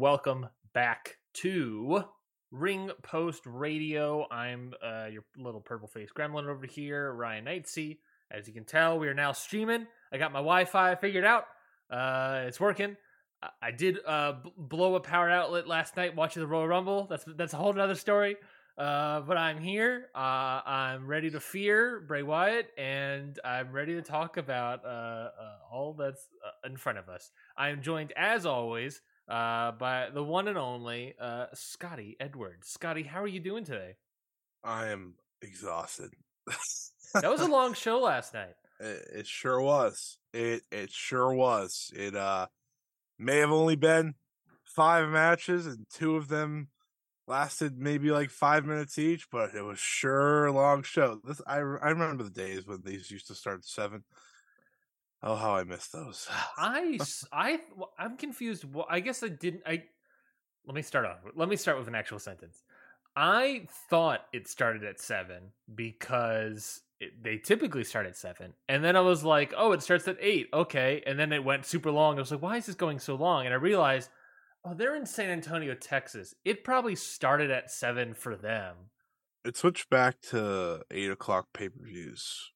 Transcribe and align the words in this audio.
Welcome 0.00 0.48
back 0.72 1.18
to 1.34 2.02
Ring 2.50 2.90
Post 3.02 3.42
Radio. 3.44 4.26
I'm 4.30 4.72
uh, 4.82 5.08
your 5.12 5.24
little 5.36 5.60
purple 5.60 5.88
faced 5.88 6.14
gremlin 6.14 6.46
over 6.48 6.64
here, 6.64 7.12
Ryan 7.12 7.44
Knightsey. 7.44 7.98
As 8.30 8.48
you 8.48 8.54
can 8.54 8.64
tell, 8.64 8.98
we 8.98 9.08
are 9.08 9.14
now 9.14 9.32
streaming. 9.32 9.86
I 10.10 10.16
got 10.16 10.32
my 10.32 10.38
Wi 10.38 10.64
Fi 10.64 10.94
figured 10.94 11.26
out, 11.26 11.44
uh, 11.90 12.44
it's 12.46 12.58
working. 12.58 12.96
I- 13.42 13.50
I 13.60 13.70
did 13.72 13.98
uh, 14.06 14.32
b- 14.42 14.52
blow 14.56 14.94
a 14.94 15.00
power 15.00 15.28
outlet 15.28 15.68
last 15.68 15.98
night 15.98 16.16
watching 16.16 16.40
the 16.40 16.46
Royal 16.46 16.66
Rumble. 16.66 17.06
That's 17.10 17.24
that's 17.36 17.52
a 17.52 17.58
whole 17.58 17.78
other 17.78 17.94
story. 17.94 18.36
Uh, 18.78 19.20
but 19.20 19.36
I'm 19.36 19.60
here. 19.60 20.06
Uh, 20.14 20.62
I'm 20.64 21.06
ready 21.06 21.30
to 21.30 21.40
fear 21.40 22.00
Bray 22.00 22.22
Wyatt, 22.22 22.70
and 22.78 23.38
I'm 23.44 23.70
ready 23.70 23.96
to 23.96 24.02
talk 24.02 24.38
about 24.38 24.82
uh, 24.82 24.88
uh, 24.88 25.30
all 25.70 25.92
that's 25.92 26.26
uh, 26.42 26.66
in 26.66 26.78
front 26.78 26.96
of 26.96 27.10
us. 27.10 27.30
I 27.58 27.68
am 27.68 27.82
joined, 27.82 28.14
as 28.16 28.46
always, 28.46 29.02
uh, 29.30 29.72
by 29.72 30.08
the 30.12 30.22
one 30.22 30.48
and 30.48 30.58
only 30.58 31.14
uh, 31.20 31.46
Scotty 31.54 32.16
Edwards. 32.18 32.68
Scotty, 32.68 33.04
how 33.04 33.22
are 33.22 33.28
you 33.28 33.40
doing 33.40 33.64
today? 33.64 33.94
I 34.64 34.88
am 34.88 35.14
exhausted. 35.40 36.10
That 37.14 37.30
was 37.30 37.40
a 37.40 37.46
long 37.50 37.74
show 37.74 38.00
last 38.00 38.34
night. 38.34 38.54
it, 38.80 39.06
it 39.14 39.26
sure 39.26 39.60
was. 39.60 40.18
It 40.34 40.62
it 40.70 40.90
sure 40.90 41.32
was. 41.32 41.90
It 41.94 42.14
uh 42.14 42.46
may 43.18 43.38
have 43.38 43.52
only 43.52 43.76
been 43.76 44.14
five 44.64 45.08
matches 45.08 45.66
and 45.66 45.86
two 45.92 46.16
of 46.16 46.28
them 46.28 46.68
lasted 47.26 47.78
maybe 47.78 48.10
like 48.10 48.30
five 48.30 48.64
minutes 48.64 48.98
each, 48.98 49.30
but 49.30 49.54
it 49.54 49.62
was 49.62 49.78
sure 49.78 50.46
a 50.46 50.52
long 50.52 50.82
show. 50.82 51.20
This 51.24 51.40
I 51.46 51.56
I 51.56 51.90
remember 51.90 52.24
the 52.24 52.30
days 52.30 52.66
when 52.66 52.82
these 52.84 53.10
used 53.10 53.28
to 53.28 53.34
start 53.34 53.58
at 53.58 53.64
seven. 53.64 54.04
Oh, 55.22 55.36
how 55.36 55.54
I 55.54 55.64
miss 55.64 55.88
those. 55.88 56.28
I, 57.32 57.60
well, 57.76 57.92
I'm 57.98 58.16
confused. 58.16 58.64
Well, 58.72 58.86
I 58.88 59.00
guess 59.00 59.22
I 59.22 59.28
didn't. 59.28 59.62
I 59.66 59.84
let 60.66 60.74
me 60.74 60.82
start 60.82 61.06
off. 61.06 61.18
Let 61.34 61.48
me 61.48 61.56
start 61.56 61.78
with 61.78 61.88
an 61.88 61.94
actual 61.94 62.18
sentence. 62.18 62.62
I 63.16 63.66
thought 63.88 64.20
it 64.32 64.48
started 64.48 64.84
at 64.84 65.00
seven 65.00 65.52
because 65.74 66.80
it, 67.00 67.22
they 67.22 67.38
typically 67.38 67.84
start 67.84 68.06
at 68.06 68.16
seven, 68.16 68.54
and 68.68 68.84
then 68.84 68.96
I 68.96 69.00
was 69.00 69.24
like, 69.24 69.52
"Oh, 69.56 69.72
it 69.72 69.82
starts 69.82 70.06
at 70.08 70.16
eight. 70.20 70.48
Okay." 70.52 71.02
And 71.06 71.18
then 71.18 71.32
it 71.32 71.44
went 71.44 71.66
super 71.66 71.90
long. 71.90 72.16
I 72.16 72.20
was 72.20 72.30
like, 72.30 72.42
"Why 72.42 72.56
is 72.56 72.66
this 72.66 72.74
going 72.74 72.98
so 72.98 73.14
long?" 73.14 73.46
And 73.46 73.54
I 73.54 73.58
realized, 73.58 74.10
"Oh, 74.64 74.74
they're 74.74 74.96
in 74.96 75.06
San 75.06 75.30
Antonio, 75.30 75.74
Texas. 75.74 76.34
It 76.44 76.64
probably 76.64 76.94
started 76.94 77.50
at 77.50 77.70
seven 77.70 78.14
for 78.14 78.36
them." 78.36 78.76
it 79.44 79.56
switched 79.56 79.88
back 79.90 80.20
to 80.20 80.82
eight 80.90 81.10
o'clock 81.10 81.48
pay 81.52 81.68
per 81.68 81.84
views 81.84 82.52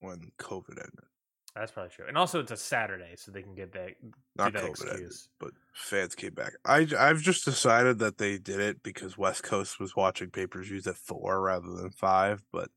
when 0.00 0.32
COVID 0.38 0.78
ended. 0.78 1.08
That's 1.54 1.70
probably 1.70 1.90
true. 1.90 2.06
And 2.08 2.18
also, 2.18 2.40
it's 2.40 2.50
a 2.50 2.56
Saturday, 2.56 3.14
so 3.16 3.30
they 3.30 3.42
can 3.42 3.54
get 3.54 3.72
that. 3.74 3.90
Not 4.36 4.52
that 4.54 4.62
COVID 4.64 4.94
ended, 4.94 5.12
but 5.38 5.52
fans 5.72 6.16
came 6.16 6.34
back. 6.34 6.54
I, 6.64 6.88
I've 6.98 7.20
just 7.20 7.44
decided 7.44 8.00
that 8.00 8.18
they 8.18 8.38
did 8.38 8.58
it 8.58 8.82
because 8.82 9.16
West 9.16 9.44
Coast 9.44 9.78
was 9.78 9.94
watching 9.94 10.30
pay 10.30 10.48
per 10.48 10.62
views 10.64 10.88
at 10.88 10.96
four 10.96 11.40
rather 11.40 11.70
than 11.70 11.90
five. 11.90 12.42
But 12.50 12.70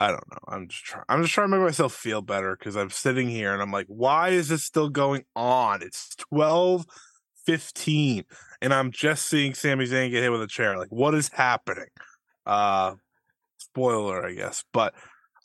I 0.00 0.08
don't 0.08 0.30
know. 0.32 0.38
I'm 0.48 0.68
just 0.68 0.84
trying. 0.84 1.04
I'm 1.10 1.20
just 1.20 1.34
trying 1.34 1.50
to 1.50 1.56
make 1.56 1.66
myself 1.66 1.92
feel 1.92 2.22
better 2.22 2.56
because 2.56 2.76
I'm 2.76 2.88
sitting 2.88 3.28
here 3.28 3.52
and 3.52 3.60
I'm 3.60 3.72
like, 3.72 3.88
why 3.88 4.30
is 4.30 4.48
this 4.48 4.64
still 4.64 4.88
going 4.88 5.24
on? 5.36 5.82
It's 5.82 6.14
twelve 6.16 6.86
fifteen, 7.44 8.24
and 8.62 8.72
I'm 8.72 8.90
just 8.90 9.28
seeing 9.28 9.52
Sami 9.52 9.84
Zayn 9.84 10.10
get 10.10 10.22
hit 10.22 10.32
with 10.32 10.42
a 10.42 10.46
chair. 10.46 10.78
Like, 10.78 10.88
what 10.88 11.14
is 11.14 11.28
happening? 11.28 11.90
Uh, 12.46 12.94
spoiler, 13.58 14.26
I 14.26 14.32
guess. 14.32 14.64
But 14.72 14.94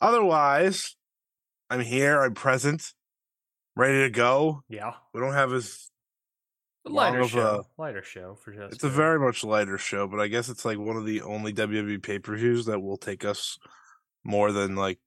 otherwise, 0.00 0.96
I'm 1.70 1.80
here. 1.80 2.20
I'm 2.20 2.34
present, 2.34 2.92
ready 3.76 4.02
to 4.02 4.10
go. 4.10 4.62
Yeah, 4.68 4.92
We 5.14 5.20
don't 5.20 5.34
have 5.34 5.52
as 5.52 5.88
a 6.86 6.90
lighter 6.90 7.26
show. 7.26 7.64
lighter 7.78 8.02
show 8.02 8.34
for 8.34 8.52
just. 8.52 8.74
it's 8.74 8.84
a 8.84 8.88
very 8.88 9.18
much 9.20 9.44
lighter 9.44 9.78
show, 9.78 10.06
but 10.08 10.18
I 10.20 10.26
guess 10.26 10.48
it's 10.48 10.64
like 10.64 10.78
one 10.78 10.96
of 10.96 11.06
the 11.06 11.22
only 11.22 11.52
WWE 11.52 12.02
pay 12.02 12.18
per 12.18 12.36
views 12.36 12.66
that 12.66 12.80
will 12.80 12.96
take 12.96 13.24
us 13.24 13.58
more 14.24 14.50
than 14.52 14.74
like 14.74 14.98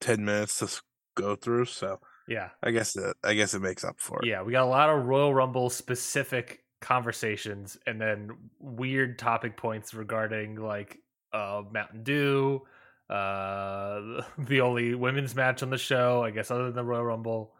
ten 0.00 0.24
minutes 0.24 0.58
to 0.60 0.68
go 1.16 1.34
through. 1.34 1.64
So 1.66 1.98
yeah. 2.28 2.50
I 2.62 2.70
guess 2.70 2.96
it, 2.96 3.16
I 3.24 3.34
guess 3.34 3.54
it 3.54 3.60
makes 3.62 3.84
up 3.84 3.96
for 3.98 4.20
it. 4.22 4.26
Yeah, 4.26 4.42
we 4.42 4.52
got 4.52 4.64
a 4.64 4.66
lot 4.66 4.90
of 4.90 5.04
Royal 5.04 5.34
Rumble 5.34 5.68
specific 5.70 6.60
conversations 6.80 7.78
and 7.86 8.00
then 8.00 8.30
weird 8.60 9.18
topic 9.18 9.56
points 9.56 9.94
regarding 9.94 10.56
like 10.56 10.98
uh 11.32 11.62
Mountain 11.72 12.02
Dew, 12.04 12.62
uh 13.10 14.22
the 14.38 14.60
only 14.60 14.94
women's 14.94 15.34
match 15.34 15.62
on 15.62 15.70
the 15.70 15.78
show, 15.78 16.22
I 16.22 16.30
guess 16.30 16.50
other 16.50 16.64
than 16.66 16.74
the 16.74 16.84
Royal 16.84 17.04
Rumble. 17.04 17.52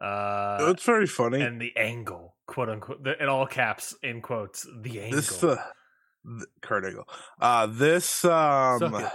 Uh 0.00 0.58
it's 0.70 0.84
very 0.84 1.06
funny. 1.06 1.40
and 1.40 1.60
the 1.60 1.72
angle, 1.76 2.34
quote 2.46 2.68
unquote, 2.68 3.06
in 3.20 3.28
all 3.28 3.46
caps, 3.46 3.94
in 4.02 4.20
quotes, 4.22 4.66
the 4.82 5.00
angle. 5.00 5.16
this 5.16 5.44
uh, 5.44 5.56
th- 6.26 6.48
Kurt 6.60 6.84
Angle. 6.84 7.08
Uh, 7.40 7.66
this 7.66 8.24
um, 8.24 8.80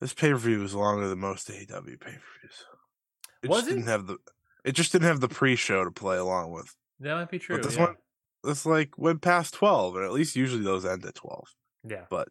this 0.00 0.12
pay 0.12 0.30
per 0.30 0.36
view 0.36 0.60
was 0.60 0.74
longer 0.74 1.08
than 1.08 1.18
most 1.18 1.48
AEW 1.48 1.98
pay 2.00 2.12
per 2.12 2.22
views. 2.40 2.64
It 3.42 3.50
Was 3.50 3.60
just 3.60 3.68
it? 3.70 3.74
didn't 3.76 3.88
have 3.88 4.06
the. 4.06 4.18
It 4.64 4.72
just 4.72 4.92
didn't 4.92 5.06
have 5.08 5.20
the 5.20 5.28
pre 5.28 5.56
show 5.56 5.84
to 5.84 5.90
play 5.90 6.16
along 6.18 6.52
with. 6.52 6.74
that 7.00 7.14
might 7.14 7.30
be 7.30 7.38
true. 7.38 7.56
But 7.56 7.64
this 7.64 7.76
yeah. 7.76 7.84
one, 7.86 7.94
this 8.44 8.66
like 8.66 8.96
went 8.98 9.22
past 9.22 9.54
twelve, 9.54 9.96
and 9.96 10.04
at 10.04 10.12
least 10.12 10.36
usually 10.36 10.62
those 10.62 10.84
end 10.84 11.04
at 11.04 11.14
twelve. 11.14 11.48
yeah. 11.84 12.04
but 12.10 12.28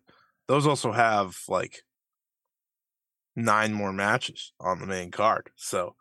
those 0.47 0.67
also 0.67 0.91
have 0.91 1.35
like 1.47 1.81
nine 3.35 3.73
more 3.73 3.91
matches 3.93 4.53
on 4.59 4.79
the 4.79 4.85
main 4.85 5.11
card. 5.11 5.49
So 5.55 5.95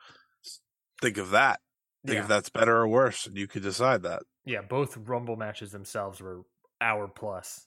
think 1.00 1.16
of 1.18 1.30
that. 1.30 1.60
Think 2.06 2.16
Yeah. 2.16 2.22
if 2.22 2.28
that's 2.28 2.50
better 2.50 2.76
or 2.76 2.86
worse, 2.88 3.26
and 3.26 3.36
you 3.36 3.46
could 3.48 3.62
decide 3.62 4.02
that. 4.02 4.22
Yeah, 4.44 4.60
both 4.60 4.96
Rumble 4.96 5.36
matches 5.36 5.72
themselves 5.72 6.20
were 6.20 6.42
hour 6.80 7.08
plus. 7.08 7.66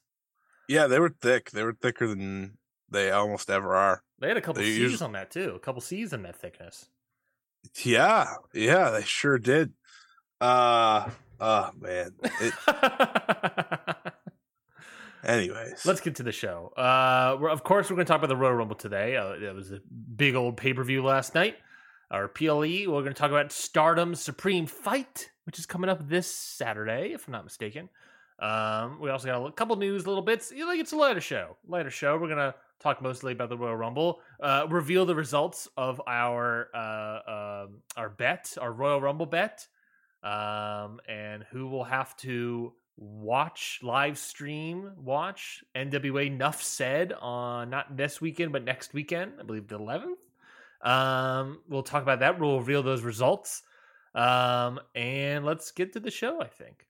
Yeah, 0.70 0.86
they 0.88 1.00
were 1.00 1.16
thick. 1.22 1.50
They 1.52 1.64
were 1.64 1.74
thicker 1.74 2.08
than 2.08 2.58
they 2.90 3.10
almost 3.12 3.50
ever 3.50 3.76
are. 3.76 4.04
They 4.20 4.28
had 4.28 4.38
a 4.38 4.42
couple 4.42 4.62
They 4.62 4.70
C's 4.70 4.92
usu- 4.94 5.04
on 5.06 5.14
that 5.14 5.32
too. 5.32 5.54
A 5.56 5.60
couple 5.60 5.82
C's 5.82 6.14
in 6.14 6.22
that 6.24 6.36
thickness. 6.40 6.90
Yeah, 7.84 8.28
yeah, 8.54 8.92
they 8.92 9.02
sure 9.04 9.40
did. 9.40 9.74
Uh, 10.40 11.10
oh 11.40 11.72
man. 11.80 12.12
It, 12.42 12.54
anyways, 15.24 15.86
Let's 15.86 16.02
get 16.02 16.16
to 16.16 16.24
the 16.24 16.32
show. 16.32 16.72
Uh, 16.78 17.38
of 17.50 17.64
course, 17.64 17.90
we're 17.90 17.96
going 17.96 18.06
to 18.06 18.12
talk 18.12 18.20
about 18.20 18.30
the 18.30 18.36
Royal 18.36 18.54
Rumble 18.54 18.76
today. 18.76 19.16
Uh, 19.16 19.32
it 19.34 19.56
was 19.56 19.72
a 19.72 19.80
big 20.16 20.36
old 20.36 20.58
pay 20.58 20.74
per 20.74 20.84
view 20.84 21.04
last 21.04 21.36
night. 21.36 21.56
Our 22.10 22.28
PLE. 22.28 22.60
We're 22.88 23.02
going 23.02 23.06
to 23.08 23.14
talk 23.14 23.32
about 23.32 23.52
Stardom 23.52 24.16
Supreme 24.16 24.66
Fight, 24.66 25.30
which 25.46 25.60
is 25.60 25.66
coming 25.66 25.90
up 25.90 26.08
this 26.08 26.34
Saturday, 26.34 27.12
if 27.14 27.28
I'm 27.28 27.34
not 27.34 27.44
mistaken. 27.44 27.90
Um, 28.40 29.00
we 29.02 29.10
also 29.10 29.28
got 29.28 29.46
a 29.46 29.52
couple 29.52 29.76
news, 29.76 30.06
little 30.06 30.22
bits. 30.22 30.52
You 30.52 30.60
know, 30.60 30.68
Like 30.68 30.80
it's 30.80 30.92
a 30.92 30.96
lighter 30.96 31.22
show. 31.22 31.58
Lighter 31.68 31.90
show. 31.90 32.18
We're 32.18 32.30
to 32.30 32.56
talk 32.80 33.02
mostly 33.02 33.34
about 33.34 33.50
the 33.50 33.58
Royal 33.58 33.76
Rumble. 33.76 34.20
Uh, 34.42 34.68
reveal 34.70 35.06
the 35.06 35.16
results 35.16 35.68
of 35.76 36.02
our 36.08 36.70
uh, 36.74 37.64
um, 37.66 37.82
our 37.96 38.10
bet, 38.10 38.56
our 38.62 38.72
Royal 38.72 39.02
Rumble 39.02 39.26
bet, 39.26 39.68
um, 40.24 41.00
and 41.10 41.44
who 41.52 41.68
will 41.68 41.84
have 41.84 42.16
to 42.18 42.74
watch 42.98 43.80
live 43.84 44.18
stream 44.18 44.92
watch 44.98 45.64
NWA 45.76 46.36
Nuff 46.36 46.64
said 46.64 47.14
on 47.14 47.70
not 47.70 47.96
this 47.96 48.20
weekend 48.20 48.52
but 48.52 48.64
next 48.64 48.94
weekend 48.94 49.34
I 49.40 49.44
believe 49.44 49.68
the 49.68 49.80
11th 49.80 50.16
um 50.82 51.60
we'll 51.70 51.84
talk 51.84 52.02
about 52.02 52.20
that. 52.20 52.40
We'll 52.40 52.60
reveal 52.60 52.84
those 52.84 53.04
results. 53.04 53.62
Um 54.16 54.80
and 54.96 55.46
let's 55.46 55.72
get 55.72 55.94
to 55.94 56.00
the 56.00 56.10
show 56.10 56.42
I 56.42 56.48
think. 56.48 56.88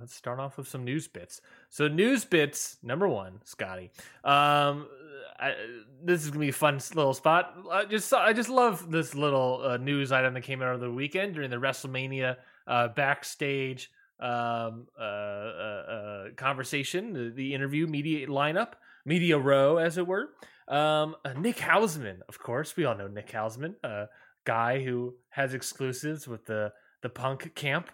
Let's 0.00 0.14
start 0.14 0.40
off 0.40 0.56
with 0.56 0.68
some 0.68 0.84
news 0.84 1.06
bits. 1.06 1.40
So 1.68 1.88
news 1.88 2.24
bits 2.24 2.78
number 2.82 3.08
1 3.08 3.40
Scotty. 3.44 3.90
Um 4.24 4.88
I, 5.38 5.54
this 6.02 6.24
is 6.24 6.30
gonna 6.30 6.40
be 6.40 6.48
a 6.48 6.52
fun 6.52 6.80
little 6.94 7.12
spot. 7.12 7.54
I 7.70 7.84
just 7.84 8.10
I 8.14 8.32
just 8.32 8.48
love 8.48 8.90
this 8.90 9.14
little 9.14 9.60
uh, 9.62 9.76
news 9.76 10.12
item 10.12 10.32
that 10.32 10.42
came 10.42 10.62
out 10.62 10.68
over 10.68 10.78
the 10.78 10.90
weekend 10.90 11.34
during 11.34 11.50
the 11.50 11.56
WrestleMania 11.56 12.36
uh, 12.66 12.88
backstage 12.88 13.90
um, 14.20 14.86
uh, 14.98 15.02
uh, 15.02 15.04
uh, 15.04 16.24
conversation, 16.36 17.12
the, 17.12 17.32
the 17.34 17.54
interview, 17.54 17.86
media 17.86 18.26
lineup, 18.26 18.72
media 19.04 19.38
row, 19.38 19.76
as 19.76 19.98
it 19.98 20.06
were. 20.06 20.30
Um, 20.68 21.16
uh, 21.24 21.32
Nick 21.34 21.56
Hausman, 21.56 22.20
of 22.28 22.38
course, 22.38 22.76
we 22.76 22.84
all 22.84 22.96
know 22.96 23.08
Nick 23.08 23.30
Hausman, 23.30 23.74
a 23.84 24.08
guy 24.44 24.82
who 24.82 25.14
has 25.30 25.54
exclusives 25.54 26.26
with 26.26 26.46
the 26.46 26.72
the 27.02 27.08
Punk 27.08 27.54
camp. 27.54 27.90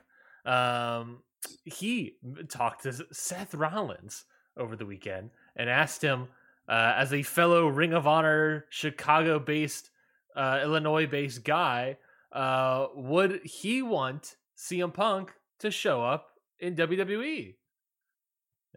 Um, 0.47 1.19
he 1.65 2.17
talked 2.49 2.85
to 2.85 2.93
Seth 3.13 3.53
Rollins 3.55 4.25
over 4.57 4.77
the 4.77 4.87
weekend 4.87 5.31
and 5.57 5.69
asked 5.69 6.03
him, 6.03 6.29
uh, 6.69 6.95
as 6.97 7.13
a 7.13 7.23
fellow 7.23 7.67
Ring 7.67 7.93
of 7.93 8.07
Honor 8.07 8.67
Chicago-based, 8.71 9.91
uh, 10.37 10.61
Illinois-based 10.63 11.45
guy, 11.45 11.99
uh, 12.33 12.87
would 12.95 13.41
he 13.45 13.83
want 13.83 14.37
CM 14.57 14.95
Punk 14.95 15.33
to 15.62 15.70
show 15.70 16.05
up 16.05 16.29
in 16.61 16.76
WWE? 16.76 17.55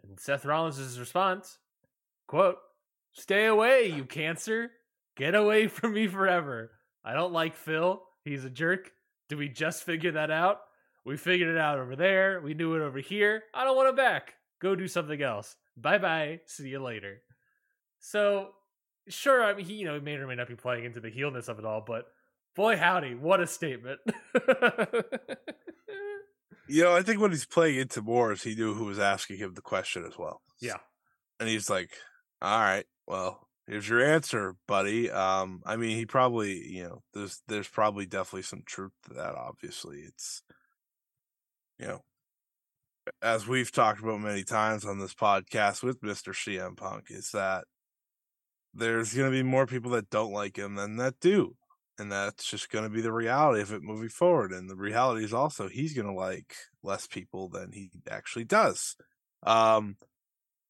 And 0.02 0.18
Seth 0.18 0.44
Rollins' 0.44 0.98
response, 0.98 1.58
quote, 2.26 2.56
Stay 3.12 3.46
away, 3.46 3.86
you 3.86 4.04
cancer. 4.04 4.70
Get 5.16 5.34
away 5.34 5.66
from 5.68 5.94
me 5.94 6.06
forever. 6.06 6.72
I 7.04 7.14
don't 7.14 7.32
like 7.32 7.54
Phil. 7.54 8.02
He's 8.24 8.44
a 8.44 8.50
jerk. 8.50 8.90
Did 9.28 9.38
we 9.38 9.48
just 9.48 9.84
figure 9.84 10.12
that 10.12 10.30
out? 10.30 10.60
We 11.04 11.16
figured 11.16 11.48
it 11.48 11.58
out 11.58 11.78
over 11.78 11.94
there. 11.96 12.40
We 12.40 12.54
knew 12.54 12.74
it 12.74 12.82
over 12.82 12.98
here. 12.98 13.44
I 13.54 13.64
don't 13.64 13.76
want 13.76 13.88
it 13.88 13.96
back. 13.96 14.34
Go 14.60 14.74
do 14.74 14.88
something 14.88 15.22
else. 15.22 15.54
Bye 15.76 15.98
bye. 15.98 16.40
See 16.46 16.68
you 16.68 16.82
later. 16.82 17.22
So, 18.00 18.50
sure, 19.08 19.44
I 19.44 19.54
mean, 19.54 19.66
he, 19.66 19.74
you 19.74 19.86
know, 19.86 19.94
he 19.94 20.00
may 20.00 20.14
or 20.14 20.26
may 20.26 20.34
not 20.34 20.48
be 20.48 20.56
playing 20.56 20.84
into 20.84 21.00
the 21.00 21.10
heelness 21.10 21.48
of 21.48 21.58
it 21.58 21.64
all, 21.64 21.82
but 21.86 22.06
boy, 22.54 22.76
howdy, 22.76 23.14
what 23.14 23.40
a 23.40 23.46
statement. 23.46 24.00
You 26.68 26.84
know, 26.84 26.96
I 26.96 27.02
think 27.02 27.20
what 27.20 27.30
he's 27.30 27.46
playing 27.46 27.78
into 27.78 28.02
more 28.02 28.32
is 28.32 28.42
he 28.42 28.54
knew 28.54 28.74
who 28.74 28.84
was 28.84 28.98
asking 28.98 29.38
him 29.38 29.54
the 29.54 29.62
question 29.62 30.04
as 30.04 30.18
well. 30.18 30.40
yeah. 30.60 30.78
And 31.38 31.48
he's 31.48 31.68
like, 31.68 31.90
All 32.40 32.58
right, 32.58 32.86
well, 33.06 33.46
here's 33.66 33.88
your 33.88 34.02
answer, 34.02 34.56
buddy. 34.66 35.10
Um, 35.10 35.62
I 35.64 35.76
mean 35.76 35.96
he 35.96 36.06
probably 36.06 36.66
you 36.68 36.84
know, 36.84 37.02
there's 37.14 37.42
there's 37.48 37.68
probably 37.68 38.06
definitely 38.06 38.42
some 38.42 38.62
truth 38.64 38.92
to 39.06 39.14
that, 39.14 39.34
obviously. 39.34 39.98
It's 40.00 40.42
you 41.78 41.86
know 41.86 42.02
as 43.22 43.46
we've 43.46 43.70
talked 43.70 44.00
about 44.00 44.20
many 44.20 44.42
times 44.42 44.84
on 44.84 44.98
this 44.98 45.14
podcast 45.14 45.82
with 45.82 46.00
Mr. 46.00 46.32
CM 46.32 46.76
Punk, 46.76 47.06
is 47.10 47.30
that 47.30 47.64
there's 48.74 49.14
gonna 49.14 49.30
be 49.30 49.42
more 49.42 49.66
people 49.66 49.92
that 49.92 50.10
don't 50.10 50.32
like 50.32 50.56
him 50.56 50.74
than 50.74 50.96
that 50.96 51.20
do. 51.20 51.56
And 51.98 52.12
that's 52.12 52.44
just 52.44 52.70
gonna 52.70 52.90
be 52.90 53.00
the 53.00 53.12
reality 53.12 53.62
of 53.62 53.72
it 53.72 53.82
moving 53.82 54.08
forward. 54.10 54.52
And 54.52 54.68
the 54.68 54.76
reality 54.76 55.24
is 55.24 55.32
also 55.32 55.68
he's 55.68 55.94
gonna 55.94 56.14
like 56.14 56.54
less 56.82 57.06
people 57.06 57.48
than 57.48 57.72
he 57.72 57.90
actually 58.10 58.44
does. 58.44 58.96
Um 59.42 59.96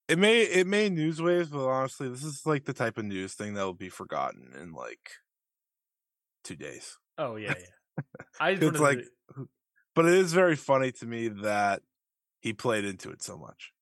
it 0.09 0.19
may 0.19 0.43
it 0.43 0.67
may 0.67 0.89
news 0.89 1.21
waves, 1.21 1.49
but 1.49 1.67
honestly, 1.67 2.09
this 2.09 2.23
is 2.23 2.47
like 2.47 2.65
the 2.65 2.73
type 2.73 2.97
of 2.99 3.05
news 3.05 3.35
thing 3.35 3.55
that 3.55 3.65
will 3.65 3.75
be 3.75 3.89
forgotten 3.89 4.53
in 4.61 4.73
like 4.73 5.11
two 6.45 6.57
days. 6.57 6.97
Oh, 7.19 7.37
yeah, 7.37 7.55
yeah. 7.59 8.05
I 8.41 8.51
It's 8.51 8.79
like, 8.79 8.99
to- 9.35 9.49
but 9.95 10.07
it 10.07 10.15
is 10.15 10.33
very 10.33 10.57
funny 10.57 10.93
to 10.93 11.07
me 11.07 11.29
that 11.29 11.83
he 12.41 12.53
played 12.53 12.85
into 12.85 13.11
it 13.11 13.23
so 13.23 13.37
much 13.37 13.73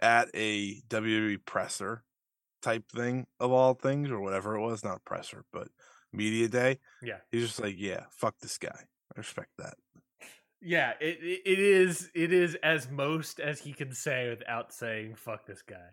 at 0.00 0.28
a 0.34 0.80
WWE 0.88 1.36
presser 1.44 2.04
type 2.62 2.84
thing 2.90 3.26
of 3.38 3.50
all 3.52 3.74
things, 3.74 4.10
or 4.10 4.20
whatever 4.20 4.56
it 4.56 4.62
was, 4.62 4.84
not 4.84 5.04
presser, 5.04 5.44
but 5.52 5.68
media 6.12 6.48
day. 6.48 6.78
yeah. 7.02 7.18
He's 7.30 7.46
just 7.46 7.60
like, 7.60 7.76
yeah, 7.78 8.04
fuck 8.10 8.38
this 8.40 8.58
guy. 8.58 8.68
I 9.14 9.18
respect 9.18 9.50
that. 9.58 9.74
Yeah, 10.62 10.92
it, 11.00 11.18
it 11.22 11.58
is 11.58 12.10
it 12.14 12.32
is 12.32 12.54
as 12.62 12.90
most 12.90 13.40
as 13.40 13.60
he 13.60 13.72
can 13.72 13.92
say 13.94 14.28
without 14.28 14.74
saying 14.74 15.14
"fuck 15.14 15.46
this 15.46 15.62
guy," 15.62 15.88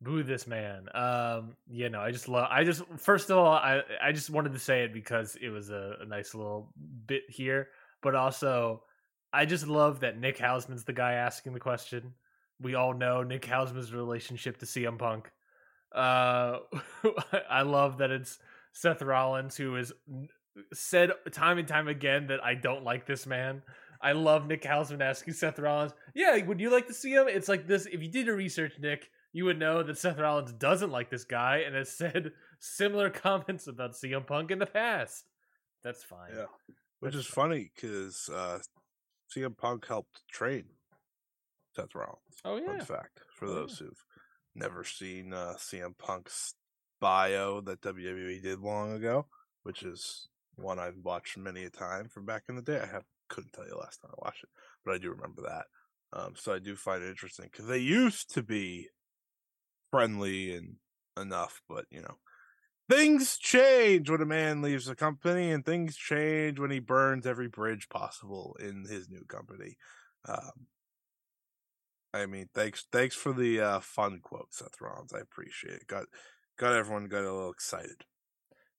boo 0.00 0.22
this 0.22 0.46
man. 0.46 0.86
Um, 0.94 1.56
you 1.68 1.90
know, 1.90 2.00
I 2.00 2.12
just 2.12 2.26
love. 2.26 2.48
I 2.50 2.64
just 2.64 2.82
first 2.96 3.28
of 3.28 3.36
all, 3.36 3.52
I 3.52 3.82
I 4.02 4.12
just 4.12 4.30
wanted 4.30 4.54
to 4.54 4.58
say 4.58 4.84
it 4.84 4.94
because 4.94 5.36
it 5.40 5.50
was 5.50 5.68
a, 5.68 5.96
a 6.00 6.06
nice 6.06 6.34
little 6.34 6.72
bit 7.06 7.24
here, 7.28 7.68
but 8.02 8.14
also 8.14 8.82
I 9.34 9.44
just 9.44 9.66
love 9.66 10.00
that 10.00 10.18
Nick 10.18 10.38
Hausman's 10.38 10.84
the 10.84 10.94
guy 10.94 11.12
asking 11.12 11.52
the 11.52 11.60
question. 11.60 12.14
We 12.58 12.74
all 12.74 12.94
know 12.94 13.22
Nick 13.22 13.44
Hausman's 13.44 13.92
relationship 13.92 14.56
to 14.58 14.66
CM 14.66 14.98
Punk. 14.98 15.30
Uh, 15.94 16.60
I 17.50 17.62
love 17.62 17.98
that 17.98 18.10
it's 18.10 18.38
Seth 18.76 19.00
Rollins 19.00 19.56
who 19.56 19.74
has 19.74 19.90
said 20.74 21.10
time 21.32 21.56
and 21.56 21.66
time 21.66 21.88
again 21.88 22.26
that 22.26 22.44
I 22.44 22.54
don't 22.54 22.84
like 22.84 23.06
this 23.06 23.26
man. 23.26 23.62
I 24.02 24.12
love 24.12 24.46
Nick 24.46 24.62
Hausman 24.64 25.00
asking 25.00 25.32
Seth 25.32 25.58
Rollins, 25.58 25.92
"Yeah, 26.14 26.36
would 26.44 26.60
you 26.60 26.68
like 26.68 26.86
to 26.88 26.92
see 26.92 27.14
him?" 27.14 27.26
It's 27.26 27.48
like 27.48 27.66
this. 27.66 27.86
If 27.86 28.02
you 28.02 28.08
did 28.10 28.26
your 28.26 28.36
research, 28.36 28.74
Nick, 28.78 29.08
you 29.32 29.46
would 29.46 29.58
know 29.58 29.82
that 29.82 29.96
Seth 29.96 30.18
Rollins 30.18 30.52
doesn't 30.52 30.90
like 30.90 31.08
this 31.08 31.24
guy 31.24 31.62
and 31.66 31.74
has 31.74 31.88
said 31.96 32.32
similar 32.60 33.08
comments 33.08 33.66
about 33.66 33.92
CM 33.94 34.26
Punk 34.26 34.50
in 34.50 34.58
the 34.58 34.66
past. 34.66 35.24
That's 35.82 36.04
fine. 36.04 36.32
Yeah. 36.36 36.44
Which 37.00 37.14
That's 37.14 37.26
is 37.26 37.32
funny 37.32 37.70
because 37.74 38.28
uh, 38.28 38.58
CM 39.34 39.56
Punk 39.56 39.86
helped 39.86 40.20
train 40.30 40.64
Seth 41.74 41.94
Rollins. 41.94 42.18
Oh 42.44 42.58
yeah, 42.58 42.76
Fun 42.76 42.80
fact 42.80 43.20
for 43.34 43.46
Oh, 43.46 43.54
those 43.54 43.78
who've 43.78 44.04
never 44.54 44.84
seen 44.84 45.32
uh, 45.32 45.54
CM 45.56 45.96
Punk's 45.96 46.54
bio 47.00 47.60
that 47.62 47.80
WWE 47.82 48.42
did 48.42 48.60
long 48.60 48.92
ago, 48.92 49.26
which 49.62 49.82
is 49.82 50.28
one 50.56 50.78
I've 50.78 50.98
watched 51.02 51.36
many 51.36 51.64
a 51.64 51.70
time 51.70 52.08
from 52.08 52.24
back 52.24 52.44
in 52.48 52.56
the 52.56 52.62
day. 52.62 52.80
I 52.80 52.86
have 52.86 53.04
couldn't 53.28 53.52
tell 53.52 53.66
you 53.66 53.76
last 53.76 54.00
time 54.00 54.12
I 54.12 54.24
watched 54.24 54.44
it, 54.44 54.50
but 54.84 54.94
I 54.94 54.98
do 54.98 55.10
remember 55.10 55.42
that. 55.42 55.66
Um, 56.12 56.34
so 56.36 56.54
I 56.54 56.58
do 56.58 56.76
find 56.76 57.02
it 57.02 57.10
interesting 57.10 57.48
because 57.50 57.66
they 57.66 57.78
used 57.78 58.32
to 58.34 58.42
be 58.42 58.88
friendly 59.90 60.54
and 60.54 60.76
enough, 61.20 61.60
but 61.68 61.86
you 61.90 62.00
know, 62.02 62.18
things 62.88 63.36
change 63.36 64.08
when 64.08 64.22
a 64.22 64.26
man 64.26 64.62
leaves 64.62 64.88
a 64.88 64.94
company, 64.94 65.50
and 65.50 65.64
things 65.64 65.96
change 65.96 66.58
when 66.58 66.70
he 66.70 66.78
burns 66.78 67.26
every 67.26 67.48
bridge 67.48 67.88
possible 67.88 68.56
in 68.60 68.84
his 68.88 69.08
new 69.08 69.24
company. 69.24 69.76
Um, 70.28 70.66
I 72.14 72.26
mean, 72.26 72.48
thanks, 72.54 72.86
thanks 72.92 73.14
for 73.14 73.32
the 73.32 73.60
uh, 73.60 73.80
fun 73.80 74.20
quote, 74.22 74.54
Seth 74.54 74.80
Rollins. 74.80 75.12
I 75.12 75.20
appreciate 75.20 75.74
it. 75.74 75.86
Got, 75.86 76.06
got 76.56 76.72
everyone 76.72 77.06
got 77.06 77.22
a 77.22 77.32
little 77.32 77.50
excited. 77.50 78.04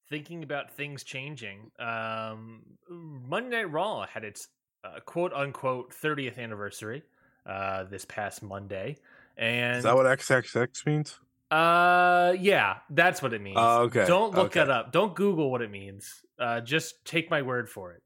Thinking 0.08 0.42
about 0.42 0.70
things 0.70 1.04
changing, 1.04 1.70
um, 1.78 2.62
Monday 2.88 3.56
Night 3.56 3.70
Raw 3.70 4.06
had 4.06 4.24
its 4.24 4.48
uh, 4.84 5.00
quote 5.04 5.32
unquote 5.32 5.92
30th 5.92 6.38
anniversary 6.38 7.02
uh, 7.44 7.84
this 7.84 8.04
past 8.06 8.42
Monday, 8.42 8.96
and 9.36 9.78
Is 9.78 9.84
that 9.84 9.94
what 9.94 10.06
XXX 10.06 10.86
means? 10.86 11.18
Uh, 11.50 12.34
yeah, 12.38 12.76
that's 12.90 13.22
what 13.22 13.32
it 13.32 13.40
means. 13.40 13.56
Oh, 13.58 13.82
okay, 13.82 14.06
Don't 14.06 14.34
look 14.34 14.48
okay. 14.48 14.60
that 14.60 14.70
up. 14.70 14.92
Don't 14.92 15.14
Google 15.14 15.50
what 15.50 15.62
it 15.62 15.70
means. 15.70 16.22
Uh, 16.38 16.60
just 16.60 17.04
take 17.04 17.30
my 17.30 17.42
word 17.42 17.70
for 17.70 17.92
it. 17.92 18.02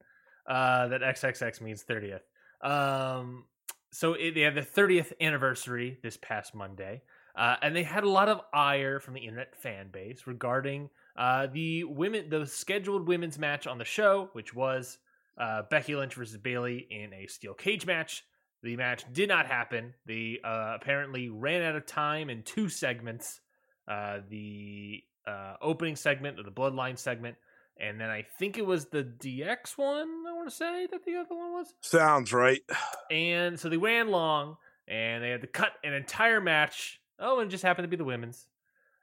Uh, 0.46 0.88
that 0.88 1.02
XXX 1.02 1.60
means 1.60 1.82
thirtieth. 1.82 2.22
Um, 2.60 3.44
so 3.90 4.14
it, 4.14 4.34
they 4.34 4.42
had 4.42 4.54
the 4.54 4.62
thirtieth 4.62 5.12
anniversary 5.20 5.98
this 6.02 6.16
past 6.16 6.54
Monday, 6.54 7.02
uh, 7.36 7.56
and 7.62 7.74
they 7.74 7.82
had 7.82 8.04
a 8.04 8.08
lot 8.08 8.28
of 8.28 8.40
ire 8.52 9.00
from 9.00 9.14
the 9.14 9.20
internet 9.20 9.56
fan 9.56 9.88
base 9.90 10.26
regarding 10.26 10.90
uh 11.16 11.46
the 11.52 11.84
women, 11.84 12.30
the 12.30 12.46
scheduled 12.46 13.06
women's 13.06 13.38
match 13.38 13.66
on 13.66 13.78
the 13.78 13.84
show, 13.84 14.30
which 14.32 14.54
was 14.54 14.98
uh 15.38 15.62
Becky 15.70 15.94
Lynch 15.94 16.14
versus 16.14 16.36
Bayley 16.38 16.86
in 16.90 17.12
a 17.12 17.26
steel 17.26 17.54
cage 17.54 17.86
match. 17.86 18.24
The 18.62 18.76
match 18.76 19.04
did 19.12 19.28
not 19.28 19.46
happen. 19.46 19.92
They 20.06 20.38
uh, 20.44 20.76
apparently 20.80 21.28
ran 21.28 21.62
out 21.62 21.74
of 21.74 21.84
time 21.84 22.30
in 22.30 22.44
two 22.44 22.68
segments. 22.68 23.40
Uh, 23.88 24.20
the 24.28 25.02
uh, 25.26 25.54
opening 25.60 25.96
segment 25.96 26.38
or 26.38 26.44
the 26.44 26.52
Bloodline 26.52 26.96
segment, 26.96 27.36
and 27.78 28.00
then 28.00 28.08
I 28.08 28.24
think 28.38 28.58
it 28.58 28.64
was 28.64 28.86
the 28.86 29.02
DX 29.02 29.76
one. 29.76 30.08
I 30.28 30.32
want 30.32 30.48
to 30.48 30.54
say 30.54 30.86
that 30.92 31.04
the 31.04 31.16
other 31.16 31.34
one 31.34 31.52
was. 31.52 31.74
Sounds 31.80 32.32
right. 32.32 32.62
And 33.10 33.60
so 33.60 33.68
they 33.68 33.76
ran 33.76 34.08
long, 34.08 34.56
and 34.88 35.22
they 35.22 35.28
had 35.28 35.42
to 35.42 35.46
cut 35.46 35.72
an 35.84 35.92
entire 35.92 36.40
match. 36.40 37.01
Oh, 37.22 37.38
and 37.38 37.48
it 37.48 37.50
just 37.50 37.62
happened 37.62 37.84
to 37.84 37.88
be 37.88 37.96
the 37.96 38.04
women's, 38.04 38.46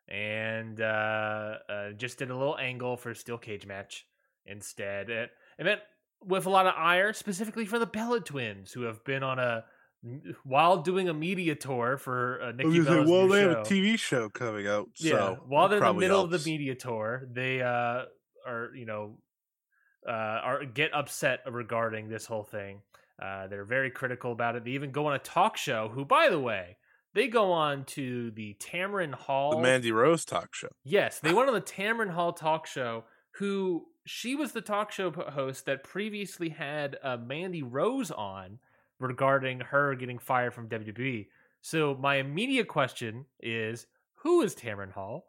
and 0.08 0.80
uh, 0.82 1.56
uh, 1.70 1.92
just 1.94 2.20
did 2.20 2.30
a 2.30 2.38
little 2.38 2.58
angle 2.58 2.98
for 2.98 3.12
a 3.12 3.16
steel 3.16 3.38
cage 3.38 3.66
match 3.66 4.06
instead. 4.46 5.10
It, 5.10 5.32
it 5.58 5.64
meant 5.64 5.80
with 6.24 6.46
a 6.46 6.50
lot 6.50 6.68
of 6.68 6.74
ire, 6.76 7.14
specifically 7.14 7.66
for 7.66 7.80
the 7.80 7.86
Bella 7.86 8.20
twins, 8.20 8.74
who 8.74 8.82
have 8.84 9.04
been 9.06 9.24
on 9.24 9.40
a 9.40 9.64
while 10.44 10.78
doing 10.78 11.10
a 11.10 11.14
media 11.14 11.56
tour 11.56 11.98
for 11.98 12.42
uh, 12.42 12.52
Nikki 12.52 12.84
gonna 12.84 13.06
say, 13.06 13.12
well, 13.12 13.28
they 13.28 13.42
show. 13.42 13.50
have 13.50 13.58
a 13.60 13.62
TV 13.62 14.00
show 14.00 14.30
coming 14.30 14.68
out. 14.68 14.90
Yeah, 14.98 15.12
so 15.12 15.40
while 15.48 15.68
they're 15.68 15.84
in 15.84 15.96
the 15.96 16.00
middle 16.00 16.22
of 16.22 16.32
the 16.32 16.40
media 16.40 16.76
tour, 16.76 17.28
they 17.32 17.62
uh 17.62 18.04
are 18.48 18.70
you 18.76 18.86
know 18.86 19.18
uh 20.08 20.12
are 20.12 20.66
get 20.66 20.94
upset 20.94 21.40
regarding 21.50 22.10
this 22.10 22.26
whole 22.26 22.44
thing. 22.44 22.82
Uh 23.22 23.48
they're 23.48 23.66
very 23.66 23.92
critical 23.92 24.32
about 24.32 24.56
it. 24.56 24.64
They 24.64 24.72
even 24.72 24.92
go 24.92 25.08
on 25.08 25.16
a 25.16 25.20
talk 25.20 25.58
show. 25.58 25.90
Who, 25.94 26.06
by 26.06 26.30
the 26.30 26.40
way, 26.40 26.78
they 27.20 27.28
go 27.28 27.52
on 27.52 27.84
to 27.84 28.32
the 28.32 28.56
Tamron 28.62 29.14
Hall. 29.14 29.52
the 29.52 29.62
Mandy 29.62 29.92
Rose 29.92 30.24
talk 30.24 30.56
show. 30.56 30.70
Yes, 30.86 31.20
they 31.20 31.34
went 31.34 31.50
on 31.50 31.54
the 31.54 31.60
Tamron 31.60 32.12
Hall 32.12 32.32
talk 32.32 32.66
show. 32.66 33.04
Who 33.32 33.88
she 34.06 34.36
was 34.36 34.54
the 34.54 34.62
talk 34.62 34.94
show 34.94 35.12
host 35.12 35.66
that 35.66 35.84
previously 35.84 36.48
had 36.48 36.98
uh, 37.04 37.18
Mandy 37.18 37.62
Rose 37.62 38.10
on 38.10 38.60
regarding 39.00 39.60
her 39.60 39.96
getting 39.96 40.18
fired 40.18 40.54
from 40.54 40.70
WWE. 40.70 41.28
So 41.62 41.98
my 42.00 42.16
immediate 42.16 42.70
question 42.70 43.26
is, 43.42 43.86
who 44.16 44.42
is 44.42 44.56
Tamron 44.56 44.94
Hall, 44.94 45.26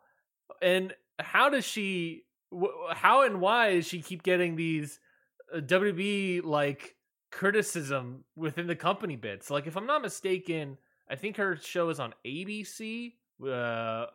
and 0.63 0.95
how 1.19 1.49
does 1.49 1.65
she? 1.65 2.23
How 2.93 3.23
and 3.23 3.41
why 3.41 3.75
does 3.75 3.87
she 3.89 4.01
keep 4.01 4.23
getting 4.23 4.55
these 4.55 5.01
uh, 5.53 5.59
WWE 5.59 6.45
like 6.45 6.95
criticism 7.33 8.25
within 8.37 8.67
the 8.67 8.77
company 8.77 9.17
bits. 9.17 9.51
Like 9.51 9.67
if 9.67 9.77
I'm 9.77 9.87
not 9.87 10.03
mistaken, 10.03 10.79
I 11.11 11.17
think 11.17 11.37
her 11.37 11.57
show 11.57 11.89
is 11.89 11.99
on 11.99 12.15
ABC, 12.25 13.15
uh, 13.43 13.47
uh, 13.47 14.07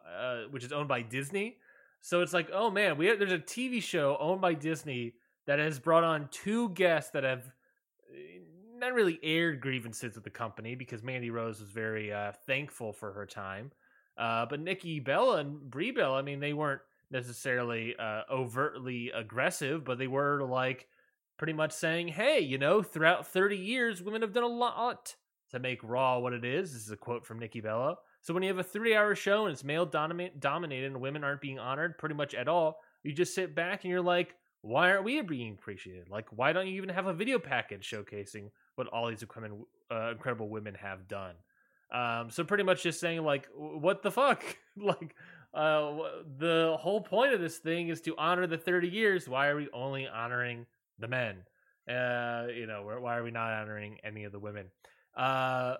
which 0.49 0.63
is 0.63 0.71
owned 0.71 0.87
by 0.87 1.01
Disney. 1.01 1.57
So 2.01 2.21
it's 2.21 2.33
like, 2.33 2.49
oh 2.53 2.71
man, 2.71 2.97
we 2.97 3.07
have, 3.07 3.19
there's 3.19 3.31
a 3.31 3.39
TV 3.39 3.81
show 3.81 4.17
owned 4.19 4.41
by 4.41 4.53
Disney 4.53 5.15
that 5.45 5.59
has 5.59 5.79
brought 5.79 6.03
on 6.03 6.29
two 6.31 6.69
guests 6.69 7.11
that 7.11 7.23
have 7.23 7.51
eh, 8.11 8.39
not 8.77 8.93
really 8.93 9.19
aired 9.23 9.59
grievances 9.59 10.15
with 10.15 10.23
the 10.23 10.29
company 10.29 10.75
because 10.75 11.03
Mandy 11.03 11.29
Rose 11.29 11.59
was 11.59 11.69
very 11.69 12.13
uh, 12.13 12.31
thankful 12.45 12.93
for 12.93 13.11
her 13.11 13.25
time. 13.25 13.71
Uh, 14.17 14.45
but 14.45 14.59
Nikki 14.59 14.99
Bella 14.99 15.37
and 15.37 15.69
Brie 15.69 15.91
Bella, 15.91 16.19
I 16.19 16.21
mean, 16.21 16.39
they 16.39 16.53
weren't 16.53 16.81
necessarily 17.11 17.95
uh, 17.99 18.21
overtly 18.31 19.11
aggressive, 19.11 19.83
but 19.83 19.97
they 19.97 20.07
were 20.07 20.43
like 20.43 20.87
pretty 21.37 21.53
much 21.53 21.73
saying, 21.73 22.09
hey, 22.09 22.39
you 22.39 22.57
know, 22.57 22.81
throughout 22.81 23.27
30 23.27 23.57
years, 23.57 24.01
women 24.01 24.21
have 24.21 24.33
done 24.33 24.43
a 24.43 24.47
lot 24.47 25.15
to 25.51 25.59
make 25.59 25.79
Raw 25.83 26.19
what 26.19 26.33
it 26.33 26.45
is. 26.45 26.73
This 26.73 26.83
is 26.83 26.91
a 26.91 26.97
quote 26.97 27.25
from 27.25 27.39
Nikki 27.39 27.61
Bella. 27.61 27.97
So 28.21 28.33
when 28.33 28.43
you 28.43 28.49
have 28.49 28.57
a 28.57 28.63
three 28.63 28.95
hour 28.95 29.15
show 29.15 29.45
and 29.45 29.53
it's 29.53 29.63
male 29.63 29.85
dominated 29.85 30.85
and 30.85 31.01
women 31.01 31.23
aren't 31.23 31.41
being 31.41 31.59
honored 31.59 31.97
pretty 31.97 32.15
much 32.15 32.33
at 32.33 32.47
all, 32.47 32.79
you 33.03 33.13
just 33.13 33.35
sit 33.35 33.55
back 33.55 33.83
and 33.83 33.91
you're 33.91 34.01
like, 34.01 34.35
why 34.61 34.89
aren't 34.89 35.03
we 35.03 35.21
being 35.21 35.53
appreciated? 35.53 36.09
Like, 36.09 36.27
why 36.31 36.51
don't 36.51 36.67
you 36.67 36.73
even 36.73 36.89
have 36.89 37.05
a 37.05 37.13
video 37.13 37.37
package 37.37 37.87
showcasing 37.87 38.49
what 38.75 38.87
all 38.87 39.09
these 39.09 39.23
uh, 39.23 40.11
incredible 40.11 40.49
women 40.49 40.73
have 40.73 41.07
done? 41.07 41.35
Um, 41.93 42.31
so 42.31 42.43
pretty 42.43 42.63
much 42.63 42.81
just 42.81 42.99
saying 42.99 43.21
like, 43.23 43.47
what 43.55 44.01
the 44.01 44.09
fuck? 44.09 44.43
like, 44.75 45.15
uh, 45.53 45.93
the 46.39 46.75
whole 46.79 46.99
point 46.99 47.33
of 47.33 47.39
this 47.39 47.59
thing 47.59 47.89
is 47.89 48.01
to 48.01 48.15
honor 48.17 48.47
the 48.47 48.57
30 48.57 48.89
years. 48.89 49.29
Why 49.29 49.47
are 49.47 49.55
we 49.55 49.69
only 49.71 50.07
honoring 50.07 50.65
the 50.97 51.07
men? 51.07 51.37
Uh, 51.87 52.47
you 52.53 52.65
know, 52.65 52.97
why 52.99 53.17
are 53.17 53.23
we 53.23 53.29
not 53.29 53.53
honoring 53.53 53.99
any 54.03 54.23
of 54.23 54.31
the 54.31 54.39
women? 54.39 54.65
Uh, 55.15 55.75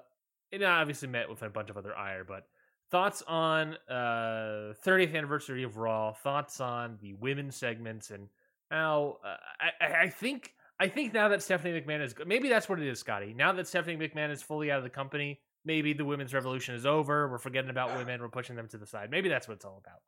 and 0.52 0.64
I 0.64 0.82
obviously 0.82 1.08
met 1.08 1.30
with 1.30 1.42
a 1.42 1.50
bunch 1.50 1.70
of 1.70 1.78
other 1.78 1.96
ire, 1.96 2.24
but 2.24 2.48
thoughts 2.92 3.24
on 3.28 3.76
uh 3.90 4.74
30th 4.86 5.16
anniversary 5.16 5.64
of 5.64 5.78
Raw, 5.78 6.14
thoughts 6.14 6.62
on 6.62 6.98
the 7.02 7.14
women's 7.14 7.56
segments 7.56 8.12
and 8.12 8.30
how 8.70 9.18
uh, 9.26 9.36
I, 9.82 10.04
I 10.04 10.10
think 10.10 10.52
I 10.80 10.88
think 10.88 11.14
now 11.14 11.30
that 11.30 11.42
Stephanie 11.42 11.80
McMahon 11.80 12.04
is 12.04 12.14
maybe 12.26 12.50
that's 12.50 12.68
what 12.68 12.80
it 12.80 12.88
is, 12.88 13.00
Scotty. 13.00 13.34
Now 13.34 13.54
that 13.54 13.68
Stephanie 13.68 13.98
McMahon 13.98 14.32
is 14.32 14.42
fully 14.42 14.72
out 14.72 14.78
of 14.78 14.84
the 14.84 14.90
company, 14.90 15.40
maybe 15.64 15.94
the 15.94 16.06
women's 16.06 16.34
revolution 16.34 16.76
is 16.76 16.86
over. 16.86 17.30
We're 17.30 17.38
forgetting 17.38 17.70
about 17.70 17.96
women. 17.98 18.22
We're 18.22 18.30
pushing 18.30 18.56
them 18.56 18.68
to 18.70 18.78
the 18.78 18.86
side. 18.86 19.10
Maybe 19.10 19.30
that's 19.30 19.48
what 19.48 19.56
it's 19.56 19.66
all 19.66 19.82
about. 19.84 20.00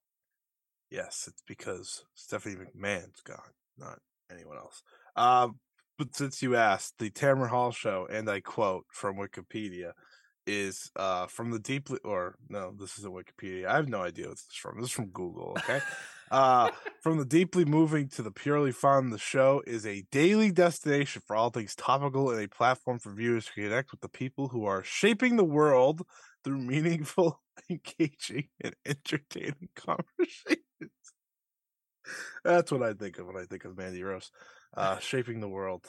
Yes, 0.89 1.25
it's 1.27 1.43
because 1.47 2.03
Stephanie 2.15 2.55
McMahon's 2.55 3.21
gone, 3.21 3.37
not 3.77 3.99
anyone 4.31 4.57
else. 4.57 4.83
Um, 5.15 5.59
but 5.97 6.15
since 6.15 6.41
you 6.41 6.55
asked, 6.55 6.95
the 6.99 7.09
Tamron 7.09 7.49
Hall 7.49 7.71
show, 7.71 8.07
and 8.11 8.29
I 8.29 8.39
quote 8.41 8.85
from 8.91 9.17
Wikipedia, 9.17 9.91
is 10.45 10.89
uh 10.95 11.27
from 11.27 11.51
the 11.51 11.59
deeply 11.59 11.99
or 12.05 12.35
no, 12.49 12.73
this 12.79 12.97
isn't 12.99 13.13
Wikipedia. 13.13 13.67
I 13.67 13.75
have 13.75 13.89
no 13.89 14.01
idea 14.01 14.27
what 14.27 14.37
this 14.37 14.47
is 14.49 14.55
from. 14.55 14.77
This 14.79 14.89
is 14.89 14.93
from 14.93 15.07
Google, 15.07 15.57
okay? 15.57 15.81
uh 16.31 16.69
from 17.01 17.17
the 17.17 17.25
deeply 17.25 17.65
moving 17.65 18.07
to 18.09 18.21
the 18.21 18.31
purely 18.31 18.71
fun, 18.71 19.09
the 19.09 19.17
show 19.17 19.61
is 19.67 19.85
a 19.85 20.05
daily 20.11 20.51
destination 20.51 21.21
for 21.25 21.35
all 21.35 21.49
things 21.49 21.75
topical 21.75 22.31
and 22.31 22.41
a 22.41 22.47
platform 22.47 22.99
for 22.99 23.11
viewers 23.13 23.45
to 23.45 23.51
connect 23.53 23.91
with 23.91 24.01
the 24.01 24.09
people 24.09 24.47
who 24.49 24.65
are 24.65 24.83
shaping 24.83 25.35
the 25.35 25.43
world 25.43 26.01
through 26.43 26.59
meaningful, 26.59 27.41
engaging, 27.69 28.47
and 28.61 28.73
entertaining 28.85 29.69
conversations. 29.75 30.63
That's 32.43 32.71
what 32.71 32.83
I 32.83 32.93
think 32.93 33.17
of 33.17 33.27
when 33.27 33.37
I 33.37 33.45
think 33.45 33.65
of 33.65 33.77
Mandy 33.77 34.03
Rose. 34.03 34.31
Uh 34.75 34.97
shaping 34.99 35.39
the 35.39 35.49
world 35.49 35.85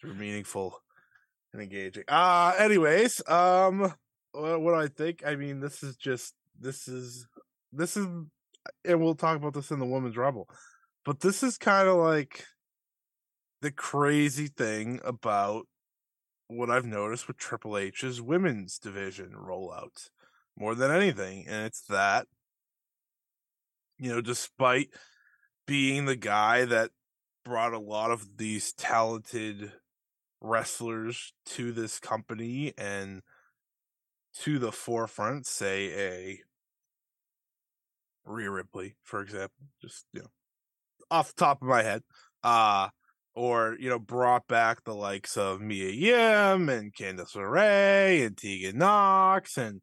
through 0.00 0.14
meaningful 0.14 0.82
and 1.52 1.62
engaging. 1.62 2.04
Uh 2.08 2.54
anyways, 2.58 3.22
um 3.28 3.92
what, 4.32 4.60
what 4.60 4.72
do 4.72 4.80
I 4.80 4.88
think? 4.88 5.22
I 5.26 5.36
mean, 5.36 5.60
this 5.60 5.82
is 5.82 5.96
just 5.96 6.34
this 6.58 6.88
is 6.88 7.26
this 7.72 7.96
is 7.96 8.06
and 8.84 9.00
we'll 9.00 9.14
talk 9.14 9.36
about 9.36 9.54
this 9.54 9.70
in 9.70 9.78
the 9.78 9.86
women's 9.86 10.16
rebel. 10.16 10.48
But 11.04 11.20
this 11.20 11.42
is 11.42 11.56
kind 11.56 11.88
of 11.88 11.96
like 11.96 12.44
the 13.62 13.70
crazy 13.70 14.46
thing 14.46 15.00
about 15.04 15.66
what 16.48 16.70
I've 16.70 16.86
noticed 16.86 17.28
with 17.28 17.36
Triple 17.36 17.76
H's 17.76 18.20
women's 18.20 18.78
division 18.78 19.32
rollout 19.32 20.10
more 20.56 20.74
than 20.74 20.90
anything. 20.90 21.46
And 21.46 21.66
it's 21.66 21.82
that, 21.88 22.26
you 23.98 24.10
know, 24.10 24.20
despite 24.20 24.88
being 25.68 26.06
the 26.06 26.16
guy 26.16 26.64
that 26.64 26.90
brought 27.44 27.74
a 27.74 27.78
lot 27.78 28.10
of 28.10 28.38
these 28.38 28.72
talented 28.72 29.70
wrestlers 30.40 31.34
to 31.44 31.72
this 31.72 31.98
company 32.00 32.72
and 32.78 33.20
to 34.40 34.58
the 34.58 34.72
forefront, 34.72 35.46
say 35.46 35.92
a 35.92 36.40
Rhea 38.24 38.50
Ripley, 38.50 38.96
for 39.02 39.20
example, 39.20 39.66
just 39.80 40.06
you 40.12 40.22
know, 40.22 40.28
off 41.10 41.34
the 41.34 41.40
top 41.44 41.60
of 41.60 41.68
my 41.68 41.82
head, 41.82 42.02
uh, 42.42 42.88
or 43.34 43.76
you 43.78 43.90
know, 43.90 43.98
brought 43.98 44.48
back 44.48 44.84
the 44.84 44.94
likes 44.94 45.36
of 45.36 45.60
Mia 45.60 45.90
Yim 45.90 46.70
and 46.70 46.94
Candice 46.94 47.36
LeRae 47.36 48.26
and 48.26 48.36
Tegan 48.36 48.78
Nox, 48.78 49.58
and 49.58 49.82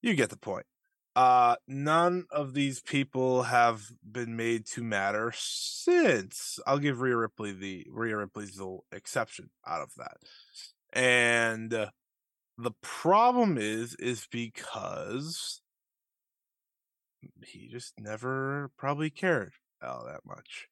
you 0.00 0.14
get 0.14 0.30
the 0.30 0.38
point. 0.38 0.66
Uh, 1.16 1.56
none 1.66 2.26
of 2.30 2.52
these 2.52 2.82
people 2.82 3.44
have 3.44 3.90
been 4.12 4.36
made 4.36 4.66
to 4.66 4.82
matter 4.84 5.32
since. 5.34 6.58
I'll 6.66 6.78
give 6.78 7.00
Rhea 7.00 7.16
Ripley 7.16 7.52
the 7.52 7.86
Rhea 7.90 8.18
Ripley's 8.18 8.56
the 8.56 8.80
exception 8.92 9.48
out 9.66 9.80
of 9.80 9.94
that. 9.96 10.18
And 10.92 11.72
uh, 11.72 11.86
the 12.58 12.72
problem 12.82 13.56
is, 13.56 13.94
is 13.94 14.28
because 14.30 15.62
he 17.46 17.68
just 17.68 17.94
never 17.98 18.70
probably 18.76 19.08
cared 19.08 19.54
all 19.82 20.04
that 20.04 20.20
much. 20.26 20.68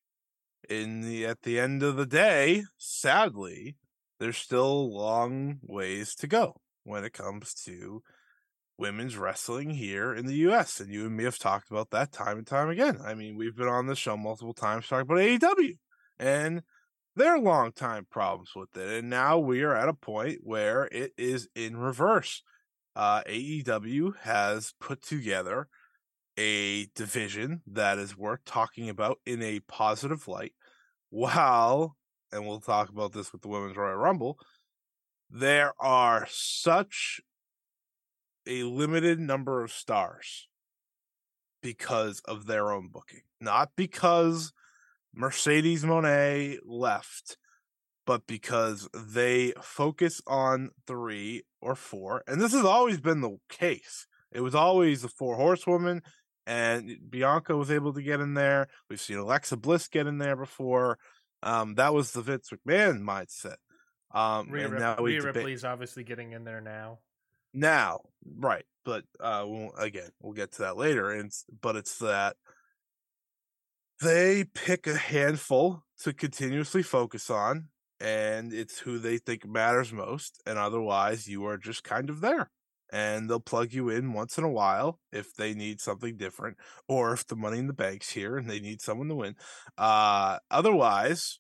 In 0.68 1.00
the 1.00 1.24
at 1.24 1.40
the 1.40 1.58
end 1.58 1.82
of 1.82 1.96
the 1.96 2.06
day, 2.06 2.64
sadly, 2.76 3.76
there's 4.20 4.36
still 4.36 4.94
long 4.94 5.60
ways 5.62 6.14
to 6.16 6.26
go 6.26 6.60
when 6.82 7.02
it 7.02 7.14
comes 7.14 7.54
to 7.64 8.02
women's 8.76 9.16
wrestling 9.16 9.70
here 9.70 10.14
in 10.14 10.26
the 10.26 10.34
US. 10.48 10.80
And 10.80 10.92
you 10.92 11.06
and 11.06 11.16
me 11.16 11.24
have 11.24 11.38
talked 11.38 11.70
about 11.70 11.90
that 11.90 12.12
time 12.12 12.38
and 12.38 12.46
time 12.46 12.68
again. 12.68 12.98
I 13.04 13.14
mean, 13.14 13.36
we've 13.36 13.56
been 13.56 13.68
on 13.68 13.86
the 13.86 13.96
show 13.96 14.16
multiple 14.16 14.54
times 14.54 14.88
talking 14.88 15.02
about 15.02 15.18
AEW 15.18 15.78
and 16.18 16.62
their 17.16 17.38
long 17.38 17.72
time 17.72 18.06
problems 18.10 18.50
with 18.54 18.76
it. 18.76 18.98
And 18.98 19.10
now 19.10 19.38
we 19.38 19.62
are 19.62 19.74
at 19.74 19.88
a 19.88 19.94
point 19.94 20.40
where 20.42 20.84
it 20.86 21.12
is 21.16 21.48
in 21.54 21.76
reverse. 21.76 22.42
Uh, 22.96 23.22
AEW 23.24 24.16
has 24.20 24.74
put 24.80 25.02
together 25.02 25.68
a 26.36 26.86
division 26.94 27.62
that 27.66 27.98
is 27.98 28.16
worth 28.16 28.44
talking 28.44 28.88
about 28.88 29.18
in 29.24 29.42
a 29.42 29.60
positive 29.60 30.26
light. 30.26 30.52
While, 31.10 31.96
and 32.32 32.46
we'll 32.46 32.60
talk 32.60 32.88
about 32.88 33.12
this 33.12 33.32
with 33.32 33.42
the 33.42 33.48
Women's 33.48 33.76
Royal 33.76 33.96
Rumble, 33.96 34.38
there 35.30 35.74
are 35.78 36.26
such 36.30 37.20
a 38.46 38.64
limited 38.64 39.20
number 39.20 39.62
of 39.62 39.72
stars 39.72 40.48
because 41.62 42.20
of 42.26 42.46
their 42.46 42.70
own 42.70 42.88
booking, 42.88 43.22
not 43.40 43.70
because 43.76 44.52
Mercedes 45.14 45.84
Moné 45.84 46.58
left, 46.64 47.38
but 48.06 48.26
because 48.26 48.88
they 48.94 49.52
focus 49.62 50.20
on 50.26 50.70
three 50.86 51.42
or 51.60 51.74
four. 51.74 52.22
And 52.26 52.40
this 52.40 52.52
has 52.52 52.64
always 52.64 53.00
been 53.00 53.20
the 53.20 53.38
case. 53.48 54.06
It 54.30 54.40
was 54.40 54.54
always 54.54 55.02
the 55.02 55.08
four 55.08 55.36
horsewoman, 55.36 56.02
and 56.46 56.98
Bianca 57.08 57.56
was 57.56 57.70
able 57.70 57.94
to 57.94 58.02
get 58.02 58.20
in 58.20 58.34
there. 58.34 58.68
We've 58.90 59.00
seen 59.00 59.16
Alexa 59.16 59.56
Bliss 59.56 59.88
get 59.88 60.06
in 60.06 60.18
there 60.18 60.36
before. 60.36 60.98
Um, 61.42 61.76
that 61.76 61.94
was 61.94 62.12
the 62.12 62.22
Vince 62.22 62.50
McMahon 62.50 63.00
mindset. 63.00 63.56
Um, 64.12 64.50
Rhea, 64.50 64.66
and 64.66 64.78
now 64.78 64.96
Rhea 64.96 65.22
Ripley's 65.22 65.64
obviously 65.64 66.04
getting 66.04 66.32
in 66.32 66.44
there 66.44 66.60
now 66.60 66.98
now 67.54 68.00
right 68.38 68.64
but 68.84 69.04
uh 69.20 69.44
we'll, 69.46 69.72
again 69.78 70.10
we'll 70.20 70.32
get 70.32 70.52
to 70.52 70.62
that 70.62 70.76
later 70.76 71.10
and 71.10 71.32
but 71.62 71.76
it's 71.76 71.98
that 71.98 72.36
they 74.02 74.44
pick 74.54 74.86
a 74.86 74.96
handful 74.96 75.84
to 76.02 76.12
continuously 76.12 76.82
focus 76.82 77.30
on 77.30 77.68
and 78.00 78.52
it's 78.52 78.80
who 78.80 78.98
they 78.98 79.18
think 79.18 79.46
matters 79.46 79.92
most 79.92 80.42
and 80.46 80.58
otherwise 80.58 81.28
you 81.28 81.46
are 81.46 81.56
just 81.56 81.84
kind 81.84 82.10
of 82.10 82.20
there 82.20 82.50
and 82.92 83.30
they'll 83.30 83.40
plug 83.40 83.72
you 83.72 83.88
in 83.88 84.12
once 84.12 84.36
in 84.36 84.44
a 84.44 84.50
while 84.50 84.98
if 85.12 85.34
they 85.34 85.54
need 85.54 85.80
something 85.80 86.16
different 86.16 86.56
or 86.88 87.12
if 87.12 87.26
the 87.26 87.36
money 87.36 87.58
in 87.58 87.66
the 87.66 87.72
bank's 87.72 88.10
here 88.10 88.36
and 88.36 88.50
they 88.50 88.60
need 88.60 88.80
someone 88.80 89.08
to 89.08 89.14
win 89.14 89.36
uh 89.78 90.38
otherwise 90.50 91.38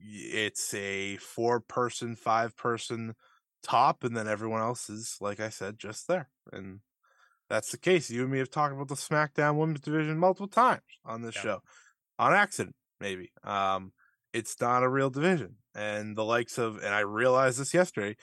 it's 0.00 0.74
a 0.74 1.16
four 1.18 1.60
person 1.60 2.16
five 2.16 2.56
person 2.56 3.14
top, 3.62 4.04
and 4.04 4.16
then 4.16 4.28
everyone 4.28 4.60
else 4.60 4.90
is, 4.90 5.16
like 5.20 5.40
I 5.40 5.48
said, 5.48 5.78
just 5.78 6.08
there. 6.08 6.28
And 6.52 6.80
that's 7.48 7.70
the 7.70 7.78
case. 7.78 8.10
You 8.10 8.22
and 8.22 8.32
me 8.32 8.38
have 8.38 8.50
talked 8.50 8.74
about 8.74 8.88
the 8.88 8.94
SmackDown 8.94 9.56
Women's 9.56 9.80
Division 9.80 10.18
multiple 10.18 10.48
times 10.48 10.82
on 11.04 11.22
this 11.22 11.36
yeah. 11.36 11.42
show, 11.42 11.62
on 12.18 12.32
accident, 12.32 12.76
maybe. 13.00 13.32
Um, 13.44 13.92
it's 14.32 14.60
not 14.60 14.82
a 14.82 14.88
real 14.88 15.10
division. 15.10 15.56
And 15.74 16.16
the 16.16 16.24
likes 16.24 16.58
of, 16.58 16.76
and 16.76 16.94
I 16.94 17.00
realized 17.00 17.58
this 17.58 17.74
yesterday, 17.74 18.16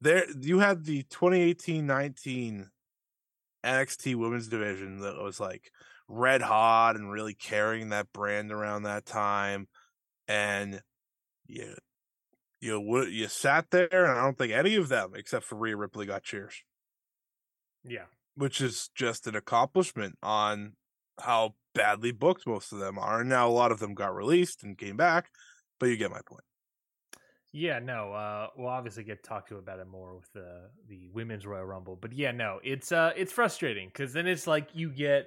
there 0.00 0.24
you 0.40 0.60
had 0.60 0.84
the 0.84 1.02
2018-19 1.04 2.68
NXT 3.64 4.14
women's 4.16 4.48
division 4.48 5.00
that 5.00 5.22
was 5.22 5.38
like 5.38 5.70
red 6.08 6.42
hot 6.42 6.96
and 6.96 7.10
really 7.10 7.34
carrying 7.34 7.90
that 7.90 8.12
brand 8.12 8.50
around 8.50 8.84
that 8.84 9.04
time. 9.04 9.68
And 10.26 10.80
you 11.46 11.74
you 12.60 13.06
you 13.06 13.28
sat 13.28 13.70
there 13.70 13.88
and 13.90 14.18
I 14.18 14.22
don't 14.22 14.36
think 14.36 14.52
any 14.52 14.76
of 14.76 14.88
them 14.88 15.12
except 15.14 15.44
for 15.44 15.56
Rhea 15.56 15.76
Ripley 15.76 16.06
got 16.06 16.22
cheers. 16.22 16.62
Yeah. 17.84 18.04
Which 18.34 18.60
is 18.60 18.90
just 18.94 19.26
an 19.26 19.34
accomplishment 19.34 20.16
on 20.22 20.74
how 21.20 21.54
badly 21.74 22.12
booked 22.12 22.46
most 22.46 22.72
of 22.72 22.78
them 22.78 22.98
are. 22.98 23.20
And 23.20 23.28
now 23.28 23.48
a 23.48 23.50
lot 23.50 23.72
of 23.72 23.78
them 23.78 23.94
got 23.94 24.14
released 24.14 24.62
and 24.62 24.78
came 24.78 24.96
back, 24.96 25.28
but 25.78 25.86
you 25.86 25.96
get 25.96 26.10
my 26.10 26.20
point. 26.26 26.44
Yeah, 27.52 27.80
no. 27.80 28.12
Uh, 28.12 28.48
we'll 28.56 28.68
obviously 28.68 29.02
get 29.02 29.24
talked 29.24 29.48
to 29.48 29.56
about 29.56 29.80
it 29.80 29.88
more 29.88 30.16
with 30.16 30.32
the 30.32 30.70
the 30.88 31.08
women's 31.12 31.46
Royal 31.46 31.64
Rumble, 31.64 31.98
but 32.00 32.12
yeah, 32.12 32.30
no, 32.30 32.60
it's 32.62 32.92
uh, 32.92 33.12
it's 33.16 33.32
frustrating 33.32 33.88
because 33.88 34.12
then 34.12 34.28
it's 34.28 34.46
like 34.46 34.68
you 34.72 34.90
get, 34.90 35.26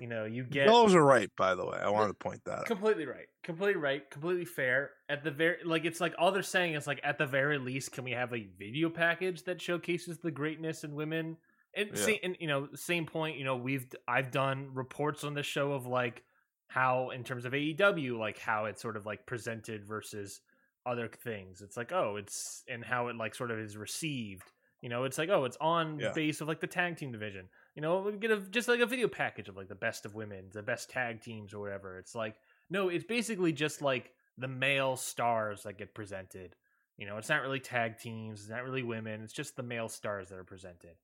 you 0.00 0.06
know, 0.06 0.24
you 0.24 0.44
get. 0.44 0.66
Those 0.66 0.94
are 0.94 1.04
right, 1.04 1.30
by 1.36 1.54
the 1.54 1.64
way. 1.64 1.78
I 1.78 1.90
wanted 1.90 2.08
to 2.08 2.14
point 2.14 2.40
that. 2.46 2.64
Completely 2.64 3.04
right, 3.04 3.26
completely 3.44 3.80
right, 3.80 4.10
completely 4.10 4.46
fair. 4.46 4.92
At 5.10 5.22
the 5.22 5.30
very 5.30 5.58
like, 5.62 5.84
it's 5.84 6.00
like 6.00 6.14
all 6.18 6.32
they're 6.32 6.42
saying 6.42 6.74
is 6.74 6.86
like, 6.86 7.00
at 7.04 7.18
the 7.18 7.26
very 7.26 7.58
least, 7.58 7.92
can 7.92 8.04
we 8.04 8.12
have 8.12 8.32
a 8.32 8.48
video 8.58 8.88
package 8.88 9.44
that 9.44 9.60
showcases 9.60 10.18
the 10.18 10.30
greatness 10.30 10.84
in 10.84 10.94
women? 10.94 11.36
And, 11.76 11.90
yeah. 11.94 12.14
and 12.24 12.36
you 12.40 12.48
know, 12.48 12.68
same 12.74 13.04
point. 13.04 13.36
You 13.36 13.44
know, 13.44 13.56
we've 13.56 13.86
I've 14.08 14.30
done 14.30 14.70
reports 14.72 15.22
on 15.22 15.34
the 15.34 15.42
show 15.42 15.72
of 15.72 15.86
like 15.86 16.24
how, 16.68 17.10
in 17.10 17.22
terms 17.22 17.44
of 17.44 17.52
AEW, 17.52 18.18
like 18.18 18.38
how 18.38 18.64
it's 18.64 18.80
sort 18.80 18.96
of 18.96 19.04
like 19.04 19.26
presented 19.26 19.84
versus 19.84 20.40
other 20.86 21.08
things. 21.08 21.60
It's 21.60 21.76
like, 21.76 21.92
oh, 21.92 22.16
it's 22.16 22.64
and 22.68 22.82
how 22.82 23.08
it 23.08 23.16
like 23.16 23.34
sort 23.34 23.50
of 23.50 23.58
is 23.58 23.76
received. 23.76 24.50
You 24.80 24.88
know, 24.88 25.04
it's 25.04 25.18
like, 25.18 25.28
oh, 25.28 25.44
it's 25.44 25.58
on 25.60 25.98
yeah. 25.98 26.12
base 26.14 26.40
of 26.40 26.48
like 26.48 26.60
the 26.60 26.66
tag 26.66 26.96
team 26.96 27.12
division. 27.12 27.48
You 27.74 27.82
know, 27.82 28.00
we 28.00 28.12
get 28.12 28.30
a 28.30 28.40
just 28.40 28.68
like 28.68 28.80
a 28.80 28.86
video 28.86 29.08
package 29.08 29.48
of 29.48 29.56
like 29.56 29.68
the 29.68 29.74
best 29.74 30.04
of 30.04 30.14
women, 30.14 30.46
the 30.52 30.62
best 30.62 30.90
tag 30.90 31.20
teams 31.22 31.54
or 31.54 31.60
whatever. 31.60 31.98
It's 31.98 32.14
like, 32.14 32.36
no, 32.68 32.88
it's 32.88 33.04
basically 33.04 33.52
just 33.52 33.80
like 33.80 34.12
the 34.38 34.48
male 34.48 34.96
stars 34.96 35.62
that 35.62 35.78
get 35.78 35.94
presented. 35.94 36.56
You 36.96 37.06
know, 37.06 37.16
it's 37.16 37.28
not 37.28 37.42
really 37.42 37.60
tag 37.60 37.98
teams, 37.98 38.40
it's 38.40 38.50
not 38.50 38.64
really 38.64 38.82
women, 38.82 39.22
it's 39.22 39.32
just 39.32 39.56
the 39.56 39.62
male 39.62 39.88
stars 39.88 40.28
that 40.28 40.38
are 40.38 40.44
presented. 40.44 40.96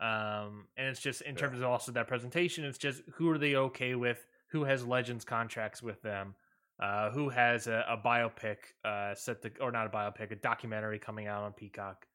Um, 0.00 0.66
and 0.76 0.88
it's 0.88 1.00
just 1.00 1.22
in 1.22 1.36
terms 1.36 1.58
yeah. 1.58 1.66
of 1.66 1.72
also 1.72 1.92
that 1.92 2.08
presentation, 2.08 2.64
it's 2.64 2.78
just 2.78 3.02
who 3.14 3.28
are 3.30 3.38
they 3.38 3.54
okay 3.54 3.94
with, 3.94 4.26
who 4.48 4.64
has 4.64 4.86
legends 4.86 5.24
contracts 5.24 5.82
with 5.82 6.00
them, 6.02 6.34
uh, 6.80 7.10
who 7.10 7.28
has 7.28 7.66
a, 7.66 7.84
a 7.88 7.96
biopic 7.96 8.56
uh, 8.84 9.14
set 9.14 9.42
to, 9.42 9.50
or 9.60 9.70
not 9.70 9.86
a 9.86 9.90
biopic, 9.90 10.30
a 10.32 10.36
documentary 10.36 10.98
coming 10.98 11.26
out 11.26 11.42
on 11.42 11.52
Peacock 11.52 12.06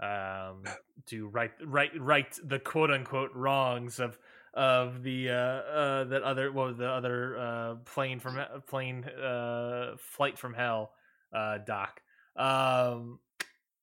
um, 0.00 0.64
to 1.06 1.28
right 1.28 1.52
right 1.64 1.90
right 1.98 2.38
the 2.44 2.58
quote 2.58 2.90
unquote 2.90 3.30
wrongs 3.34 3.98
of 3.98 4.18
of 4.54 5.02
the 5.02 5.30
uh, 5.30 5.34
uh, 5.34 6.04
that 6.04 6.22
other 6.22 6.50
was 6.50 6.78
the 6.78 6.88
other 6.88 7.38
uh, 7.38 7.74
plane 7.84 8.18
from 8.18 8.38
plane 8.66 9.04
uh, 9.04 9.96
flight 9.98 10.38
from 10.38 10.54
hell 10.54 10.92
uh, 11.32 11.58
doc. 11.58 12.00
Um, 12.36 13.18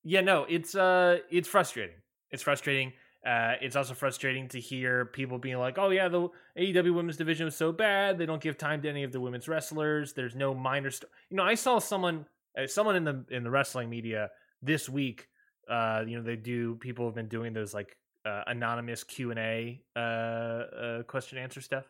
yeah, 0.04 0.22
no, 0.22 0.46
it's 0.50 0.76
uh, 0.76 1.20
it's 1.30 1.48
frustrating. 1.48 1.96
It's 2.32 2.44
frustrating. 2.44 2.94
Uh, 3.26 3.54
it's 3.62 3.78
also 3.78 3.94
frustrating 3.94 4.50
to 4.50 4.60
hear 4.60 5.06
people 5.06 5.38
being 5.38 5.58
like, 5.58 5.78
"Oh 5.78 5.92
yeah, 5.92 6.10
the 6.10 6.28
AEW 6.58 6.94
women's 6.94 7.18
division 7.18 7.46
was 7.46 7.56
so 7.56 7.72
bad. 7.72 8.18
They 8.18 8.26
don't 8.26 8.42
give 8.42 8.58
time 8.58 8.82
to 8.82 8.90
any 8.90 9.04
of 9.04 9.12
the 9.12 9.22
women's 9.22 9.48
wrestlers. 9.48 10.14
There's 10.14 10.36
no 10.36 10.54
minor 10.54 10.92
st-. 10.92 11.10
You 11.30 11.38
know, 11.38 11.44
I 11.44 11.56
saw 11.56 11.80
someone, 11.80 12.26
uh, 12.58 12.68
someone 12.68 12.96
in 12.96 13.04
the 13.04 13.24
in 13.30 13.44
the 13.44 13.52
wrestling 13.52 13.90
media 13.90 14.32
this 14.62 14.90
week. 14.90 15.28
Uh, 15.70 16.04
you 16.08 16.18
know, 16.18 16.24
they 16.24 16.36
do. 16.36 16.76
People 16.76 17.06
have 17.06 17.16
been 17.16 17.28
doing 17.28 17.54
those 17.54 17.74
like 17.74 17.98
uh, 18.26 18.44
anonymous 18.48 19.04
Q 19.04 19.32
and 19.32 19.40
A 19.40 19.82
uh, 19.96 20.00
uh, 20.00 21.04
question 21.04 21.38
answer 21.38 21.62
stuff. 21.62 21.86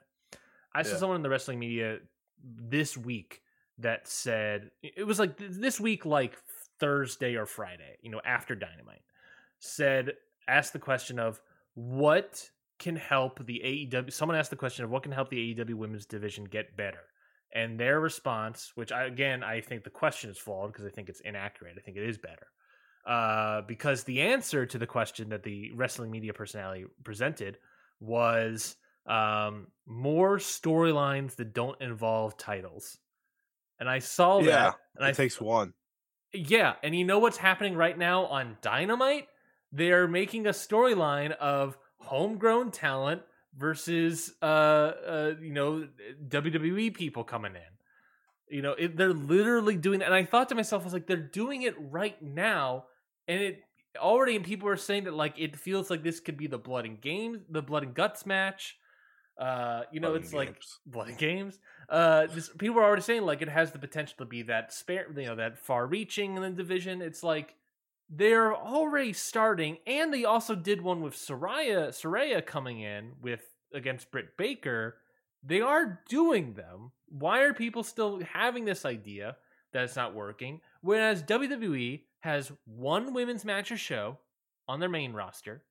I 0.74 0.80
yeah. 0.80 0.84
saw 0.84 0.98
someone 0.98 1.18
in 1.18 1.24
the 1.24 1.30
wrestling 1.30 1.60
media 1.60 2.00
this 2.44 2.98
week 2.98 3.42
that 3.80 4.08
said 4.08 4.72
it 4.82 5.06
was 5.06 5.20
like 5.20 5.38
this 5.38 5.80
week, 5.80 6.06
like 6.06 6.38
Thursday 6.80 7.36
or 7.36 7.46
Friday. 7.46 7.98
You 8.02 8.12
know, 8.12 8.22
after 8.26 8.56
Dynamite, 8.56 9.04
said 9.60 10.14
asked 10.48 10.74
the 10.74 10.80
question 10.80 11.20
of 11.20 11.42
what 11.76 12.50
can 12.80 12.96
help 12.96 13.46
the 13.46 13.62
AEW. 13.64 14.12
Someone 14.12 14.38
asked 14.38 14.50
the 14.50 14.56
question 14.56 14.84
of 14.84 14.92
what 14.92 15.04
can 15.04 15.12
help 15.12 15.30
the 15.30 15.56
AEW 15.56 15.76
women's 15.76 16.06
division 16.06 16.46
get 16.46 16.76
better, 16.76 17.04
and 17.54 17.80
their 17.80 18.00
response, 18.00 18.72
which 18.76 18.92
I 18.92 19.06
again 19.06 19.44
I 19.44 19.62
think 19.62 19.84
the 19.84 19.90
question 19.90 20.30
is 20.30 20.38
flawed 20.38 20.72
because 20.72 20.86
I 20.86 20.90
think 20.90 21.10
it's 21.10 21.22
inaccurate. 21.22 21.76
I 21.78 21.82
think 21.82 21.98
it 21.98 22.04
is 22.04 22.18
better. 22.18 22.48
Uh, 23.06 23.62
because 23.68 24.04
the 24.04 24.22
answer 24.22 24.66
to 24.66 24.78
the 24.78 24.88
question 24.88 25.30
that 25.30 25.44
the 25.44 25.72
wrestling 25.76 26.10
media 26.10 26.34
personality 26.34 26.86
presented 27.04 27.58
was 28.00 28.78
um, 29.06 29.68
more 29.86 30.38
storylines 30.38 31.36
that 31.36 31.54
don't 31.54 31.80
involve 31.82 32.38
titles. 32.38 32.98
And 33.80 33.89
I 33.89 34.00
saw 34.00 34.39
yeah, 34.39 34.46
that. 34.46 34.76
And 34.98 35.08
it 35.08 35.10
I 35.10 35.12
takes 35.12 35.42
one. 35.42 35.74
Yeah, 36.34 36.76
and 36.82 36.96
you 36.96 37.04
know 37.04 37.20
what's 37.20 37.38
happening 37.38 37.76
right 37.76 37.98
now 37.98 38.26
on 38.26 38.58
Dynamite? 38.62 39.28
they're 39.74 40.08
making 40.08 40.46
a 40.46 40.52
storyline 40.52 41.32
of 41.32 41.78
homegrown 41.98 42.72
talent 42.72 43.24
versus 43.58 44.34
uh, 44.42 44.46
uh 44.46 45.34
you 45.42 45.52
know 45.52 45.88
WWE 46.28 46.94
people 46.94 47.24
coming 47.24 47.56
in. 47.56 47.62
You 48.56 48.62
know, 48.62 48.74
it, 48.74 48.96
they're 48.96 49.13
literally 49.13 49.78
doing 49.78 50.00
that. 50.00 50.06
And 50.06 50.13
I 50.13 50.26
thought 50.26 50.50
to 50.50 50.56
myself, 50.56 50.84
I 50.84 50.86
was 50.86 50.94
like, 50.94 51.08
they're 51.08 51.18
doing 51.18 51.63
it 51.63 51.74
right 51.80 52.22
now, 52.22 52.86
and 53.28 53.42
it 53.42 53.64
already. 54.00 54.36
And 54.36 54.46
people 54.46 54.68
are 54.70 54.78
saying 54.78 55.06
that 55.06 55.14
like 55.14 55.36
it 55.38 55.56
feels 55.56 55.90
like 55.90 56.04
this 56.04 56.20
could 56.20 56.38
be 56.38 56.48
the 56.48 56.58
blood 56.58 56.86
and 56.86 57.00
games, 57.00 57.40
the 57.50 57.62
blood 57.62 57.84
and 57.84 57.94
guts 57.94 58.26
match. 58.26 58.78
Uh, 59.40 59.82
you 59.92 60.00
know, 60.00 60.12
blood 60.12 60.22
it's 60.22 60.34
like 60.34 60.48
games. 60.54 60.80
blood 60.86 61.08
and 61.10 61.18
games. 61.18 61.60
Uh, 61.90 62.28
just, 62.28 62.58
people 62.58 62.80
are 62.80 62.84
already 62.84 63.02
saying 63.02 63.24
like 63.24 63.42
it 63.42 63.50
has 63.50 63.72
the 63.72 63.80
potential 63.80 64.16
to 64.20 64.26
be 64.26 64.44
that 64.44 64.72
spare, 64.72 65.08
you 65.16 65.26
know, 65.26 65.36
that 65.36 65.58
far-reaching 65.58 66.36
in 66.36 66.42
the 66.42 66.50
division. 66.52 67.02
It's 67.02 67.24
like 67.24 67.56
they're 68.10 68.56
already 68.56 69.14
starting, 69.14 69.78
and 69.88 70.14
they 70.14 70.24
also 70.24 70.56
did 70.56 70.82
one 70.82 71.02
with 71.02 71.16
saraya 71.16 71.90
saraya 71.90 72.46
coming 72.46 72.80
in 72.80 73.14
with 73.22 73.42
against 73.74 74.12
Britt 74.12 74.38
Baker. 74.38 74.98
They 75.44 75.62
are 75.62 76.02
doing 76.08 76.54
them. 76.54 76.92
Why 77.10 77.42
are 77.42 77.54
people 77.54 77.84
still 77.84 78.22
having 78.22 78.66
this 78.66 78.86
idea 78.86 79.36
that 79.74 79.84
it's 79.84 79.96
not 79.96 80.14
working? 80.14 80.62
Whereas 80.82 81.24
WWE 81.24 82.02
has 82.24 82.54
one 82.64 83.14
women's 83.14 83.44
match 83.44 83.70
or 83.70 83.76
show 83.76 84.18
on 84.66 84.80
their 84.80 84.88
main 84.88 85.12
roster, 85.12 85.62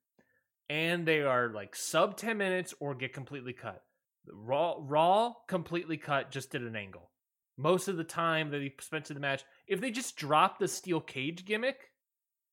and 0.68 1.06
they 1.06 1.22
are 1.22 1.48
like 1.48 1.74
sub 1.74 2.14
10 2.14 2.36
minutes 2.36 2.74
or 2.78 2.94
get 2.94 3.14
completely 3.14 3.54
cut. 3.54 3.82
Raw, 4.30 4.74
Raw 4.78 5.32
completely 5.48 5.96
cut, 5.96 6.30
just 6.30 6.52
did 6.52 6.60
an 6.60 6.76
angle. 6.76 7.10
Most 7.56 7.88
of 7.88 7.96
the 7.96 8.04
time 8.04 8.50
that 8.50 8.60
he 8.60 8.70
spent 8.80 9.10
in 9.10 9.14
the 9.14 9.20
match, 9.20 9.44
if 9.66 9.80
they 9.80 9.90
just 9.90 10.14
dropped 10.14 10.60
the 10.60 10.68
steel 10.68 11.00
cage 11.00 11.46
gimmick, 11.46 11.88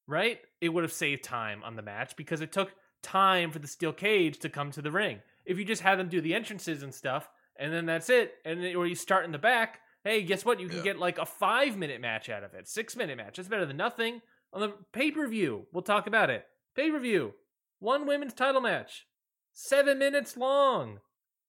right? 0.07 0.39
It 0.61 0.69
would 0.69 0.85
have 0.85 0.93
saved 0.93 1.25
time 1.25 1.61
on 1.65 1.75
the 1.75 1.81
match 1.81 2.15
because 2.15 2.39
it 2.39 2.53
took 2.53 2.71
time 3.03 3.51
for 3.51 3.59
the 3.59 3.67
steel 3.67 3.91
cage 3.91 4.39
to 4.39 4.49
come 4.49 4.71
to 4.71 4.81
the 4.81 4.91
ring. 4.91 5.19
If 5.45 5.59
you 5.59 5.65
just 5.65 5.81
had 5.81 5.99
them 5.99 6.07
do 6.07 6.21
the 6.21 6.35
entrances 6.35 6.83
and 6.83 6.95
stuff, 6.95 7.29
and 7.57 7.73
then 7.73 7.85
that's 7.85 8.09
it, 8.09 8.35
and 8.45 8.63
or 8.77 8.87
you 8.87 8.95
start 8.95 9.25
in 9.25 9.33
the 9.33 9.37
back, 9.37 9.81
hey, 10.03 10.23
guess 10.23 10.45
what? 10.45 10.59
You 10.59 10.67
can 10.67 10.77
yeah. 10.77 10.83
get 10.83 10.99
like 10.99 11.17
a 11.17 11.25
five 11.25 11.77
minute 11.77 12.01
match 12.01 12.29
out 12.29 12.43
of 12.43 12.53
it, 12.53 12.67
six 12.67 12.95
minute 12.95 13.17
match. 13.17 13.37
That's 13.37 13.49
better 13.49 13.65
than 13.65 13.77
nothing. 13.77 14.21
On 14.53 14.61
the 14.61 14.73
pay 14.93 15.11
per 15.11 15.27
view, 15.27 15.67
we'll 15.71 15.83
talk 15.83 16.07
about 16.07 16.29
it. 16.29 16.45
Pay 16.75 16.91
per 16.91 16.99
view, 16.99 17.33
one 17.79 18.07
women's 18.07 18.33
title 18.33 18.61
match, 18.61 19.05
seven 19.53 19.99
minutes 19.99 20.37
long. 20.37 20.99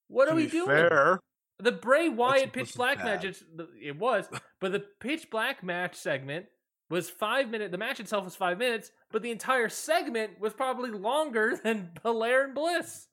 What 0.09 0.27
to 0.27 0.33
are 0.33 0.37
we 0.37 0.47
doing? 0.47 0.67
Fair, 0.67 1.21
the 1.59 1.73
Bray 1.73 2.09
Wyatt 2.09 2.53
Pitch 2.53 2.75
Black 2.75 2.99
match, 2.99 3.25
it 3.25 3.99
was, 3.99 4.27
but 4.61 4.73
the 4.73 4.85
Pitch 5.01 5.31
Black 5.31 5.63
match 5.63 5.95
segment 5.95 6.47
was 6.89 7.09
five 7.09 7.49
minutes. 7.49 7.71
The 7.71 7.79
match 7.79 8.01
itself 8.01 8.25
was 8.25 8.37
five 8.37 8.59
minutes, 8.59 8.91
but 9.13 9.23
the 9.23 9.31
entire 9.31 9.69
segment 9.69 10.41
was 10.41 10.53
probably 10.53 10.91
longer 10.91 11.59
than 11.65 11.91
Belair 12.03 12.45
and 12.45 12.55
Bliss. 12.55 13.07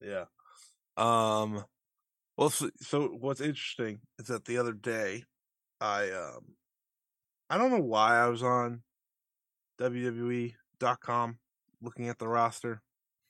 Yeah. 0.00 0.24
Um. 0.96 1.64
Well, 2.36 2.50
so, 2.50 2.70
so 2.80 3.08
what's 3.08 3.40
interesting 3.40 4.00
is 4.18 4.26
that 4.26 4.44
the 4.44 4.58
other 4.58 4.72
day, 4.72 5.24
I 5.80 6.10
um, 6.10 6.54
I 7.50 7.58
don't 7.58 7.70
know 7.70 7.82
why 7.82 8.18
I 8.18 8.28
was 8.28 8.42
on 8.42 8.82
WWE.com 9.80 11.38
looking 11.82 12.08
at 12.08 12.18
the 12.18 12.28
roster. 12.28 12.82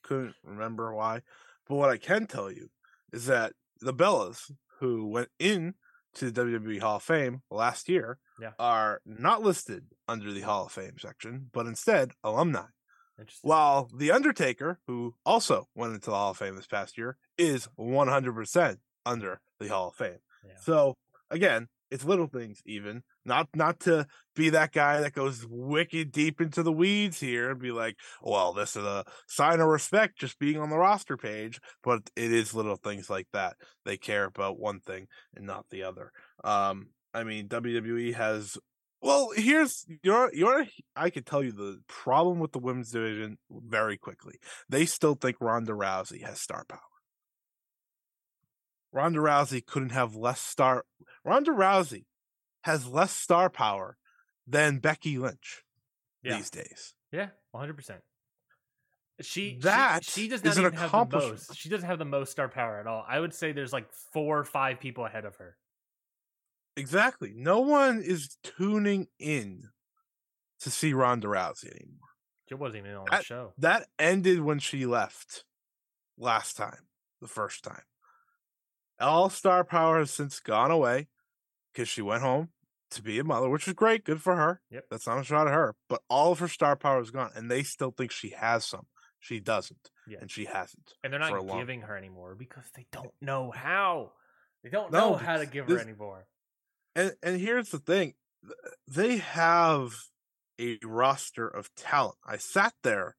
Couldn't 0.03 0.35
remember 0.43 0.93
why, 0.93 1.21
but 1.67 1.75
what 1.75 1.89
I 1.89 1.97
can 1.97 2.27
tell 2.27 2.51
you 2.51 2.69
is 3.11 3.25
that 3.25 3.53
the 3.81 3.93
Bellas, 3.93 4.51
who 4.79 5.07
went 5.07 5.29
in 5.39 5.75
to 6.15 6.31
the 6.31 6.41
WWE 6.41 6.81
Hall 6.81 6.97
of 6.97 7.03
Fame 7.03 7.41
last 7.49 7.89
year, 7.89 8.19
yeah. 8.39 8.51
are 8.59 9.01
not 9.05 9.41
listed 9.41 9.85
under 10.07 10.31
the 10.31 10.41
Hall 10.41 10.65
of 10.65 10.71
Fame 10.71 10.97
section, 10.99 11.49
but 11.51 11.65
instead 11.65 12.11
alumni. 12.23 12.65
While 13.41 13.89
The 13.95 14.11
Undertaker, 14.11 14.79
who 14.87 15.15
also 15.25 15.67
went 15.75 15.93
into 15.93 16.09
the 16.09 16.15
Hall 16.15 16.31
of 16.31 16.37
Fame 16.37 16.55
this 16.55 16.67
past 16.67 16.97
year, 16.97 17.17
is 17.37 17.67
100% 17.79 18.77
under 19.05 19.39
the 19.59 19.67
Hall 19.67 19.89
of 19.89 19.95
Fame. 19.95 20.17
Yeah. 20.45 20.55
So, 20.61 20.95
again, 21.29 21.67
It's 21.91 22.03
little 22.03 22.25
things, 22.27 22.59
even 22.65 23.03
not 23.23 23.49
not 23.53 23.79
to 23.81 24.07
be 24.35 24.49
that 24.49 24.71
guy 24.71 24.99
that 25.01 25.13
goes 25.13 25.45
wicked 25.47 26.11
deep 26.11 26.41
into 26.41 26.63
the 26.63 26.71
weeds 26.71 27.19
here 27.19 27.51
and 27.51 27.59
be 27.59 27.71
like, 27.71 27.97
well, 28.23 28.51
this 28.51 28.75
is 28.75 28.83
a 28.83 29.05
sign 29.27 29.59
of 29.59 29.67
respect 29.67 30.17
just 30.17 30.39
being 30.39 30.57
on 30.57 30.71
the 30.71 30.77
roster 30.77 31.17
page. 31.17 31.59
But 31.83 32.09
it 32.15 32.31
is 32.31 32.55
little 32.55 32.77
things 32.77 33.11
like 33.11 33.27
that. 33.33 33.57
They 33.85 33.97
care 33.97 34.25
about 34.25 34.59
one 34.59 34.79
thing 34.79 35.07
and 35.35 35.45
not 35.45 35.65
the 35.69 35.83
other. 35.83 36.11
Um, 36.43 36.87
I 37.13 37.23
mean, 37.23 37.47
WWE 37.47 38.15
has 38.15 38.57
well, 39.01 39.29
here's 39.35 39.85
your 40.01 40.33
your 40.33 40.65
I 40.95 41.09
could 41.11 41.25
tell 41.27 41.43
you 41.43 41.51
the 41.51 41.79
problem 41.87 42.39
with 42.39 42.53
the 42.53 42.59
women's 42.59 42.89
division 42.91 43.37
very 43.51 43.97
quickly. 43.97 44.35
They 44.69 44.85
still 44.85 45.13
think 45.15 45.37
Ronda 45.39 45.73
Rousey 45.73 46.23
has 46.23 46.39
star 46.41 46.65
power. 46.67 46.79
Ronda 48.93 49.19
Rousey 49.19 49.65
couldn't 49.65 49.89
have 49.91 50.15
less 50.15 50.39
star 50.39 50.85
Ronda 51.25 51.51
Rousey 51.51 52.05
has 52.61 52.87
less 52.87 53.11
star 53.11 53.49
power 53.49 53.97
than 54.47 54.77
Becky 54.79 55.17
Lynch 55.17 55.63
Yeah. 56.21 56.37
these 56.37 56.49
days. 56.49 56.93
Yeah, 57.11 57.29
one 57.51 57.61
hundred 57.61 57.75
percent. 57.77 58.01
She 59.21 59.59
That 59.61 60.03
she, 60.03 60.21
she 60.21 60.27
does 60.27 60.43
not 60.43 60.57
even 60.57 60.73
have 60.73 60.91
the 61.09 61.17
most. 61.17 61.55
She 61.55 61.69
doesn't 61.69 61.87
have 61.87 61.99
the 61.99 62.05
most 62.05 62.31
star 62.31 62.47
power 62.49 62.79
at 62.79 62.87
all. 62.87 63.05
I 63.07 63.19
would 63.19 63.33
say 63.33 63.51
there's 63.51 63.73
like 63.73 63.87
four 64.11 64.39
or 64.39 64.43
five 64.43 64.79
people 64.79 65.05
ahead 65.05 65.25
of 65.25 65.35
her. 65.37 65.55
Exactly. 66.75 67.33
No 67.35 67.59
one 67.59 68.01
is 68.01 68.37
tuning 68.43 69.07
in 69.19 69.69
to 70.61 70.71
see 70.71 70.93
Ronda 70.93 71.27
Rousey 71.27 71.69
anymore. 71.69 71.99
She 72.49 72.55
wasn't 72.55 72.85
even 72.85 72.95
on 72.97 73.05
the 73.05 73.11
That- 73.11 73.25
show. 73.25 73.53
That 73.59 73.87
ended 73.99 74.41
when 74.41 74.59
she 74.59 74.85
left 74.85 75.45
last 76.17 76.57
time, 76.57 76.87
the 77.21 77.27
first 77.27 77.63
time. 77.63 77.83
All 78.99 79.29
star 79.29 79.63
power 79.63 79.99
has 79.99 80.11
since 80.11 80.39
gone 80.39 80.71
away 80.71 81.07
because 81.73 81.89
she 81.89 82.01
went 82.01 82.21
home 82.21 82.49
to 82.91 83.01
be 83.01 83.17
a 83.19 83.23
mother, 83.23 83.49
which 83.49 83.67
is 83.67 83.73
great. 83.73 84.03
Good 84.05 84.21
for 84.21 84.35
her. 84.35 84.61
Yep. 84.69 84.85
That's 84.91 85.07
not 85.07 85.19
a 85.19 85.23
shot 85.23 85.47
at 85.47 85.53
her. 85.53 85.75
But 85.89 86.01
all 86.09 86.31
of 86.31 86.39
her 86.39 86.47
star 86.47 86.75
power 86.75 87.01
is 87.01 87.11
gone, 87.11 87.31
and 87.35 87.49
they 87.49 87.63
still 87.63 87.91
think 87.91 88.11
she 88.11 88.29
has 88.29 88.65
some. 88.65 88.85
She 89.19 89.39
doesn't, 89.39 89.89
Yeah. 90.07 90.17
and 90.21 90.29
she 90.29 90.45
hasn't. 90.45 90.93
And 91.03 91.11
they're 91.11 91.19
not 91.19 91.31
a 91.33 91.41
long- 91.41 91.57
giving 91.59 91.81
her 91.81 91.95
anymore 91.97 92.35
because 92.35 92.65
they 92.75 92.85
don't 92.91 93.13
know 93.21 93.51
how. 93.51 94.13
They 94.63 94.69
don't 94.69 94.91
No, 94.91 95.11
know 95.11 95.15
how 95.15 95.37
to 95.37 95.45
give 95.45 95.67
her 95.67 95.79
anymore. 95.79 96.27
And 96.95 97.15
and 97.23 97.39
here's 97.39 97.69
the 97.69 97.79
thing, 97.79 98.13
they 98.87 99.17
have 99.17 99.93
a 100.59 100.77
roster 100.83 101.47
of 101.47 101.73
talent. 101.75 102.17
I 102.25 102.37
sat 102.37 102.73
there 102.83 103.15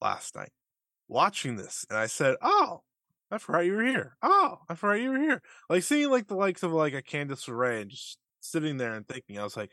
last 0.00 0.36
night 0.36 0.52
watching 1.08 1.56
this, 1.56 1.84
and 1.90 1.98
I 1.98 2.06
said, 2.06 2.36
"Oh, 2.40 2.84
I 3.32 3.38
forgot 3.38 3.64
you 3.64 3.74
were 3.74 3.84
here. 3.84 4.16
Oh, 4.22 4.58
I 4.68 4.74
forgot 4.74 5.00
you 5.00 5.10
were 5.10 5.18
here." 5.18 5.42
Like 5.68 5.82
seeing 5.82 6.10
like 6.10 6.28
the 6.28 6.36
likes 6.36 6.62
of 6.62 6.72
like 6.72 6.94
a 6.94 7.02
Candice 7.02 7.48
LeRae 7.48 7.82
and 7.82 7.90
just 7.90 8.18
sitting 8.40 8.76
there 8.76 8.94
and 8.94 9.06
thinking, 9.08 9.38
I 9.38 9.44
was 9.44 9.56
like, 9.56 9.72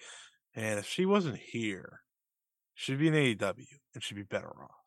"Man, 0.55 0.77
if 0.77 0.87
she 0.87 1.05
wasn't 1.05 1.37
here, 1.37 2.01
she'd 2.73 2.99
be 2.99 3.09
in 3.09 3.13
AEW 3.13 3.65
and 3.93 4.03
she'd 4.03 4.15
be 4.15 4.23
better 4.23 4.47
off." 4.47 4.79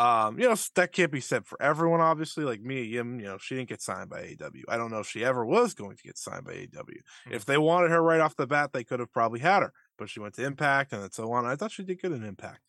Um, 0.00 0.38
you 0.38 0.48
know, 0.48 0.56
that 0.76 0.92
can't 0.92 1.12
be 1.12 1.20
said 1.20 1.44
for 1.44 1.60
everyone, 1.60 2.00
obviously. 2.00 2.44
Like 2.44 2.62
Mia 2.62 2.82
Yim, 2.82 3.20
you 3.20 3.26
know, 3.26 3.36
she 3.36 3.54
didn't 3.54 3.68
get 3.68 3.82
signed 3.82 4.08
by 4.08 4.22
AEW. 4.22 4.62
I 4.66 4.78
don't 4.78 4.90
know 4.90 5.00
if 5.00 5.06
she 5.06 5.22
ever 5.22 5.44
was 5.44 5.74
going 5.74 5.94
to 5.94 6.02
get 6.02 6.16
signed 6.16 6.46
by 6.46 6.52
AEW. 6.52 7.00
If 7.30 7.44
they 7.44 7.58
wanted 7.58 7.90
her 7.90 8.02
right 8.02 8.20
off 8.20 8.34
the 8.34 8.46
bat, 8.46 8.72
they 8.72 8.82
could 8.82 9.00
have 9.00 9.12
probably 9.12 9.40
had 9.40 9.60
her, 9.60 9.74
but 9.98 10.08
she 10.08 10.18
went 10.18 10.36
to 10.36 10.44
Impact 10.44 10.94
and 10.94 11.12
so 11.12 11.30
on. 11.32 11.44
I 11.44 11.54
thought 11.54 11.72
she 11.72 11.82
did 11.82 12.00
good 12.00 12.12
in 12.12 12.24
Impact. 12.24 12.60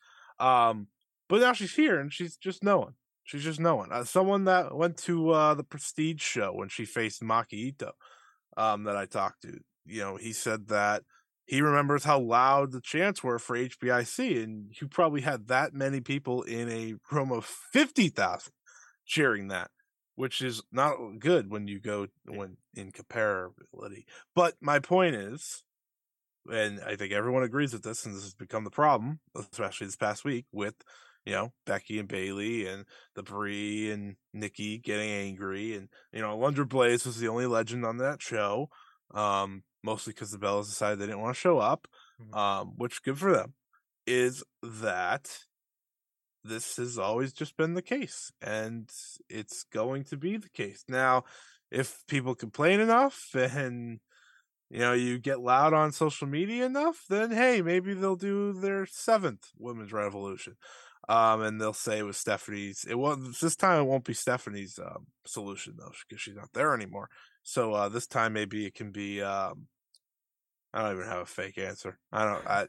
Um, 0.41 0.87
but 1.29 1.39
now 1.39 1.53
she's 1.53 1.73
here 1.73 2.01
and 2.01 2.11
she's 2.11 2.35
just 2.35 2.65
no 2.65 2.79
one. 2.79 2.95
She's 3.23 3.43
just 3.43 3.59
no 3.59 3.75
one. 3.75 3.91
Uh, 3.91 4.03
someone 4.03 4.45
that 4.45 4.75
went 4.75 4.97
to 4.97 5.29
uh, 5.31 5.53
the 5.53 5.63
Prestige 5.63 6.21
show 6.21 6.51
when 6.53 6.69
she 6.69 6.85
faced 6.85 7.21
Maki 7.21 7.53
Ito, 7.53 7.91
um, 8.57 8.83
that 8.83 8.97
I 8.97 9.05
talked 9.05 9.43
to, 9.43 9.59
you 9.85 10.01
know, 10.01 10.15
he 10.17 10.33
said 10.33 10.67
that 10.67 11.03
he 11.45 11.61
remembers 11.61 12.03
how 12.03 12.19
loud 12.19 12.71
the 12.71 12.81
chants 12.81 13.23
were 13.23 13.39
for 13.39 13.57
HBIC, 13.57 14.43
and 14.43 14.71
you 14.79 14.87
probably 14.87 15.21
had 15.21 15.47
that 15.47 15.73
many 15.73 16.01
people 16.01 16.43
in 16.43 16.69
a 16.69 16.95
room 17.11 17.31
of 17.31 17.45
fifty 17.45 18.09
thousand 18.09 18.53
cheering 19.05 19.49
that, 19.49 19.69
which 20.15 20.41
is 20.41 20.61
not 20.71 20.95
good 21.19 21.49
when 21.49 21.67
you 21.67 21.79
go 21.79 22.07
when 22.25 22.57
in 22.73 22.91
comparability. 22.91 24.05
But 24.35 24.55
my 24.61 24.79
point 24.79 25.15
is, 25.15 25.63
and 26.49 26.79
I 26.85 26.95
think 26.95 27.11
everyone 27.11 27.43
agrees 27.43 27.73
with 27.73 27.83
this, 27.83 28.05
and 28.05 28.15
this 28.15 28.23
has 28.23 28.33
become 28.33 28.63
the 28.63 28.69
problem, 28.69 29.19
especially 29.35 29.87
this 29.87 29.95
past 29.95 30.23
week 30.23 30.45
with 30.51 30.75
you 31.25 31.33
know 31.33 31.53
Becky 31.65 31.99
and 31.99 32.07
Bayley 32.07 32.65
and 32.67 32.85
the 33.15 33.23
Brie 33.23 33.91
and 33.91 34.15
Nikki 34.33 34.77
getting 34.79 35.09
angry, 35.09 35.75
and 35.75 35.89
you 36.11 36.21
know 36.21 36.37
Alundra 36.37 36.65
Blayze 36.67 37.05
was 37.05 37.19
the 37.19 37.27
only 37.27 37.45
legend 37.47 37.85
on 37.85 37.97
that 37.97 38.21
show, 38.21 38.69
um, 39.13 39.63
mostly 39.83 40.13
because 40.13 40.31
the 40.31 40.37
Bellas 40.39 40.65
decided 40.67 40.99
they 40.99 41.05
didn't 41.07 41.21
want 41.21 41.35
to 41.35 41.39
show 41.41 41.59
up, 41.59 41.87
Mhm. 42.21 42.35
um, 42.35 42.67
which 42.77 43.03
good 43.03 43.17
for 43.19 43.31
them. 43.31 43.55
Is 44.07 44.43
that 44.63 45.45
this 46.43 46.77
has 46.77 46.97
always 46.97 47.33
just 47.33 47.55
been 47.57 47.73
the 47.75 47.81
case, 47.81 48.31
and 48.41 48.89
it's 49.29 49.63
going 49.63 50.03
to 50.05 50.17
be 50.17 50.37
the 50.37 50.49
case 50.49 50.83
now. 50.87 51.23
If 51.69 52.03
people 52.07 52.35
complain 52.35 52.79
enough 52.79 53.29
and 53.35 53.99
you 54.69 54.79
know 54.79 54.93
you 54.93 55.19
get 55.19 55.41
loud 55.41 55.73
on 55.73 55.91
social 55.91 56.27
media 56.27 56.65
enough 56.65 57.05
then 57.09 57.31
hey 57.31 57.61
maybe 57.61 57.93
they'll 57.93 58.15
do 58.15 58.53
their 58.53 58.85
seventh 58.85 59.49
women's 59.57 59.93
revolution 59.93 60.55
um 61.09 61.41
and 61.41 61.59
they'll 61.59 61.73
say 61.73 61.99
it 61.99 62.05
was 62.05 62.17
stephanie's 62.17 62.85
it 62.87 62.95
wasn't 62.95 63.35
this 63.39 63.55
time 63.55 63.79
it 63.79 63.85
won't 63.85 64.03
be 64.05 64.13
stephanie's 64.13 64.79
um 64.79 65.07
solution 65.25 65.73
though 65.77 65.91
because 66.07 66.21
she's 66.21 66.35
not 66.35 66.51
there 66.53 66.73
anymore 66.73 67.09
so 67.43 67.73
uh 67.73 67.89
this 67.89 68.07
time 68.07 68.33
maybe 68.33 68.65
it 68.65 68.73
can 68.75 68.91
be 68.91 69.21
um 69.21 69.67
i 70.73 70.81
don't 70.81 70.93
even 70.97 71.07
have 71.07 71.19
a 71.21 71.25
fake 71.25 71.57
answer 71.57 71.97
i 72.11 72.23
don't 72.23 72.47
i 72.47 72.67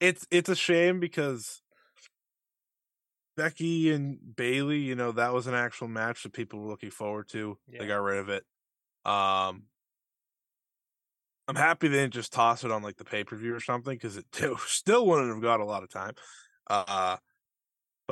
it's 0.00 0.26
it's 0.30 0.48
a 0.48 0.56
shame 0.56 0.98
because 1.00 1.62
becky 3.36 3.90
and 3.92 4.18
bayley 4.36 4.78
you 4.80 4.94
know 4.94 5.12
that 5.12 5.32
was 5.32 5.46
an 5.46 5.54
actual 5.54 5.88
match 5.88 6.22
that 6.24 6.32
people 6.32 6.60
were 6.60 6.68
looking 6.68 6.90
forward 6.90 7.28
to 7.28 7.56
Yeah. 7.68 7.78
they 7.80 7.86
got 7.86 8.02
rid 8.02 8.18
of 8.18 8.28
it 8.28 8.44
um 9.04 9.64
I'm 11.48 11.56
happy 11.56 11.88
they 11.88 11.96
didn't 11.98 12.14
just 12.14 12.32
toss 12.32 12.62
it 12.64 12.70
on 12.70 12.82
like 12.82 12.96
the 12.96 13.04
pay 13.04 13.24
per 13.24 13.36
view 13.36 13.54
or 13.54 13.60
something 13.60 13.94
because 13.94 14.16
it 14.16 14.26
t- 14.32 14.46
still 14.66 15.06
wouldn't 15.06 15.28
have 15.28 15.42
got 15.42 15.60
a 15.60 15.64
lot 15.64 15.82
of 15.82 15.90
time. 15.90 16.14
Uh, 16.68 17.16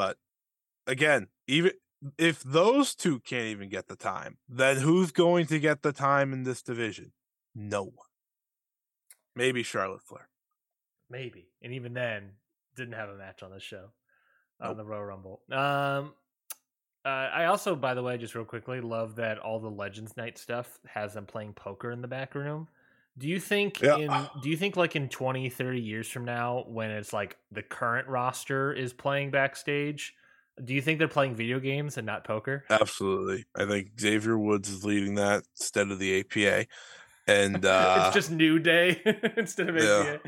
but 0.00 0.16
again, 0.86 1.26
even 1.46 1.72
if 2.16 2.42
those 2.42 2.94
two 2.94 3.20
can't 3.20 3.44
even 3.44 3.68
get 3.68 3.86
the 3.86 3.96
time, 3.96 4.38
then 4.48 4.78
who's 4.78 5.12
going 5.12 5.44
to 5.48 5.58
get 5.58 5.82
the 5.82 5.92
time 5.92 6.32
in 6.32 6.44
this 6.44 6.62
division? 6.62 7.12
No 7.54 7.82
one. 7.82 8.08
Maybe 9.36 9.62
Charlotte 9.62 10.00
Flair. 10.00 10.30
Maybe. 11.10 11.48
And 11.60 11.74
even 11.74 11.92
then, 11.92 12.30
didn't 12.76 12.94
have 12.94 13.10
a 13.10 13.14
match 13.14 13.42
on 13.42 13.50
the 13.50 13.60
show 13.60 13.90
on 14.58 14.68
Nope. 14.68 14.78
the 14.78 14.84
Royal 14.86 15.04
Rumble. 15.04 15.42
Um, 15.52 16.14
uh, 17.04 17.08
I 17.08 17.44
also, 17.44 17.76
by 17.76 17.92
the 17.92 18.02
way, 18.02 18.16
just 18.16 18.34
real 18.34 18.46
quickly, 18.46 18.80
love 18.80 19.16
that 19.16 19.38
all 19.38 19.60
the 19.60 19.68
Legends 19.68 20.16
Night 20.16 20.38
stuff 20.38 20.78
has 20.86 21.12
them 21.12 21.26
playing 21.26 21.52
poker 21.52 21.90
in 21.90 22.00
the 22.00 22.08
back 22.08 22.34
room. 22.34 22.68
Do 23.18 23.28
you 23.28 23.40
think 23.40 23.80
Yeah. 23.80 23.96
in 23.96 24.10
do 24.42 24.48
you 24.50 24.56
think 24.56 24.76
like 24.76 24.96
in 24.96 25.08
20, 25.08 25.48
30 25.50 25.80
years 25.80 26.08
from 26.08 26.24
now 26.24 26.64
when 26.66 26.90
it's 26.90 27.12
like 27.12 27.36
the 27.50 27.62
current 27.62 28.08
roster 28.08 28.72
is 28.72 28.92
playing 28.92 29.30
backstage, 29.30 30.14
do 30.64 30.74
you 30.74 30.82
think 30.82 30.98
they're 30.98 31.08
playing 31.08 31.34
video 31.34 31.58
games 31.60 31.96
and 31.96 32.06
not 32.06 32.24
poker? 32.24 32.64
Absolutely. 32.70 33.44
I 33.56 33.66
think 33.66 33.98
Xavier 34.00 34.38
Woods 34.38 34.68
is 34.68 34.84
leading 34.84 35.14
that 35.16 35.42
instead 35.58 35.90
of 35.90 35.98
the 35.98 36.20
APA. 36.20 36.66
And 37.26 37.64
uh, 37.66 38.04
it's 38.06 38.14
just 38.14 38.30
New 38.30 38.58
Day 38.58 39.00
instead 39.36 39.68
of 39.68 39.76
yeah. 39.76 40.18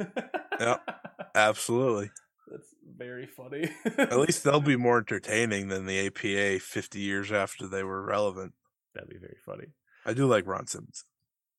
APA. 0.00 0.32
Yeah. 0.60 0.76
absolutely. 1.34 2.10
That's 2.50 2.74
very 2.96 3.26
funny. 3.26 3.70
At 3.98 4.18
least 4.18 4.42
they'll 4.44 4.60
be 4.60 4.76
more 4.76 4.98
entertaining 4.98 5.68
than 5.68 5.86
the 5.86 6.06
APA 6.06 6.60
50 6.60 6.98
years 6.98 7.30
after 7.30 7.66
they 7.66 7.82
were 7.82 8.02
relevant. 8.02 8.54
That'd 8.94 9.10
be 9.10 9.18
very 9.18 9.36
funny. 9.44 9.66
I 10.06 10.14
do 10.14 10.26
like 10.26 10.46
Ron 10.46 10.66
Simmons. 10.66 11.04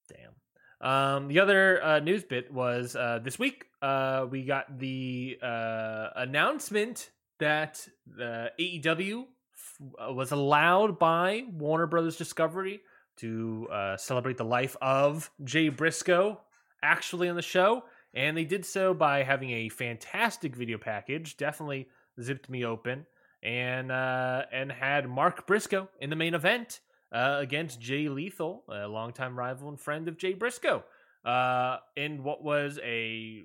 Damn. 0.09 0.33
Um, 0.81 1.27
the 1.27 1.39
other 1.39 1.83
uh, 1.83 1.99
news 1.99 2.23
bit 2.23 2.51
was 2.53 2.95
uh, 2.95 3.19
this 3.21 3.37
week 3.37 3.65
uh, 3.81 4.25
we 4.29 4.43
got 4.43 4.79
the 4.79 5.37
uh, 5.41 6.09
announcement 6.15 7.09
that 7.39 7.85
the 8.07 8.51
AEW 8.59 9.25
f- 9.53 9.77
uh, 10.09 10.13
was 10.13 10.31
allowed 10.31 10.97
by 10.97 11.43
Warner 11.51 11.87
Brothers 11.87 12.15
Discovery 12.15 12.81
to 13.17 13.67
uh, 13.71 13.97
celebrate 13.97 14.37
the 14.37 14.45
life 14.45 14.77
of 14.81 15.29
Jay 15.43 15.67
Briscoe 15.67 16.39
actually 16.81 17.27
on 17.27 17.35
the 17.35 17.41
show, 17.41 17.83
and 18.13 18.37
they 18.37 18.45
did 18.45 18.65
so 18.65 18.93
by 18.93 19.23
having 19.23 19.51
a 19.51 19.69
fantastic 19.69 20.55
video 20.55 20.77
package. 20.77 21.35
Definitely 21.35 21.89
zipped 22.21 22.49
me 22.49 22.63
open, 22.63 23.05
and 23.43 23.91
and 23.91 24.71
had 24.71 25.09
Mark 25.09 25.45
Briscoe 25.45 25.89
in 25.99 26.09
the 26.09 26.15
main 26.15 26.33
event 26.33 26.79
uh, 27.11 27.37
against 27.39 27.81
Jay 27.81 28.07
Lethal, 28.09 28.63
a 28.69 28.87
longtime 28.87 29.37
rival 29.37 29.69
and 29.69 29.79
friend 29.79 30.07
of 30.07 30.17
Jay 30.17 30.33
Briscoe, 30.33 30.83
uh, 31.25 31.77
in 31.95 32.23
what 32.23 32.43
was 32.43 32.79
a 32.83 33.43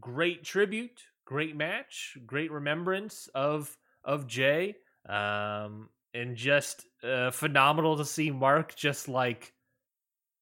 great 0.00 0.44
tribute, 0.44 1.02
great 1.24 1.56
match, 1.56 2.16
great 2.26 2.50
remembrance 2.50 3.28
of 3.34 3.76
of 4.04 4.26
Jay, 4.26 4.76
um, 5.08 5.88
and 6.14 6.36
just 6.36 6.86
uh, 7.02 7.30
phenomenal 7.30 7.96
to 7.96 8.04
see 8.04 8.30
Mark 8.30 8.74
just 8.74 9.08
like 9.08 9.52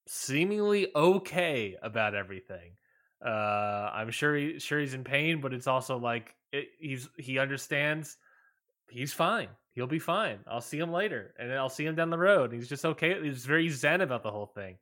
seemingly 0.07 0.89
okay 0.95 1.77
about 1.83 2.15
everything. 2.15 2.73
Uh, 3.25 3.91
I'm 3.93 4.11
sure 4.11 4.37
he 4.37 4.59
sure 4.59 4.79
he's 4.79 4.95
in 4.95 5.05
pain, 5.05 5.41
but 5.41 5.53
it's 5.53 5.67
also 5.67 5.97
like 5.97 6.35
it, 6.53 6.69
he's 6.79 7.09
he 7.19 7.39
understands 7.39 8.17
he's 8.89 9.13
fine. 9.13 9.49
He'll 9.73 9.87
be 9.87 9.99
fine. 9.99 10.39
I'll 10.47 10.63
see 10.63 10.79
him 10.79 10.91
later, 10.91 11.35
and 11.39 11.53
I'll 11.53 11.69
see 11.69 11.85
him 11.85 11.95
down 11.95 12.11
the 12.11 12.19
road. 12.19 12.53
He's 12.53 12.69
just 12.69 12.85
okay. 12.85 13.23
He's 13.23 13.45
very 13.45 13.69
zen 13.69 14.01
about 14.01 14.23
the 14.23 14.31
whole 14.31 14.47
thing. 14.47 14.79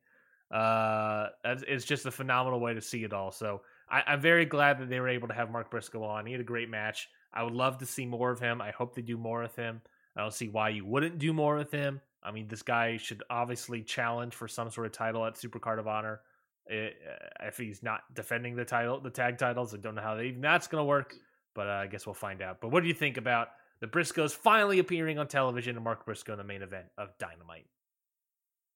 Uh, 0.50 1.28
it's 1.44 1.84
just 1.84 2.06
a 2.06 2.12
phenomenal 2.12 2.60
way 2.60 2.74
to 2.74 2.80
see 2.80 3.02
it 3.02 3.12
all. 3.12 3.32
So 3.32 3.62
I, 3.88 4.14
am 4.14 4.20
very 4.20 4.44
glad 4.44 4.78
that 4.78 4.88
they 4.88 5.00
were 5.00 5.08
able 5.08 5.26
to 5.28 5.34
have 5.34 5.50
Mark 5.50 5.70
Briscoe 5.70 6.04
on. 6.04 6.26
He 6.26 6.32
had 6.32 6.40
a 6.40 6.44
great 6.44 6.70
match. 6.70 7.08
I 7.32 7.42
would 7.42 7.54
love 7.54 7.78
to 7.78 7.86
see 7.86 8.06
more 8.06 8.30
of 8.30 8.38
him. 8.38 8.60
I 8.60 8.70
hope 8.70 8.94
they 8.94 9.02
do 9.02 9.16
more 9.16 9.42
with 9.42 9.56
him. 9.56 9.80
I 10.16 10.20
don't 10.20 10.32
see 10.32 10.48
why 10.48 10.68
you 10.68 10.84
wouldn't 10.84 11.18
do 11.18 11.32
more 11.32 11.56
with 11.56 11.72
him. 11.72 12.00
I 12.22 12.30
mean, 12.30 12.46
this 12.46 12.62
guy 12.62 12.96
should 12.98 13.22
obviously 13.28 13.82
challenge 13.82 14.34
for 14.34 14.46
some 14.46 14.70
sort 14.70 14.86
of 14.86 14.92
title 14.92 15.26
at 15.26 15.36
Super 15.36 15.58
Card 15.58 15.80
of 15.80 15.88
Honor. 15.88 16.20
It, 16.66 16.96
uh, 17.06 17.48
if 17.48 17.58
he's 17.58 17.82
not 17.82 18.02
defending 18.14 18.54
the 18.54 18.64
title, 18.64 19.00
the 19.00 19.10
tag 19.10 19.38
titles, 19.38 19.74
I 19.74 19.78
don't 19.78 19.96
know 19.96 20.02
how 20.02 20.14
they, 20.14 20.30
that's 20.30 20.68
going 20.68 20.80
to 20.80 20.86
work, 20.86 21.14
but 21.54 21.66
uh, 21.66 21.72
I 21.72 21.88
guess 21.88 22.06
we'll 22.06 22.14
find 22.14 22.40
out. 22.40 22.60
But 22.60 22.70
what 22.70 22.82
do 22.82 22.88
you 22.88 22.94
think 22.94 23.16
about 23.16 23.48
the 23.84 23.90
Briscoes 23.98 24.34
finally 24.34 24.78
appearing 24.78 25.18
on 25.18 25.28
television 25.28 25.76
and 25.76 25.84
Mark 25.84 26.06
Briscoe 26.06 26.32
in 26.32 26.38
the 26.38 26.44
main 26.44 26.62
event 26.62 26.86
of 26.96 27.10
Dynamite? 27.18 27.66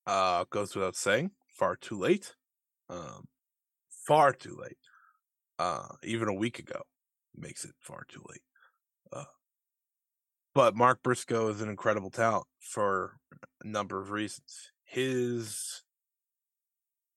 Uh, 0.06 0.44
goes 0.50 0.74
without 0.74 0.96
saying, 0.96 1.30
far 1.48 1.76
too 1.76 1.98
late. 1.98 2.34
Um, 2.90 3.26
far 3.88 4.34
too 4.34 4.54
late. 4.60 4.76
Uh, 5.58 5.88
even 6.04 6.28
a 6.28 6.34
week 6.34 6.58
ago 6.58 6.82
makes 7.34 7.64
it 7.64 7.72
far 7.80 8.04
too 8.06 8.22
late. 8.28 8.42
Uh, 9.10 9.24
but 10.54 10.76
Mark 10.76 11.02
Briscoe 11.02 11.48
is 11.48 11.62
an 11.62 11.70
incredible 11.70 12.10
talent 12.10 12.46
for 12.60 13.16
a 13.64 13.66
number 13.66 13.98
of 13.98 14.10
reasons. 14.10 14.72
His 14.84 15.82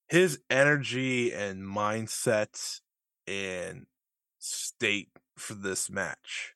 his 0.07 0.39
energy 0.49 1.33
and 1.33 1.61
mindset 1.61 2.79
and 3.27 3.85
state 4.39 5.09
for 5.37 5.55
this 5.55 5.89
match 5.89 6.55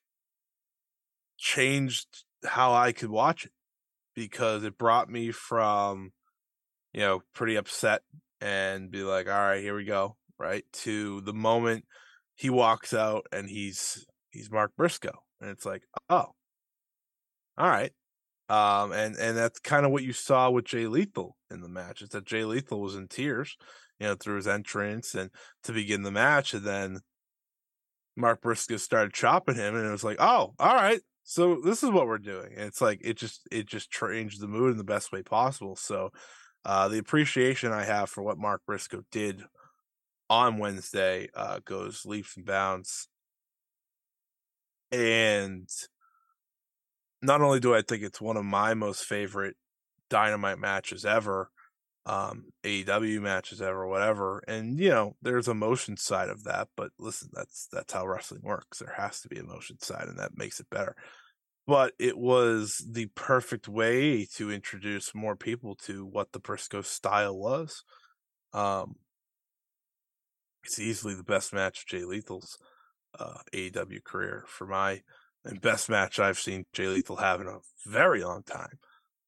changed 1.36 2.24
how 2.44 2.74
I 2.74 2.92
could 2.92 3.10
watch 3.10 3.44
it 3.44 3.52
because 4.14 4.64
it 4.64 4.78
brought 4.78 5.08
me 5.08 5.30
from 5.30 6.12
you 6.92 7.00
know 7.00 7.22
pretty 7.34 7.56
upset 7.56 8.02
and 8.40 8.90
be 8.90 9.02
like 9.02 9.28
all 9.28 9.34
right 9.34 9.62
here 9.62 9.76
we 9.76 9.84
go 9.84 10.16
right 10.38 10.64
to 10.72 11.20
the 11.22 11.32
moment 11.32 11.84
he 12.34 12.50
walks 12.50 12.92
out 12.92 13.26
and 13.32 13.48
he's 13.48 14.04
he's 14.30 14.50
Mark 14.50 14.72
Briscoe 14.76 15.22
and 15.40 15.50
it's 15.50 15.66
like 15.66 15.82
oh. 16.08 16.32
All 17.58 17.68
right 17.68 17.92
um 18.48 18.92
and 18.92 19.16
and 19.16 19.36
that's 19.36 19.58
kind 19.58 19.86
of 19.86 19.92
what 19.92 20.04
you 20.04 20.12
saw 20.12 20.50
with 20.50 20.66
Jay 20.66 20.86
Lethal 20.86 21.36
in 21.50 21.62
the 21.62 21.68
match 21.68 22.02
is 22.02 22.10
that 22.10 22.26
Jay 22.26 22.44
Lethal 22.44 22.80
was 22.80 22.94
in 22.94 23.08
tears 23.08 23.56
you 23.98 24.06
know 24.06 24.14
through 24.14 24.36
his 24.36 24.46
entrance 24.46 25.14
and 25.14 25.30
to 25.64 25.72
begin 25.72 26.02
the 26.02 26.10
match 26.10 26.52
and 26.54 26.64
then 26.64 27.00
Mark 28.14 28.42
Briscoe 28.42 28.76
started 28.76 29.14
chopping 29.14 29.56
him 29.56 29.74
and 29.74 29.86
it 29.86 29.90
was 29.90 30.04
like 30.04 30.18
oh 30.20 30.54
all 30.58 30.74
right 30.74 31.00
so 31.28 31.60
this 31.60 31.82
is 31.82 31.90
what 31.90 32.06
we're 32.06 32.18
doing 32.18 32.52
and 32.52 32.66
it's 32.66 32.80
like 32.80 33.00
it 33.02 33.16
just 33.16 33.48
it 33.50 33.66
just 33.66 33.90
changed 33.90 34.40
the 34.40 34.46
mood 34.46 34.70
in 34.70 34.78
the 34.78 34.84
best 34.84 35.10
way 35.10 35.22
possible 35.22 35.74
so 35.74 36.10
uh 36.64 36.86
the 36.86 36.98
appreciation 36.98 37.72
i 37.72 37.84
have 37.84 38.08
for 38.08 38.22
what 38.22 38.38
mark 38.38 38.62
briscoe 38.64 39.02
did 39.10 39.42
on 40.30 40.58
wednesday 40.58 41.28
uh 41.34 41.58
goes 41.64 42.06
leaps 42.06 42.36
and 42.36 42.46
bounds. 42.46 43.08
And 44.92 45.68
not 47.20 47.42
only 47.42 47.58
do 47.58 47.74
i 47.74 47.82
think 47.82 48.04
it's 48.04 48.20
one 48.20 48.36
of 48.36 48.44
my 48.44 48.74
most 48.74 49.04
favorite 49.04 49.56
dynamite 50.08 50.60
matches 50.60 51.04
ever 51.04 51.50
um 52.06 52.44
AEW 52.62 53.20
matches 53.20 53.60
ever 53.60 53.86
whatever 53.86 54.38
and 54.46 54.78
you 54.78 54.88
know 54.88 55.16
there's 55.22 55.48
a 55.48 55.54
motion 55.54 55.96
side 55.96 56.28
of 56.28 56.44
that 56.44 56.68
but 56.76 56.90
listen 57.00 57.28
that's 57.32 57.68
that's 57.72 57.92
how 57.92 58.06
wrestling 58.06 58.42
works. 58.44 58.78
There 58.78 58.94
has 58.96 59.20
to 59.20 59.28
be 59.28 59.38
a 59.38 59.44
motion 59.44 59.80
side 59.80 60.06
and 60.06 60.18
that 60.18 60.38
makes 60.38 60.60
it 60.60 60.70
better. 60.70 60.94
But 61.66 61.94
it 61.98 62.16
was 62.16 62.80
the 62.88 63.06
perfect 63.16 63.66
way 63.66 64.24
to 64.36 64.52
introduce 64.52 65.16
more 65.16 65.34
people 65.34 65.74
to 65.86 66.06
what 66.06 66.30
the 66.30 66.38
Briscoe 66.38 66.82
style 66.82 67.36
was 67.36 67.82
um 68.52 68.94
it's 70.64 70.78
easily 70.78 71.14
the 71.14 71.24
best 71.24 71.52
match 71.52 71.80
of 71.80 71.86
Jay 71.86 72.04
Lethal's 72.04 72.56
uh 73.18 73.38
AEW 73.52 74.04
career 74.04 74.44
for 74.46 74.68
my 74.68 75.02
and 75.44 75.60
best 75.60 75.88
match 75.88 76.20
I've 76.20 76.38
seen 76.38 76.66
Jay 76.72 76.86
Lethal 76.86 77.16
have 77.16 77.40
in 77.40 77.48
a 77.48 77.58
very 77.84 78.22
long 78.22 78.44
time 78.44 78.78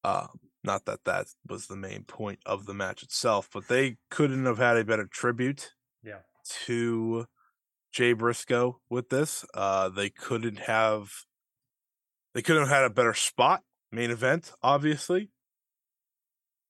um 0.05 0.39
not 0.63 0.85
that 0.85 1.05
that 1.05 1.27
was 1.47 1.67
the 1.67 1.75
main 1.75 2.03
point 2.03 2.39
of 2.45 2.65
the 2.65 2.73
match 2.73 3.03
itself, 3.03 3.49
but 3.53 3.67
they 3.67 3.97
couldn't 4.09 4.45
have 4.45 4.57
had 4.57 4.77
a 4.77 4.83
better 4.83 5.05
tribute 5.05 5.71
yeah. 6.03 6.19
to 6.65 7.25
Jay 7.91 8.13
Briscoe 8.13 8.79
with 8.89 9.09
this. 9.09 9.45
Uh, 9.53 9.89
they 9.89 10.09
couldn't 10.09 10.59
have 10.59 11.11
they 12.33 12.41
couldn't 12.41 12.63
have 12.63 12.71
had 12.71 12.83
a 12.83 12.89
better 12.89 13.13
spot 13.13 13.63
main 13.91 14.11
event, 14.11 14.51
obviously. 14.61 15.29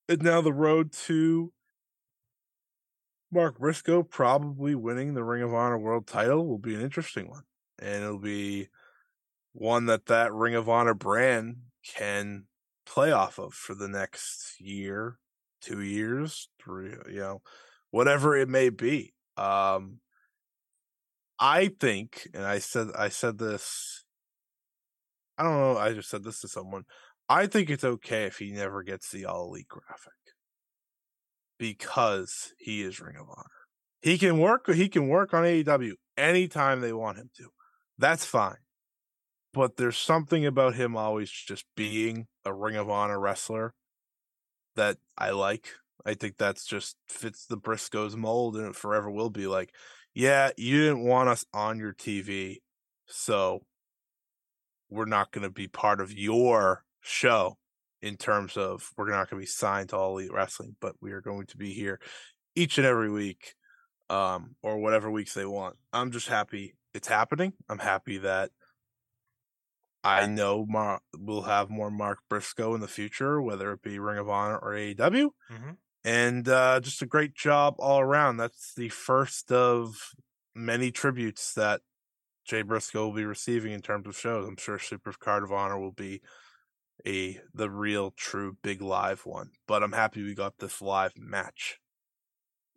And 0.07 0.23
now 0.23 0.41
the 0.41 0.53
road 0.53 0.91
to 1.05 1.51
Mark 3.31 3.59
Briscoe 3.59 4.03
probably 4.03 4.73
winning 4.73 5.13
the 5.13 5.23
Ring 5.23 5.43
of 5.43 5.53
Honor 5.53 5.77
World 5.77 6.07
Title 6.07 6.47
will 6.47 6.57
be 6.57 6.73
an 6.73 6.81
interesting 6.81 7.29
one, 7.29 7.43
and 7.79 8.03
it'll 8.03 8.19
be 8.19 8.69
one 9.53 9.85
that 9.85 10.07
that 10.07 10.33
Ring 10.33 10.55
of 10.55 10.69
Honor 10.69 10.93
brand 10.93 11.57
can 11.85 12.45
play 12.89 13.11
off 13.11 13.37
of 13.37 13.53
for 13.53 13.75
the 13.75 13.87
next 13.87 14.59
year, 14.59 15.19
two 15.61 15.81
years, 15.81 16.49
three, 16.61 16.95
you 17.09 17.19
know, 17.19 17.41
whatever 17.91 18.35
it 18.35 18.49
may 18.49 18.69
be. 18.69 19.13
Um, 19.37 19.99
I 21.39 21.69
think, 21.79 22.27
and 22.33 22.43
I 22.43 22.59
said, 22.59 22.87
I 22.97 23.09
said 23.09 23.37
this, 23.37 24.03
I 25.37 25.43
don't 25.43 25.57
know, 25.57 25.77
I 25.77 25.93
just 25.93 26.09
said 26.09 26.23
this 26.23 26.41
to 26.41 26.47
someone. 26.47 26.83
I 27.29 27.45
think 27.45 27.69
it's 27.69 27.83
okay 27.83 28.23
if 28.23 28.37
he 28.39 28.51
never 28.51 28.83
gets 28.83 29.11
the 29.11 29.25
All 29.25 29.47
Elite 29.47 29.67
graphic 29.67 30.13
because 31.57 32.53
he 32.57 32.81
is 32.81 32.99
Ring 32.99 33.15
of 33.15 33.29
Honor. 33.29 33.45
He 34.01 34.17
can 34.17 34.39
work, 34.39 34.69
he 34.73 34.89
can 34.89 35.07
work 35.07 35.33
on 35.33 35.43
AEW 35.43 35.93
anytime 36.17 36.81
they 36.81 36.93
want 36.93 37.17
him 37.17 37.29
to. 37.37 37.49
That's 37.97 38.25
fine 38.25 38.57
but 39.53 39.77
there's 39.77 39.97
something 39.97 40.45
about 40.45 40.75
him 40.75 40.95
always 40.95 41.29
just 41.29 41.65
being 41.75 42.27
a 42.45 42.53
Ring 42.53 42.75
of 42.75 42.89
Honor 42.89 43.19
wrestler 43.19 43.73
that 44.75 44.97
I 45.17 45.31
like. 45.31 45.69
I 46.05 46.13
think 46.13 46.37
that's 46.37 46.65
just 46.65 46.95
fits 47.07 47.45
the 47.45 47.57
Briscoes 47.57 48.15
mold 48.15 48.55
and 48.55 48.67
it 48.67 48.75
forever 48.75 49.09
will 49.11 49.29
be 49.29 49.47
like, 49.47 49.73
yeah, 50.13 50.51
you 50.57 50.79
didn't 50.79 51.03
want 51.03 51.29
us 51.29 51.45
on 51.53 51.77
your 51.77 51.93
TV, 51.93 52.57
so 53.05 53.63
we're 54.89 55.05
not 55.05 55.31
going 55.31 55.43
to 55.43 55.51
be 55.51 55.67
part 55.67 56.01
of 56.01 56.11
your 56.11 56.83
show 57.01 57.57
in 58.01 58.17
terms 58.17 58.57
of 58.57 58.91
we're 58.97 59.09
not 59.09 59.29
going 59.29 59.39
to 59.39 59.43
be 59.43 59.45
signed 59.45 59.89
to 59.89 59.97
All 59.97 60.17
Elite 60.17 60.33
Wrestling, 60.33 60.75
but 60.79 60.95
we 61.01 61.11
are 61.11 61.21
going 61.21 61.45
to 61.47 61.57
be 61.57 61.73
here 61.73 61.99
each 62.55 62.77
and 62.77 62.87
every 62.87 63.11
week 63.11 63.55
um 64.09 64.55
or 64.63 64.79
whatever 64.79 65.11
weeks 65.11 65.33
they 65.33 65.45
want. 65.45 65.75
I'm 65.93 66.11
just 66.11 66.27
happy 66.27 66.75
it's 66.93 67.07
happening. 67.07 67.53
I'm 67.69 67.79
happy 67.79 68.19
that 68.19 68.51
I 70.03 70.25
know 70.27 70.65
Mar- 70.67 71.01
we'll 71.17 71.43
have 71.43 71.69
more 71.69 71.91
Mark 71.91 72.19
Briscoe 72.29 72.73
in 72.73 72.81
the 72.81 72.87
future, 72.87 73.41
whether 73.41 73.71
it 73.73 73.81
be 73.81 73.99
Ring 73.99 74.17
of 74.17 74.29
Honor 74.29 74.57
or 74.57 74.71
AEW. 74.71 74.95
Mm-hmm. 75.51 75.71
And 76.05 76.47
uh, 76.47 76.79
just 76.79 77.01
a 77.01 77.05
great 77.05 77.35
job 77.35 77.75
all 77.79 77.99
around. 77.99 78.37
That's 78.37 78.73
the 78.73 78.89
first 78.89 79.51
of 79.51 80.13
many 80.55 80.91
tributes 80.91 81.53
that 81.53 81.81
Jay 82.45 82.61
Briscoe 82.61 83.07
will 83.07 83.13
be 83.13 83.25
receiving 83.25 83.73
in 83.73 83.81
terms 83.81 84.07
of 84.07 84.17
shows. 84.17 84.47
I'm 84.47 84.57
sure 84.57 84.79
Super 84.79 85.11
Card 85.11 85.43
of 85.43 85.51
Honor 85.51 85.79
will 85.79 85.91
be 85.91 86.21
a 87.05 87.39
the 87.53 87.69
real 87.69 88.11
true 88.11 88.57
big 88.61 88.81
live 88.81 89.25
one. 89.25 89.51
But 89.67 89.83
I'm 89.83 89.91
happy 89.91 90.23
we 90.23 90.33
got 90.33 90.57
this 90.59 90.81
live 90.81 91.13
match. 91.17 91.79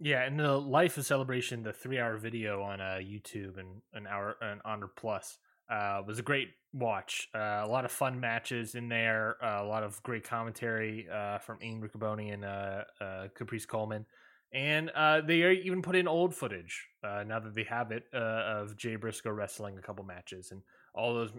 Yeah, 0.00 0.24
and 0.24 0.38
the 0.38 0.58
Life 0.58 0.98
of 0.98 1.06
Celebration, 1.06 1.62
the 1.62 1.72
three 1.72 2.00
hour 2.00 2.16
video 2.16 2.62
on 2.62 2.80
uh, 2.80 2.98
YouTube 3.00 3.56
and 3.56 3.82
an 3.92 4.08
hour 4.08 4.36
and 4.40 4.60
Honor 4.64 4.88
Plus 4.88 5.38
uh, 5.72 6.02
was 6.06 6.18
a 6.18 6.22
great 6.22 6.50
watch. 6.74 7.28
Uh, 7.34 7.62
a 7.64 7.66
lot 7.66 7.84
of 7.84 7.90
fun 7.90 8.20
matches 8.20 8.74
in 8.74 8.88
there. 8.88 9.36
Uh, 9.42 9.62
a 9.62 9.66
lot 9.66 9.82
of 9.82 10.02
great 10.02 10.24
commentary 10.24 11.06
uh, 11.12 11.38
from 11.38 11.58
Ian 11.62 11.80
Riccoboni 11.80 12.32
and 12.32 12.44
uh, 12.44 12.84
uh, 13.00 13.28
Caprice 13.34 13.64
Coleman. 13.64 14.04
And 14.52 14.90
they 15.26 15.50
even 15.64 15.80
put 15.80 15.96
in 15.96 16.06
old 16.06 16.34
footage 16.34 16.86
now 17.02 17.40
that 17.40 17.54
they 17.54 17.62
have 17.64 17.90
it 17.90 18.04
of 18.12 18.76
Jay 18.76 18.96
Briscoe 18.96 19.30
wrestling 19.30 19.78
a 19.78 19.80
couple 19.80 20.04
matches, 20.04 20.50
and 20.50 20.60
all 20.94 21.14
those 21.14 21.30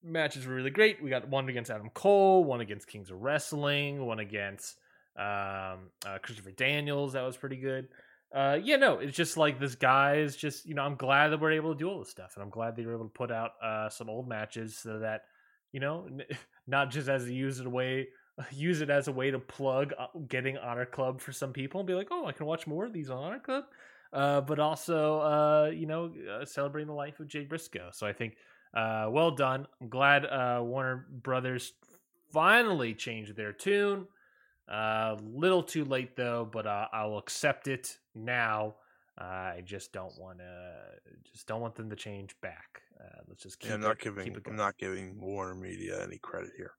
matches 0.00 0.46
were 0.46 0.54
really 0.54 0.70
great. 0.70 1.02
We 1.02 1.10
got 1.10 1.28
one 1.28 1.48
against 1.48 1.72
Adam 1.72 1.90
Cole, 1.92 2.44
one 2.44 2.60
against 2.60 2.86
Kings 2.86 3.10
of 3.10 3.20
Wrestling, 3.20 4.06
one 4.06 4.20
against 4.20 4.76
um, 5.16 5.90
Christopher 6.22 6.52
Daniels. 6.52 7.14
That 7.14 7.22
was 7.22 7.36
pretty 7.36 7.56
good 7.56 7.88
uh, 8.34 8.58
yeah, 8.62 8.76
no, 8.76 8.98
it's 8.98 9.16
just 9.16 9.36
like 9.36 9.60
this 9.60 9.74
guy 9.74 10.16
is 10.16 10.36
just, 10.36 10.66
you 10.66 10.74
know, 10.74 10.82
I'm 10.82 10.96
glad 10.96 11.28
that 11.28 11.40
we're 11.40 11.52
able 11.52 11.74
to 11.74 11.78
do 11.78 11.88
all 11.88 11.98
this 11.98 12.10
stuff, 12.10 12.32
and 12.34 12.42
I'm 12.42 12.50
glad 12.50 12.76
they 12.76 12.86
were 12.86 12.94
able 12.94 13.04
to 13.04 13.10
put 13.10 13.30
out 13.30 13.52
uh, 13.62 13.88
some 13.88 14.08
old 14.08 14.28
matches 14.28 14.78
so 14.78 15.00
that, 15.00 15.24
you 15.72 15.80
know, 15.80 16.08
not 16.66 16.90
just 16.90 17.08
as 17.08 17.26
a 17.26 17.32
use 17.32 17.60
it 17.60 17.66
away 17.66 18.08
use 18.52 18.80
it 18.80 18.90
as 18.90 19.08
a 19.08 19.12
way 19.12 19.30
to 19.30 19.38
plug 19.38 19.92
uh, 19.98 20.06
getting 20.28 20.56
Honor 20.58 20.86
Club 20.86 21.20
for 21.20 21.32
some 21.32 21.52
people 21.52 21.80
and 21.80 21.86
be 21.86 21.94
like, 21.94 22.08
oh, 22.10 22.26
I 22.26 22.32
can 22.32 22.46
watch 22.46 22.66
more 22.66 22.84
of 22.84 22.92
these 22.92 23.10
on 23.10 23.18
Honor 23.18 23.38
Club. 23.38 23.64
Uh, 24.12 24.40
but 24.42 24.58
also, 24.58 25.20
uh, 25.20 25.70
you 25.70 25.86
know, 25.86 26.12
uh, 26.30 26.44
celebrating 26.44 26.88
the 26.88 26.94
life 26.94 27.18
of 27.18 27.28
Jay 27.28 27.44
Briscoe. 27.44 27.90
So 27.92 28.06
I 28.06 28.12
think, 28.12 28.36
uh, 28.74 29.08
well 29.10 29.30
done. 29.30 29.66
I'm 29.80 29.88
glad 29.88 30.24
Warner 30.60 31.06
Brothers 31.10 31.72
finally 32.32 32.94
changed 32.94 33.36
their 33.36 33.52
tune. 33.52 34.06
A 34.68 34.74
uh, 34.74 35.16
little 35.22 35.62
too 35.62 35.84
late 35.84 36.16
though, 36.16 36.48
but 36.50 36.66
uh, 36.66 36.86
I'll 36.92 37.18
accept 37.18 37.68
it 37.68 37.98
now. 38.14 38.76
Uh, 39.20 39.24
I 39.24 39.62
just 39.64 39.92
don't 39.92 40.16
want 40.18 40.38
to, 40.38 40.74
just 41.32 41.46
don't 41.46 41.60
want 41.60 41.74
them 41.74 41.90
to 41.90 41.96
change 41.96 42.34
back. 42.40 42.82
Uh, 42.98 43.20
let's 43.28 43.42
just 43.42 43.58
keep. 43.58 43.68
Yeah, 43.68 43.74
I'm 43.74 43.82
it, 43.82 43.86
not 43.86 43.98
keep 43.98 44.16
giving 44.16 44.34
it 44.34 44.42
I'm 44.46 44.56
not 44.56 44.78
giving 44.78 45.20
Warner 45.20 45.54
Media 45.54 46.02
any 46.02 46.18
credit 46.18 46.52
here. 46.56 46.72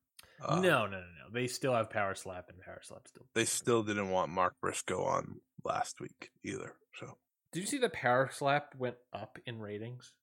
Uh, 0.43 0.55
no, 0.55 0.85
no, 0.85 0.85
no, 0.85 0.97
no. 0.97 1.31
They 1.31 1.47
still 1.47 1.73
have 1.73 1.89
Power 1.89 2.15
Slap 2.15 2.49
and 2.49 2.59
Power 2.59 2.81
Slap 2.81 3.07
still. 3.07 3.25
they 3.35 3.45
still 3.45 3.83
didn't 3.83 4.09
want 4.09 4.31
Mark 4.31 4.55
Briscoe 4.61 5.03
on 5.03 5.39
last 5.63 6.01
week 6.01 6.31
either. 6.43 6.73
So 6.99 7.17
Did 7.51 7.61
you 7.61 7.65
see 7.65 7.77
the 7.77 7.89
Power 7.89 8.29
Slap 8.31 8.75
went 8.77 8.95
up 9.13 9.37
in 9.45 9.59
ratings? 9.59 10.13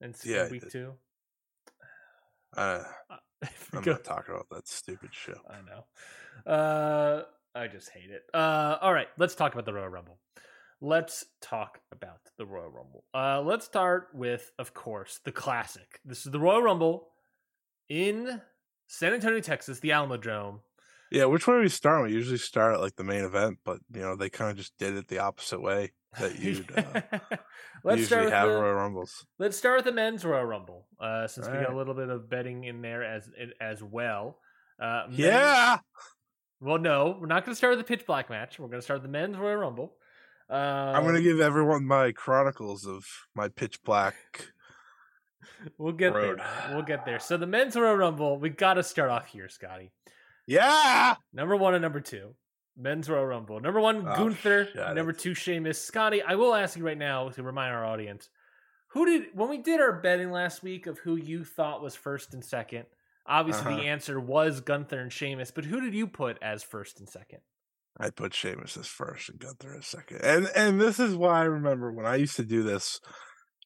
And 0.00 0.14
Yeah, 0.24 0.48
week 0.48 0.68
two. 0.70 0.94
uh, 2.56 2.82
I 3.10 3.18
I'm 3.72 3.82
not 3.84 4.04
talking 4.04 4.34
about 4.34 4.48
that 4.50 4.68
stupid 4.68 5.10
show. 5.12 5.38
I 5.48 5.56
know. 5.62 6.50
Uh, 6.52 7.22
I 7.54 7.68
just 7.68 7.90
hate 7.90 8.10
it. 8.10 8.22
Uh, 8.32 8.76
all 8.80 8.92
right, 8.92 9.08
let's 9.18 9.34
talk 9.34 9.52
about 9.52 9.64
the 9.64 9.72
Royal 9.72 9.88
Rumble. 9.88 10.18
Let's 10.80 11.24
talk 11.40 11.80
about 11.90 12.20
the 12.36 12.44
Royal 12.44 12.70
Rumble. 12.70 13.04
Uh, 13.14 13.40
let's 13.40 13.64
start 13.64 14.08
with, 14.12 14.52
of 14.58 14.74
course, 14.74 15.20
the 15.24 15.32
classic. 15.32 16.00
This 16.04 16.26
is 16.26 16.32
the 16.32 16.40
Royal 16.40 16.62
Rumble 16.62 17.08
in 17.88 18.42
San 18.86 19.14
Antonio, 19.14 19.40
Texas, 19.40 19.80
the 19.80 19.90
Alamodome. 19.90 20.60
Yeah, 21.10 21.26
which 21.26 21.46
way 21.46 21.54
are 21.54 21.60
we 21.60 21.68
start? 21.68 22.04
We 22.04 22.12
usually 22.12 22.38
start 22.38 22.74
at 22.74 22.80
like 22.80 22.96
the 22.96 23.04
main 23.04 23.24
event, 23.24 23.58
but 23.64 23.78
you 23.94 24.00
know 24.00 24.16
they 24.16 24.28
kind 24.28 24.50
of 24.50 24.56
just 24.56 24.76
did 24.76 24.96
it 24.96 25.08
the 25.08 25.20
opposite 25.20 25.62
way 25.62 25.92
that 26.18 26.38
you'd 26.40 26.66
uh, 26.76 26.82
let's 27.84 28.00
usually 28.00 28.04
start 28.06 28.24
with 28.24 28.32
have 28.32 28.48
the, 28.48 28.54
Royal 28.54 28.74
Rumbles. 28.74 29.26
Let's 29.38 29.56
start 29.56 29.76
with 29.78 29.84
the 29.84 29.92
men's 29.92 30.24
Royal 30.24 30.44
Rumble, 30.44 30.86
uh, 31.00 31.26
since 31.26 31.46
we 31.46 31.52
got 31.54 31.72
a 31.72 31.76
little 31.76 31.94
bit 31.94 32.08
of 32.08 32.28
betting 32.30 32.64
in 32.64 32.82
there 32.82 33.02
as 33.04 33.28
as 33.60 33.82
well. 33.82 34.38
Uh, 34.80 35.04
men- 35.08 35.18
Yeah, 35.18 35.78
Well, 36.60 36.78
no, 36.78 37.16
we're 37.20 37.26
not 37.26 37.44
going 37.44 37.52
to 37.52 37.56
start 37.56 37.76
with 37.76 37.86
the 37.86 37.96
pitch 37.96 38.06
black 38.06 38.28
match. 38.30 38.58
We're 38.58 38.68
going 38.68 38.78
to 38.80 38.82
start 38.84 39.00
with 39.00 39.10
the 39.10 39.12
men's 39.18 39.36
Royal 39.36 39.56
Rumble. 39.56 39.92
Uh, 40.48 40.54
I'm 40.94 41.04
gonna 41.04 41.22
give 41.22 41.40
everyone 41.40 41.84
my 41.84 42.12
chronicles 42.12 42.86
of 42.86 43.04
my 43.34 43.48
pitch 43.48 43.82
black. 43.84 44.14
We'll 45.78 45.92
get 45.92 46.14
road. 46.14 46.38
there. 46.38 46.74
We'll 46.74 46.82
get 46.84 47.04
there. 47.04 47.18
So 47.18 47.36
the 47.36 47.46
men's 47.46 47.76
Royal 47.76 47.96
Rumble. 47.96 48.38
We 48.38 48.50
got 48.50 48.74
to 48.74 48.82
start 48.82 49.10
off 49.10 49.26
here, 49.26 49.48
Scotty. 49.48 49.90
Yeah, 50.46 51.16
Number 51.32 51.56
one 51.56 51.74
and 51.74 51.82
number 51.82 52.00
two. 52.00 52.34
Men's 52.76 53.08
Royal 53.08 53.24
Rumble. 53.26 53.60
Number 53.60 53.80
one, 53.80 54.06
Oh, 54.06 54.16
Gunther. 54.16 54.68
Number 54.94 55.10
it. 55.12 55.18
two, 55.18 55.34
Sheamus. 55.34 55.80
Scotty, 55.82 56.22
I 56.22 56.34
will 56.34 56.54
ask 56.54 56.76
you 56.76 56.84
right 56.84 56.98
now 56.98 57.28
to 57.30 57.42
remind 57.42 57.74
our 57.74 57.84
audience 57.84 58.28
who 58.88 59.04
did, 59.06 59.24
when 59.34 59.48
we 59.48 59.58
did 59.58 59.80
our 59.80 59.92
betting 60.00 60.30
last 60.30 60.62
week 60.62 60.86
of 60.86 60.98
who 61.00 61.16
you 61.16 61.44
thought 61.44 61.82
was 61.82 61.94
first 61.96 62.32
and 62.34 62.44
second, 62.44 62.84
obviously 63.26 63.72
Uh-huh. 63.72 63.76
the 63.80 63.88
answer 63.88 64.20
was 64.20 64.60
Gunther 64.60 64.98
and 65.00 65.12
Sheamus, 65.12 65.50
but 65.50 65.64
who 65.64 65.80
did 65.80 65.94
you 65.94 66.06
put 66.06 66.38
as 66.42 66.62
first 66.62 66.98
and 67.00 67.08
second? 67.08 67.40
I 67.98 68.10
put 68.10 68.34
Sheamus 68.34 68.76
as 68.76 68.86
first 68.86 69.30
and 69.30 69.38
Gunther 69.38 69.74
as 69.78 69.86
second, 69.86 70.18
and 70.22 70.46
and 70.54 70.78
this 70.80 71.00
is 71.00 71.14
why 71.14 71.40
I 71.40 71.44
remember 71.44 71.90
when 71.90 72.04
I 72.06 72.16
used 72.16 72.36
to 72.36 72.44
do 72.44 72.62
this. 72.62 73.00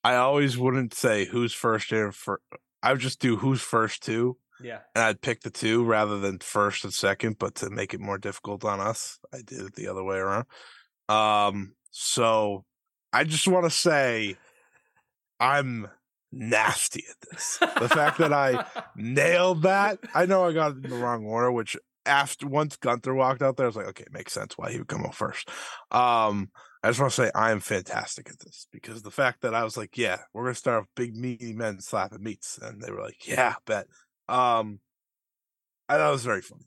I 0.04 0.14
always 0.14 0.56
wouldn't 0.56 0.94
say 0.94 1.24
who's 1.26 1.52
first 1.52 1.90
and 1.92 2.14
first. 2.14 2.42
I 2.82 2.92
would 2.92 3.00
just 3.00 3.20
do 3.20 3.36
who's 3.36 3.60
first 3.60 4.02
two, 4.04 4.36
Yeah. 4.62 4.80
and 4.94 5.04
I'd 5.04 5.20
pick 5.20 5.40
the 5.40 5.50
two 5.50 5.84
rather 5.84 6.18
than 6.18 6.38
first 6.38 6.84
and 6.84 6.92
second. 6.92 7.38
But 7.38 7.56
to 7.56 7.70
make 7.70 7.94
it 7.94 8.00
more 8.00 8.18
difficult 8.18 8.64
on 8.64 8.80
us, 8.80 9.18
I 9.32 9.38
did 9.38 9.60
it 9.60 9.74
the 9.74 9.88
other 9.88 10.04
way 10.04 10.16
around. 10.16 10.46
Um, 11.08 11.74
so 11.90 12.64
I 13.12 13.24
just 13.24 13.48
want 13.48 13.64
to 13.64 13.70
say 13.70 14.36
I'm 15.38 15.88
nasty 16.32 17.04
at 17.10 17.30
this. 17.30 17.58
The 17.58 17.88
fact 17.88 18.18
that 18.18 18.32
I 18.32 18.64
nailed 18.96 19.62
that, 19.62 19.98
I 20.14 20.26
know 20.26 20.44
I 20.44 20.52
got 20.52 20.76
it 20.76 20.84
in 20.84 20.90
the 20.90 20.96
wrong 20.96 21.24
order, 21.24 21.50
which 21.50 21.76
after 22.06 22.46
once 22.46 22.76
Gunther 22.76 23.14
walked 23.14 23.42
out 23.42 23.56
there, 23.56 23.66
I 23.66 23.68
was 23.68 23.76
like, 23.76 23.88
okay, 23.88 24.04
it 24.04 24.12
makes 24.12 24.32
sense 24.32 24.56
why 24.56 24.70
he 24.70 24.78
would 24.78 24.88
come 24.88 25.04
out 25.04 25.14
first. 25.14 25.48
Um, 25.90 26.50
I 26.82 26.88
just 26.88 27.00
want 27.00 27.12
to 27.12 27.22
say 27.22 27.30
I 27.34 27.50
am 27.50 27.60
fantastic 27.60 28.30
at 28.30 28.38
this 28.38 28.66
because 28.72 29.02
the 29.02 29.10
fact 29.10 29.42
that 29.42 29.54
I 29.54 29.64
was 29.64 29.76
like, 29.76 29.98
yeah, 29.98 30.18
we're 30.32 30.44
gonna 30.44 30.54
start 30.54 30.82
with 30.82 30.94
big 30.96 31.14
meaty 31.14 31.52
men 31.52 31.80
slapping 31.80 32.22
meats, 32.22 32.58
and 32.62 32.80
they 32.80 32.90
were 32.90 33.02
like, 33.02 33.26
yeah, 33.26 33.54
bet. 33.66 33.86
Um, 34.30 34.80
I 35.88 35.96
thought 35.96 36.08
it 36.08 36.12
was 36.12 36.24
very 36.24 36.42
funny. 36.42 36.64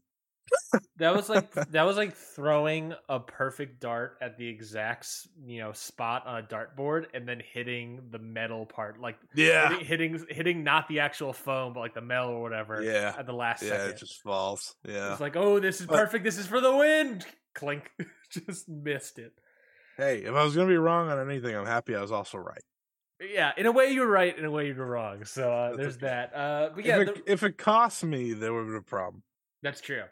That 0.97 1.15
was 1.15 1.29
like 1.29 1.51
that 1.71 1.83
was 1.83 1.97
like 1.97 2.15
throwing 2.15 2.93
a 3.09 3.19
perfect 3.19 3.79
dart 3.79 4.17
at 4.21 4.37
the 4.37 4.47
exact 4.47 5.07
you 5.45 5.59
know 5.59 5.71
spot 5.71 6.27
on 6.27 6.43
a 6.43 6.43
dartboard 6.45 7.05
and 7.13 7.27
then 7.27 7.41
hitting 7.53 8.01
the 8.11 8.19
metal 8.19 8.65
part, 8.65 8.99
like 8.99 9.17
Yeah, 9.33 9.69
hitting, 9.79 9.85
hitting 10.13 10.25
hitting 10.29 10.63
not 10.63 10.87
the 10.87 10.99
actual 10.99 11.33
foam 11.33 11.73
but 11.73 11.79
like 11.79 11.93
the 11.95 12.01
metal 12.01 12.31
or 12.31 12.41
whatever. 12.41 12.81
yeah, 12.83 13.15
At 13.17 13.25
the 13.25 13.33
last 13.33 13.63
yeah. 13.63 13.69
second, 13.69 13.89
It 13.91 13.97
just 13.97 14.21
falls. 14.21 14.75
Yeah. 14.87 15.13
it's 15.13 15.21
like 15.21 15.35
oh 15.35 15.59
this 15.59 15.79
is 15.81 15.87
perfect. 15.87 16.23
This 16.23 16.37
is 16.37 16.45
for 16.45 16.59
the 16.61 16.75
win. 16.75 17.23
Clink, 17.55 17.89
just 18.31 18.67
missed 18.67 19.19
it. 19.19 19.31
Hey, 19.97 20.19
if 20.23 20.33
I 20.35 20.43
was 20.43 20.55
gonna 20.55 20.67
be 20.67 20.77
wrong 20.77 21.09
on 21.09 21.19
anything, 21.29 21.55
I'm 21.55 21.65
happy 21.65 21.95
I 21.95 22.01
was 22.01 22.11
also 22.11 22.37
right. 22.39 22.63
Yeah, 23.31 23.51
in 23.57 23.65
a 23.65 23.71
way 23.71 23.91
you're 23.91 24.07
right, 24.09 24.37
in 24.37 24.45
a 24.45 24.51
way 24.51 24.67
you're 24.67 24.85
wrong. 24.85 25.25
So 25.25 25.51
uh, 25.51 25.75
there's 25.75 25.97
that. 25.99 26.35
Uh, 26.35 26.69
but 26.75 26.85
yeah, 26.85 26.99
if, 27.01 27.07
the- 27.07 27.13
it, 27.13 27.23
if 27.27 27.43
it 27.43 27.57
cost 27.57 28.03
me, 28.03 28.33
there 28.33 28.53
would 28.53 28.67
be 28.67 28.75
a 28.75 28.81
problem. 28.81 29.23
That's 29.61 29.81
true. 29.81 30.03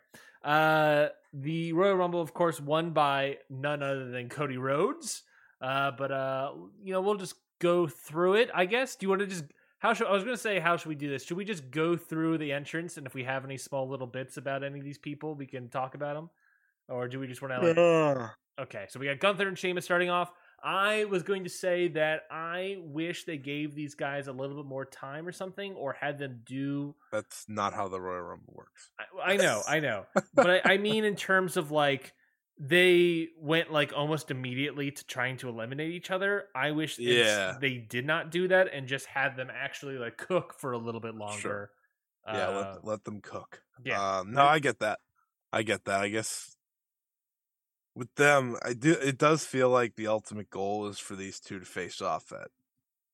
Uh, 0.44 1.08
the 1.34 1.74
Royal 1.74 1.96
Rumble, 1.96 2.22
of 2.22 2.34
course, 2.34 2.60
won 2.60 2.92
by 2.92 3.38
none 3.50 3.84
other 3.84 4.10
than 4.10 4.30
Cody 4.30 4.58
Rhodes. 4.58 5.24
Uh, 5.62 5.92
but 5.92 6.12
uh, 6.12 6.52
you 6.84 6.94
know, 6.94 7.02
we'll 7.02 7.16
just 7.16 7.36
go 7.60 7.88
through 7.88 8.36
it. 8.36 8.50
I 8.54 8.66
guess. 8.66 8.96
Do 8.96 9.06
you 9.06 9.10
want 9.10 9.22
to 9.22 9.28
just? 9.28 9.46
How 9.80 9.94
should 9.94 10.08
I 10.08 10.12
was 10.12 10.24
going 10.24 10.36
to 10.36 10.42
say? 10.42 10.60
How 10.60 10.78
should 10.78 10.90
we 10.90 10.96
do 10.96 11.10
this? 11.10 11.24
Should 11.26 11.38
we 11.38 11.46
just 11.46 11.70
go 11.72 11.96
through 11.98 12.38
the 12.38 12.52
entrance, 12.52 12.98
and 12.98 13.06
if 13.06 13.14
we 13.14 13.24
have 13.24 13.46
any 13.46 13.58
small 13.58 13.88
little 13.88 14.08
bits 14.08 14.38
about 14.38 14.64
any 14.64 14.80
of 14.80 14.86
these 14.86 14.98
people, 14.98 15.36
we 15.36 15.46
can 15.46 15.70
talk 15.70 15.96
about 15.96 16.16
them, 16.16 16.30
or 16.88 17.08
do 17.08 17.20
we 17.20 17.28
just 17.28 17.42
want 17.42 17.54
to? 17.60 17.68
Like, 17.68 17.78
Ugh. 17.78 18.30
Okay, 18.60 18.86
so 18.90 19.00
we 19.00 19.08
got 19.08 19.20
Gunther 19.20 19.48
and 19.48 19.58
Sheamus 19.58 19.86
starting 19.86 20.10
off. 20.10 20.32
I 20.64 21.06
was 21.06 21.24
going 21.24 21.44
to 21.46 21.50
say 21.50 21.88
that 21.90 22.22
I 22.30 22.78
wish 22.82 23.24
they 23.26 23.38
gave 23.38 23.74
these 23.76 23.96
guys 23.96 24.28
a 24.28 24.32
little 24.32 24.56
bit 24.56 24.66
more 24.66 24.86
time 24.86 25.28
or 25.28 25.32
something, 25.32 25.74
or 25.74 25.94
had 25.94 26.20
them 26.20 26.42
do 26.46 26.96
That's 27.12 27.46
not 27.48 27.74
how 27.74 27.88
the 27.88 28.00
Royal 28.00 28.22
Rumble 28.22 28.54
works. 28.56 28.92
I, 29.24 29.34
I 29.34 29.38
know, 29.38 29.62
I 29.68 29.80
know, 29.80 30.06
but 30.36 30.50
I, 30.66 30.74
I 30.74 30.78
mean 30.78 31.04
in 31.04 31.16
terms 31.16 31.58
of 31.58 31.72
like 31.72 32.14
they 32.60 33.30
went 33.40 33.72
like 33.72 33.92
almost 33.96 34.30
immediately 34.30 34.92
to 34.92 35.04
trying 35.08 35.38
to 35.38 35.50
eliminate 35.50 35.92
each 35.94 36.12
other. 36.12 36.46
I 36.56 36.72
wish 36.72 37.00
Yeah. 37.00 37.58
they 37.60 37.78
did 37.78 38.06
not 38.06 38.30
do 38.30 38.48
that 38.50 38.72
and 38.72 38.88
just 38.88 39.08
had 39.08 39.36
them 39.36 39.50
actually 39.52 39.98
like 39.98 40.18
cook 40.18 40.54
for 40.60 40.74
a 40.74 40.78
little 40.78 41.02
bit 41.02 41.16
longer. 41.16 41.72
Yeah, 42.28 42.34
Uh, 42.50 42.72
let, 42.76 42.86
let 42.86 43.04
them 43.04 43.20
cook. 43.22 43.64
yeah. 43.84 44.20
Um, 44.20 44.34
no, 44.34 44.44
I 44.46 44.60
get 44.60 44.78
that. 44.82 45.00
I 45.52 45.64
get 45.64 45.86
that. 45.86 46.02
I 46.02 46.10
guess 46.10 46.56
with 47.96 48.14
them, 48.16 48.58
I 48.64 48.74
do. 48.74 48.94
It 48.94 49.18
does 49.18 49.46
feel 49.46 49.70
like 49.70 49.96
the 49.96 50.08
ultimate 50.08 50.50
goal 50.50 50.88
is 50.88 51.00
for 51.00 51.16
these 51.16 51.40
two 51.40 51.60
to 51.60 51.66
face 51.66 52.02
off 52.02 52.32
at 52.32 52.50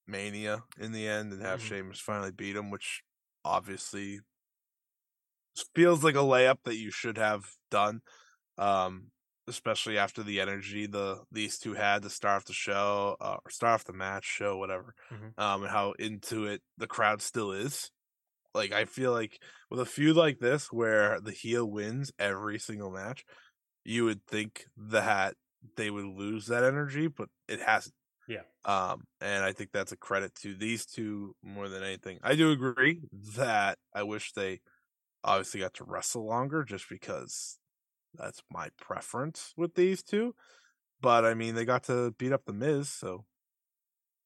Mania 0.07 0.65
in 0.79 0.93
the 0.93 1.07
end 1.07 1.33
and 1.33 1.41
have 1.43 1.61
Mhm. 1.61 1.63
Sheamus 1.63 1.99
finally 2.01 2.31
beat 2.31 2.55
him, 2.57 2.71
which 2.71 3.03
obviously 3.45 4.21
feels 5.75 6.03
like 6.03 6.15
a 6.15 6.19
layup 6.19 6.63
that 6.63 6.75
you 6.75 6.91
should 6.91 7.17
have 7.17 7.45
done. 7.71 8.01
Um, 8.57 9.11
especially 9.47 9.97
after 9.97 10.23
the 10.23 10.41
energy 10.41 10.87
the 10.87 11.23
these 11.31 11.59
two 11.59 11.73
had 11.73 12.03
to 12.03 12.09
start 12.11 12.37
off 12.37 12.45
the 12.45 12.53
show 12.53 13.17
uh, 13.21 13.37
or 13.43 13.51
start 13.51 13.73
off 13.75 13.85
the 13.85 13.93
match, 13.93 14.25
show 14.25 14.57
whatever, 14.57 14.95
Mhm. 15.09 15.35
um, 15.37 15.63
and 15.63 15.71
how 15.71 15.93
into 15.93 16.45
it 16.45 16.61
the 16.77 16.87
crowd 16.87 17.21
still 17.21 17.51
is. 17.51 17.91
Like 18.55 18.71
I 18.73 18.85
feel 18.85 19.11
like 19.13 19.41
with 19.71 19.79
a 19.81 19.85
feud 19.85 20.17
like 20.17 20.39
this 20.39 20.71
where 20.71 21.21
the 21.21 21.31
heel 21.31 21.65
wins 21.69 22.11
every 22.19 22.59
single 22.59 22.91
match, 22.91 23.25
you 23.87 24.03
would 24.03 24.21
think 24.27 24.65
that 24.75 25.35
they 25.77 25.89
would 25.89 26.05
lose 26.05 26.47
that 26.47 26.63
energy, 26.63 27.07
but 27.07 27.29
it 27.47 27.61
hasn't. 27.61 27.95
Yeah. 28.27 28.41
Um, 28.65 29.05
and 29.21 29.45
I 29.45 29.53
think 29.53 29.71
that's 29.71 29.93
a 29.93 29.97
credit 29.97 30.35
to 30.41 30.53
these 30.53 30.85
two 30.85 31.35
more 31.41 31.69
than 31.69 31.81
anything. 31.83 32.19
I 32.21 32.35
do 32.35 32.51
agree 32.51 33.03
that 33.37 33.77
I 33.95 34.03
wish 34.03 34.33
they 34.33 34.59
obviously 35.23 35.61
got 35.61 35.73
to 35.75 35.85
wrestle 35.85 36.25
longer 36.27 36.65
just 36.65 36.89
because 36.89 37.59
that's 38.13 38.41
my 38.51 38.67
preference 38.77 39.53
with 39.55 39.75
these 39.75 40.03
two. 40.03 40.35
But 40.99 41.23
I 41.23 41.33
mean, 41.33 41.55
they 41.55 41.63
got 41.63 41.83
to 41.83 42.11
beat 42.17 42.33
up 42.33 42.43
the 42.45 42.53
Miz, 42.53 42.89
so 42.89 43.23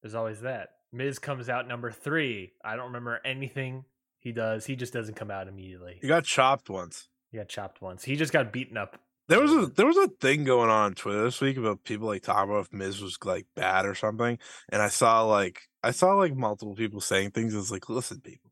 There's 0.01 0.16
always 0.16 0.41
that. 0.41 0.70
Miz 0.91 1.20
comes 1.20 1.49
out 1.49 1.68
number 1.68 1.91
three. 1.91 2.53
I 2.66 2.76
don't 2.76 2.88
remember 2.88 3.20
anything 3.24 3.86
he 4.20 4.32
does. 4.32 4.66
He 4.66 4.76
just 4.76 4.91
doesn't 4.93 5.16
come 5.16 5.30
out 5.30 5.47
immediately. 5.47 5.99
he 6.01 6.07
got 6.07 6.24
chopped 6.24 6.68
once. 6.70 7.09
He 7.30 7.38
got 7.38 7.47
chopped 7.49 7.82
once. 7.82 8.03
He 8.03 8.16
just 8.16 8.34
got 8.34 8.51
beaten 8.51 8.78
up. 8.78 8.97
There 9.32 9.40
was 9.40 9.54
a 9.54 9.68
there 9.68 9.86
was 9.86 9.96
a 9.96 10.10
thing 10.20 10.44
going 10.44 10.70
on 10.70 10.88
on 10.88 10.94
Twitter 10.94 11.24
this 11.24 11.40
week 11.40 11.56
about 11.56 11.86
people 11.86 12.08
like 12.08 12.22
talking 12.22 12.52
about 12.52 12.66
if 12.66 12.74
Miz 12.74 13.02
was 13.02 13.18
like 13.24 13.46
bad 13.56 13.86
or 13.86 13.96
something, 13.96 14.38
and 14.68 14.82
I 14.82 14.90
saw 14.90 15.24
like 15.24 15.62
I 15.82 15.92
saw 15.92 16.16
like 16.16 16.36
multiple 16.36 16.76
people 16.76 17.00
saying 17.00 17.32
things. 17.32 17.56
It's 17.56 17.72
like, 17.72 17.88
listen, 17.88 18.20
people, 18.20 18.52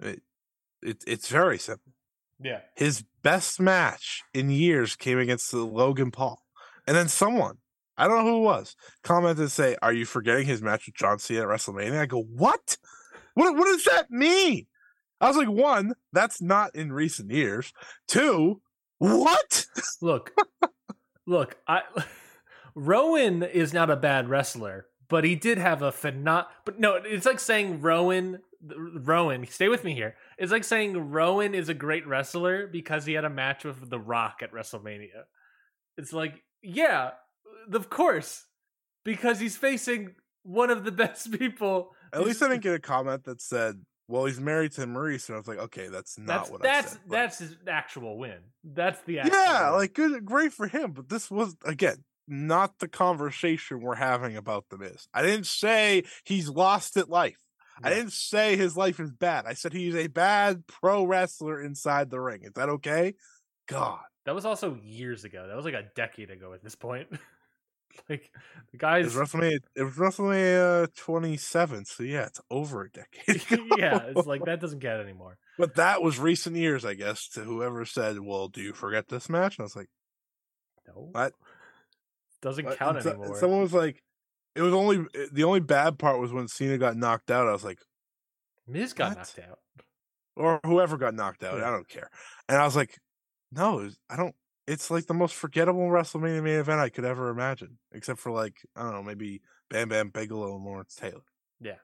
it, 0.00 0.22
it 0.80 1.04
it's 1.06 1.28
very 1.28 1.58
simple. 1.58 1.92
Yeah. 2.40 2.60
His 2.74 3.04
best 3.22 3.60
match 3.60 4.22
in 4.32 4.48
years 4.48 4.96
came 4.96 5.18
against 5.18 5.50
the 5.50 5.58
Logan 5.58 6.10
Paul. 6.10 6.42
And 6.86 6.96
then 6.96 7.08
someone, 7.08 7.58
I 7.98 8.08
don't 8.08 8.24
know 8.24 8.30
who 8.30 8.38
it 8.38 8.44
was, 8.44 8.76
commented 9.02 9.44
to 9.44 9.50
say, 9.50 9.76
Are 9.82 9.92
you 9.92 10.06
forgetting 10.06 10.46
his 10.46 10.62
match 10.62 10.86
with 10.86 10.94
John 10.94 11.18
Cena 11.18 11.42
at 11.42 11.48
WrestleMania? 11.48 12.00
I 12.00 12.06
go, 12.06 12.22
What? 12.22 12.78
What 13.34 13.54
what 13.54 13.66
does 13.66 13.84
that 13.84 14.10
mean? 14.10 14.68
I 15.20 15.28
was 15.28 15.36
like, 15.36 15.50
one, 15.50 15.92
that's 16.14 16.40
not 16.40 16.74
in 16.74 16.92
recent 16.92 17.30
years. 17.30 17.74
Two, 18.06 18.62
what? 18.98 19.66
Look, 20.00 20.32
look, 21.26 21.56
I 21.66 21.82
Rowan 22.74 23.42
is 23.42 23.72
not 23.72 23.90
a 23.90 23.96
bad 23.96 24.28
wrestler, 24.28 24.86
but 25.08 25.24
he 25.24 25.34
did 25.34 25.58
have 25.58 25.82
a 25.82 25.90
phenom. 25.90 26.46
But 26.64 26.78
no, 26.78 26.94
it's 26.94 27.26
like 27.26 27.40
saying 27.40 27.80
Rowan. 27.80 28.40
Rowan, 28.60 29.46
stay 29.46 29.68
with 29.68 29.84
me 29.84 29.94
here. 29.94 30.16
It's 30.36 30.50
like 30.50 30.64
saying 30.64 31.10
Rowan 31.10 31.54
is 31.54 31.68
a 31.68 31.74
great 31.74 32.06
wrestler 32.06 32.66
because 32.66 33.06
he 33.06 33.12
had 33.12 33.24
a 33.24 33.30
match 33.30 33.64
with 33.64 33.88
The 33.88 34.00
Rock 34.00 34.40
at 34.42 34.52
WrestleMania. 34.52 35.24
It's 35.96 36.12
like, 36.12 36.42
yeah, 36.60 37.10
of 37.72 37.88
course, 37.88 38.46
because 39.04 39.38
he's 39.38 39.56
facing 39.56 40.14
one 40.42 40.70
of 40.70 40.84
the 40.84 40.92
best 40.92 41.30
people. 41.38 41.92
At 42.12 42.24
least 42.24 42.42
I 42.42 42.48
didn't 42.48 42.62
get 42.62 42.74
a 42.74 42.80
comment 42.80 43.24
that 43.24 43.40
said, 43.40 43.80
"Well, 44.08 44.24
he's 44.24 44.40
married 44.40 44.72
to 44.72 44.86
Maryse, 44.86 45.28
and 45.28 45.36
I 45.36 45.38
was 45.38 45.46
like, 45.46 45.58
"Okay, 45.58 45.88
that's 45.88 46.18
not 46.18 46.26
that's, 46.26 46.50
what 46.50 46.62
that's 46.62 46.86
I 46.86 46.90
said." 46.90 47.00
but- 47.06 47.14
that's 47.14 47.38
his 47.38 47.56
actual 47.68 48.18
win. 48.18 48.38
That's 48.64 49.00
the 49.02 49.20
actual 49.20 49.36
yeah, 49.36 49.70
win. 49.70 49.78
like 49.78 49.94
good, 49.94 50.24
great 50.24 50.52
for 50.52 50.66
him. 50.66 50.92
But 50.92 51.08
this 51.08 51.30
was 51.30 51.56
again 51.64 52.04
not 52.26 52.78
the 52.78 52.88
conversation 52.88 53.80
we're 53.80 53.94
having 53.94 54.36
about 54.36 54.66
the 54.70 54.78
Miz. 54.78 55.06
I 55.14 55.22
didn't 55.22 55.46
say 55.46 56.04
he's 56.24 56.48
lost 56.48 56.96
at 56.96 57.08
life. 57.08 57.38
I 57.82 57.90
didn't 57.90 58.12
say 58.12 58.56
his 58.56 58.76
life 58.76 58.98
is 58.98 59.12
bad. 59.12 59.46
I 59.46 59.54
said 59.54 59.72
he's 59.72 59.94
a 59.94 60.08
bad 60.08 60.66
pro 60.66 61.04
wrestler 61.04 61.62
inside 61.62 62.10
the 62.10 62.20
ring. 62.20 62.40
Is 62.42 62.52
that 62.54 62.68
okay? 62.68 63.14
God, 63.68 64.00
That 64.26 64.34
was 64.34 64.44
also 64.44 64.78
years 64.82 65.24
ago. 65.24 65.46
That 65.46 65.54
was 65.54 65.64
like 65.64 65.74
a 65.74 65.84
decade 65.94 66.30
ago 66.30 66.52
at 66.54 66.62
this 66.62 66.74
point. 66.74 67.08
like 68.08 68.30
the 68.70 68.76
it 68.76 68.78
guys 68.78 69.04
was 69.04 69.14
WrestleMania. 69.14 69.58
It 69.76 69.82
was 69.82 69.94
WrestleMania 69.94 70.94
27. 70.96 71.84
So 71.84 72.02
yeah, 72.02 72.26
it's 72.26 72.40
over 72.50 72.82
a 72.84 72.90
decade. 72.90 73.60
Yeah, 73.78 74.02
it's 74.14 74.26
like 74.26 74.44
that 74.44 74.60
doesn't 74.60 74.78
get 74.80 75.00
anymore. 75.00 75.38
But 75.58 75.74
that 75.76 76.02
was 76.02 76.18
recent 76.18 76.56
years, 76.56 76.84
I 76.84 76.94
guess. 76.94 77.28
To 77.30 77.40
whoever 77.40 77.84
said, 77.84 78.18
"Well, 78.20 78.48
do 78.48 78.60
you 78.60 78.72
forget 78.72 79.08
this 79.08 79.28
match?" 79.28 79.58
And 79.58 79.62
I 79.62 79.66
was 79.66 79.76
like, 79.76 79.88
No. 80.86 81.08
What? 81.12 81.32
Doesn't 82.42 82.64
What? 82.64 82.78
count 82.78 83.02
so- 83.02 83.10
anymore. 83.10 83.38
Someone 83.38 83.60
was 83.62 83.72
like, 83.74 84.02
it 84.54 84.62
was 84.62 84.72
only 84.74 84.98
eh, 85.14 85.26
the 85.32 85.44
only 85.44 85.60
bad 85.60 85.98
part 85.98 86.20
was 86.20 86.32
when 86.32 86.48
Cena 86.48 86.78
got 86.78 86.96
knocked 86.96 87.30
out. 87.30 87.48
I 87.48 87.52
was 87.52 87.64
like, 87.64 87.78
Miz 88.66 88.92
got 88.92 89.10
What? 89.10 89.18
knocked 89.18 89.38
out. 89.40 89.58
or 90.36 90.60
whoever 90.64 90.96
got 90.96 91.14
knocked 91.14 91.42
out. 91.42 91.60
I 91.62 91.70
don't 91.70 91.88
care. 91.88 92.10
And 92.48 92.58
I 92.58 92.64
was 92.64 92.76
like, 92.76 92.96
no, 93.50 93.80
it's- 93.80 93.98
I 94.08 94.16
don't. 94.16 94.34
It's 94.68 94.90
like 94.90 95.06
the 95.06 95.14
most 95.14 95.34
forgettable 95.34 95.88
WrestleMania 95.88 96.42
main 96.42 96.58
event 96.58 96.80
I 96.80 96.90
could 96.90 97.06
ever 97.06 97.30
imagine, 97.30 97.78
except 97.92 98.20
for 98.20 98.30
like 98.30 98.56
I 98.76 98.82
don't 98.82 98.92
know, 98.92 99.02
maybe 99.02 99.40
Bam 99.70 99.88
Bam 99.88 100.10
Bigelow 100.10 100.56
and 100.56 100.64
Lawrence 100.64 100.94
Taylor. 100.94 101.22
Yeah. 101.60 101.78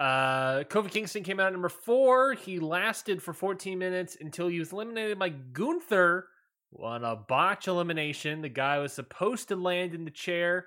Uh, 0.00 0.64
Kofi 0.64 0.90
Kingston 0.90 1.22
came 1.22 1.38
out 1.38 1.46
at 1.46 1.52
number 1.52 1.68
four. 1.68 2.34
He 2.34 2.58
lasted 2.58 3.22
for 3.22 3.32
14 3.32 3.78
minutes 3.78 4.16
until 4.20 4.48
he 4.48 4.58
was 4.58 4.72
eliminated 4.72 5.20
by 5.20 5.28
Gunther 5.28 6.26
on 6.80 7.04
a 7.04 7.14
botch 7.14 7.68
elimination. 7.68 8.42
The 8.42 8.48
guy 8.48 8.78
was 8.78 8.92
supposed 8.92 9.48
to 9.48 9.56
land 9.56 9.94
in 9.94 10.04
the 10.04 10.10
chair, 10.10 10.66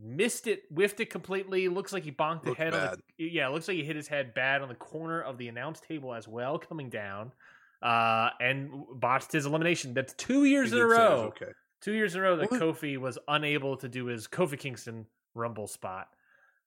missed 0.00 0.46
it, 0.46 0.62
whiffed 0.70 1.00
it 1.00 1.10
completely. 1.10 1.66
Looks 1.68 1.92
like 1.92 2.04
he 2.04 2.12
bonked 2.12 2.44
the 2.44 2.54
head. 2.54 2.72
On 2.72 2.96
the, 3.18 3.24
yeah, 3.24 3.48
looks 3.48 3.66
like 3.66 3.76
he 3.76 3.84
hit 3.84 3.96
his 3.96 4.06
head 4.06 4.32
bad 4.32 4.62
on 4.62 4.68
the 4.68 4.76
corner 4.76 5.20
of 5.20 5.38
the 5.38 5.48
announce 5.48 5.80
table 5.80 6.14
as 6.14 6.28
well, 6.28 6.56
coming 6.56 6.88
down. 6.88 7.32
Uh, 7.80 8.30
and 8.40 8.70
botched 8.94 9.30
his 9.32 9.46
elimination. 9.46 9.94
That's 9.94 10.12
two 10.14 10.44
years 10.44 10.70
He 10.72 10.78
in 10.78 10.84
a 10.84 10.88
did 10.88 10.96
say 10.96 11.02
row. 11.02 11.20
Okay. 11.36 11.52
Two 11.80 11.92
years 11.92 12.14
in 12.14 12.20
a 12.20 12.24
row 12.24 12.36
that 12.36 12.50
Well, 12.50 12.60
Kofi 12.60 12.98
was 12.98 13.18
unable 13.28 13.76
to 13.76 13.88
do 13.88 14.06
his 14.06 14.26
Kofi 14.26 14.58
Kingston 14.58 15.06
Rumble 15.34 15.68
spot. 15.68 16.08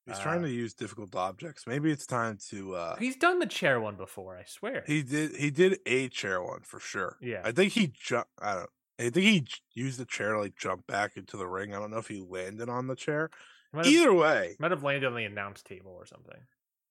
He's 0.06 0.18
trying 0.18 0.40
Uh, 0.42 0.46
to 0.46 0.52
use 0.52 0.72
difficult 0.74 1.14
objects. 1.14 1.66
Maybe 1.66 1.92
it's 1.92 2.06
time 2.06 2.38
to. 2.48 2.74
uh 2.74 2.96
He's 2.96 3.16
done 3.16 3.38
the 3.38 3.46
chair 3.46 3.78
one 3.78 3.94
before, 3.96 4.36
I 4.36 4.44
swear. 4.44 4.82
He 4.86 5.02
did. 5.02 5.36
He 5.36 5.50
did 5.50 5.78
a 5.86 6.08
chair 6.08 6.42
one 6.42 6.62
for 6.62 6.80
sure. 6.80 7.18
Yeah. 7.20 7.42
I 7.44 7.52
think 7.52 7.72
he 7.74 7.88
jumped. 7.88 8.30
I 8.40 8.54
don't. 8.54 8.70
I 8.98 9.10
think 9.10 9.16
he 9.16 9.46
used 9.74 9.98
the 10.00 10.04
chair 10.06 10.32
to 10.32 10.40
like 10.40 10.56
jump 10.56 10.86
back 10.86 11.16
into 11.16 11.36
the 11.36 11.46
ring. 11.46 11.74
I 11.74 11.78
don't 11.78 11.90
know 11.90 11.98
if 11.98 12.08
he 12.08 12.20
landed 12.26 12.68
on 12.68 12.86
the 12.88 12.96
chair. 12.96 13.30
might, 13.72 13.84
have, 13.86 13.94
Either 13.94 14.12
way, 14.14 14.56
might 14.58 14.70
have 14.70 14.82
landed 14.82 15.06
on 15.06 15.14
the 15.14 15.24
announce 15.24 15.62
table 15.62 15.92
or 15.92 16.06
something. 16.06 16.40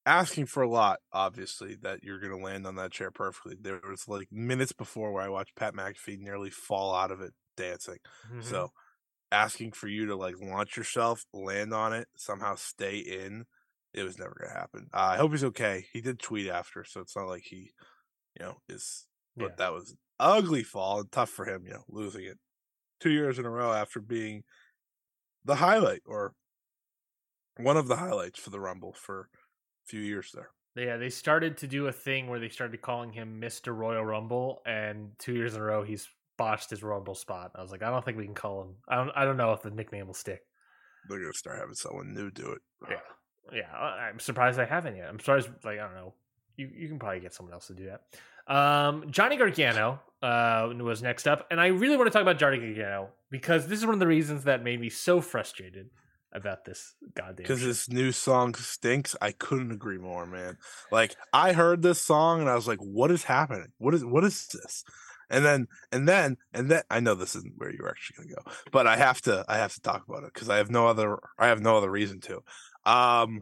Asking 0.05 0.47
for 0.47 0.63
a 0.63 0.69
lot, 0.69 0.99
obviously, 1.11 1.75
that 1.77 2.03
you're 2.03 2.19
going 2.19 2.37
to 2.37 2.43
land 2.43 2.65
on 2.67 2.75
that 2.75 2.91
chair 2.91 3.11
perfectly. 3.11 3.55
There 3.59 3.81
was 3.89 4.07
like 4.07 4.31
minutes 4.31 4.71
before 4.71 5.11
where 5.13 5.23
I 5.23 5.29
watched 5.29 5.55
Pat 5.55 5.73
McAfee 5.73 6.19
nearly 6.19 6.49
fall 6.49 6.93
out 6.95 7.11
of 7.11 7.21
it 7.21 7.33
dancing. 7.57 7.99
Mhm. 8.23 8.39
So 8.39 8.71
asking 9.31 9.73
for 9.73 9.87
you 9.87 10.07
to 10.07 10.15
like 10.15 10.39
launch 10.39 10.77
yourself, 10.77 11.25
land 11.33 11.73
on 11.73 11.93
it, 11.93 12.09
somehow 12.17 12.55
stay 12.55 12.99
in, 12.99 13.45
it 13.93 14.03
was 14.03 14.17
never 14.19 14.35
going 14.39 14.51
to 14.53 14.59
happen. 14.59 14.89
Uh, 14.93 15.11
I 15.13 15.17
hope 15.17 15.31
he's 15.31 15.43
okay. 15.45 15.87
He 15.93 16.01
did 16.01 16.19
tweet 16.19 16.49
after, 16.49 16.83
so 16.85 17.01
it's 17.01 17.15
not 17.15 17.27
like 17.27 17.43
he, 17.45 17.73
you 18.39 18.45
know, 18.45 18.59
is, 18.69 19.07
but 19.39 19.51
Yeah. 19.51 19.57
that 19.57 19.73
was 19.73 19.95
ugly 20.19 20.63
fall 20.63 21.01
and 21.01 21.11
tough 21.11 21.29
for 21.29 21.45
him, 21.45 21.65
you 21.65 21.73
know, 21.73 21.85
losing 21.89 22.25
it 22.25 22.39
two 22.99 23.11
years 23.11 23.39
in 23.39 23.45
a 23.45 23.49
row 23.51 23.73
after 23.73 24.01
being 24.01 24.43
the 25.43 25.55
highlight 25.55 26.01
or 26.05 26.33
one 27.57 27.77
of 27.77 27.87
the 27.87 27.97
highlights 27.97 28.39
for 28.39 28.49
the 28.49 28.59
Rumble 28.59 28.93
for 28.93 29.29
few 29.91 30.01
years 30.01 30.31
there. 30.33 30.49
yeah, 30.75 30.97
they 30.97 31.09
started 31.09 31.57
to 31.57 31.67
do 31.67 31.87
a 31.87 31.91
thing 31.91 32.27
where 32.27 32.39
they 32.39 32.49
started 32.49 32.81
calling 32.81 33.11
him 33.11 33.39
Mr. 33.39 33.75
Royal 33.75 34.03
Rumble, 34.03 34.61
and 34.65 35.11
two 35.19 35.33
years 35.33 35.53
in 35.53 35.61
a 35.61 35.63
row 35.63 35.83
he's 35.83 36.07
botched 36.37 36.69
his 36.69 36.81
Rumble 36.81 37.13
spot. 37.13 37.51
I 37.55 37.61
was 37.61 37.71
like, 37.71 37.83
I 37.83 37.89
don't 37.91 38.03
think 38.03 38.17
we 38.17 38.25
can 38.25 38.33
call 38.33 38.63
him. 38.63 38.75
I 38.87 38.95
don't. 38.95 39.11
I 39.15 39.25
don't 39.25 39.37
know 39.37 39.51
if 39.53 39.61
the 39.61 39.69
nickname 39.69 40.07
will 40.07 40.13
stick. 40.13 40.41
They're 41.09 41.19
to 41.19 41.33
start 41.33 41.59
having 41.59 41.75
someone 41.75 42.13
new 42.13 42.31
do 42.31 42.51
it. 42.51 42.61
Yeah, 42.89 42.97
yeah. 43.53 43.77
I'm 43.77 44.19
surprised 44.19 44.59
I 44.59 44.65
haven't 44.65 44.95
yet. 44.95 45.09
I'm 45.09 45.19
surprised. 45.19 45.49
Like 45.63 45.79
I 45.79 45.83
don't 45.83 45.95
know. 45.95 46.13
You 46.57 46.69
you 46.75 46.87
can 46.87 46.99
probably 46.99 47.19
get 47.19 47.33
someone 47.33 47.53
else 47.53 47.67
to 47.67 47.73
do 47.73 47.87
that. 47.87 48.01
Um, 48.53 49.11
Johnny 49.11 49.37
Gargano 49.37 49.99
uh, 50.23 50.69
was 50.79 51.01
next 51.01 51.27
up, 51.27 51.47
and 51.51 51.59
I 51.59 51.67
really 51.67 51.97
want 51.97 52.07
to 52.07 52.11
talk 52.11 52.21
about 52.21 52.39
Johnny 52.39 52.57
Gargano 52.57 53.09
because 53.29 53.67
this 53.67 53.79
is 53.79 53.85
one 53.85 53.93
of 53.93 53.99
the 53.99 54.07
reasons 54.07 54.45
that 54.45 54.63
made 54.63 54.79
me 54.79 54.89
so 54.89 55.21
frustrated 55.21 55.89
about 56.34 56.65
this 56.65 56.95
goddamn. 57.13 57.36
because 57.38 57.61
this 57.61 57.89
new 57.89 58.11
song 58.11 58.53
stinks. 58.55 59.15
I 59.21 59.32
couldn't 59.32 59.71
agree 59.71 59.97
more, 59.97 60.25
man. 60.25 60.57
Like 60.91 61.15
I 61.34 61.53
heard 61.53 61.82
this 61.82 62.01
song 62.01 62.41
and 62.41 62.49
I 62.49 62.55
was 62.55 62.67
like, 62.67 62.79
"What 62.79 63.11
is 63.11 63.23
happening? 63.23 63.71
What 63.77 63.93
is 63.93 64.03
what 64.05 64.23
is 64.23 64.47
this?" 64.47 64.84
And 65.29 65.45
then 65.45 65.67
and 65.91 66.07
then 66.07 66.38
and 66.53 66.69
then 66.69 66.84
I 66.89 66.99
know 66.99 67.15
this 67.15 67.36
isn't 67.36 67.53
where 67.57 67.71
you're 67.71 67.89
actually 67.89 68.25
gonna 68.25 68.36
go, 68.43 68.51
but 68.71 68.88
I 68.88 68.97
have 68.97 69.21
to 69.23 69.45
I 69.47 69.57
have 69.57 69.73
to 69.73 69.82
talk 69.82 70.05
about 70.07 70.23
it 70.23 70.34
because 70.34 70.49
I 70.49 70.57
have 70.57 70.69
no 70.69 70.88
other 70.88 71.17
I 71.38 71.47
have 71.47 71.61
no 71.61 71.77
other 71.77 71.89
reason 71.91 72.19
to. 72.21 72.41
Um, 72.86 73.41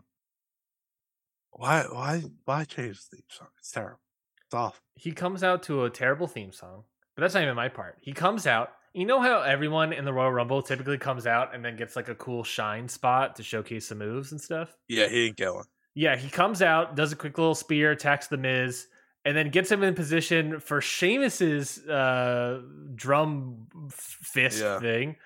why 1.52 1.84
why 1.92 2.24
why 2.46 2.64
change 2.64 2.98
the 3.10 3.18
theme 3.18 3.24
song? 3.30 3.48
It's 3.60 3.72
terrible. 3.72 4.00
It's 4.46 4.54
awful. 4.54 4.82
he 4.96 5.12
comes 5.12 5.44
out 5.44 5.62
to 5.64 5.84
a 5.86 5.90
terrible 5.90 6.28
theme 6.28 6.52
song, 6.52 6.84
but 7.16 7.22
that's 7.22 7.36
not 7.36 7.44
even 7.44 7.56
my 7.56 7.70
part. 7.70 7.98
He 8.02 8.14
comes 8.14 8.48
out. 8.48 8.70
You 8.94 9.06
know 9.06 9.22
how 9.22 9.42
everyone 9.42 9.94
in 9.94 10.04
the 10.06 10.14
Royal 10.14 10.32
Rumble 10.32 10.62
typically 10.62 10.98
comes 10.98 11.28
out 11.28 11.54
and 11.54 11.64
then 11.64 11.76
gets 11.76 11.96
like 11.96 12.10
a 12.10 12.16
cool 12.16 12.44
shine 12.44 12.88
spot 12.88 13.36
to 13.36 13.44
showcase 13.44 13.90
the 13.90 13.96
moves 13.96 14.32
and 14.32 14.42
stuff. 14.42 14.76
Yeah, 14.88 15.08
he 15.08 15.28
ain't 15.28 15.38
going. 15.38 15.66
Yeah, 15.96 16.16
he 16.16 16.30
comes 16.30 16.62
out, 16.62 16.96
does 16.96 17.12
a 17.12 17.16
quick 17.16 17.38
little 17.38 17.56
spear, 17.56 17.92
attacks 17.92 18.28
the 18.28 18.38
Miz, 18.38 18.88
and 19.26 19.36
then 19.36 19.50
gets 19.50 19.72
him 19.72 19.84
in 19.84 19.94
position 19.96 20.60
for 20.60 20.82
Sheamus's 20.82 21.80
uh, 21.88 22.62
drum 22.96 23.68
fist 23.92 24.62
Yeah. 24.62 24.80
thing. 24.80 25.18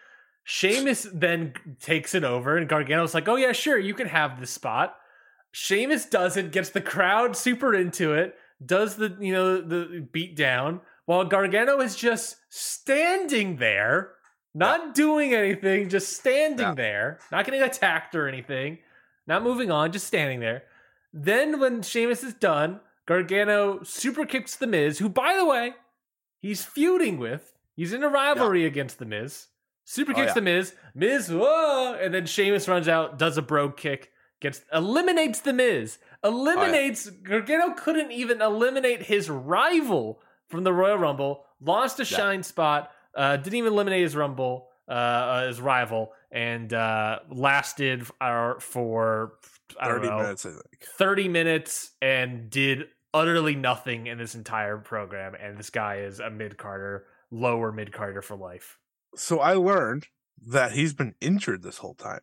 Sheamus 0.45 1.07
then 1.13 1.53
takes 1.79 2.15
it 2.15 2.23
over, 2.25 2.57
and 2.57 2.67
Gargano's 2.67 3.13
like, 3.13 3.29
"Oh 3.29 3.37
yeah, 3.37 3.53
sure, 3.53 3.77
you 3.79 3.93
can 3.93 4.07
have 4.07 4.39
this 4.41 4.51
spot." 4.51 4.97
Sheamus 5.51 6.05
does 6.05 6.35
it, 6.35 6.51
gets 6.51 6.71
the 6.71 6.81
crowd 6.81 7.37
super 7.37 7.73
into 7.73 8.13
it, 8.13 8.35
does 8.65 8.95
the 8.97 9.15
you 9.21 9.31
know 9.31 9.61
the 9.61 10.05
beat 10.11 10.35
down, 10.35 10.81
while 11.05 11.25
Gargano 11.25 11.79
is 11.81 11.95
just 11.95 12.37
standing 12.49 13.57
there, 13.57 14.13
not 14.53 14.93
doing 14.95 15.33
anything, 15.33 15.89
just 15.89 16.13
standing 16.17 16.67
Yeah. 16.67 16.73
there, 16.75 17.19
not 17.31 17.45
getting 17.45 17.61
attacked 17.61 18.15
or 18.15 18.27
anything, 18.27 18.79
not 19.27 19.43
moving 19.43 19.71
on, 19.71 19.91
just 19.91 20.07
standing 20.07 20.39
there. 20.39 20.63
Then 21.11 21.59
when 21.59 21.81
Sheamus 21.81 22.23
is 22.23 22.33
done, 22.33 22.79
Gargano 23.05 23.83
super 23.83 24.25
kicks 24.25 24.55
the 24.55 24.67
Miz, 24.67 24.99
who 24.99 25.09
by 25.09 25.35
the 25.35 25.45
way, 25.45 25.73
he's 26.39 26.63
feuding 26.65 27.17
with. 27.17 27.53
He's 27.75 27.93
in 27.93 28.03
a 28.03 28.09
rivalry 28.09 28.65
against 28.65 28.99
the 28.99 29.05
Miz. 29.05 29.47
Super 29.85 30.11
Oh, 30.13 30.15
kicks 30.15 30.27
yeah. 30.27 30.33
the 30.35 30.41
Miz. 30.41 30.75
Miz, 30.95 31.29
whoa! 31.31 31.93
And 31.99 32.13
then 32.13 32.25
Sheamus 32.25 32.67
runs 32.67 32.87
out, 32.87 33.17
does 33.19 33.37
a 33.37 33.41
brogue 33.41 33.75
kick, 33.75 34.11
gets 34.39 34.61
eliminates 34.71 35.41
the 35.41 35.53
Miz. 35.53 35.97
Oh, 36.23 36.29
eliminates 36.29 37.09
Gargano 37.09 37.73
couldn't 37.73 38.11
even 38.11 38.41
eliminate 38.41 39.03
his 39.03 39.29
rival 39.29 40.21
from 40.53 40.63
the 40.63 40.71
Royal 40.73 40.97
Rumble. 40.97 41.43
Lost 41.59 41.99
a 41.99 42.03
Yeah. 42.03 42.17
shine 42.17 42.43
spot. 42.43 42.91
Uh, 43.15 43.37
didn't 43.37 43.55
even 43.55 43.73
eliminate 43.73 44.03
his 44.03 44.15
Rumble, 44.15 44.69
uh, 44.87 44.91
uh, 44.91 45.47
his 45.47 45.59
rival, 45.59 46.13
and 46.31 46.71
uh, 46.73 47.19
lasted 47.29 48.03
uh, 48.21 48.55
for 48.59 49.33
I 49.79 49.87
don't 49.87 49.97
Thirty 49.97 50.09
know 50.09 50.17
minutes, 50.21 50.45
I 50.45 50.49
think. 50.49 50.83
30 50.97 51.27
minutes 51.29 51.91
and 52.01 52.49
did 52.49 52.87
utterly 53.13 53.55
nothing 53.55 54.07
in 54.07 54.17
this 54.17 54.35
entire 54.35 54.77
program, 54.77 55.35
and 55.35 55.57
this 55.57 55.69
guy 55.69 55.97
is 55.97 56.19
a 56.19 56.29
mid 56.29 56.57
carder, 56.57 57.05
lower 57.31 57.71
mid 57.71 57.91
carder 57.91 58.21
for 58.21 58.35
life. 58.35 58.77
So 59.15 59.39
I 59.39 59.53
learned 59.53 60.07
that 60.47 60.71
he's 60.73 60.93
been 60.93 61.15
injured 61.21 61.63
this 61.63 61.77
whole 61.77 61.93
time, 61.95 62.21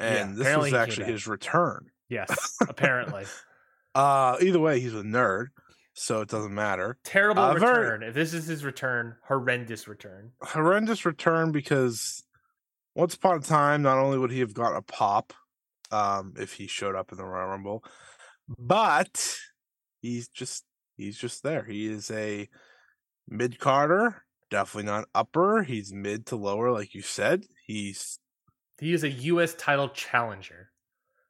Yeah, 0.00 0.06
and 0.06 0.34
this 0.36 0.42
apparently 0.46 0.72
was 0.72 0.80
actually 0.80 1.06
his 1.12 1.26
return. 1.26 1.90
Yes, 2.08 2.56
apparently. 2.68 3.24
Uh, 3.94 4.36
either 4.40 4.60
way, 4.60 4.78
he's 4.80 4.94
a 4.94 5.02
nerd, 5.02 5.46
so 6.00 6.22
it 6.22 6.28
doesn't 6.28 6.54
matter. 6.54 6.96
Terrible 7.04 7.42
Uh, 7.42 7.54
very- 7.58 7.78
return. 7.84 8.02
If 8.02 8.14
this 8.14 8.32
is 8.32 8.46
his 8.46 8.64
return, 8.64 9.16
horrendous 9.28 9.86
return. 9.86 10.32
horrendous 10.42 11.04
return 11.04 11.52
because 11.52 12.22
once 12.94 13.14
upon 13.14 13.36
a 13.36 13.40
time, 13.42 13.82
not 13.82 13.98
only 13.98 14.16
would 14.18 14.30
he 14.30 14.40
have 14.40 14.54
got 14.54 14.74
a 14.76 14.82
pop 14.82 15.32
um, 15.90 16.34
if 16.38 16.54
he 16.54 16.66
showed 16.66 16.94
up 16.94 17.12
in 17.12 17.18
the 17.18 17.24
Royal 17.24 17.48
Rumble, 17.48 17.84
but 18.58 19.38
he's 20.00 20.28
just 20.28 20.64
he's 20.96 21.18
just 21.18 21.42
there. 21.42 21.64
He 21.64 21.86
is 21.86 22.10
a 22.10 22.48
mid 23.28 23.58
carder, 23.58 24.22
definitely 24.50 24.90
not 24.90 25.08
upper. 25.14 25.62
He's 25.62 25.92
mid 25.92 26.26
to 26.26 26.36
lower, 26.36 26.70
like 26.72 26.94
you 26.94 27.02
said. 27.02 27.44
He's 27.66 28.18
He 28.78 28.92
is 28.94 29.04
a 29.04 29.10
U.S. 29.10 29.54
title 29.54 29.90
challenger. 29.90 30.70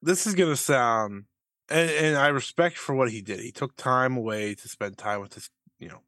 this 0.02 0.26
is 0.26 0.34
gonna 0.34 0.56
sound 0.56 1.24
and, 1.70 1.90
and 1.90 2.16
I 2.16 2.28
respect 2.28 2.76
for 2.76 2.94
what 2.94 3.10
he 3.10 3.22
did. 3.22 3.40
He 3.40 3.52
took 3.52 3.76
time 3.76 4.16
away 4.16 4.54
to 4.54 4.68
spend 4.68 4.98
time 4.98 5.20
with 5.20 5.34
his 5.34 5.50
you 5.78 5.88
know 5.88 6.00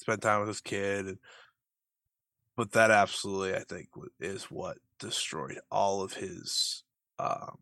spend 0.00 0.22
time 0.22 0.40
with 0.40 0.48
his 0.48 0.60
kid 0.60 1.06
and 1.06 1.18
but 2.56 2.72
that 2.72 2.90
absolutely 2.90 3.54
I 3.54 3.64
think 3.64 3.88
is 4.20 4.44
what 4.44 4.78
destroyed 4.98 5.58
all 5.70 6.02
of 6.02 6.14
his 6.14 6.84
um 7.18 7.58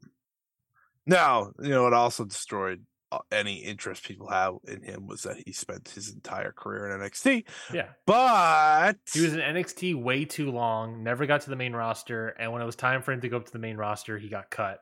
now, 1.07 1.53
you 1.61 1.71
know, 1.71 1.87
it 1.87 1.93
also 1.93 2.25
destroyed 2.25 2.85
uh, 3.13 3.19
any 3.31 3.57
interest 3.57 4.05
people 4.05 4.29
have 4.29 4.55
in 4.67 4.83
him 4.83 5.07
was 5.07 5.23
that 5.23 5.37
he 5.45 5.53
spent 5.53 5.91
his 5.91 6.13
entire 6.13 6.53
career 6.53 6.89
in 6.89 7.01
NXT. 7.01 7.45
Yeah. 7.73 7.89
But 8.07 8.97
He 9.13 9.21
was 9.21 9.35
in 9.35 9.41
NXT 9.41 10.03
way 10.03 10.25
too 10.25 10.51
long, 10.51 11.03
never 11.03 11.27
got 11.27 11.43
to 11.43 11.51
the 11.51 11.57
main 11.57 11.75
roster, 11.75 12.29
and 12.29 12.53
when 12.53 12.63
it 12.63 12.65
was 12.65 12.77
time 12.77 13.03
for 13.03 13.13
him 13.13 13.21
to 13.21 13.29
go 13.29 13.37
up 13.37 13.47
to 13.47 13.53
the 13.53 13.59
main 13.59 13.77
roster, 13.77 14.19
he 14.19 14.29
got 14.29 14.51
cut. 14.51 14.81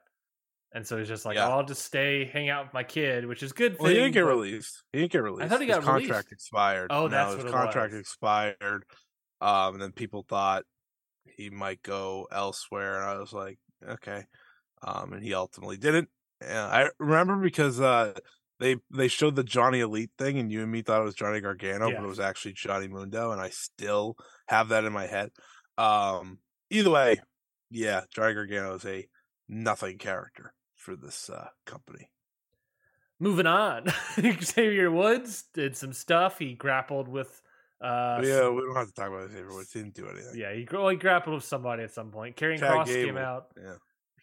And 0.75 0.87
so 0.87 0.97
he's 0.99 1.09
just 1.09 1.25
like, 1.27 1.37
Yeah. 1.37 1.49
oh, 1.49 1.59
I'll 1.59 1.65
just 1.65 1.85
stay, 1.85 2.25
hang 2.25 2.49
out 2.49 2.65
with 2.67 2.75
my 2.75 2.83
kid, 2.83 3.27
which 3.27 3.43
is 3.43 3.53
good. 3.53 3.77
Well, 3.79 3.89
he 3.91 3.95
thing, 3.97 4.05
didn't 4.05 4.15
get 4.15 4.25
released. 4.25 4.83
He 4.93 5.01
didn't 5.01 5.13
get 5.13 5.23
released. 5.23 5.45
I 5.45 5.49
thought 5.49 5.61
he 5.61 5.67
his 5.67 5.77
got 5.77 5.85
contract 5.85 6.09
released. 6.09 6.33
expired. 6.33 6.87
Oh, 6.91 7.03
No, 7.05 7.09
that's 7.09 7.43
his 7.43 7.53
contract 7.53 7.93
was. 7.93 8.01
expired. 8.01 8.85
Um, 9.41 9.75
and 9.75 9.83
then 9.83 9.93
people 9.93 10.25
thought 10.29 10.65
he 11.37 11.51
might 11.51 11.83
go 11.83 12.27
elsewhere, 12.33 12.97
and 13.01 13.05
I 13.05 13.19
was 13.19 13.33
like, 13.33 13.59
okay. 13.87 14.25
Um, 14.83 15.13
and 15.13 15.23
he 15.23 15.35
ultimately 15.35 15.77
didn't. 15.77 16.09
And 16.41 16.59
I 16.59 16.89
remember 16.99 17.37
because 17.37 17.81
uh, 17.81 18.15
they 18.59 18.77
they 18.91 19.09
showed 19.09 19.37
the 19.37 19.45
Johnny 19.45 19.81
Elite 19.81 20.11
thing, 20.19 20.39
and 20.39 20.51
you 20.51 20.63
and 20.63 20.73
me 20.73 20.83
thought 20.83 21.01
it 21.01 21.05
was 21.05 21.15
Johnny 21.15 21.41
Gargano, 21.41 21.89
Yeah. 21.91 21.97
but 21.99 22.05
it 22.05 22.09
was 22.09 22.21
actually 22.21 22.55
Johnny 22.55 22.89
Mundo, 22.89 23.31
and 23.33 23.41
I 23.41 23.51
still 23.51 24.17
have 24.49 24.69
that 24.71 24.85
in 24.85 24.93
my 24.93 25.07
head. 25.07 25.31
Um, 25.79 26.39
either 26.71 26.91
way, 26.91 27.21
yeah, 27.71 28.03
Johnny 28.15 28.35
Gargano 28.35 28.75
is 28.75 28.85
a 28.85 29.07
nothing 29.49 29.99
character 29.99 30.53
for 30.83 30.97
this 30.97 31.31
uh, 31.31 31.49
company. 31.65 32.11
Moving 33.19 33.47
on, 33.47 33.87
Xavier 34.43 34.91
Woods 34.91 35.45
did 35.55 35.77
some 35.77 35.93
stuff. 35.93 36.39
He 36.39 36.55
grappled 36.55 37.09
with. 37.09 37.41
Uh, 37.81 38.21
yeah, 38.23 38.49
we 38.49 38.63
don't 38.63 38.77
have 38.77 38.89
to 38.89 38.95
talk 38.95 39.09
about 39.09 39.23
his 39.23 39.33
favorite. 39.33 39.67
He 39.73 39.79
didn't 39.79 39.95
do 39.95 40.09
anything. 40.09 40.37
yeah, 40.37 40.53
he, 40.53 40.67
well, 40.71 40.89
he 40.89 40.97
grappled 40.97 41.37
with 41.37 41.45
somebody 41.45 41.83
at 41.85 41.93
some 41.93 42.11
point. 42.11 42.37
Chad 42.37 42.61
Cross 42.61 42.89
came 42.89 43.17
out. 43.17 43.47
Yeah. 43.57 43.75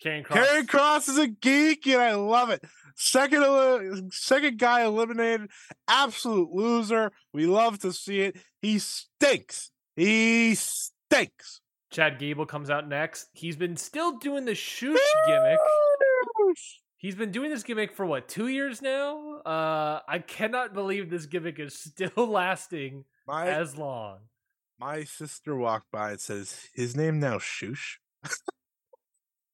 Karrion 0.03 0.25
Kross. 0.25 0.65
Kross 0.65 1.09
is 1.09 1.17
a 1.17 1.27
geek, 1.27 1.85
and 1.87 2.01
I 2.01 2.15
love 2.15 2.49
it. 2.49 2.63
Second, 2.95 4.13
second 4.13 4.57
guy 4.57 4.83
eliminated, 4.85 5.49
absolute 5.87 6.51
loser. 6.53 7.11
We 7.33 7.47
love 7.47 7.79
to 7.79 7.91
see 7.91 8.21
it. 8.21 8.37
He 8.61 8.79
stinks. 8.79 9.71
He 9.95 10.55
stinks. 10.55 11.61
Chad 11.91 12.19
Gable 12.19 12.45
comes 12.45 12.69
out 12.69 12.87
next. 12.87 13.27
He's 13.33 13.55
been 13.55 13.75
still 13.75 14.17
doing 14.17 14.45
the 14.45 14.51
shoosh 14.51 14.97
gimmick. 15.27 15.59
He's 16.97 17.15
been 17.15 17.31
doing 17.31 17.49
this 17.49 17.63
gimmick 17.63 17.93
for 17.93 18.05
what 18.05 18.27
two 18.27 18.47
years 18.47 18.81
now? 18.81 19.37
Uh, 19.45 20.01
I 20.07 20.19
cannot 20.19 20.73
believe 20.73 21.09
this 21.09 21.25
gimmick 21.25 21.57
is 21.59 21.73
still 21.79 22.27
lasting 22.27 23.05
My 23.27 23.47
as 23.47 23.77
long. 23.77 24.19
my 24.79 25.03
sister 25.03 25.55
walked 25.55 25.91
by 25.91 26.11
and 26.11 26.19
says 26.19 26.67
his 26.73 26.95
name 26.95 27.19
now 27.19 27.37
Shoosh 27.37 27.97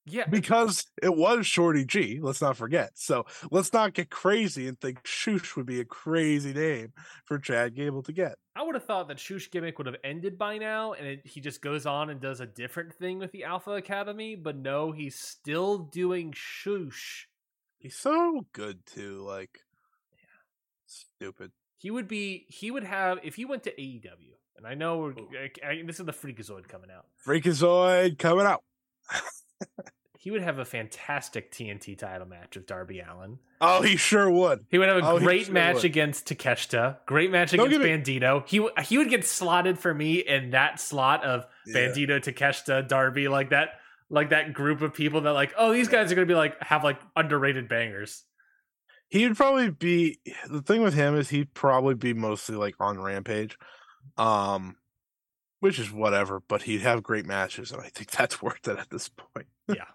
Yeah, 0.08 0.28
because 0.28 0.86
it 1.01 1.16
was 1.16 1.47
Shorty 1.47 1.84
G. 1.84 2.20
Let's 2.22 2.41
not 2.41 2.58
forget. 2.58 2.91
So 2.93 3.26
let's 3.49 3.74
not 3.74 3.93
get 3.93 4.12
crazy 4.12 4.68
and 4.68 4.80
think 4.80 5.01
Shoosh 5.03 5.56
would 5.56 5.66
be 5.66 5.80
a 5.80 5.86
crazy 5.86 6.53
name 6.53 6.93
for 7.26 7.39
Chad 7.39 7.74
Gable 7.74 8.03
to 8.03 8.14
get. 8.14 8.36
I 8.56 8.62
would 8.62 8.76
have 8.76 8.86
thought 8.86 9.08
that 9.08 9.18
Shoosh 9.18 9.49
gimmick 9.49 9.80
would 9.80 9.88
have 9.88 9.95
ended 10.03 10.38
by 10.38 10.60
now, 10.60 10.93
and 10.93 11.08
it, 11.08 11.26
he 11.26 11.41
just 11.41 11.60
goes 11.60 11.88
on 11.88 12.12
and 12.12 12.22
does 12.22 12.39
a 12.39 12.45
different 12.45 12.93
thing 12.93 13.18
with 13.18 13.32
the 13.32 13.45
Alpha 13.45 13.72
Academy. 13.72 14.36
But 14.36 14.58
no, 14.58 14.91
he's 14.91 15.16
still 15.20 15.80
doing 15.80 16.34
Shoosh. 16.34 17.24
He's 17.80 17.95
so 17.95 18.45
good 18.53 18.86
too. 18.86 19.24
Like, 19.26 19.60
yeah. 20.18 20.86
stupid. 20.86 21.51
He 21.80 21.89
would 21.89 22.08
be. 22.08 22.45
He 22.47 22.70
would 22.70 22.84
have 22.84 23.20
if 23.24 23.36
he 23.36 23.45
went 23.45 23.64
to 23.64 23.72
AEW. 23.72 24.36
And 24.58 24.66
I 24.68 24.76
know 24.76 24.99
we're, 24.99 25.14
I, 25.14 25.68
I- 25.68 25.84
this 25.86 25.99
is 25.99 26.06
the 26.06 26.14
Freakazoid 26.14 26.68
coming 26.68 26.89
out. 26.95 27.08
Freakazoid 27.26 28.20
coming 28.20 28.45
out. 28.45 28.64
He 30.18 30.32
would 30.32 30.41
have 30.41 30.58
a 30.58 30.66
fantastic 30.66 31.51
TNT 31.51 31.95
title 31.95 32.28
match 32.28 32.56
with 32.56 32.66
Darby 32.66 32.99
Allin. 32.99 33.38
Oh, 33.62 33.84
he 33.84 33.95
sure 33.95 34.28
would. 34.30 34.66
He 34.72 34.80
would 34.80 34.88
have 34.89 34.97
a 35.03 35.08
Oh, 35.08 35.20
great 35.20 35.45
sure 35.45 35.53
match 35.53 35.76
would. 35.76 35.86
against 35.86 36.28
Takeshita. 36.28 36.97
Great 37.06 37.30
match 37.30 37.51
Don't 37.51 37.72
against 37.72 38.10
Bandito. 38.10 38.47
He 38.47 38.58
w- 38.58 38.74
he 38.84 38.97
would 38.97 39.10
get 39.12 39.24
slotted 39.24 39.78
for 39.78 39.93
me 39.93 40.16
in 40.16 40.49
that 40.49 40.80
slot 40.80 41.24
of 41.24 41.45
Yeah. 41.68 41.76
Bandito, 41.89 42.20
Takeshita, 42.20 42.88
Darby, 42.88 43.28
like 43.28 43.51
that, 43.51 43.80
like 44.10 44.32
that 44.32 44.53
group 44.53 44.82
of 44.82 44.95
people 44.95 45.22
that 45.22 45.34
like, 45.34 45.53
oh, 45.60 45.72
these 45.74 45.89
guys 45.89 46.12
are 46.12 46.16
gonna 46.16 46.26
be 46.26 46.34
like 46.34 46.60
have 46.64 46.84
like 46.84 46.99
underrated 47.16 47.68
bangers. 47.70 48.24
He'd 49.10 49.36
probably 49.38 49.70
be 49.70 50.18
the 50.49 50.64
thing 50.64 50.82
with 50.82 50.95
him 50.95 51.16
is 51.16 51.30
he'd 51.30 51.53
probably 51.53 51.93
be 51.93 52.16
mostly 52.16 52.56
like 52.56 52.74
on 52.80 52.99
Rampage, 52.99 53.56
um, 54.18 54.76
which 55.60 55.80
is 55.80 55.91
whatever. 55.91 56.41
But 56.47 56.64
he'd 56.64 56.82
have 56.82 57.03
great 57.03 57.26
matches, 57.26 57.72
and 57.72 57.82
I 57.82 57.89
think 57.89 58.12
that's 58.18 58.41
worth 58.41 58.68
it 58.68 58.78
at 58.78 58.89
this 58.89 59.10
point. 59.10 59.47
yeah. 59.68 59.86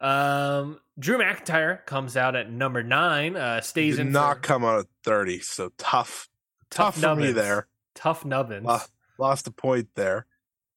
Um, 0.00 0.80
Drew 0.98 1.18
McIntyre 1.18 1.84
comes 1.86 2.16
out 2.16 2.36
at 2.36 2.50
number 2.50 2.82
nine. 2.82 3.36
Uh, 3.36 3.60
stays 3.60 3.96
Did 3.96 4.06
in 4.06 4.12
not 4.12 4.36
for 4.36 4.42
come 4.42 4.64
out 4.64 4.80
at 4.80 4.86
thirty, 5.02 5.38
so 5.40 5.70
tough, 5.78 6.28
tough, 6.70 7.00
tough, 7.00 7.16
for 7.16 7.20
me 7.20 7.32
there. 7.32 7.68
Tough 7.94 8.24
nubbins. 8.24 8.66
Lo- 8.66 8.78
Lost 9.16 9.46
a 9.46 9.52
point 9.52 9.88
there. 9.94 10.26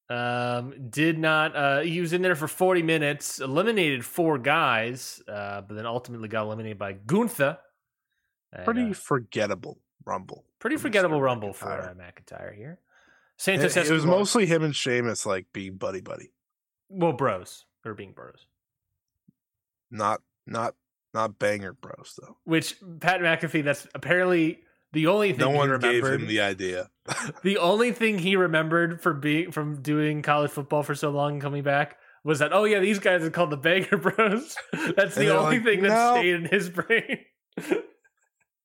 Um, 0.10 0.90
did 0.90 1.18
not. 1.20 1.56
Uh, 1.56 1.80
he 1.82 2.00
was 2.00 2.14
in 2.14 2.22
there 2.22 2.36
for 2.36 2.48
forty 2.48 2.84
minutes. 2.84 3.40
Eliminated 3.42 4.06
four 4.06 4.38
guys, 4.38 5.22
uh, 5.28 5.62
but 5.62 5.74
then 5.76 5.86
ultimately 5.86 6.30
got 6.30 6.44
eliminated 6.44 6.78
by 6.78 6.94
Gunther. 6.94 7.58
And, 8.54 8.64
Pretty 8.64 8.92
uh, 8.92 8.94
forgettable 8.94 9.80
Rumble. 10.06 10.46
pretty 10.60 10.78
forgettable 10.78 11.20
rumble 11.22 11.52
for 11.52 11.70
uh, 11.70 11.94
McIntyre 11.96 12.56
here. 12.56 12.80
It, 13.38 13.42
Santos 13.42 13.78
it 13.78 13.80
was 13.92 14.04
Escobar- 14.04 14.18
mostly 14.20 14.46
him 14.48 14.64
and 14.64 14.76
Sheamus 14.76 15.26
like 15.26 15.46
being 15.54 15.76
buddy 15.78 16.02
buddy, 16.02 16.32
well 16.90 17.14
bros 17.14 17.66
or 17.86 17.94
being 17.94 18.14
bros, 18.14 18.48
not 19.92 20.22
not 20.46 20.76
not 21.14 21.40
banger 21.40 21.74
bros 21.74 22.18
though. 22.22 22.38
which 22.44 22.76
Pat 23.00 23.22
McAfee. 23.22 23.64
That's 23.64 23.88
apparently 23.96 24.60
the 24.94 25.08
only 25.08 25.32
thing 25.32 25.40
No 25.40 25.52
he 25.52 25.58
one 25.58 25.80
gave 25.80 26.06
him 26.06 26.28
the 26.28 26.42
idea. 26.42 26.90
the 27.44 27.58
only 27.58 27.92
thing 27.92 28.18
he 28.20 28.36
remembered 28.36 29.02
from 29.02 29.20
being 29.22 29.52
from 29.52 29.82
doing 29.82 30.22
college 30.22 30.52
football 30.52 30.84
for 30.84 30.96
so 30.96 31.10
long 31.12 31.34
and 31.34 31.42
coming 31.42 31.64
back 31.64 31.98
was 32.24 32.40
that 32.40 32.52
oh 32.54 32.64
yeah 32.66 32.80
these 32.80 33.00
guys 33.00 33.24
are 33.24 33.30
called 33.30 33.52
the 33.52 33.58
Banger 33.58 33.98
Bros. 33.98 34.56
That's 34.96 35.16
the 35.16 35.36
only 35.38 35.58
like, 35.58 35.66
thing 35.66 35.82
that 35.84 35.90
"No." 35.90 36.16
stayed 36.16 36.36
in 36.36 36.46
his 36.46 36.70
brain. 36.72 37.20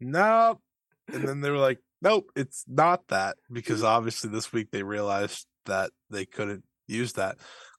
nope. 0.00 0.60
And 1.12 1.26
then 1.28 1.40
they 1.40 1.50
were 1.50 1.58
like, 1.58 1.78
nope, 2.02 2.30
it's 2.36 2.64
not 2.68 3.08
that 3.08 3.36
because 3.50 3.82
obviously 3.82 4.30
this 4.30 4.52
week 4.52 4.70
they 4.70 4.82
realized 4.82 5.46
that 5.66 5.90
they 6.10 6.26
couldn't 6.26 6.64
use 6.86 7.14
that. 7.14 7.38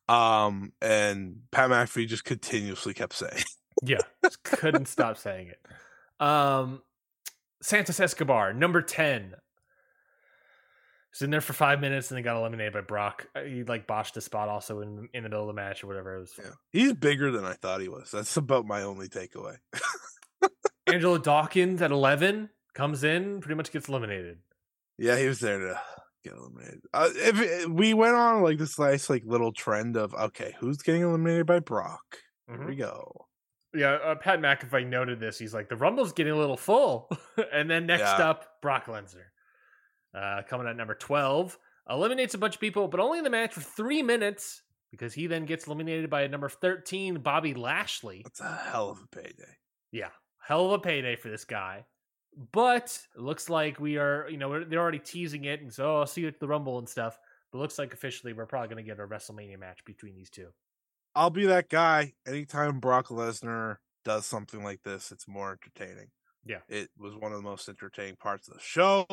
Um, 0.10 0.74
and 0.82 1.38
Pat 1.52 1.70
McAfee 1.70 2.08
just 2.08 2.26
continuously 2.26 2.94
kept 2.94 3.14
saying, 3.14 3.44
Yeah, 3.84 4.00
just 4.24 4.44
couldn't 4.44 4.88
stop 4.88 5.18
saying 5.18 5.50
it. 5.50 6.26
Um, 6.26 6.82
Santos 7.62 8.00
Escobar, 8.00 8.54
number 8.54 8.82
ten, 8.82 9.36
was 11.12 11.22
in 11.22 11.30
there 11.30 11.42
for 11.42 11.54
five 11.54 11.80
minutes 11.80 12.10
and 12.10 12.18
then 12.18 12.24
got 12.24 12.38
eliminated 12.38 12.74
by 12.74 12.82
Brock. 12.82 13.28
Uh, 13.36 13.42
He 13.42 13.64
like 13.64 13.88
botched 13.88 14.16
a 14.18 14.22
spot 14.22 14.50
also 14.50 14.82
in 14.82 15.10
in 15.14 15.24
the 15.24 15.30
middle 15.30 15.42
of 15.42 15.48
the 15.48 15.54
match 15.54 15.84
or 15.84 15.88
whatever. 15.88 16.16
It 16.16 16.20
was 16.22 16.34
yeah. 16.38 16.52
he's 16.72 16.94
bigger 16.94 17.32
than 17.32 17.46
I 17.46 17.54
thought 17.54 17.82
he 17.82 17.90
was. 17.90 18.12
That's 18.12 18.38
about 18.38 18.66
my 18.66 18.84
only 18.84 19.10
takeaway. 19.10 19.58
Angelo 20.88 21.18
Dawkins 21.18 21.82
at 21.82 21.92
eleven 21.92 22.50
comes 22.74 23.04
in, 23.04 23.40
pretty 23.42 23.56
much 23.56 23.72
gets 23.72 23.88
eliminated. 23.90 24.40
Yeah, 24.98 25.18
he 25.18 25.28
was 25.28 25.40
there 25.40 25.60
to 25.60 25.82
get 26.24 26.34
eliminated. 26.34 26.82
Uh, 26.94 27.10
if 27.14 27.40
it- 27.42 27.70
we 27.70 27.94
went 27.94 28.16
on 28.16 28.42
like 28.44 28.58
this 28.58 28.78
nice 28.80 29.10
like 29.10 29.24
little 29.26 29.52
trend 29.52 29.98
of 29.98 30.14
okay, 30.14 30.56
who's 30.60 30.78
getting 30.78 31.02
eliminated 31.02 31.46
by 31.46 31.60
Brock? 31.60 32.20
Here 32.48 32.68
we 32.68 32.76
go. 32.76 33.28
Yeah, 33.76 33.94
uh, 33.94 34.16
Pat 34.16 34.40
McAfee 34.40 34.88
noted 34.88 35.20
this. 35.20 35.40
He's 35.40 35.54
like, 35.54 35.68
the 35.68 35.76
Rumble's 35.76 36.14
getting 36.14 36.34
a 36.34 36.38
little 36.38 36.58
full. 36.58 37.10
and 37.54 37.68
then 37.70 37.88
next 37.88 38.02
Yeah. 38.02 38.30
up, 38.30 38.62
Brock 38.62 38.86
Lesnar. 38.86 39.24
Uh, 40.14 40.44
coming 40.48 40.68
at 40.68 40.76
number 40.78 40.94
12. 40.94 41.58
Eliminates 41.90 42.36
a 42.36 42.38
bunch 42.38 42.54
of 42.56 42.62
people, 42.62 42.88
but 42.88 43.00
only 43.00 43.18
in 43.18 43.24
the 43.24 43.30
match 43.32 43.54
for 43.54 43.62
three 43.62 44.04
minutes 44.04 44.62
because 44.92 45.12
he 45.14 45.26
then 45.26 45.46
gets 45.46 45.66
eliminated 45.66 46.08
by 46.10 46.28
number 46.28 46.48
13, 46.50 47.16
Bobby 47.16 47.56
Lashley. 47.56 48.22
That's 48.24 48.40
a 48.42 48.56
hell 48.72 48.92
of 48.92 49.00
a 49.02 49.08
payday. 49.08 49.58
Yeah, 49.92 50.10
hell 50.40 50.68
of 50.68 50.72
a 50.74 50.80
payday 50.80 51.16
for 51.16 51.30
this 51.30 51.44
guy. 51.46 51.86
But 52.52 53.00
it 53.16 53.22
looks 53.22 53.50
like 53.50 53.80
we 53.80 53.98
are, 53.98 54.28
you 54.30 54.38
know, 54.38 54.64
they're 54.64 54.80
already 54.80 55.00
teasing 55.00 55.46
it, 55.46 55.62
and 55.62 55.74
so 55.74 55.86
oh, 55.86 56.00
I'll 56.00 56.08
see 56.08 56.22
you 56.22 56.28
at 56.28 56.40
the 56.40 56.48
Rumble 56.48 56.80
and 56.80 56.90
stuff. 56.90 57.18
But 57.52 57.60
it 57.60 57.62
looks 57.62 57.78
like 57.78 57.94
officially 57.94 58.34
we're 58.34 58.46
probably 58.46 58.70
going 58.70 58.84
to 58.84 58.90
get 58.90 59.00
a 59.00 59.08
WrestleMania 59.08 59.60
match 59.60 59.86
between 59.86 60.16
these 60.16 60.30
two. 60.30 60.48
I'll 61.16 61.30
be 61.30 61.46
that 61.46 61.70
guy. 61.70 62.14
Anytime 62.28 62.80
Brock 62.80 63.10
Lesnar 63.10 63.78
does 64.04 64.26
something 64.26 64.64
like 64.64 64.82
this, 64.84 65.12
it's 65.12 65.28
more 65.28 65.52
entertaining. 65.52 66.08
Yeah. 66.46 66.60
It 66.68 66.90
was 66.98 67.16
one 67.16 67.32
of 67.32 67.38
the 67.38 67.48
most 67.48 67.70
entertaining 67.70 68.16
parts 68.16 68.48
of 68.48 68.56
the 68.56 68.60
show. 68.62 69.06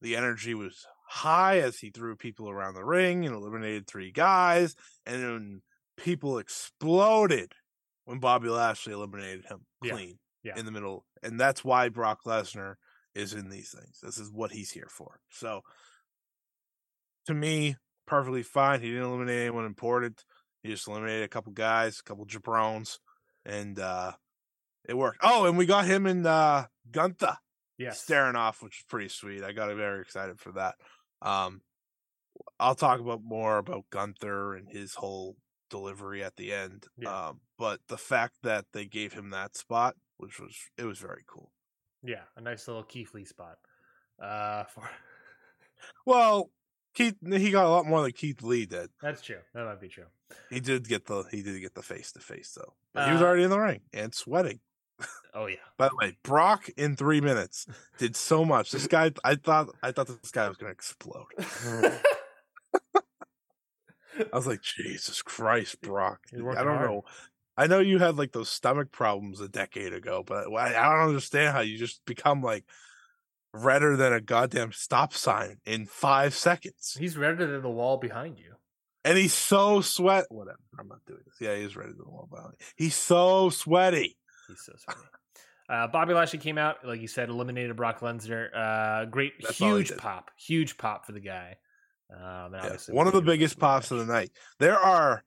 The 0.00 0.14
energy 0.14 0.54
was 0.54 0.86
high 1.08 1.58
as 1.58 1.78
he 1.78 1.90
threw 1.90 2.14
people 2.14 2.48
around 2.48 2.74
the 2.74 2.84
ring 2.84 3.26
and 3.26 3.34
eliminated 3.34 3.86
three 3.86 4.12
guys. 4.12 4.76
And 5.04 5.22
then 5.22 5.62
people 5.96 6.38
exploded 6.38 7.52
when 8.04 8.20
Bobby 8.20 8.48
Lashley 8.48 8.92
eliminated 8.92 9.44
him 9.46 9.66
clean 9.82 10.18
Yeah. 10.42 10.56
in 10.56 10.64
the 10.64 10.72
middle. 10.72 11.04
And 11.22 11.38
that's 11.38 11.64
why 11.64 11.88
Brock 11.88 12.20
Lesnar 12.26 12.74
is 13.14 13.34
in 13.34 13.48
these 13.50 13.70
things. 13.70 13.98
This 14.02 14.18
is 14.18 14.30
what 14.32 14.52
he's 14.52 14.70
here 14.70 14.88
for. 14.90 15.18
So 15.30 15.62
to 17.26 17.34
me, 17.34 17.76
perfectly 18.06 18.42
fine. 18.42 18.80
He 18.80 18.88
didn't 18.90 19.04
eliminate 19.04 19.40
anyone 19.42 19.64
important. 19.66 20.24
He 20.62 20.70
just 20.70 20.88
eliminated 20.88 21.24
a 21.24 21.28
couple 21.28 21.52
guys, 21.52 22.00
a 22.00 22.02
couple 22.02 22.26
jabrones, 22.26 22.98
and 23.44 23.78
uh 23.78 24.12
it 24.88 24.96
worked. 24.96 25.18
Oh, 25.22 25.46
and 25.46 25.58
we 25.58 25.66
got 25.66 25.84
him 25.86 26.06
and 26.06 26.26
uh 26.26 26.66
Gunther 26.90 27.36
Yes. 27.76 28.00
staring 28.00 28.34
off, 28.36 28.62
which 28.62 28.78
is 28.78 28.84
pretty 28.88 29.08
sweet. 29.08 29.44
I 29.44 29.52
got 29.52 29.70
him 29.70 29.76
very 29.76 30.00
excited 30.00 30.40
for 30.40 30.52
that. 30.52 30.74
Um 31.22 31.60
I'll 32.60 32.74
talk 32.76 33.00
about 33.00 33.20
more 33.22 33.58
about 33.58 33.84
Gunther 33.90 34.54
and 34.54 34.68
his 34.68 34.94
whole 34.94 35.36
delivery 35.70 36.22
at 36.22 36.36
the 36.36 36.52
end. 36.52 36.86
Yeah. 36.96 37.28
Um, 37.28 37.40
but 37.58 37.80
the 37.88 37.98
fact 37.98 38.34
that 38.44 38.64
they 38.72 38.86
gave 38.86 39.12
him 39.12 39.30
that 39.30 39.56
spot, 39.56 39.96
which 40.18 40.38
was 40.38 40.54
it 40.76 40.84
was 40.84 40.98
very 40.98 41.22
cool. 41.26 41.50
Yeah, 42.02 42.22
a 42.36 42.40
nice 42.40 42.68
little 42.68 42.84
Keith 42.84 43.12
Lee 43.14 43.24
spot. 43.24 43.56
Uh, 44.22 44.64
for 44.64 44.88
Well, 46.06 46.50
Keith 46.94 47.16
he 47.26 47.50
got 47.50 47.66
a 47.66 47.70
lot 47.70 47.86
more 47.86 48.02
than 48.02 48.12
Keith 48.12 48.42
Lee 48.42 48.66
did. 48.66 48.90
that's 49.00 49.22
true. 49.22 49.38
That 49.54 49.64
might 49.64 49.80
be 49.80 49.88
true. 49.88 50.06
He 50.50 50.60
did 50.60 50.86
get 50.88 51.06
the 51.06 51.24
he 51.30 51.42
did 51.42 51.60
get 51.60 51.74
the 51.74 51.82
face 51.82 52.12
to 52.12 52.20
face 52.20 52.52
though. 52.56 52.74
But 52.94 53.06
he 53.06 53.12
was 53.12 53.22
Uh, 53.22 53.24
already 53.26 53.44
in 53.44 53.50
the 53.50 53.58
ring 53.60 53.80
and 53.92 54.14
sweating. 54.14 54.60
Oh 55.34 55.46
yeah. 55.46 55.56
By 55.78 55.88
the 55.88 55.96
way, 55.96 56.16
Brock 56.24 56.68
in 56.76 56.96
three 56.96 57.20
minutes 57.20 57.66
did 57.98 58.16
so 58.16 58.44
much. 58.44 58.72
This 58.72 58.86
guy, 58.88 59.12
I 59.24 59.36
thought, 59.36 59.68
I 59.82 59.92
thought 59.92 60.08
this 60.08 60.30
guy 60.32 60.48
was 60.48 60.56
going 60.56 60.70
to 60.70 60.74
explode. 60.74 61.26
I 64.32 64.36
was 64.36 64.48
like, 64.48 64.62
Jesus 64.62 65.22
Christ, 65.22 65.80
Brock! 65.80 66.20
I 66.32 66.38
don't 66.38 66.54
hard. 66.66 66.90
know. 66.90 67.04
I 67.58 67.66
know 67.66 67.80
you 67.80 67.98
had 67.98 68.16
like 68.16 68.30
those 68.32 68.48
stomach 68.48 68.92
problems 68.92 69.40
a 69.40 69.48
decade 69.48 69.92
ago, 69.92 70.22
but 70.24 70.46
I 70.52 70.68
I 70.68 70.94
don't 70.94 71.08
understand 71.08 71.52
how 71.52 71.60
you 71.60 71.76
just 71.76 72.00
become 72.06 72.40
like 72.40 72.64
redder 73.52 73.96
than 73.96 74.12
a 74.12 74.20
goddamn 74.20 74.72
stop 74.72 75.12
sign 75.12 75.56
in 75.66 75.86
five 75.86 76.34
seconds. 76.34 76.96
He's 76.98 77.16
redder 77.16 77.46
than 77.46 77.62
the 77.62 77.68
wall 77.68 77.96
behind 77.96 78.38
you. 78.38 78.54
And 79.04 79.18
he's 79.18 79.34
so 79.34 79.80
sweat. 79.80 80.26
Whatever. 80.28 80.58
I'm 80.78 80.86
not 80.86 81.00
doing 81.06 81.20
this. 81.26 81.34
Yeah, 81.40 81.56
he's 81.56 81.76
redder 81.76 81.90
than 81.90 82.04
the 82.04 82.10
wall 82.10 82.28
behind. 82.30 82.50
me. 82.50 82.56
He's 82.76 82.94
so 82.94 83.50
sweaty. 83.50 84.16
He's 84.46 84.62
so 84.62 84.72
sweaty. 84.76 85.00
Uh, 85.68 85.86
Bobby 85.86 86.14
Lashley 86.14 86.38
came 86.38 86.56
out, 86.56 86.76
like 86.84 87.00
you 87.00 87.08
said, 87.08 87.28
eliminated 87.28 87.76
Brock 87.76 88.00
Lesnar. 88.00 88.48
Uh, 88.56 89.04
great, 89.04 89.34
That's 89.42 89.58
huge 89.58 89.94
pop, 89.98 90.30
huge 90.38 90.78
pop 90.78 91.04
for 91.04 91.12
the 91.12 91.20
guy. 91.20 91.56
Um, 92.10 92.54
and 92.54 92.64
Yeah, 92.64 92.94
one 92.94 93.06
of 93.06 93.12
the 93.12 93.20
biggest 93.20 93.58
pops 93.58 93.90
of 93.90 93.98
the 93.98 94.06
night. 94.06 94.30
There 94.58 94.78
are, 94.78 95.24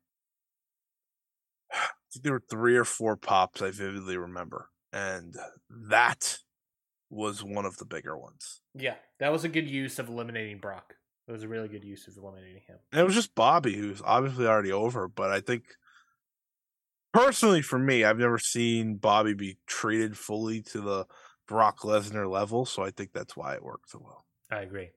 there 2.21 2.33
were 2.33 2.43
three 2.49 2.75
or 2.75 2.85
four 2.85 3.15
pops 3.15 3.61
I 3.61 3.71
vividly 3.71 4.17
remember, 4.17 4.69
and 4.91 5.35
that 5.69 6.39
was 7.09 7.43
one 7.43 7.65
of 7.65 7.77
the 7.77 7.85
bigger 7.85 8.17
ones. 8.17 8.61
Yeah, 8.73 8.95
that 9.19 9.31
was 9.31 9.43
a 9.43 9.49
good 9.49 9.69
use 9.69 9.99
of 9.99 10.09
eliminating 10.09 10.59
Brock. 10.59 10.95
It 11.27 11.31
was 11.31 11.43
a 11.43 11.47
really 11.47 11.67
good 11.67 11.83
use 11.83 12.07
of 12.07 12.17
eliminating 12.17 12.63
him. 12.67 12.77
And 12.91 13.01
it 13.01 13.03
was 13.05 13.15
just 13.15 13.35
Bobby, 13.35 13.75
who's 13.75 14.01
obviously 14.03 14.47
already 14.47 14.71
over, 14.71 15.07
but 15.07 15.31
I 15.31 15.39
think 15.39 15.63
personally 17.13 17.61
for 17.61 17.79
me, 17.79 18.03
I've 18.03 18.17
never 18.17 18.39
seen 18.39 18.95
Bobby 18.95 19.33
be 19.33 19.57
treated 19.67 20.17
fully 20.17 20.61
to 20.63 20.81
the 20.81 21.05
Brock 21.47 21.79
Lesnar 21.79 22.29
level, 22.29 22.65
so 22.65 22.83
I 22.83 22.91
think 22.91 23.11
that's 23.13 23.35
why 23.35 23.55
it 23.55 23.63
worked 23.63 23.89
so 23.89 24.01
well. 24.03 24.25
I 24.49 24.61
agree. 24.61 24.89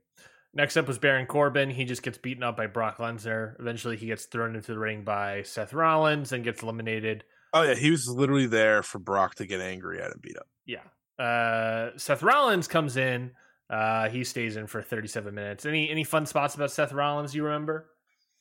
Next 0.54 0.76
up 0.76 0.86
was 0.86 0.98
Baron 0.98 1.26
Corbin. 1.26 1.70
He 1.70 1.84
just 1.84 2.02
gets 2.02 2.18
beaten 2.18 2.42
up 2.44 2.56
by 2.56 2.66
Brock 2.68 2.98
Lesnar. 2.98 3.58
Eventually, 3.58 3.96
he 3.96 4.06
gets 4.06 4.26
thrown 4.26 4.54
into 4.54 4.72
the 4.72 4.78
ring 4.78 5.02
by 5.02 5.42
Seth 5.42 5.72
Rollins 5.72 6.32
and 6.32 6.44
gets 6.44 6.62
eliminated. 6.62 7.24
Oh 7.52 7.62
yeah, 7.62 7.74
he 7.74 7.90
was 7.90 8.08
literally 8.08 8.46
there 8.46 8.82
for 8.82 8.98
Brock 8.98 9.34
to 9.36 9.46
get 9.46 9.60
angry 9.60 10.00
at 10.00 10.12
and 10.12 10.22
beat 10.22 10.36
up. 10.36 10.46
Yeah. 10.64 10.82
Uh, 11.22 11.90
Seth 11.96 12.22
Rollins 12.22 12.68
comes 12.68 12.96
in. 12.96 13.32
Uh, 13.68 14.08
he 14.08 14.24
stays 14.24 14.56
in 14.56 14.66
for 14.66 14.82
37 14.82 15.34
minutes. 15.34 15.66
Any 15.66 15.90
any 15.90 16.04
fun 16.04 16.26
spots 16.26 16.54
about 16.54 16.70
Seth 16.70 16.92
Rollins 16.92 17.34
you 17.34 17.44
remember? 17.44 17.90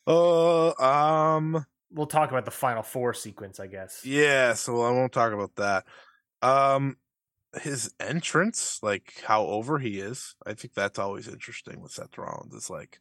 Uh, 0.05 0.73
um, 0.81 1.65
We'll 1.91 2.07
talk 2.07 2.31
about 2.31 2.45
the 2.45 2.51
final 2.51 2.81
four 2.81 3.13
sequence, 3.13 3.59
I 3.59 3.67
guess. 3.67 4.03
Yeah, 4.03 4.53
so 4.53 4.81
I 4.81 4.89
won't 4.89 5.11
talk 5.11 5.31
about 5.31 5.55
that. 5.57 5.85
Um 6.41 6.97
his 7.61 7.93
entrance, 7.99 8.79
like 8.81 9.21
how 9.25 9.45
over 9.45 9.79
he 9.79 9.99
is, 9.99 10.35
I 10.45 10.53
think 10.53 10.73
that's 10.73 10.99
always 10.99 11.27
interesting 11.27 11.81
with 11.81 11.91
Seth 11.91 12.17
Rollins. 12.17 12.53
It's 12.53 12.69
like 12.69 12.99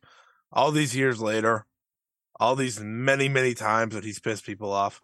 all 0.53 0.71
these 0.71 0.95
years 0.95 1.21
later, 1.21 1.67
all 2.39 2.57
these 2.57 2.81
many, 2.81 3.29
many 3.29 3.55
times 3.55 3.95
that 3.95 4.05
he's 4.05 4.21
pissed 4.21 4.45
people 4.45 4.73
off, 4.73 5.01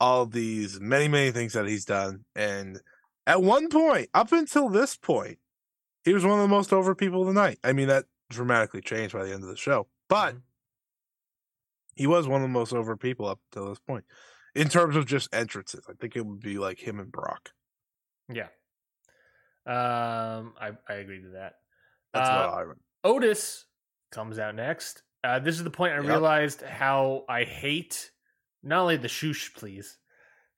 all 0.00 0.26
these 0.26 0.80
many, 0.80 1.08
many 1.08 1.30
things 1.30 1.52
that 1.54 1.66
he's 1.66 1.84
done. 1.84 2.24
And 2.34 2.80
at 3.26 3.42
one 3.42 3.68
point, 3.68 4.10
up 4.12 4.32
until 4.32 4.68
this 4.68 4.96
point, 4.96 5.38
he 6.04 6.12
was 6.12 6.24
one 6.24 6.38
of 6.38 6.42
the 6.42 6.54
most 6.54 6.72
over 6.72 6.94
people 6.94 7.22
of 7.22 7.28
the 7.28 7.32
night. 7.32 7.58
I 7.64 7.72
mean, 7.72 7.88
that 7.88 8.04
dramatically 8.28 8.80
changed 8.80 9.14
by 9.14 9.24
the 9.24 9.32
end 9.32 9.42
of 9.42 9.48
the 9.48 9.56
show. 9.56 9.88
But 10.08 10.34
Mhm. 10.34 10.42
he 11.94 12.06
was 12.06 12.28
one 12.28 12.42
of 12.42 12.48
the 12.48 12.52
most 12.52 12.72
over 12.72 12.96
people 12.96 13.26
up 13.26 13.40
to 13.52 13.68
this 13.68 13.78
point 13.78 14.04
in 14.54 14.68
terms 14.68 14.96
of 14.96 15.06
just 15.06 15.34
entrances. 15.34 15.86
I 15.88 15.94
think 15.94 16.16
it 16.16 16.26
would 16.26 16.40
be 16.40 16.58
like 16.58 16.80
him 16.86 17.00
and 17.00 17.10
Brock. 17.10 17.52
Yeah. 18.28 18.48
Um, 19.66 20.54
I 20.60 20.72
I 20.88 20.94
agree 20.94 21.22
to 21.22 21.28
that. 21.30 21.54
That's 22.12 22.28
Uh, 22.28 22.34
what 22.34 22.48
I. 22.48 22.64
Otis 23.08 23.66
comes 24.10 24.38
out 24.38 24.54
next. 24.54 25.02
Uh, 25.22 25.38
this 25.38 25.56
is 25.56 25.64
the 25.64 25.70
point 25.70 25.92
I 25.94 25.96
Yep. 25.96 26.06
realized 26.06 26.62
how 26.62 27.24
I 27.28 27.44
hate 27.44 28.10
not 28.62 28.80
only 28.82 28.96
the 28.96 29.08
shoosh 29.08 29.54
please, 29.54 29.98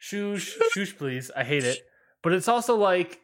shoosh 0.01 0.55
shoosh 0.77 0.97
please. 0.97 1.31
I 1.37 1.45
hate 1.45 1.65
it, 1.65 1.79
but 2.23 2.33
it's 2.33 2.49
also 2.49 2.77
like, 2.77 3.21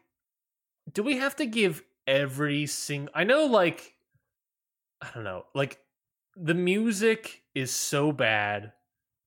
do 0.92 1.02
we 1.02 1.16
have 1.18 1.36
to 1.36 1.46
give 1.46 1.82
every 2.06 2.66
single? 2.66 3.12
I 3.14 3.24
know, 3.24 3.46
like, 3.46 3.94
I 5.00 5.08
don't 5.14 5.24
know, 5.24 5.44
like 5.54 5.80
the 6.36 6.54
music 6.54 7.42
is 7.54 7.70
so 7.72 8.12
bad. 8.12 8.72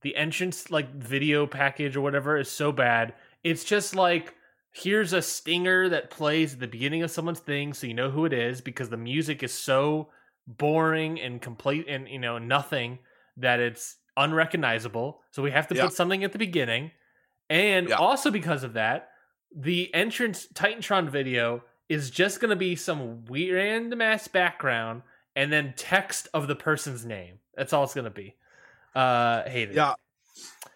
The 0.01 0.15
entrance, 0.15 0.69
like 0.71 0.93
video 0.93 1.47
package 1.47 1.95
or 1.97 2.01
whatever, 2.01 2.37
is 2.37 2.49
so 2.49 2.71
bad. 2.71 3.13
It's 3.43 3.63
just 3.63 3.95
like 3.95 4.35
here's 4.77 5.13
a 5.13 5.21
stinger 5.21 5.87
that 5.87 6.09
plays 6.09 6.53
at 6.53 6.59
the 6.59 6.67
beginning 6.67 7.01
of 7.01 7.09
someone's 7.09 7.39
thing 7.39 7.73
so 7.73 7.87
you 7.87 7.93
know 7.93 8.09
who 8.11 8.25
it 8.25 8.33
is 8.33 8.59
because 8.59 8.89
the 8.89 8.97
music 8.97 9.41
is 9.41 9.53
so 9.53 10.09
boring 10.47 11.19
and 11.21 11.41
complete 11.41 11.85
and 11.87 12.09
you 12.09 12.19
know 12.19 12.37
nothing 12.37 12.99
that 13.37 13.59
it's 13.61 13.95
unrecognizable 14.17 15.21
so 15.31 15.41
we 15.41 15.51
have 15.51 15.67
to 15.67 15.75
Yeah. 15.75 15.85
put 15.85 15.93
something 15.93 16.23
at 16.25 16.33
the 16.33 16.37
beginning 16.37 16.91
and 17.49 17.87
Yeah. 17.89 17.95
also 17.95 18.29
because 18.31 18.63
of 18.63 18.73
that 18.73 19.09
the 19.55 19.93
entrance 19.93 20.45
TitanTron 20.53 21.09
video 21.09 21.63
is 21.87 22.09
just 22.09 22.41
going 22.41 22.49
to 22.49 22.55
be 22.57 22.75
some 22.75 23.23
weird 23.25 23.55
random 23.55 24.01
ass 24.01 24.27
background 24.27 25.03
and 25.37 25.53
then 25.53 25.73
text 25.77 26.27
of 26.33 26.47
the 26.47 26.55
person's 26.55 27.05
name 27.05 27.39
that's 27.55 27.71
all 27.71 27.85
it's 27.85 27.93
going 27.93 28.03
to 28.03 28.09
be 28.11 28.35
uh 28.93 29.43
hate 29.47 29.69
it 29.69 29.75
Yeah. 29.75 29.93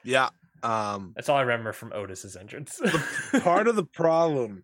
Yeah. 0.03 0.29
Um 0.63 1.13
that's 1.15 1.29
all 1.29 1.37
i 1.37 1.41
remember 1.41 1.71
from 1.73 1.91
otis's 1.93 2.35
entrance 2.35 2.79
part 3.41 3.67
of 3.67 3.75
the 3.75 3.85
problem 3.85 4.63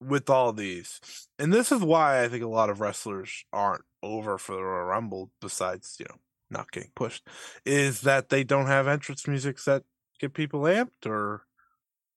with 0.00 0.28
all 0.28 0.52
these, 0.52 1.00
and 1.38 1.52
this 1.52 1.70
is 1.70 1.80
why 1.80 2.24
I 2.24 2.28
think 2.28 2.42
a 2.42 2.48
lot 2.48 2.70
of 2.70 2.80
wrestlers 2.80 3.44
aren't 3.52 3.84
over 4.02 4.36
for 4.36 4.56
the 4.56 4.62
Royal 4.62 4.84
Rumble, 4.86 5.30
besides, 5.40 5.96
you 6.00 6.06
know, 6.08 6.16
not 6.50 6.72
getting 6.72 6.90
pushed, 6.96 7.26
is 7.64 8.00
that 8.00 8.28
they 8.28 8.42
don't 8.42 8.66
have 8.66 8.88
entrance 8.88 9.28
music 9.28 9.62
that 9.64 9.84
get 10.18 10.34
people 10.34 10.62
amped 10.62 11.06
or 11.06 11.42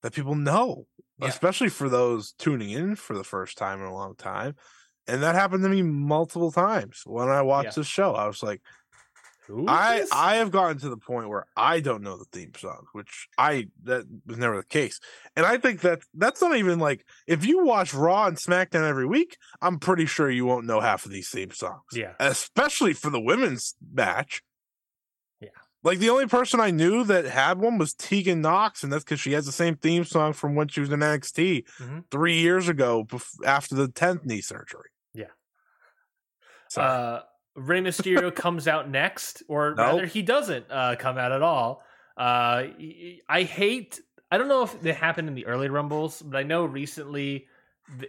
that 0.01 0.13
people 0.13 0.33
know. 0.35 0.87
Yeah. 1.19 1.27
Especially 1.27 1.69
for 1.69 1.87
those 1.87 2.33
tuning 2.33 2.71
in 2.71 2.95
for 2.95 3.15
the 3.15 3.23
first 3.23 3.57
time 3.57 3.79
in 3.81 3.85
a 3.85 3.93
long 3.93 4.15
time. 4.15 4.55
And 5.07 5.21
that 5.21 5.35
happened 5.35 5.61
to 5.63 5.69
me 5.69 5.83
multiple 5.83 6.51
times 6.51 7.03
when 7.05 7.29
I 7.29 7.43
watched 7.43 7.65
Yeah. 7.77 7.81
this 7.81 7.87
show. 7.87 8.15
I 8.15 8.25
was 8.25 8.41
like, 8.41 8.61
Who 9.47 9.65
I 9.67 9.99
this? 9.99 10.09
I 10.11 10.35
have 10.37 10.49
gotten 10.51 10.79
to 10.79 10.89
the 10.89 10.97
point 10.97 11.29
where 11.29 11.45
I 11.55 11.79
don't 11.79 12.01
know 12.01 12.17
the 12.17 12.25
theme 12.25 12.53
song, 12.57 12.85
which 12.93 13.27
I 13.37 13.67
that 13.83 14.05
was 14.25 14.37
never 14.37 14.57
the 14.57 14.63
case. 14.63 14.99
And 15.35 15.45
I 15.45 15.57
think 15.57 15.81
that 15.81 16.01
that's 16.13 16.41
not 16.41 16.55
even 16.55 16.79
like 16.79 17.05
if 17.27 17.45
you 17.45 17.63
watch 17.63 17.93
Raw 17.93 18.25
and 18.27 18.37
SmackDown 18.37 18.87
every 18.87 19.05
week, 19.05 19.37
I'm 19.61 19.79
pretty 19.79 20.05
sure 20.07 20.29
you 20.31 20.45
won't 20.45 20.65
know 20.65 20.79
half 20.79 21.05
of 21.05 21.11
these 21.11 21.29
theme 21.29 21.51
songs. 21.51 21.83
yeah. 21.93 22.13
Especially 22.19 22.93
for 22.93 23.09
the 23.09 23.21
women's 23.21 23.75
match. 23.93 24.41
Yeah. 25.39 25.49
Like 25.83 25.99
the 25.99 26.09
only 26.09 26.25
person 26.27 26.59
I 26.59 26.71
knew 26.71 27.03
that 27.03 27.25
had 27.25 27.59
one 27.59 27.77
was 27.77 27.93
Tegan 27.93 28.41
Nox, 28.41 28.83
and 28.83 28.91
that's 28.91 29.03
because 29.03 29.19
she 29.19 29.33
has 29.33 29.45
the 29.45 29.51
same 29.51 29.75
theme 29.75 30.03
song 30.05 30.33
from 30.33 30.55
when 30.55 30.67
she 30.69 30.79
was 30.79 30.89
in 30.91 30.99
NXT 31.01 31.65
Mhm. 31.79 32.05
three 32.09 32.39
years 32.39 32.67
ago 32.67 33.03
bef- 33.05 33.45
after 33.45 33.75
the 33.75 33.87
tenth 33.89 34.25
knee 34.25 34.41
surgery. 34.41 34.89
Yeah. 35.13 35.25
Sorry. 36.69 36.87
Uh, 37.17 37.19
Rey 37.55 37.81
Mysterio 37.81 38.33
comes 38.43 38.67
out 38.67 38.89
next, 38.89 39.43
or 39.47 39.69
Nope. 39.69 39.77
rather, 39.77 40.05
he 40.05 40.21
doesn't 40.21 40.65
uh, 40.69 40.95
come 40.99 41.17
out 41.17 41.31
at 41.31 41.41
all. 41.41 41.83
Uh, 42.17 42.67
I 43.29 43.43
hate. 43.43 43.99
I 44.31 44.37
don't 44.37 44.47
know 44.47 44.63
if 44.63 44.85
it 44.85 44.95
happened 44.95 45.27
in 45.27 45.35
the 45.35 45.45
early 45.45 45.69
rumbles, 45.69 46.21
but 46.21 46.37
I 46.37 46.43
know 46.43 46.65
recently 46.65 47.47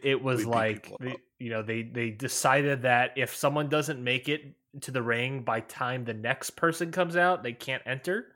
it 0.02 0.22
was 0.22 0.40
We 0.40 0.44
like 0.46 0.82
people 0.84 0.98
the- 1.00 1.10
up. 1.12 1.20
you 1.38 1.50
know 1.50 1.62
they 1.62 1.82
they 1.82 2.10
decided 2.10 2.82
that 2.82 3.12
if 3.16 3.34
someone 3.34 3.68
doesn't 3.68 4.02
make 4.02 4.28
it 4.28 4.42
to 4.82 4.90
the 4.90 5.02
ring 5.02 5.42
by 5.42 5.60
time 5.60 6.04
the 6.04 6.14
next 6.14 6.50
person 6.50 6.90
comes 6.92 7.16
out, 7.16 7.42
they 7.42 7.52
can't 7.52 7.82
enter. 7.86 8.26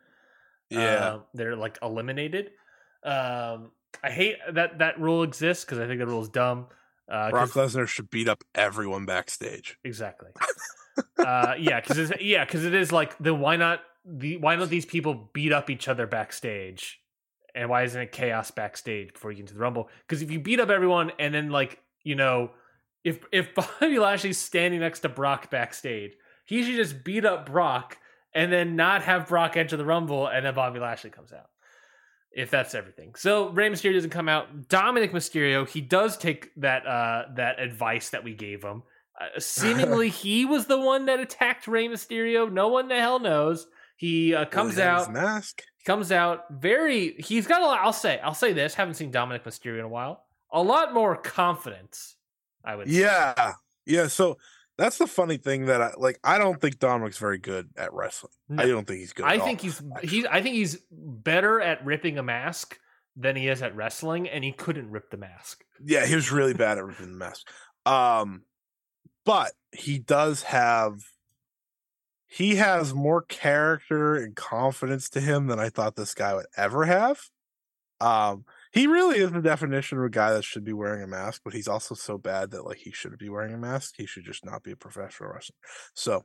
yeah. 0.69 0.81
Uh, 0.81 1.21
they're 1.35 1.57
like 1.57 1.79
eliminated. 1.83 2.51
Um, 3.03 3.71
I 4.05 4.11
hate 4.11 4.37
that 4.53 4.79
that 4.79 5.01
rule 5.01 5.23
exists 5.23 5.65
because 5.65 5.79
I 5.79 5.87
think 5.87 5.99
the 6.01 6.07
rule 6.07 6.23
is 6.23 6.29
dumb. 6.29 6.67
Uh, 7.11 7.31
Brock 7.31 7.51
Lesnar 7.51 7.89
should 7.89 8.11
beat 8.11 8.29
up 8.29 8.45
everyone 8.55 9.05
backstage. 9.07 9.79
Exactly. 9.85 10.31
uh, 11.19 11.55
yeah, 11.59 11.81
because 11.81 12.13
yeah, 12.21 12.45
because 12.45 12.65
it 12.65 12.75
is 12.75 12.93
like 12.93 13.17
the 13.19 13.35
why 13.35 13.57
not 13.57 13.81
the 14.05 14.37
why 14.39 14.57
don't 14.57 14.71
these 14.71 14.87
people 14.87 15.31
beat 15.33 15.53
up 15.53 15.71
each 15.71 15.89
other 15.89 16.07
backstage, 16.07 17.01
and 17.55 17.69
why 17.69 17.83
isn't 17.83 18.01
it 18.01 18.13
chaos 18.13 18.51
backstage 18.51 19.13
before 19.13 19.31
you 19.31 19.37
get 19.37 19.43
into 19.43 19.55
the 19.55 19.61
rumble? 19.61 19.89
Because 20.07 20.23
if 20.23 20.31
you 20.31 20.41
beat 20.41 20.61
up 20.61 20.71
everyone 20.71 21.13
and 21.19 21.35
then 21.35 21.51
like 21.51 21.81
you 22.03 22.15
know, 22.15 22.51
if 23.05 23.21
if 23.33 23.55
Bobby 23.81 23.99
Lashley's 23.99 24.39
standing 24.39 24.81
next 24.81 25.01
to 25.01 25.09
Brock 25.09 25.51
backstage, 25.51 26.13
he 26.45 26.63
should 26.63 26.77
just 26.77 27.05
beat 27.05 27.25
up 27.25 27.47
Brock 27.47 27.99
and 28.35 28.53
then 28.53 28.77
not 28.77 29.03
have 29.03 29.29
Brock 29.29 29.57
enter 29.57 29.77
the 29.77 29.85
rumble, 29.85 30.27
and 30.27 30.47
then 30.47 30.55
Bobby 30.55 30.79
Lashley 30.79 31.11
comes 31.11 31.33
out. 31.33 31.47
If 32.33 32.49
that's 32.49 32.77
everything, 32.77 33.17
so 33.17 33.49
Rey 33.49 33.69
Mysterio 33.71 33.95
doesn't 33.95 34.11
come 34.11 34.29
out. 34.29 34.69
Dominic 34.69 35.13
Mysterio, 35.13 35.69
he 35.69 35.81
does 35.81 36.17
take 36.17 36.51
that 36.59 36.87
uh 36.87 37.25
that 37.35 37.59
advice 37.59 38.11
that 38.11 38.23
we 38.23 38.35
gave 38.35 38.63
him. 38.63 38.85
Uh, 39.21 39.39
seemingly, 39.39 40.09
he 40.25 40.45
was 40.47 40.67
the 40.67 40.81
one 40.81 41.07
that 41.07 41.21
attacked 41.21 41.67
Rey 41.69 41.89
Mysterio. 41.89 42.51
No 42.51 42.69
one 42.69 42.89
the 42.89 42.97
hell 42.99 43.19
knows. 43.21 43.67
He 43.97 44.35
uh, 44.35 44.47
comes 44.47 44.77
Well, 44.77 44.85
he 44.99 45.03
out 45.07 45.13
mask. 45.13 45.63
comes 45.85 46.11
out 46.11 46.45
very 46.51 47.15
he's 47.19 47.47
got 47.47 47.61
a 47.63 47.65
lot 47.67 47.81
i'll 47.83 47.93
say 47.93 48.19
i'll 48.21 48.33
say 48.35 48.53
this 48.55 48.75
haven't 48.75 48.95
seen 48.95 49.11
dominic 49.11 49.45
mysterio 49.45 49.79
in 49.79 49.85
a 49.85 49.89
while 49.89 50.25
a 50.53 50.63
lot 50.63 50.93
more 50.95 51.17
confidence 51.17 52.17
i 52.65 52.75
would 52.77 52.89
say. 52.89 53.01
Yeah, 53.01 53.53
yeah. 53.87 54.07
So 54.07 54.39
that's 54.79 54.97
the 54.99 55.07
funny 55.07 55.37
thing 55.37 55.67
that 55.67 55.83
I 55.83 55.91
like. 55.99 56.19
I 56.25 56.39
don't 56.39 56.59
think 56.59 56.79
Dominic's 56.79 57.19
very 57.19 57.37
good 57.39 57.69
at 57.77 57.93
wrestling. 57.93 58.33
No. 58.49 58.63
I 58.63 58.67
don't 58.69 58.87
think 58.87 59.01
he's 59.01 59.13
good. 59.13 59.27
i 59.27 59.35
at 59.37 59.43
think 59.45 59.59
all. 59.61 59.65
he's 60.01 60.11
he 60.11 60.27
i 60.29 60.41
think 60.43 60.55
he's 60.55 60.79
better 60.91 61.61
at 61.61 61.85
ripping 61.85 62.17
a 62.19 62.23
mask 62.23 62.79
than 63.17 63.37
he 63.37 63.49
is 63.49 63.61
at 63.61 63.77
wrestling 63.77 64.29
and 64.31 64.43
he 64.45 64.53
couldn't 64.53 64.91
rip 64.91 65.11
the 65.11 65.19
mask 65.19 65.63
Yeah, 65.85 66.07
he 66.07 66.15
was 66.15 66.33
really 66.33 66.55
bad 66.55 66.79
at 66.79 66.85
ripping 66.85 67.11
the 67.13 67.19
mask. 67.19 67.47
Um, 67.85 68.43
but 69.25 69.53
he 69.73 69.99
does 69.99 70.43
have. 70.45 71.01
He 72.27 72.57
has 72.57 72.95
more 72.95 73.23
character 73.23 74.15
and 74.15 74.37
confidence 74.37 75.11
to 75.11 75.21
him 75.21 75.49
than 75.49 75.59
I 75.59 75.69
thought 75.69 75.97
this 75.97 76.15
guy 76.15 76.35
would 76.35 76.47
ever 76.57 76.85
have. 76.85 77.21
Um, 78.01 78.45
he 78.73 78.87
really 78.87 79.19
is 79.19 79.33
the 79.33 79.43
definition 79.43 79.99
of 79.99 80.05
a 80.05 80.11
guy 80.11 80.33
that 80.33 80.45
should 80.45 80.65
be 80.65 80.73
wearing 80.73 81.03
a 81.03 81.07
mask, 81.09 81.43
but 81.45 81.53
he's 81.53 81.69
also 81.69 81.95
so 81.95 82.19
bad 82.19 82.53
that 82.53 82.65
like 82.65 82.79
he 82.79 82.93
shouldn't 82.93 83.19
be 83.21 83.29
wearing 83.29 83.53
a 83.53 83.59
mask. 83.59 83.95
He 83.97 84.07
should 84.07 84.25
just 84.25 84.45
not 84.45 84.63
be 84.63 84.71
a 84.71 84.77
professional 84.77 85.31
wrestler. 85.31 85.57
So, 85.95 86.25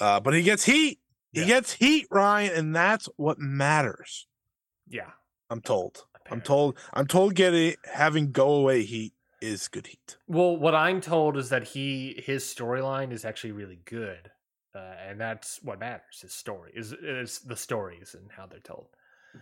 uh, 0.00 0.20
but 0.20 0.34
he 0.34 0.42
gets 0.42 0.64
heat. 0.64 1.00
He 1.32 1.40
Yeah. 1.40 1.46
gets 1.46 1.72
heat, 1.72 2.08
Ryan, 2.10 2.52
and 2.54 2.76
that's 2.76 3.08
what 3.16 3.38
matters. 3.38 4.26
yeah 4.88 5.12
I'm 5.50 5.60
told. 5.60 6.04
I'm 6.30 6.42
told. 6.42 6.78
I'm 6.92 7.06
told 7.06 7.34
getting 7.34 7.76
having 7.84 8.32
go 8.32 8.50
away 8.52 8.82
heat 8.82 9.14
is 9.40 9.68
good 9.68 9.86
heat. 9.86 10.16
well 10.26 10.56
what 10.56 10.74
i'm 10.74 11.00
told 11.00 11.36
is 11.36 11.48
that 11.50 11.62
he 11.64 12.20
his 12.24 12.42
storyline 12.44 13.12
is 13.12 13.24
actually 13.24 13.52
really 13.52 13.78
good 13.84 14.30
uh, 14.74 14.94
and 15.08 15.20
that's 15.20 15.60
what 15.62 15.78
matters 15.80 16.20
his 16.22 16.32
story 16.34 16.70
is 16.74 16.92
is 16.92 17.38
the 17.40 17.56
stories 17.56 18.14
and 18.18 18.30
how 18.36 18.46
they're 18.46 18.60
told 18.60 18.86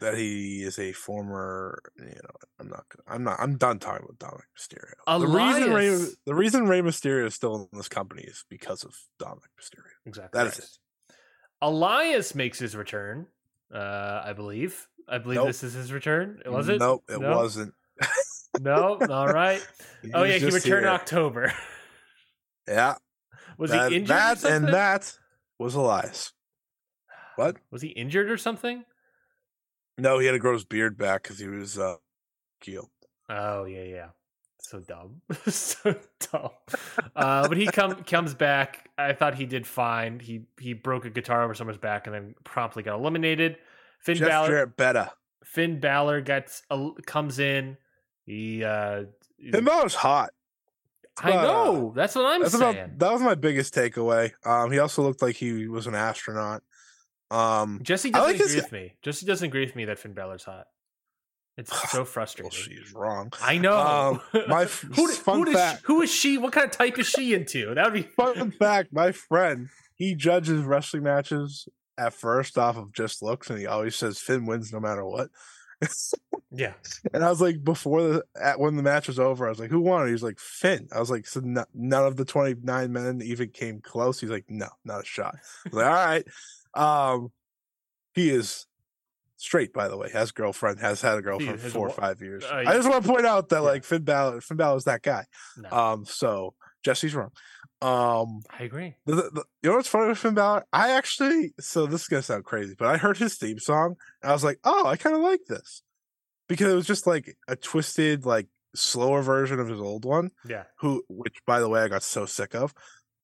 That 0.00 0.14
he 0.18 0.62
is 0.64 0.78
a 0.78 0.92
former. 0.92 1.80
You 1.96 2.04
know, 2.06 2.36
I'm 2.58 2.68
not. 2.68 2.84
I'm 3.06 3.22
not. 3.22 3.36
I'm 3.40 3.56
done 3.56 3.78
talking 3.78 4.04
about 4.04 4.18
Dominic 4.18 4.46
Mysterio. 4.58 4.94
The 5.20 5.26
reason 5.26 5.72
Rey, 5.72 5.86
Elias- 5.88 6.16
the 6.26 6.34
reason 6.34 6.66
Rey 6.68 6.80
Mysterio 6.82 7.26
is 7.26 7.34
still 7.34 7.68
in 7.72 7.78
this 7.78 7.88
company 7.88 8.22
is 8.24 8.44
because 8.50 8.82
of 8.84 8.94
Dominic 9.18 9.50
Mysterio. 9.58 9.94
Exactly. 10.04 10.36
That 10.38 10.46
is 10.48 10.58
right. 10.58 11.16
Elias 11.62 12.34
makes 12.34 12.58
his 12.58 12.74
return. 12.76 13.26
Uh, 13.72 14.22
I 14.24 14.32
believe. 14.32 14.88
I 15.08 15.18
believe 15.18 15.36
Nope. 15.36 15.46
this 15.46 15.62
is 15.62 15.72
his 15.74 15.92
return. 15.92 16.40
It 16.44 16.50
was 16.50 16.68
it? 16.68 16.78
Nope, 16.80 17.04
it 17.08 17.20
No? 17.20 17.36
wasn't. 17.36 17.72
No. 18.60 18.98
All 19.08 19.28
right. 19.28 19.64
oh 20.14 20.24
yeah, 20.24 20.38
he 20.38 20.46
returned 20.46 20.64
in 20.64 20.82
here. 20.84 20.88
October. 20.88 21.52
Yeah, 22.68 22.96
Was 23.58 23.70
that, 23.70 23.92
he 23.92 23.98
injured? 23.98 24.08
that 24.08 24.38
or 24.38 24.40
something? 24.40 24.64
and 24.64 24.74
that 24.74 25.16
was 25.56 25.76
Elias. 25.76 26.32
What? 27.36 27.58
Was 27.70 27.80
he 27.80 27.88
injured 27.90 28.28
or 28.28 28.36
something? 28.36 28.84
No, 29.96 30.18
he 30.18 30.26
had 30.26 30.32
to 30.32 30.40
grow 30.40 30.52
his 30.52 30.64
beard 30.64 30.98
back 30.98 31.22
because 31.22 31.38
he 31.38 31.46
was 31.46 31.78
uh, 31.78 31.94
killed. 32.60 32.88
Oh 33.28 33.66
yeah, 33.66 33.84
yeah. 33.84 34.06
So 34.58 34.80
dumb, 34.80 35.22
so 35.46 35.94
dumb. 36.32 36.50
Uh, 37.14 37.46
but 37.46 37.56
he 37.56 37.66
come 37.66 38.02
comes 38.02 38.34
back. 38.34 38.90
I 38.98 39.12
thought 39.12 39.36
he 39.36 39.46
did 39.46 39.64
fine. 39.64 40.18
He 40.18 40.46
he 40.58 40.72
broke 40.72 41.04
a 41.04 41.10
guitar 41.10 41.44
over 41.44 41.54
someone's 41.54 41.78
back 41.78 42.08
and 42.08 42.14
then 42.14 42.34
promptly 42.42 42.82
got 42.82 42.98
eliminated. 42.98 43.58
Finn 44.00 44.16
Jeff 44.16 44.28
Balor. 44.28 44.66
Better. 44.66 45.10
Finn 45.44 45.78
Balor 45.78 46.20
gets 46.22 46.62
uh, 46.68 46.88
comes 47.06 47.38
in. 47.38 47.76
He 48.26 48.62
uh, 48.64 49.04
Finn 49.52 49.64
Balor's 49.64 49.94
hot. 49.94 50.30
I 51.18 51.32
uh, 51.32 51.42
know. 51.42 51.92
That's 51.96 52.14
what 52.14 52.26
I'm 52.26 52.42
That's 52.42 52.58
saying. 52.58 52.76
about 52.76 52.98
that 52.98 53.12
was 53.12 53.22
my 53.22 53.34
biggest 53.34 53.74
takeaway. 53.74 54.32
Um, 54.44 54.70
he 54.70 54.78
also 54.78 55.02
looked 55.02 55.22
like 55.22 55.36
he 55.36 55.66
was 55.68 55.86
an 55.86 55.94
astronaut. 55.94 56.62
Um, 57.30 57.80
Jesse 57.82 58.10
doesn't 58.10 58.26
like 58.28 58.36
his- 58.36 58.52
agree 58.52 58.60
with 58.62 58.72
me. 58.72 58.94
Jesse 59.02 59.26
doesn't 59.26 59.46
agree 59.46 59.64
with 59.64 59.74
me 59.76 59.86
that 59.86 59.98
Finn 59.98 60.12
Balor's 60.12 60.44
hot. 60.44 60.66
It's 61.56 61.70
so 61.90 61.98
well, 61.98 62.04
frustrating. 62.04 62.50
she's 62.52 62.92
wrong. 62.92 63.32
I 63.40 63.56
know. 63.56 63.78
Um, 63.78 64.20
my 64.48 64.64
f- 64.64 64.84
who, 64.94 65.10
fun 65.12 65.46
who, 65.46 65.52
fact- 65.52 65.78
she, 65.80 65.84
who 65.86 66.02
is 66.02 66.10
she? 66.12 66.38
What 66.38 66.52
kind 66.52 66.66
of 66.66 66.72
type 66.72 66.98
is 66.98 67.06
she 67.06 67.32
into? 67.32 67.74
That 67.74 67.84
would 67.86 67.94
be 67.94 68.02
Fun 68.02 68.50
fact: 68.50 68.92
my 68.92 69.12
friend 69.12 69.68
he 69.94 70.14
judges 70.14 70.62
wrestling 70.62 71.04
matches 71.04 71.66
at 71.96 72.12
first 72.12 72.58
off 72.58 72.76
of 72.76 72.92
just 72.92 73.22
looks, 73.22 73.48
and 73.48 73.58
he 73.58 73.66
always 73.66 73.96
says 73.96 74.18
Finn 74.18 74.44
wins 74.44 74.70
no 74.72 74.80
matter 74.80 75.04
what. 75.04 75.30
Yeah. 76.50 76.74
And 77.12 77.24
I 77.24 77.30
was 77.30 77.40
like, 77.40 77.62
before 77.62 78.02
the 78.02 78.24
at 78.40 78.58
when 78.58 78.76
the 78.76 78.82
match 78.82 79.08
was 79.08 79.18
over, 79.18 79.46
I 79.46 79.50
was 79.50 79.58
like, 79.58 79.70
"Who 79.70 79.80
won?" 79.80 80.06
He 80.06 80.12
was 80.12 80.22
like, 80.22 80.38
"Finn." 80.38 80.88
I 80.94 81.00
was 81.00 81.10
like, 81.10 81.26
"So 81.26 81.40
no, 81.40 81.64
none 81.74 82.04
of 82.04 82.16
the 82.16 82.24
twenty 82.24 82.54
nine 82.62 82.92
men 82.92 83.20
even 83.22 83.50
came 83.50 83.80
close." 83.80 84.20
He's 84.20 84.30
like, 84.30 84.46
"No, 84.48 84.68
not 84.84 85.02
a 85.02 85.04
shot." 85.04 85.36
I 85.36 85.68
was 85.68 85.74
like, 85.74 85.86
"All 85.86 85.92
right." 85.92 86.26
Um, 86.74 87.32
he 88.14 88.30
is 88.30 88.66
straight, 89.36 89.72
by 89.72 89.88
the 89.88 89.96
way. 89.96 90.10
Has 90.10 90.32
girlfriend. 90.32 90.80
Has 90.80 91.00
had 91.00 91.18
a 91.18 91.22
girlfriend 91.22 91.60
for 91.60 91.68
four 91.68 91.88
or 91.88 91.94
five 91.94 92.20
years. 92.20 92.44
uh, 92.44 92.64
I 92.66 92.74
just 92.74 92.88
want 92.88 93.04
to 93.04 93.10
point 93.10 93.26
out 93.26 93.48
that 93.50 93.56
yeah. 93.56 93.60
like 93.60 93.84
Finn 93.84 94.02
Balor, 94.02 94.40
Finn 94.40 94.56
Balor 94.56 94.76
is 94.76 94.84
that 94.84 95.02
guy. 95.02 95.24
No, 95.56 95.70
Um, 95.70 96.04
so 96.04 96.54
Jesse's 96.82 97.14
wrong. 97.14 97.30
Um, 97.82 98.40
I 98.58 98.64
agree. 98.64 98.94
the, 99.04 99.14
the, 99.14 99.44
you 99.62 99.70
know 99.70 99.76
what's 99.76 99.88
funny 99.88 100.08
with 100.08 100.18
Finn 100.18 100.34
Balor? 100.34 100.64
I 100.72 100.92
actually, 100.92 101.52
so 101.60 101.86
this 101.86 102.02
is 102.02 102.08
gonna 102.08 102.22
sound 102.22 102.44
crazy, 102.44 102.74
but 102.78 102.88
I 102.88 102.96
heard 102.96 103.18
his 103.18 103.36
theme 103.36 103.58
song 103.58 103.96
and 104.22 104.30
I 104.30 104.32
was 104.32 104.44
like, 104.44 104.58
oh, 104.64 104.86
I 104.86 104.96
kind 104.96 105.14
of 105.14 105.22
like 105.22 105.44
this 105.46 105.82
because 106.48 106.72
it 106.72 106.76
was 106.76 106.86
just 106.86 107.06
like 107.06 107.36
a 107.48 107.56
twisted, 107.56 108.24
like 108.24 108.48
slower 108.74 109.22
version 109.22 109.60
of 109.60 109.68
his 109.68 109.80
old 109.80 110.04
one. 110.04 110.30
Yeah. 110.48 110.64
Who, 110.78 111.02
which 111.08 111.36
by 111.46 111.60
the 111.60 111.68
way, 111.68 111.82
I 111.82 111.88
got 111.88 112.02
so 112.02 112.26
sick 112.26 112.54
of. 112.54 112.72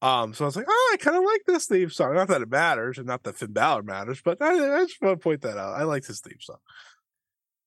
Um, 0.03 0.35
so 0.35 0.45
I 0.45 0.47
was 0.47 0.57
like, 0.57 0.67
oh, 0.69 0.91
I 0.93 0.97
kind 0.97 1.17
of 1.17 1.23
like 1.25 1.43
this 1.47 1.67
theme 1.67 1.89
song. 1.89 2.15
Not 2.15 2.27
that 2.29 2.43
it 2.43 2.51
matters, 2.51 2.99
and 2.99 3.07
not 3.07 3.23
that 3.23 3.37
Finn 3.37 3.53
Balor 3.53 3.85
matters, 3.85 4.21
but 4.23 4.43
I, 4.43 4.81
I 4.81 4.85
just 4.85 5.01
want 5.01 5.19
to 5.19 5.23
point 5.23 5.43
that 5.43 5.57
out. 5.57 5.75
I 5.75 5.85
like 5.85 6.05
his 6.05 6.21
theme 6.21 6.41
song. 6.41 6.59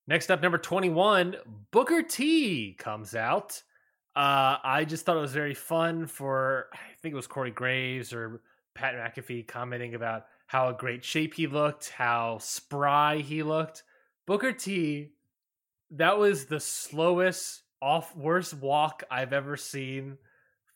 Next 0.05 0.29
up, 0.29 0.41
number 0.41 0.57
21, 0.57 1.37
Booker 1.71 2.03
T 2.03 2.75
comes 2.77 3.15
out. 3.15 3.63
Uh, 4.15 4.57
I 4.63 4.85
just 4.87 5.05
thought 5.05 5.17
it 5.17 5.21
was 5.21 5.33
very 5.33 5.53
fun 5.53 6.07
for, 6.07 6.67
I 6.73 6.77
think 7.01 7.13
it 7.13 7.17
was 7.17 7.27
Corey 7.27 7.51
Graves 7.51 8.13
or 8.13 8.41
Pat 8.73 8.95
McAfee 8.95 9.47
commenting 9.47 9.93
about 9.93 10.25
how 10.47 10.69
a 10.69 10.73
great 10.73 11.03
shape 11.03 11.33
he 11.33 11.47
looked, 11.47 11.89
how 11.89 12.37
spry 12.39 13.17
he 13.17 13.43
looked. 13.43 13.83
Booker 14.25 14.53
T, 14.53 15.09
that 15.91 16.17
was 16.17 16.45
the 16.45 16.59
slowest, 16.59 17.63
off 17.81 18.15
worst 18.15 18.53
walk 18.53 19.03
I've 19.11 19.33
ever 19.33 19.57
seen 19.57 20.17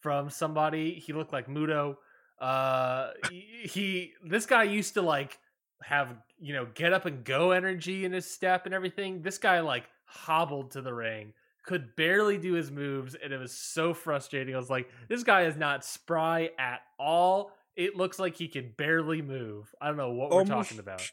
from 0.02 0.30
somebody. 0.30 0.94
He 0.96 1.14
looked 1.14 1.34
like 1.34 1.48
Muto. 1.48 1.96
Uh, 2.40 3.12
he, 3.30 3.40
he 3.64 4.14
this 4.24 4.46
guy 4.46 4.64
used 4.64 4.94
to 4.94 5.02
like 5.02 5.40
have 5.84 6.14
you 6.40 6.54
know 6.54 6.68
get 6.74 6.94
up 6.94 7.06
and 7.06 7.24
go 7.24 7.52
energy 7.52 8.06
in 8.06 8.12
his 8.12 8.30
step 8.30 8.66
and 8.66 8.74
everything. 8.74 9.22
This 9.22 9.38
guy 9.38 9.60
like 9.60 9.86
hobbled 10.06 10.72
to 10.72 10.82
the 10.82 10.94
ring, 10.94 11.34
could 11.66 11.96
barely 11.96 12.38
do 12.38 12.54
his 12.54 12.72
moves, 12.72 13.16
and 13.16 13.32
it 13.34 13.38
was 13.40 13.52
so 13.52 13.94
frustrating. 13.94 14.56
I 14.56 14.58
was 14.58 14.70
like, 14.70 14.90
this 15.08 15.24
guy 15.24 15.44
is 15.44 15.56
not 15.56 15.86
spry 15.86 16.50
at 16.58 16.82
all. 16.98 17.52
It 17.76 17.96
looks 17.96 18.20
like 18.20 18.36
he 18.36 18.48
can 18.48 18.74
barely 18.78 19.22
move. 19.22 19.74
I 19.80 19.88
don't 19.88 19.98
know 19.98 20.12
what 20.12 20.32
we're 20.32 20.40
Almost- 20.40 20.70
talking 20.70 20.80
about. 20.80 21.10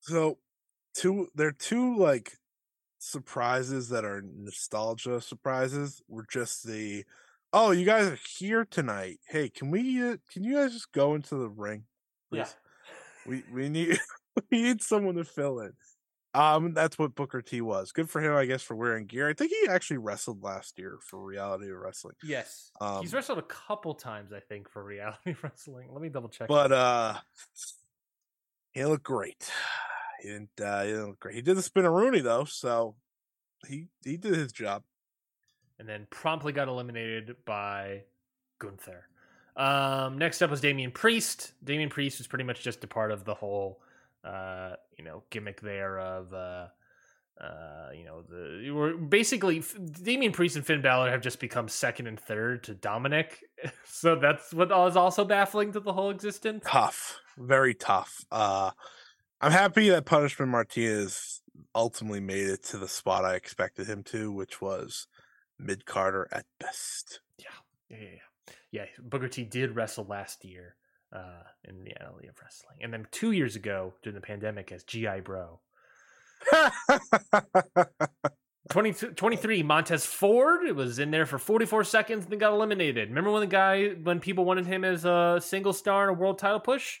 So, 0.00 0.38
two 0.94 1.28
there 1.34 1.48
are 1.48 1.52
two 1.52 1.96
like 1.96 2.32
surprises 2.98 3.88
that 3.90 4.04
are 4.04 4.22
nostalgia 4.22 5.20
surprises. 5.20 6.02
Were 6.08 6.26
just 6.30 6.66
the 6.66 7.04
oh, 7.52 7.70
you 7.70 7.84
guys 7.84 8.06
are 8.06 8.18
here 8.38 8.64
tonight. 8.64 9.18
Hey, 9.28 9.48
can 9.48 9.70
we? 9.70 10.02
Uh, 10.02 10.16
can 10.30 10.44
you 10.44 10.54
guys 10.54 10.72
just 10.72 10.92
go 10.92 11.14
into 11.14 11.36
the 11.36 11.48
ring? 11.48 11.84
Yeah. 12.30 12.44
please? 12.44 12.54
We 13.26 13.42
we 13.52 13.68
need 13.68 13.98
we 14.50 14.62
need 14.62 14.82
someone 14.82 15.16
to 15.16 15.24
fill 15.24 15.60
in. 15.60 15.72
Um, 16.36 16.74
that's 16.74 16.98
what 16.98 17.14
Booker 17.14 17.40
T 17.40 17.60
was. 17.60 17.92
Good 17.92 18.10
for 18.10 18.20
him, 18.20 18.34
I 18.34 18.44
guess, 18.44 18.62
for 18.62 18.76
wearing 18.76 19.06
gear. 19.06 19.28
I 19.28 19.32
think 19.32 19.50
he 19.52 19.68
actually 19.68 19.98
wrestled 19.98 20.42
last 20.42 20.78
year 20.78 20.98
for 21.02 21.18
Reality 21.24 21.70
Wrestling. 21.70 22.14
Yes. 22.22 22.70
Um, 22.80 23.00
He's 23.00 23.14
wrestled 23.14 23.38
a 23.38 23.42
couple 23.42 23.94
times, 23.94 24.32
I 24.32 24.40
think, 24.40 24.68
for 24.68 24.84
reality 24.84 25.34
wrestling. 25.42 25.88
Let 25.92 26.02
me 26.02 26.08
double 26.08 26.28
check. 26.28 26.48
But 26.48 26.72
uh 26.72 27.14
he 28.72 28.84
looked 28.84 29.04
great. 29.04 29.50
He 30.22 30.28
didn't 30.30 30.60
uh 30.60 30.82
he 30.82 30.88
didn't 30.88 31.06
look 31.08 31.20
great. 31.20 31.34
He 31.34 31.42
did 31.42 31.56
the 31.58 31.60
spinneroonie 31.60 32.22
though, 32.22 32.44
so 32.44 32.96
he 33.68 33.88
he 34.02 34.16
did 34.16 34.34
his 34.34 34.50
job. 34.50 34.82
and 35.78 35.86
then 35.86 36.06
promptly 36.10 36.52
got 36.52 36.68
eliminated 36.68 37.36
by 37.44 38.02
Gunther. 38.58 39.04
Um, 39.56 40.16
next 40.18 40.40
up 40.42 40.50
was 40.50 40.62
Damian 40.62 40.90
Priest. 40.90 41.52
Damian 41.62 41.90
Priest 41.90 42.18
was 42.18 42.26
pretty 42.26 42.44
much 42.44 42.62
just 42.62 42.82
a 42.82 42.86
part 42.86 43.10
of 43.10 43.24
the 43.26 43.34
whole, 43.34 43.80
uh, 44.26 44.76
you 44.98 45.04
know, 45.04 45.22
gimmick 45.30 45.60
there 45.60 45.98
of, 45.98 46.32
uh, 46.32 46.66
uh, 47.40 47.90
you 47.94 48.04
know, 48.04 48.22
the 48.22 48.70
were 48.70 48.96
basically 48.96 49.62
Damian 50.02 50.32
Priest 50.32 50.56
and 50.56 50.64
Finn 50.64 50.80
Balor 50.80 51.10
have 51.10 51.20
just 51.20 51.38
become 51.38 51.68
second 51.68 52.06
and 52.06 52.18
third 52.18 52.64
to 52.64 52.74
Dominic, 52.74 53.40
so 53.84 54.16
that's 54.16 54.52
what 54.52 54.72
is 54.88 54.96
also 54.96 55.24
baffling 55.24 55.72
to 55.72 55.80
the 55.80 55.92
whole 55.92 56.10
existence. 56.10 56.64
Tough. 56.66 57.20
Very 57.38 57.74
tough. 57.74 58.24
Uh 58.30 58.70
I'm 59.40 59.52
happy 59.52 59.90
that 59.90 60.06
Punishment 60.06 60.50
Martinez 60.50 61.42
ultimately 61.74 62.20
made 62.20 62.46
it 62.46 62.64
to 62.64 62.78
the 62.78 62.88
spot 62.88 63.24
I 63.24 63.34
expected 63.34 63.86
him 63.86 64.02
to, 64.04 64.32
which 64.32 64.62
was 64.62 65.06
mid 65.58 65.84
carder 65.84 66.26
at 66.32 66.46
best. 66.58 67.20
Yeah, 67.38 67.46
yeah, 67.90 67.98
yeah, 67.98 68.08
yeah. 68.14 68.54
Yeah, 68.72 68.84
Booker 68.98 69.28
T 69.28 69.44
did 69.44 69.76
wrestle 69.76 70.04
last 70.04 70.44
year 70.44 70.76
uh, 71.12 71.42
in 71.64 71.84
the 71.84 71.94
Alley 72.02 72.26
of 72.28 72.36
Wrestling, 72.42 72.78
and 72.82 72.92
then 72.92 73.06
two 73.10 73.32
years 73.32 73.56
ago 73.56 73.94
during 74.02 74.14
the 74.14 74.20
pandemic 74.20 74.72
as 74.72 74.84
GI 74.84 75.20
Bro. 75.24 75.60
20, 78.70 78.92
23, 79.14 79.62
Montez 79.62 80.04
Ford 80.04 80.66
it 80.66 80.74
was 80.74 80.98
in 80.98 81.10
there 81.10 81.24
for 81.24 81.38
44 81.38 81.84
seconds 81.84 82.24
and 82.24 82.32
then 82.32 82.38
got 82.38 82.52
eliminated. 82.52 83.08
Remember 83.08 83.30
when 83.30 83.40
the 83.40 83.46
guy, 83.46 83.88
when 83.90 84.18
people 84.20 84.44
wanted 84.44 84.66
him 84.66 84.84
as 84.84 85.04
a 85.04 85.38
single 85.42 85.72
star 85.72 86.04
in 86.04 86.10
a 86.10 86.18
world 86.18 86.38
title 86.38 86.60
push? 86.60 86.98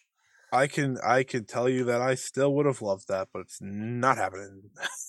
I 0.52 0.68
can 0.68 0.96
I 1.04 1.24
can 1.24 1.44
tell 1.44 1.68
you 1.68 1.84
that 1.84 2.00
I 2.00 2.14
still 2.14 2.54
would 2.54 2.66
have 2.66 2.80
loved 2.80 3.08
that, 3.08 3.28
but 3.32 3.40
it's 3.40 3.58
not 3.60 4.16
happening. 4.16 4.62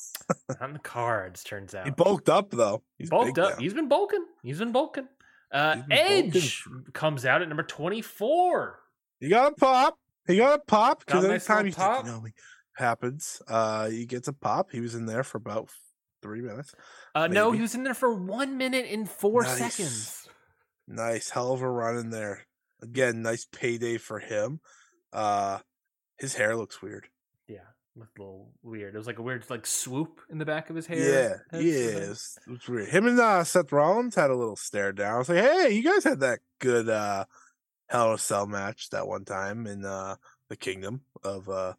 On 0.62 0.74
the 0.74 0.80
cards, 0.80 1.44
turns 1.44 1.76
out. 1.76 1.86
He 1.86 1.92
bulked 1.92 2.28
up 2.28 2.50
though. 2.52 2.82
He's 2.98 3.10
bulked 3.10 3.38
up. 3.38 3.52
now. 3.52 3.58
He's 3.58 3.74
been 3.74 3.88
bulking. 3.88 4.26
He's 4.44 4.58
been 4.60 4.72
bulking. 4.72 5.08
Uh, 5.52 5.76
He's 5.76 5.84
been 5.86 5.98
Edge 6.36 6.64
comes 6.94 7.24
out 7.26 7.42
at 7.42 7.48
number 7.48 7.64
24. 7.64 8.80
He 9.20 9.30
got 9.30 9.52
a 9.54 9.56
pop. 9.56 9.98
He 10.28 10.38
got 10.38 10.60
a 10.60 10.62
pop 10.66 11.06
because 11.06 11.24
a 11.24 11.28
nice 11.30 11.50
anytime 11.50 11.68
you 11.68 11.74
pop. 11.74 11.96
think 11.98 12.08
you 12.08 12.12
know 12.14 12.22
me 12.22 12.32
happens, 12.76 13.42
uh, 13.48 13.90
he 13.90 14.06
gets 14.06 14.28
a 14.28 14.34
pop. 14.34 14.72
He 14.72 14.82
was 14.82 14.94
in 14.96 15.06
there 15.06 15.24
for 15.24 15.38
about 15.38 15.70
three 16.22 16.42
minutes. 16.42 16.74
Uh, 17.16 17.28
no, 17.28 17.52
he 17.52 17.62
was 17.62 17.74
in 17.76 17.84
there 17.84 17.94
for 17.94 18.14
one 18.14 18.58
minute 18.58 18.86
and 18.90 19.10
four 19.10 19.44
Nice. 19.44 19.58
seconds. 19.58 20.28
Nice, 20.88 21.30
hell 21.30 21.54
of 21.54 21.62
a 21.62 21.70
run 21.70 21.98
in 21.98 22.10
there. 22.12 22.46
Again, 22.82 23.22
nice 23.22 23.46
payday 23.52 23.98
for 23.98 24.20
him. 24.20 24.60
Uh, 25.12 25.60
his 26.20 26.36
hair 26.36 26.56
looks 26.56 26.82
weird. 26.82 27.08
Yeah, 27.48 27.60
looked 27.96 28.20
a 28.20 28.22
little 28.22 28.52
weird. 28.62 28.94
It 28.94 28.98
was 28.98 29.08
like 29.08 29.18
a 29.20 29.24
weird 29.24 29.44
like 29.50 29.66
swoop 29.66 30.22
in 30.30 30.38
the 30.38 30.46
back 30.46 30.70
of 30.70 30.76
his 30.76 30.86
hair. 30.86 30.98
Yeah, 31.52 31.60
yeah, 31.60 31.88
thing. 31.88 32.04
it 32.04 32.10
was, 32.10 32.38
it 32.48 32.52
was 32.52 32.68
weird. 32.70 32.90
Him 32.90 33.08
and 33.08 33.20
uh, 33.20 33.44
Seth 33.44 33.72
Rollins 33.72 34.16
had 34.16 34.30
a 34.30 34.36
little 34.36 34.56
stare 34.56 34.92
down. 34.94 35.16
I 35.16 35.18
was 35.18 35.30
like, 35.30 35.44
hey, 35.44 35.72
you 35.72 35.84
guys 35.84 36.04
had 36.04 36.20
that 36.20 36.40
good 36.60 36.88
uh, 36.90 37.26
Hell 37.88 38.10
in 38.10 38.16
a 38.16 38.18
Cell 38.18 38.46
match 38.48 38.90
that 38.90 39.08
one 39.08 39.26
time 39.26 39.66
in 39.68 39.86
uh, 39.86 40.16
the 40.50 40.56
Kingdom 40.56 41.02
of 41.24 41.48
uh, 41.50 41.74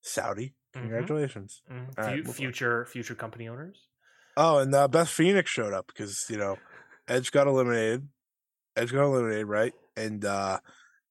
Saudi. 0.00 0.54
Mhm, 0.74 0.80
Congratulations. 0.80 1.62
mhm. 1.70 1.88
All 1.98 2.04
right, 2.04 2.10
Fu- 2.10 2.16
move 2.16 2.28
on. 2.28 2.34
future 2.34 2.86
future 2.86 3.14
company 3.14 3.48
owners. 3.48 3.88
Oh, 4.36 4.58
and 4.58 4.74
uh, 4.74 4.88
Beth 4.88 5.08
Phoenix 5.10 5.50
showed 5.50 5.72
up 5.74 5.86
because 5.86 6.24
you 6.28 6.36
know 6.38 6.56
Edge 7.08 7.30
got 7.32 7.46
eliminated. 7.46 8.08
Edge 8.76 8.92
got 8.92 9.04
eliminated, 9.04 9.46
right? 9.46 9.74
And 9.96 10.24
uh, 10.24 10.58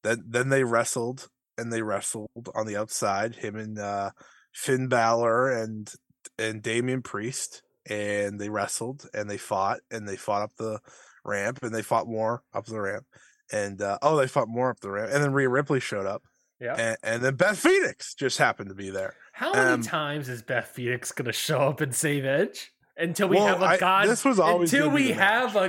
then 0.02 0.24
then 0.26 0.48
they 0.48 0.64
wrestled 0.64 1.28
and 1.56 1.72
they 1.72 1.82
wrestled 1.82 2.50
on 2.54 2.66
the 2.66 2.76
outside. 2.76 3.36
Him 3.36 3.56
and 3.56 3.78
uh, 3.78 4.10
Finn 4.52 4.88
Balor 4.88 5.50
and 5.52 5.90
and 6.38 6.60
Damian 6.62 7.02
Priest, 7.02 7.62
and 7.88 8.40
they 8.40 8.48
wrestled 8.48 9.08
and 9.14 9.30
they 9.30 9.38
fought 9.38 9.78
and 9.90 10.08
they 10.08 10.16
fought 10.16 10.42
up 10.42 10.56
the 10.56 10.80
ramp 11.24 11.60
and 11.62 11.72
they 11.72 11.82
fought 11.82 12.08
more 12.08 12.42
up 12.52 12.66
the 12.66 12.80
ramp. 12.80 13.06
And 13.52 13.80
uh, 13.82 13.98
oh, 14.02 14.16
they 14.16 14.26
fought 14.26 14.48
more 14.48 14.70
up 14.70 14.80
the 14.80 14.90
ramp. 14.90 15.10
And 15.12 15.22
then 15.22 15.32
Rhea 15.32 15.48
Ripley 15.48 15.78
showed 15.80 16.06
up, 16.06 16.22
Yeah. 16.60 16.74
and, 16.76 16.96
and 17.02 17.22
then 17.22 17.34
Beth 17.36 17.58
Phoenix 17.58 18.14
just 18.14 18.38
happened 18.38 18.70
to 18.70 18.74
be 18.74 18.88
there. 18.90 19.14
How 19.34 19.52
many 19.52 19.70
um, 19.70 19.82
times 19.82 20.28
is 20.28 20.42
Beth 20.42 20.68
Phoenix 20.68 21.12
gonna 21.12 21.32
show 21.32 21.58
up 21.68 21.80
and 21.80 21.94
save 21.94 22.24
Edge 22.24 22.72
until 22.96 23.28
we 23.28 23.36
Well, 23.36 23.46
have 23.46 23.62
a 23.62 23.66
I- 23.66 23.78
god? 23.78 24.08
this 24.08 24.24
was 24.24 24.38
always 24.40 24.72
until 24.72 24.90
we 24.90 25.12
have 25.12 25.54
a 25.56 25.68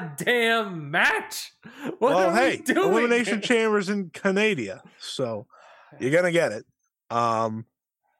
goddamn 0.00 0.90
match. 0.90 1.52
What 1.98 2.00
well, 2.00 2.30
are 2.30 2.34
hey, 2.34 2.56
we 2.66 2.74
doing? 2.74 2.92
Elimination 2.92 3.40
Chambers 3.40 3.88
in 3.88 4.10
Canada, 4.10 4.82
so 4.98 5.46
you're 6.00 6.10
gonna 6.12 6.32
get 6.32 6.52
it. 6.52 6.64
Um, 7.10 7.66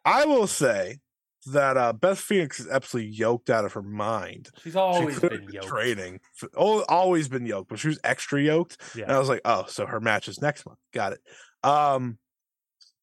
I 0.04 0.24
will 0.24 0.46
say 0.46 0.98
that 1.46 1.76
uh, 1.76 1.92
Beth 1.92 2.18
Phoenix 2.18 2.60
is 2.60 2.68
absolutely 2.68 3.12
yoked 3.12 3.50
out 3.50 3.64
of 3.64 3.72
her 3.72 3.82
mind. 3.82 4.50
She's 4.62 4.76
always 4.76 5.18
she 5.18 5.28
been 5.28 5.48
yoked. 5.50 5.66
training, 5.66 6.20
always 6.56 7.28
been 7.28 7.46
yoked, 7.46 7.70
but 7.70 7.78
she 7.78 7.88
was 7.88 7.98
extra 8.04 8.40
yoked. 8.42 8.76
And 8.94 9.10
I 9.10 9.18
was 9.18 9.28
like, 9.28 9.40
oh, 9.44 9.64
so 9.68 9.86
her 9.86 10.00
match 10.00 10.28
is 10.28 10.40
next 10.40 10.66
month. 10.66 10.78
Got 10.92 11.14
it. 11.14 11.20
Um, 11.62 12.18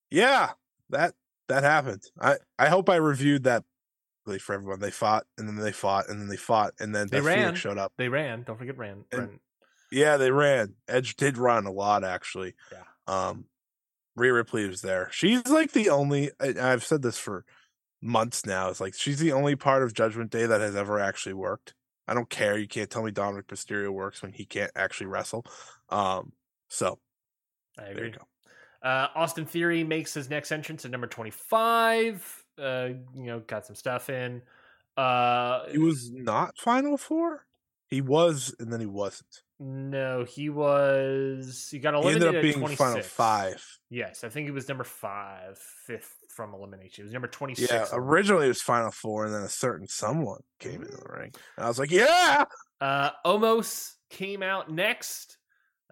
yeah, 0.09 0.51
that 0.89 1.13
that 1.49 1.63
happened. 1.63 2.03
I 2.19 2.37
I 2.57 2.69
hope 2.69 2.89
I 2.89 2.95
reviewed 2.97 3.43
that 3.43 3.63
really 4.25 4.39
for 4.39 4.53
everyone. 4.53 4.79
They 4.79 4.91
fought, 4.91 5.25
and 5.37 5.47
then 5.47 5.55
they 5.55 5.71
fought, 5.71 6.09
and 6.09 6.19
then 6.19 6.27
they 6.27 6.37
fought, 6.37 6.73
and 6.79 6.93
then 6.93 7.07
They 7.09 7.17
Beth 7.17 7.25
ran. 7.25 7.37
Phoenix 7.39 7.59
showed 7.59 7.77
up. 7.77 7.93
They 7.97 8.09
ran. 8.09 8.43
Don't 8.43 8.57
forget 8.57 8.77
ran. 8.77 9.03
And- 9.11 9.19
ran. 9.21 9.39
Yeah, 9.89 10.17
they 10.17 10.31
ran. 10.31 10.73
Edge 10.89 11.15
did 11.15 11.37
run 11.37 11.65
a 11.65 11.71
lot, 11.71 12.03
actually. 12.03 12.55
Yeah. 12.73 12.83
Um, 13.07 13.45
Rhea 14.17 14.33
Ripley 14.33 14.67
was 14.67 14.81
there. 14.81 15.07
She's 15.11 15.47
like 15.47 15.71
the 15.71 15.89
only. 15.89 16.31
I- 16.41 16.55
I've 16.59 16.83
said 16.83 17.01
this 17.01 17.17
for 17.17 17.45
months 18.07 18.45
now. 18.45 18.69
It's 18.69 18.81
like 18.81 18.93
she's 18.95 19.19
the 19.19 19.31
only 19.33 19.55
part 19.55 19.83
of 19.83 19.93
Judgment 19.93 20.31
Day 20.31 20.45
that 20.45 20.61
has 20.61 20.75
ever 20.75 20.99
actually 20.99 21.33
worked. 21.33 21.73
I 22.07 22.13
don't 22.13 22.29
care. 22.29 22.57
You 22.57 22.67
can't 22.67 22.89
tell 22.89 23.03
me 23.03 23.11
Dominic 23.11 23.47
Mysterio 23.47 23.89
works 23.91 24.21
when 24.21 24.31
he 24.31 24.45
can't 24.45 24.71
actually 24.75 25.07
wrestle. 25.07 25.45
Um, 25.89 26.31
so 26.69 26.99
I 27.77 27.83
there 27.83 27.91
agree. 27.91 28.07
you 28.07 28.13
go. 28.13 28.87
Uh, 28.87 29.07
Austin 29.15 29.45
Theory 29.45 29.83
makes 29.83 30.13
his 30.13 30.29
next 30.29 30.51
entrance 30.51 30.85
at 30.85 30.91
number 30.91 31.07
25. 31.07 32.43
Uh, 32.57 32.89
you 33.13 33.23
know, 33.25 33.39
got 33.41 33.65
some 33.65 33.75
stuff 33.75 34.09
in. 34.09 34.41
Uh, 34.95 35.67
He 35.69 35.77
was 35.77 36.09
not 36.11 36.57
Final 36.57 36.97
Four. 36.97 37.45
He 37.89 38.01
was, 38.01 38.53
and 38.59 38.71
then 38.71 38.79
he 38.79 38.85
wasn't. 38.85 39.43
no, 39.59 40.23
he 40.25 40.49
was. 40.49 41.67
He 41.71 41.79
got 41.79 41.93
He 41.93 41.99
eliminated 42.01 42.27
ended 42.27 42.39
up 42.39 42.41
being 42.43 42.59
26. 42.59 42.77
Final 42.77 43.03
Five. 43.03 43.79
Yes, 43.89 44.23
I 44.23 44.29
think 44.29 44.45
he 44.47 44.51
was 44.51 44.67
number 44.67 44.83
five, 44.83 45.57
fifth 45.85 46.16
from 46.37 46.53
elimination. 46.53 47.01
He 47.01 47.03
was 47.03 47.11
number 47.11 47.27
26. 47.27 47.69
Yeah, 47.69 47.87
originally 47.93 48.45
it 48.45 48.49
was 48.49 48.61
Final 48.61 48.91
Four, 48.91 49.25
and 49.25 49.33
then 49.33 49.41
a 49.41 49.49
certain 49.49 49.87
someone 49.87 50.41
came 50.59 50.83
into 50.83 50.95
the 50.95 51.09
ring. 51.09 51.31
And 51.57 51.65
I 51.65 51.67
was 51.67 51.79
like, 51.79 51.91
yeah, 51.91 52.45
Uh, 52.79 53.09
Omos 53.25 53.93
came 54.11 54.43
out 54.43 54.71
next. 54.71 55.37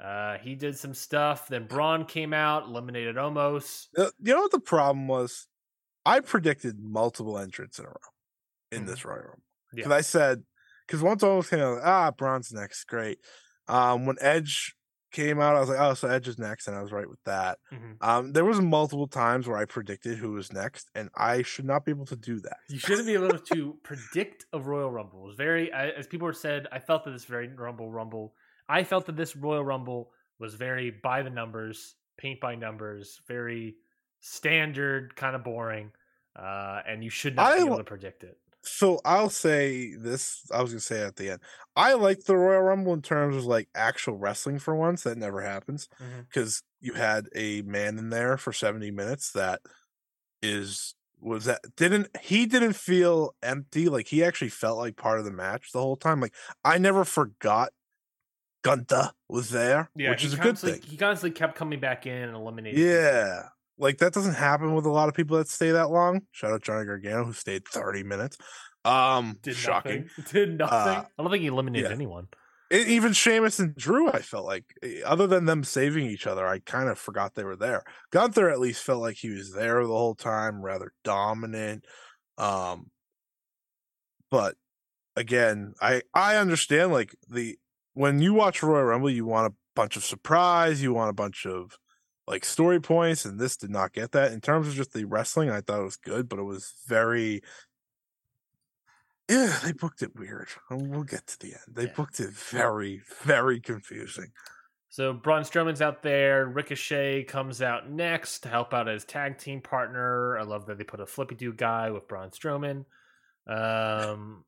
Uh, 0.02 0.38
he 0.38 0.54
did 0.56 0.78
some 0.78 0.94
stuff. 0.94 1.48
Then 1.48 1.66
Braun 1.66 2.06
came 2.06 2.32
out, 2.32 2.66
eliminated 2.68 3.16
Omos. 3.16 3.88
You 3.98 4.12
know 4.36 4.42
what 4.42 4.52
the 4.52 4.60
problem 4.60 5.08
was? 5.08 5.48
I 6.06 6.20
predicted 6.20 6.80
multiple 6.80 7.40
entrants 7.40 7.80
in 7.80 7.86
a 7.86 7.90
row 7.90 7.96
in 8.72 8.84
Mhm. 8.84 8.88
this 8.88 9.04
Royal 9.04 9.22
Rumble. 9.22 9.40
Yeah. 9.74 9.78
Because 9.78 9.92
I 9.92 10.02
said, 10.02 10.44
because 10.86 11.02
once 11.02 11.24
Omos 11.24 11.50
came 11.50 11.60
out, 11.60 11.80
ah, 11.84 12.12
Braun's 12.12 12.52
next, 12.54 12.84
great. 12.84 13.18
Um, 13.68 14.06
when 14.06 14.18
Edge 14.22 14.76
came 15.16 15.40
out, 15.40 15.56
I 15.56 15.60
was 15.62 15.70
like, 15.70 15.80
oh, 15.80 15.94
so 15.94 16.08
Edge 16.08 16.28
is 16.28 16.38
next, 16.38 16.68
and 16.68 16.76
I 16.78 16.82
was 16.82 16.92
right 16.92 17.10
with 17.10 17.24
that. 17.24 17.60
Mhm. 17.72 17.98
Um, 18.02 18.34
there 18.34 18.46
was 18.46 18.60
multiple 18.62 19.08
times 19.08 19.48
where 19.48 19.58
I 19.58 19.66
predicted 19.66 20.18
who 20.18 20.32
was 20.34 20.52
next, 20.52 20.92
and 20.94 21.10
I 21.16 21.42
should 21.42 21.66
not 21.66 21.86
be 21.86 21.92
able 21.92 22.06
to 22.08 22.16
do 22.16 22.40
that. 22.42 22.58
You 22.68 22.78
shouldn't 22.80 23.08
be 23.08 23.14
able 23.14 23.38
to 23.40 23.80
predict 23.84 24.46
a 24.54 24.60
Royal 24.60 24.92
Rumble. 24.92 25.24
It 25.24 25.28
was 25.28 25.36
very, 25.38 25.72
I- 25.74 25.90
as 25.90 26.06
people 26.08 26.28
have 26.28 26.38
said, 26.38 26.68
I 26.72 26.80
felt 26.80 27.04
that 27.06 27.12
this 27.12 27.26
very 27.26 27.48
Rumble 27.48 27.90
Rumble. 27.92 28.36
I 28.68 28.84
felt 28.84 29.06
that 29.08 29.16
this 29.16 29.36
Royal 29.36 29.64
Rumble 29.64 30.12
was 30.38 30.56
very 30.56 30.92
by 30.92 31.22
the 31.24 31.30
numbers, 31.30 31.96
paint 32.18 32.40
by 32.42 32.56
numbers, 32.56 33.22
very 33.28 33.78
standard, 34.20 35.16
kind 35.16 35.36
of 35.36 35.44
boring, 35.44 35.92
uh, 36.36 36.82
and 36.88 37.04
you 37.04 37.10
should 37.10 37.36
not 37.36 37.54
I 37.54 37.58
be 37.60 37.66
able 37.66 37.78
to 37.78 37.84
predict 37.84 38.24
it. 38.24 38.38
So 38.66 39.00
I'll 39.06 39.30
say 39.30 39.96
this. 39.96 40.42
I 40.54 40.62
was 40.62 40.72
gonna 40.72 40.80
say 40.80 41.02
at 41.02 41.16
the 41.16 41.32
end. 41.32 41.42
I 41.76 41.94
like 41.94 42.24
the 42.26 42.36
Royal 42.36 42.62
Rumble 42.62 42.94
in 42.94 43.02
terms 43.02 43.36
of 43.36 43.46
like 43.46 43.70
actual 43.76 44.18
wrestling 44.18 44.60
for 44.60 44.76
once. 44.76 45.04
That 45.04 45.18
never 45.18 45.42
happens 45.42 45.88
mm-hmm. 46.02 46.22
because 46.22 46.64
you 46.80 46.94
had 46.94 47.28
a 47.36 47.62
man 47.64 47.98
in 47.98 48.10
there 48.10 48.38
for 48.38 48.54
70 48.54 48.92
minutes 48.92 49.32
that 49.32 49.62
is 50.42 50.96
was 51.20 51.46
that 51.46 51.62
didn't 51.76 52.08
he 52.22 52.46
didn't 52.46 52.76
feel 52.76 53.34
empty 53.42 53.90
like 53.90 54.08
he 54.08 54.24
actually 54.24 54.50
felt 54.50 54.78
like 54.78 54.96
part 54.96 55.18
of 55.18 55.26
the 55.26 55.32
match 55.32 55.72
the 55.72 55.82
whole 55.82 55.96
time 55.96 56.20
like 56.20 56.34
i 56.64 56.78
never 56.78 57.04
forgot 57.04 57.72
Gunther 58.64 59.12
was 59.30 59.50
there 59.50 59.90
Yeah, 59.96 60.10
which 60.10 60.24
is 60.24 60.34
a 60.34 60.38
good 60.38 60.58
thing 60.58 60.82
He 60.82 60.98
constantly 60.98 61.32
kept 61.38 61.56
coming 61.56 61.80
back 61.80 62.06
in 62.06 62.14
and 62.14 62.36
eliminating. 62.36 62.84
yeah 62.84 63.44
like 63.78 63.98
that 63.98 64.14
doesn't 64.14 64.36
happen 64.36 64.74
with 64.74 64.86
a 64.86 64.92
lot 64.92 65.10
of 65.10 65.16
people 65.16 65.38
that 65.38 65.48
stay 65.48 65.72
that 65.72 65.90
long 65.90 66.22
shout 66.32 66.52
out 66.52 66.62
johnny 66.62 66.86
gargano 66.86 67.26
who 67.26 67.34
stayed 67.34 67.68
30 67.68 68.04
minutes 68.04 68.38
um 68.86 69.38
did 69.42 69.56
shocking 69.56 70.10
nothing. 70.18 70.26
Did 70.32 70.58
nothing. 70.60 70.78
Uh, 70.78 71.06
I 71.18 71.24
don't 71.24 71.32
think 71.32 71.42
he 71.42 71.48
eliminated 71.48 71.90
yeah. 71.90 71.96
anyone. 71.96 72.28
E- 72.72 72.86
even 72.88 73.14
Sheamus 73.14 73.60
and 73.60 73.76
Drew, 73.76 74.10
I 74.10 74.22
felt 74.22 74.46
like, 74.46 74.66
other 75.06 75.28
than 75.28 75.46
them 75.46 75.64
saving 75.64 76.06
each 76.06 76.28
other, 76.28 76.46
I 76.48 76.60
kind 76.60 76.90
of 76.90 76.98
forgot 76.98 77.36
they 77.36 77.44
were 77.44 77.56
there. 77.56 77.84
Gunther 78.12 78.50
at 78.50 78.60
least 78.60 78.84
felt 78.84 79.02
like 79.02 79.18
he 79.18 79.30
was 79.30 79.54
there 79.54 79.82
the 79.82 79.88
whole 79.88 80.16
time, 80.16 80.62
rather 80.62 80.92
dominant. 81.04 81.86
Um, 82.38 82.92
but 84.32 84.56
again, 85.16 85.74
I 85.82 86.02
I 86.14 86.38
understand 86.38 86.92
like 86.92 87.16
the 87.30 87.58
when 87.94 88.20
you 88.20 88.34
watch 88.34 88.64
Royal 88.64 88.84
Rumble, 88.84 89.10
you 89.10 89.26
want 89.26 89.52
a 89.52 89.56
bunch 89.76 89.96
of 89.96 90.04
surprise, 90.04 90.82
you 90.82 90.94
want 90.94 91.10
a 91.10 91.14
bunch 91.14 91.46
of 91.46 91.78
like 92.28 92.46
story 92.46 92.80
points, 92.80 93.26
and 93.26 93.40
this 93.40 93.58
did 93.58 93.70
not 93.70 93.94
get 93.94 94.12
that. 94.14 94.32
In 94.32 94.42
terms 94.42 94.68
of 94.68 94.74
just 94.74 94.94
the 94.94 95.06
wrestling, 95.06 95.50
I 95.50 95.62
thought 95.62 95.82
it 95.82 95.86
was 95.86 95.98
good, 95.98 96.28
but 96.30 96.40
it 96.40 96.44
was 96.44 96.74
very 96.88 97.42
yeah, 99.30 99.60
they 99.64 99.72
booked 99.72 100.04
it 100.04 100.16
weird. 100.16 100.50
We'll 100.70 101.04
get 101.04 101.26
to 101.28 101.40
the 101.40 101.54
end. 101.54 101.76
They 101.76 101.88
Yeah. 101.88 101.94
booked 101.96 102.20
it 102.20 102.32
very, 102.32 103.02
very 103.24 103.60
confusing. 103.60 104.32
So 104.90 105.14
Braun 105.14 105.42
Strowman's 105.44 105.82
out 105.82 106.04
there. 106.04 106.46
Ricochet 106.46 107.26
comes 107.26 107.62
out 107.62 107.90
next 107.90 108.40
to 108.42 108.50
help 108.50 108.74
out 108.74 108.88
his 108.88 109.04
tag 109.04 109.38
team 109.38 109.62
partner. 109.62 110.38
I 110.38 110.44
love 110.44 110.68
that 110.68 110.78
they 110.78 110.84
put 110.84 111.00
a 111.02 111.06
flippy 111.06 111.36
do 111.36 111.52
guy 111.54 111.90
with 111.90 112.08
Braun 112.08 112.30
Strowman. 112.32 112.86
Um, 113.48 114.44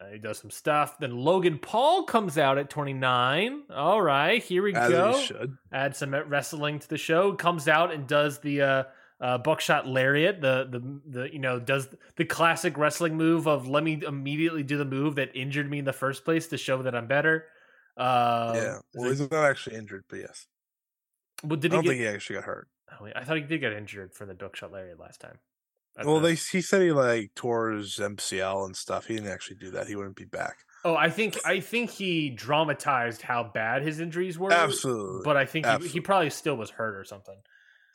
uh, 0.00 0.06
he 0.12 0.18
does 0.18 0.38
some 0.38 0.50
stuff. 0.50 0.98
Then 0.98 1.16
Logan 1.16 1.58
Paul 1.58 2.04
comes 2.04 2.36
out 2.36 2.58
at 2.58 2.68
29. 2.70 3.62
All 3.74 4.02
right, 4.02 4.42
here 4.42 4.62
we 4.62 4.74
As 4.74 4.90
go. 4.90 5.16
he. 5.16 5.34
Add 5.72 5.96
some 5.96 6.14
wrestling 6.14 6.78
to 6.80 6.88
the 6.88 6.98
show. 6.98 7.32
Comes 7.32 7.68
out 7.68 7.92
and 7.92 8.06
does 8.06 8.40
the 8.40 8.62
uh, 8.62 8.82
uh, 9.20 9.38
buckshot 9.38 9.86
lariat. 9.86 10.40
The 10.40 10.68
the 10.70 11.00
the 11.06 11.32
you 11.32 11.38
know 11.38 11.60
does 11.60 11.88
the 12.16 12.24
classic 12.24 12.76
wrestling 12.76 13.16
move 13.16 13.46
of 13.46 13.68
let 13.68 13.84
me 13.84 14.02
immediately 14.06 14.62
do 14.62 14.76
the 14.76 14.84
move 14.84 15.14
that 15.16 15.34
injured 15.34 15.70
me 15.70 15.78
in 15.78 15.84
the 15.84 15.92
first 15.92 16.24
place 16.24 16.48
to 16.48 16.58
show 16.58 16.82
that 16.82 16.94
I'm 16.94 17.06
better. 17.06 17.46
Uh, 17.96 18.52
yeah. 18.56 18.78
Well, 18.94 19.10
he's 19.10 19.20
not 19.20 19.32
actually 19.32 19.76
injured, 19.76 20.04
but 20.08 20.18
yes. 20.18 20.46
well, 21.44 21.56
did 21.56 21.70
he 21.70 21.76
don't 21.76 21.84
get? 21.84 21.90
think 21.90 22.00
he 22.00 22.08
actually 22.08 22.34
got 22.34 22.44
hurt. 22.44 22.68
Oh, 23.00 23.08
I 23.14 23.24
thought 23.24 23.36
he 23.36 23.42
did 23.42 23.60
get 23.60 23.72
injured 23.72 24.12
from 24.12 24.28
the 24.28 24.34
buckshot 24.34 24.72
lariat 24.72 24.98
last 24.98 25.20
time. 25.20 25.38
At 25.96 26.06
Well, 26.06 26.20
the- 26.20 26.28
they 26.28 26.34
he 26.34 26.60
said 26.60 26.82
he 26.82 26.92
like 26.92 27.30
tore 27.34 27.70
his 27.70 27.98
MCL 27.98 28.64
and 28.66 28.76
stuff. 28.76 29.06
He 29.06 29.14
didn't 29.14 29.30
actually 29.30 29.56
do 29.56 29.70
that. 29.72 29.86
He 29.86 29.94
wouldn't 29.96 30.16
be 30.16 30.24
back. 30.24 30.56
Oh, 30.84 30.96
I 30.96 31.08
think 31.08 31.38
I 31.46 31.60
think 31.60 31.90
he 31.90 32.30
dramatized 32.30 33.22
how 33.22 33.44
bad 33.54 33.82
his 33.82 34.00
injuries 34.00 34.38
were. 34.38 34.52
Absolutely. 34.52 35.22
But 35.24 35.36
I 35.36 35.46
think 35.46 35.66
he, 35.82 35.88
he 35.88 36.00
probably 36.00 36.30
still 36.30 36.56
was 36.56 36.70
hurt 36.70 36.94
or 36.96 37.04
something. 37.04 37.36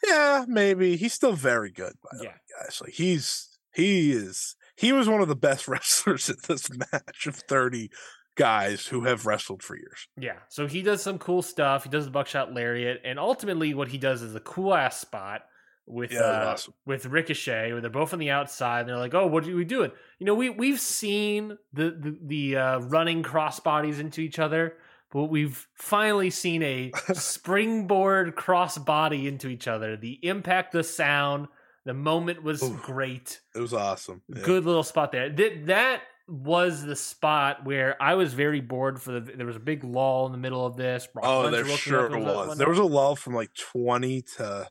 yeah, 0.08 0.46
maybe 0.48 0.96
he's 0.96 1.14
still 1.14 1.34
very 1.34 1.72
good. 1.72 1.94
By 2.04 2.18
the 2.18 2.24
Yeah. 2.24 2.30
way, 2.30 2.36
guys, 2.64 2.82
like 2.82 2.94
he's 2.94 3.50
he 3.74 4.12
is 4.12 4.56
he 4.76 4.92
was 4.94 5.08
one 5.10 5.22
of 5.22 5.28
the 5.28 5.36
best 5.36 5.68
wrestlers 5.68 6.30
in 6.30 6.38
this 6.48 6.70
match 6.92 7.28
of 7.28 7.36
thirty 7.36 7.92
guys 8.36 8.88
who 8.88 9.04
have 9.04 9.26
wrestled 9.26 9.62
for 9.62 9.76
years. 9.76 10.08
Yeah. 10.18 10.38
So 10.48 10.66
he 10.66 10.82
does 10.82 11.04
some 11.04 11.20
cool 11.20 11.42
stuff. 11.42 11.84
He 11.84 11.90
does 11.90 12.06
the 12.06 12.12
buckshot 12.12 12.54
lariat, 12.54 13.02
and 13.04 13.20
ultimately, 13.20 13.74
what 13.74 13.90
he 13.90 13.98
does 13.98 14.22
is 14.22 14.34
a 14.34 14.40
cool 14.40 14.74
ass 14.74 15.00
spot 15.00 15.42
with 15.90 16.12
Yeah, 16.12 16.20
uh, 16.20 16.52
awesome. 16.54 16.74
with 16.86 17.06
Ricochet, 17.06 17.72
where 17.72 17.82
they're 17.82 17.90
both 17.90 18.14
on 18.14 18.20
the 18.20 18.30
outside. 18.30 18.82
And 18.82 18.90
they're 18.90 18.98
like, 18.98 19.14
"Oh, 19.14 19.28
what 19.28 19.48
are 19.48 19.56
we 19.56 19.66
doing?" 19.66 19.92
You 20.20 20.26
know, 20.26 20.36
we 20.36 20.50
we've 20.50 20.80
seen 20.80 21.58
the 21.74 21.90
the, 21.92 22.18
the 22.22 22.56
uh, 22.58 22.80
running 22.80 23.24
crossbodies 23.24 24.00
into 24.00 24.22
each 24.22 24.40
other, 24.40 24.76
but 25.12 25.26
we've 25.26 25.68
finally 25.76 26.30
seen 26.30 26.62
a 26.64 26.92
springboard 27.14 28.36
crossbody 28.36 29.26
into 29.28 29.48
each 29.48 29.68
other. 29.68 29.98
The 29.98 30.20
impact, 30.24 30.72
the 30.72 30.84
sound, 30.84 31.48
the 31.86 31.94
moment 31.94 32.44
was 32.44 32.62
Oof. 32.64 32.82
great. 32.84 33.40
It 33.56 33.60
was 33.60 33.74
awesome. 33.74 34.22
Yeah. 34.28 34.44
Good 34.44 34.66
little 34.66 34.84
spot 34.84 35.12
there. 35.12 35.30
That 35.30 35.66
that 35.68 36.02
was 36.28 36.84
the 36.84 36.96
spot 36.96 37.66
where 37.66 38.00
I 38.02 38.14
was 38.14 38.34
very 38.36 38.62
bored 38.62 39.02
for 39.02 39.14
the. 39.20 39.20
There 39.22 39.48
was 39.48 39.56
a 39.56 39.60
big 39.60 39.84
lull 39.84 40.28
in 40.28 40.32
the 40.32 40.38
middle 40.38 40.66
of 40.66 40.78
this. 40.78 41.08
Brock 41.12 41.26
Oh, 41.28 41.50
there 41.50 41.66
sure 41.66 42.10
was. 42.20 42.58
There 42.58 42.70
was 42.70 42.78
a 42.78 42.84
lull 42.84 43.16
from 43.16 43.34
like 43.34 43.52
twenty 43.56 44.22
to 44.38 44.68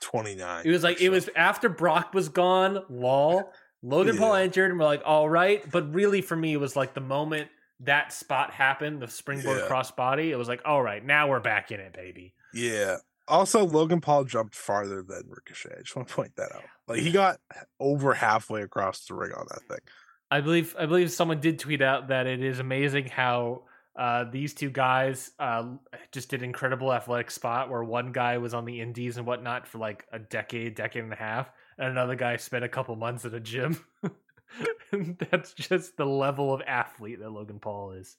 twenty 0.00 0.34
nine. 0.34 0.62
It 0.64 0.70
was 0.70 0.82
like 0.82 1.00
it 1.00 1.10
was 1.10 1.28
after 1.36 1.68
Brock 1.68 2.14
was 2.14 2.28
gone. 2.28 2.84
Lull. 2.88 3.52
Logan 3.82 4.18
Paul 4.18 4.36
Yeah. 4.36 4.44
entered, 4.44 4.70
and 4.70 4.78
we're 4.78 4.84
like, 4.84 5.02
all 5.06 5.28
right. 5.28 5.68
But 5.70 5.94
really, 5.94 6.20
for 6.20 6.36
me, 6.36 6.52
it 6.52 6.58
was 6.58 6.76
like 6.76 6.92
the 6.92 7.00
moment 7.00 7.48
that 7.80 8.12
spot 8.12 8.50
happened, 8.52 9.00
the 9.00 9.08
springboard 9.08 9.58
Yeah. 9.58 9.68
crossbody. 9.68 10.28
It 10.28 10.36
was 10.36 10.48
like, 10.48 10.60
all 10.66 10.82
right, 10.82 11.02
now 11.02 11.28
we're 11.30 11.40
back 11.40 11.72
in 11.72 11.80
it, 11.80 11.94
baby. 11.94 12.34
Yeah. 12.52 12.96
Also, 13.26 13.64
Logan 13.64 14.02
Paul 14.02 14.24
jumped 14.24 14.54
farther 14.54 15.02
than 15.02 15.22
Ricochet. 15.28 15.76
I 15.78 15.82
just 15.82 15.96
want 15.96 16.08
to 16.08 16.14
point 16.14 16.36
that 16.36 16.52
out. 16.54 16.64
Like 16.88 16.98
he 17.00 17.10
got 17.10 17.38
over 17.78 18.12
halfway 18.12 18.62
across 18.62 19.06
the 19.06 19.14
ring 19.14 19.32
on 19.32 19.46
that 19.48 19.62
thing. 19.62 19.86
I 20.30 20.40
believe 20.42 20.76
I 20.78 20.84
believe 20.86 21.10
someone 21.10 21.40
did 21.40 21.58
tweet 21.58 21.80
out 21.80 22.08
that 22.08 22.26
it 22.26 22.42
is 22.42 22.58
amazing 22.58 23.06
how 23.06 23.62
uh, 24.00 24.24
these 24.24 24.54
two 24.54 24.70
guys 24.70 25.32
uh, 25.38 25.62
just 26.10 26.30
did 26.30 26.42
incredible 26.42 26.90
athletic 26.90 27.30
spot 27.30 27.68
where 27.68 27.84
one 27.84 28.12
guy 28.12 28.38
was 28.38 28.54
on 28.54 28.64
the 28.64 28.80
indies 28.80 29.18
and 29.18 29.26
whatnot 29.26 29.66
for 29.66 29.76
like 29.76 30.06
a 30.10 30.18
decade, 30.18 30.74
decade 30.74 31.04
and 31.04 31.12
a 31.12 31.16
half, 31.16 31.50
and 31.76 31.88
another 31.88 32.14
guy 32.14 32.34
spent 32.38 32.64
a 32.64 32.68
couple 32.68 32.96
months 32.96 33.26
at 33.26 33.34
a 33.34 33.40
gym. 33.40 33.78
and 34.92 35.18
that's 35.30 35.52
just 35.52 35.98
the 35.98 36.06
level 36.06 36.54
of 36.54 36.62
athlete 36.66 37.20
that 37.20 37.30
Logan 37.30 37.58
Paul 37.58 37.92
is. 37.92 38.16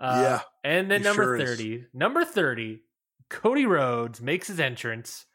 Uh, 0.00 0.18
Yeah, 0.20 0.40
And 0.64 0.90
then 0.90 1.02
number 1.02 1.22
sure 1.22 1.36
is. 1.36 1.48
30, 1.48 1.86
number 1.94 2.24
30, 2.24 2.80
Cody 3.28 3.66
Rhodes 3.66 4.20
makes 4.20 4.48
his 4.48 4.58
entrance. 4.58 5.26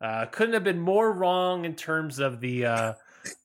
Uh, 0.00 0.26
couldn't 0.26 0.54
have 0.54 0.64
been 0.64 0.80
more 0.80 1.12
wrong 1.12 1.64
in 1.64 1.76
terms 1.76 2.18
of 2.18 2.40
the 2.40 2.66
uh, 2.66 2.92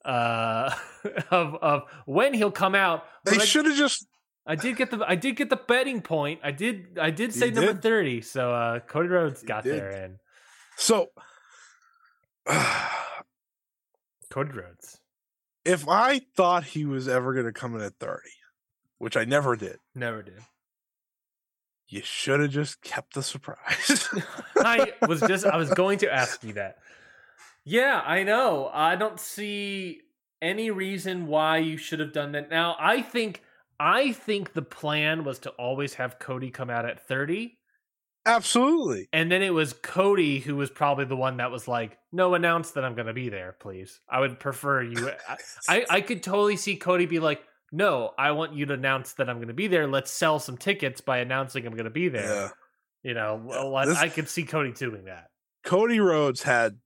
uh, 0.03 0.73
of 1.29 1.53
of 1.55 1.83
when 2.05 2.33
he'll 2.33 2.49
come 2.49 2.73
out. 2.73 3.05
they 3.23 3.37
should 3.37 3.65
have 3.67 3.75
just. 3.77 4.07
I 4.47 4.55
did 4.55 4.75
get 4.77 4.91
the 4.91 5.03
I 5.07 5.15
did 5.15 5.35
get 5.35 5.49
the 5.49 5.55
betting 5.55 6.01
point. 6.01 6.39
I 6.43 6.51
did 6.51 6.99
I 7.01 7.09
did 7.09 7.33
say 7.33 7.47
You 7.47 7.51
number 7.53 7.73
did. 7.73 7.81
thirty. 7.81 8.21
So 8.21 8.51
uh, 8.53 8.79
Cody 8.79 9.07
Rhodes 9.09 9.41
You 9.41 9.47
got 9.47 9.63
did. 9.63 9.73
there, 9.79 9.89
and 9.89 10.17
So, 10.77 11.09
Cody 14.29 14.51
Rhodes 14.51 14.99
if 15.63 15.87
I 15.87 16.21
thought 16.35 16.63
he 16.63 16.85
was 16.85 17.07
ever 17.07 17.33
going 17.33 17.45
to 17.47 17.51
come 17.51 17.75
in 17.75 17.81
at 17.81 17.95
thirty, 17.99 18.29
which 18.99 19.17
I 19.17 19.25
never 19.25 19.55
did, 19.55 19.79
never 19.95 20.21
did. 20.21 20.39
you 21.87 22.01
should 22.03 22.39
have 22.39 22.51
just 22.51 22.81
kept 22.83 23.15
the 23.15 23.23
surprise. 23.23 24.07
I 24.57 24.93
was 25.07 25.21
just 25.21 25.45
I 25.45 25.57
was 25.57 25.71
going 25.71 25.97
to 25.99 26.13
ask 26.13 26.43
you 26.43 26.53
that. 26.53 26.77
Yeah, 27.63 27.99
I 28.05 28.21
know. 28.23 28.69
I 28.71 28.95
don't 28.95 29.19
see 29.19 30.01
any 30.39 30.69
reason 30.69 31.25
why 31.25 31.57
you 31.57 31.77
should 31.77 31.99
have 31.99 32.13
done 32.13 32.33
that. 32.33 32.51
Now, 32.51 32.75
I 32.79 33.01
think 33.01 33.41
I 33.79 34.11
think 34.13 34.53
the 34.53 34.61
plan 34.61 35.23
was 35.23 35.39
to 35.39 35.49
always 35.51 35.95
have 35.95 36.19
Cody 36.19 36.49
come 36.51 36.69
out 36.69 36.85
at 36.85 37.07
30 37.07 37.57
Absolutely. 38.27 39.07
and 39.13 39.31
then 39.31 39.41
it 39.43 39.53
was 39.53 39.73
Cody 39.73 40.39
who 40.39 40.55
was 40.55 40.69
probably 40.71 41.05
the 41.05 41.15
one 41.15 41.37
that 41.37 41.51
was 41.51 41.67
like, 41.67 41.97
"No, 42.11 42.33
announce 42.33 42.71
that 42.71 42.83
I'm 42.83 42.95
going 42.95 43.05
to 43.05 43.13
be 43.13 43.29
there, 43.29 43.55
please. 43.59 44.01
I 44.09 44.19
would 44.19 44.39
prefer 44.39 44.81
you." 44.81 45.11
I, 45.69 45.85
I 45.89 46.01
could 46.01 46.23
totally 46.23 46.57
see 46.57 46.75
Cody 46.75 47.05
be 47.05 47.19
like, 47.19 47.43
"No, 47.71 48.13
I 48.17 48.31
want 48.31 48.53
you 48.55 48.65
to 48.65 48.73
announce 48.73 49.13
that 49.13 49.29
I'm 49.29 49.37
going 49.37 49.49
to 49.49 49.53
be 49.53 49.67
there. 49.67 49.85
Let's 49.87 50.11
sell 50.11 50.39
some 50.39 50.57
tickets 50.57 51.01
by 51.01 51.19
announcing 51.19 51.67
I'm 51.67 51.73
going 51.73 51.83
to 51.85 51.91
be 51.91 52.09
there." 52.09 52.25
Yeah. 52.25 52.49
You 53.03 53.13
know, 53.13 53.45
Yeah, 53.47 53.85
this- 53.85 53.99
I 53.99 54.09
could 54.09 54.27
see 54.27 54.43
Cody 54.43 54.71
doing 54.71 55.05
that. 55.05 55.27
Cody 55.63 55.99
Rhodes 55.99 56.41
had 56.41 56.77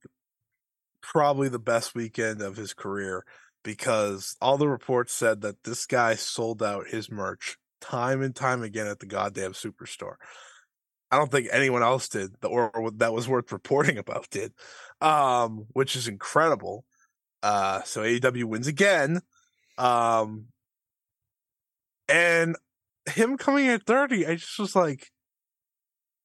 probably 1.02 1.48
the 1.48 1.58
best 1.58 1.94
weekend 1.94 2.42
of 2.42 2.56
his 2.56 2.74
career 2.74 3.24
because 3.62 4.36
all 4.40 4.58
the 4.58 4.68
reports 4.68 5.12
said 5.12 5.40
that 5.42 5.62
this 5.64 5.86
guy 5.86 6.14
sold 6.14 6.62
out 6.62 6.88
his 6.88 7.10
merch 7.10 7.56
time 7.80 8.22
and 8.22 8.34
time 8.34 8.62
again 8.62 8.86
at 8.86 9.00
the 9.00 9.06
goddamn 9.06 9.52
superstore. 9.52 10.14
I 11.10 11.16
don't 11.16 11.30
think 11.30 11.48
anyone 11.50 11.82
else 11.82 12.08
did, 12.08 12.30
or 12.44 12.90
that 12.96 13.12
was 13.12 13.28
worth 13.28 13.52
reporting 13.52 13.98
about 13.98 14.30
did, 14.30 14.52
um, 15.00 15.66
which 15.72 15.96
is 15.96 16.08
incredible. 16.08 16.84
Uh, 17.42 17.82
so 17.82 18.02
AEW 18.02 18.44
wins 18.44 18.66
again, 18.66 19.20
um, 19.78 20.46
and 22.08 22.56
him 23.08 23.38
coming 23.38 23.68
at 23.68 23.86
thirty, 23.86 24.26
I 24.26 24.34
just 24.36 24.58
was 24.58 24.76
like, 24.76 25.10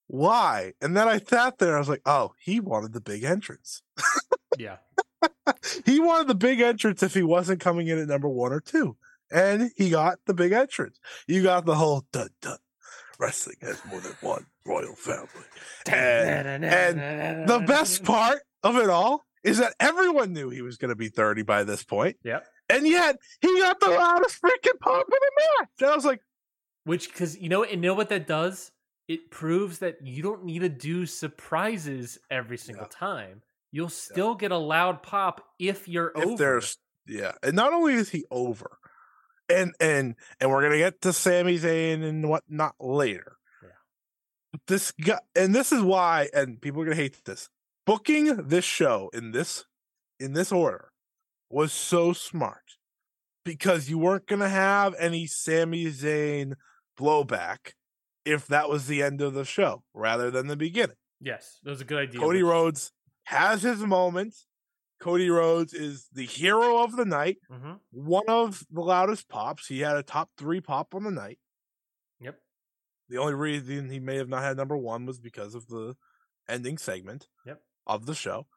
why? 0.08 0.74
And 0.82 0.96
then 0.96 1.08
I 1.08 1.20
sat 1.20 1.58
there. 1.58 1.76
I 1.76 1.80
was 1.80 1.90
like, 1.90 2.02
oh, 2.06 2.34
he 2.40 2.60
wanted 2.60 2.94
the 2.94 3.02
big 3.02 3.24
entrance. 3.24 3.82
Yeah. 4.58 4.78
he 5.86 6.00
wanted 6.00 6.28
the 6.28 6.36
big 6.36 6.60
entrance 6.62 7.04
if 7.04 7.14
he 7.14 7.24
wasn't 7.24 7.60
coming 7.60 7.88
in 7.88 8.00
at 8.00 8.08
number 8.08 8.30
one 8.30 8.52
or 8.52 8.60
two. 8.60 8.98
And 9.32 9.72
he 9.76 9.90
got 9.90 10.20
the 10.26 10.34
big 10.34 10.52
entrance. 10.52 11.00
You 11.28 11.42
got 11.44 11.66
the 11.66 11.76
whole 11.76 12.06
dun 12.12 12.30
dun. 12.42 12.58
Wrestling 13.18 13.56
has 13.62 13.82
more 13.86 14.00
than 14.02 14.14
one 14.22 14.46
royal 14.66 14.96
family. 14.96 15.28
And, 15.88 16.66
and 16.66 17.48
the 17.48 17.60
best 17.60 18.04
part 18.06 18.40
of 18.64 18.76
it 18.78 18.90
all 18.90 19.24
is 19.44 19.58
that 19.60 19.74
everyone 19.80 20.34
knew 20.34 20.50
he 20.50 20.62
was 20.62 20.78
going 20.78 20.90
to 20.90 20.96
be 20.96 21.08
30 21.08 21.44
by 21.44 21.64
this 21.64 21.84
point. 21.84 22.18
Yep. 22.24 22.46
And 22.70 22.88
yet 22.88 23.18
he 23.42 23.60
got 23.60 23.80
the 23.80 23.90
loudest 23.90 24.42
freaking 24.42 24.80
pop 24.80 25.06
in 25.08 25.12
the 25.12 25.42
match. 25.60 25.70
And 25.82 25.90
I 25.92 25.96
was 25.96 26.06
like, 26.06 26.22
Which, 26.84 27.10
because 27.10 27.38
you 27.38 27.48
know, 27.50 27.64
and 27.64 27.82
know 27.82 27.94
what 27.94 28.10
that 28.10 28.28
does? 28.28 28.72
It 29.08 29.30
proves 29.30 29.80
that 29.80 29.98
you 30.06 30.24
don't 30.24 30.46
need 30.46 30.60
to 30.60 30.70
do 30.70 31.06
surprises 31.06 32.18
every 32.32 32.58
single 32.58 32.86
Yeah. 32.86 32.98
time. 32.98 33.42
You'll 33.76 33.90
still 33.90 34.36
get 34.36 34.54
a 34.54 34.58
loud 34.58 35.04
pop 35.04 35.44
if 35.60 35.90
you're 35.90 36.14
if 36.16 36.24
over. 36.24 36.38
there's 36.38 36.78
yeah 37.06 37.34
and 37.44 37.58
not 37.58 37.74
only 37.74 37.96
is 37.96 38.10
he 38.10 38.24
over 38.32 38.78
and 39.50 39.76
and 39.82 40.16
and 40.40 40.50
we're 40.50 40.64
gonna 40.64 40.78
get 40.78 41.02
to 41.02 41.12
Sami 41.12 41.60
Zayn 41.60 42.02
and 42.02 42.30
whatnot 42.30 42.76
later 42.80 43.36
Yeah. 43.62 44.60
This 44.68 44.94
guy 44.94 45.20
and 45.36 45.54
this 45.54 45.74
is 45.74 45.82
why 45.82 46.30
and 46.34 46.62
people 46.62 46.82
are 46.82 46.86
gonna 46.86 46.96
hate 46.96 47.26
this 47.26 47.50
booking 47.86 48.48
this 48.48 48.64
show 48.64 49.10
in 49.14 49.34
this 49.34 49.66
in 50.22 50.32
this 50.32 50.54
order 50.54 50.94
was 51.50 51.74
so 51.74 52.14
smart 52.14 52.78
because 53.44 53.90
you 53.90 53.98
weren't 53.98 54.26
gonna 54.26 54.48
have 54.48 54.96
any 54.98 55.28
Sami 55.28 55.88
Zayn 55.88 56.54
blowback 56.98 57.74
if 58.24 58.48
that 58.48 58.70
was 58.70 58.88
the 58.88 59.04
end 59.04 59.22
of 59.22 59.34
the 59.34 59.44
show 59.44 59.84
rather 59.94 60.32
than 60.32 60.48
the 60.48 60.56
beginning 60.56 60.96
Yes, 61.20 61.60
that 61.64 61.72
was 61.72 61.82
a 61.82 61.86
good 61.86 61.98
idea. 61.98 62.20
Cody 62.20 62.44
Rhodes 62.44 62.92
has 63.26 63.62
his 63.64 63.80
moment. 63.82 64.34
Cody 65.02 65.30
Rhodes 65.30 65.74
is 65.74 66.08
the 66.14 66.26
hero 66.26 66.82
of 66.84 66.96
the 66.96 67.06
night, 67.06 67.38
Mhm. 67.52 67.80
one 67.92 68.24
of 68.30 68.66
the 68.72 68.82
loudest 68.82 69.28
pops. 69.28 69.68
He 69.68 69.82
had 69.82 69.98
a 69.98 70.04
top 70.04 70.32
three 70.38 70.62
pop 70.62 70.96
on 70.96 71.04
the 71.04 71.12
night. 71.12 71.40
Yep. 72.20 72.42
The 73.10 73.18
only 73.18 73.34
reason 73.34 73.90
he 73.90 74.00
may 74.00 74.16
have 74.16 74.30
not 74.30 74.42
had 74.44 74.56
number 74.58 74.78
one 74.78 75.06
was 75.06 75.20
because 75.20 75.54
of 75.54 75.68
the 75.68 75.96
ending 76.48 76.78
segment 76.78 77.28
Yep. 77.46 77.62
of 77.86 78.06
the 78.06 78.16
show. 78.16 78.48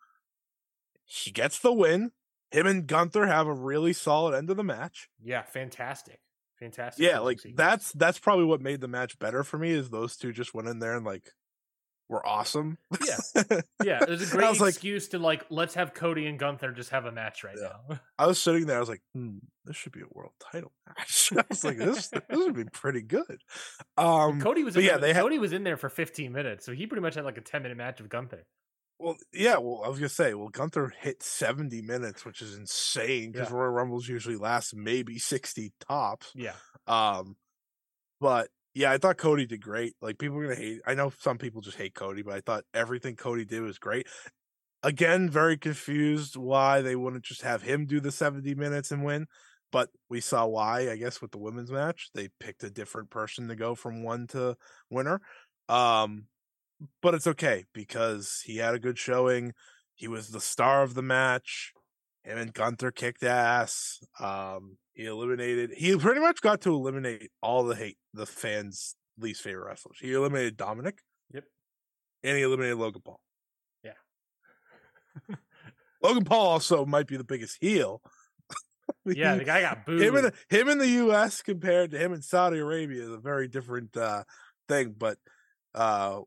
He 1.04 1.30
gets 1.30 1.58
the 1.58 1.72
win. 1.72 2.12
Him 2.50 2.66
and 2.66 2.86
Gunther 2.86 3.26
have 3.26 3.46
a 3.46 3.52
really 3.52 3.92
solid 3.92 4.34
end 4.34 4.48
of 4.48 4.56
the 4.56 4.64
match. 4.64 5.10
Yeah, 5.18 5.42
fantastic. 5.42 6.20
Fantastic. 6.58 7.04
Yeah, 7.04 7.18
like 7.18 7.40
sequence. 7.40 7.56
that's 7.56 7.92
that's 7.92 8.18
probably 8.18 8.44
what 8.44 8.60
made 8.60 8.80
the 8.80 8.88
match 8.88 9.18
better 9.18 9.44
for 9.44 9.58
me 9.58 9.70
is 9.70 9.90
those 9.90 10.16
two 10.16 10.32
just 10.32 10.54
went 10.54 10.66
in 10.68 10.78
there 10.78 10.96
and 10.96 11.04
like 11.04 11.32
were 12.08 12.26
awesome. 12.26 12.78
Yeah. 13.06 13.42
Yeah, 13.84 14.02
it 14.02 14.08
was 14.08 14.28
a 14.28 14.34
great 14.36 14.48
was 14.50 14.60
like, 14.60 14.70
excuse 14.74 15.08
to 15.10 15.18
like 15.18 15.44
let's 15.50 15.74
have 15.74 15.94
Cody 15.94 16.26
and 16.26 16.38
Gunther 16.38 16.72
just 16.72 16.90
have 16.90 17.04
a 17.04 17.12
match 17.12 17.44
right 17.44 17.56
Yeah. 17.60 17.72
now. 17.88 18.00
I 18.18 18.26
was 18.26 18.40
sitting 18.42 18.66
there. 18.66 18.76
I 18.76 18.80
was 18.80 18.88
like, 18.88 19.02
hmm, 19.14 19.38
"This 19.64 19.76
should 19.76 19.92
be 19.92 20.00
a 20.00 20.06
world 20.10 20.32
title 20.52 20.72
match." 20.86 21.32
I 21.36 21.44
was 21.48 21.62
like, 21.64 21.78
"This, 21.78 22.08
this 22.08 22.22
would 22.30 22.54
be 22.56 22.64
pretty 22.64 23.02
good." 23.02 23.40
Um, 23.96 24.40
Cody 24.40 24.64
was 24.64 24.76
in 24.76 24.82
yeah, 24.82 24.92
there, 24.92 24.98
they 25.00 25.12
had- 25.14 25.22
Cody 25.22 25.38
was 25.38 25.52
in 25.52 25.62
there 25.64 25.76
for 25.76 25.88
15 25.88 26.32
minutes, 26.32 26.66
so 26.66 26.72
he 26.72 26.86
pretty 26.86 27.02
much 27.02 27.14
had 27.14 27.24
like 27.24 27.38
a 27.38 27.42
10 27.42 27.62
minute 27.62 27.78
match 27.78 28.00
with 28.00 28.10
Gunther. 28.10 28.46
well, 28.98 29.16
yeah. 29.32 29.56
Well, 29.58 29.82
I 29.84 29.88
was 29.88 29.98
gonna 29.98 30.08
say, 30.08 30.34
well, 30.34 30.48
Gunther 30.48 30.92
hit 31.00 31.22
seventy 31.22 31.80
minutes, 31.82 32.24
which 32.24 32.42
is 32.42 32.56
insane 32.58 33.30
because 33.32 33.48
Yeah. 33.50 33.56
Royal 33.56 33.70
Rumbles 33.70 34.08
usually 34.08 34.36
last 34.36 34.74
maybe 34.74 35.18
sixty 35.18 35.72
tops. 35.88 36.32
Yeah. 36.34 36.54
Um, 36.88 37.36
but 38.20 38.48
yeah, 38.78 38.92
I 38.92 38.98
thought 38.98 39.18
Cody 39.18 39.44
did 39.44 39.60
great. 39.60 39.94
Like 40.00 40.18
people 40.18 40.38
are 40.38 40.44
gonna 40.44 40.54
hate. 40.54 40.80
I 40.86 40.94
know 40.94 41.12
some 41.18 41.36
people 41.36 41.60
just 41.60 41.76
hate 41.76 41.94
Cody, 41.94 42.22
but 42.22 42.34
I 42.34 42.40
thought 42.40 42.62
everything 42.72 43.16
Cody 43.16 43.44
did 43.44 43.60
was 43.60 43.76
great. 43.76 44.06
Again, 44.84 45.28
very 45.28 45.56
confused 45.56 46.36
why 46.36 46.80
they 46.80 46.94
wouldn't 46.94 47.24
just 47.24 47.42
have 47.42 47.62
him 47.62 47.86
do 47.86 47.98
the 47.98 48.12
seventy 48.12 48.54
minutes 48.54 48.92
and 48.92 49.04
win. 49.04 49.26
But 49.72 49.88
we 50.08 50.20
saw 50.20 50.46
why, 50.46 50.92
I 50.92 50.96
guess, 50.96 51.20
with 51.20 51.32
the 51.32 51.38
women's 51.38 51.72
match. 51.72 52.10
They 52.14 52.28
picked 52.38 52.62
a 52.62 52.70
different 52.70 53.10
person 53.10 53.48
to 53.48 53.56
go 53.56 53.74
from 53.74 54.04
one 54.04 54.28
to 54.28 54.56
winner. 54.90 55.20
Um, 55.68 56.26
but 57.02 57.14
it's 57.14 57.26
okay 57.26 57.64
because 57.74 58.42
he 58.44 58.58
had 58.58 58.74
a 58.74 58.78
good 58.78 58.96
showing. 58.96 59.54
He 59.96 60.06
was 60.06 60.28
the 60.28 60.40
star 60.40 60.84
of 60.84 60.94
the 60.94 61.02
match. 61.02 61.72
Him 62.24 62.38
and 62.38 62.52
Gunther 62.52 62.90
kicked 62.90 63.22
ass. 63.22 64.00
Um, 64.20 64.76
he 64.94 65.06
eliminated. 65.06 65.72
He 65.76 65.96
pretty 65.96 66.20
much 66.20 66.40
got 66.40 66.60
to 66.62 66.74
eliminate 66.74 67.30
all 67.42 67.64
the 67.64 67.76
hate, 67.76 67.98
the 68.12 68.26
fans' 68.26 68.96
least 69.18 69.42
favorite 69.42 69.66
wrestlers. 69.66 69.98
He 70.00 70.12
eliminated 70.12 70.56
Dominic. 70.56 70.98
Yep. 71.32 71.44
And 72.24 72.36
he 72.36 72.42
eliminated 72.42 72.78
Logan 72.78 73.02
Paul. 73.04 73.20
Yeah. 73.82 73.92
Logan 76.02 76.24
Paul 76.24 76.46
also 76.46 76.84
might 76.84 77.06
be 77.06 77.16
the 77.16 77.24
biggest 77.24 77.58
heel. 77.60 78.02
Yeah, 79.04 79.36
the 79.36 79.44
guy 79.44 79.62
got 79.62 79.86
booed. 79.86 80.02
him 80.02 80.16
in 80.16 80.24
the, 80.24 80.32
him 80.48 80.68
in 80.68 80.78
the 80.78 80.88
U.S. 80.88 81.42
compared 81.42 81.90
to 81.92 81.98
him 81.98 82.12
in 82.12 82.20
Saudi 82.20 82.58
Arabia 82.58 83.04
is 83.04 83.10
a 83.10 83.18
very 83.18 83.48
different 83.48 83.96
uh, 83.96 84.24
thing. 84.66 84.94
But 84.98 85.18
uh, 85.74 86.20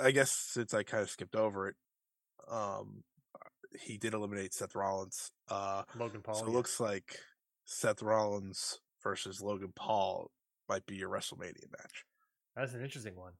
I 0.00 0.10
guess 0.10 0.30
since 0.30 0.74
I 0.74 0.82
kind 0.82 1.02
of 1.02 1.10
skipped 1.10 1.36
over 1.36 1.68
it, 1.68 1.76
um, 2.50 3.02
he 3.80 3.98
did 3.98 4.14
eliminate 4.14 4.54
Seth 4.54 4.74
Rollins. 4.74 5.30
Uh, 5.48 5.82
Logan 5.98 6.22
Paul. 6.22 6.34
so 6.34 6.44
it 6.44 6.48
yeah. 6.48 6.54
looks 6.54 6.80
like 6.80 7.18
Seth 7.64 8.02
Rollins 8.02 8.80
versus 9.02 9.40
Logan 9.40 9.72
Paul 9.74 10.30
might 10.68 10.86
be 10.86 10.96
your 10.96 11.10
WrestleMania 11.10 11.70
match. 11.70 12.04
That's 12.56 12.74
an 12.74 12.82
interesting 12.82 13.16
one. 13.16 13.32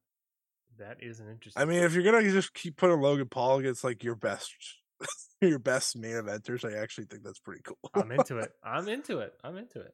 That 0.79 0.99
is 1.01 1.21
an 1.21 1.29
interesting 1.29 1.61
I 1.61 1.67
mean, 1.67 1.83
if 1.83 1.93
you're 1.93 2.03
gonna 2.03 2.23
just 2.23 2.55
keep 2.55 2.77
putting 2.77 3.01
Logan 3.01 3.29
Paul 3.29 3.59
against 3.59 3.85
like 3.85 4.03
your 4.03 4.15
best, 4.15 4.53
your 5.41 5.59
best 5.59 5.97
main 5.97 6.15
eventers, 6.15 6.65
I 6.65 6.79
actually 6.79 7.05
think 7.05 7.23
that's 7.23 7.39
pretty 7.39 7.63
cool. 7.63 7.79
I'm 7.95 8.11
into 8.11 8.39
it. 8.39 8.53
I'm 8.65 8.89
into 8.89 9.19
it. 9.19 9.35
I'm 9.45 9.57
into 9.57 9.81
it. 9.81 9.93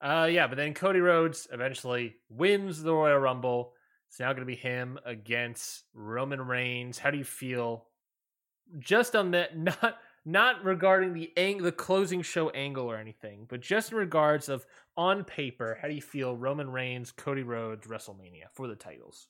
Uh, 0.00 0.28
yeah, 0.30 0.46
but 0.46 0.56
then 0.56 0.72
Cody 0.72 1.00
Rhodes 1.00 1.46
eventually 1.52 2.16
wins 2.30 2.82
the 2.82 2.94
Royal 2.94 3.18
Rumble. 3.18 3.74
It's 4.08 4.18
now 4.18 4.28
going 4.32 4.40
to 4.40 4.46
be 4.46 4.56
him 4.56 4.98
against 5.04 5.84
Roman 5.94 6.40
Reigns. 6.40 6.98
How 6.98 7.10
do 7.10 7.18
you 7.18 7.24
feel? 7.24 7.86
Just 8.78 9.16
on 9.16 9.32
that, 9.32 9.56
not 9.58 9.98
not 10.24 10.64
regarding 10.64 11.14
the 11.14 11.32
ang- 11.36 11.62
the 11.62 11.72
closing 11.72 12.22
show 12.22 12.50
angle 12.50 12.90
or 12.90 12.96
anything, 12.96 13.46
but 13.48 13.60
just 13.60 13.92
in 13.92 13.98
regards 13.98 14.48
of 14.48 14.66
on 14.96 15.24
paper, 15.24 15.78
how 15.80 15.88
do 15.88 15.94
you 15.94 16.02
feel 16.02 16.36
Roman 16.36 16.70
Reigns, 16.70 17.10
Cody 17.10 17.42
Rhodes, 17.42 17.86
WrestleMania 17.86 18.44
for 18.52 18.68
the 18.68 18.76
titles? 18.76 19.28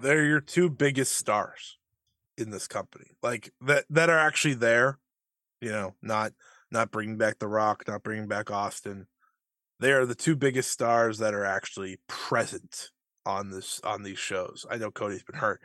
they're 0.00 0.24
your 0.24 0.40
two 0.40 0.70
biggest 0.70 1.16
stars 1.16 1.78
in 2.36 2.50
this 2.50 2.66
company 2.66 3.06
like 3.22 3.52
that 3.60 3.84
that 3.90 4.10
are 4.10 4.18
actually 4.18 4.54
there 4.54 4.98
you 5.60 5.70
know 5.70 5.94
not 6.02 6.32
not 6.70 6.90
bringing 6.90 7.16
back 7.16 7.38
the 7.38 7.48
rock 7.48 7.84
not 7.86 8.02
bringing 8.02 8.26
back 8.26 8.50
austin 8.50 9.06
they 9.80 9.92
are 9.92 10.06
the 10.06 10.14
two 10.14 10.34
biggest 10.34 10.70
stars 10.70 11.18
that 11.18 11.34
are 11.34 11.44
actually 11.44 11.98
present 12.08 12.90
on 13.24 13.50
this 13.50 13.80
on 13.84 14.02
these 14.02 14.18
shows 14.18 14.66
i 14.70 14.76
know 14.76 14.90
cody's 14.90 15.22
been 15.22 15.38
hurt 15.38 15.60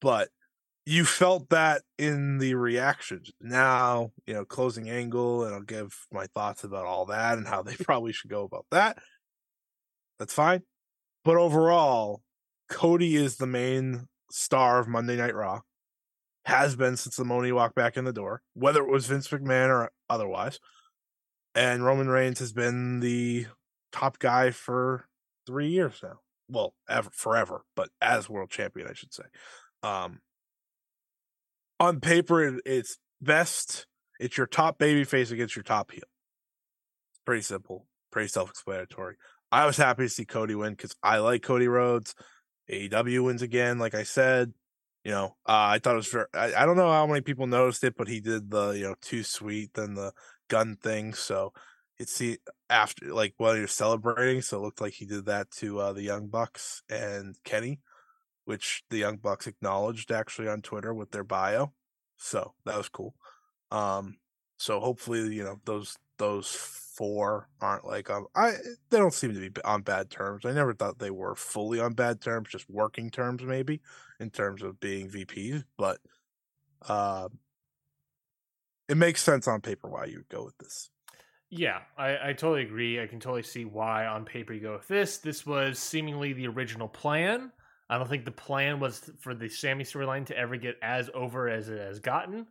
but 0.00 0.28
you 0.86 1.04
felt 1.04 1.48
that 1.50 1.82
in 1.98 2.38
the 2.38 2.54
reactions 2.54 3.30
now 3.40 4.10
you 4.26 4.34
know 4.34 4.44
closing 4.44 4.88
angle 4.88 5.44
and 5.44 5.54
i'll 5.54 5.60
give 5.60 6.06
my 6.12 6.26
thoughts 6.26 6.64
about 6.64 6.86
all 6.86 7.06
that 7.06 7.38
and 7.38 7.46
how 7.46 7.62
they 7.62 7.74
probably 7.84 8.12
should 8.12 8.30
go 8.30 8.44
about 8.44 8.66
that 8.70 8.98
that's 10.18 10.34
fine 10.34 10.62
but 11.24 11.36
overall 11.36 12.22
Cody 12.70 13.16
is 13.16 13.36
the 13.36 13.46
main 13.46 14.06
star 14.30 14.78
of 14.78 14.88
Monday 14.88 15.16
Night 15.16 15.34
Raw. 15.34 15.60
Has 16.46 16.74
been 16.74 16.96
since 16.96 17.16
the 17.16 17.42
he 17.44 17.52
walked 17.52 17.74
back 17.74 17.96
in 17.96 18.04
the 18.04 18.14
door, 18.14 18.42
whether 18.54 18.80
it 18.80 18.90
was 18.90 19.06
Vince 19.06 19.28
McMahon 19.28 19.68
or 19.68 19.90
otherwise. 20.08 20.58
And 21.54 21.84
Roman 21.84 22.08
Reigns 22.08 22.38
has 22.38 22.52
been 22.52 23.00
the 23.00 23.46
top 23.92 24.18
guy 24.18 24.50
for 24.50 25.06
three 25.46 25.68
years 25.68 26.00
now. 26.02 26.20
Well, 26.48 26.74
ever 26.88 27.10
forever, 27.12 27.64
but 27.76 27.90
as 28.00 28.30
world 28.30 28.50
champion, 28.50 28.88
I 28.88 28.94
should 28.94 29.12
say. 29.12 29.24
Um 29.82 30.20
on 31.80 32.00
paper, 32.00 32.44
it, 32.44 32.62
it's 32.64 32.98
best. 33.20 33.86
It's 34.20 34.36
your 34.36 34.46
top 34.46 34.78
baby 34.78 35.02
face 35.04 35.30
against 35.30 35.56
your 35.56 35.62
top 35.62 35.90
heel. 35.90 36.02
It's 36.02 37.20
pretty 37.24 37.42
simple, 37.42 37.86
pretty 38.12 38.28
self-explanatory. 38.28 39.16
I 39.50 39.66
was 39.66 39.78
happy 39.78 40.04
to 40.04 40.08
see 40.08 40.26
Cody 40.26 40.54
win 40.54 40.74
because 40.74 40.94
I 41.02 41.18
like 41.18 41.42
Cody 41.42 41.66
Rhodes. 41.66 42.14
AEW 42.70 43.24
wins 43.24 43.42
again, 43.42 43.78
like 43.78 43.94
I 43.94 44.04
said. 44.04 44.52
You 45.02 45.12
know, 45.12 45.36
uh, 45.48 45.72
I 45.74 45.78
thought 45.78 45.94
it 45.94 45.96
was 45.96 46.08
very. 46.08 46.26
I, 46.34 46.62
I 46.62 46.66
don't 46.66 46.76
know 46.76 46.90
how 46.90 47.06
many 47.06 47.22
people 47.22 47.46
noticed 47.46 47.82
it, 47.82 47.96
but 47.96 48.06
he 48.06 48.20
did 48.20 48.50
the 48.50 48.72
you 48.72 48.84
know 48.84 48.94
too 49.00 49.24
sweet 49.24 49.72
then 49.74 49.94
the 49.94 50.12
gun 50.48 50.76
thing. 50.76 51.14
So 51.14 51.54
it's 51.98 52.18
the 52.18 52.38
after 52.68 53.12
like 53.12 53.32
while 53.38 53.54
he 53.54 53.62
was 53.62 53.72
celebrating, 53.72 54.42
so 54.42 54.58
it 54.58 54.60
looked 54.60 54.80
like 54.82 54.92
he 54.92 55.06
did 55.06 55.24
that 55.24 55.50
to 55.52 55.80
uh, 55.80 55.92
the 55.94 56.02
Young 56.02 56.28
Bucks 56.28 56.82
and 56.90 57.34
Kenny, 57.44 57.80
which 58.50 58.82
the 58.90 58.98
Young 58.98 59.16
Bucks 59.16 59.46
acknowledged 59.46 60.10
actually 60.10 60.48
on 60.48 60.60
Twitter 60.60 60.92
with 60.92 61.12
their 61.12 61.22
bio. 61.22 61.72
So 62.16 62.52
that 62.64 62.76
was 62.76 62.88
cool. 62.88 63.14
Um, 63.70 64.16
so 64.58 64.80
hopefully 64.80 65.32
you 65.32 65.44
know 65.44 65.60
those 65.64 65.96
those 66.18 66.50
four 66.50 67.48
aren't 67.60 67.86
like 67.86 68.10
um 68.10 68.26
I 68.34 68.54
they 68.90 68.98
don't 68.98 69.14
seem 69.14 69.32
to 69.32 69.50
be 69.50 69.62
on 69.62 69.82
bad 69.82 70.10
terms. 70.10 70.44
I 70.44 70.50
never 70.50 70.74
thought 70.74 70.98
they 70.98 71.12
were 71.12 71.36
fully 71.36 71.78
on 71.78 71.92
bad 71.92 72.20
terms, 72.20 72.48
just 72.48 72.68
working 72.68 73.08
terms 73.08 73.44
maybe 73.44 73.80
in 74.18 74.30
terms 74.30 74.62
of 74.62 74.80
being 74.80 75.08
VPs, 75.08 75.62
but 75.78 75.98
um 76.88 77.38
it 78.88 78.96
makes 78.96 79.22
sense 79.22 79.46
on 79.46 79.60
paper 79.60 79.88
why 79.88 80.06
you 80.06 80.16
would 80.16 80.28
go 80.28 80.44
with 80.44 80.58
this. 80.58 80.90
Yeah, 81.50 81.82
I, 81.96 82.30
I 82.30 82.32
totally 82.32 82.62
agree. 82.62 83.00
I 83.00 83.06
can 83.06 83.20
totally 83.20 83.44
see 83.44 83.64
why 83.64 84.06
on 84.06 84.24
paper 84.24 84.52
you 84.52 84.60
go 84.60 84.72
with 84.72 84.88
this. 84.88 85.18
This 85.18 85.46
was 85.46 85.78
seemingly 85.78 86.32
the 86.32 86.48
original 86.48 86.88
plan. 86.88 87.52
I 87.90 87.98
don't 87.98 88.08
think 88.08 88.24
the 88.24 88.30
plan 88.30 88.78
was 88.78 89.10
for 89.18 89.34
the 89.34 89.48
Sami 89.48 89.82
storyline 89.82 90.24
to 90.26 90.38
ever 90.38 90.56
get 90.56 90.76
as 90.80 91.10
over 91.12 91.48
as 91.48 91.68
it 91.68 91.80
has 91.80 91.98
gotten. 91.98 92.46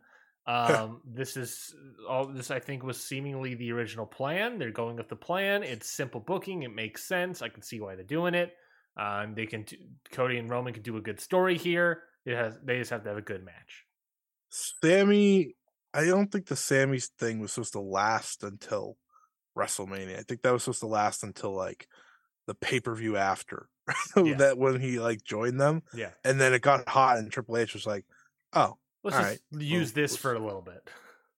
Um, 0.46 1.00
this 1.04 1.36
is 1.38 1.74
all 2.06 2.26
this 2.26 2.50
I 2.50 2.60
think 2.60 2.82
was 2.82 3.02
seemingly 3.02 3.54
the 3.54 3.72
original 3.72 4.04
plan. 4.04 4.58
They're 4.58 4.70
going 4.70 4.96
with 4.96 5.08
the 5.08 5.16
plan. 5.16 5.62
It's 5.62 5.88
simple 5.88 6.20
booking. 6.20 6.62
It 6.62 6.74
makes 6.74 7.04
sense. 7.04 7.40
I 7.40 7.48
can 7.48 7.62
see 7.62 7.80
why 7.80 7.94
they're 7.94 8.04
doing 8.04 8.34
it. 8.34 8.52
Um, 8.98 9.34
they 9.34 9.46
can 9.46 9.64
Cody 10.12 10.36
and 10.36 10.50
Roman 10.50 10.74
can 10.74 10.82
do 10.82 10.98
a 10.98 11.00
good 11.00 11.20
story 11.20 11.56
here. 11.56 12.02
It 12.26 12.36
has 12.36 12.58
they 12.62 12.78
just 12.78 12.90
have 12.90 13.02
to 13.04 13.08
have 13.08 13.18
a 13.18 13.22
good 13.22 13.42
match. 13.42 13.86
Sami, 14.50 15.54
I 15.94 16.04
don't 16.04 16.30
think 16.30 16.48
the 16.48 16.56
Sami's 16.56 17.08
thing 17.18 17.40
was 17.40 17.52
supposed 17.52 17.72
to 17.72 17.80
last 17.80 18.44
until 18.44 18.98
WrestleMania. 19.56 20.18
I 20.18 20.22
think 20.22 20.42
that 20.42 20.52
was 20.52 20.64
supposed 20.64 20.80
to 20.80 20.86
last 20.86 21.22
until 21.22 21.56
like 21.56 21.86
the 22.46 22.54
pay 22.54 22.80
per 22.80 22.94
view 22.94 23.16
after 23.16 23.68
Yeah. 24.16 24.34
that 24.36 24.58
when 24.58 24.80
he 24.80 24.98
like 24.98 25.22
joined 25.24 25.60
them, 25.60 25.82
Yeah, 25.94 26.10
and 26.24 26.40
then 26.40 26.52
it 26.54 26.62
got 26.62 26.88
hot, 26.88 27.18
and 27.18 27.30
Triple 27.30 27.56
H 27.56 27.74
was 27.74 27.86
like, 27.86 28.04
"Oh, 28.52 28.76
let's 29.04 29.16
All 29.16 29.22
just 29.22 29.40
right. 29.52 29.60
use 29.62 29.90
Well, 29.94 30.02
this 30.02 30.16
for 30.16 30.34
a 30.34 30.38
little 30.38 30.62
bit. 30.62 30.88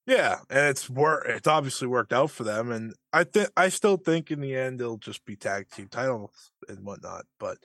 yeah," 0.05 0.39
and 0.49 0.67
it's 0.69 0.89
wor- 0.89 1.25
It's 1.25 1.47
obviously 1.47 1.87
worked 1.87 2.13
out 2.13 2.31
for 2.31 2.43
them, 2.43 2.71
and 2.71 2.93
I 3.11 3.23
think 3.23 3.49
I 3.57 3.69
still 3.69 3.97
think 3.97 4.31
in 4.31 4.39
the 4.41 4.55
end 4.55 4.81
it'll 4.81 4.97
just 4.97 5.25
be 5.25 5.35
tag 5.35 5.69
team 5.69 5.87
titles 5.87 6.51
and 6.67 6.85
whatnot, 6.85 7.25
but 7.39 7.57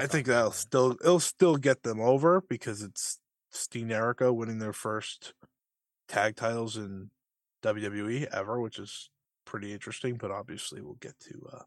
I 0.00 0.06
think 0.06 0.26
that'll 0.26 0.46
later. 0.50 0.56
still 0.56 0.90
it'll 1.00 1.20
still 1.20 1.56
get 1.56 1.82
them 1.84 2.00
over 2.00 2.40
because 2.48 2.82
it's 2.82 3.20
Steenerico 3.52 4.34
winning 4.34 4.58
their 4.58 4.72
first 4.72 5.34
tag 6.08 6.36
titles 6.36 6.76
in 6.76 7.10
WWE 7.62 8.26
ever, 8.32 8.60
which 8.60 8.78
is 8.78 9.10
pretty 9.44 9.72
interesting. 9.72 10.16
But 10.16 10.30
obviously, 10.32 10.80
we'll 10.82 10.94
get 11.00 11.18
to 11.20 11.48
uh, 11.52 11.62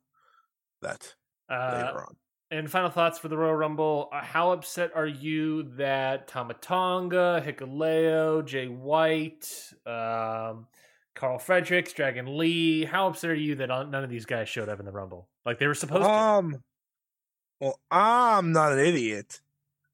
that 0.82 1.16
Uh, 1.50 1.84
later 1.86 2.02
on. 2.02 2.16
And 2.50 2.70
final 2.70 2.90
thoughts 2.90 3.18
for 3.18 3.30
the 3.30 3.38
Royal 3.38 3.56
Rumble. 3.56 4.10
Uh, 4.12 4.22
How 4.22 4.52
upset 4.52 4.92
are 4.94 5.08
you 5.08 5.64
that 5.78 6.28
Tamatonga, 6.28 7.42
Hikuleo, 7.46 8.46
Jay 8.46 8.68
White, 8.68 9.48
um, 9.86 10.68
Karl 11.16 11.40
Fredericks, 11.40 11.94
Dragon 11.94 12.38
Lee, 12.38 12.84
how 12.84 13.08
upset 13.08 13.30
are 13.32 13.36
you 13.36 13.56
that 13.56 13.68
none 13.68 13.96
of 13.96 14.10
these 14.10 14.26
guys 14.26 14.50
showed 14.50 14.70
up 14.70 14.80
in 14.80 14.86
the 14.86 14.92
Rumble? 14.92 15.30
Like 15.46 15.60
they 15.60 15.68
were 15.68 15.76
supposed 15.76 16.04
to. 16.04 16.10
Um, 16.10 16.64
well, 17.60 17.80
I'm 17.90 18.52
not 18.52 18.74
an 18.74 18.80
idiot, 18.80 19.40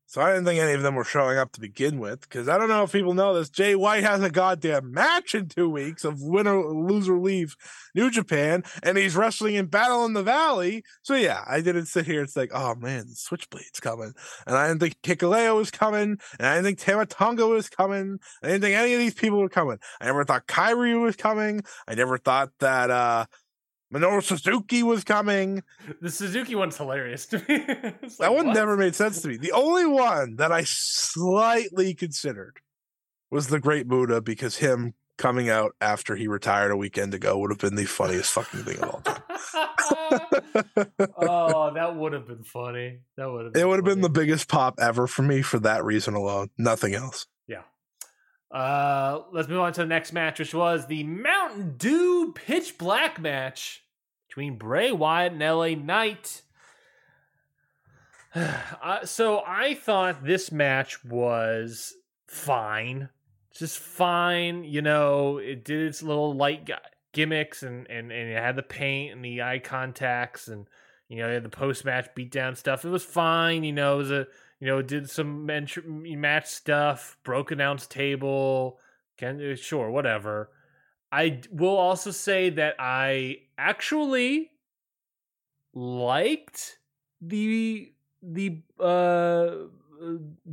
so 0.07 0.21
I 0.21 0.29
didn't 0.29 0.45
think 0.45 0.61
any 0.61 0.71
of 0.71 0.81
them 0.81 0.95
were 0.95 1.03
showing 1.03 1.37
up 1.37 1.51
to 1.51 1.59
begin 1.59 1.99
with. 1.99 2.21
Because 2.21 2.47
I 2.47 2.57
don't 2.57 2.69
know 2.69 2.83
if 2.83 2.93
people 2.93 3.13
know 3.13 3.33
this. 3.33 3.49
Jay 3.49 3.75
White 3.75 4.03
has 4.03 4.23
a 4.23 4.29
goddamn 4.29 4.93
match 4.93 5.35
in 5.35 5.49
two 5.49 5.69
weeks 5.69 6.05
of 6.05 6.21
winner 6.21 6.63
loser 6.65 7.19
leave 7.19 7.57
New 7.93 8.09
Japan, 8.09 8.63
and 8.83 8.97
he's 8.97 9.17
wrestling 9.17 9.55
in 9.55 9.65
Battle 9.65 10.05
in 10.05 10.13
the 10.13 10.23
Valley. 10.23 10.83
So 11.01 11.13
yeah, 11.13 11.43
I 11.45 11.59
didn't 11.59 11.87
sit 11.87 12.05
here. 12.05 12.23
It's 12.23 12.37
like, 12.37 12.51
oh 12.53 12.75
man, 12.75 13.07
Switchblade's 13.13 13.81
coming, 13.81 14.13
and 14.45 14.55
I 14.55 14.69
didn't 14.69 14.79
think 14.79 15.01
Hikuleo 15.03 15.57
was 15.57 15.71
coming, 15.71 16.17
and 16.39 16.47
I 16.47 16.55
didn't 16.55 16.65
think 16.65 16.79
Tama 16.79 17.05
Tonga 17.05 17.45
was 17.45 17.67
coming. 17.67 18.19
I 18.41 18.47
didn't 18.47 18.61
think 18.61 18.77
any 18.77 18.93
of 18.93 18.99
these 18.99 19.13
people 19.13 19.39
were 19.39 19.49
coming. 19.49 19.77
I 19.99 20.05
never 20.05 20.23
thought 20.23 20.47
Kairi 20.47 20.99
was 21.01 21.17
coming. 21.17 21.61
I 21.85 21.95
never 21.95 22.17
thought 22.17 22.51
that 22.59 22.89
uh 22.89 23.25
Minoru 23.93 24.21
Suzuki 24.21 24.83
was 24.83 25.03
coming. 25.03 25.63
The 26.01 26.11
Suzuki 26.11 26.55
one's 26.55 26.77
hilarious 26.77 27.25
to 27.27 27.37
me. 27.37 27.43
It's 28.03 28.17
That 28.17 28.33
one 28.33 28.47
what? 28.47 28.55
never 28.55 28.75
made 28.75 28.95
sense 28.95 29.21
to 29.21 29.29
me. 29.29 29.37
The 29.37 29.53
only 29.53 29.85
one 29.85 30.35
that 30.35 30.51
I 30.51 30.63
slightly 30.65 31.93
considered 31.93 32.57
was 33.31 33.47
the 33.47 33.59
Great 33.59 33.87
Muta 33.87 34.21
because 34.21 34.57
him 34.57 34.93
coming 35.17 35.49
out 35.49 35.71
after 35.81 36.15
he 36.15 36.27
retired 36.27 36.71
a 36.71 36.77
weekend 36.77 37.13
ago 37.13 37.37
would 37.39 37.49
have 37.51 37.59
been 37.59 37.75
the 37.75 37.85
funniest 37.85 38.31
fucking 38.33 38.63
thing 38.63 38.77
of 38.79 38.89
all 38.89 39.01
time. 39.01 39.21
oh, 41.17 41.71
that 41.75 41.95
would 41.95 42.13
have 42.13 42.27
been 42.27 42.43
funny. 42.43 42.99
That 43.15 43.31
would 43.31 43.45
have. 43.45 43.53
Been 43.53 43.61
it 43.61 43.67
would 43.67 43.77
have 43.77 43.85
been 43.85 44.01
the 44.01 44.09
biggest 44.09 44.47
pop 44.47 44.75
ever 44.79 45.07
for 45.07 45.23
me 45.23 45.41
for 45.41 45.59
that 45.59 45.83
reason 45.83 46.13
alone. 46.13 46.49
Nothing 46.57 46.93
else. 46.93 47.25
Uh, 48.49 49.21
let's 49.31 49.49
move 49.49 49.59
on 49.59 49.73
to 49.73 49.81
the 49.81 49.87
next 49.87 50.13
match, 50.13 50.39
which 50.39 50.53
was 50.53 50.87
the 50.87 51.03
Mountain 51.03 51.75
Dew 51.77 52.33
Pitch 52.33 52.77
Black 52.77 53.19
match 53.19 53.83
between 54.27 54.57
Bray 54.57 54.91
Wyatt 54.91 55.33
and 55.33 55.41
LA 55.41 55.69
Knight. 55.69 56.43
uh, 58.35 59.05
so 59.05 59.41
I 59.45 59.73
thought 59.73 60.23
this 60.23 60.51
match 60.51 61.03
was 61.03 61.93
fine, 62.27 63.09
just 63.53 63.79
fine. 63.79 64.63
You 64.63 64.81
know, 64.81 65.37
it 65.39 65.65
did 65.65 65.87
its 65.87 66.01
little 66.01 66.33
light 66.33 66.69
gimmicks 67.13 67.63
and 67.63 67.89
and 67.89 68.11
and 68.11 68.29
it 68.29 68.37
had 68.37 68.55
the 68.55 68.63
paint 68.63 69.13
and 69.13 69.25
the 69.25 69.41
eye 69.41 69.57
contacts 69.57 70.47
and 70.47 70.67
you 71.07 71.17
know 71.17 71.27
it 71.27 71.33
had 71.33 71.43
the 71.43 71.49
post 71.49 71.83
match 71.83 72.07
beatdown 72.15 72.55
stuff. 72.55 72.85
It 72.85 72.89
was 72.89 73.03
fine. 73.03 73.63
You 73.63 73.73
know, 73.73 73.95
it 73.95 73.97
was 73.97 74.11
a 74.11 74.27
you 74.59 74.67
know, 74.67 74.81
did 74.81 75.09
some 75.09 75.45
match 75.45 76.45
stuff, 76.47 77.17
broke 77.23 77.51
announce 77.51 77.85
table, 77.87 78.79
can 79.17 79.41
uh, 79.51 79.55
sure, 79.55 79.89
whatever. 79.91 80.49
I 81.11 81.41
will 81.51 81.77
also 81.77 82.11
say 82.11 82.49
that 82.51 82.75
I 82.79 83.37
actually 83.57 84.51
liked 85.73 86.79
the 87.21 87.93
the 88.21 88.61
uh 88.79 89.51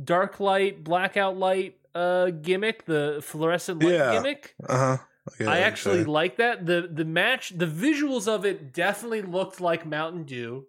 dark 0.03 0.39
light 0.39 0.83
blackout 0.83 1.37
light 1.37 1.77
uh 1.93 2.29
gimmick, 2.29 2.85
the 2.85 3.19
fluorescent 3.23 3.81
light 3.81 3.93
Yeah. 3.93 4.11
gimmick. 4.11 4.55
Uh 4.67 4.97
huh. 4.97 5.03
I 5.47 5.59
actually 5.59 6.03
like 6.03 6.37
that. 6.37 6.65
The 6.67 6.87
the 6.91 7.05
match, 7.05 7.57
the 7.57 7.65
visuals 7.65 8.27
of 8.27 8.45
it 8.45 8.73
definitely 8.73 9.23
looked 9.23 9.59
like 9.59 9.85
Mountain 9.85 10.25
Dew. 10.25 10.67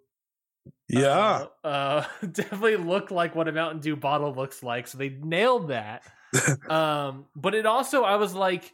Yeah. 0.87 1.45
Uh, 1.63 1.67
uh, 1.67 2.05
definitely 2.31 2.77
looked 2.77 3.11
like 3.11 3.35
what 3.35 3.47
a 3.47 3.51
Mountain 3.51 3.81
Dew 3.81 3.95
bottle 3.95 4.33
looks 4.33 4.63
like. 4.63 4.87
So 4.87 4.97
they 4.97 5.09
nailed 5.09 5.69
that. 5.69 6.03
um, 6.69 7.25
but 7.35 7.55
it 7.55 7.65
also, 7.65 8.03
I 8.03 8.15
was 8.15 8.33
like, 8.33 8.73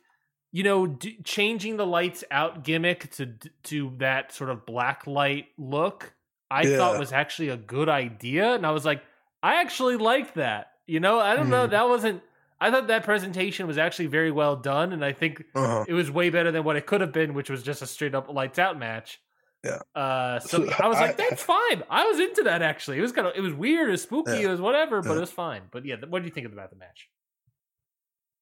you 0.52 0.64
know, 0.64 0.88
d- 0.88 1.18
changing 1.24 1.78
the 1.78 1.86
lights 1.86 2.24
out 2.30 2.64
gimmick 2.64 3.12
to 3.14 3.34
to 3.64 3.94
that 3.98 4.32
sort 4.32 4.50
of 4.50 4.66
black 4.66 5.08
light 5.08 5.48
look. 5.58 6.14
I 6.52 6.68
thought 6.78 7.00
was 7.00 7.12
actually 7.12 7.50
a 7.50 7.58
good 7.58 7.90
idea, 7.90 8.54
and 8.54 8.64
I 8.64 8.70
was 8.72 8.86
like, 8.86 9.02
I 9.42 9.62
actually 9.62 9.98
liked 9.98 10.36
that. 10.36 10.68
You 10.86 11.00
know, 11.00 11.20
I 11.20 11.36
don't 11.36 11.50
know, 11.50 11.68
Mhm. 11.68 11.72
that 11.72 11.90
wasn't. 11.90 12.22
I 12.62 12.70
thought 12.70 12.88
that 12.88 13.04
presentation 13.04 13.66
was 13.66 13.78
actually 13.78 14.06
very 14.06 14.32
well 14.32 14.56
done, 14.56 14.94
and 14.94 15.04
I 15.04 15.12
think 15.12 15.44
uh-huh. 15.56 15.86
it 15.88 15.94
was 15.94 16.12
way 16.12 16.30
better 16.30 16.52
than 16.52 16.64
what 16.64 16.76
it 16.76 16.86
could 16.86 17.02
have 17.02 17.12
been, 17.12 17.34
which 17.34 17.50
was 17.50 17.64
just 17.64 17.82
a 17.82 17.88
straight 17.88 18.14
up 18.14 18.30
lights 18.30 18.60
out 18.60 18.78
match. 18.78 19.20
Yeah. 19.64 19.80
Uh, 19.96 20.40
so 20.40 20.70
I 20.80 20.88
was 20.88 20.98
like, 21.00 21.12
I- 21.20 21.30
that's 21.30 21.44
fine. 21.44 21.84
I 21.90 22.06
was 22.06 22.20
into 22.20 22.44
that 22.44 22.62
actually. 22.62 22.98
It 22.98 23.02
was 23.02 23.12
kind 23.12 23.28
of, 23.28 23.34
it 23.36 23.42
was 23.42 23.54
weird, 23.54 23.88
it 23.88 23.92
was 23.92 24.02
spooky, 24.04 24.32
Yeah. 24.32 24.40
it 24.40 24.48
was 24.50 24.62
whatever, 24.62 25.02
but 25.02 25.12
Yeah. 25.12 25.18
it 25.18 25.22
was 25.22 25.32
fine. 25.32 25.62
But 25.72 25.86
yeah, 25.86 25.96
what 26.10 26.20
do 26.22 26.26
you 26.28 26.34
think 26.34 26.48
about 26.48 26.70
the 26.70 26.76
match? 26.76 27.10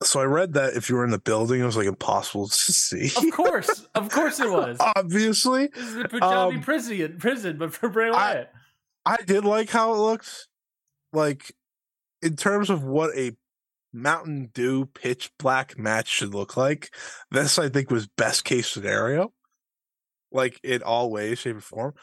So 0.03 0.19
I 0.19 0.23
read 0.23 0.53
that 0.53 0.73
if 0.73 0.89
you 0.89 0.95
were 0.95 1.06
in 1.06 1.11
the 1.11 1.19
building, 1.19 1.61
it 1.61 1.65
was 1.65 1.77
like 1.77 1.85
impossible 1.85 2.48
to 2.48 2.53
see. 2.56 3.11
Of 3.15 3.31
course, 3.31 3.85
of 3.93 4.10
course, 4.10 4.39
it 4.39 4.49
was. 4.49 4.77
Obviously, 4.95 5.68
This 5.68 5.89
is 5.89 5.93
the 5.95 6.10
Punjabi 6.10 6.56
um, 6.56 6.61
prison, 6.64 7.18
prison, 7.19 7.57
but 7.60 7.72
for 7.72 7.88
Bray 7.88 8.10
Wyatt. 8.10 8.49
I 9.06 9.18
did 9.18 9.45
like 9.45 9.69
how 9.69 9.93
it 9.93 9.98
looked. 9.98 10.48
Like 11.14 11.53
in 12.23 12.35
terms 12.35 12.72
of 12.72 12.84
what 12.84 13.15
a 13.15 13.34
Mountain 13.93 14.49
Dew 14.56 14.85
pitch 14.88 15.30
black 15.38 15.77
match 15.77 16.07
should 16.07 16.34
look 16.34 16.57
like, 16.57 16.89
this 17.30 17.60
I 17.60 17.69
think 17.69 17.91
was 17.91 18.07
best 18.07 18.43
case 18.43 18.68
scenario. 18.69 19.34
Like 20.31 20.59
in 20.63 20.81
all 20.83 21.11
ways, 21.11 21.39
shape, 21.39 21.57
or 21.57 21.61
form. 21.61 21.93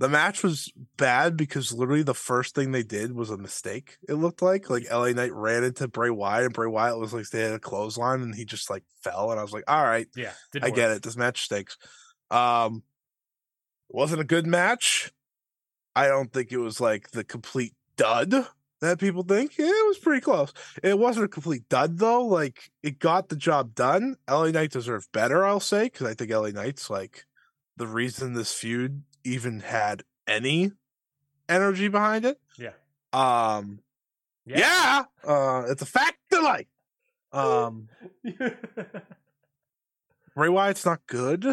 The 0.00 0.08
match 0.08 0.42
was 0.42 0.72
bad 0.96 1.36
because 1.36 1.72
literally 1.72 2.02
the 2.02 2.14
first 2.14 2.54
thing 2.54 2.72
they 2.72 2.82
did 2.82 3.12
was 3.14 3.30
a 3.30 3.38
mistake. 3.38 3.96
It 4.08 4.14
looked 4.14 4.42
like 4.42 4.68
like 4.68 4.90
LA 4.90 5.10
Knight 5.10 5.32
ran 5.32 5.62
into 5.62 5.86
Bray 5.86 6.10
Wyatt 6.10 6.46
and 6.46 6.52
Bray 6.52 6.66
Wyatt 6.66 6.98
was 6.98 7.14
like 7.14 7.28
they 7.28 7.42
had 7.42 7.52
a 7.52 7.60
clothesline 7.60 8.22
and 8.22 8.34
he 8.34 8.44
just 8.44 8.70
like 8.70 8.82
fell 9.02 9.30
and 9.30 9.38
I 9.38 9.42
was 9.42 9.52
like, 9.52 9.64
all 9.68 9.84
right, 9.84 10.08
yeah, 10.16 10.32
I 10.60 10.66
work. 10.66 10.74
get 10.74 10.90
it. 10.90 11.02
This 11.02 11.16
match 11.16 11.42
stinks. 11.42 11.76
Um, 12.30 12.82
wasn't 13.88 14.20
a 14.20 14.24
good 14.24 14.46
match. 14.46 15.12
I 15.94 16.08
don't 16.08 16.32
think 16.32 16.50
it 16.50 16.58
was 16.58 16.80
like 16.80 17.12
the 17.12 17.22
complete 17.22 17.74
dud 17.96 18.34
that 18.80 18.98
people 18.98 19.22
think. 19.22 19.56
Yeah, 19.56 19.66
it 19.66 19.86
was 19.86 19.98
pretty 19.98 20.20
close. 20.20 20.52
It 20.82 20.98
wasn't 20.98 21.26
a 21.26 21.28
complete 21.28 21.68
dud 21.68 21.98
though. 21.98 22.26
Like 22.26 22.70
it 22.82 22.98
got 22.98 23.28
the 23.28 23.36
job 23.36 23.74
done. 23.74 24.16
LA 24.28 24.48
Knight 24.50 24.72
deserved 24.72 25.12
better, 25.12 25.44
I'll 25.44 25.60
say, 25.60 25.84
because 25.84 26.08
I 26.08 26.14
think 26.14 26.32
LA 26.32 26.48
Knight's 26.48 26.90
like 26.90 27.24
the 27.76 27.86
reason 27.86 28.34
this 28.34 28.52
feud 28.52 29.02
even 29.24 29.60
had 29.60 30.02
any 30.26 30.72
energy 31.48 31.88
behind 31.88 32.24
it. 32.24 32.38
Yeah. 32.58 32.72
Um. 33.12 33.80
Yeah. 34.46 35.04
Uh. 35.26 35.64
It's 35.68 35.82
a 35.82 35.86
fact 35.86 36.18
of 36.32 36.42
life. 36.42 36.66
Um. 37.32 37.88
Bray 40.34 40.48
Wyatt's 40.48 40.84
not 40.84 41.06
good. 41.06 41.46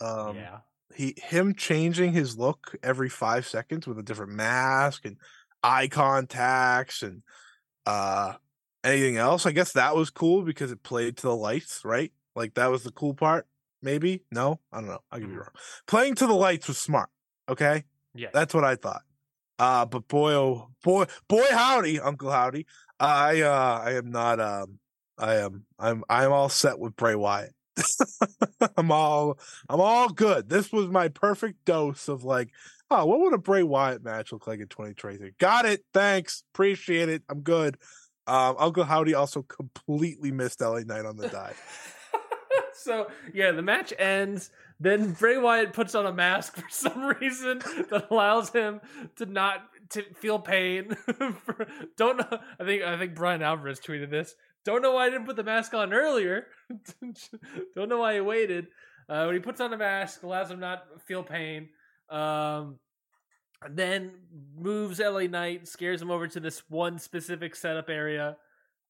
Um, 0.00 0.36
yeah. 0.36 0.58
he 0.94 1.14
him 1.16 1.54
changing 1.54 2.12
his 2.12 2.36
look 2.36 2.74
every 2.82 3.08
five 3.08 3.46
seconds 3.46 3.86
with 3.86 3.98
a 3.98 4.02
different 4.02 4.32
mask 4.32 5.04
and 5.04 5.16
eye 5.62 5.86
contacts 5.86 7.02
and 7.02 7.22
uh 7.86 8.34
anything 8.82 9.16
else. 9.16 9.46
I 9.46 9.52
guess 9.52 9.72
that 9.72 9.94
was 9.94 10.10
cool 10.10 10.42
because 10.42 10.72
it 10.72 10.82
played 10.82 11.16
to 11.18 11.22
the 11.22 11.36
lights, 11.36 11.84
right? 11.84 12.12
Like 12.34 12.54
that 12.54 12.70
was 12.70 12.82
the 12.82 12.90
cool 12.90 13.14
part. 13.14 13.46
Maybe 13.82 14.22
no, 14.30 14.60
I 14.72 14.78
don't 14.80 14.88
know. 14.88 15.00
I 15.10 15.18
could 15.18 15.28
be 15.28 15.34
Mhm. 15.34 15.38
wrong. 15.38 15.48
Playing 15.86 16.14
to 16.16 16.26
the 16.26 16.34
lights 16.34 16.68
was 16.68 16.78
smart. 16.78 17.10
Okay, 17.48 17.84
Yeah. 18.14 18.28
that's 18.32 18.54
what 18.54 18.64
I 18.64 18.76
thought. 18.76 19.02
Uh, 19.58 19.84
but 19.86 20.06
boy, 20.08 20.32
oh 20.34 20.70
boy, 20.82 21.06
boy, 21.28 21.44
howdy, 21.50 22.00
Uncle 22.00 22.30
Howdy. 22.30 22.66
I 23.00 23.40
uh, 23.42 23.80
I 23.84 23.92
am 23.92 24.10
not. 24.10 24.40
Um, 24.40 24.78
I 25.18 25.34
am. 25.36 25.66
I'm. 25.78 26.04
I'm 26.08 26.32
all 26.32 26.48
set 26.48 26.78
with 26.78 26.96
Bray 26.96 27.14
Wyatt. 27.16 27.52
I'm 28.76 28.90
all. 28.92 29.38
I'm 29.68 29.80
all 29.80 30.08
good. 30.08 30.48
This 30.48 30.72
was 30.72 30.88
my 30.88 31.08
perfect 31.08 31.64
dose 31.64 32.08
of 32.08 32.22
like, 32.24 32.50
oh, 32.90 33.04
what 33.06 33.20
would 33.20 33.34
a 33.34 33.38
Bray 33.38 33.62
Wyatt 33.62 34.02
match 34.04 34.32
look 34.32 34.46
like 34.46 34.60
in 34.60 34.68
2023? 34.68 35.32
Got 35.38 35.64
it. 35.66 35.84
Thanks. 35.92 36.44
Appreciate 36.54 37.08
it. 37.08 37.22
I'm 37.28 37.40
good. 37.40 37.76
Um, 38.26 38.54
Uncle 38.58 38.84
Howdy 38.84 39.14
also 39.14 39.42
completely 39.42 40.30
missed 40.30 40.60
LA 40.60 40.80
Knight 40.80 41.04
on 41.06 41.16
the 41.16 41.28
dive. 41.28 41.60
so 42.82 43.10
yeah, 43.32 43.52
the 43.52 43.62
match 43.62 43.92
ends. 43.98 44.50
Then 44.80 45.12
Bray 45.12 45.38
Wyatt 45.38 45.72
puts 45.72 45.94
on 45.94 46.06
a 46.06 46.12
mask 46.12 46.56
for 46.56 46.68
some 46.70 47.04
reason 47.20 47.60
that 47.90 48.08
allows 48.10 48.50
him 48.50 48.80
to 49.16 49.26
not 49.26 49.62
to 49.90 50.02
feel 50.14 50.38
pain. 50.38 50.96
Don't 51.96 52.18
know. 52.18 52.38
I 52.60 52.64
think 52.64 52.82
I 52.82 52.98
think 52.98 53.14
Bryan 53.14 53.42
Alvarez 53.42 53.80
tweeted 53.80 54.10
this. 54.10 54.34
Don't 54.64 54.82
know 54.82 54.92
why 54.92 55.06
I 55.06 55.10
didn't 55.10 55.26
put 55.26 55.36
the 55.36 55.44
mask 55.44 55.74
on 55.74 55.92
earlier. 55.92 56.46
Don't 57.74 57.88
know 57.88 57.98
why 57.98 58.14
he 58.14 58.20
waited. 58.20 58.68
Uh, 59.08 59.24
when 59.24 59.34
he 59.34 59.40
puts 59.40 59.60
on 59.60 59.72
a 59.72 59.76
mask, 59.76 60.22
allows 60.22 60.50
him 60.50 60.60
not 60.60 60.84
feel 61.06 61.22
pain. 61.22 61.68
Um, 62.08 62.78
then 63.70 64.12
moves 64.56 65.00
LA 65.00 65.22
Knight, 65.22 65.66
scares 65.66 66.00
him 66.00 66.10
over 66.10 66.28
to 66.28 66.40
this 66.40 66.62
one 66.68 66.98
specific 66.98 67.54
setup 67.56 67.88
area. 67.88 68.36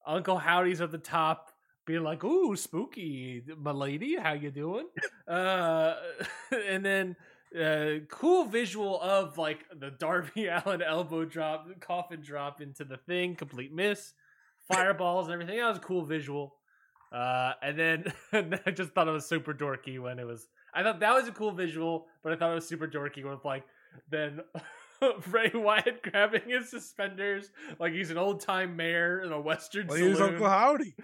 Uncle 0.07 0.39
Howdy's 0.39 0.81
at 0.81 0.91
the 0.91 0.99
top, 0.99 1.52
being 1.85 2.03
like, 2.03 2.25
"Ooh, 2.25 2.57
spooky, 2.57 3.43
my 3.57 3.73
lady, 3.73 4.17
how 4.17 4.33
you 4.33 4.51
doing?" 4.51 4.87
uh, 5.29 5.95
and 6.69 6.85
then 6.85 7.17
uh, 7.61 8.05
cool 8.09 8.45
visual 8.45 9.01
of 9.01 9.39
like 9.39 9.61
the 9.79 9.91
Darby 9.91 10.47
Allin 10.65 10.83
elbow 10.83 11.25
drop, 11.25 11.69
coffin 11.81 12.21
drop 12.23 12.61
into 12.61 12.85
the 12.85 12.97
thing, 12.97 13.35
complete 13.35 13.73
miss, 13.73 14.15
fireballs 14.71 15.27
and 15.27 15.35
everything. 15.35 15.59
That 15.59 15.69
was 15.69 15.79
a 15.79 15.83
cool 15.83 16.05
visual. 16.05 16.55
Uh, 17.13 17.53
and 17.63 17.79
then 17.79 18.13
and 18.33 18.59
I 18.67 18.71
just 18.71 18.93
thought 18.93 19.09
it 19.09 19.13
was 19.13 19.27
super 19.27 19.53
dorky 19.53 20.01
when 20.01 20.19
it 20.19 20.27
was. 20.27 20.49
I 20.75 20.83
thought 20.83 21.01
that 21.01 21.13
was 21.13 21.29
a 21.29 21.33
cool 21.33 21.53
visual, 21.53 22.07
but 22.23 22.33
I 22.33 22.37
thought 22.37 22.53
it 22.53 22.55
was 22.55 22.67
super 22.67 22.89
dorky 22.89 23.29
with 23.29 23.45
like 23.45 23.65
then 24.11 24.41
Bray 25.27 25.51
Wyatt 25.53 26.03
grabbing 26.03 26.49
his 26.49 26.71
suspenders 26.71 27.51
like 27.79 27.93
he's 27.93 28.11
an 28.11 28.17
old 28.17 28.41
time 28.41 28.77
mayor 28.77 29.21
in 29.21 29.33
a 29.33 29.41
western 29.41 29.89
Well, 29.89 29.99
he 29.99 30.09
was. 30.09 30.21
Uncle 30.21 30.49
Howdy. 30.49 30.95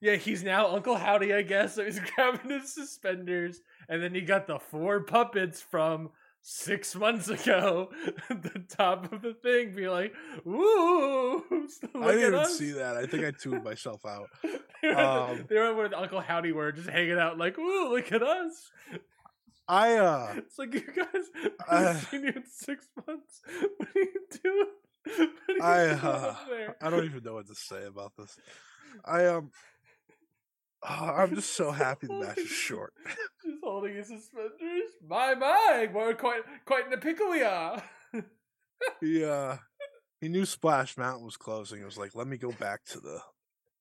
Yeah, 0.00 0.16
he's 0.16 0.42
now 0.44 0.68
Uncle 0.74 0.94
Howdy, 0.96 1.32
I 1.32 1.42
guess. 1.42 1.74
So 1.74 1.84
he's 1.84 1.98
grabbing 2.14 2.50
his 2.50 2.72
suspenders, 2.74 3.60
and 3.88 4.02
then 4.02 4.14
he 4.14 4.20
got 4.20 4.46
the 4.46 4.58
four 4.58 5.00
puppets 5.04 5.60
from 5.62 6.10
six 6.42 6.94
months 6.94 7.28
ago 7.28 7.90
at 8.30 8.42
the 8.42 8.62
top 8.68 9.12
of 9.12 9.22
the 9.22 9.34
thing, 9.34 9.74
be 9.74 9.88
like, 9.88 10.14
"Ooh, 10.46 11.42
I 11.94 12.12
didn't 12.12 12.20
even 12.20 12.34
us." 12.34 12.58
see 12.58 12.72
that. 12.72 12.96
I 12.96 13.06
think 13.06 13.24
I 13.24 13.30
tuned 13.32 13.64
myself 13.64 14.04
out. 14.06 14.28
they, 14.82 14.88
were, 14.88 14.96
Um, 15.00 15.44
they 15.48 15.56
were 15.58 15.74
where 15.74 15.88
the 15.88 15.98
Uncle 15.98 16.20
Howdy 16.20 16.52
were, 16.52 16.72
just 16.72 16.88
hanging 16.88 17.18
out, 17.18 17.38
like, 17.38 17.58
"Ooh, 17.58 17.88
look 17.90 18.12
at 18.12 18.22
us." 18.22 18.70
I 19.68 19.94
uh 19.94 20.34
It's 20.36 20.58
like 20.60 20.72
you 20.74 20.80
guys 20.80 21.24
Uh, 21.68 21.94
seen 21.94 22.22
you 22.22 22.28
in 22.36 22.44
six 22.48 22.86
months. 23.06 23.40
What 23.78 23.88
are 23.96 23.98
you 23.98 24.12
doing? 24.44 25.30
I 25.60 25.86
doing 25.86 25.98
uh. 26.02 26.34
I 26.80 26.90
don't 26.90 27.04
even 27.04 27.24
know 27.24 27.34
what 27.34 27.48
to 27.48 27.54
say 27.56 27.84
about 27.86 28.12
this. 28.16 28.38
I 29.04 29.26
um 29.26 29.50
oh, 30.88 31.14
I'm 31.16 31.34
just 31.34 31.54
so 31.54 31.70
happy 31.72 32.06
the 32.06 32.14
match 32.14 32.38
is 32.38 32.48
short. 32.48 32.92
Just 33.44 33.58
holding 33.62 33.94
his 33.94 34.08
suspenders. 34.08 34.90
My 35.06 35.34
my, 35.34 35.88
we're 35.92 36.14
quite 36.14 36.42
quite 36.64 36.86
in 36.86 36.92
a 36.92 36.98
pickle 36.98 37.30
we 37.30 37.42
are. 37.42 37.82
He 39.00 39.24
uh 39.24 39.56
he 40.20 40.28
knew 40.28 40.44
Splash 40.44 40.98
Mountain 40.98 41.24
was 41.24 41.38
closing. 41.38 41.78
He 41.78 41.84
was 41.86 41.96
like, 41.96 42.14
let 42.14 42.26
me 42.26 42.36
go 42.36 42.52
back 42.52 42.84
to 42.90 43.00
the 43.00 43.20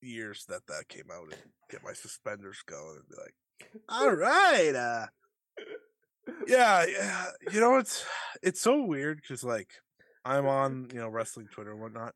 years 0.02 0.46
that 0.48 0.66
that 0.68 0.88
came 0.88 1.12
out 1.14 1.34
and 1.34 1.42
get 1.70 1.84
my 1.84 1.92
suspenders 1.92 2.64
going 2.66 3.00
and 3.00 3.10
be 3.10 3.16
like, 3.18 3.84
all 3.90 4.12
right, 4.12 4.74
uh 4.74 5.08
yeah, 6.48 6.86
yeah. 6.86 7.26
You 7.52 7.60
know 7.60 7.78
it's 7.78 8.06
it's 8.42 8.62
so 8.62 8.84
weird 8.84 9.22
because 9.22 9.44
like 9.44 9.68
I'm 10.24 10.48
on 10.48 10.88
you 10.94 11.00
know 11.00 11.10
wrestling 11.10 11.48
Twitter 11.52 11.74
and 11.74 11.82
whatnot, 11.82 12.16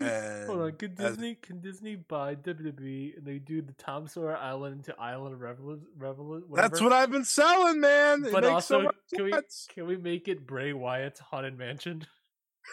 Hold 0.00 0.60
on, 0.60 0.72
can 0.72 0.92
as- 0.98 1.10
Disney 1.10 1.34
can 1.34 1.60
Disney 1.60 1.96
buy 1.96 2.34
WWE 2.34 3.16
and 3.16 3.26
they 3.26 3.38
do 3.38 3.62
the 3.62 3.72
Tom 3.74 4.08
Sawyer 4.08 4.36
Island 4.36 4.84
to 4.84 4.98
Island 4.98 5.34
of 5.34 5.40
Revel 5.40 5.78
Revel? 5.96 6.42
that's 6.54 6.80
what 6.80 6.92
I've 6.92 7.10
been 7.10 7.24
selling, 7.24 7.80
man. 7.80 8.24
It 8.24 8.32
But 8.32 8.44
also, 8.44 8.90
so 9.06 9.16
can 9.16 9.24
we 9.24 9.32
can 9.68 9.86
we 9.86 9.96
make 9.96 10.28
it 10.28 10.46
Bray 10.46 10.72
Wyatt's 10.72 11.20
haunted 11.20 11.58
mansion, 11.58 12.06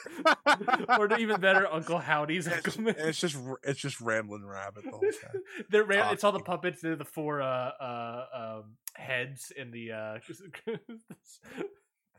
or 0.98 1.12
even 1.20 1.40
better, 1.42 1.68
Uncle 1.72 1.98
Howdy's 1.98 2.48
it's, 2.48 2.78
Uncle 2.78 2.88
and 2.88 2.98
it's 2.98 3.20
just 3.20 3.38
it's 3.64 3.80
just 3.80 4.00
rambling 4.02 4.46
rabbit 4.46 4.86
the 4.86 4.92
whole 4.92 5.02
time. 5.02 5.42
They're 5.70 5.84
ran- 5.84 6.14
it's 6.14 6.24
all 6.24 6.32
the 6.32 6.40
puppets. 6.40 6.82
They're 6.82 6.96
the 6.96 7.06
four 7.06 7.42
uh, 7.42 7.46
uh, 7.46 8.26
um, 8.34 8.76
heads 8.96 9.52
in 9.56 9.72
the 9.72 9.92
uh, 9.92 10.20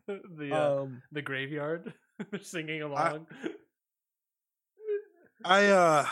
the 0.07 0.53
uh, 0.53 0.83
Um, 0.83 1.03
the 1.13 1.23
graveyard. 1.23 1.93
They're 2.31 2.41
singing 2.43 2.83
along. 2.83 3.27
I 3.43 3.49
uh, 5.45 6.05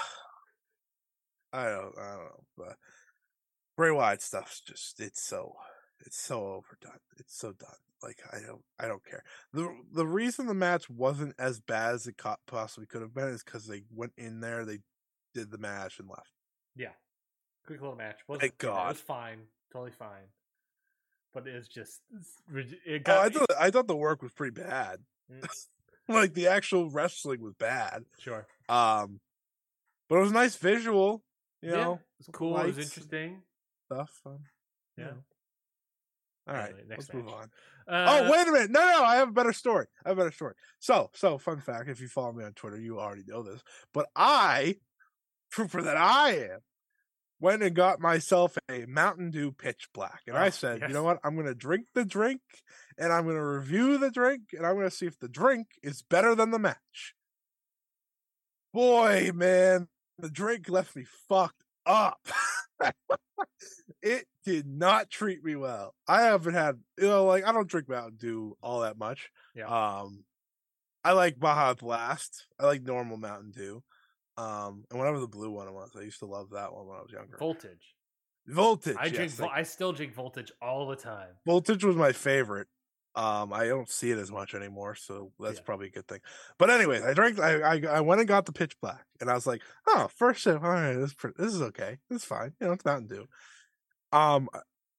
I 1.52 1.64
don't, 1.64 1.98
I 1.98 2.10
don't 2.10 2.24
know, 2.24 2.44
but 2.56 2.76
Bray 3.76 3.90
Wyatt 3.90 4.22
stuff's 4.22 4.60
just 4.60 5.00
it's 5.00 5.22
so 5.22 5.54
it's 6.04 6.18
so 6.20 6.40
overdone. 6.40 7.00
It's 7.18 7.36
so 7.36 7.52
done. 7.52 7.70
Like 8.02 8.18
I 8.32 8.38
don't 8.46 8.62
I 8.78 8.86
don't 8.86 9.04
care. 9.04 9.24
the 9.52 9.68
The 9.92 10.06
reason 10.06 10.46
the 10.46 10.54
match 10.54 10.88
wasn't 10.88 11.34
as 11.38 11.60
bad 11.60 11.94
as 11.94 12.06
it 12.06 12.16
possibly 12.46 12.86
could 12.86 13.02
have 13.02 13.14
been 13.14 13.28
is 13.28 13.42
because 13.42 13.66
they 13.66 13.82
went 13.92 14.12
in 14.16 14.40
there, 14.40 14.64
they 14.64 14.78
did 15.34 15.50
the 15.50 15.58
match 15.58 15.98
and 15.98 16.08
left. 16.08 16.30
yeah, 16.76 16.92
quick 17.66 17.80
little 17.80 17.96
match. 17.96 18.18
Wasn't 18.28 18.40
Thank 18.42 18.58
bad. 18.58 18.68
It 18.68 18.88
was 18.88 19.00
fine, 19.00 19.38
totally 19.72 19.90
fine. 19.90 20.28
But 21.34 21.46
it's 21.46 21.68
just 21.68 22.00
it 22.10 22.76
Oh, 22.86 22.98
got 23.04 23.26
I 23.26 23.28
thought 23.30 23.50
I 23.60 23.70
thought 23.70 23.88
the 23.88 23.96
work 23.96 24.22
was 24.22 24.32
pretty 24.32 24.60
bad. 24.60 25.00
Mm. 25.32 25.48
like 26.08 26.34
the 26.34 26.46
actual 26.46 26.90
wrestling 26.90 27.42
was 27.42 27.54
bad. 27.54 28.04
sure. 28.18 28.46
Um, 28.68 29.20
but 30.08 30.16
it 30.16 30.20
was 30.20 30.30
a 30.30 30.34
nice 30.34 30.56
visual. 30.56 31.22
You 31.62 31.70
yeah, 31.70 31.76
know, 31.76 31.92
it 31.94 32.00
was 32.18 32.28
cool. 32.32 32.58
It 32.58 32.66
was 32.66 32.78
interesting. 32.78 33.42
stuff. 33.86 34.10
Um, 34.26 34.38
you 34.96 35.04
Yeah. 35.04 35.10
know. 35.10 35.16
All 36.48 36.54
right, 36.54 36.70
Anyway, 36.70 36.84
next 36.88 37.12
let's 37.12 37.26
move 37.26 37.34
on. 37.34 37.50
Uh, 37.86 38.22
oh, 38.26 38.30
wait 38.32 38.48
a 38.48 38.52
minute. 38.52 38.70
No, 38.70 38.80
no, 38.80 39.02
I 39.02 39.16
have 39.16 39.28
a 39.28 39.32
better 39.32 39.52
story. 39.52 39.86
I 40.04 40.08
have 40.08 40.18
a 40.18 40.20
better 40.22 40.32
story. 40.34 40.54
So, 40.78 41.10
so 41.14 41.36
fun 41.36 41.60
fact, 41.60 41.90
if 41.90 42.00
you 42.00 42.08
follow 42.08 42.32
me 42.32 42.42
on 42.44 42.52
Twitter, 42.54 42.78
you 42.78 42.98
already 42.98 43.24
know 43.26 43.42
this. 43.42 43.60
But 43.92 44.06
I, 44.16 44.76
trooper 45.52 45.82
that 45.82 45.98
I 45.98 46.36
am, 46.36 46.60
went 47.40 47.62
and 47.62 47.76
got 47.76 48.00
myself 48.00 48.56
a 48.70 48.86
Mountain 48.86 49.30
Dew 49.30 49.52
pitch 49.52 49.88
black. 49.92 50.22
And 50.26 50.36
I 50.38 50.46
Oh, 50.46 50.50
said, 50.50 50.82
you 50.86 50.94
know 50.94 51.02
what? 51.02 51.18
I'm 51.22 51.36
gonna 51.36 51.54
drink 51.54 51.86
the 51.94 52.04
drink 52.04 52.40
and 52.98 53.12
I'm 53.12 53.26
gonna 53.26 53.46
review 53.46 53.98
the 53.98 54.10
drink 54.10 54.42
and 54.52 54.66
I'm 54.66 54.76
gonna 54.76 54.90
see 54.90 55.06
if 55.06 55.18
the 55.18 55.28
drink 55.28 55.66
is 55.82 56.02
better 56.02 56.34
than 56.34 56.50
the 56.50 56.58
match. 56.58 57.14
Boy, 58.78 59.32
man, 59.34 59.88
the 60.20 60.30
drink 60.30 60.68
left 60.68 60.94
me 60.94 61.04
fucked 61.28 61.64
up. 61.84 62.24
it 64.02 64.24
did 64.46 64.68
not 64.68 65.10
treat 65.10 65.42
me 65.42 65.56
well. 65.56 65.96
I 66.06 66.22
haven't 66.22 66.54
had, 66.54 66.76
you 66.96 67.08
know, 67.08 67.24
like 67.24 67.44
I 67.44 67.50
don't 67.50 67.66
drink 67.66 67.88
Mountain 67.88 68.18
Dew 68.20 68.56
all 68.62 68.82
that 68.82 68.96
much. 68.96 69.30
Yeah. 69.56 69.64
Um, 69.66 70.22
I 71.02 71.10
like 71.10 71.40
Baja 71.40 71.74
Blast. 71.74 72.46
I 72.60 72.66
like 72.66 72.84
normal 72.84 73.16
Mountain 73.16 73.50
Dew. 73.50 73.82
Um, 74.36 74.84
and 74.90 74.98
whatever 75.00 75.18
the 75.18 75.26
blue 75.26 75.50
one 75.50 75.74
was, 75.74 75.90
I 75.98 76.02
used 76.02 76.20
to 76.20 76.26
love 76.26 76.50
that 76.50 76.72
one 76.72 76.86
when 76.86 76.98
I 76.98 77.02
was 77.02 77.10
younger. 77.10 77.36
voltage. 77.36 77.96
Voltage. 78.46 78.96
I 78.96 79.08
drink. 79.08 79.30
yes, 79.30 79.34
thank- 79.34 79.50
I 79.52 79.64
still 79.64 79.90
drink 79.92 80.14
voltage 80.14 80.52
all 80.62 80.86
the 80.86 80.94
time. 80.94 81.30
Voltage 81.44 81.82
was 81.82 81.96
my 81.96 82.12
favorite. 82.12 82.68
Um, 83.18 83.52
I 83.52 83.66
don't 83.66 83.90
see 83.90 84.12
it 84.12 84.18
as 84.18 84.30
much 84.30 84.54
anymore, 84.54 84.94
so 84.94 85.32
that's 85.40 85.58
Yeah. 85.58 85.64
probably 85.64 85.88
a 85.88 85.90
good 85.90 86.06
thing. 86.08 86.20
But 86.58 86.70
anyways, 86.70 87.02
I 87.02 87.14
drank. 87.14 87.40
I, 87.40 87.60
I 87.60 87.82
I 87.98 88.00
went 88.00 88.20
and 88.20 88.28
got 88.28 88.46
the 88.46 88.52
pitch 88.52 88.76
black, 88.80 89.06
and 89.20 89.30
I 89.30 89.34
was 89.34 89.46
like, 89.46 89.62
oh, 89.88 90.08
first 90.16 90.44
sip. 90.44 90.62
All 90.62 90.70
right, 90.70 90.94
this 90.94 91.14
this 91.36 91.54
is 91.54 91.62
okay. 91.62 91.98
It's 92.10 92.24
fine. 92.24 92.54
You 92.60 92.68
know, 92.68 92.74
it's 92.74 92.84
Mountain 92.84 93.08
Dew. 93.08 93.28
Um, 94.12 94.48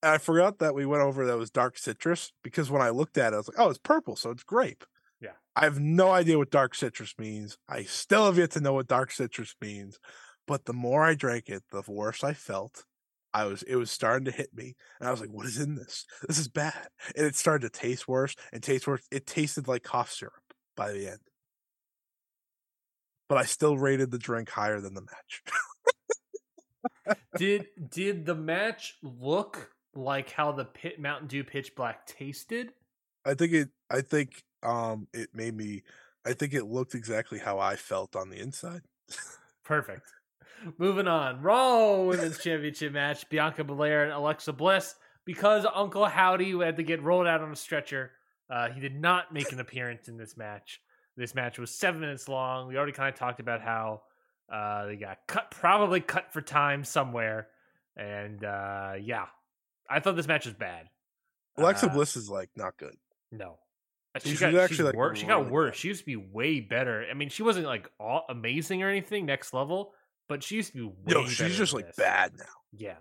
I 0.03 0.17
forgot 0.17 0.59
that 0.59 0.75
we 0.75 0.85
went 0.85 1.03
over 1.03 1.25
that 1.25 1.37
was 1.37 1.51
dark 1.51 1.77
citrus 1.77 2.31
because 2.43 2.71
when 2.71 2.81
I 2.81 2.89
looked 2.89 3.17
at 3.17 3.33
it, 3.33 3.35
I 3.35 3.39
was 3.39 3.47
like, 3.49 3.59
oh, 3.59 3.69
it's 3.69 3.79
purple, 3.79 4.15
so 4.15 4.31
it's 4.31 4.43
grape. 4.43 4.85
Yeah. 5.19 5.33
I 5.55 5.65
have 5.65 5.79
no 5.79 6.11
idea 6.11 6.37
what 6.37 6.51
dark 6.51 6.75
citrus 6.75 7.15
means. 7.17 7.57
I 7.67 7.83
still 7.83 8.25
have 8.25 8.37
yet 8.37 8.51
to 8.51 8.61
know 8.61 8.73
what 8.73 8.87
dark 8.87 9.11
citrus 9.11 9.55
means. 9.61 9.99
But 10.47 10.65
the 10.65 10.73
more 10.73 11.03
I 11.03 11.15
drank 11.15 11.49
it, 11.49 11.63
the 11.71 11.83
worse 11.87 12.23
I 12.23 12.33
felt. 12.33 12.85
I 13.33 13.45
was 13.45 13.63
it 13.63 13.75
was 13.75 13.91
starting 13.91 14.25
to 14.25 14.31
hit 14.31 14.49
me, 14.53 14.75
and 14.99 15.07
I 15.07 15.11
was 15.11 15.21
like, 15.21 15.29
"What 15.31 15.45
is 15.45 15.59
in 15.59 15.75
this? 15.75 16.05
This 16.27 16.39
is 16.39 16.47
bad." 16.47 16.89
And 17.15 17.25
it 17.25 17.35
started 17.35 17.71
to 17.71 17.79
taste 17.79 18.07
worse 18.07 18.35
and 18.53 18.63
taste 18.63 18.87
worse. 18.87 19.05
It 19.11 19.27
tasted 19.27 19.67
like 19.67 19.83
cough 19.83 20.11
syrup 20.11 20.53
by 20.75 20.91
the 20.91 21.07
end, 21.07 21.19
but 23.27 23.37
I 23.37 23.45
still 23.45 23.77
rated 23.77 24.11
the 24.11 24.17
drink 24.17 24.49
higher 24.49 24.81
than 24.81 24.93
the 24.93 25.01
match. 25.01 25.43
did 27.35 27.67
did 27.89 28.25
the 28.25 28.35
match 28.35 28.95
look 29.01 29.71
like 29.93 30.31
how 30.31 30.51
the 30.51 30.65
pit 30.65 30.99
Mountain 30.99 31.27
Dew 31.27 31.43
Pitch 31.43 31.75
Black 31.75 32.05
tasted? 32.05 32.73
I 33.25 33.33
think 33.33 33.53
it. 33.53 33.69
I 33.89 34.01
think 34.01 34.43
um 34.63 35.07
it 35.13 35.29
made 35.33 35.55
me. 35.55 35.83
I 36.25 36.33
think 36.33 36.53
it 36.53 36.65
looked 36.65 36.95
exactly 36.95 37.39
how 37.39 37.59
I 37.59 37.75
felt 37.75 38.15
on 38.15 38.29
the 38.29 38.39
inside. 38.39 38.81
Perfect. 39.63 40.11
Moving 40.77 41.07
on. 41.07 41.41
Raw 41.41 42.01
Women's 42.01 42.37
Championship 42.39 42.93
match: 42.93 43.27
Bianca 43.29 43.63
Belair 43.63 44.03
and 44.03 44.13
Alexa 44.13 44.53
Bliss. 44.53 44.95
Because 45.25 45.65
Uncle 45.75 46.05
Howdy 46.05 46.57
had 46.59 46.77
to 46.77 46.83
get 46.83 47.03
rolled 47.03 47.27
out 47.27 47.41
on 47.41 47.51
a 47.51 47.55
stretcher, 47.55 48.11
uh, 48.49 48.69
he 48.69 48.79
did 48.79 48.99
not 48.99 49.31
make 49.31 49.51
an 49.51 49.59
appearance 49.59 50.07
in 50.07 50.17
this 50.17 50.35
match. 50.35 50.81
This 51.17 51.35
match 51.35 51.59
was 51.59 51.69
seven 51.69 51.99
minutes 52.01 52.27
long. 52.27 52.67
We 52.67 52.77
already 52.77 52.93
kind 52.93 53.13
of 53.13 53.19
talked 53.19 53.39
about 53.39 53.61
how 53.61 54.01
uh, 54.51 54.87
they 54.87 54.95
got 54.95 55.19
cut, 55.27 55.51
probably 55.51 55.99
cut 56.01 56.33
for 56.33 56.41
time 56.41 56.83
somewhere. 56.83 57.47
And 57.95 58.43
uh, 58.43 58.93
yeah, 58.99 59.25
I 59.87 59.99
thought 59.99 60.15
this 60.15 60.27
match 60.27 60.45
was 60.45 60.55
bad. 60.55 60.89
Alexa 61.57 61.87
Uh, 61.87 61.93
Bliss 61.93 62.15
is 62.15 62.29
like 62.29 62.49
not 62.55 62.77
good. 62.77 62.95
No. 63.31 63.57
She 64.23 64.29
She 64.29 64.35
should 64.37 64.53
got, 64.53 64.61
actually, 64.63 64.77
she's 64.77 64.85
like, 64.85 64.95
wor- 64.95 65.15
she 65.15 65.27
got 65.27 65.51
worse. 65.51 65.71
bad. 65.71 65.77
She 65.77 65.87
used 65.89 65.99
to 65.99 66.05
be 66.07 66.15
way 66.15 66.59
better. 66.61 67.05
I 67.09 67.13
mean, 67.13 67.29
she 67.29 67.43
wasn't 67.43 67.67
like 67.67 67.87
all 67.99 68.25
amazing 68.29 68.81
or 68.81 68.89
anything, 68.89 69.27
next 69.27 69.53
level, 69.53 69.93
but 70.29 70.41
she 70.43 70.55
used 70.55 70.71
to 70.71 70.91
be 71.05 71.13
No, 71.13 71.25
she's 71.27 71.57
just 71.57 71.73
like 71.73 71.87
this. 71.87 71.95
bad 71.97 72.31
now. 72.37 72.45
Yeah. 72.71 72.95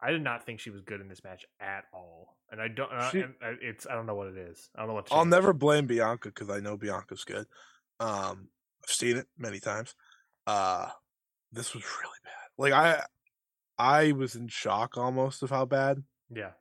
I 0.00 0.10
did 0.12 0.22
not 0.22 0.44
think 0.46 0.60
she 0.60 0.70
was 0.70 0.80
good 0.82 1.00
in 1.00 1.08
this 1.08 1.22
match 1.24 1.44
at 1.60 1.84
all, 1.92 2.36
and 2.50 2.60
I 2.60 2.68
don't. 2.68 2.92
Uh, 2.92 3.10
She- 3.10 3.22
I- 3.22 3.56
it's 3.60 3.86
I 3.86 3.94
don't 3.94 4.06
know 4.06 4.14
what 4.14 4.28
it 4.28 4.36
is. 4.36 4.70
I 4.74 4.80
don't 4.80 4.88
know 4.88 4.94
what. 4.94 5.08
I'll 5.12 5.24
never 5.24 5.52
blame 5.52 5.86
Bianca 5.86 6.28
because 6.28 6.48
I 6.50 6.60
know 6.60 6.76
Bianca's 6.76 7.24
good. 7.24 7.46
Um, 8.00 8.48
I've 8.84 8.90
seen 8.92 9.16
it 9.16 9.26
many 9.36 9.58
times. 9.60 9.94
Uh, 10.46 10.88
this 11.52 11.74
was 11.74 11.82
really 11.84 12.18
bad. 12.24 12.32
Like 12.56 12.72
I, 12.72 13.04
I 13.78 14.12
was 14.12 14.36
in 14.36 14.46
shock 14.48 14.96
almost 14.96 15.42
of 15.42 15.50
how 15.50 15.64
bad 15.66 16.04
Yeah. 16.30 16.52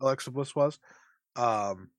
Alexa 0.00 0.30
Bliss 0.30 0.54
was. 0.54 0.78
Um, 1.34 1.90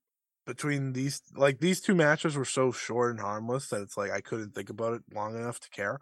between 0.45 0.93
these, 0.93 1.21
like 1.35 1.59
these 1.59 1.81
two 1.81 1.95
matches 1.95 2.35
were 2.35 2.45
so 2.45 2.71
short 2.71 3.11
and 3.11 3.19
harmless 3.19 3.69
that 3.69 3.81
it's 3.81 3.97
like 3.97 4.11
I 4.11 4.21
couldn't 4.21 4.53
think 4.53 4.69
about 4.69 4.93
it 4.93 5.01
long 5.11 5.35
enough 5.35 5.59
to 5.61 5.69
care. 5.71 5.99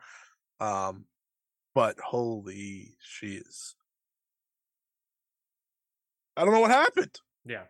Um, 0.61 1.05
but 1.75 1.99
holy, 1.99 2.95
she 3.01 3.33
is. 3.35 3.75
I 6.37 6.43
don't 6.45 6.53
know 6.53 6.59
what 6.61 6.71
happened. 6.71 7.19
Yeah. 7.45 7.63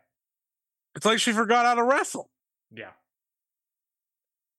It's 0.95 1.05
like 1.05 1.19
she 1.19 1.31
forgot 1.31 1.65
how 1.65 1.75
to 1.75 1.83
wrestle. 1.83 2.29
Yeah. 2.75 2.91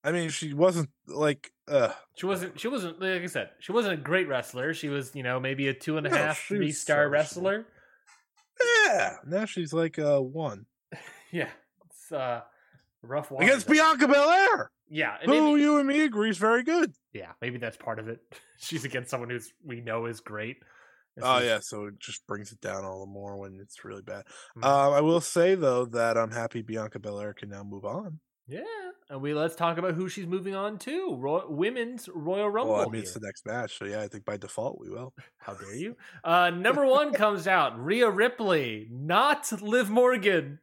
I 0.05 0.11
mean, 0.13 0.31
she 0.31 0.53
wasn't 0.53 0.91
like, 1.07 1.53
uh, 1.69 1.91
She 2.17 2.27
wasn't. 2.27 2.59
She 2.59 2.67
wasn't. 2.69 3.01
Like 3.01 3.23
I 3.23 3.27
said, 3.27 3.51
she 3.61 3.71
wasn't 3.73 3.95
a 3.95 4.03
great 4.03 4.27
wrestler. 4.29 4.75
She 4.75 4.89
was, 4.89 5.15
you 5.15 5.23
know, 5.23 5.39
maybe 5.39 5.69
a 5.69 5.75
two 5.75 5.97
and 5.99 6.07
a 6.07 6.11
No, 6.11 6.17
half, 6.17 6.39
three 6.41 6.73
star 6.73 7.05
serviceable. 7.05 7.51
wrestler. 7.51 7.67
yeah. 8.89 9.17
Now 9.27 9.45
she's 9.45 9.73
like 9.73 9.99
uh 9.99 10.19
one 10.21 10.67
Yeah. 11.33 11.51
It's 11.87 12.11
uh 12.11 12.41
rough 13.03 13.31
waters. 13.31 13.49
against 13.49 13.69
Bianca 13.69 14.09
Belair, 14.09 14.71
Yeah. 14.95 15.17
who 15.25 15.31
maybe- 15.53 15.63
you 15.63 15.79
and 15.79 15.89
me 15.89 16.03
agree 16.05 16.29
is 16.31 16.39
very 16.39 16.63
good. 16.63 16.93
yeah. 17.15 17.33
Maybe 17.41 17.59
that's 17.59 17.77
part 17.79 17.99
of 17.99 18.09
it. 18.09 18.21
She's 18.59 18.85
against 18.85 19.11
someone 19.11 19.31
who's 19.31 19.53
we 19.65 19.81
know 19.81 20.05
is 20.07 20.21
great. 20.21 20.59
and 21.17 21.25
Oh 21.25 21.39
she's- 21.39 21.49
yeah, 21.49 21.59
so 21.61 21.87
it 21.87 21.99
just 21.99 22.27
brings 22.27 22.53
it 22.53 22.61
down 22.61 22.85
all 22.85 23.01
the 23.01 23.11
more 23.11 23.37
when 23.39 23.59
it's 23.61 23.85
really 23.85 24.03
bad. 24.03 24.25
Mhm. 24.57 24.65
Um, 24.65 24.93
I 24.93 25.01
will 25.01 25.21
say 25.23 25.55
though 25.55 25.87
that 25.87 26.17
I'm 26.19 26.31
happy 26.31 26.63
Bianca 26.63 26.99
Belair 26.99 27.33
can 27.35 27.49
now 27.49 27.65
move 27.65 27.85
on. 27.85 28.21
Yeah, 28.49 28.65
and 29.09 29.23
we 29.23 29.33
let's 29.35 29.55
talk 29.55 29.79
about 29.79 29.95
who 29.95 30.09
she's 30.09 30.27
moving 30.27 30.55
on 30.55 30.77
to. 30.81 31.15
Roy, 31.17 31.43
women's 31.49 32.09
Royal 32.13 32.51
Rumble. 32.51 32.75
well, 32.75 32.87
I 32.87 32.91
mean 32.91 33.03
it's 33.03 33.15
the 33.15 33.21
next 33.23 33.47
match, 33.47 33.79
so 33.79 33.85
yeah, 33.87 34.01
I 34.03 34.09
think 34.09 34.25
by 34.25 34.37
default 34.37 34.79
we 34.81 34.91
will. 34.91 35.15
How 35.39 35.55
dare 35.55 35.75
you? 35.75 35.97
Uh, 36.25 36.51
number 36.51 36.85
one 36.85 37.13
comes 37.15 37.47
out 37.47 37.83
Rhea 37.83 38.11
Ripley, 38.11 38.89
not 38.91 39.51
Liv 39.63 39.89
Morgan. 39.91 40.59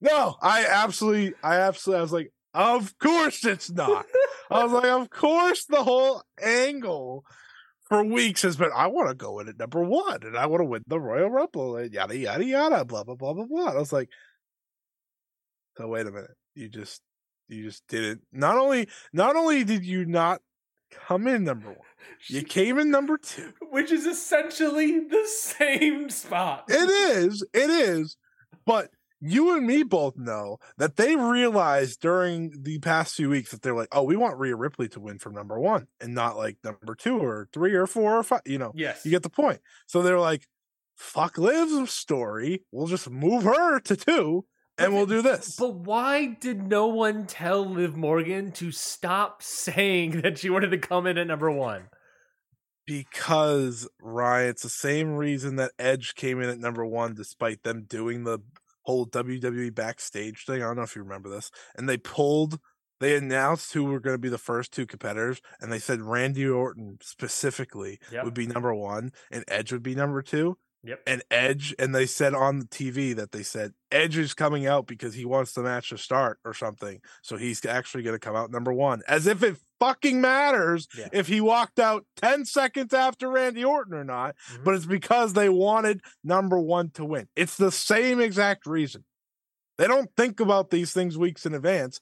No, 0.00 0.34
I 0.42 0.66
absolutely, 0.66 1.34
I 1.44 1.56
absolutely, 1.56 1.98
I 1.98 2.02
was 2.02 2.12
like, 2.12 2.32
of 2.54 2.98
course 2.98 3.44
it's 3.44 3.70
not. 3.70 4.06
I 4.50 4.64
was 4.64 4.72
like, 4.72 4.84
of 4.84 5.10
course 5.10 5.64
the 5.64 5.82
whole 5.82 6.22
angle 6.42 7.24
for 7.84 8.04
weeks 8.04 8.42
has 8.42 8.56
been, 8.56 8.70
I 8.74 8.86
want 8.86 9.08
to 9.08 9.14
go 9.14 9.38
in 9.40 9.48
at 9.48 9.58
number 9.58 9.82
one 9.82 10.22
and 10.22 10.36
I 10.36 10.46
want 10.46 10.60
to 10.60 10.64
win 10.64 10.82
the 10.86 11.00
Royal 11.00 11.30
Rumble 11.30 11.76
and 11.76 11.92
yada 11.92 12.16
yada 12.16 12.44
yada, 12.44 12.84
blah 12.84 13.04
blah 13.04 13.14
blah 13.14 13.34
blah 13.34 13.44
blah. 13.44 13.70
I 13.70 13.76
was 13.76 13.92
like, 13.92 14.08
so 15.76 15.88
wait 15.88 16.06
a 16.06 16.10
minute, 16.10 16.30
you 16.54 16.68
just, 16.68 17.02
you 17.48 17.64
just 17.64 17.86
didn't. 17.88 18.22
Not 18.32 18.56
only, 18.56 18.88
not 19.12 19.36
only 19.36 19.64
did 19.64 19.84
you 19.84 20.04
not 20.04 20.40
come 20.90 21.26
in 21.26 21.44
number 21.44 21.68
one, 21.68 21.76
you 22.28 22.42
came 22.42 22.78
in 22.78 22.90
number 22.90 23.16
two. 23.16 23.52
Which 23.70 23.90
is 23.90 24.06
essentially 24.06 25.00
the 25.00 25.26
same 25.26 26.10
spot. 26.10 26.64
It 26.68 26.90
is, 26.90 27.44
it 27.54 27.70
is, 27.70 28.16
but 28.66 28.90
you 29.24 29.56
and 29.56 29.64
me 29.64 29.84
both 29.84 30.16
know 30.16 30.58
that 30.78 30.96
they 30.96 31.14
realized 31.14 32.00
during 32.00 32.52
the 32.62 32.80
past 32.80 33.14
few 33.14 33.30
weeks 33.30 33.52
that 33.52 33.62
they're 33.62 33.74
like, 33.74 33.88
oh, 33.92 34.02
we 34.02 34.16
want 34.16 34.36
Rhea 34.38 34.56
Ripley 34.56 34.88
to 34.88 35.00
win 35.00 35.18
from 35.20 35.32
number 35.34 35.58
one 35.60 35.86
and 36.00 36.12
not 36.12 36.36
like 36.36 36.58
number 36.64 36.96
two 36.96 37.18
or 37.18 37.48
three 37.52 37.72
or 37.74 37.86
four 37.86 38.18
or 38.18 38.22
five. 38.24 38.40
You 38.44 38.58
know, 38.58 38.72
Yes. 38.74 39.04
you 39.04 39.12
get 39.12 39.22
the 39.22 39.30
point. 39.30 39.60
So 39.86 40.02
they're 40.02 40.18
like, 40.18 40.46
fuck 40.96 41.38
Liv's 41.38 41.92
story. 41.92 42.64
We'll 42.72 42.88
just 42.88 43.08
move 43.08 43.44
her 43.44 43.78
to 43.78 43.96
two 43.96 44.44
and 44.76 44.92
we'll 44.92 45.06
do 45.06 45.22
this. 45.22 45.54
But 45.56 45.74
why 45.74 46.26
did 46.40 46.66
no 46.66 46.88
one 46.88 47.26
tell 47.26 47.64
Liv 47.64 47.96
Morgan 47.96 48.50
to 48.52 48.72
stop 48.72 49.40
saying 49.42 50.22
that 50.22 50.38
she 50.38 50.50
wanted 50.50 50.70
to 50.72 50.78
come 50.78 51.06
in 51.06 51.16
at 51.16 51.28
number 51.28 51.50
one? 51.50 51.84
because 52.84 53.88
Ryan, 54.00 54.50
it's 54.50 54.62
the 54.64 54.68
same 54.68 55.12
reason 55.14 55.56
that 55.56 55.70
Edge 55.78 56.14
came 56.14 56.40
in 56.40 56.48
at 56.48 56.58
number 56.58 56.84
one, 56.84 57.14
despite 57.14 57.62
them 57.62 57.84
doing 57.88 58.24
the 58.24 58.40
whole 58.82 59.06
WWE 59.06 59.74
backstage 59.74 60.44
thing. 60.44 60.62
I 60.62 60.66
don't 60.66 60.76
know 60.76 60.82
if 60.82 60.96
you 60.96 61.02
remember 61.02 61.28
this, 61.28 61.50
and 61.76 61.88
they 61.88 61.96
pulled. 61.96 62.58
They 63.00 63.16
announced 63.16 63.72
who 63.72 63.84
were 63.84 63.98
going 63.98 64.14
to 64.14 64.18
be 64.18 64.28
the 64.28 64.38
first 64.38 64.72
two 64.72 64.86
competitors, 64.86 65.40
and 65.60 65.72
they 65.72 65.80
said 65.80 66.00
Randy 66.00 66.46
Orton 66.46 66.98
specifically 67.02 67.98
Yep. 68.12 68.24
would 68.24 68.34
be 68.34 68.46
number 68.46 68.72
one, 68.74 69.10
and 69.30 69.44
Edge 69.48 69.72
would 69.72 69.82
be 69.82 69.94
number 69.96 70.22
two. 70.22 70.56
Yep. 70.84 71.00
And 71.06 71.22
Edge, 71.30 71.74
and 71.78 71.94
they 71.94 72.06
said 72.06 72.34
on 72.34 72.58
the 72.58 72.64
TV 72.64 73.14
that 73.14 73.30
they 73.30 73.44
said 73.44 73.72
Edge 73.92 74.16
is 74.16 74.34
coming 74.34 74.66
out 74.66 74.86
because 74.88 75.14
he 75.14 75.24
wants 75.24 75.52
the 75.52 75.62
match 75.62 75.90
to 75.90 75.98
start 75.98 76.40
or 76.44 76.54
something. 76.54 77.00
So 77.22 77.36
he's 77.36 77.64
actually 77.64 78.02
going 78.02 78.16
to 78.16 78.18
come 78.18 78.34
out 78.34 78.50
number 78.50 78.72
one, 78.72 79.02
as 79.06 79.28
if 79.28 79.44
it 79.44 79.58
fucking 79.78 80.20
matters 80.20 80.88
Yeah. 80.96 81.08
if 81.12 81.28
he 81.28 81.40
walked 81.40 81.78
out 81.78 82.04
10 82.16 82.44
seconds 82.46 82.92
after 82.92 83.28
Randy 83.30 83.64
Orton 83.64 83.94
or 83.94 84.02
not, 84.02 84.34
Mhm. 84.50 84.64
but 84.64 84.74
it's 84.74 84.86
because 84.86 85.34
they 85.34 85.48
wanted 85.48 86.00
number 86.24 86.58
one 86.58 86.90
to 86.90 87.04
win. 87.04 87.28
It's 87.36 87.56
the 87.56 87.70
same 87.70 88.20
exact 88.20 88.66
reason. 88.66 89.04
They 89.78 89.86
don't 89.86 90.10
think 90.16 90.40
about 90.40 90.70
these 90.70 90.92
things 90.92 91.16
weeks 91.16 91.46
in 91.46 91.54
advance. 91.54 92.00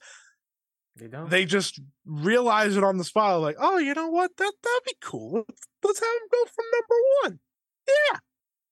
They 0.95 1.07
don't. 1.07 1.29
They 1.29 1.45
just 1.45 1.79
realize 2.05 2.75
it 2.77 2.83
on 2.83 2.97
the 2.97 3.03
spot, 3.03 3.41
like, 3.41 3.55
oh, 3.59 3.77
you 3.77 3.93
know 3.93 4.09
what? 4.09 4.35
That 4.37 4.53
that'd 4.61 4.83
be 4.85 4.95
cool. 5.01 5.33
Let's, 5.33 5.61
let's 5.83 5.99
have 5.99 6.09
him 6.09 6.27
go 6.31 6.45
from 6.53 6.65
number 6.71 6.95
one. 7.23 7.39
Yeah, 7.87 8.19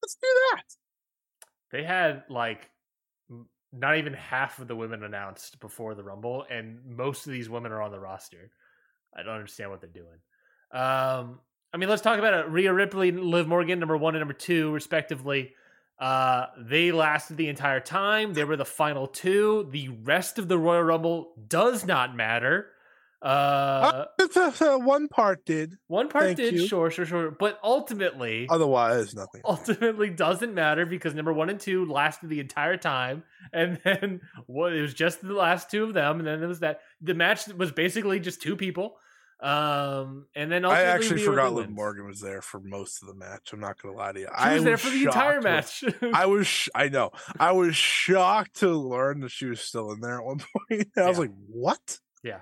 let's 0.04 0.16
do 0.16 0.28
that. 0.52 0.64
They 1.72 1.84
had 1.84 2.24
like 2.30 2.70
not 3.72 3.98
even 3.98 4.14
half 4.14 4.60
of 4.60 4.68
the 4.68 4.76
women 4.76 5.04
announced 5.04 5.60
before 5.60 5.96
the 5.96 6.04
Rumble, 6.04 6.46
and 6.50 6.80
most 6.86 7.28
of 7.28 7.32
these 7.34 7.50
women 7.50 7.72
are 7.72 7.82
on 7.82 7.92
the 7.92 8.00
roster. 8.00 8.52
I 9.16 9.24
don't 9.24 9.36
understand 9.36 9.70
what 9.70 9.82
they're 9.82 9.90
doing. 9.90 10.20
Um, 10.72 11.40
I 11.74 11.78
mean, 11.78 11.90
let's 11.90 12.02
talk 12.02 12.18
about 12.18 12.34
it. 12.34 12.50
Rhea 12.50 12.74
Ripley 12.74 13.10
and 13.10 13.24
Liv 13.24 13.48
Morgan, 13.48 13.80
number 13.80 13.98
one 13.98 14.16
and 14.16 14.22
number 14.22 14.34
two, 14.34 14.72
respectively. 14.72 15.54
Uh, 16.00 16.46
they 16.58 16.92
lasted 16.92 17.38
the 17.38 17.50
entire 17.50 17.80
time. 17.80 18.34
They 18.34 18.44
were 18.44 18.56
the 18.56 18.66
final 18.66 19.06
two. 19.06 19.68
The 19.72 19.90
rest 19.90 20.40
of 20.40 20.48
the 20.48 20.58
Royal 20.58 20.84
Rumble 20.84 21.34
does 21.48 21.86
not 21.86 22.16
matter. 22.16 22.68
Uh, 23.22 24.06
one 24.78 25.08
part 25.10 25.44
did. 25.46 25.76
one 25.88 26.08
part 26.10 26.24
thank 26.26 26.38
did, 26.38 26.54
you. 26.54 26.68
sure, 26.68 26.90
sure, 26.90 27.06
sure, 27.06 27.32
but 27.32 27.60
ultimately, 27.64 28.48
Otherwise, 28.50 29.14
nothing. 29.14 29.42
ultimately 29.46 30.10
doesn't 30.10 30.54
matter 30.54 30.86
because 30.86 31.14
number 31.14 31.34
one 31.34 31.50
and 31.50 31.60
two 31.60 31.86
lasted 31.86 32.30
the 32.30 32.40
entire 32.40 32.78
time, 32.78 33.24
and 33.52 33.80
then 33.86 34.22
what 34.46 34.74
it 34.74 34.82
was 34.82 34.94
just 34.94 35.22
the 35.22 35.34
last 35.34 35.70
two 35.70 35.84
of 35.84 35.94
them, 35.94 36.20
and 36.20 36.28
then 36.28 36.42
it 36.42 36.48
was 36.48 36.60
that 36.60 36.80
the 37.02 37.14
match 37.14 37.48
was 37.50 37.72
basically 37.72 38.20
just 38.20 38.42
two 38.42 38.56
people. 38.56 38.98
Um, 39.42 40.26
and 40.36 40.52
then 40.52 40.66
I 40.66 40.82
actually 40.82 41.24
forgot 41.24 41.54
Liv. 41.54 41.70
Morgan 41.70 42.06
was 42.06 42.20
there 42.20 42.42
for 42.42 42.60
most 42.60 43.02
of 43.02 43.08
the 43.08 43.14
match. 43.14 43.54
I'm 43.54 43.62
not 43.62 43.82
gonna 43.82 43.96
lie 43.96 44.12
to 44.12 44.20
you. 44.20 44.26
She 44.28 44.34
I 44.36 44.56
was 44.56 44.64
there 44.66 44.78
for 44.78 44.90
the 44.90 45.04
entire 45.06 45.36
when- 45.36 45.44
match. 45.44 45.84
I 46.14 46.26
was, 46.26 46.46
sh- 46.46 46.68
I 46.76 46.90
know, 46.90 47.12
I 47.40 47.54
was 47.54 47.74
shocked 47.76 48.58
to 48.60 48.70
learn 48.70 49.22
that 49.22 49.32
she 49.32 49.46
was 49.46 49.62
still 49.62 49.92
in 49.94 50.02
there 50.02 50.20
at 50.20 50.26
one 50.26 50.40
point. 50.70 50.90
I 50.98 51.08
was 51.08 51.20
like, 51.20 51.32
"What?" 51.48 52.00
yeah, 52.22 52.40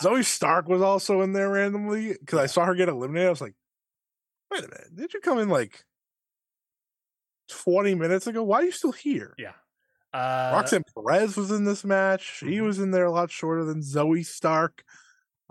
Zoey 0.00 0.24
Stark 0.24 0.68
was 0.68 0.82
also 0.82 1.20
in 1.22 1.32
there 1.32 1.50
randomly 1.50 2.14
because 2.18 2.38
I 2.38 2.46
saw 2.46 2.64
her 2.64 2.74
get 2.74 2.88
eliminated. 2.88 3.26
I 3.26 3.30
was 3.30 3.40
like, 3.40 3.54
wait 4.50 4.64
a 4.64 4.68
minute, 4.68 4.94
did 4.96 5.14
you 5.14 5.20
come 5.20 5.38
in 5.38 5.48
like 5.48 5.84
twenty 7.48 7.94
minutes 7.94 8.26
ago? 8.26 8.42
Why 8.42 8.60
are 8.60 8.64
you 8.64 8.72
still 8.72 8.92
here? 8.92 9.34
Yeah. 9.38 9.52
Uh, 10.12 10.52
Roxanne 10.54 10.84
Perez 10.94 11.36
was 11.36 11.50
in 11.50 11.64
this 11.64 11.84
match. 11.84 12.38
She 12.38 12.46
Mhm. 12.58 12.64
was 12.66 12.78
in 12.78 12.90
there 12.90 13.04
a 13.06 13.10
lot 13.10 13.30
shorter 13.30 13.64
than 13.64 13.80
Zoey 13.80 14.24
Stark. 14.26 14.84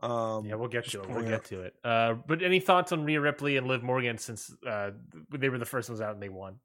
Um, 0.04 0.46
Yeah, 0.46 0.56
we'll 0.56 0.68
get 0.70 0.86
to 0.90 1.02
it. 1.02 1.10
We'll 1.10 1.24
get 1.24 1.46
to 1.46 1.62
it. 1.62 1.76
Uh, 1.84 2.14
but 2.14 2.42
any 2.42 2.60
thoughts 2.60 2.92
on 2.92 3.04
Rhea 3.04 3.22
Ripley 3.22 3.58
and 3.58 3.68
Liv 3.68 3.84
Morgan 3.84 4.18
since 4.18 4.52
uh, 4.68 4.92
they 5.30 5.50
were 5.50 5.58
the 5.60 5.66
first 5.66 5.90
ones 5.90 6.02
out 6.02 6.14
and 6.14 6.22
they 6.22 6.30
won? 6.30 6.60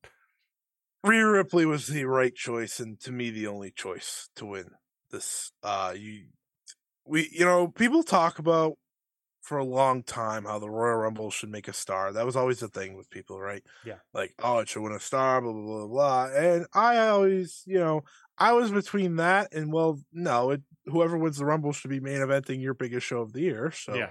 Rhea 1.05 1.27
Ripley 1.27 1.67
was 1.67 1.87
the 1.87 2.05
right 2.07 2.35
choice, 2.35 2.81
and 2.81 2.99
to 3.01 3.13
me, 3.13 3.31
the 3.31 3.47
only 3.47 3.71
choice 3.71 4.29
to 4.37 4.47
win 4.47 4.71
this. 5.11 5.53
Uh, 5.63 5.95
you, 5.97 6.27
we, 7.07 7.29
you 7.33 7.45
know, 7.45 7.69
people 7.69 8.03
talk 8.03 8.39
about 8.39 8.75
for 9.43 9.59
a 9.59 9.65
long 9.65 10.03
time 10.03 10.45
how 10.45 10.59
the 10.59 10.69
Royal 10.69 10.97
Rumble 10.97 11.31
should 11.31 11.51
make 11.51 11.69
a 11.69 11.73
star. 11.73 12.13
That 12.13 12.27
was 12.27 12.35
always 12.35 12.59
the 12.61 12.69
thing 12.69 12.97
with 12.97 13.09
people, 13.11 13.41
right? 13.41 13.63
Yeah. 13.85 13.99
Like, 14.13 14.35
oh, 14.43 14.59
it 14.59 14.69
should 14.69 14.83
win 14.83 14.93
a 14.93 15.01
star, 15.01 15.41
blah 15.41 15.53
blah 15.53 15.63
blah 15.63 15.87
blah. 15.87 16.27
And 16.37 16.67
I 16.75 16.99
always, 17.09 17.63
you 17.67 17.79
know, 17.79 18.03
I 18.39 18.53
was 18.53 18.71
between 18.73 19.17
that 19.17 19.55
and 19.55 19.73
well, 19.73 20.01
no, 20.13 20.51
it 20.51 20.63
whoever 20.87 21.17
wins 21.17 21.39
the 21.39 21.45
Rumble 21.45 21.73
should 21.73 21.91
be 21.91 22.01
main 22.01 22.19
eventing 22.19 22.61
your 22.61 22.75
biggest 22.75 23.07
show 23.07 23.21
of 23.21 23.33
the 23.33 23.41
year. 23.41 23.71
So 23.71 23.95
yeah, 23.95 24.11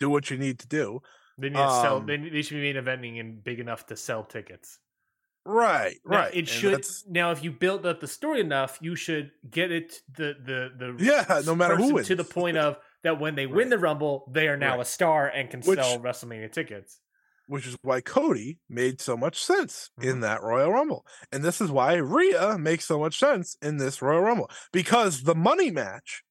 do 0.00 0.10
what 0.10 0.30
you 0.30 0.36
need 0.38 0.58
to 0.60 0.68
do. 0.68 1.00
they 1.38 1.48
need 1.48 1.56
to 1.56 1.80
sell. 1.82 1.96
um, 1.98 2.06
They, 2.06 2.16
they 2.18 2.42
should 2.42 2.56
be 2.60 2.72
main 2.72 2.82
eventing 2.82 3.20
and 3.20 3.42
big 3.42 3.60
enough 3.60 3.86
to 3.86 3.96
sell 3.96 4.24
tickets. 4.24 4.78
Right, 5.50 5.96
Now, 6.04 6.16
right. 6.18 6.34
It 6.34 6.38
And 6.40 6.48
should 6.48 6.84
now. 7.08 7.30
If 7.30 7.42
you 7.42 7.50
build 7.52 7.86
up 7.86 8.00
the 8.00 8.06
story 8.06 8.40
enough, 8.40 8.78
you 8.82 8.94
should 8.96 9.30
get 9.50 9.72
it 9.72 10.02
the 10.14 10.34
the 10.44 10.94
the 10.96 11.02
Yeah, 11.04 11.40
no 11.46 11.54
matter 11.54 11.74
who 11.76 11.94
wins. 11.94 12.08
to 12.08 12.14
the 12.16 12.24
point 12.24 12.58
of 12.58 12.76
that 13.02 13.18
when 13.18 13.34
they 13.34 13.46
win 13.46 13.70
the 13.70 13.78
Rumble, 13.78 14.30
they 14.32 14.48
are 14.48 14.56
now 14.58 14.72
Right. 14.76 14.80
a 14.82 14.84
star 14.84 15.26
and 15.28 15.48
can 15.50 15.60
Which- 15.62 15.78
sell 15.78 15.98
WrestleMania 16.00 16.52
tickets. 16.52 17.00
which 17.46 17.66
is 17.66 17.78
why 17.80 18.02
Cody 18.02 18.58
made 18.68 19.00
so 19.00 19.16
much 19.16 19.42
sense 19.42 19.88
Mm-hmm. 19.98 20.08
in 20.10 20.20
that 20.20 20.42
Royal 20.42 20.70
Rumble. 20.70 21.06
And 21.32 21.42
this 21.42 21.62
is 21.62 21.70
why 21.70 21.94
Rhea 21.94 22.58
makes 22.58 22.84
so 22.84 22.98
much 22.98 23.18
sense 23.18 23.56
in 23.62 23.78
this 23.78 24.02
Royal 24.02 24.20
Rumble 24.20 24.50
because 24.70 25.22
the 25.22 25.34
money 25.34 25.70
match 25.70 26.24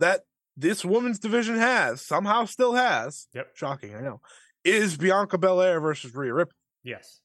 that 0.00 0.22
this 0.56 0.84
women's 0.84 1.20
division 1.20 1.54
has, 1.58 2.04
somehow 2.04 2.44
still 2.46 2.74
has, 2.74 3.28
Yep. 3.34 3.56
shocking, 3.56 3.94
I 3.94 4.00
know, 4.00 4.20
is 4.64 4.96
Bianca 4.96 5.38
Belair 5.38 5.80
versus 5.80 6.12
Rhea 6.12 6.34
Ripley. 6.34 6.56
Yes. 6.82 7.20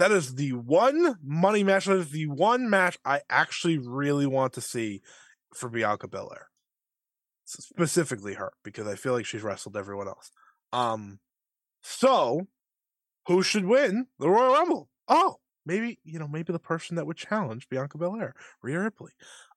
That 0.00 0.12
is 0.12 0.36
the 0.36 0.54
one 0.54 1.16
money 1.22 1.62
match. 1.62 1.84
That 1.84 1.98
is 1.98 2.08
the 2.08 2.26
one 2.26 2.70
match 2.70 2.96
I 3.04 3.20
actually 3.28 3.76
really 3.76 4.24
want 4.24 4.54
to 4.54 4.62
see 4.62 5.02
for 5.54 5.68
Bianca 5.68 6.08
Belair. 6.08 6.46
Specifically 7.44 8.32
her, 8.32 8.52
because 8.64 8.88
I 8.88 8.94
feel 8.94 9.12
like 9.12 9.26
she's 9.26 9.42
wrestled 9.42 9.76
everyone 9.76 10.08
else. 10.08 10.30
Um, 10.72 11.18
so 11.82 12.46
who 13.26 13.42
should 13.42 13.66
win 13.66 14.06
the 14.18 14.30
Royal 14.30 14.54
Rumble? 14.54 14.88
Oh, 15.06 15.36
maybe 15.66 15.98
you 16.04 16.18
know, 16.18 16.28
maybe 16.28 16.52
the 16.52 16.58
person 16.58 16.96
that 16.96 17.06
would 17.06 17.16
challenge 17.16 17.68
Bianca 17.68 17.98
Belair, 17.98 18.34
Rhea 18.62 18.80
Ripley. 18.80 19.12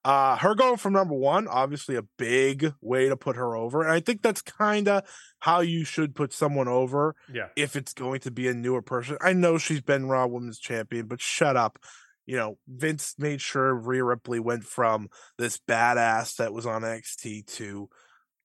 Uh, 0.05 0.35
her 0.37 0.53
going 0.53 0.75
from 0.77 0.93
number 0.93 1.13
one, 1.15 1.47
obviously 1.47 1.95
a 1.95 2.03
big 2.17 2.73
way 2.81 3.07
to 3.07 3.15
put 3.15 3.35
her 3.37 3.55
over, 3.55 3.81
and 3.83 3.91
I 3.91 3.99
think 4.01 4.21
that's 4.21 4.41
kind 4.41 4.87
of 4.89 5.03
how 5.39 5.61
you 5.61 5.85
should 5.85 6.13
put 6.13 6.33
someone 6.33 6.67
over 6.67 7.15
Yeah. 7.31 7.47
if 7.55 7.75
it's 7.77 7.93
going 7.93 8.19
to 8.21 8.31
be 8.31 8.47
a 8.49 8.53
newer 8.53 8.81
person. 8.81 9.17
I 9.21 9.31
know 9.33 9.57
she's 9.57 9.81
been 9.81 10.07
Raw 10.07 10.27
Women's 10.27 10.59
Champion, 10.59 11.07
but 11.07 11.21
shut 11.21 11.55
up. 11.55 11.79
You 12.25 12.37
know, 12.37 12.57
Vince 12.67 13.15
made 13.17 13.41
sure 13.41 13.73
Rhea 13.73 14.03
Ripley 14.03 14.39
went 14.39 14.63
from 14.65 15.09
this 15.37 15.57
badass 15.69 16.35
that 16.37 16.53
was 16.53 16.65
on 16.65 16.81
NXT 16.83 17.45
to 17.57 17.89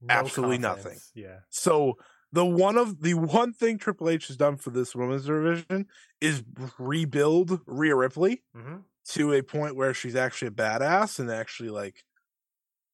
No 0.00 0.14
Absolutely 0.14 0.58
nothing. 0.58 0.98
Yeah. 1.14 1.38
so 1.48 1.94
the 2.32 2.44
one 2.44 2.76
of 2.76 3.00
the 3.02 3.14
one 3.14 3.52
thing 3.52 3.78
Triple 3.78 4.08
H 4.08 4.28
has 4.28 4.36
done 4.36 4.56
for 4.56 4.70
this 4.70 4.94
women's 4.94 5.26
division 5.26 5.86
is 6.20 6.42
rebuild 6.78 7.60
Rhea 7.66 7.96
Ripley 7.96 8.42
hmm 8.54 8.76
to 9.12 9.32
a 9.32 9.40
point 9.40 9.74
where 9.74 9.94
she's 9.94 10.14
actually 10.14 10.48
a 10.48 10.50
badass 10.50 11.18
and 11.18 11.30
actually 11.30 11.70
like 11.70 12.04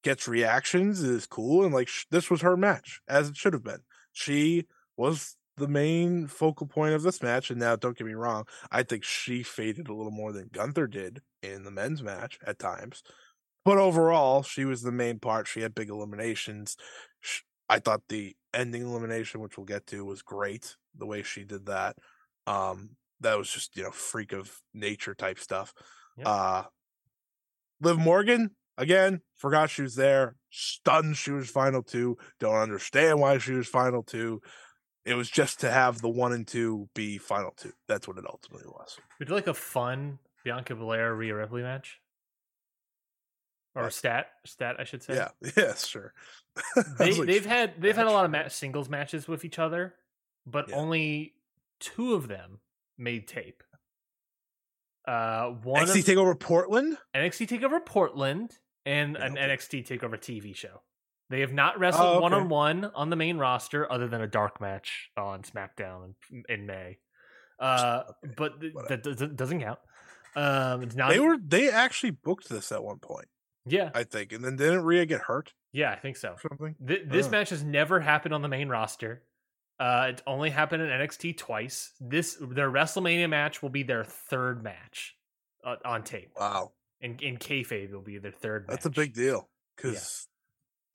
gets 0.05 0.29
reactions 0.29 1.03
is 1.03 1.27
cool 1.27 1.65
and 1.65 1.75
like 1.75 1.89
sh- 1.89 2.05
this 2.11 2.31
was 2.31 2.43
her 2.43 2.57
match 2.57 3.01
as 3.09 3.29
it 3.29 3.37
should 3.37 3.53
have 3.53 3.65
been. 3.65 3.81
She 4.13 4.67
was 4.97 5.37
the 5.57 5.67
main 5.67 6.27
focal 6.29 6.67
point 6.67 6.95
of 6.95 7.03
this 7.03 7.23
match 7.23 7.51
and 7.51 7.59
now 7.59 7.75
don't 7.77 7.97
get 7.97 8.07
me 8.07 8.15
wrong 8.15 8.45
i 8.73 8.83
think 8.83 9.05
she 9.05 9.41
faded 9.45 9.87
a 9.87 9.95
little 9.95 10.11
more 10.11 10.33
than 10.33 10.51
gunther 10.53 10.89
did 10.89 11.21
in 11.45 11.63
the 11.63 11.71
men's 11.71 12.03
match 12.03 12.39
at 12.45 12.59
times. 12.59 13.03
But 13.65 13.79
overall 13.79 14.43
she 14.43 14.65
was 14.65 14.83
the 14.83 14.93
main 14.93 15.19
part. 15.19 15.47
She 15.47 15.61
had 15.61 15.75
big 15.75 15.91
eliminations 15.91 16.77
i 17.69 17.79
thought 17.79 18.03
the 18.09 18.35
ending 18.53 18.83
elimination 18.83 19.41
which 19.41 19.57
we'll 19.57 19.67
get 19.67 19.87
to 19.87 20.05
was 20.05 20.23
great 20.23 20.77
the 20.97 21.07
way 21.07 21.23
she 21.23 21.45
did 21.45 21.67
that 21.67 21.97
um 22.47 22.91
that 23.21 23.39
was 23.39 23.51
just 23.51 23.77
you 23.77 23.83
know 23.83 23.91
freak 23.91 24.33
of 24.33 24.61
nature 24.73 25.15
type 25.15 25.39
stuff 25.39 25.73
Yep. 26.17 26.27
uh 26.29 26.63
Liv 27.81 27.99
Morgan, 27.99 28.51
again, 28.79 29.21
forgot 29.35 29.71
she 29.71 29.83
was 29.83 29.95
there. 29.95 30.37
Stunned 30.51 31.17
she 31.17 31.33
was 31.33 31.51
final 31.51 31.83
two. 31.83 32.17
Don't 32.41 32.55
understand 32.55 33.21
why 33.21 33.39
she 33.39 33.53
was 33.53 33.69
final 33.69 34.03
two. 34.03 34.41
It 35.05 35.15
was 35.15 35.29
just 35.29 35.61
to 35.61 35.71
have 35.71 36.01
the 36.01 36.09
one 36.09 36.33
and 36.33 36.47
two 36.47 36.89
be 36.95 37.19
final 37.19 37.53
two. 37.57 37.73
That's 37.89 38.09
what 38.09 38.17
it 38.17 38.25
ultimately 38.27 38.69
was. 38.69 38.97
Would 39.19 39.29
you 39.29 39.35
like 39.35 39.49
a 39.49 39.55
fun 39.55 40.19
Bianca 40.45 40.75
Belair 40.77 41.15
Rhea 41.15 41.35
Ripley 41.35 41.63
match? 41.63 41.99
Or 43.77 43.91
stat 43.91 44.27
stat, 44.47 44.77
I 44.79 44.85
should 44.85 45.03
say. 45.03 45.15
Yeah, 45.17 45.29
yeah, 45.57 45.75
sure. 45.75 46.13
They 46.99 47.13
like, 47.13 47.27
they've 47.27 47.45
had 47.47 47.75
they've 47.81 47.97
had 47.97 48.07
a 48.07 48.11
lot 48.13 48.25
of 48.25 48.31
ma- 48.31 48.47
singles 48.49 48.89
matches 48.89 49.27
with 49.27 49.45
each 49.45 49.59
other, 49.59 49.95
but 50.47 50.69
Yeah. 50.69 50.77
only 50.77 51.35
two 51.81 52.15
of 52.15 52.29
them 52.29 52.61
made 52.97 53.27
tape. 53.27 53.63
Uh, 55.07 55.49
one 55.65 55.85
NXT 55.87 55.99
of 55.99 56.05
Takeover 56.07 56.39
Portland. 56.39 56.97
NXT 57.15 57.49
Takeover 57.49 57.85
Portland 57.85 58.57
and 58.87 59.17
Yeah, 59.19 59.27
an 59.27 59.33
okay. 59.33 59.49
NXT 59.49 59.87
Takeover 59.87 60.19
TV 60.19 60.55
show. 60.55 60.83
They 61.31 61.41
have 61.41 61.53
not 61.53 61.79
wrestled 61.79 62.23
one 62.23 62.33
on 62.33 62.49
one 62.49 62.85
on 62.95 63.11
the 63.11 63.17
main 63.17 63.39
roster 63.39 63.91
other 63.91 64.07
than 64.09 64.21
a 64.21 64.27
dark 64.27 64.61
match 64.61 65.11
on 65.17 65.43
SmackDown 65.43 66.15
in, 66.31 66.45
in 66.49 66.67
May. 66.67 66.99
Uh, 67.59 68.05
Okay, 68.25 68.35
but 68.37 68.61
th- 68.61 68.73
that 68.89 69.03
doesn't, 69.03 69.37
doesn't 69.37 69.61
count. 69.61 69.79
Um, 70.37 70.83
it's 70.83 70.95
not. 70.95 71.11
They 71.11 71.21
were 71.21 71.37
they 71.39 71.71
actually 71.71 72.11
booked 72.11 72.49
this 72.49 72.73
at 72.73 72.83
one 72.83 72.99
point, 72.99 73.27
yeah, 73.67 73.91
I 73.95 74.05
think, 74.05 74.33
and 74.33 74.45
then 74.45 74.57
didn't 74.57 74.85
Rhea 74.85 75.07
get 75.07 75.21
hurt 75.23 75.53
yeah, 75.73 75.91
I 75.91 75.97
think 75.97 76.17
so. 76.17 76.37
something? 76.41 76.75
Th- 76.87 77.03
this 77.07 77.27
Oh. 77.27 77.31
match 77.31 77.51
has 77.51 77.63
never 77.65 77.99
happened 78.01 78.33
on 78.35 78.43
the 78.43 78.49
main 78.49 78.69
roster. 78.69 79.23
Uh, 79.81 80.07
it's 80.11 80.23
only 80.27 80.51
happened 80.51 80.83
in 80.83 80.89
NXT 80.89 81.37
twice. 81.37 81.93
This 82.01 82.37
their 82.41 82.71
WrestleMania 82.71 83.29
match 83.29 83.61
will 83.63 83.71
be 83.71 83.83
their 83.83 84.05
third 84.05 84.63
match 84.63 85.17
uh, 85.65 85.77
on 85.85 86.05
tape. 86.05 86.31
Wow, 86.39 86.73
And 87.01 87.21
in 87.21 87.39
kayfabe, 87.39 87.87
it'll 87.87 88.01
be 88.03 88.19
their 88.19 88.31
third. 88.33 88.67
that's 88.69 88.87
a 88.87 88.91
big 88.91 89.15
deal 89.15 89.49
because. 89.77 90.29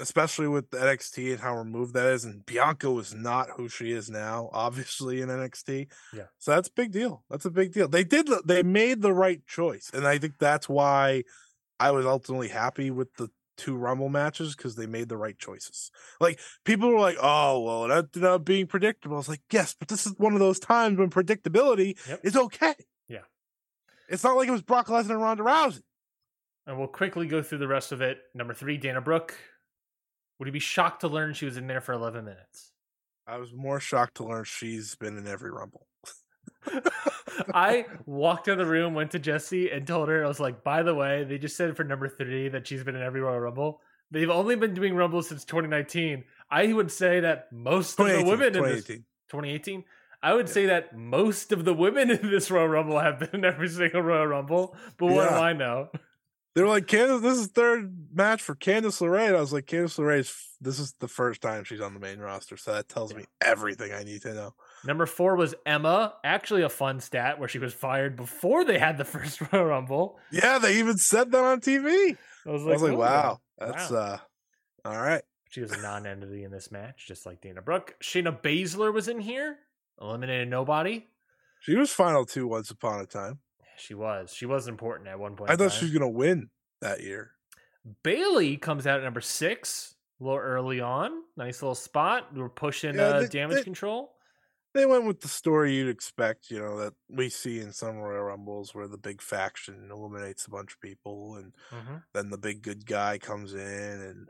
Especially 0.01 0.47
with 0.47 0.69
the 0.69 0.77
NXT 0.77 1.31
and 1.33 1.41
how 1.41 1.57
removed 1.57 1.93
that 1.95 2.05
is, 2.05 2.23
and 2.23 2.45
Bianca 2.45 2.89
was 2.89 3.13
not 3.13 3.49
who 3.57 3.67
she 3.67 3.91
is 3.91 4.09
now, 4.09 4.49
obviously 4.53 5.19
in 5.19 5.27
NXT. 5.27 5.91
Yeah. 6.13 6.23
So 6.37 6.51
that's 6.51 6.69
a 6.69 6.71
big 6.73 6.93
deal. 6.93 7.25
That's 7.29 7.43
a 7.43 7.49
big 7.51 7.73
deal. 7.73 7.89
They 7.89 8.05
did. 8.05 8.29
They 8.45 8.63
made 8.63 9.01
the 9.01 9.11
right 9.11 9.45
choice, 9.45 9.91
and 9.93 10.07
I 10.07 10.17
think 10.17 10.35
that's 10.39 10.69
why 10.69 11.23
I 11.79 11.91
was 11.91 12.05
ultimately 12.05 12.49
happy 12.49 12.91
with 12.91 13.13
the 13.15 13.29
two 13.57 13.75
Rumble 13.75 14.09
matches 14.09 14.55
because 14.55 14.75
they 14.75 14.85
made 14.87 15.09
the 15.09 15.17
right 15.17 15.37
choices. 15.37 15.91
Like 16.21 16.39
people 16.65 16.89
were 16.89 16.99
like, 16.99 17.17
"Oh, 17.21 17.61
well, 17.61 17.85
it 17.85 17.91
ended 17.95 18.23
up 18.23 18.45
being 18.45 18.67
predictable." 18.67 19.15
I 19.15 19.19
was 19.19 19.29
like, 19.29 19.41
"Yes, 19.51 19.75
but 19.77 19.87
this 19.89 20.05
is 20.05 20.13
one 20.17 20.33
of 20.33 20.39
those 20.39 20.59
times 20.59 20.97
when 20.97 21.09
predictability 21.09 21.97
Yep. 22.07 22.19
is 22.23 22.35
okay." 22.37 22.75
Yeah. 23.07 23.23
It's 24.07 24.23
not 24.23 24.37
like 24.37 24.47
it 24.47 24.51
was 24.51 24.61
Brock 24.61 24.87
Lesnar 24.87 25.11
and 25.11 25.21
Ronda 25.21 25.43
Rousey. 25.43 25.81
And 26.65 26.77
we'll 26.77 26.87
quickly 26.87 27.27
go 27.27 27.41
through 27.41 27.57
the 27.57 27.67
rest 27.67 27.91
of 27.91 28.01
it. 28.01 28.19
Number 28.33 28.53
three, 28.53 28.77
Dana 28.77 29.01
Brooke. 29.01 29.35
Would 30.39 30.47
you 30.47 30.51
be 30.53 30.59
shocked 30.59 31.01
to 31.01 31.07
learn 31.09 31.33
she 31.33 31.45
was 31.45 31.57
in 31.57 31.67
there 31.67 31.81
for 31.81 31.91
11 31.91 32.23
minutes? 32.23 32.71
I 33.27 33.37
was 33.37 33.53
more 33.53 33.81
shocked 33.81 34.15
to 34.15 34.23
learn 34.23 34.45
she's 34.45 34.95
been 34.95 35.17
in 35.17 35.27
every 35.27 35.51
Rumble. 35.51 35.88
I 37.53 37.85
walked 38.05 38.47
in 38.47 38.57
the 38.57 38.65
room, 38.65 38.93
went 38.93 39.11
to 39.11 39.19
Jesse, 39.19 39.69
and 39.71 39.85
told 39.87 40.09
her, 40.09 40.23
I 40.23 40.27
was 40.27 40.39
like, 40.39 40.63
by 40.63 40.83
the 40.83 40.93
way, 40.95 41.23
they 41.23 41.37
just 41.37 41.55
said 41.57 41.75
for 41.75 41.83
number 41.83 42.07
three 42.07 42.49
that 42.49 42.67
she's 42.67 42.83
been 42.83 42.95
in 42.95 43.01
every 43.01 43.21
Royal 43.21 43.39
Rumble. 43.39 43.81
They've 44.11 44.29
only 44.29 44.55
been 44.55 44.73
doing 44.73 44.95
Rumble 44.95 45.21
since 45.21 45.45
2019. 45.45 46.23
I 46.49 46.73
would 46.73 46.91
say 46.91 47.19
that 47.21 47.51
most 47.51 47.99
of 47.99 48.07
the 48.07 48.13
2018, 48.23 48.27
women 48.29 48.47
in 48.55 48.63
this 48.63 48.85
2018. 48.85 49.05
2018. 49.29 49.83
I 50.21 50.33
would 50.33 50.47
Yeah. 50.47 50.53
say 50.53 50.65
that 50.65 50.97
most 50.97 51.51
of 51.51 51.63
the 51.63 51.73
women 51.73 52.11
in 52.11 52.29
this 52.29 52.49
Royal 52.51 52.67
Rumble 52.67 52.99
have 52.99 53.19
been 53.19 53.29
in 53.33 53.45
every 53.45 53.69
single 53.69 54.01
Royal 54.01 54.27
Rumble. 54.27 54.75
But 54.97 55.07
what 55.07 55.29
do 55.29 55.35
I 55.35 55.53
know? 55.53 55.89
They 56.55 56.63
were 56.63 56.67
like, 56.67 56.87
Candice, 56.87 57.21
this 57.21 57.37
is 57.37 57.47
third 57.47 58.07
match 58.11 58.41
for 58.41 58.55
Candice 58.55 58.99
LeRae. 59.01 59.35
I 59.35 59.39
was 59.39 59.53
like, 59.53 59.67
Candice 59.67 59.97
LeRae's, 59.99 60.49
this 60.59 60.79
is 60.79 60.93
the 60.99 61.07
first 61.07 61.41
time 61.41 61.63
she's 61.63 61.79
on 61.79 61.93
the 61.93 61.99
main 61.99 62.19
roster. 62.19 62.57
So 62.57 62.73
that 62.73 62.89
tells 62.89 63.11
Yeah. 63.11 63.19
me 63.19 63.25
everything 63.39 63.93
I 63.93 64.03
need 64.03 64.23
to 64.23 64.33
know. 64.33 64.55
Number 64.85 65.05
four 65.05 65.35
was 65.35 65.55
Emma. 65.65 66.13
Actually, 66.23 66.61
a 66.63 66.69
fun 66.69 66.99
stat 67.01 67.39
where 67.39 67.49
she 67.49 67.59
was 67.59 67.73
fired 67.73 68.15
before 68.15 68.63
they 68.63 68.79
had 68.79 68.97
the 68.97 69.05
first 69.05 69.41
Royal 69.51 69.65
Rumble. 69.65 70.17
Yeah, 70.31 70.57
they 70.59 70.79
even 70.79 70.97
said 70.97 71.31
that 71.31 71.43
on 71.43 71.59
TV. 71.61 72.17
I 72.45 72.49
was 72.51 72.61
I 72.61 72.65
like, 72.65 72.73
was 72.73 72.81
like, 72.83 72.93
"Oh, 72.93 72.97
wow, 72.97 73.39
that's, 73.57 73.91
Wow. 73.91 73.97
uh, 73.99 74.17
all 74.85 75.01
right. 75.01 75.21
She 75.49 75.61
was 75.61 75.71
a 75.71 75.81
non-entity 75.81 76.43
in 76.43 76.51
this 76.51 76.71
match, 76.71 77.05
just 77.07 77.25
like 77.25 77.41
Dana 77.41 77.61
Brooke. 77.61 77.95
Shayna 78.03 78.39
Baszler 78.41 78.93
was 78.93 79.07
in 79.07 79.19
here. 79.19 79.57
eliminated 79.99 80.47
nobody. 80.47 81.07
She 81.61 81.75
was 81.75 81.91
final 81.91 82.25
two 82.25 82.47
once 82.47 82.69
upon 82.71 83.01
a 83.01 83.05
time. 83.05 83.39
She 83.77 83.93
was. 83.93 84.31
She 84.33 84.45
was 84.45 84.67
important 84.67 85.09
at 85.09 85.19
one 85.19 85.35
point. 85.35 85.49
I 85.51 85.55
thought 85.55 85.71
she 85.73 85.85
was 85.85 85.93
gonna 85.93 86.07
win 86.09 86.49
that 86.81 87.01
year. 87.01 87.31
Bayley 88.03 88.57
comes 88.57 88.85
out 88.87 88.99
at 88.99 89.03
number 89.03 89.21
six, 89.21 89.95
a 90.19 90.23
little 90.23 90.39
early 90.39 90.79
on. 90.81 91.11
Nice 91.37 91.61
little 91.61 91.75
spot. 91.75 92.33
We 92.33 92.41
are 92.41 92.49
pushing 92.49 92.95
Yeah, 92.95 93.01
uh, 93.03 93.19
they- 93.21 93.27
damage 93.27 93.57
they- 93.57 93.63
control. 93.63 94.13
They 94.73 94.85
went 94.85 95.05
with 95.05 95.21
the 95.21 95.27
story 95.27 95.75
you'd 95.75 95.89
expect, 95.89 96.51
you 96.51 96.59
know, 96.59 96.77
that 96.77 96.93
we 97.09 97.29
see 97.29 97.59
in 97.59 97.73
some 97.73 97.97
Royal 97.97 98.23
Rumbles 98.23 98.75
where 98.75 98.87
the 98.87 98.97
big 98.99 99.21
faction 99.21 99.89
eliminates 99.91 100.45
a 100.45 100.51
bunch 100.51 100.73
of 100.73 100.79
people 100.81 101.35
and 101.35 101.53
Mhm. 101.71 102.03
then 102.13 102.29
the 102.29 102.37
big 102.37 102.61
good 102.61 102.85
guy 102.85 103.17
comes 103.17 103.53
in 103.53 103.59
and 104.01 104.29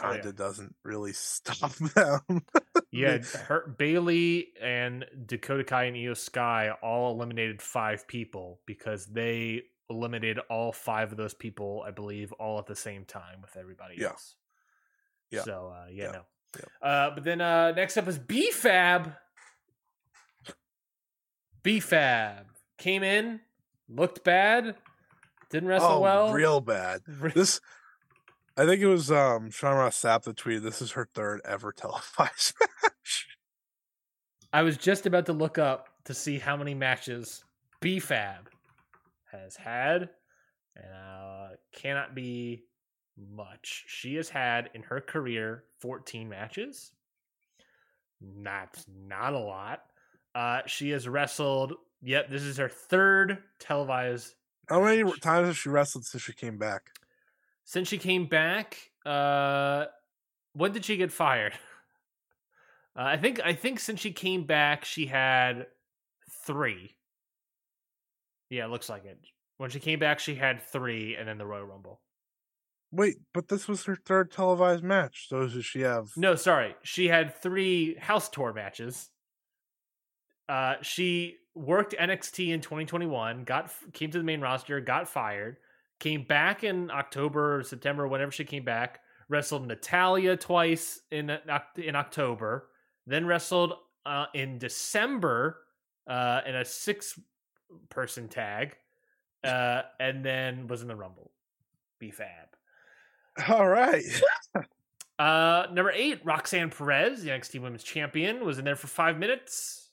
kind 0.00 0.24
yeah. 0.24 0.30
of 0.30 0.36
doesn't 0.36 0.74
really 0.82 1.12
stop 1.14 1.72
them. 1.76 2.44
Yeah, 2.90 3.18
her 3.18 3.68
Bayley 3.78 4.52
and 4.60 5.04
Dakota 5.26 5.64
Kai 5.64 5.84
and 5.84 5.96
Iyo 5.96 6.16
Sky 6.16 6.70
all 6.82 7.12
eliminated 7.14 7.60
five 7.62 8.06
people 8.06 8.60
because 8.66 9.06
they 9.06 9.62
eliminated 9.90 10.38
all 10.50 10.72
five 10.72 11.10
of 11.12 11.16
those 11.18 11.34
people, 11.34 11.82
I 11.86 11.90
believe, 11.92 12.32
all 12.32 12.58
at 12.58 12.66
the 12.66 12.76
same 12.76 13.04
time 13.04 13.40
with 13.42 13.56
everybody 13.56 13.96
Yeah. 13.98 14.08
else. 14.10 14.36
Yeah. 15.30 15.42
So 15.42 15.68
uh, 15.68 15.86
yeah, 15.90 16.04
Yeah. 16.04 16.12
no. 16.12 16.26
Uh, 16.82 17.10
but 17.14 17.24
then 17.24 17.40
uh, 17.40 17.72
next 17.72 17.96
up 17.96 18.08
is 18.08 18.18
BFAB. 18.18 19.14
BFAB 21.62 22.44
came 22.78 23.02
in, 23.02 23.40
looked 23.88 24.22
bad, 24.24 24.76
didn't 25.50 25.68
wrestle 25.68 25.92
oh, 25.92 26.00
well. 26.00 26.32
real 26.32 26.60
bad. 26.60 27.00
This, 27.34 27.60
I 28.56 28.66
think 28.66 28.80
it 28.80 28.86
was 28.86 29.10
um 29.10 29.50
Sean 29.50 29.76
Ross 29.76 30.00
Sapp 30.00 30.22
that 30.22 30.36
tweeted, 30.36 30.62
"This 30.62 30.82
is 30.82 30.92
her 30.92 31.08
third 31.14 31.40
ever 31.44 31.72
televised 31.76 32.54
match." 32.60 33.26
I 34.52 34.62
was 34.62 34.76
just 34.76 35.06
about 35.06 35.26
to 35.26 35.32
look 35.32 35.58
up 35.58 35.88
to 36.04 36.14
see 36.14 36.38
how 36.38 36.56
many 36.56 36.74
matches 36.74 37.42
BFAB 37.80 38.46
has 39.32 39.56
had, 39.56 40.10
and 40.76 40.94
uh, 40.94 41.48
cannot 41.72 42.14
be 42.14 42.64
much. 43.16 43.84
She 43.86 44.14
has 44.16 44.28
had 44.28 44.70
in 44.74 44.82
her 44.84 45.00
career 45.00 45.64
14 45.80 46.28
matches. 46.28 46.92
That's 48.20 48.84
not 48.88 49.34
a 49.34 49.38
lot. 49.38 49.82
Uh, 50.34 50.60
she 50.66 50.90
has 50.90 51.06
wrestled. 51.08 51.74
Yep, 52.02 52.30
this 52.30 52.42
is 52.42 52.56
her 52.58 52.68
third 52.68 53.38
televised 53.60 54.34
How 54.68 54.82
many 54.82 55.04
match. 55.04 55.20
times 55.20 55.46
has 55.48 55.56
she 55.56 55.68
wrestled 55.68 56.04
since 56.04 56.22
she 56.22 56.32
came 56.32 56.58
back? 56.58 56.90
since 57.66 57.88
she 57.88 57.96
came 57.96 58.26
back. 58.26 58.76
Uh, 59.06 59.86
when 60.52 60.72
did 60.72 60.84
she 60.84 60.96
get 60.96 61.12
fired? 61.12 61.54
Uh, 62.96 63.02
I 63.02 63.16
think 63.16 63.40
I 63.44 63.54
think 63.54 63.80
since 63.80 63.98
she 63.98 64.12
came 64.12 64.44
back, 64.44 64.84
she 64.84 65.06
had 65.06 65.66
three. 66.46 66.94
Yeah, 68.50 68.66
it 68.66 68.70
looks 68.70 68.88
like 68.88 69.04
it. 69.04 69.18
When 69.56 69.68
she 69.70 69.80
came 69.80 69.98
back, 69.98 70.20
she 70.20 70.36
had 70.36 70.62
three, 70.62 71.16
and 71.16 71.26
then 71.26 71.36
the 71.36 71.44
Royal 71.44 71.64
Rumble. 71.64 72.00
Wait, 72.94 73.16
but 73.32 73.48
this 73.48 73.66
was 73.66 73.84
her 73.84 73.96
third 73.96 74.30
televised 74.30 74.84
match. 74.84 75.26
So 75.28 75.40
does 75.40 75.64
she 75.64 75.80
have? 75.80 76.10
No, 76.16 76.36
sorry, 76.36 76.76
she 76.84 77.08
had 77.08 77.34
three 77.34 77.96
house 77.96 78.28
tour 78.28 78.52
matches. 78.52 79.10
Uh, 80.48 80.74
she 80.80 81.36
worked 81.56 81.94
NXT 81.98 82.50
in 82.50 82.60
2021, 82.60 83.42
got 83.42 83.72
came 83.92 84.12
to 84.12 84.18
the 84.18 84.24
main 84.24 84.40
roster, 84.40 84.80
got 84.80 85.08
fired, 85.08 85.56
came 85.98 86.22
back 86.22 86.62
in 86.62 86.88
October 86.92 87.58
or 87.58 87.62
September, 87.64 88.06
whenever 88.06 88.30
she 88.30 88.44
came 88.44 88.64
back, 88.64 89.00
wrestled 89.28 89.66
Natalya 89.66 90.36
twice 90.36 91.00
in 91.10 91.36
in 91.76 91.96
October, 91.96 92.68
then 93.08 93.26
wrestled 93.26 93.74
uh, 94.06 94.26
in 94.34 94.58
December 94.58 95.58
uh, 96.06 96.42
in 96.46 96.54
a 96.54 96.64
six 96.64 97.18
person 97.88 98.28
tag, 98.28 98.76
uh, 99.42 99.82
and 99.98 100.24
then 100.24 100.68
was 100.68 100.82
in 100.82 100.86
the 100.86 100.94
Rumble. 100.94 101.32
Be 101.98 102.12
fab. 102.12 102.54
All 103.48 103.66
right. 103.68 104.04
Uh, 105.18 105.66
number 105.72 105.92
eight, 105.92 106.20
Roxanne 106.24 106.70
Perez, 106.70 107.22
the 107.22 107.30
NXT 107.30 107.60
Women's 107.62 107.84
Champion, 107.84 108.44
was 108.44 108.58
in 108.58 108.64
there 108.64 108.76
for 108.76 108.88
five 108.88 109.18
minutes. 109.18 109.90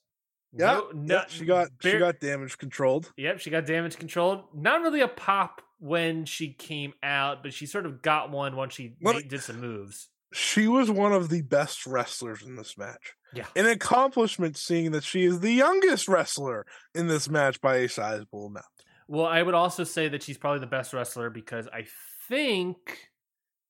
Yeah, 0.53 0.73
No- 0.73 0.91
no- 0.93 1.23
she 1.27 1.45
got 1.45 1.69
she 1.81 1.97
got 1.97 2.19
damage 2.19 2.57
controlled. 2.57 3.11
Yep, 3.17 3.39
she 3.39 3.49
got 3.49 3.65
damage 3.65 3.97
controlled. 3.97 4.43
Not 4.53 4.81
really 4.81 5.01
a 5.01 5.07
pop 5.07 5.61
when 5.79 6.25
she 6.25 6.53
came 6.53 6.93
out, 7.03 7.41
but 7.43 7.53
she 7.53 7.65
sort 7.65 7.85
of 7.85 8.01
got 8.01 8.31
one 8.31 8.55
once 8.55 8.73
she 8.73 8.95
made- 8.99 9.29
did 9.29 9.41
some 9.41 9.59
moves. 9.61 10.09
She 10.33 10.67
was 10.67 10.89
one 10.89 11.11
of 11.13 11.29
the 11.29 11.41
best 11.41 11.85
wrestlers 11.85 12.41
in 12.41 12.55
this 12.55 12.77
match. 12.77 13.13
Yeah. 13.33 13.45
An 13.55 13.65
accomplishment 13.65 14.55
seeing 14.57 14.91
that 14.91 15.03
she 15.03 15.23
is 15.25 15.41
the 15.41 15.51
youngest 15.51 16.07
wrestler 16.07 16.65
in 16.95 17.07
this 17.07 17.29
match 17.29 17.59
by 17.61 17.77
a 17.77 17.89
sizable 17.89 18.45
amount. 18.47 18.65
Well, 19.09 19.25
I 19.25 19.41
would 19.43 19.55
also 19.55 19.83
say 19.83 20.07
that 20.07 20.23
she's 20.23 20.37
probably 20.37 20.59
the 20.61 20.67
best 20.67 20.93
wrestler 20.93 21.29
because 21.29 21.67
I 21.73 21.85
think, 22.29 23.10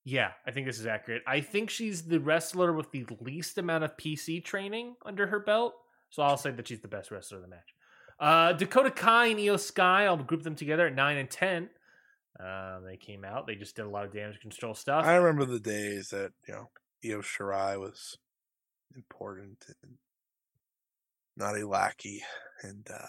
yeah, 0.04 0.32
I 0.46 0.50
think 0.50 0.66
this 0.66 0.78
is 0.78 0.86
accurate. 0.86 1.22
I 1.26 1.40
think 1.40 1.70
she's 1.70 2.02
the 2.02 2.20
wrestler 2.20 2.72
with 2.72 2.90
the 2.90 3.06
least 3.20 3.58
amount 3.58 3.84
of 3.84 3.96
PC 3.96 4.44
training 4.44 4.96
under 5.04 5.26
her 5.26 5.38
belt. 5.38 5.74
So 6.10 6.22
I'll 6.22 6.36
say 6.36 6.50
that 6.50 6.68
she's 6.68 6.80
the 6.80 6.88
best 6.88 7.10
wrestler 7.10 7.38
of 7.38 7.42
the 7.42 7.48
match. 7.48 7.74
Uh, 8.20 8.52
Dakota 8.52 8.90
Kai 8.90 9.26
and 9.26 9.38
Iyo 9.40 9.58
Sky, 9.58 10.04
I'll 10.04 10.16
group 10.16 10.42
them 10.42 10.54
together 10.54 10.86
at 10.86 10.94
9 10.94 11.16
and 11.16 11.30
10. 11.30 11.70
Um, 12.38 12.84
they 12.84 12.96
came 12.96 13.24
out. 13.24 13.46
They 13.46 13.54
just 13.54 13.76
did 13.76 13.84
a 13.84 13.88
lot 13.88 14.04
of 14.04 14.12
damage 14.12 14.40
control 14.40 14.74
stuff. 14.74 15.04
I 15.04 15.16
remember 15.16 15.44
the 15.44 15.60
days 15.60 16.10
that 16.10 16.32
you 16.46 16.54
know 16.54 16.70
Io 17.04 17.20
Shirai 17.20 17.78
was 17.78 18.16
important 18.96 19.64
and 19.82 19.92
not 21.36 21.58
a 21.58 21.66
lackey 21.66 22.22
and 22.62 22.86
uh 22.92 23.06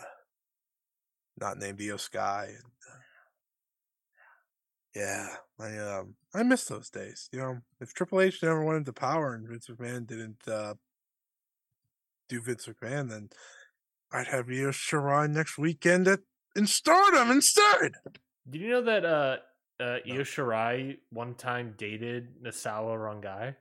not 1.39 1.57
named 1.57 1.79
Iyo 1.79 1.99
Sky. 1.99 2.45
And, 2.47 2.57
uh, 2.57 2.99
yeah, 4.95 5.27
I 5.59 5.77
um 5.77 6.15
I 6.33 6.43
miss 6.43 6.65
those 6.65 6.89
days. 6.89 7.29
You 7.31 7.39
know, 7.39 7.57
if 7.79 7.93
Triple 7.93 8.21
H 8.21 8.41
never 8.43 8.63
went 8.63 8.77
into 8.77 8.93
power 8.93 9.33
and 9.33 9.47
Vince 9.47 9.67
McMahon 9.67 10.05
didn't 10.07 10.47
uh 10.47 10.75
do 12.29 12.41
Vince 12.41 12.67
McMahon, 12.67 13.09
then 13.09 13.29
I'd 14.11 14.27
have 14.27 14.49
Io 14.49 14.69
Shirai 14.71 15.29
next 15.29 15.57
weekend 15.57 16.07
at 16.07 16.19
in 16.55 16.67
Stardom 16.67 17.31
instead. 17.31 17.93
Did 18.49 18.61
you 18.61 18.69
know 18.69 18.81
that 18.83 19.05
uh, 19.05 19.37
uh, 19.79 19.97
Io 20.05 20.21
Shirai 20.21 20.97
one 21.09 21.33
time 21.35 21.73
dated 21.77 22.43
Nosawa 22.43 22.95
Rongai? 22.97 23.55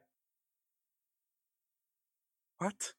What? 2.59 2.93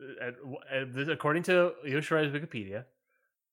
uh, 0.00 0.24
uh, 0.24 0.84
this- 0.86 1.08
according 1.08 1.42
to 1.44 1.74
Io 1.84 2.00
Shirai's 2.00 2.32
Wikipedia, 2.32 2.84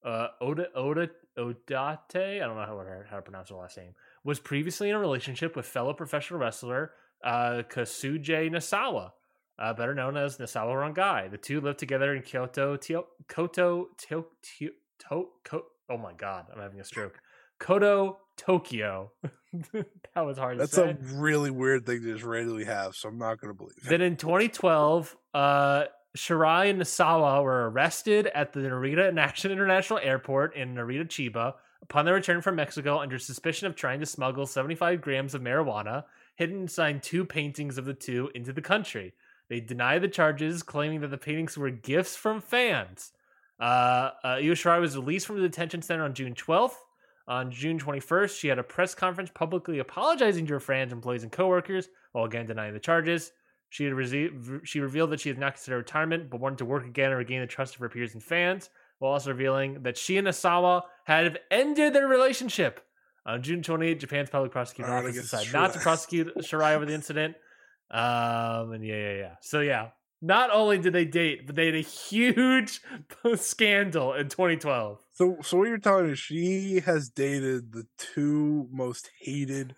uh, 0.04 0.28
Oda 0.42 0.72
Oda 0.74 1.10
Odate, 1.38 2.42
I 2.42 2.46
don't 2.46 2.56
know 2.56 2.66
how, 2.66 2.84
how 3.10 3.16
to 3.18 3.22
pronounce 3.22 3.50
her 3.50 3.56
last 3.56 3.78
name, 3.78 3.94
was 4.24 4.40
previously 4.40 4.90
in 4.90 4.96
a 4.96 5.00
relationship 5.00 5.56
with 5.56 5.66
fellow 5.66 5.94
professional 5.94 6.40
wrestler 6.40 6.92
uh, 7.24 7.64
Kazushige 7.70 8.52
Nosawa, 8.52 9.12
uh, 9.60 9.74
better 9.74 9.96
known 9.96 10.18
as 10.18 10.38
Nosawa 10.38 10.94
Rongai. 10.94 11.32
The 11.32 11.38
two 11.38 11.62
lived 11.62 11.80
together 11.80 12.14
in 12.14 12.22
Kyoto, 12.22 12.78
Tio, 12.78 13.08
Koto, 13.28 13.88
Tio, 13.98 14.26
Tio, 14.42 14.70
to, 15.10 15.28
Ko, 15.44 15.64
oh 15.90 15.98
my 15.98 16.14
god, 16.14 16.46
I'm 16.54 16.62
having 16.62 16.80
a 16.80 16.84
stroke. 16.84 17.20
Koto, 17.60 18.18
Tokyo. 18.38 19.12
that 19.74 20.22
was 20.26 20.38
hard 20.38 20.60
That's 20.60 20.72
to 20.72 20.76
say. 20.76 20.90
a 20.90 20.98
really 21.16 21.52
weird 21.52 21.86
thing 21.86 22.02
to 22.02 22.14
just 22.14 22.26
randomly 22.26 22.66
have, 22.66 22.96
so 22.96 23.10
I'm 23.10 23.18
not 23.18 23.40
gonna 23.40 23.54
believe 23.54 23.78
it. 23.78 23.90
Then 23.90 24.02
in 24.02 24.18
2012, 24.18 25.16
uh, 25.34 25.86
Shirai 26.16 26.70
and 26.70 26.82
Nosawa 26.82 27.44
were 27.44 27.70
arrested 27.70 28.28
at 28.28 28.54
the 28.54 28.62
Narita 28.62 29.14
National 29.14 29.52
International 29.52 30.00
Airport 30.00 30.56
in 30.56 30.74
Narita, 30.74 31.06
Chiba, 31.06 31.56
upon 31.82 32.06
their 32.06 32.14
return 32.14 32.42
from 32.42 32.56
Mexico 32.56 33.00
under 33.00 33.20
suspicion 33.20 33.68
of 33.68 33.76
trying 33.76 34.00
to 34.00 34.06
smuggle 34.06 34.46
75 34.46 35.02
grams 35.02 35.36
of 35.36 35.42
marijuana, 35.42 36.06
hidden 36.36 36.62
inside 36.62 37.04
two 37.04 37.26
paintings 37.26 37.78
of 37.78 37.86
the 37.86 37.94
two 37.94 38.32
into 38.34 38.54
the 38.54 38.62
country. 38.62 39.14
They 39.50 39.60
deny 39.60 40.00
the 40.00 40.08
charges, 40.08 40.64
claiming 40.64 41.02
that 41.02 41.10
the 41.10 41.18
paintings 41.18 41.58
were 41.58 41.70
gifts 41.70 42.16
from 42.16 42.40
fans. 42.40 43.12
Uh, 43.60 44.12
uh, 44.24 44.36
Shirai 44.38 44.80
was 44.80 44.98
released 44.98 45.28
from 45.28 45.36
the 45.36 45.44
detention 45.44 45.82
center 45.82 46.04
on 46.04 46.14
June 46.14 46.34
12th. 46.34 46.76
On 47.28 47.52
June 47.52 47.80
21st, 47.80 48.40
she 48.40 48.48
had 48.48 48.60
a 48.60 48.64
press 48.64 48.96
conference 48.96 49.32
publicly 49.34 49.80
apologizing 49.80 50.46
to 50.48 50.54
her 50.54 50.60
fans, 50.60 50.94
employees, 50.94 51.24
and 51.24 51.32
coworkers, 51.32 51.90
while 52.12 52.26
again 52.26 52.46
denying 52.46 52.74
the 52.74 52.80
charges. 52.80 53.32
She 53.70 53.86
rece- 53.86 54.66
she 54.66 54.80
revealed 54.80 55.12
that 55.12 55.20
she 55.20 55.30
had 55.30 55.38
not 55.38 55.56
considered 55.56 55.78
retirement, 55.78 56.30
but 56.30 56.40
wanted 56.40 56.60
to 56.60 56.66
work 56.66 56.86
again 56.86 57.10
and 57.10 57.18
regain 57.18 57.42
the 57.42 57.48
trust 57.48 57.76
of 57.76 57.82
her 57.82 57.90
peers 57.90 58.14
and 58.14 58.24
fans, 58.24 58.70
while 59.00 59.14
also 59.14 59.32
revealing 59.32 59.84
that 59.84 59.98
she 59.98 60.18
and 60.18 60.28
Asawa 60.28 60.84
had 61.06 61.40
ended 61.52 61.94
their 61.94 62.08
relationship. 62.08 62.82
On 63.26 63.42
June 63.42 63.62
28th, 63.62 64.00
Japan's 64.00 64.30
public 64.30 64.52
prosecutor 64.52 64.90
Alright, 64.90 65.06
office 65.06 65.22
decided 65.24 65.52
not 65.52 65.74
to 65.74 65.80
prosecute 65.80 66.36
Shirai 66.38 66.76
over 66.76 66.86
the 66.86 66.94
incident. 66.94 67.36
Um, 67.90 68.72
and 68.72 68.86
yeah, 68.86 68.96
yeah, 68.96 69.14
yeah. 69.14 69.36
So 69.42 69.62
yeah, 69.62 69.90
not 70.22 70.52
only 70.52 70.78
did 70.78 70.94
they 70.94 71.06
date, 71.06 71.46
but 71.46 71.56
they 71.56 71.68
had 71.68 71.76
a 71.76 71.82
huge 71.82 72.82
scandal 73.36 74.14
in 74.14 74.30
2012. 74.30 75.00
So, 75.12 75.38
so 75.42 75.58
what 75.58 75.68
you're 75.68 75.78
telling 75.78 76.06
me 76.06 76.12
is 76.12 76.20
she 76.20 76.82
has 76.86 77.10
dated 77.10 77.72
the 77.72 77.88
two 77.98 78.68
most 78.72 79.10
hated 79.20 79.76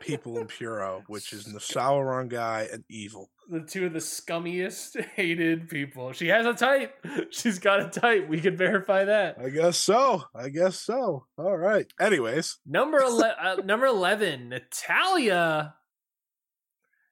people 0.00 0.38
in 0.38 0.46
Puro, 0.46 1.02
which 1.06 1.32
is 1.32 1.44
the 1.44 1.58
Sauron 1.58 2.28
guy 2.28 2.68
and 2.72 2.84
Evil. 2.88 3.30
the 3.50 3.60
two 3.60 3.86
of 3.86 3.92
the 3.92 3.98
scummiest, 3.98 5.00
hated 5.14 5.68
people. 5.68 6.12
She 6.12 6.28
has 6.28 6.46
a 6.46 6.54
type. 6.54 6.94
She's 7.30 7.58
got 7.58 7.80
a 7.80 7.88
type. 8.00 8.28
We 8.28 8.40
can 8.40 8.56
verify 8.56 9.04
that. 9.04 9.36
I 9.38 9.48
guess 9.50 9.76
so. 9.78 10.24
I 10.34 10.48
guess 10.48 10.78
so. 10.80 11.26
All 11.36 11.56
right. 11.56 11.86
Anyways, 12.00 12.58
Number 12.66 12.98
ele- 13.02 13.34
uh, 13.40 13.56
number 13.64 13.86
eleven, 13.86 14.48
Natalya. 14.50 15.74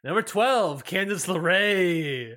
Number 0.04 0.22
twelve, 0.22 0.84
Candice 0.84 1.26
LeRae. 1.26 2.36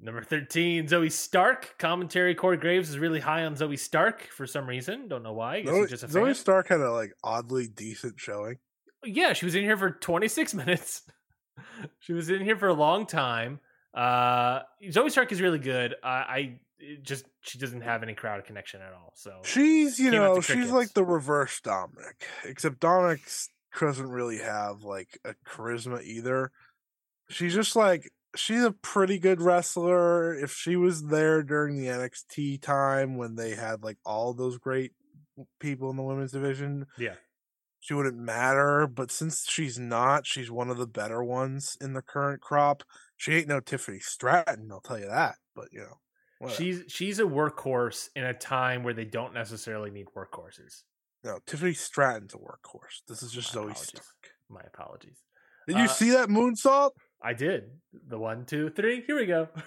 Number 0.00 0.22
thirteen, 0.22 0.86
Zoey 0.86 1.10
Stark. 1.12 1.76
Commentary: 1.78 2.34
Corey 2.34 2.56
Graves 2.56 2.90
is 2.90 2.98
really 2.98 3.20
high 3.20 3.44
on 3.44 3.54
Zoey 3.54 3.78
Stark 3.78 4.28
for 4.32 4.46
some 4.46 4.66
reason. 4.68 5.08
Don't 5.08 5.22
know 5.22 5.32
why. 5.32 5.62
Zoey, 5.62 5.80
he's 5.82 5.90
just 5.90 6.02
a 6.02 6.08
Zoey. 6.08 6.34
Stark 6.34 6.68
had 6.68 6.80
a 6.80 6.90
like 6.92 7.12
oddly 7.22 7.68
decent 7.68 8.18
showing. 8.18 8.58
Yeah, 9.04 9.32
she 9.32 9.44
was 9.44 9.54
in 9.54 9.62
here 9.62 9.76
for 9.76 9.90
26 9.90 10.54
minutes. 10.54 11.02
she 12.00 12.12
was 12.12 12.30
in 12.30 12.42
here 12.42 12.56
for 12.56 12.68
a 12.68 12.74
long 12.74 13.06
time. 13.06 13.60
Uh, 13.92 14.60
Zoey 14.84 15.10
Stark 15.10 15.30
is 15.32 15.40
really 15.40 15.58
good. 15.58 15.94
I, 16.02 16.08
I 16.08 16.58
just 17.02 17.24
she 17.42 17.58
doesn't 17.58 17.82
have 17.82 18.02
any 18.02 18.14
crowd 18.14 18.44
connection 18.44 18.80
at 18.82 18.92
all. 18.92 19.12
So 19.14 19.40
She's, 19.44 19.98
you 19.98 20.10
know, 20.10 20.40
she's 20.40 20.70
like 20.70 20.92
the 20.94 21.04
reverse 21.04 21.60
Dominic, 21.60 22.26
except 22.44 22.80
Dominic 22.80 23.20
doesn't 23.78 24.10
really 24.10 24.38
have 24.38 24.82
like 24.82 25.18
a 25.24 25.34
charisma 25.46 26.02
either. 26.02 26.50
She's 27.30 27.54
just 27.54 27.76
like 27.76 28.10
she's 28.36 28.62
a 28.62 28.72
pretty 28.72 29.18
good 29.18 29.40
wrestler. 29.40 30.34
If 30.34 30.52
she 30.52 30.76
was 30.76 31.04
there 31.06 31.42
during 31.42 31.76
the 31.76 31.86
NXT 31.86 32.60
time 32.62 33.16
when 33.16 33.36
they 33.36 33.54
had 33.54 33.82
like 33.82 33.98
all 34.04 34.34
those 34.34 34.58
great 34.58 34.92
people 35.60 35.90
in 35.90 35.96
the 35.96 36.02
women's 36.02 36.32
division, 36.32 36.86
yeah, 36.98 37.14
she 37.84 37.92
wouldn't 37.92 38.16
matter. 38.16 38.86
But 38.86 39.10
since 39.10 39.46
she's 39.46 39.78
not, 39.78 40.26
she's 40.26 40.50
one 40.50 40.70
of 40.70 40.78
the 40.78 40.86
better 40.86 41.22
ones 41.22 41.76
in 41.82 41.92
the 41.92 42.00
current 42.00 42.40
crop. 42.40 42.82
She 43.18 43.34
ain't 43.34 43.46
no 43.48 43.60
Tiffany 43.60 43.98
Stratton, 43.98 44.70
I'll 44.72 44.80
tell 44.80 44.98
you 44.98 45.06
that. 45.08 45.34
But 45.54 45.68
you 45.70 45.80
know, 45.80 45.98
whatever. 46.38 46.56
she's 46.62 46.84
she's 46.88 47.18
a 47.18 47.24
workhorse 47.24 48.08
in 48.16 48.24
a 48.24 48.32
time 48.32 48.82
where 48.84 48.94
they 48.94 49.04
don't 49.04 49.34
necessarily 49.34 49.90
need 49.90 50.06
workhorses. 50.16 50.82
no 51.22 51.38
Tiffany 51.46 51.74
Stratton's 51.74 52.32
a 52.32 52.38
workhorse. 52.38 53.02
This 53.06 53.22
is 53.22 53.30
just 53.32 53.54
My 53.54 53.60
Zoey 53.60 53.64
apologies. 53.72 53.88
Stark. 53.88 54.06
My 54.48 54.60
apologies. 54.72 55.18
Did 55.68 55.76
you 55.76 55.84
Uh, 55.84 55.88
see 55.88 56.10
that 56.10 56.28
moonsault? 56.30 56.92
I 57.22 57.34
did 57.34 57.64
the 58.08 58.18
one, 58.18 58.46
two, 58.46 58.70
three. 58.70 59.02
Here 59.06 59.16
we 59.16 59.26
go. 59.26 59.48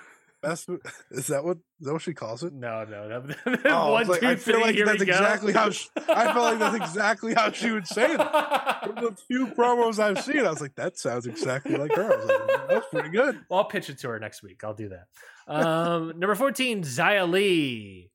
Mo- 0.68 0.80
is 1.12 1.28
that 1.28 1.44
what 1.44 1.58
is 1.80 1.88
that 1.88 1.94
what 1.94 2.02
she 2.02 2.14
calls 2.14 2.44
it? 2.44 2.54
No, 2.54 2.84
no, 2.86 3.08
no. 3.08 3.58
Oh, 3.66 3.92
one, 3.94 4.08
like- 4.08 4.22
two, 4.22 4.28
I 4.28 4.36
feel 4.36 4.56
three, 4.56 4.64
like 4.64 4.76
that's 4.86 5.00
we 5.00 5.06
go. 5.06 5.12
exactly 5.14 5.54
how 5.54 5.70
she- 5.70 5.90
I 6.10 6.26
felt 6.34 6.38
like 6.38 6.60
that's 6.60 6.76
exactly 6.76 7.34
how 7.34 7.52
she 7.52 7.72
would 7.72 7.88
say 7.88 8.16
that. 8.16 8.84
From 8.86 8.96
the 8.96 9.16
few 9.28 9.48
promos 9.48 10.00
I've 10.00 10.24
seen, 10.24 10.40
I 10.46 10.50
was 10.50 10.62
like, 10.62 10.76
that 10.76 10.98
sounds 10.98 11.26
exactly 11.28 11.76
like 11.76 11.94
her. 11.96 12.10
Like, 12.26 12.68
that's 12.70 12.88
pretty 12.92 13.10
good. 13.10 13.40
Well, 13.50 13.60
I'll 13.60 13.66
pitch 13.66 13.90
it 13.90 14.00
to 14.00 14.10
her 14.10 14.20
next 14.20 14.44
week. 14.44 14.64
I'll 14.64 14.74
do 14.74 14.90
that. 14.90 15.08
Um, 15.48 16.08
number 16.20 16.36
14, 16.36 16.84
Xia 16.84 17.30
Li. 17.30 18.12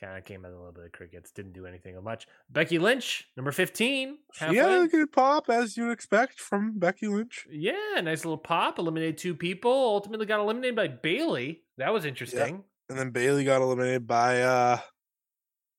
Kind 0.00 0.16
of 0.16 0.24
came 0.24 0.46
out 0.46 0.52
a 0.52 0.56
little 0.56 0.72
bit 0.72 0.84
of 0.84 0.92
crickets. 0.92 1.30
Didn't 1.30 1.52
do 1.52 1.66
anything 1.66 2.02
much. 2.02 2.26
Becky 2.48 2.78
Lynch, 2.78 3.28
number 3.36 3.52
15. 3.52 4.16
She 4.32 4.44
halfway. 4.44 4.78
a 4.78 4.88
good 4.88 5.12
pop, 5.12 5.50
as 5.50 5.76
you'd 5.76 5.90
expect 5.90 6.40
from 6.40 6.78
Becky 6.78 7.06
Lynch. 7.06 7.46
Yeah, 7.50 8.00
nice 8.02 8.24
little 8.24 8.38
pop. 8.38 8.78
Eliminated 8.78 9.18
two 9.18 9.34
people. 9.34 9.70
Ultimately 9.70 10.24
got 10.24 10.40
eliminated 10.40 10.74
by 10.74 10.88
Bayley. 10.88 11.64
That 11.76 11.92
was 11.92 12.06
interesting. 12.06 12.64
And 12.88 12.98
then 12.98 13.10
Bayley 13.10 13.44
got 13.44 13.60
eliminated 13.60 14.06
by 14.06 14.42
uh 14.42 14.78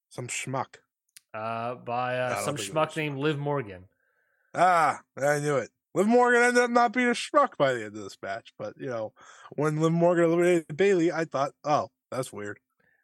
some 0.10 0.28
schmuck. 0.28 0.76
Uh, 1.34 1.76
by 1.76 2.18
uh, 2.18 2.42
some 2.42 2.58
schmuck 2.58 2.96
named 2.96 3.18
Liv 3.18 3.40
Morgan. 3.40 3.86
Ah, 4.54 5.00
I 5.18 5.40
knew 5.40 5.56
it. 5.56 5.70
Liv 5.96 6.08
Morgan 6.08 6.42
ended 6.42 6.64
up 6.64 6.70
not 6.70 6.94
being 6.94 7.08
a 7.08 7.12
schmuck 7.12 7.58
by 7.58 7.74
the 7.74 7.86
end 7.86 7.96
of 7.96 8.04
this 8.04 8.18
match, 8.22 8.54
but 8.60 8.74
you 8.78 8.88
know, 8.88 9.14
when 9.56 9.80
Liv 9.80 9.92
Morgan 9.92 10.26
eliminated 10.26 10.78
Bayley, 10.78 11.12
I 11.12 11.26
thought, 11.26 11.52
oh, 11.64 11.90
that's 12.12 12.32
weird. 12.32 12.60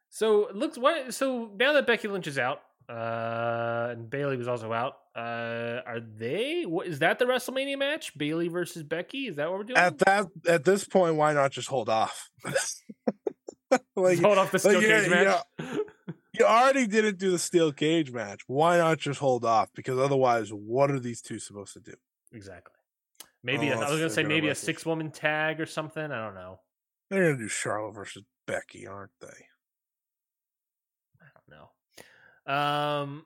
So 0.10 0.48
it 0.48 0.56
looks 0.56 0.78
what 0.78 1.14
so 1.14 1.52
now 1.58 1.74
that 1.74 1.86
Becky 1.88 2.08
Lynch 2.08 2.28
is 2.28 2.40
out, 2.40 2.62
uh, 2.90 3.90
and 3.92 4.10
Bayley 4.10 4.38
was 4.38 4.48
also 4.48 4.72
out. 4.72 4.98
Uh, 5.16 5.82
are 5.86 6.00
they? 6.00 6.64
What 6.64 6.88
is 6.88 7.00
that? 7.00 7.20
The 7.20 7.26
WrestleMania 7.26 7.78
match, 7.78 8.18
Bayley 8.18 8.48
versus 8.48 8.84
Becky? 8.84 9.28
Is 9.28 9.38
that 9.38 9.50
what 9.50 9.58
we're 9.58 9.64
doing? 9.66 9.78
At 9.78 9.98
that, 10.00 10.28
at 10.48 10.64
this 10.64 10.86
point, 10.86 11.16
why 11.16 11.34
not 11.34 11.52
just 11.52 11.68
hold 11.68 11.90
off? 11.90 12.30
like 13.96 14.20
hold 14.20 14.38
off 14.38 14.52
the 14.52 14.60
steel 14.60 14.82
yeah, 14.82 15.02
cage 15.02 15.10
match. 15.10 15.44
you 16.34 16.46
already 16.46 16.88
didn't 16.88 17.18
do 17.18 17.32
the 17.32 17.40
steel 17.40 17.72
cage 17.72 18.12
match. 18.12 18.42
Why 18.48 18.78
not 18.78 19.00
just 19.00 19.20
hold 19.20 19.44
off? 19.44 19.70
Because 19.76 19.98
otherwise, 19.98 20.50
what 20.50 20.92
are 20.92 21.00
these 21.00 21.22
two 21.22 21.40
supposed 21.40 21.74
to 21.74 21.80
do? 21.80 21.94
exactly. 22.32 22.74
Maybe 23.44 23.70
a- 23.70 23.76
I 23.78 23.90
was 23.90 24.00
gonna 24.00 24.10
say 24.10 24.24
gonna 24.24 24.34
maybe 24.34 24.50
a 24.50 24.56
six 24.56 24.86
woman 24.86 25.12
tag 25.12 25.60
or 25.60 25.66
something. 25.66 26.04
I 26.04 26.26
don't 26.26 26.36
know. 26.36 26.60
They're 27.10 27.24
gonna 27.24 27.38
do 27.42 27.48
Charlotte 27.48 27.94
versus 27.94 28.24
Becky, 28.46 28.86
aren't 28.86 29.12
they? 29.22 29.48
I 32.48 32.52
don't 32.52 32.60
know. 32.60 33.04
Um, 33.14 33.26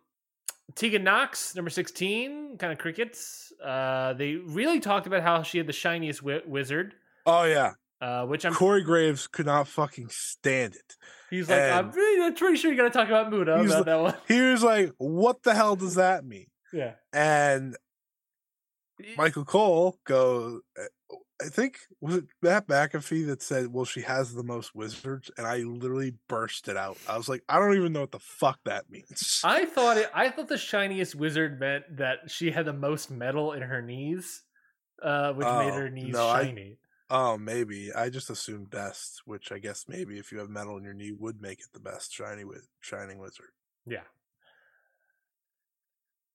Tegan 0.75 1.03
Nox, 1.03 1.55
number 1.55 1.69
sixteen, 1.69 2.57
kind 2.57 2.71
of 2.73 2.79
crickets. 2.79 3.51
Uh, 3.63 4.13
they 4.13 4.35
really 4.35 4.79
talked 4.79 5.05
about 5.07 5.21
how 5.21 5.43
she 5.43 5.57
had 5.57 5.67
the 5.67 5.73
shiniest 5.73 6.21
wi- 6.21 6.43
wizard. 6.47 6.93
Oh 7.25 7.43
yeah, 7.43 7.73
Uh, 7.99 8.25
which 8.25 8.45
I'm. 8.45 8.53
Corey 8.53 8.81
Graves 8.83 9.27
could 9.27 9.45
not 9.45 9.67
fucking 9.67 10.07
stand 10.09 10.75
it. 10.75 10.95
He's 11.29 11.49
like, 11.49 11.61
I'm 11.61 11.91
really, 11.91 12.31
pretty 12.33 12.57
sure 12.57 12.71
you're 12.71 12.77
gonna 12.77 12.89
talk 12.89 13.07
about 13.09 13.29
Muta 13.29 13.55
about 13.59 13.85
that 13.85 13.99
one. 13.99 14.15
He 14.27 14.39
was 14.41 14.63
like, 14.63 14.91
"What 14.97 15.43
the 15.43 15.53
hell 15.53 15.75
does 15.75 15.95
that 15.95 16.25
mean?" 16.25 16.47
Yeah. 16.73 16.93
And 17.13 17.75
Michael 19.17 19.45
Cole 19.45 19.97
goes, 20.05 20.61
I 21.43 21.49
think 21.49 21.79
was 21.99 22.17
it 22.17 22.25
Matt 22.41 22.67
McAfee 22.67 23.25
that 23.27 23.41
said, 23.41 23.67
"Well, 23.73 23.85
she 23.85 24.01
has 24.01 24.33
the 24.33 24.43
most 24.43 24.75
wizards," 24.75 25.31
and 25.37 25.47
I 25.47 25.57
literally 25.57 26.13
burst 26.27 26.67
it 26.67 26.77
out. 26.77 26.97
I 27.07 27.17
was 27.17 27.27
like, 27.27 27.43
"I 27.49 27.57
don't 27.59 27.75
even 27.75 27.93
know 27.93 28.01
what 28.01 28.11
the 28.11 28.19
fuck 28.19 28.59
that 28.65 28.89
means." 28.89 29.41
I 29.43 29.65
thought 29.65 29.97
it. 29.97 30.09
I 30.13 30.29
thought 30.29 30.47
the 30.47 30.57
shiniest 30.57 31.15
wizard 31.15 31.59
meant 31.59 31.97
that 31.97 32.29
she 32.29 32.51
had 32.51 32.65
the 32.65 32.73
most 32.73 33.09
metal 33.09 33.53
in 33.53 33.61
her 33.63 33.81
knees, 33.81 34.43
uh, 35.01 35.33
which 35.33 35.45
made 35.47 35.71
Oh, 35.71 35.79
her 35.79 35.89
knees 35.89 36.13
no, 36.13 36.27
I- 36.27 36.43
shiny. 36.45 36.77
oh, 37.09 37.37
maybe 37.37 37.91
I 37.93 38.09
just 38.09 38.29
assumed 38.29 38.69
best, 38.69 39.21
which 39.25 39.51
I 39.51 39.57
guess 39.59 39.85
maybe 39.87 40.19
if 40.19 40.31
you 40.31 40.37
have 40.39 40.49
metal 40.49 40.77
in 40.77 40.83
your 40.83 40.93
knee 40.93 41.11
would 41.11 41.41
make 41.41 41.59
it 41.59 41.73
the 41.73 41.79
best 41.79 42.13
shiny 42.13 42.43
wiz- 42.43 42.67
shining 42.81 43.17
wizard. 43.19 43.49
Yeah. 43.85 44.03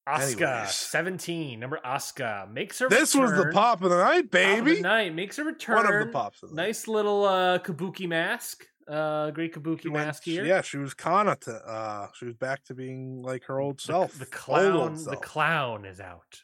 Anyways. 0.07 0.74
seventeen, 0.74 1.59
number 1.61 1.81
Asuka 1.85 2.51
makes 2.53 2.78
her. 2.78 2.89
This 2.89 3.15
was 3.15 3.33
the 3.33 3.51
pop 3.53 3.83
of 3.83 3.91
the 3.91 3.97
night, 3.97 4.31
Top 4.31 4.41
of 4.59 4.65
the 4.65 4.65
baby. 4.73 4.81
night 4.81 5.15
makes 5.15 5.39
a 5.39 5.45
return. 5.45 5.77
One 5.77 5.93
of 5.93 6.07
the 6.07 6.12
pops. 6.12 6.43
Of 6.43 6.51
the 6.51 6.57
night. 6.57 6.66
Nice 6.69 6.87
little 6.89 7.24
uh, 7.24 7.59
kabuki 7.59 8.09
mask. 8.09 8.66
Uh, 8.89 9.33
great 9.33 9.53
kabuki 9.53 9.83
She 9.83 9.89
went- 9.89 10.07
mask 10.07 10.23
here. 10.24 10.45
Yeah, 10.45 10.61
she 10.62 10.77
was 10.78 10.95
Kana 10.95 11.35
to 11.41 11.53
uh 11.55 12.07
she 12.15 12.24
was 12.27 12.35
back 12.37 12.62
to 12.66 12.74
being 12.74 13.20
like 13.23 13.43
her 13.47 13.59
old 13.59 13.81
self. 13.81 14.12
The, 14.12 14.24
Old, 14.27 14.31
clown. 14.31 14.73
old 14.77 14.95
the 14.95 14.99
self. 15.01 15.20
clown 15.23 15.85
is 15.85 15.99
out. 16.01 16.43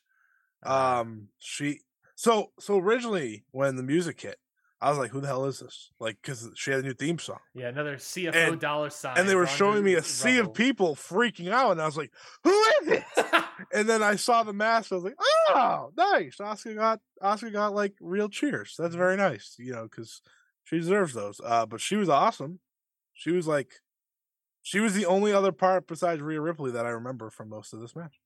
Uh, 0.66 1.01
Um 1.01 1.28
she 1.39 1.80
so 2.16 2.51
so 2.59 2.78
originally 2.78 3.44
when 3.52 3.76
the 3.76 3.84
music 3.84 4.20
hit, 4.20 4.39
I 4.80 4.90
was 4.90 4.98
like, 4.98 5.12
who 5.12 5.20
the 5.20 5.28
hell 5.28 5.44
is 5.44 5.60
this? 5.60 5.93
Like 6.01 6.20
cuz 6.22 6.48
she 6.56 6.72
had 6.72 6.80
a 6.80 6.82
new 6.82 6.94
theme 6.94 7.20
song. 7.20 7.39
yeah, 7.55 7.68
another 7.68 7.97
CFO 7.97 8.34
and- 8.34 8.60
dollar 8.60 8.90
sign. 8.90 9.16
And 9.18 9.28
they 9.28 9.36
were 9.36 9.47
showing 9.47 9.84
me 9.84 9.94
a 9.94 10.02
sea 10.02 10.39
of 10.39 10.52
people 10.52 10.97
freaking 10.97 11.52
out 11.52 11.70
and 11.70 11.80
I 11.80 11.86
was 11.86 11.97
like, 11.97 12.10
who 12.43 12.51
is 12.82 12.89
it? 12.89 13.05
and 13.72 13.88
then 13.88 14.02
I 14.02 14.16
saw 14.16 14.42
the 14.42 14.52
mask, 14.52 14.92
I 14.92 14.94
was 14.96 15.04
like, 15.04 15.16
oh, 15.50 15.92
nice. 15.96 16.36
Asuka 16.36 16.74
got 16.76 17.00
Asuka 17.22 17.52
got 17.52 17.74
like 17.74 17.94
real 18.00 18.28
cheers. 18.28 18.74
That's 18.78 18.94
very 18.94 19.16
nice, 19.16 19.56
you 19.58 19.72
know, 19.72 19.88
cuz 19.88 20.20
she 20.64 20.78
deserves 20.78 21.14
those. 21.14 21.40
Uh 21.44 21.66
but 21.66 21.80
she 21.80 21.96
was 21.96 22.08
awesome. 22.08 22.60
She 23.12 23.30
was 23.30 23.46
like 23.46 23.80
she 24.62 24.78
was 24.80 24.94
the 24.94 25.06
only 25.06 25.32
other 25.32 25.52
part 25.52 25.86
besides 25.86 26.20
Rhea 26.22 26.40
Ripley 26.40 26.70
that 26.72 26.86
I 26.86 26.90
remember 26.90 27.30
from 27.30 27.48
most 27.48 27.72
of 27.72 27.80
this 27.80 27.96
match. 27.96 28.20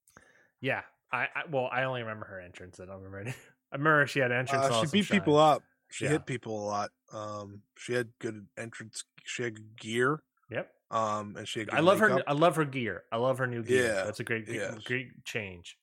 Yeah, 0.61 0.83
I, 1.13 1.25
I 1.35 1.43
well, 1.51 1.69
I 1.73 1.85
only 1.85 2.03
remember 2.03 2.27
her 2.27 2.41
entrance. 2.41 2.79
I 2.81 2.85
don't 2.87 2.97
remember. 2.97 3.21
Any, 3.21 3.31
I 3.73 3.77
remember 3.77 4.07
she 4.07 4.21
had 4.21 4.33
entrance. 4.33 4.67
Uh, 4.67 4.81
she 4.85 4.91
beat 4.91 5.09
people 5.09 5.37
up. 5.39 5.63
She 5.89 6.05
Yeah. 6.05 6.13
hit 6.13 6.27
people 6.27 6.63
a 6.63 6.67
lot. 6.67 6.91
Um, 7.13 7.63
she 7.77 7.93
had 7.95 8.11
good 8.19 8.47
entrance. 8.59 9.05
She 9.25 9.45
had 9.45 9.55
good 9.55 9.77
gear. 9.77 10.23
Yep. 10.51 10.71
Um, 10.91 11.35
and 11.37 11.49
she 11.49 11.67
I 11.71 11.81
love 11.81 11.99
her. 11.99 12.23
I 12.29 12.33
love 12.33 12.57
her 12.57 12.65
gear. 12.65 13.03
I 13.11 13.17
love 13.17 13.39
her 13.39 13.47
new 13.47 13.63
gear. 13.65 13.85
Yeah, 13.87 14.05
that's 14.05 14.21
a 14.21 14.25
great, 14.25 14.47
great, 14.85 15.25
change. 15.25 15.77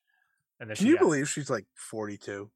And 0.60 0.70
then 0.70 0.76
Can 0.76 0.84
she 0.86 0.88
you 0.90 0.96
got- 0.96 1.04
believe 1.04 1.28
she's 1.28 1.50
like 1.50 1.66
forty-two? 1.76 2.50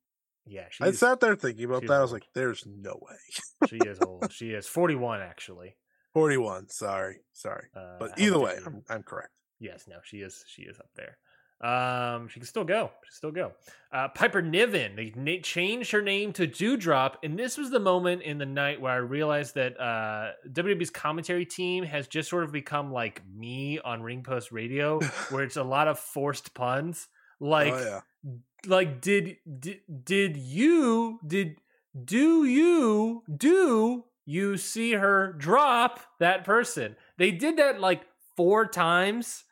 Yeah, 0.47 0.64
I 0.80 0.93
sat 0.93 1.20
there 1.20 1.36
thinking 1.36 1.66
about 1.66 1.82
that. 1.82 1.93
I 1.93 2.01
was 2.01 2.12
like, 2.12 2.24
"There's 2.35 2.64
no 2.66 2.98
way." 3.02 3.68
she 3.68 3.76
is 3.76 3.98
old. 4.01 4.32
She 4.32 4.51
is 4.52 4.66
forty-one 4.66 5.20
actually. 5.20 5.76
Forty-one. 6.14 6.70
Sorry, 6.70 7.18
sorry. 7.35 7.66
Uh, 7.76 7.98
But 7.98 8.18
either 8.18 8.39
way. 8.39 8.56
I'm, 8.64 8.82
I'm 8.89 9.02
correct. 9.02 9.32
yes, 9.60 9.85
no, 9.86 9.97
she 10.02 10.18
is. 10.22 10.43
She 10.48 10.62
is 10.62 10.78
up 10.78 10.89
there. 10.97 11.18
Um, 11.60 12.28
she 12.28 12.39
can 12.39 12.47
still 12.47 12.64
go. 12.64 12.90
She 13.02 13.09
can 13.09 13.16
still 13.16 13.32
go. 13.32 13.52
Uh, 13.93 14.09
Piper 14.09 14.40
Niven. 14.40 14.94
They 14.94 15.12
na- 15.16 15.40
changed 15.43 15.90
her 15.90 16.02
name 16.02 16.32
to 16.35 16.47
Doudrop, 16.47 17.16
and 17.22 17.39
this 17.39 17.59
was 17.59 17.70
the 17.70 17.80
moment 17.80 18.22
in 18.22 18.39
the 18.39 18.47
night 18.47 18.80
where 18.80 18.93
I 18.93 18.97
realized 18.97 19.55
that 19.56 19.78
uh, 19.80 20.32
WWE's 20.48 20.90
commentary 20.90 21.44
team 21.44 21.85
has 21.85 22.06
just 22.06 22.30
sort 22.30 22.44
of 22.44 22.52
become 22.52 22.93
like 22.93 23.22
me 23.35 23.80
on 23.80 24.02
Ring 24.02 24.22
Post 24.22 24.52
Radio, 24.52 25.01
where 25.30 25.43
it's 25.43 25.56
a 25.56 25.64
lot 25.64 25.89
of 25.89 25.98
forced 25.98 26.55
puns. 26.55 27.09
Like 27.40 27.72
oh 27.72 28.01
yeah. 28.24 28.30
like 28.66 29.01
did 29.01 29.36
did, 29.59 29.80
did 30.05 30.36
you 30.36 31.20
did 31.26 31.56
do 32.05 32.44
you 32.44 33.22
do 33.35 34.05
you 34.24 34.56
see 34.56 34.93
her 34.93 35.32
drop 35.32 36.01
that 36.18 36.44
person 36.44 36.97
they 37.16 37.30
did 37.30 37.56
that 37.56 37.80
like 37.80 38.02
four 38.36 38.66
times 38.66 39.44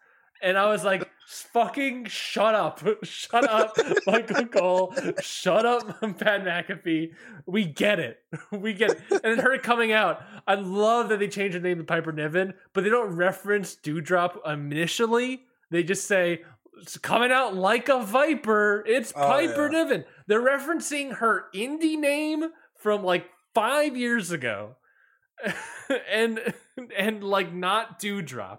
and 0.42 0.58
i 0.58 0.70
was 0.70 0.84
like 0.84 1.05
fucking 1.26 2.04
shut 2.06 2.54
up 2.54 2.80
shut 3.02 3.48
up 3.50 3.76
michael 4.06 4.46
cole 4.46 4.94
shut 5.20 5.66
up 5.66 6.00
pat 6.18 6.44
mcafee 6.44 7.12
we 7.46 7.64
get 7.64 7.98
it 7.98 8.18
we 8.52 8.72
get 8.72 8.90
it 8.90 9.00
and 9.10 9.22
then 9.24 9.38
her 9.38 9.58
coming 9.58 9.92
out 9.92 10.22
i 10.46 10.54
love 10.54 11.08
that 11.08 11.18
they 11.18 11.26
changed 11.26 11.56
the 11.56 11.60
name 11.60 11.78
to 11.78 11.84
piper 11.84 12.12
niven 12.12 12.54
but 12.72 12.84
they 12.84 12.90
don't 12.90 13.16
reference 13.16 13.74
Doudrop 13.74 14.36
initially 14.46 15.42
they 15.70 15.82
just 15.82 16.06
say 16.06 16.42
it's 16.80 16.98
coming 16.98 17.32
out 17.32 17.56
like 17.56 17.88
a 17.88 18.02
viper. 18.02 18.84
It's 18.86 19.12
Oh, 19.16 19.26
Piper 19.26 19.70
yeah. 19.72 19.82
Niven. 19.82 20.04
They're 20.26 20.42
referencing 20.42 21.14
her 21.16 21.46
indie 21.54 21.98
name 21.98 22.44
from 22.74 23.02
like 23.02 23.30
five 23.54 23.96
years 23.96 24.30
ago, 24.30 24.76
and 26.10 26.38
and 26.96 27.24
like 27.24 27.54
not 27.54 27.98
Doudrop. 27.98 28.58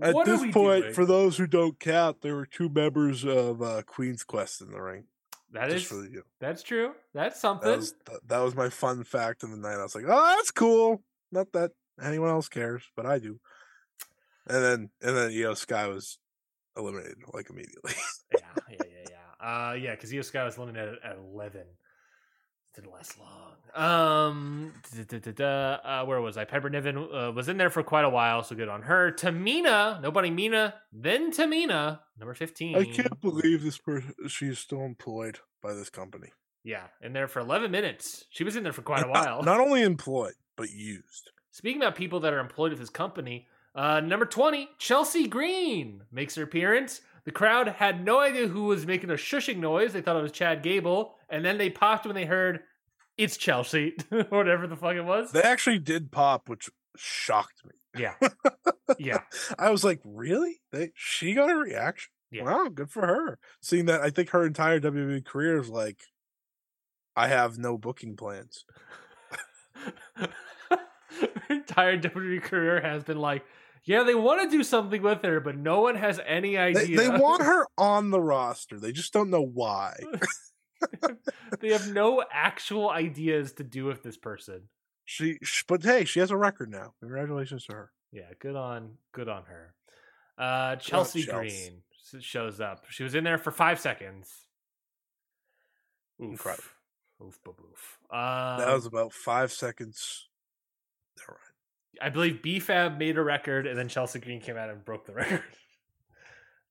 At 0.00 0.14
what 0.14 0.26
this 0.26 0.40
point, 0.52 0.82
doing? 0.82 0.94
for 0.94 1.06
those 1.06 1.36
who 1.38 1.46
don't 1.46 1.78
count, 1.80 2.20
there 2.20 2.34
were 2.34 2.46
two 2.46 2.68
members 2.68 3.24
of 3.24 3.62
uh, 3.62 3.82
Queen's 3.86 4.24
Quest 4.24 4.60
in 4.60 4.70
the 4.70 4.80
ring. 4.80 5.04
that 5.52 5.70
is 5.72 5.84
for 5.84 6.04
you. 6.04 6.22
that's 6.40 6.62
true. 6.62 6.92
That's 7.14 7.40
something. 7.40 7.68
That 7.70 7.78
was 7.78 7.94
th- 8.06 8.20
that 8.26 8.40
was 8.40 8.54
my 8.54 8.68
fun 8.68 9.04
fact 9.04 9.42
of 9.42 9.50
the 9.50 9.56
night. 9.56 9.78
I 9.78 9.82
was 9.82 9.94
like, 9.94 10.04
"Oh, 10.06 10.34
that's 10.36 10.50
cool." 10.50 11.02
Not 11.32 11.52
that 11.52 11.70
anyone 12.02 12.28
else 12.28 12.48
cares, 12.48 12.82
but 12.94 13.06
I 13.06 13.18
do. 13.18 13.40
And 14.46 14.62
then 14.62 14.90
and 15.02 15.16
then 15.16 15.30
Iyo 15.30 15.56
Sky 15.56 15.88
was 15.88 16.18
eliminated 16.76 17.16
like 17.32 17.48
immediately. 17.48 17.94
yeah, 18.32 18.40
yeah, 18.70 18.76
yeah, 18.80 19.08
yeah. 19.10 19.68
Uh, 19.68 19.72
yeah, 19.72 19.92
because 19.92 20.12
Iyo 20.12 20.24
Sky 20.24 20.44
was 20.44 20.58
eliminated 20.58 20.96
at 21.02 21.16
eleven. 21.16 21.64
Didn't 22.76 22.92
last 22.92 23.18
long. 23.18 23.52
Um, 23.74 24.72
da, 25.08 25.18
da, 25.18 25.32
da, 25.32 25.74
uh, 26.02 26.04
where 26.06 26.20
was 26.20 26.36
I? 26.36 26.44
Piper 26.44 26.70
Niven 26.70 26.96
uh, 26.96 27.32
was 27.32 27.48
in 27.48 27.56
there 27.56 27.70
for 27.70 27.82
quite 27.82 28.04
a 28.04 28.08
while, 28.10 28.42
so 28.42 28.54
good 28.54 28.68
on 28.68 28.82
her. 28.82 29.10
Tamina, 29.12 30.00
nobody 30.02 30.30
Mina, 30.30 30.74
then 30.92 31.32
Tamina, 31.32 32.00
number 32.18 32.34
fifteen. 32.34 32.76
I 32.76 32.84
can't 32.84 33.20
believe 33.20 33.62
this 33.62 33.78
person. 33.78 34.14
She's 34.28 34.58
still 34.58 34.82
employed 34.84 35.38
by 35.62 35.72
this 35.74 35.90
company. 35.90 36.28
Yeah, 36.64 36.84
in 37.02 37.12
there 37.12 37.28
for 37.28 37.40
eleven 37.40 37.70
minutes. 37.70 38.24
She 38.30 38.44
was 38.44 38.56
in 38.56 38.62
there 38.62 38.72
for 38.74 38.82
quite 38.82 39.00
a 39.00 39.04
And 39.04 39.12
not- 39.12 39.26
while. 39.26 39.42
Not, 39.42 39.60
only 39.60 39.82
employed, 39.82 40.34
but 40.56 40.70
used. 40.70 41.30
Speaking 41.50 41.80
about 41.82 41.96
people 41.96 42.20
that 42.20 42.32
are 42.34 42.40
employed 42.40 42.70
with 42.72 42.80
this 42.80 42.90
company, 42.90 43.46
uh, 43.74 44.00
number 44.00 44.26
20, 44.26 44.68
Chelsea 44.78 45.26
Green 45.26 46.02
makes 46.12 46.34
her 46.34 46.42
appearance. 46.42 47.00
The 47.26 47.32
crowd 47.32 47.68
had 47.68 48.04
no 48.04 48.20
idea 48.20 48.46
who 48.48 48.64
was 48.64 48.86
making 48.86 49.10
a 49.10 49.14
shushing 49.14 49.58
noise. 49.58 49.92
They 49.92 50.00
thought 50.00 50.16
it 50.16 50.22
was 50.22 50.32
Chad 50.32 50.62
Gable. 50.62 51.16
And 51.28 51.44
then 51.44 51.58
they 51.58 51.68
popped 51.68 52.06
when 52.06 52.14
they 52.14 52.24
heard 52.24 52.60
it's 53.18 53.36
Chelsea, 53.36 53.96
or 54.12 54.22
whatever 54.24 54.66
the 54.66 54.76
fuck 54.76 54.94
it 54.94 55.02
was. 55.04 55.32
They 55.32 55.42
actually 55.42 55.80
did 55.80 56.12
pop, 56.12 56.48
which 56.48 56.70
shocked 56.96 57.62
me. 57.64 57.72
yeah. 58.00 58.14
Yeah. 59.00 59.22
I 59.58 59.70
was 59.70 59.82
like, 59.82 60.00
really? 60.04 60.60
They 60.70 60.92
she 60.94 61.34
got 61.34 61.50
a 61.50 61.56
reaction? 61.56 62.12
Yeah. 62.30 62.44
Wow, 62.44 62.68
good 62.72 62.88
for 62.88 63.04
her. 63.04 63.38
Seeing 63.60 63.86
that, 63.86 64.00
I 64.00 64.10
think 64.10 64.30
her 64.30 64.46
entire 64.46 64.78
WWE 64.78 65.24
career 65.24 65.58
is 65.58 65.68
like, 65.68 65.98
I 67.16 67.26
have 67.26 67.58
no 67.58 67.76
booking 67.76 68.14
plans. 68.16 68.64
Her 70.18 70.28
entire 71.50 71.98
WWE 71.98 72.42
career 72.42 72.80
has 72.80 73.02
been 73.04 73.18
like, 73.18 73.44
yeah, 73.86 74.02
they 74.02 74.14
want 74.14 74.42
to 74.42 74.56
do 74.56 74.62
something 74.64 75.00
with 75.00 75.22
her, 75.22 75.40
but 75.40 75.56
no 75.56 75.80
one 75.80 75.94
has 75.94 76.20
any 76.26 76.58
idea. 76.58 76.96
they 76.96 77.08
want 77.18 77.42
her 77.42 77.66
on 77.78 78.10
the 78.10 78.20
roster. 78.20 78.78
They 78.78 78.92
just 78.92 79.12
don't 79.12 79.30
know 79.30 79.44
why. 79.44 79.96
they 81.60 81.72
have 81.72 81.88
no 81.92 82.22
actual 82.30 82.90
ideas 82.90 83.52
to 83.54 83.64
do 83.64 83.84
with 83.86 84.02
this 84.02 84.16
person. 84.16 84.62
She, 85.04 85.38
but 85.68 85.82
hey, 85.82 86.04
she 86.04 86.20
has 86.20 86.30
a 86.30 86.36
record 86.36 86.70
now. 86.70 86.92
Congratulations 87.00 87.64
to 87.66 87.72
her. 87.72 87.92
Yeah, 88.12 88.30
good 88.40 88.56
on 88.56 88.98
good 89.12 89.28
on 89.28 89.44
her. 89.44 89.74
Uh 90.36 90.76
Chelsea 90.76 91.24
Chels. 91.24 91.38
Green 91.38 91.82
shows 92.20 92.60
up. 92.60 92.84
She 92.90 93.04
was 93.04 93.14
in 93.14 93.24
there 93.24 93.38
for 93.38 93.50
five 93.50 93.80
seconds. 93.80 94.30
Oof. 96.22 96.30
Incredible. 96.30 96.64
Oof, 97.24 97.38
boof. 97.44 97.98
Um, 98.10 98.58
That 98.58 98.74
was 98.74 98.86
about 98.86 99.12
five 99.12 99.52
seconds. 99.52 100.28
Right. 101.26 101.36
I 102.00 102.10
believe 102.10 102.40
BFAB 102.42 102.98
made 102.98 103.16
a 103.18 103.22
record, 103.22 103.66
and 103.66 103.78
then 103.78 103.88
Chelsea 103.88 104.18
Green 104.18 104.40
came 104.40 104.56
out 104.56 104.70
and 104.70 104.84
broke 104.84 105.06
the 105.06 105.12
record. 105.14 105.42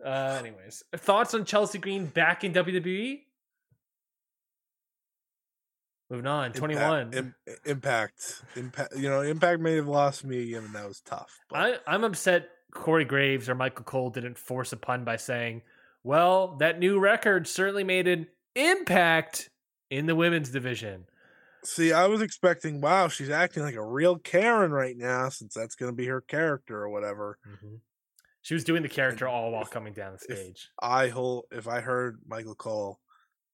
Uh, 0.03 0.38
anyways, 0.39 0.84
thoughts 0.97 1.34
on 1.34 1.45
Chelsea 1.45 1.80
Green 1.80 2.06
back 2.06 2.43
in 2.43 2.53
WWE? 2.53 3.22
Moving 6.10 6.27
on, 6.27 6.52
twenty 6.53 6.76
one. 6.76 7.14
Impact, 7.14 7.15
Im- 7.15 7.56
impact, 7.65 8.43
impact. 8.56 8.95
You 8.95 9.10
know, 9.10 9.22
Impact 9.22 9.60
may 9.60 9.76
have 9.76 9.88
lost 9.88 10.23
me 10.23 10.43
again, 10.43 10.65
and 10.65 10.76
that 10.76 10.88
was 10.88 11.02
tough. 11.02 11.39
But 11.49 11.81
I, 11.88 11.93
I'm 11.95 12.03
upset 12.03 12.49
Corey 12.72 13.06
Graves 13.06 13.49
or 13.49 13.56
Michael 13.56 13.85
Cole 13.85 14.11
didn't 14.11 14.38
force 14.38 14.72
a 14.72 14.77
pun 14.77 15.03
by 15.03 15.15
saying, 15.15 15.64
well, 16.03 16.57
that 16.57 16.77
new 16.77 16.99
record 16.99 17.47
certainly 17.47 17.84
made 17.84 18.07
an 18.07 18.27
impact 18.56 19.49
in 19.89 20.06
the 20.06 20.15
women's 20.15 20.49
division. 20.49 21.06
See, 21.66 21.92
I 21.94 22.08
was 22.08 22.22
expecting, 22.22 22.82
wow, 22.82 23.08
she's 23.08 23.30
acting 23.30 23.64
like 23.64 23.76
a 23.76 23.84
real 23.86 24.18
Karen 24.18 24.72
right 24.72 24.96
now, 24.98 25.30
since 25.30 25.54
that's 25.54 25.76
going 25.76 25.92
to 25.92 25.96
be 25.96 26.06
her 26.08 26.22
character 26.22 26.82
or 26.82 26.90
whatever. 26.90 27.38
She 28.42 28.54
was 28.54 28.64
doing 28.64 28.84
the 28.84 28.90
character 28.90 29.28
all 29.28 29.52
while 29.52 29.64
if- 29.64 29.72
coming 29.72 29.94
down 29.94 30.14
the 30.14 30.20
stage. 30.20 30.70
I 30.82 31.08
hold 31.10 31.46
if 31.52 31.68
I 31.68 31.82
heard 31.82 32.20
Michael 32.28 32.56
Cole 32.56 33.00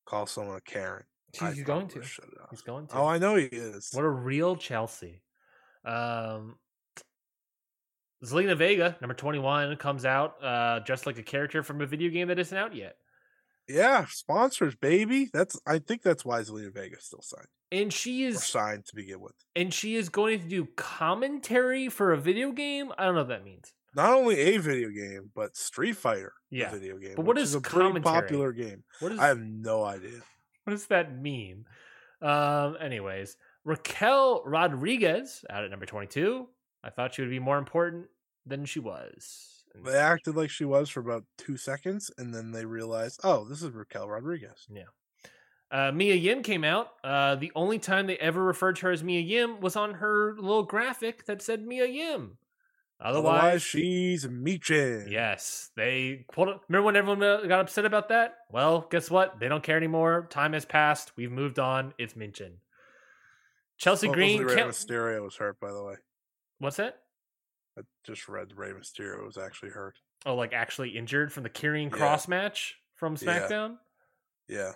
call 0.06 0.26
someone 0.26 0.58
a 0.58 0.62
Karen, 0.62 1.04
I 1.40 1.52
He's 1.52 1.64
going 1.64 1.88
to. 1.88 1.96
would've 1.96 2.10
shut 2.10 2.26
it 2.26 2.42
off. 2.42 2.50
He's 2.52 2.62
going 2.62 2.88
to. 2.88 2.96
Oh, 2.98 3.06
I 3.06 3.18
know 3.18 3.36
he 3.36 3.46
is. 3.46 3.90
What 3.94 4.04
a 4.04 4.10
real 4.10 4.56
Chelsea. 4.58 5.22
Um, 5.86 6.58
Zelina 8.24 8.56
Vega, 8.56 8.98
number 9.02 9.14
21, 9.16 9.76
comes 9.78 10.06
out 10.06 10.44
uh, 10.44 10.82
just 10.82 11.06
like 11.06 11.18
a 11.18 11.24
character 11.24 11.64
from 11.64 11.82
a 11.82 11.86
video 11.86 12.10
game 12.12 12.28
that 12.28 12.38
isn't 12.38 12.58
out 12.58 12.76
yet. 12.76 12.98
Yeah, 13.74 14.06
sponsors, 14.10 14.76
baby. 14.76 15.30
That's 15.34 15.60
I 15.66 15.80
think 15.80 16.02
that's 16.04 16.24
why 16.26 16.42
Zelina 16.42 16.74
Vega 16.74 17.00
still 17.00 17.22
signed 17.22 17.48
And 17.72 17.92
she 17.94 18.26
or 18.26 18.30
is 18.30 18.44
signed 18.44 18.86
to 18.88 18.96
begin 18.96 19.20
with. 19.22 19.34
and 19.56 19.74
she 19.74 19.96
is 19.96 20.10
going 20.10 20.40
to 20.42 20.48
do 20.48 20.68
commentary 20.78 21.90
for 21.90 22.14
a 22.14 22.18
video 22.18 22.52
game. 22.52 22.92
I 22.98 23.06
don't 23.06 23.16
know 23.16 23.22
what 23.22 23.30
that 23.30 23.44
means. 23.44 23.72
Not 23.96 24.14
only 24.14 24.38
a 24.40 24.58
video 24.58 24.90
game, 24.90 25.32
but 25.36 25.56
Street 25.58 25.98
Fighter, 25.98 26.34
Yeah. 26.50 26.72
video 26.72 26.98
game. 26.98 27.14
But 27.16 27.26
what 27.26 27.36
which 27.36 27.44
is 27.44 27.56
a 27.56 27.62
pretty 27.62 27.88
commentary? 27.90 28.22
popular 28.22 28.52
game? 28.54 28.84
What 29.00 29.12
is 29.12 29.20
I 29.20 29.28
have 29.28 29.40
no 29.42 29.84
idea. 29.84 30.22
what 30.64 30.72
does 30.72 30.86
that 30.88 31.14
mean? 31.20 31.66
Um, 32.22 32.78
anyways, 32.80 33.36
Raquel 33.66 34.44
Rodriguez 34.46 35.44
out 35.50 35.64
at 35.66 35.72
number 35.72 35.86
22. 35.86 36.48
I 36.84 36.90
thought 36.90 37.14
she 37.16 37.22
would 37.22 37.30
be 37.32 37.40
more 37.40 37.58
important 37.58 38.06
than 38.46 38.66
she 38.66 38.80
was. 38.80 39.51
And- 39.74 39.86
They 39.86 39.98
acted 39.98 40.36
like 40.36 40.50
she 40.50 40.66
was 40.66 40.90
for 40.90 41.00
about 41.00 41.24
two 41.38 41.58
seconds, 41.58 42.12
and 42.18 42.34
then 42.34 42.52
they 42.52 42.66
realized, 42.66 43.20
oh, 43.24 43.46
this 43.46 43.62
is 43.64 43.70
Raquel 43.72 44.08
Rodriguez. 44.10 44.68
Yeah. 44.70 44.84
Uh, 45.72 45.92
Mia 45.94 46.16
Yim 46.16 46.44
came 46.44 46.66
out. 46.66 46.90
Uh, 47.04 47.36
the 47.36 47.52
only 47.56 47.80
time 47.80 48.06
they 48.08 48.18
ever 48.18 48.44
referred 48.44 48.76
to 48.78 48.88
her 48.88 48.92
as 48.92 49.04
Mia 49.04 49.22
Yim 49.22 49.62
was 49.62 49.78
on 49.78 49.94
her 49.96 50.36
little 50.36 50.64
graphic 50.64 51.26
that 51.28 51.42
said 51.42 51.66
Mia 51.66 51.86
Yim. 51.86 52.38
Otherwise, 53.00 53.40
Otherwise, 53.40 53.62
she's 53.64 54.28
Michin. 54.28 55.10
yes, 55.10 55.72
they. 55.76 56.26
It. 56.38 56.60
Remember 56.68 56.84
when 56.86 56.96
everyone 56.96 57.24
uh, 57.24 57.42
got 57.48 57.62
upset 57.62 57.86
about 57.86 58.10
that? 58.10 58.36
Well, 58.52 58.86
guess 58.92 59.10
what? 59.10 59.40
They 59.40 59.48
don't 59.48 59.64
care 59.64 59.78
anymore. 59.78 60.28
Time 60.30 60.54
has 60.54 60.66
passed. 60.66 61.14
We've 61.16 61.32
moved 61.32 61.58
on. 61.58 61.94
It's 61.98 62.16
Minchin. 62.16 62.58
Chelsea 63.78 64.08
Green. 64.08 64.48
Can't, 64.48 64.70
Mysterio 64.70 65.24
was 65.24 65.38
hurt, 65.38 65.60
by 65.60 65.72
the 65.72 65.84
way. 65.84 65.96
what's 66.60 66.76
that? 66.78 67.01
I 67.78 67.82
just 68.06 68.28
read 68.28 68.54
Rey 68.56 68.72
Mysterio 68.72 69.26
was 69.26 69.38
actually 69.38 69.72
hurt. 69.72 69.98
Oh, 70.26 70.36
like 70.36 70.54
actually 70.54 70.90
injured 70.98 71.32
from 71.32 71.44
the 71.44 71.50
Karrion 71.50 71.90
Yeah. 71.92 71.98
Kross 71.98 72.28
match 72.28 72.76
from 72.96 73.14
Yeah. 73.14 73.20
SmackDown. 73.48 73.78
Yeah. 74.48 74.74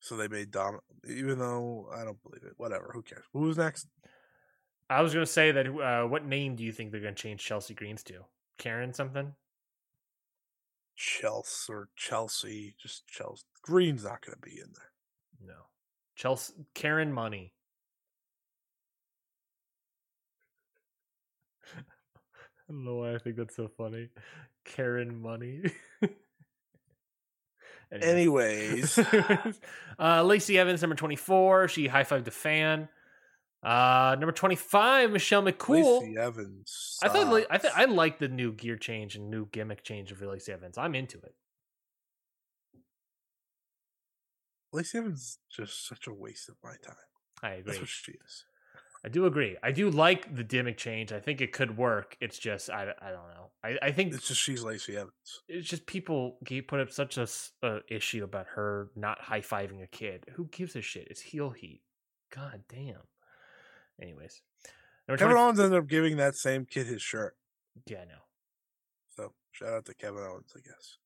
So 0.00 0.16
they 0.16 0.28
made 0.28 0.50
Dom, 0.50 0.78
even 1.06 1.38
though 1.38 1.88
I 1.92 2.04
don't 2.04 2.22
believe 2.22 2.42
it. 2.44 2.54
Whatever. 2.56 2.90
Who 2.94 3.02
cares? 3.02 3.24
Who's 3.32 3.58
next? 3.58 3.86
I 4.88 5.02
was 5.02 5.12
gonna 5.12 5.26
say 5.26 5.52
that. 5.52 5.66
Uh, 5.66 6.06
what 6.08 6.24
name 6.24 6.56
do 6.56 6.64
you 6.64 6.72
think 6.72 6.90
they're 6.92 7.00
gonna 7.00 7.14
change 7.14 7.44
Chelsea 7.44 7.74
Greens 7.74 8.02
to? 8.04 8.24
Karen 8.56 8.94
something? 8.94 9.34
Chelsea 10.96 11.72
or 11.72 11.88
Chelsea. 11.94 12.74
Just 12.80 13.06
Chelsea. 13.06 13.44
Green's 13.62 14.04
not 14.04 14.24
going 14.24 14.34
to 14.34 14.40
be 14.40 14.58
in 14.58 14.72
there. 14.74 14.90
No. 15.54 15.62
Chelsea 16.16 16.54
Karen 16.74 17.12
Money. 17.12 17.52
Don't 22.68 22.84
know 22.84 22.96
why 22.96 23.14
I 23.14 23.18
think 23.18 23.36
that's 23.36 23.56
so 23.56 23.68
funny. 23.76 24.08
Karen 24.64 25.20
Money. 25.20 25.62
Anyway. 27.90 28.02
Anyways, 28.02 28.98
uh, 29.98 30.22
Lacey 30.22 30.58
Evans, 30.58 30.82
number 30.82 30.96
24. 30.96 31.68
She 31.68 31.86
high 31.86 32.04
fived 32.04 32.26
a 32.26 32.30
fan. 32.30 32.88
Uh, 33.62 34.14
number 34.18 34.32
25, 34.32 35.10
Michelle 35.10 35.42
McCool. 35.42 36.00
Lacey 36.00 36.16
Evans. 36.18 36.98
I 37.02 37.08
thought 37.08 37.26
I 37.26 37.42
sucks. 37.54 37.62
th- 37.62 37.74
I 37.76 37.84
like 37.86 38.18
the 38.18 38.28
new 38.28 38.52
gear 38.52 38.76
change 38.76 39.16
and 39.16 39.30
new 39.30 39.46
gimmick 39.46 39.82
change 39.82 40.12
of 40.12 40.20
Lacey 40.20 40.52
Evans. 40.52 40.78
I'm 40.78 40.94
into 40.94 41.18
it. 41.18 41.34
Lacey 44.72 44.98
Evans 44.98 45.20
is 45.20 45.38
just 45.50 45.88
such 45.88 46.06
a 46.06 46.12
waste 46.12 46.48
of 46.48 46.56
my 46.62 46.74
time. 46.84 46.96
I 47.42 47.52
agree. 47.52 47.62
That's 47.66 47.80
what 47.80 47.88
she 47.88 48.12
is. 48.12 48.44
I 49.08 49.10
do 49.10 49.24
agree. 49.24 49.56
I 49.62 49.72
do 49.72 49.88
like 49.88 50.34
the 50.36 50.44
gimmick 50.44 50.76
change. 50.76 51.12
I 51.12 51.18
think 51.20 51.40
it 51.40 51.50
could 51.50 51.78
work. 51.78 52.14
It's 52.20 52.38
just 52.38 52.68
I, 52.68 52.92
I 53.00 53.06
don't 53.10 53.28
know. 53.30 53.50
I, 53.64 53.78
I 53.80 53.90
think 53.90 54.12
It's 54.12 54.28
just 54.28 54.38
she's 54.38 54.62
Lacey 54.62 54.98
Evans. 54.98 55.12
it's 55.48 55.66
just 55.66 55.86
people 55.86 56.36
keep 56.44 56.68
put 56.68 56.78
up 56.78 56.90
such 56.90 57.16
a, 57.16 57.26
issue 57.88 58.22
about 58.22 58.48
her 58.48 58.90
not 58.94 59.18
high 59.22 59.40
fiving 59.40 59.82
a 59.82 59.86
kid. 59.86 60.26
Who 60.34 60.44
gives 60.48 60.76
a 60.76 60.82
shit? 60.82 61.08
It's 61.10 61.22
heel 61.22 61.48
heat. 61.48 61.80
God 62.30 62.64
damn. 62.68 63.00
Anyways, 63.98 64.42
Kevin 65.08 65.28
20 65.28 65.34
Owens 65.34 65.58
ended 65.58 65.78
up 65.78 65.88
giving 65.88 66.18
that 66.18 66.34
same 66.36 66.66
kid 66.66 66.86
his 66.86 67.00
shirt. 67.00 67.34
Yeah, 67.86 68.00
I 68.02 68.04
know. 68.04 68.22
So 69.16 69.32
shout 69.52 69.72
out 69.72 69.84
to 69.86 69.94
Kevin 69.94 70.22
Owens, 70.22 70.52
I 70.54 70.60
guess. 70.60 70.98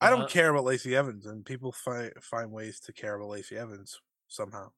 I 0.00 0.10
don't 0.10 0.22
Uh, 0.22 0.26
care 0.26 0.48
about 0.50 0.64
Lacey 0.64 0.96
Evans, 0.96 1.26
and 1.26 1.46
people 1.46 1.70
find 1.70 2.12
find 2.20 2.50
ways 2.50 2.80
to 2.80 2.92
care 2.92 3.14
about 3.14 3.28
Lacey 3.28 3.56
Evans 3.56 4.00
somehow. 4.26 4.72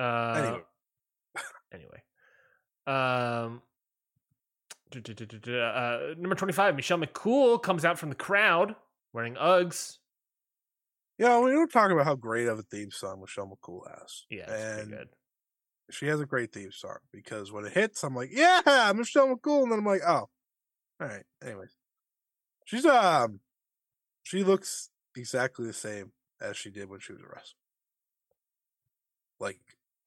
Uh, 0.00 0.34
Anyway. 0.36 0.62
anyway. 1.72 2.02
Um. 2.86 3.62
Uh, 4.92 5.98
number 6.18 6.34
twenty-five, 6.34 6.74
Michelle 6.74 6.98
McCool 6.98 7.62
comes 7.62 7.84
out 7.84 7.96
from 7.96 8.08
the 8.08 8.16
crowd 8.16 8.74
wearing 9.12 9.36
Uggs. 9.36 9.98
Yeah, 11.16 11.38
we 11.38 11.54
were 11.56 11.68
talking 11.68 11.92
about 11.92 12.06
how 12.06 12.16
great 12.16 12.48
of 12.48 12.58
a 12.58 12.62
theme 12.62 12.90
song 12.90 13.20
Michelle 13.20 13.46
McCool 13.46 13.88
has. 13.88 14.24
Yeah, 14.30 14.50
it's 14.50 14.80
and 14.80 14.90
good. 14.90 15.08
she 15.92 16.06
has 16.06 16.20
a 16.20 16.26
great 16.26 16.52
theme 16.52 16.72
song 16.72 16.96
because 17.12 17.52
when 17.52 17.64
it 17.66 17.72
hits, 17.72 18.02
I'm 18.02 18.16
like, 18.16 18.30
yeah, 18.32 18.92
Michelle 18.96 19.28
McCool, 19.28 19.62
and 19.62 19.70
then 19.70 19.78
I'm 19.78 19.86
like, 19.86 20.02
oh, 20.04 20.12
all 20.12 20.28
right. 20.98 21.22
Anyways, 21.44 21.76
she's 22.64 22.84
um, 22.84 23.38
she 24.24 24.42
looks 24.42 24.90
exactly 25.16 25.66
the 25.68 25.72
same 25.72 26.10
as 26.40 26.56
she 26.56 26.70
did 26.70 26.88
when 26.90 26.98
she 26.98 27.12
was 27.12 27.22
a 27.22 27.26
wrestler, 27.26 27.60
like 29.38 29.60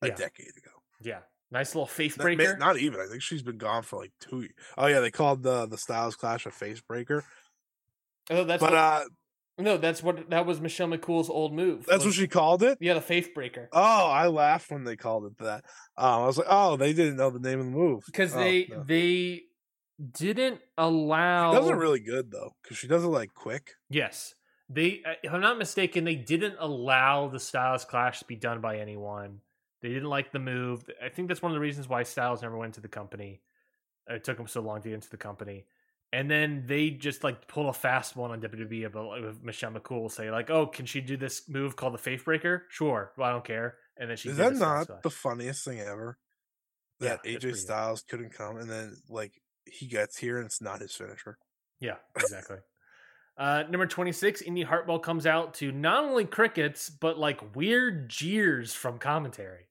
a 0.06 0.08
Yeah. 0.10 0.16
decade 0.16 0.56
ago. 0.58 0.72
Yeah, 1.02 1.20
nice 1.52 1.74
little 1.76 1.88
faith 1.88 2.18
Not, 2.18 2.24
breaker. 2.24 2.58
not 2.58 2.78
even. 2.78 3.00
I 3.00 3.08
think 3.08 3.22
she's 3.22 3.44
been 3.44 3.58
gone 3.58 3.84
for 3.84 4.00
like 4.00 4.12
two. 4.20 4.42
years. 4.42 4.54
Oh 4.78 4.88
yeah, 4.88 5.00
they 5.00 5.12
called 5.12 5.44
the 5.44 5.66
the 5.66 5.78
Styles 5.78 6.16
Clash 6.16 6.46
a 6.46 6.52
face 6.52 6.82
breaker. 6.82 7.24
oh, 8.30 8.44
that's 8.44 8.62
But 8.62 8.72
what, 8.72 8.78
uh, 8.80 9.04
no, 9.60 9.78
that's 9.78 10.02
what 10.02 10.30
that 10.30 10.46
was 10.46 10.60
Michelle 10.62 10.88
McCool's 10.88 11.30
old 11.30 11.54
move. 11.54 11.86
that's 11.86 12.06
what 12.06 12.14
she 12.14 12.28
called 12.28 12.64
it. 12.64 12.78
Yeah, 12.82 12.94
the 12.96 13.02
faith 13.02 13.34
breaker. 13.36 13.70
Oh, 13.72 14.08
I 14.10 14.28
laughed 14.28 14.72
when 14.72 14.84
they 14.84 14.96
called 14.96 15.26
it 15.26 15.38
that. 15.40 15.64
Um, 15.98 16.22
I 16.24 16.26
was 16.26 16.38
like, 16.38 16.48
oh, 16.50 16.76
they 16.78 16.94
didn't 16.94 17.18
know 17.18 17.30
the 17.30 17.40
name 17.40 17.60
of 17.60 17.66
the 17.66 17.72
move 17.72 18.04
because 18.06 18.34
Oh, 18.36 18.40
they 18.40 18.68
no. 18.70 18.84
they 18.84 19.44
didn't 20.12 20.60
allow. 20.78 21.52
She 21.54 21.60
does 21.60 21.70
it 21.70 21.76
really 21.76 22.00
good 22.00 22.32
though, 22.32 22.52
because 22.62 22.78
she 22.78 22.88
does 22.88 23.04
it 23.04 23.08
like 23.08 23.34
quick. 23.34 23.72
Yes, 23.90 24.34
they. 24.70 25.02
uh, 25.06 25.14
If 25.24 25.32
I'm 25.34 25.42
not 25.42 25.58
mistaken, 25.60 26.04
they 26.04 26.16
didn't 26.16 26.56
allow 26.60 27.28
the 27.28 27.40
Styles 27.40 27.86
Clash 27.86 28.20
to 28.20 28.26
be 28.26 28.36
done 28.36 28.60
by 28.62 28.78
anyone. 28.80 29.42
They 29.84 29.90
didn't 29.90 30.10
like 30.10 30.32
the 30.32 30.40
move. 30.40 30.84
I 31.04 31.10
think 31.10 31.28
that's 31.28 31.42
one 31.42 31.52
of 31.52 31.56
the 31.56 31.60
reasons 31.60 31.88
why 31.88 32.02
Styles 32.04 32.42
never 32.42 32.58
went 32.58 32.74
to 32.76 32.82
the 32.82 32.88
company. 32.88 33.42
It 34.08 34.24
took 34.24 34.40
him 34.40 34.48
so 34.48 34.62
long 34.62 34.82
to 34.82 34.90
get 34.90 34.96
into 34.96 35.10
the 35.12 35.18
company. 35.18 35.66
And 36.12 36.32
then 36.32 36.64
they 36.68 36.90
just 36.90 37.24
like 37.24 37.48
pull 37.48 37.70
a 37.70 37.74
fast 37.74 38.16
one 38.16 38.32
on 38.32 38.42
WWE 38.42 38.86
about 38.86 39.44
Michelle 39.44 39.72
McCool 39.72 40.10
say 40.12 40.32
like, 40.32 40.50
"Oh, 40.50 40.68
can 40.68 40.86
she 40.86 41.02
do 41.02 41.18
this 41.18 41.50
move 41.50 41.76
called 41.76 41.94
the 41.94 41.98
Faith 42.00 42.24
Breaker?" 42.26 42.64
Sure, 42.70 43.12
well, 43.18 43.28
I 43.30 43.32
don't 43.32 43.44
care. 43.46 43.76
And 43.98 44.10
then 44.10 44.18
she 44.18 44.30
Is 44.30 44.38
that 44.38 44.56
not 44.56 45.04
the 45.04 45.10
funniest 45.10 45.66
thing 45.66 45.80
ever? 45.80 46.18
Yeah, 47.00 47.10
That 47.10 47.24
pretty 47.24 47.38
AJ 47.38 47.42
good. 47.42 47.58
Styles 47.58 48.04
couldn't 48.08 48.34
come, 48.34 48.58
and 48.58 48.70
then 48.70 48.96
like 49.10 49.34
he 49.66 49.88
gets 49.88 50.18
here 50.18 50.38
and 50.38 50.46
it's 50.46 50.62
not 50.62 50.82
his 50.82 50.94
finisher. 50.96 51.38
Yeah, 51.80 51.96
exactly. 52.16 52.58
uh, 53.38 53.64
number 53.70 53.88
26, 53.88 54.44
Indi 54.44 54.62
Hartwell 54.62 55.00
comes 55.00 55.26
out 55.26 55.56
to 55.56 55.72
not 55.72 56.04
only 56.04 56.26
crickets, 56.26 56.90
but 56.90 57.18
like 57.18 57.56
weird 57.56 58.08
jeers 58.10 58.74
from 58.74 59.00
commentary. 59.00 59.66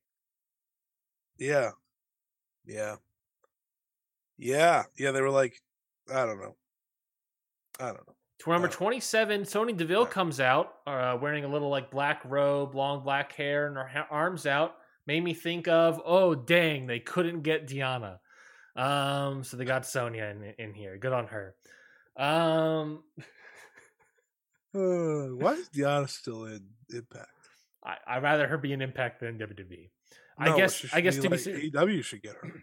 Yeah, 1.42 1.70
yeah, 2.64 2.96
yeah, 4.38 4.84
yeah. 4.96 5.10
They 5.10 5.20
were 5.20 5.30
like, 5.30 5.54
I 6.08 6.24
don't 6.24 6.40
know, 6.40 6.54
I 7.80 7.86
don't 7.86 8.06
know. 8.06 8.14
To 8.44 8.50
number 8.50 8.68
Uh, 8.68 8.70
27, 8.70 9.44
Sonya 9.44 9.74
Deville 9.74 10.06
comes 10.06 10.38
out 10.38 10.74
uh, 10.86 11.18
wearing 11.20 11.44
a 11.44 11.48
little 11.48 11.68
like 11.68 11.90
black 11.90 12.22
robe, 12.24 12.76
long 12.76 13.02
black 13.02 13.32
hair, 13.32 13.66
and 13.66 13.76
her 13.76 13.86
ha- 13.88 14.06
arms 14.08 14.46
out. 14.46 14.76
Made 15.04 15.24
me 15.24 15.34
think 15.34 15.66
of, 15.66 16.00
oh, 16.04 16.36
dang, 16.36 16.86
they 16.86 17.00
couldn't 17.00 17.42
get 17.42 17.66
Deanna. 17.66 18.18
Um, 18.76 19.42
so 19.42 19.56
they 19.56 19.64
got 19.64 19.84
Sonya 19.84 20.26
in, 20.26 20.54
in 20.64 20.74
here. 20.74 20.96
Good 20.96 21.12
on 21.12 21.26
her. 21.26 21.56
Um, 22.16 23.02
Uh, 24.74 25.28
why 25.36 25.52
is 25.52 25.68
Deanna 25.68 26.08
still 26.08 26.46
in 26.46 26.66
Impact? 26.88 27.28
I, 27.84 27.96
I'd 28.06 28.22
rather 28.22 28.46
her 28.46 28.56
be 28.56 28.72
in 28.72 28.80
impact 28.80 29.20
than 29.20 29.36
WWE. 29.38 29.90
I 30.42 30.56
guess, 30.56 30.86
I 30.92 31.00
guess 31.00 31.16
be 31.16 31.22
to 31.22 31.28
be 31.30 31.36
like, 31.36 31.40
ser- 31.44 31.50
AEW 31.52 32.04
should 32.04 32.22
get 32.22 32.34
her. 32.34 32.62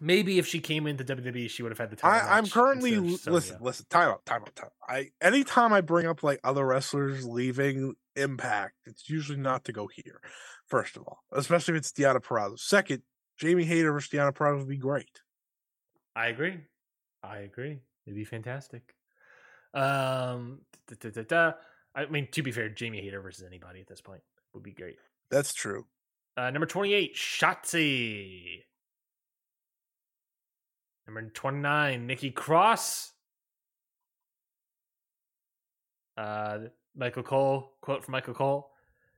maybe 0.00 0.38
if 0.38 0.46
she 0.46 0.60
came 0.60 0.86
into 0.86 1.04
WWE, 1.04 1.48
she 1.50 1.62
would 1.62 1.70
have 1.72 1.78
had 1.78 1.90
the 1.90 1.96
title. 1.96 2.28
I, 2.28 2.36
I'm 2.38 2.46
currently 2.46 2.94
of 2.94 3.04
l- 3.06 3.16
Sonya. 3.16 3.34
listen, 3.34 3.56
listen. 3.60 3.86
Time 3.90 4.10
out, 4.10 4.24
time 4.26 4.42
out, 4.42 4.54
time. 4.54 4.66
out. 4.66 4.94
I 4.96 5.10
anytime 5.20 5.72
I 5.72 5.80
bring 5.80 6.06
up 6.06 6.22
like 6.22 6.40
other 6.44 6.64
wrestlers 6.66 7.26
leaving 7.26 7.94
Impact, 8.16 8.74
it's 8.86 9.08
usually 9.08 9.38
not 9.38 9.64
to 9.64 9.72
go 9.72 9.86
here. 9.86 10.20
First 10.66 10.96
of 10.96 11.02
all, 11.04 11.18
especially 11.32 11.74
if 11.74 11.78
it's 11.78 11.92
Deanna 11.92 12.20
Purrazzo. 12.20 12.58
Second, 12.58 13.02
Jamie 13.38 13.64
Hayter 13.64 13.92
versus 13.92 14.10
Deanna 14.10 14.32
Purrazzo 14.32 14.58
would 14.58 14.68
be 14.68 14.76
great. 14.76 15.20
I 16.16 16.26
agree. 16.28 16.58
I 17.22 17.38
agree. 17.38 17.80
It'd 18.06 18.16
be 18.16 18.24
fantastic. 18.24 18.94
Um, 19.74 20.60
da, 21.00 21.10
da, 21.10 21.22
da. 21.22 21.52
I 21.94 22.06
mean, 22.06 22.28
to 22.32 22.42
be 22.42 22.52
fair, 22.52 22.68
Jamie 22.68 23.00
Hayter 23.02 23.20
versus 23.20 23.44
anybody 23.46 23.80
at 23.80 23.86
this 23.86 24.00
point 24.00 24.22
would 24.54 24.62
be 24.62 24.72
great. 24.72 24.96
That's 25.30 25.52
true. 25.52 25.86
Uh, 26.38 26.50
number 26.50 26.66
28, 26.66 27.16
Shotzi. 27.16 28.62
Number 31.04 31.22
29, 31.22 32.06
Nikki 32.06 32.30
Cross. 32.30 33.12
Uh, 36.16 36.58
Michael 36.94 37.24
Cole, 37.24 37.72
quote 37.80 38.04
from 38.04 38.12
Michael 38.12 38.34
Cole. 38.34 38.70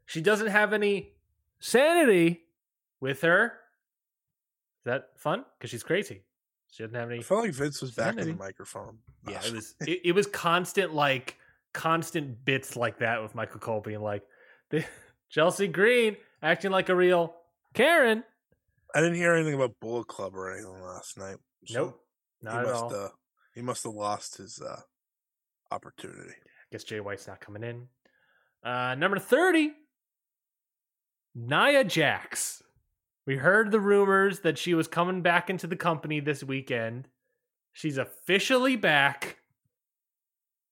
She 0.07 0.23
doesn't 0.23 0.47
have 0.47 0.73
any 0.73 1.11
sanity 1.59 2.41
with 3.01 3.21
her. 3.21 3.45
Is 4.81 4.85
that 4.87 5.09
fun? 5.17 5.45
Because 5.59 5.69
she's 5.69 5.83
crazy. 5.83 6.23
She 6.71 6.85
doesn't 6.85 6.97
have 6.97 7.11
any 7.11 7.19
I 7.19 7.23
felt 7.23 7.45
like 7.45 7.53
Vince 7.53 7.83
was 7.83 7.91
back 7.91 8.17
in 8.17 8.29
the 8.29 8.35
microphone. 8.35 8.97
yeah, 9.29 9.43
it 9.45 9.53
was 9.53 9.75
it, 9.87 10.01
it 10.05 10.13
was 10.13 10.27
constant 10.27 10.95
like 10.95 11.37
constant 11.75 12.47
bits 12.47 12.77
like 12.77 12.99
that 13.01 13.23
with 13.23 13.35
Michael 13.35 13.61
Cole 13.61 13.81
being 13.81 14.01
like 14.01 14.23
the 14.71 14.85
Chelsea 15.29 15.69
Green 15.69 16.17
acting 16.43 16.71
like 16.71 16.89
a 16.89 16.95
real 16.97 17.35
Karen. 17.75 18.25
I 18.95 19.01
didn't 19.01 19.17
hear 19.17 19.35
anything 19.35 19.55
about 19.55 19.79
Bullet 19.81 20.09
Club 20.09 20.35
or 20.35 20.53
anything 20.53 20.73
last 20.83 21.17
night. 21.19 21.37
so 21.67 21.79
Nope, 21.85 22.01
he 22.41 22.47
not 22.47 22.57
at 22.61 22.67
must 22.67 22.83
all. 22.83 22.95
uh 22.95 23.09
he 23.55 23.63
must 23.63 23.85
have 23.85 23.93
lost 23.95 24.37
his 24.39 24.61
uh 24.61 24.81
opportunity. 25.71 26.35
Guess 26.73 26.85
Jay 26.85 27.01
White's 27.01 27.27
not 27.27 27.41
coming 27.41 27.63
in. 27.63 27.89
Uh, 28.63 28.95
number 28.97 29.19
thirty, 29.19 29.73
Nia 31.35 31.85
Jax. 31.85 32.63
We 33.27 33.37
heard 33.37 33.71
the 33.71 33.81
rumors 33.81 34.41
that 34.41 34.59
she 34.59 34.75
was 34.75 34.89
coming 34.89 35.23
back 35.23 35.51
into 35.51 35.67
the 35.67 35.77
company 35.77 36.21
this 36.21 36.43
weekend. 36.43 37.07
She's 37.73 37.99
officially 37.99 38.77
back. 38.77 39.37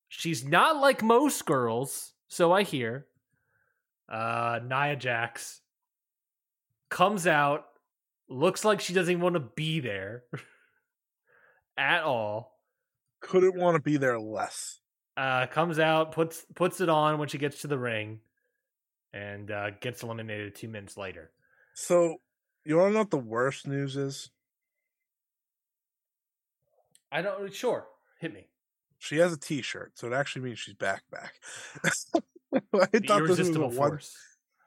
She's 0.08 0.44
not 0.44 0.76
like 0.80 1.02
most 1.02 1.44
girls, 1.46 2.14
so 2.26 2.50
I 2.52 2.62
hear. 2.64 3.06
Uh, 4.09 4.60
Nia 4.66 4.97
Jax 4.97 5.60
comes 6.89 7.26
out, 7.26 7.66
looks 8.28 8.64
like 8.64 8.80
she 8.80 8.94
doesn't 8.94 9.12
even 9.12 9.22
want 9.22 9.35
to 9.35 9.40
be 9.40 9.80
there 9.80 10.24
at 11.78 12.02
all. 12.02 12.59
Couldn't 13.20 13.56
want 13.56 13.76
to 13.76 13.82
be 13.82 13.97
there 13.97 14.18
less. 14.18 14.80
Uh, 15.16 15.47
comes 15.47 15.78
out, 15.78 16.12
puts 16.12 16.47
puts 16.55 16.80
it 16.80 16.89
on 16.89 17.18
when 17.18 17.28
she 17.28 17.39
gets 17.39 17.62
to 17.62 17.66
the 17.66 17.78
ring, 17.78 18.20
and 19.12 19.51
uh, 19.51 19.70
gets 19.80 20.02
eliminated 20.02 20.55
two 20.55 20.68
minutes 20.68 20.97
later. 20.97 21.30
So 21.74 22.18
you 22.64 22.76
want 22.76 22.90
to 22.90 22.93
know 22.93 22.98
what 23.01 23.10
the 23.10 23.18
worst 23.18 23.66
news 23.66 23.97
is? 23.97 24.30
I 27.10 27.22
don't. 27.22 27.52
Sure, 27.52 27.86
hit 28.20 28.32
me. 28.32 28.47
She 28.98 29.16
has 29.18 29.32
a 29.32 29.39
T-shirt, 29.39 29.93
so 29.94 30.06
it 30.06 30.12
actually 30.12 30.43
means 30.43 30.59
she's 30.59 30.74
back. 30.74 31.02
Back. 31.10 31.35
I 32.74 32.86
The 32.92 33.00
thought 33.00 33.26
this 33.26 33.38
was 33.38 33.56
a 33.56 33.62
irresistible 33.62 33.70
one. 33.70 33.98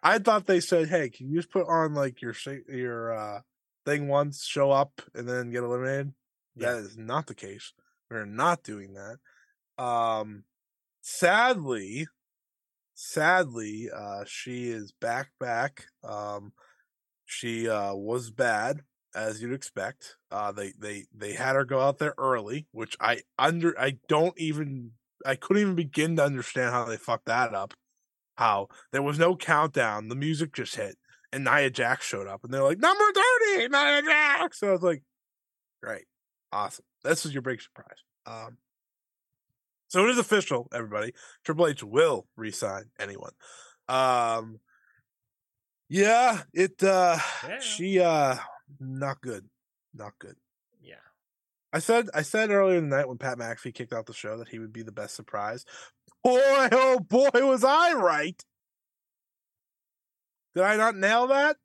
I 0.04 0.20
thought 0.20 0.46
they 0.48 0.60
said, 0.60 0.90
"Hey, 0.90 1.10
can 1.10 1.30
you 1.30 1.38
just 1.38 1.52
put 1.52 1.68
on 1.68 1.94
like 1.94 2.22
your 2.22 2.34
your 2.68 3.14
uh 3.14 3.42
thing 3.86 4.08
once, 4.08 4.46
show 4.46 4.72
up, 4.72 5.02
and 5.14 5.28
then 5.28 5.52
get 5.52 5.64
eliminated?" 5.64 6.14
Yeah. 6.56 6.74
That 6.74 6.80
is 6.80 6.98
not 6.98 7.28
the 7.28 7.36
case. 7.36 7.74
We're 8.10 8.26
not 8.26 8.64
doing 8.64 8.96
that. 8.96 9.84
Um, 9.84 10.44
sadly, 11.02 12.08
sadly, 12.94 13.90
uh, 13.94 14.26
she 14.28 14.70
is 14.70 14.92
back. 14.92 15.32
Back. 15.40 15.86
Um, 16.04 16.54
she 17.26 17.70
uh 17.70 17.94
was 17.96 18.32
bad 18.32 18.82
as 19.16 19.42
you'd 19.42 19.54
expect. 19.54 20.18
Uh, 20.32 20.52
they 20.52 20.74
they 20.78 21.06
they 21.14 21.34
had 21.34 21.56
her 21.56 21.66
go 21.66 21.80
out 21.80 22.00
there 22.00 22.14
early, 22.18 22.68
which 22.72 22.98
I 23.00 23.22
under 23.38 23.80
I 23.80 23.98
don't 24.08 24.38
even 24.38 24.92
I 25.26 25.36
couldn't 25.36 25.62
even 25.62 25.76
begin 25.76 26.16
to 26.18 26.24
understand 26.24 26.72
how 26.72 26.86
they 26.86 26.98
fucked 26.98 27.26
that 27.26 27.54
up. 27.54 27.74
How 28.38 28.70
there 28.92 29.04
was 29.04 29.20
no 29.20 29.36
countdown, 29.36 30.08
the 30.08 30.16
music 30.16 30.54
just 30.54 30.76
hit, 30.76 30.98
and 31.32 31.44
Nia 31.44 31.70
Jax 31.70 32.06
showed 32.06 32.28
up, 32.28 32.44
and 32.44 32.54
they're 32.54 32.64
like 32.64 32.80
number 32.80 33.04
thirty, 33.14 33.68
Nia 33.68 34.02
Jax. 34.02 34.60
So 34.60 34.70
I 34.70 34.72
was 34.72 34.82
like, 34.82 35.04
great, 35.84 36.06
awesome. 36.52 36.86
This 37.04 37.26
is 37.26 37.34
your 37.34 37.42
big 37.42 37.62
surprise. 37.62 37.98
Um, 38.26 38.58
so 39.90 40.06
it 40.06 40.12
is 40.12 40.18
official, 40.18 40.70
everybody. 40.74 41.14
Triple 41.44 41.68
H 41.68 41.84
will 41.84 42.26
resign 42.38 42.86
anyone. 43.00 43.34
Um, 43.90 44.60
yeah, 45.90 46.44
it. 46.54 46.82
uh 46.82 47.20
Yeah. 47.48 47.60
She 47.60 48.00
uh 48.00 48.38
not 48.80 49.22
good, 49.22 49.50
not 49.94 50.14
good. 50.18 50.36
I 51.74 51.80
said 51.80 52.10
I 52.14 52.22
said 52.22 52.50
earlier 52.50 52.78
in 52.78 52.90
the 52.90 52.96
night 52.98 53.08
when 53.08 53.18
Pat 53.18 53.38
McAfee 53.38 53.74
kicked 53.74 53.94
out 53.94 54.06
the 54.06 54.14
show 54.14 54.38
that 54.38 54.50
he 54.50 54.60
would 54.60 54.74
be 54.74 54.84
the 54.84 54.92
best 54.92 55.16
surprise. 55.16 55.66
Boy, 56.24 56.40
oh 56.72 57.00
boy, 57.00 57.30
was 57.34 57.64
I 57.64 57.94
right. 57.94 58.42
Did 60.54 60.64
I 60.64 60.76
not 60.76 60.96
nail 60.96 61.28
that? 61.28 61.58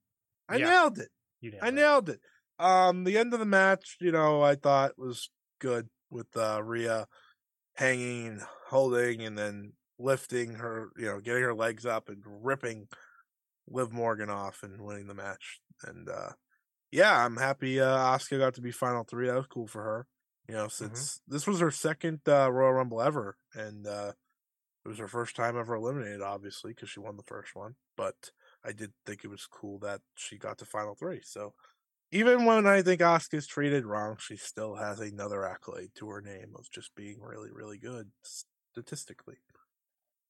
I 0.48 0.56
Yeah. 0.56 0.70
nailed 0.70 0.98
it. 0.98 1.08
You 1.40 1.50
nailed 1.50 1.64
I 1.64 1.68
it. 1.68 1.72
nailed 1.72 2.08
it. 2.08 2.20
Um, 2.58 3.04
the 3.04 3.18
end 3.18 3.34
of 3.34 3.40
the 3.40 3.46
match, 3.46 3.96
you 4.00 4.12
know, 4.12 4.42
I 4.42 4.54
thought 4.54 4.98
was 4.98 5.30
good 5.58 5.88
with 6.10 6.34
uh, 6.36 6.62
Rhea 6.62 7.06
hanging, 7.74 8.26
and 8.28 8.42
holding, 8.68 9.22
and 9.22 9.36
then 9.36 9.72
lifting 9.98 10.54
her, 10.54 10.90
you 10.96 11.06
know, 11.06 11.20
getting 11.20 11.42
her 11.42 11.54
legs 11.54 11.84
up 11.84 12.08
and 12.08 12.22
ripping 12.24 12.88
Liv 13.68 13.92
Morgan 13.92 14.30
off 14.30 14.62
and 14.62 14.80
winning 14.80 15.06
the 15.06 15.14
match. 15.14 15.60
And 15.82 16.08
uh, 16.08 16.30
yeah, 16.96 17.26
I'm 17.26 17.36
happy 17.36 17.78
uh, 17.78 17.94
Asuka 17.94 18.38
got 18.38 18.54
to 18.54 18.62
be 18.62 18.70
final 18.70 19.04
three. 19.04 19.26
That 19.26 19.36
was 19.36 19.46
cool 19.46 19.66
for 19.66 19.82
her. 19.82 20.06
You 20.48 20.54
know, 20.54 20.68
since 20.68 21.20
this 21.28 21.46
was 21.46 21.60
her 21.60 21.70
second 21.70 22.20
uh, 22.26 22.50
Royal 22.50 22.72
Rumble 22.72 23.02
ever, 23.02 23.36
and 23.54 23.86
uh, 23.86 24.12
it 24.84 24.88
was 24.88 24.98
her 24.98 25.08
first 25.08 25.36
time 25.36 25.58
ever 25.58 25.74
eliminated, 25.74 26.22
obviously, 26.22 26.72
because 26.72 26.88
she 26.88 27.00
won 27.00 27.18
the 27.18 27.22
first 27.22 27.54
one. 27.54 27.74
But 27.98 28.30
I 28.64 28.72
did 28.72 28.92
think 29.04 29.24
it 29.24 29.28
was 29.28 29.46
cool 29.46 29.78
that 29.80 30.00
she 30.14 30.38
got 30.38 30.56
to 30.58 30.64
final 30.64 30.94
three. 30.94 31.20
So 31.22 31.52
even 32.12 32.46
when 32.46 32.66
I 32.66 32.80
think 32.80 33.02
Asuka's 33.02 33.46
treated 33.46 33.84
wrong, 33.84 34.16
she 34.18 34.36
still 34.36 34.76
has 34.76 35.00
another 35.00 35.44
accolade 35.44 35.90
to 35.96 36.08
her 36.08 36.22
name 36.22 36.54
of 36.58 36.70
just 36.70 36.94
being 36.94 37.20
really, 37.20 37.50
really 37.52 37.76
good 37.76 38.10
statistically. 38.22 39.36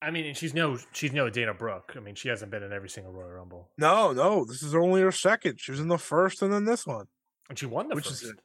I 0.03 0.11
mean, 0.11 0.27
and 0.27 0.37
she's 0.37 0.53
no 0.55 0.79
she's 0.93 1.13
no 1.13 1.31
Dana 1.31 1.55
Brooke. 1.55 1.95
I 1.97 2.01
mean, 2.01 2.15
she 2.15 2.29
hasn't 2.29 2.51
been 2.51 2.63
in 2.63 2.73
every 2.73 2.89
single 2.89 3.13
Royal 3.13 3.31
Rumble, 3.31 3.71
No, 3.79 4.13
no, 4.13 4.45
this 4.45 4.63
is 4.63 4.75
only 4.75 5.01
her 5.01 5.13
second. 5.13 5.59
She 5.61 5.71
was 5.71 5.81
in 5.81 5.89
the 5.89 5.99
first 5.99 6.43
and 6.43 6.53
then 6.53 6.65
this 6.65 6.87
one. 6.87 7.07
and 7.49 7.59
she 7.59 7.67
won 7.67 7.89
the 7.89 7.95
Which 7.95 8.07
is 8.07 8.21
first. 8.21 8.33
it. 8.35 8.39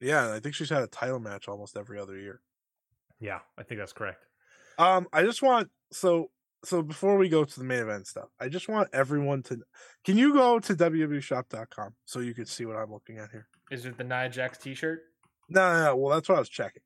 Yeah, 0.00 0.24
and 0.26 0.34
I 0.34 0.40
think 0.40 0.54
she's 0.54 0.70
had 0.70 0.82
a 0.82 0.86
title 0.86 1.18
match 1.18 1.48
almost 1.48 1.76
every 1.76 1.98
other 1.98 2.16
year. 2.16 2.40
Yeah, 3.18 3.38
I 3.58 3.62
think 3.62 3.80
that's 3.80 3.92
correct. 3.94 4.24
Um, 4.78 5.06
I 5.12 5.22
just 5.22 5.42
want 5.42 5.70
so 5.90 6.30
so 6.64 6.82
before 6.82 7.16
we 7.16 7.28
go 7.28 7.44
to 7.44 7.58
the 7.58 7.64
main 7.64 7.80
event 7.80 8.06
stuff, 8.06 8.28
I 8.40 8.48
just 8.48 8.68
want 8.68 8.88
everyone 8.92 9.42
to 9.44 9.58
can 10.04 10.16
you 10.18 10.32
go 10.34 10.58
to 10.58 10.74
www.shop.com 10.74 11.94
so 12.04 12.20
you 12.20 12.34
can 12.34 12.46
see 12.46 12.64
what 12.64 12.76
I'm 12.76 12.92
looking 12.92 13.18
at 13.18 13.30
here? 13.30 13.48
Is 13.70 13.86
it 13.86 13.96
the 13.98 14.04
Nia 14.04 14.28
Jax 14.28 14.58
T-shirt? 14.58 15.00
No, 15.48 15.72
no, 15.72 15.84
no. 15.84 15.96
Well, 15.96 16.14
that's 16.14 16.28
what 16.28 16.36
I 16.36 16.40
was 16.40 16.48
checking. 16.48 16.82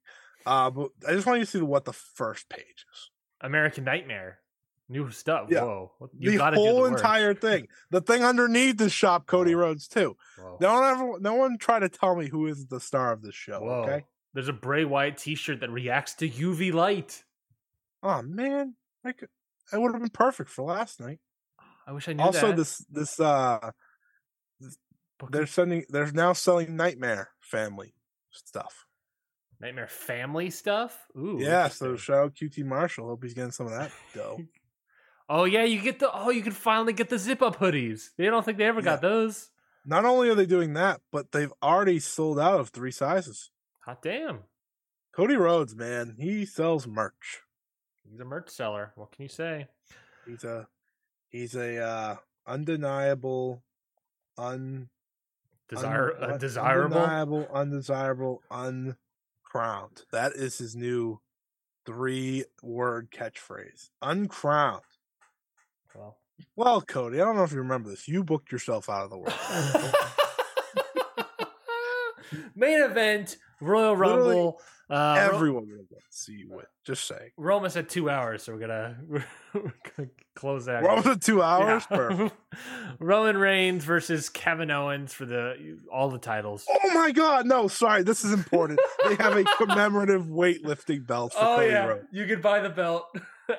Uh, 0.47 0.71
but 0.71 0.91
I 1.07 1.13
just 1.13 1.27
want 1.27 1.39
you 1.41 1.45
to 1.45 1.51
see 1.51 1.61
what 1.61 1.85
the 1.85 1.93
first 1.93 2.49
page 2.49 2.87
is. 2.93 3.11
American 3.41 3.85
Nightmare, 3.85 4.39
new 4.89 5.11
stuff. 5.11 5.49
Yeah. 5.51 5.63
Whoa, 5.63 5.93
you 6.19 6.33
the 6.39 6.51
whole 6.53 6.83
the 6.83 6.95
entire 6.95 7.35
thing. 7.35 7.69
The 7.91 8.01
thing 8.01 8.23
underneath 8.25 8.81
is 8.81 8.93
shop 8.93 9.27
Cody 9.27 9.55
Whoa. 9.55 9.63
Rhodes 9.63 9.89
too. 9.89 10.17
Whoa. 10.39 10.59
No 10.61 10.75
one 10.75 10.85
ever, 10.85 11.21
no 11.21 11.35
one 11.35 11.59
try 11.59 11.79
to 11.79 11.89
tell 11.89 12.17
me 12.17 12.29
who 12.29 12.47
is 12.47 12.67
the 12.67 12.81
star 12.81 13.13
of 13.13 13.23
this 13.23 13.35
show. 13.35 13.61
Whoa. 13.61 13.83
Okay. 13.83 14.05
There's 14.33 14.49
a 14.49 14.53
Bray 14.53 14.85
Wyatt 14.85 15.17
T-shirt 15.19 15.61
that 15.61 15.71
reacts 15.71 16.15
to 16.17 16.29
UV 16.29 16.73
light. 16.73 17.25
Oh 18.03 18.23
man, 18.23 18.75
I 19.05 19.13
could, 19.13 19.29
I 19.73 19.79
would 19.79 19.93
have 19.93 20.01
been 20.01 20.11
perfect 20.11 20.51
for 20.51 20.63
last 20.63 21.01
night. 21.01 21.19
I 21.87 21.93
wish 21.93 22.09
I 22.09 22.13
knew 22.13 22.23
Also, 22.23 22.49
that. 22.49 22.57
this 22.57 22.79
this 22.91 23.19
uh, 23.19 23.73
they're 25.31 25.47
sending, 25.47 25.85
they're 25.89 26.11
now 26.13 26.33
selling 26.33 26.77
Nightmare 26.77 27.31
Family 27.41 27.95
stuff. 28.31 28.87
Nightmare 29.61 29.89
Family 29.89 30.51
stuff. 30.51 30.97
Ooh, 31.17 31.39
yeah, 31.41 31.69
so 31.69 31.97
shout 31.97 32.17
out 32.19 32.35
QT 32.35 32.65
Marshall. 32.65 33.09
Hope 33.09 33.23
he's 33.23 33.35
getting 33.35 33.51
some 33.53 33.67
of 33.67 33.73
that 33.73 33.91
dough. 34.15 34.39
oh 35.29 35.45
yeah, 35.45 35.65
you 35.65 35.81
get 35.83 35.99
the 35.99 36.11
oh, 36.13 36.31
you 36.31 36.43
can 36.43 36.53
finally 36.53 36.93
get 36.93 37.09
the 37.11 37.19
zip 37.19 37.43
up 37.43 37.57
hoodies. 37.57 38.11
They 38.17 38.27
don't 38.27 38.45
think 38.45 38.59
they 38.59 38.65
ever 38.65 38.83
got 38.83 39.01
those. 39.03 39.51
Not 39.85 40.05
only 40.05 40.29
are 40.31 40.35
they 40.35 40.47
doing 40.47 40.75
that, 40.75 41.01
but 41.11 41.33
they've 41.33 41.53
already 41.63 41.99
sold 42.01 42.39
out 42.39 42.61
of 42.61 42.69
three 42.71 42.91
sizes. 42.91 43.51
Hot 43.85 44.03
damn, 44.03 44.41
Cody 45.13 45.37
Rhodes, 45.37 45.75
man, 45.75 46.17
he 46.19 46.45
sells 46.47 46.87
merch. 46.87 47.41
he's 48.11 48.21
a 48.21 48.25
merch 48.25 48.51
seller. 48.51 48.93
What 48.95 49.13
can 49.13 49.23
you 49.25 49.29
say? 49.29 49.67
He's 50.27 50.45
a 50.45 50.69
he's 51.29 51.55
a 51.55 51.83
uh 51.83 52.17
undeniable 52.47 53.63
un 54.39 54.89
Desire 55.69 56.17
un- 56.21 56.39
desirable. 56.39 56.99
undeniable, 56.99 57.49
undesirable, 57.53 58.43
uncrowned. 59.51 60.03
That 60.13 60.33
is 60.35 60.59
his 60.59 60.77
new 60.77 61.21
three 61.87 62.45
word 62.63 63.11
catchphrase. 63.11 63.89
Uncrowned. 64.03 64.83
Well, 65.95 66.19
Well, 66.57 66.81
Cody, 66.83 67.21
I 67.21 67.25
don't 67.25 67.37
know 67.37 67.45
if 67.45 67.53
you 67.53 67.59
remember 67.59 67.91
this. 67.91 68.09
You 68.09 68.25
booked 68.25 68.53
yourself 68.53 68.89
out 68.89 69.05
of 69.05 69.11
the 69.11 69.19
world. 69.19 69.35
main 72.55 72.83
event 72.83 73.37
Royal 73.61 73.93
Literally 73.97 74.29
Rumble. 74.37 74.61
Uh, 74.91 74.95
Ro- 75.31 75.35
Everyone 75.37 75.69
would 75.69 75.79
have 75.79 75.87
see 76.11 76.33
you 76.33 76.49
win. 76.51 76.65
Just 76.85 77.07
saying. 77.07 77.31
we're 77.37 77.53
almost 77.53 77.77
at 77.77 77.89
two 77.89 78.11
hours, 78.11 78.43
so 78.43 78.53
we're 78.53 78.59
gonna, 78.59 78.97
we're 79.55 79.73
gonna 79.97 80.09
close 80.35 80.65
that. 80.67 80.83
We're 80.83 80.89
almost 80.91 81.07
at 81.07 81.21
two 81.21 81.43
hours. 81.43 81.85
Yeah. 81.91 81.97
Perfect. 81.97 82.35
Roman 82.99 83.39
Reigns 83.39 83.85
versus 83.85 84.29
Kevin 84.29 84.71
Owens 84.73 85.13
for 85.13 85.27
the 85.27 85.79
all 85.93 86.11
the 86.11 86.19
titles. 86.19 86.67
Oh 86.69 86.93
my 86.93 87.13
god, 87.13 87.47
no, 87.47 87.69
sorry, 87.69 88.03
this 88.03 88.25
is 88.25 88.33
important. 88.33 88.81
they 89.09 89.15
have 89.17 89.37
a 89.37 89.45
commemorative 89.59 90.25
weightlifting 90.27 91.07
belt 91.07 91.35
for 91.35 91.39
Oh 91.41 91.57
Cody 91.59 91.69
yeah, 91.69 91.85
Rhodes. 91.87 92.07
you 92.13 92.27
could 92.27 92.43
buy 92.43 92.59
the 92.61 92.71
belt. 92.71 93.05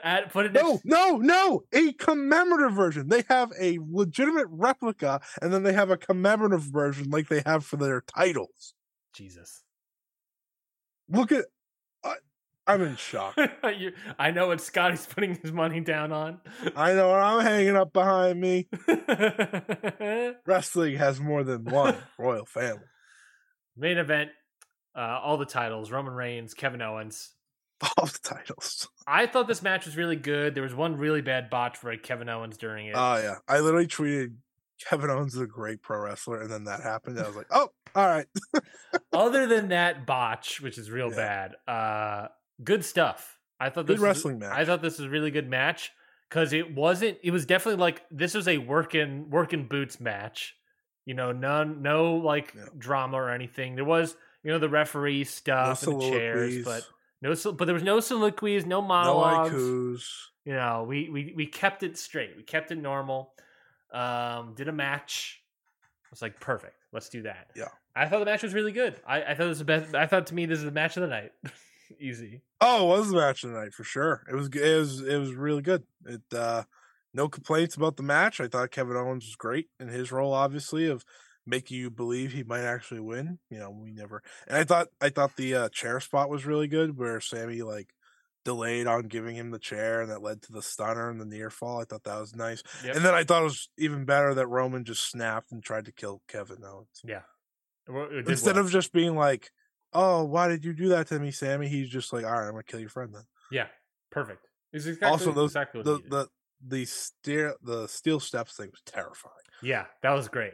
Add, 0.04 0.32
put 0.32 0.46
it 0.48 0.54
No, 0.54 0.72
next. 0.72 0.86
no, 0.86 1.18
no, 1.18 1.64
a 1.74 1.94
commemorative 1.94 2.74
version. 2.74 3.08
They 3.10 3.24
have 3.30 3.52
a 3.60 3.78
legitimate 3.90 4.48
replica, 4.50 5.22
and 5.42 5.54
then 5.54 5.64
they 5.64 5.74
have 5.74 5.90
a 5.92 5.98
commemorative 5.98 6.62
version 6.64 7.10
like 7.10 7.28
they 7.30 7.42
have 7.46 7.66
for 7.66 7.78
their 7.78 8.02
titles. 8.02 8.74
Jesus. 9.14 9.64
Look 11.12 11.32
at, 11.32 11.46
I, 12.04 12.16
I'm 12.68 12.82
in 12.82 12.96
shock. 12.96 13.38
You- 13.78 13.94
I 14.18 14.32
know 14.32 14.48
what 14.48 14.62
Scotty's 14.62 15.06
putting 15.10 15.36
his 15.36 15.52
money 15.52 15.80
down 15.82 16.12
on. 16.12 16.40
I 16.76 16.94
know 16.94 17.10
what 17.10 17.20
I'm 17.20 17.42
hanging 17.46 17.76
up 17.76 17.94
behind 17.94 18.40
me. 18.40 18.68
Wrestling 20.46 20.98
has 20.98 21.20
more 21.20 21.44
than 21.44 21.64
one 21.66 21.96
royal 22.18 22.46
family. 22.46 22.84
Main 23.78 23.98
event, 23.98 24.32
uh, 24.96 25.20
all 25.24 25.38
the 25.38 25.46
titles: 25.46 25.92
Roman 25.92 26.14
Reigns, 26.14 26.54
Kevin 26.54 26.82
Owens. 26.82 27.34
All 27.98 28.06
the 28.06 28.20
titles. 28.22 28.88
I 29.08 29.26
thought 29.26 29.48
this 29.48 29.64
match 29.64 29.86
was 29.86 29.98
really 29.98 30.16
good. 30.16 30.54
There 30.54 30.64
was 30.64 30.76
one 30.76 30.98
really 30.98 31.22
bad 31.22 31.50
botch 31.50 31.78
for 31.78 31.96
Kevin 31.98 32.30
Owens 32.30 32.58
during 32.58 32.88
it. 32.88 32.94
Oh 32.96 33.16
yeah, 33.18 33.36
I 33.48 33.60
literally 33.60 33.88
tweeted 33.88 34.36
Kevin 34.88 35.10
Owens 35.10 35.34
is 35.36 35.42
a 35.42 35.48
great 35.48 35.82
pro 35.82 36.00
wrestler, 36.04 36.42
and 36.42 36.52
then 36.52 36.66
that 36.66 36.82
happened. 36.82 37.18
I 37.20 37.26
was 37.28 37.36
like, 37.36 37.48
oh, 37.52 37.70
all 37.96 38.06
right. 38.08 38.28
Other 39.14 39.48
than 39.48 39.70
that 39.70 40.06
botch, 40.06 40.62
which 40.62 40.78
is 40.78 40.90
real 40.92 41.10
Yeah. 41.12 41.16
bad, 41.16 41.56
uh, 41.74 42.28
good 42.64 42.84
stuff. 42.86 43.38
I 43.60 43.70
thought 43.70 43.86
Good 43.86 43.96
this 43.98 44.02
was- 44.02 44.08
wrestling 44.18 44.40
match. 44.40 44.54
I 44.58 44.66
thought 44.66 44.82
this 44.82 44.98
was 45.00 45.08
a 45.08 45.10
really 45.10 45.32
good 45.32 45.48
match 45.50 45.92
because 46.30 46.54
it 46.54 46.74
wasn't. 46.74 47.18
It 47.24 47.32
was 47.32 47.46
definitely 47.46 47.80
like 47.82 48.04
this 48.10 48.34
was 48.34 48.48
a 48.48 48.58
working 48.58 49.30
working 49.30 49.68
boots 49.68 50.00
match. 50.00 50.56
You 51.06 51.14
know, 51.16 51.32
none, 51.32 51.82
no 51.82 52.16
like 52.16 52.54
Yeah. 52.56 52.66
drama 52.78 53.18
or 53.18 53.30
anything. 53.32 53.76
There 53.76 53.86
was, 53.86 54.16
you 54.44 54.52
know, 54.52 54.60
the 54.60 54.70
referee 54.70 55.20
No 55.20 55.24
stuff 55.26 55.84
and 55.88 56.00
the 56.02 56.10
chairs, 56.10 56.64
but 56.66 56.88
no, 57.22 57.34
but 57.54 57.66
there 57.66 57.74
was 57.74 57.84
no 57.84 58.00
soliloquies, 58.00 58.66
no 58.66 58.82
no 58.82 58.88
monologues. 58.88 59.54
haikus. 59.54 60.28
you 60.46 60.54
know, 60.54 60.84
we 60.88 61.10
we 61.10 61.34
we 61.36 61.46
kept 61.48 61.84
it 61.84 61.98
straight. 61.98 62.36
We 62.36 62.44
kept 62.44 62.72
it 62.72 62.78
normal. 62.78 63.34
Um, 63.94 64.54
did 64.56 64.68
a 64.68 64.72
match. 64.72 65.44
I 65.84 66.08
was 66.12 66.22
like, 66.22 66.40
perfect. 66.40 66.76
Let's 66.92 67.10
do 67.10 67.22
that. 67.24 67.52
Yeah. 67.56 67.70
I 67.96 68.08
thought 68.08 68.20
the 68.20 68.26
match 68.26 68.44
was 68.44 68.54
really 68.54 68.72
good. 68.72 68.96
I, 69.06 69.24
I 69.24 69.36
thought 69.36 69.46
it 69.46 69.50
was 69.50 69.60
the 69.60 69.66
best. 69.66 69.96
I 69.96 70.06
thought 70.06 70.28
to 70.28 70.36
me 70.36 70.46
this 70.46 70.60
is 70.60 70.66
the 70.66 70.72
match 70.72 70.98
of 70.98 71.02
the 71.02 71.08
night. 71.08 71.32
Easy. 72.00 72.42
Oh, 72.62 72.94
it 72.94 73.00
was 73.00 73.10
the 73.10 73.18
match 73.18 73.44
of 73.44 73.52
the 73.52 73.60
night 73.60 73.74
for 73.74 73.84
sure. 73.84 74.24
It 74.30 74.36
was 74.36 74.48
it 74.48 74.78
was 74.78 75.02
it 75.02 75.18
was 75.18 75.34
really 75.34 75.62
good. 75.62 75.84
It 76.06 76.22
uh 76.34 76.64
no 77.14 77.28
complaints 77.28 77.76
about 77.76 77.98
the 77.98 78.04
match. 78.04 78.40
I 78.40 78.48
thought 78.48 78.72
Kevin 78.72 78.96
Owens 78.96 79.26
was 79.26 79.36
great 79.36 79.68
in 79.80 79.90
his 79.90 80.12
role, 80.12 80.34
obviously, 80.34 80.88
of 80.88 81.04
making 81.46 81.78
you 81.78 81.90
believe 81.90 82.32
he 82.32 82.44
might 82.44 82.64
actually 82.64 83.02
win. 83.02 83.40
You 83.50 83.60
know, 83.60 83.72
we 83.72 83.92
never 83.92 84.24
and 84.48 84.58
I 84.58 84.64
thought 84.64 84.88
I 85.02 85.10
thought 85.10 85.36
the 85.36 85.56
uh, 85.56 85.70
chair 85.70 86.00
spot 86.00 86.30
was 86.30 86.46
really 86.46 86.68
good 86.68 86.98
where 86.98 87.20
Sami 87.20 87.62
like 87.62 87.90
delayed 88.44 88.88
on 88.88 89.04
giving 89.04 89.36
him 89.36 89.52
the 89.52 89.60
chair 89.60 90.02
and 90.02 90.10
that 90.10 90.24
led 90.24 90.42
to 90.44 90.52
the 90.52 90.62
stunner 90.62 91.10
and 91.10 91.20
the 91.20 91.26
near 91.26 91.50
fall. 91.50 91.82
I 91.82 91.86
thought 91.86 92.04
that 92.06 92.20
was 92.20 92.36
nice. 92.36 92.64
Yep. 92.84 92.96
And 92.96 93.06
then 93.06 93.14
I 93.14 93.24
thought 93.24 93.42
it 93.42 93.46
was 93.46 93.70
even 93.78 94.06
better 94.06 94.34
that 94.34 94.48
Roman 94.48 94.84
just 94.84 95.10
snapped 95.10 95.52
and 95.52 95.64
tried 95.64 95.86
to 95.86 95.92
kill 95.92 96.22
Kevin 96.28 96.64
Owens. 96.64 97.02
Did 97.04 97.22
Instead 98.28 98.56
well. 98.56 98.66
of 98.66 98.72
just 98.72 98.92
being 98.94 99.16
like, 99.16 99.52
Oh, 99.94 100.24
why 100.24 100.48
did 100.48 100.64
you 100.64 100.74
do 100.74 100.90
that 100.90 101.08
to 101.08 101.20
me, 101.20 101.32
Sami? 101.32 101.68
He's 101.68 101.90
just 101.90 102.14
like, 102.14 102.26
All 102.26 102.32
right, 102.32 102.46
I'm 102.46 102.52
gonna 102.52 102.64
kill 102.64 102.80
your 102.80 102.90
friend 102.90 103.14
then. 103.14 103.24
Yeah, 103.52 103.68
perfect. 104.10 104.48
It's 104.74 104.86
exactly, 104.86 105.10
also, 105.10 105.32
those 105.34 105.52
exactly 105.52 105.84
the 105.84 106.02
the 106.10 106.28
the 106.66 106.86
stair 106.86 107.56
the 107.62 107.88
steel 107.88 108.20
steps 108.20 108.56
thing 108.56 108.70
was 108.72 108.82
terrifying. 108.86 109.34
Yeah, 109.62 109.86
that 110.02 110.12
was 110.12 110.30
great. 110.30 110.54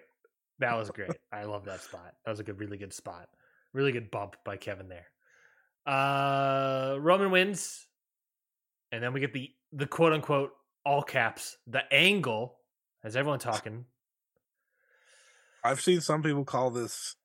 That 0.59 0.75
was 0.75 0.89
great. 0.89 1.11
I 1.31 1.43
love 1.43 1.65
that 1.65 1.81
spot. 1.81 2.13
That 2.25 2.31
was 2.31 2.39
a 2.39 2.43
good, 2.43 2.59
really 2.59 2.77
good 2.77 2.93
spot. 2.93 3.29
Really 3.73 3.91
good 3.91 4.09
bump 4.09 4.35
by 4.43 4.57
Kevin 4.57 4.89
there. 4.89 5.05
Uh 5.85 6.97
Roman 6.99 7.31
wins, 7.31 7.87
and 8.91 9.03
then 9.03 9.13
we 9.13 9.19
get 9.19 9.33
the 9.33 9.51
the 9.71 9.85
quote 9.85 10.13
unquote 10.13 10.51
all 10.83 11.03
caps 11.03 11.57
the 11.67 11.83
angle. 11.93 12.55
As 13.03 13.15
everyone 13.15 13.39
talking? 13.39 13.85
I've 15.63 15.79
seen 15.81 16.01
some 16.01 16.23
people 16.23 16.43
call 16.43 16.71
this. 16.71 17.15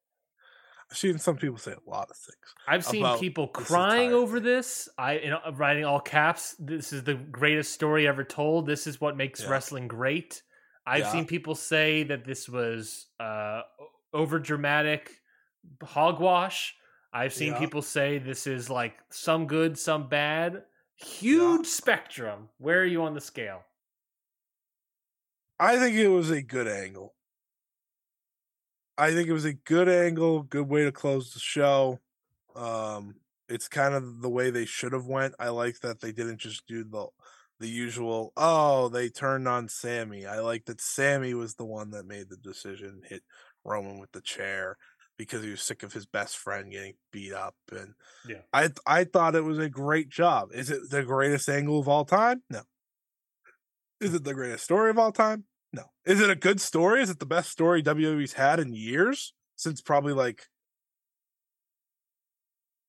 I've 0.93 0.99
seen 0.99 1.17
some 1.19 1.39
people 1.39 1.57
say 1.57 1.73
a 1.73 1.91
lot 1.91 2.11
of 2.11 2.17
things. 2.19 2.55
I've 2.69 2.85
seen 2.85 3.19
people 3.19 3.49
crying 3.49 4.13
over 4.13 4.39
this. 4.41 4.91
I 4.99 5.21
you 5.21 5.31
know, 5.31 5.41
writing 5.55 5.87
all 5.87 6.01
caps. 6.01 6.55
This 6.59 6.93
is 6.93 7.03
the 7.03 7.15
greatest 7.15 7.73
story 7.73 8.07
ever 8.07 8.25
told. 8.25 8.67
This 8.67 8.87
is 8.87 9.01
what 9.01 9.17
makes 9.17 9.41
Yeah. 9.41 9.49
wrestling 9.49 9.89
great. 9.89 10.43
I've 10.87 11.05
Yeah. 11.05 11.13
seen 11.13 11.25
people 11.27 11.55
say 11.55 12.03
that 12.03 12.27
this 12.27 12.47
was 12.47 13.07
uh, 13.19 13.63
over 14.13 14.39
dramatic 14.39 15.23
hogwash. 15.83 16.77
I've 17.11 17.33
seen 17.33 17.53
Yeah. 17.55 17.59
people 17.59 17.81
say 17.81 18.19
this 18.19 18.47
is 18.47 18.69
like 18.69 18.99
some 19.09 19.47
good, 19.47 19.79
some 19.79 20.11
bad. 20.11 20.65
Huge 20.97 21.67
spectrum. 21.67 22.51
Where 22.59 22.81
are 22.81 22.85
you 22.85 23.03
on 23.05 23.15
the 23.15 23.21
scale? 23.23 23.65
I 25.59 25.79
think 25.79 25.97
it 25.97 26.09
was 26.09 26.31
a 26.31 26.43
good 26.43 26.69
angle. 26.69 27.15
I 28.99 29.13
think 29.13 29.29
it 29.29 29.33
was 29.33 29.45
a 29.45 29.55
good 29.55 29.89
angle, 29.89 30.43
good 30.43 30.69
way 30.69 30.85
to 30.85 30.93
close 30.93 31.33
the 31.33 31.41
show. 31.41 32.01
Um, 32.55 33.17
it's 33.49 33.69
kind 33.69 33.95
of 33.95 34.21
the 34.23 34.31
way 34.31 34.51
they 34.51 34.65
should 34.67 34.93
have 34.93 35.07
went. 35.07 35.35
I 35.39 35.49
like 35.49 35.81
that 35.81 36.01
they 36.01 36.13
didn't 36.13 36.39
just 36.39 36.67
do 36.67 36.85
the 36.85 37.09
the 37.61 37.69
usual. 37.69 38.33
Oh, 38.37 38.89
they 38.89 39.09
turned 39.09 39.47
on 39.49 39.69
Sami. 39.69 40.27
I 40.27 40.41
like 40.41 40.65
that 40.67 40.81
Sami 40.81 41.35
was 41.35 41.55
the 41.55 41.65
one 41.65 41.91
that 41.91 42.07
made 42.07 42.29
the 42.29 42.37
decision, 42.37 43.03
hit 43.07 43.23
Roman 43.65 43.99
with 44.01 44.13
the 44.13 44.21
chair 44.21 44.77
because 45.17 45.43
he 45.45 45.51
was 45.51 45.63
sick 45.63 45.83
of 45.83 45.93
his 45.93 46.07
best 46.07 46.37
friend 46.39 46.73
getting 46.73 46.97
beat 47.13 47.33
up. 47.33 47.57
And 47.71 47.95
Yeah. 48.25 48.43
I 48.53 48.71
I 48.87 49.05
thought 49.05 49.37
it 49.37 49.43
was 49.45 49.59
a 49.59 49.69
great 49.71 50.09
job. 50.11 50.51
Is 50.55 50.71
it 50.71 50.91
the 50.91 51.05
greatest 51.05 51.49
angle 51.49 51.81
of 51.81 51.89
all 51.89 52.05
time? 52.05 52.43
No. 52.51 52.63
Is 54.01 54.13
it 54.15 54.25
the 54.25 54.35
greatest 54.35 54.65
story 54.65 54.91
of 54.91 54.99
all 54.99 55.13
time? 55.13 55.47
No. 55.73 55.85
Is 56.05 56.21
it 56.21 56.31
a 56.31 56.37
good 56.37 56.61
story? 56.61 57.03
Is 57.03 57.11
it 57.11 57.19
the 57.19 57.27
best 57.27 57.51
story 57.51 57.83
WWE's 57.83 58.35
had 58.35 58.61
in 58.61 58.73
years? 58.73 59.33
Since 59.57 59.81
probably 59.81 60.13
like 60.13 60.45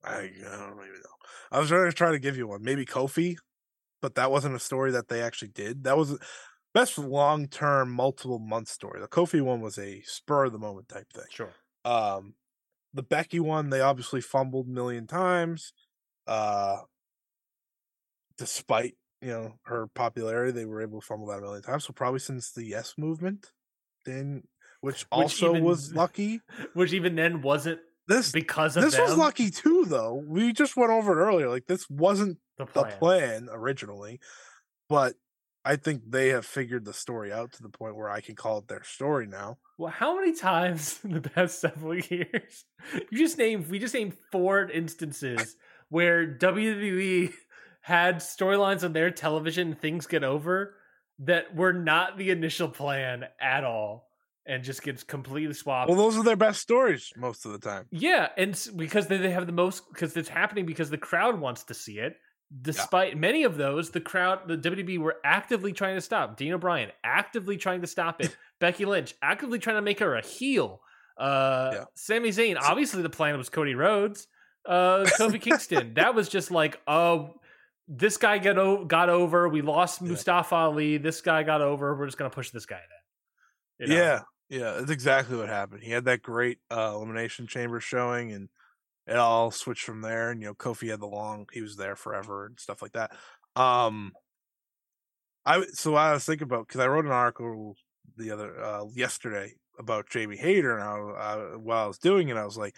I, 0.03 0.15
I 0.15 0.19
don't 0.19 0.73
even 0.73 1.01
know. 1.01 1.15
I 1.51 1.60
was 1.60 1.69
going 1.69 1.89
to 1.89 1.95
try 1.95 2.11
to 2.11 2.19
give 2.19 2.35
you 2.35 2.47
one, 2.47 2.64
maybe 2.64 2.85
Kofi, 2.85 3.38
but 4.01 4.15
that 4.15 4.31
wasn't 4.31 4.55
a 4.55 4.60
story 4.60 4.91
that 4.91 5.07
they 5.07 5.22
actually 5.22 5.49
did. 5.49 5.85
That 5.85 5.97
was 5.97 6.18
best 6.73 6.97
long 6.97 7.47
term, 7.47 7.91
multiple 7.91 8.39
month 8.39 8.68
story. 8.68 8.99
The 8.99 9.07
Kofi 9.07 9.41
one 9.41 9.61
was 9.61 9.77
a 9.77 10.01
spur 10.01 10.45
of 10.45 10.51
the 10.51 10.60
moment 10.60 10.89
type 10.89 11.11
thing. 11.14 11.26
Sure. 11.30 11.53
Um, 11.85 12.34
the 12.93 13.03
Becky 13.03 13.39
one, 13.39 13.69
they 13.69 13.81
obviously 13.81 14.22
fumbled 14.22 14.68
a 14.68 14.72
million 14.72 15.07
times. 15.07 15.73
Uh, 16.27 16.77
despite 18.38 18.95
you 19.24 19.32
know 19.32 19.54
her 19.64 19.88
popularity, 19.88 20.52
they 20.52 20.66
were 20.66 20.82
able 20.82 21.00
to 21.00 21.06
fumble 21.06 21.28
that 21.28 21.38
a 21.40 21.41
million 21.41 21.64
times. 21.64 21.86
So 21.86 21.94
probably 21.94 22.20
since 22.20 22.52
the 22.52 22.66
Yes 22.66 22.95
movement, 22.98 23.52
then 24.06 24.44
which 24.82 25.06
also 25.12 25.52
even- 25.52 25.64
was 25.64 25.94
lucky. 25.94 26.41
Which 26.74 26.91
even 26.94 27.16
then 27.16 27.41
wasn't 27.41 27.80
This 28.08 28.32
because 28.34 28.76
of 28.76 28.84
this 28.84 28.98
was 29.00 29.18
lucky 29.18 29.50
too, 29.50 29.86
though. 29.88 30.22
We 30.28 30.52
just 30.52 30.76
went 30.76 30.91
over 30.91 31.14
it 31.14 31.24
earlier. 31.26 31.48
Like 31.50 31.68
this 31.68 31.90
wasn't 31.90 32.38
the 32.58 32.66
the 32.66 32.72
plan. 32.72 32.98
plan 33.00 33.50
originally, 33.52 34.20
but 34.90 35.16
I 35.66 35.78
think 35.78 36.02
they 36.10 36.30
have 36.30 36.45
figured 36.45 36.84
the 36.84 36.94
story 36.94 37.32
out 37.32 37.54
to 37.54 37.64
the 37.64 37.70
point 37.70 37.95
where 37.95 38.10
I 38.10 38.20
can 38.20 38.36
call 38.36 38.58
it 38.58 38.68
their 38.68 38.84
story 38.84 39.26
now. 39.26 39.58
Well, 39.78 39.91
how 39.91 40.20
many 40.20 40.34
times 40.36 41.00
in 41.06 41.14
the 41.14 41.22
past 41.22 41.62
several 41.62 41.95
years 42.12 42.66
you 43.10 43.18
just 43.18 43.38
named 43.38 43.70
we 43.70 43.80
just 43.80 43.94
named 43.94 44.18
four 44.34 44.70
instances 44.70 45.56
where 45.88 46.28
WWE 46.28 47.32
had 47.84 48.18
storylines 48.18 48.84
on 48.84 48.93
their 48.93 49.11
television 49.11 49.76
things 49.76 50.07
get 50.07 50.23
over 50.23 50.73
that 51.19 51.53
were 51.55 51.73
not 51.73 52.18
the 52.18 52.31
initial 52.31 52.68
plan 52.68 53.26
at 53.39 53.64
all 53.64 54.07
and 54.45 54.64
just 54.64 54.81
gets 54.84 55.03
completely 55.03 55.53
swapped. 55.53 55.89
Well, 55.89 55.97
those 55.97 56.18
are 56.18 56.23
their 56.23 56.35
best 56.35 56.60
stories 56.61 57.11
most 57.15 57.45
of 57.45 57.51
the 57.51 57.60
time. 57.60 57.85
yeah, 57.91 58.30
and 58.38 58.60
because 58.76 59.07
they, 59.07 59.18
they 59.18 59.31
have 59.31 59.45
the 59.45 59.53
most 59.53 59.84
because 59.93 60.18
it's 60.18 60.27
happening 60.30 60.65
because 60.65 60.89
the 60.89 60.97
crowd 60.97 61.39
wants 61.39 61.64
to 61.65 61.73
see 61.73 61.99
it. 61.99 62.15
Despite 62.61 63.18
many 63.18 63.43
of 63.45 63.57
those, 63.57 63.89
the 63.89 63.99
crowd, 64.01 64.47
the 64.47 64.57
WWE 64.57 64.99
were 64.99 65.15
actively 65.26 65.73
trying 65.73 65.95
to 65.95 66.01
stop. 66.01 66.38
Daniel 66.38 66.60
Bryan 66.60 66.91
actively 67.03 67.57
trying 67.57 67.81
to 67.81 67.88
stop 67.88 68.22
it. 68.22 68.35
Becky 68.60 68.85
Lynch 68.85 69.15
actively 69.23 69.60
trying 69.60 69.77
to 69.77 69.81
make 69.81 69.99
her 69.99 70.15
a 70.15 70.22
heel. 70.26 70.80
Uh, 71.18 71.72
Yeah. 71.73 71.84
Sami 71.95 72.30
Zayn, 72.30 72.57
obviously 72.61 73.01
the 73.01 73.10
plan 73.10 73.38
was 73.38 73.49
Cody 73.49 73.76
Rhodes. 73.76 74.27
Uh, 74.68 75.03
Kofi 75.18 75.41
Kingston, 75.47 75.95
that 75.95 76.14
was 76.15 76.30
just 76.30 76.51
like, 76.51 76.80
oh, 76.88 77.34
this 77.88 78.18
guy 78.18 78.38
got 78.38 78.57
o- 78.57 78.85
got 78.85 79.10
over. 79.10 79.49
We 79.49 79.61
lost 79.61 80.01
Yeah. 80.01 80.10
Mustafa 80.10 80.55
Ali. 80.55 80.97
This 80.97 81.22
guy 81.22 81.43
got 81.43 81.61
over. 81.61 81.95
We're 81.95 82.05
just 82.05 82.18
gonna 82.18 82.30
push 82.30 82.51
this 82.51 82.65
guy 82.65 82.80
then. 82.80 83.88
You 83.88 83.95
know? 83.95 84.01
Yeah, 84.01 84.22
yeah, 84.49 84.72
that's 84.73 84.91
exactly 84.91 85.38
what 85.38 85.49
happened. 85.49 85.84
He 85.84 85.91
had 85.91 86.05
that 86.05 86.22
great 86.22 86.60
uh, 86.72 86.93
elimination 86.95 87.47
chamber 87.47 87.80
showing, 87.80 88.31
and 88.31 88.49
it 89.07 89.15
all 89.15 89.51
switched 89.51 89.84
from 89.84 90.01
there. 90.01 90.31
And 90.31 90.41
you 90.41 90.47
know, 90.47 90.53
Kofi 90.53 90.89
had 90.89 91.01
the 91.01 91.07
long; 91.07 91.47
he 91.51 91.61
was 91.61 91.76
there 91.76 91.95
forever 91.95 92.45
and 92.45 92.60
stuff 92.60 92.81
like 92.81 92.93
that. 92.93 93.11
Um, 93.55 94.14
I 95.45 95.65
so 95.73 95.95
I 95.95 96.14
was 96.14 96.26
thinking 96.26 96.45
about 96.45 96.68
because 96.68 96.81
I 96.81 96.88
wrote 96.88 97.05
an 97.05 97.11
article 97.11 97.76
the 98.18 98.31
other 98.31 98.64
uh, 98.64 98.85
yesterday 98.93 99.53
about 99.80 100.10
Jamie 100.10 100.38
Hayter 100.38 100.77
and 100.77 100.84
how 100.84 101.10
uh, 101.10 101.57
while 101.57 101.84
I 101.84 101.88
was 101.88 101.97
doing 101.97 102.30
it, 102.30 102.38
I 102.38 102.45
was 102.45 102.57
like, 102.57 102.76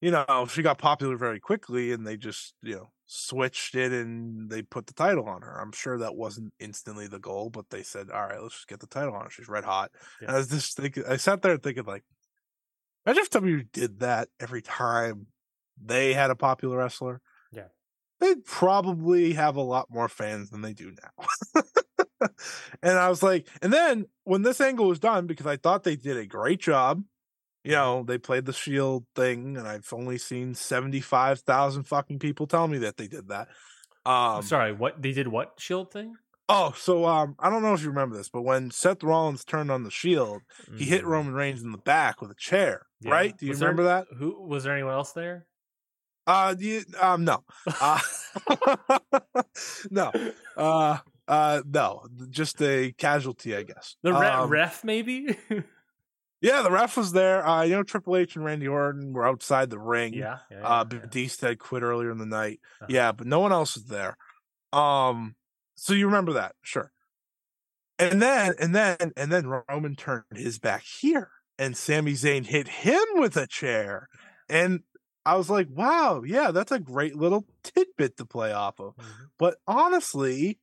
you 0.00 0.10
know, 0.10 0.46
she 0.50 0.62
got 0.62 0.78
popular 0.78 1.16
very 1.16 1.40
quickly, 1.40 1.92
and 1.92 2.06
they 2.06 2.16
just 2.16 2.54
you 2.62 2.74
know 2.74 2.90
switched 3.08 3.74
it 3.74 3.90
and 3.90 4.50
they 4.50 4.62
put 4.62 4.86
the 4.86 4.92
title 4.92 5.26
on 5.26 5.40
her. 5.42 5.58
I'm 5.60 5.72
sure 5.72 5.98
that 5.98 6.14
wasn't 6.14 6.52
instantly 6.60 7.08
the 7.08 7.18
goal, 7.18 7.48
but 7.48 7.70
they 7.70 7.82
said, 7.82 8.10
all 8.10 8.26
right, 8.26 8.40
let's 8.40 8.54
just 8.54 8.68
get 8.68 8.80
the 8.80 8.86
title 8.86 9.14
on 9.14 9.24
her. 9.24 9.30
She's 9.30 9.48
red 9.48 9.64
hot. 9.64 9.90
And 10.20 10.30
I 10.30 10.36
was 10.36 10.48
just 10.48 10.76
thinking, 10.76 11.04
I 11.08 11.16
sat 11.16 11.40
there 11.40 11.56
thinking, 11.56 11.84
like, 11.84 12.04
imagine 13.06 13.22
if 13.22 13.30
W 13.30 13.64
did 13.72 14.00
that 14.00 14.28
every 14.38 14.60
time 14.60 15.26
they 15.82 16.12
had 16.12 16.30
a 16.30 16.36
popular 16.36 16.76
wrestler. 16.76 17.22
Yeah. 17.50 17.68
They'd 18.20 18.44
probably 18.44 19.32
have 19.32 19.56
a 19.56 19.62
lot 19.62 19.86
more 19.90 20.08
fans 20.08 20.50
than 20.50 20.60
they 20.60 20.74
do 20.74 20.92
now. 21.02 21.62
and 22.82 22.98
I 22.98 23.08
was 23.08 23.22
like, 23.22 23.48
and 23.62 23.72
then 23.72 24.04
when 24.24 24.42
this 24.42 24.60
angle 24.60 24.86
was 24.86 25.00
done, 25.00 25.26
because 25.26 25.46
I 25.46 25.56
thought 25.56 25.82
they 25.84 25.96
did 25.96 26.18
a 26.18 26.26
great 26.26 26.60
job, 26.60 27.02
you 27.68 27.74
know, 27.74 28.02
they 28.02 28.16
played 28.16 28.46
the 28.46 28.52
shield 28.54 29.04
thing, 29.14 29.58
and 29.58 29.68
I've 29.68 29.92
only 29.92 30.16
seen 30.16 30.54
75,000 30.54 31.84
fucking 31.84 32.18
people 32.18 32.46
tell 32.46 32.66
me 32.66 32.78
that 32.78 32.96
they 32.96 33.08
did 33.08 33.28
that. 33.28 33.48
Um, 34.06 34.40
Sorry, 34.42 34.72
what 34.72 35.02
they 35.02 35.12
did? 35.12 35.28
What 35.28 35.52
shield 35.58 35.92
thing? 35.92 36.14
Oh, 36.48 36.72
so 36.78 37.04
um, 37.04 37.36
I 37.38 37.50
don't 37.50 37.60
know 37.60 37.74
if 37.74 37.82
you 37.82 37.88
remember 37.90 38.16
this, 38.16 38.30
but 38.30 38.40
when 38.40 38.70
Seth 38.70 39.02
Rollins 39.04 39.44
turned 39.44 39.70
on 39.70 39.82
the 39.84 39.90
Shield, 39.90 40.40
he 40.78 40.86
hit 40.86 41.02
Mm. 41.04 41.08
Roman 41.08 41.34
Reigns 41.34 41.62
in 41.62 41.72
the 41.72 41.76
back 41.78 42.22
with 42.22 42.30
a 42.30 42.34
chair. 42.38 42.86
Yeah. 43.02 43.10
Right? 43.10 43.36
Do 43.36 43.44
you 43.44 43.50
Was 43.50 43.58
there- 43.58 43.68
remember 43.68 43.84
that? 43.84 44.06
Who 44.16 44.40
was 44.48 44.64
there? 44.64 44.72
Anyone 44.72 44.94
else 44.94 45.12
there? 45.12 45.46
Uh, 46.26 46.54
do 46.54 46.64
you, 46.64 46.84
um, 47.02 47.24
no, 47.24 47.44
uh, 47.80 48.00
no, 49.90 50.10
uh, 50.56 50.98
uh, 51.26 51.62
no, 51.66 52.06
just 52.30 52.62
a 52.62 52.92
casualty, 52.96 53.54
I 53.54 53.62
guess. 53.62 53.96
The 54.02 54.12
re- 54.14 54.26
Um, 54.26 54.48
ref, 54.48 54.84
maybe. 54.84 55.36
yeah, 56.40 56.62
the 56.62 56.70
ref 56.70 56.96
was 56.96 57.12
there. 57.12 57.46
Uh, 57.46 57.62
you 57.62 57.72
know, 57.76 57.82
Triple 57.82 58.16
H 58.16 58.36
and 58.36 58.44
Randy 58.44 58.68
Orton 58.68 59.12
were 59.12 59.26
outside 59.26 59.70
the 59.70 59.78
ring. 59.78 60.14
yeah. 60.14 60.38
yeah, 60.50 60.58
uh, 60.66 60.84
yeah, 60.90 60.98
yeah. 61.12 61.28
Had 61.40 61.58
quit 61.58 61.82
earlier 61.82 62.10
in 62.10 62.18
the 62.18 62.26
night. 62.26 62.60
Uh-huh. 62.80 62.86
Yeah, 62.88 63.12
but 63.12 63.26
no 63.26 63.40
one 63.40 63.52
else 63.52 63.74
was 63.74 63.84
there. 63.84 64.16
Um, 64.72 65.34
so 65.74 65.94
you 65.94 66.06
remember 66.06 66.34
that, 66.34 66.54
sure. 66.62 66.92
And 67.98 68.22
then, 68.22 68.54
and 68.60 68.74
then, 68.74 69.12
and 69.16 69.32
then 69.32 69.46
Roman 69.68 69.96
turned 69.96 70.24
his 70.34 70.58
back 70.58 70.84
here, 70.84 71.30
and 71.58 71.76
Sami 71.76 72.12
Zayn 72.12 72.46
hit 72.46 72.68
him 72.68 73.02
with 73.14 73.36
a 73.36 73.46
chair, 73.46 74.08
and 74.48 74.82
I 75.26 75.34
was 75.36 75.50
like, 75.50 75.66
wow, 75.70 76.22
yeah, 76.24 76.52
that's 76.52 76.72
a 76.72 76.78
great 76.78 77.16
little 77.16 77.44
tidbit 77.64 78.16
to 78.18 78.24
play 78.24 78.52
off 78.52 78.78
of. 78.78 78.96
Mhm. 78.96 79.04
But 79.38 79.56
honestly, 79.66 80.58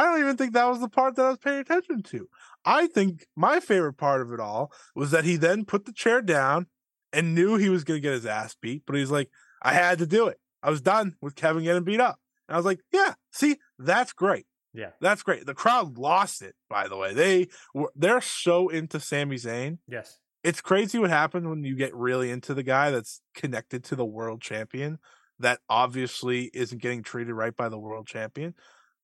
I 0.00 0.04
don't 0.04 0.20
even 0.20 0.36
think 0.38 0.54
that 0.54 0.64
was 0.66 0.80
the 0.80 0.88
part 0.88 1.16
that 1.16 1.26
I 1.26 1.28
was 1.28 1.38
paying 1.38 1.60
attention 1.60 2.02
to. 2.04 2.26
I 2.64 2.86
think 2.86 3.26
my 3.36 3.60
favorite 3.60 3.98
part 3.98 4.22
of 4.22 4.32
it 4.32 4.40
all 4.40 4.72
was 4.94 5.10
that 5.10 5.24
he 5.24 5.36
then 5.36 5.66
put 5.66 5.84
the 5.84 5.92
chair 5.92 6.22
down 6.22 6.68
and 7.12 7.34
knew 7.34 7.56
he 7.56 7.68
was 7.68 7.84
going 7.84 7.98
to 7.98 8.02
get 8.02 8.14
his 8.14 8.24
ass 8.24 8.56
beat, 8.62 8.84
but 8.86 8.96
he's 8.96 9.10
like, 9.10 9.28
I 9.60 9.74
had 9.74 9.98
to 9.98 10.06
do 10.06 10.26
it. 10.28 10.38
I 10.62 10.70
was 10.70 10.80
done 10.80 11.16
with 11.20 11.34
Kevin 11.34 11.64
getting 11.64 11.84
beat 11.84 12.00
up. 12.00 12.18
And 12.48 12.54
I 12.54 12.58
was 12.58 12.64
like, 12.64 12.80
yeah, 12.90 13.12
see, 13.30 13.56
that's 13.78 14.14
great. 14.14 14.46
Yeah. 14.72 14.90
That's 15.02 15.22
great. 15.22 15.44
The 15.44 15.52
crowd 15.54 15.98
lost 15.98 16.40
it, 16.40 16.54
by 16.70 16.88
the 16.88 16.96
way. 16.96 17.12
They 17.12 17.48
were 17.74 17.92
they're 17.94 18.22
so 18.22 18.68
into 18.70 19.00
Sami 19.00 19.36
Zayn. 19.36 19.78
Yes. 19.86 20.18
It's 20.42 20.62
crazy 20.62 20.98
what 20.98 21.10
happens 21.10 21.46
when 21.46 21.62
you 21.64 21.76
get 21.76 21.94
really 21.94 22.30
into 22.30 22.54
the 22.54 22.62
guy 22.62 22.90
that's 22.90 23.20
connected 23.34 23.84
to 23.84 23.96
the 23.96 24.06
world 24.06 24.40
champion. 24.40 24.98
that 25.40 25.58
obviously 25.68 26.50
isn't 26.54 26.80
getting 26.82 27.02
treated 27.02 27.34
right 27.34 27.56
by 27.56 27.68
the 27.68 27.78
world 27.78 28.06
champion. 28.06 28.54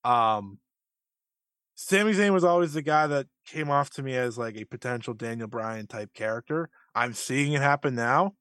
Um, 0.04 0.58
Sami 1.78 2.12
Zayn 2.12 2.32
was 2.32 2.42
always 2.44 2.72
the 2.72 2.82
guy 2.82 3.06
that 3.06 3.26
came 3.46 3.70
off 3.70 3.90
to 3.90 4.02
me 4.02 4.16
as 4.16 4.38
like 4.38 4.56
a 4.56 4.64
potential 4.64 5.12
Daniel 5.14 5.46
Bryan 5.46 5.86
type 5.86 6.12
character. 6.14 6.70
I'm 6.94 7.12
seeing 7.12 7.52
it 7.52 7.60
happen 7.60 7.94
now. 7.94 8.32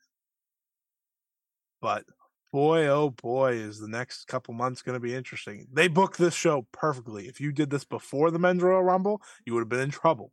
But 1.82 2.06
boy, 2.52 2.88
oh 2.88 3.10
boy, 3.10 3.54
is 3.54 3.80
the 3.80 3.90
next 3.90 4.28
couple 4.28 4.54
months 4.54 4.82
going 4.82 4.96
to 4.96 5.00
be 5.02 5.14
interesting. 5.14 5.68
They 5.72 5.88
booked 5.90 6.18
this 6.18 6.34
show 6.34 6.66
perfectly. 6.72 7.28
If 7.28 7.42
you 7.42 7.52
did 7.52 7.70
this 7.70 7.84
before 7.84 8.32
the 8.32 8.40
Men's 8.40 8.64
Royal 8.64 8.84
Rumble, 8.84 9.22
you 9.46 9.54
would 9.54 9.60
have 9.62 9.70
been 9.70 9.82
in 9.82 9.92
trouble. 9.92 10.32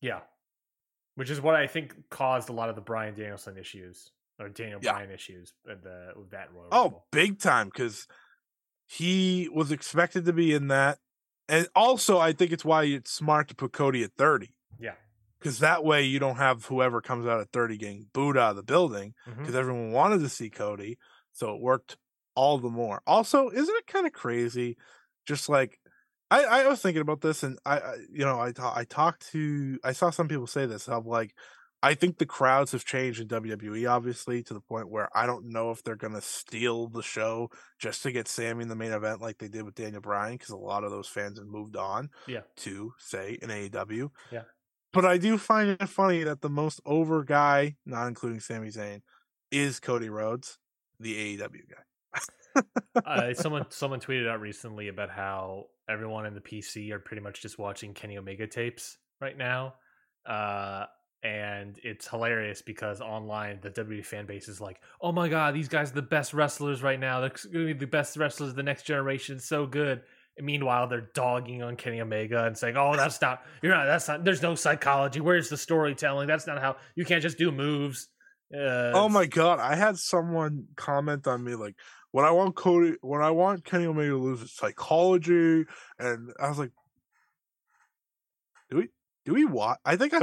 Yeah. 0.00 0.20
Which 1.14 1.30
is 1.30 1.40
what 1.40 1.54
I 1.54 1.66
think 1.68 1.94
caused 2.10 2.48
a 2.48 2.52
lot 2.52 2.68
of 2.68 2.74
the 2.74 2.80
Bryan 2.82 3.14
Danielson 3.14 3.56
issues 3.56 4.10
or 4.40 4.48
Daniel 4.48 4.80
Yeah. 4.82 4.94
Bryan 4.94 5.10
issues 5.12 5.52
with, 5.64 5.82
the, 5.84 6.08
with 6.16 6.30
that 6.30 6.52
Royal 6.52 6.68
Oh, 6.72 6.82
Rumble. 6.82 7.06
big 7.12 7.38
time 7.38 7.68
because 7.68 8.08
he 8.86 9.48
was 9.54 9.70
expected 9.70 10.24
to 10.24 10.32
be 10.32 10.52
in 10.54 10.68
that. 10.68 10.98
And 11.52 11.68
also, 11.76 12.18
I 12.18 12.32
think 12.32 12.50
it's 12.50 12.64
why 12.64 12.84
it's 12.84 13.12
smart 13.12 13.48
to 13.48 13.54
put 13.54 13.74
Cody 13.74 14.02
at 14.02 14.14
30 14.16 14.54
Yeah. 14.80 14.94
because 15.38 15.58
that 15.58 15.84
way 15.84 16.02
you 16.02 16.18
don't 16.18 16.36
have 16.36 16.64
whoever 16.64 17.02
comes 17.02 17.26
out 17.26 17.40
at 17.40 17.52
30 17.52 17.76
getting 17.76 18.06
booed 18.14 18.38
out 18.38 18.50
of 18.50 18.56
the 18.56 18.62
building 18.62 19.12
mm-hmm. 19.28 19.38
because 19.38 19.54
everyone 19.54 19.92
wanted 19.92 20.20
to 20.20 20.30
see 20.30 20.48
Cody. 20.48 20.96
So 21.32 21.54
it 21.54 21.60
worked 21.60 21.98
all 22.34 22.56
the 22.56 22.70
more. 22.70 23.02
Also, 23.06 23.50
isn't 23.50 23.76
it 23.76 23.86
kind 23.86 24.06
of 24.06 24.14
crazy? 24.14 24.78
Just 25.26 25.50
like 25.50 25.78
I, 26.30 26.44
I 26.44 26.66
was 26.68 26.80
thinking 26.80 27.02
about 27.02 27.20
this, 27.20 27.42
and 27.42 27.58
I, 27.66 27.78
I 27.78 27.94
you 28.10 28.24
know, 28.24 28.40
I 28.40 28.52
ta- 28.52 28.72
I 28.74 28.84
talked 28.84 29.30
to, 29.32 29.78
I 29.84 29.92
saw 29.92 30.08
some 30.08 30.28
people 30.28 30.46
say 30.46 30.64
this 30.64 30.88
of 30.88 31.06
like, 31.06 31.34
I 31.84 31.94
think 31.94 32.18
the 32.18 32.26
crowds 32.26 32.70
have 32.72 32.84
changed 32.84 33.20
in 33.20 33.26
WWE, 33.28 33.90
obviously, 33.90 34.42
to 34.44 34.54
the 34.54 34.60
point 34.60 34.88
where 34.88 35.08
I 35.16 35.26
don't 35.26 35.46
know 35.46 35.70
if 35.72 35.82
they're 35.82 35.96
gonna 35.96 36.20
steal 36.20 36.86
the 36.86 37.02
show 37.02 37.50
just 37.78 38.02
to 38.04 38.12
get 38.12 38.28
Sami 38.28 38.62
in 38.62 38.68
the 38.68 38.76
main 38.76 38.92
event 38.92 39.20
like 39.20 39.38
they 39.38 39.48
did 39.48 39.64
with 39.64 39.74
Daniel 39.74 40.00
Bryan, 40.00 40.34
because 40.36 40.50
a 40.50 40.56
lot 40.56 40.84
of 40.84 40.90
those 40.92 41.08
fans 41.08 41.38
have 41.38 41.48
moved 41.48 41.76
on 41.76 42.10
Yeah. 42.28 42.42
to 42.58 42.94
say 42.98 43.38
an 43.42 43.50
AEW. 43.50 44.10
Yeah. 44.30 44.42
But 44.92 45.04
I 45.06 45.16
do 45.18 45.38
find 45.38 45.70
it 45.70 45.88
funny 45.88 46.22
that 46.22 46.40
the 46.42 46.50
most 46.50 46.80
over 46.86 47.24
guy, 47.24 47.76
not 47.86 48.06
including 48.06 48.40
Sami 48.40 48.68
Zayn, 48.68 49.00
is 49.50 49.80
Cody 49.80 50.08
Rhodes, 50.10 50.58
the 51.00 51.36
AEW 51.38 51.62
guy. 51.68 52.62
uh, 53.04 53.34
someone 53.34 53.66
someone 53.70 54.00
tweeted 54.00 54.28
out 54.28 54.40
recently 54.40 54.88
about 54.88 55.10
how 55.10 55.66
everyone 55.88 56.26
in 56.26 56.34
the 56.34 56.40
PC 56.40 56.90
are 56.92 56.98
pretty 56.98 57.22
much 57.22 57.42
just 57.42 57.58
watching 57.58 57.92
Kenny 57.94 58.18
Omega 58.18 58.46
tapes 58.46 58.98
right 59.20 59.36
now, 59.36 59.74
uh, 60.26 60.84
and 61.22 61.78
it's 61.84 62.08
hilarious 62.08 62.62
because 62.62 63.00
online 63.00 63.60
the 63.62 63.70
WWE 63.70 64.04
fan 64.04 64.26
base 64.26 64.48
is 64.48 64.60
like, 64.60 64.80
"Oh 65.00 65.12
my 65.12 65.28
god, 65.28 65.54
these 65.54 65.68
guys 65.68 65.92
are 65.92 65.94
the 65.94 66.02
best 66.02 66.34
wrestlers 66.34 66.82
right 66.82 66.98
now. 66.98 67.20
They're 67.20 67.30
going 67.30 67.68
to 67.68 67.74
be 67.74 67.80
the 67.80 67.86
best 67.86 68.16
wrestlers 68.16 68.50
of 68.50 68.56
the 68.56 68.62
next 68.62 68.82
generation. 68.84 69.38
So 69.38 69.66
good." 69.66 70.02
And 70.36 70.46
meanwhile, 70.46 70.88
they're 70.88 71.10
dogging 71.14 71.62
on 71.62 71.76
Kenny 71.76 72.00
Omega 72.00 72.44
and 72.44 72.56
saying, 72.56 72.76
"Oh, 72.76 72.96
that's 72.96 73.20
not 73.20 73.44
you're 73.62 73.74
not 73.74 73.84
that's 73.86 74.08
not. 74.08 74.24
There's 74.24 74.42
no 74.42 74.54
psychology. 74.54 75.20
Where's 75.20 75.48
the 75.48 75.56
storytelling? 75.56 76.26
That's 76.26 76.46
not 76.46 76.60
how 76.60 76.76
you 76.94 77.04
can't 77.04 77.22
just 77.22 77.38
do 77.38 77.52
moves." 77.52 78.08
Uh, 78.52 78.92
Oh 78.94 79.08
my 79.08 79.26
god, 79.26 79.60
I 79.60 79.76
had 79.76 79.96
someone 79.96 80.66
comment 80.76 81.26
on 81.26 81.42
me 81.44 81.54
like 81.54 81.76
when 82.10 82.24
I 82.24 82.30
want 82.30 82.54
Cody 82.54 82.96
when 83.00 83.22
I 83.22 83.30
want 83.30 83.64
Kenny 83.64 83.86
Omega 83.86 84.10
to 84.10 84.18
lose 84.18 84.42
it's 84.42 84.56
psychology 84.56 85.64
and 85.98 86.30
I 86.38 86.48
was 86.48 86.58
like 86.58 86.70
Do 88.70 88.76
we 88.76 88.88
do 89.24 89.34
we 89.34 89.44
watch 89.44 89.78
I 89.84 89.96
think 89.96 90.12
I 90.14 90.22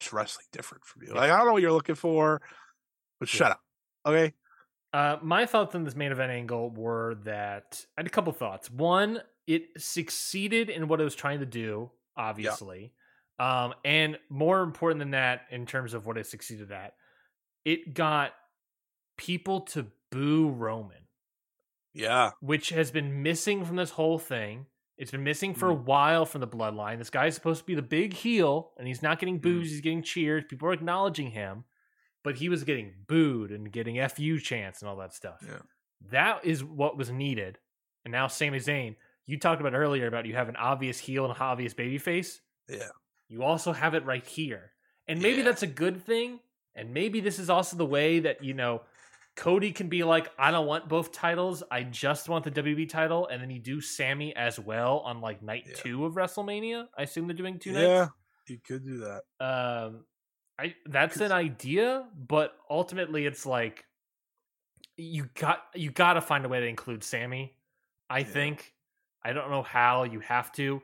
watch 0.00 0.12
wrestling 0.12 0.46
different 0.52 0.84
from 0.84 1.02
you. 1.02 1.08
Yeah. 1.08 1.20
Like 1.20 1.30
I 1.30 1.36
don't 1.36 1.46
know 1.46 1.52
what 1.52 1.62
you're 1.62 1.72
looking 1.72 1.94
for, 1.94 2.40
but 3.18 3.32
Yeah. 3.32 3.38
shut 3.38 3.50
up. 3.52 3.60
Okay? 4.06 4.34
Uh, 4.92 5.18
my 5.22 5.46
thoughts 5.46 5.74
on 5.74 5.84
this 5.84 5.94
main 5.94 6.10
event 6.10 6.32
angle 6.32 6.70
were 6.70 7.16
that 7.24 7.84
I 7.96 8.00
had 8.00 8.06
a 8.06 8.10
couple 8.10 8.32
thoughts. 8.32 8.70
One, 8.70 9.22
it 9.46 9.68
succeeded 9.80 10.68
in 10.68 10.88
what 10.88 11.00
it 11.00 11.04
was 11.04 11.14
trying 11.14 11.40
to 11.40 11.46
do, 11.46 11.90
obviously. 12.16 12.92
Um, 13.38 13.74
and 13.84 14.18
more 14.28 14.62
important 14.62 14.98
than 14.98 15.12
that, 15.12 15.42
in 15.50 15.64
terms 15.64 15.94
of 15.94 16.06
what 16.06 16.18
it 16.18 16.26
succeeded 16.26 16.72
at, 16.72 16.94
it 17.64 17.94
got 17.94 18.32
people 19.16 19.60
to 19.62 19.86
boo 20.10 20.48
Roman, 20.50 21.06
Yeah. 21.94 22.32
which 22.40 22.70
has 22.70 22.90
been 22.90 23.22
missing 23.22 23.64
from 23.64 23.76
this 23.76 23.90
whole 23.90 24.18
thing. 24.18 24.66
It's 25.00 25.10
been 25.10 25.24
missing 25.24 25.54
for 25.54 25.70
a 25.70 25.74
Mm. 25.74 25.84
while 25.84 26.26
from 26.26 26.42
the 26.42 26.46
bloodline. 26.46 26.98
This 26.98 27.08
guy's 27.08 27.34
supposed 27.34 27.60
to 27.60 27.64
be 27.66 27.74
the 27.74 27.80
big 27.82 28.12
heel, 28.12 28.72
and 28.76 28.86
he's 28.86 29.02
not 29.02 29.18
getting 29.18 29.38
Mm. 29.38 29.42
boos, 29.42 29.70
he's 29.70 29.80
getting 29.80 30.02
cheers. 30.02 30.44
People 30.46 30.68
are 30.68 30.72
acknowledging 30.74 31.30
him, 31.30 31.64
but 32.22 32.36
he 32.36 32.50
was 32.50 32.64
getting 32.64 32.92
booed 33.06 33.50
and 33.50 33.72
getting 33.72 33.98
FU 33.98 34.38
chants 34.38 34.82
and 34.82 34.88
all 34.90 34.96
that 34.96 35.14
stuff. 35.14 35.42
Yeah. 35.46 35.62
That 36.10 36.44
is 36.44 36.62
what 36.62 36.98
was 36.98 37.10
needed. 37.10 37.58
And 38.04 38.12
now 38.12 38.26
Sami 38.26 38.58
Zayn, 38.58 38.96
you 39.24 39.38
talked 39.38 39.60
about 39.62 39.74
earlier 39.74 40.06
about 40.06 40.26
you 40.26 40.34
have 40.34 40.50
an 40.50 40.56
obvious 40.56 40.98
heel 40.98 41.24
and 41.24 41.34
an 41.34 41.40
obvious 41.40 41.72
baby 41.72 41.96
face. 41.98 42.42
Yeah. 42.68 42.90
You 43.28 43.42
also 43.42 43.72
have 43.72 43.94
it 43.94 44.04
right 44.04 44.26
here. 44.26 44.72
And 45.08 45.22
maybe 45.22 45.38
Yeah. 45.38 45.44
that's 45.44 45.62
a 45.62 45.66
good 45.66 46.04
thing. 46.04 46.40
And 46.74 46.92
maybe 46.92 47.20
this 47.20 47.38
is 47.38 47.48
also 47.48 47.76
the 47.76 47.86
way 47.86 48.20
that, 48.20 48.44
you 48.44 48.52
know, 48.54 48.82
Cody 49.40 49.72
can 49.72 49.88
be 49.88 50.04
like, 50.04 50.28
I 50.38 50.50
don't 50.50 50.66
want 50.66 50.86
both 50.86 51.12
titles. 51.12 51.62
I 51.70 51.82
just 51.82 52.28
want 52.28 52.44
the 52.44 52.50
WWE 52.50 52.86
title. 52.90 53.26
And 53.26 53.40
then 53.40 53.48
you 53.48 53.58
do 53.58 53.80
Sami 53.80 54.36
as 54.36 54.60
well 54.60 54.98
on 54.98 55.22
like 55.22 55.42
night 55.42 55.64
Yeah. 55.66 55.76
two 55.76 56.04
of 56.04 56.12
WrestleMania. 56.12 56.88
I 56.96 57.04
assume 57.04 57.26
they're 57.26 57.34
doing 57.34 57.58
two 57.58 57.70
yeah. 57.70 57.78
nights. 58.00 58.12
Yeah, 58.50 58.54
you 58.54 58.58
could 58.62 58.84
do 58.84 58.98
that. 58.98 59.22
Um, 59.42 60.04
I 60.58 60.74
that's 60.84 61.16
an 61.22 61.32
idea, 61.32 62.06
but 62.14 62.52
ultimately 62.68 63.24
it's 63.24 63.46
like 63.46 63.86
you 64.98 65.30
got 65.34 65.62
you 65.74 65.90
got 65.90 66.14
to 66.14 66.20
find 66.20 66.44
a 66.44 66.48
way 66.50 66.60
to 66.60 66.66
include 66.66 67.02
Sami. 67.02 67.54
I 68.10 68.18
Yeah. 68.18 68.24
think 68.26 68.74
I 69.24 69.32
don't 69.32 69.50
know 69.50 69.62
how 69.62 70.04
you 70.04 70.20
have 70.20 70.52
to. 70.52 70.82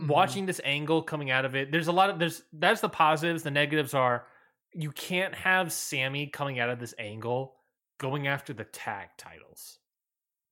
Mhm. 0.00 0.08
Watching 0.08 0.46
this 0.46 0.62
angle 0.64 1.02
coming 1.02 1.30
out 1.30 1.44
of 1.44 1.54
it, 1.54 1.70
there's 1.70 1.88
a 1.88 1.92
lot 1.92 2.08
of 2.08 2.18
there's 2.18 2.42
that's 2.54 2.80
the 2.80 2.88
positives. 2.88 3.42
The 3.42 3.50
negatives 3.50 3.92
are 3.92 4.26
you 4.72 4.92
can't 4.92 5.34
have 5.34 5.70
Sami 5.74 6.28
coming 6.28 6.58
out 6.58 6.70
of 6.70 6.80
this 6.80 6.94
angle 6.98 7.58
going 7.98 8.26
after 8.26 8.52
the 8.52 8.64
tag 8.64 9.08
titles. 9.16 9.78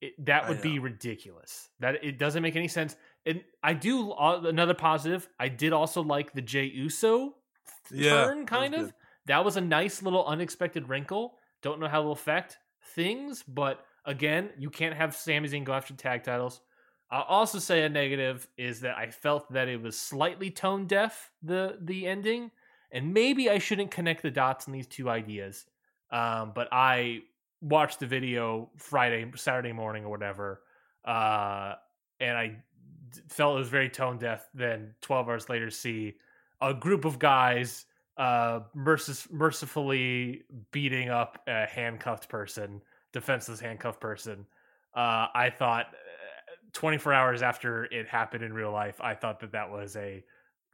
It, 0.00 0.24
that 0.24 0.48
would 0.48 0.62
be 0.62 0.78
ridiculous. 0.78 1.68
That 1.80 2.02
it 2.02 2.18
doesn't 2.18 2.42
make 2.42 2.56
any 2.56 2.68
sense. 2.68 2.96
And 3.26 3.42
I 3.62 3.74
do 3.74 4.12
uh, 4.12 4.40
another 4.44 4.72
positive. 4.72 5.28
I 5.38 5.48
did 5.48 5.74
also 5.74 6.02
like 6.02 6.32
the 6.32 6.40
Jey 6.40 6.64
Uso 6.64 7.34
Yeah, 7.90 8.24
turn, 8.24 8.38
that 8.40 8.46
kind 8.46 8.74
of. 8.74 8.80
good. 8.86 8.94
That 9.26 9.44
was 9.44 9.56
a 9.56 9.60
nice 9.60 10.02
little 10.02 10.24
unexpected 10.26 10.88
wrinkle. 10.88 11.34
Don't 11.62 11.80
know 11.80 11.88
how 11.88 12.00
it'll 12.00 12.12
affect 12.12 12.56
things, 12.94 13.44
but 13.46 13.84
again, 14.06 14.50
you 14.58 14.70
can't 14.70 14.94
have 14.94 15.14
Sami 15.14 15.48
Zayn 15.48 15.64
go 15.64 15.74
after 15.74 15.92
tag 15.92 16.24
titles. 16.24 16.62
I'll 17.10 17.22
also 17.24 17.58
say 17.58 17.82
a 17.84 17.88
negative 17.88 18.48
is 18.56 18.80
that 18.80 18.96
I 18.96 19.10
felt 19.10 19.52
that 19.52 19.68
it 19.68 19.82
was 19.82 19.98
slightly 19.98 20.50
tone 20.50 20.86
deaf 20.86 21.30
the 21.42 21.76
the 21.80 22.06
ending, 22.06 22.52
and 22.90 23.12
maybe 23.12 23.50
I 23.50 23.58
shouldn't 23.58 23.90
connect 23.90 24.22
the 24.22 24.30
dots 24.30 24.66
in 24.66 24.72
these 24.72 24.86
two 24.86 25.10
ideas. 25.10 25.66
Um, 26.10 26.52
but 26.54 26.68
I 26.72 27.20
watched 27.62 28.01
the 28.01 28.07
video 28.07 28.70
Friday, 28.77 29.31
Saturday 29.37 29.73
morning, 29.73 30.05
or 30.05 30.11
whatever, 30.11 30.62
uh, 31.05 31.74
and 32.20 32.37
I 32.37 32.57
felt 33.28 33.57
it 33.57 33.59
was 33.59 33.69
very 33.69 33.89
tone 33.89 34.19
deaf. 34.19 34.49
Then 34.55 34.95
twelve 35.01 35.28
hours 35.28 35.49
later, 35.49 35.70
see 35.70 36.15
a 36.61 36.74
group 36.74 37.05
of 37.05 37.19
guys 37.19 37.87
uh, 38.16 38.61
mercis- 38.77 39.31
mercifully 39.31 40.43
beating 40.73 41.09
up 41.09 41.43
a 41.47 41.66
handcuffed 41.66 42.28
person, 42.28 42.82
defenseless 43.12 43.61
handcuffed 43.61 44.01
person. 44.01 44.47
Uh, 44.95 45.27
I 45.35 45.51
thought 45.57 45.87
uh, 45.87 46.57
24 46.73 47.12
hours 47.12 47.43
after 47.43 47.85
it 47.87 48.07
happened 48.09 48.45
in 48.45 48.53
real 48.53 48.73
life, 48.73 49.01
I 49.01 49.15
thought 49.15 49.41
that 49.41 49.53
that 49.53 49.70
was 49.70 49.97
a 49.97 50.23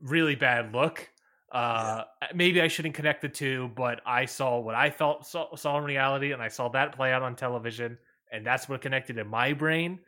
really 0.00 0.34
bad 0.34 0.72
look. 0.74 1.08
Uh, 1.52 2.04
Maybe 2.34 2.60
I 2.60 2.68
shouldn't 2.68 2.94
connect 2.94 3.22
the 3.22 3.28
two, 3.28 3.70
but 3.76 4.00
I 4.04 4.24
saw 4.24 4.58
what 4.58 4.74
I 4.74 4.90
felt 4.90 5.26
saw, 5.26 5.54
saw 5.56 5.78
in 5.78 5.84
reality, 5.84 6.32
and 6.32 6.42
I 6.42 6.48
saw 6.48 6.68
that 6.70 6.94
play 6.96 7.12
out 7.12 7.22
on 7.22 7.36
television, 7.36 7.98
and 8.32 8.44
that's 8.44 8.68
what 8.68 8.80
connected 8.80 9.18
in 9.18 9.28
my 9.28 9.52
brain. 9.52 10.00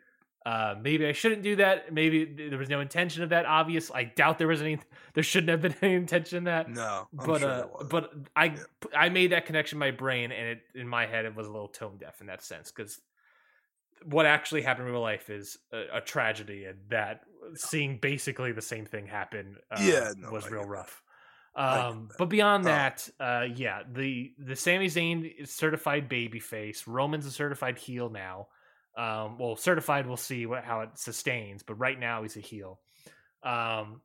Uh, 0.47 0.77
maybe 0.81 1.07
I 1.07 1.13
shouldn't 1.13 1.43
do 1.43 1.57
that. 1.57 1.93
Maybe 1.93 2.25
there 2.25 2.59
was 2.59 2.69
no 2.69 2.81
intention 2.81 3.23
of 3.23 3.31
that. 3.31 3.45
Obvious. 3.45 3.91
I 3.93 4.05
doubt 4.05 4.39
there 4.39 4.49
was 4.49 4.63
any. 4.63 4.79
There 5.15 5.25
shouldn't 5.25 5.51
have 5.51 5.61
been 5.61 5.75
any 5.83 5.95
intention 5.95 6.39
of 6.39 6.45
that. 6.45 6.71
No. 6.71 7.09
I'm 7.19 7.27
but 7.27 7.41
sure 7.41 7.51
uh, 7.51 7.85
but 7.91 8.13
I 8.37 8.45
Yeah. 8.47 8.63
I 8.97 9.09
made 9.09 9.33
that 9.33 9.47
connection 9.47 9.77
in 9.77 9.81
my 9.81 9.91
brain, 9.91 10.33
and 10.33 10.49
it 10.49 10.61
in 10.75 10.87
my 10.87 11.07
head 11.07 11.25
it 11.25 11.35
was 11.35 11.47
a 11.47 11.51
little 11.51 11.69
tone 11.69 11.99
deaf 11.99 12.21
in 12.21 12.29
that 12.29 12.43
sense 12.43 12.71
because 12.71 13.01
what 14.05 14.27
actually 14.27 14.63
happened 14.63 14.87
in 14.87 14.93
real 14.93 15.03
life 15.03 15.29
is 15.29 15.59
a, 15.73 15.99
a 15.99 16.01
tragedy, 16.01 16.67
and 16.67 16.79
that 16.91 17.23
seeing 17.55 17.99
basically 17.99 18.53
the 18.53 18.63
same 18.63 18.87
thing 18.87 19.07
happen 19.07 19.57
uh, 19.71 19.81
Yeah, 19.81 20.13
no, 20.17 20.31
was 20.31 20.47
I 20.47 20.51
real 20.51 20.65
rough. 20.65 21.03
Um, 21.55 22.09
but 22.19 22.29
beyond 22.29 22.67
Uh, 22.67 22.69
that, 22.69 23.09
uh, 23.19 23.47
yeah, 23.55 23.83
the 23.91 24.33
the 24.39 24.57
Sami 24.57 24.87
Zayn 24.87 25.41
is 25.41 25.51
certified 25.51 26.09
babyface. 26.09 26.85
Roman's 26.87 27.27
a 27.27 27.31
certified 27.33 27.79
heel 27.79 28.11
now. 28.11 28.49
Um, 28.97 29.39
well, 29.39 29.57
certified, 29.57 30.07
we'll 30.07 30.17
see 30.17 30.47
what, 30.47 30.65
how 30.65 30.81
it 30.81 30.91
sustains, 30.99 31.63
but 31.63 31.75
right 31.75 31.99
now 31.99 32.23
he's 32.23 32.37
a 32.37 32.41
heel. 32.41 32.81
Um, 33.45 34.01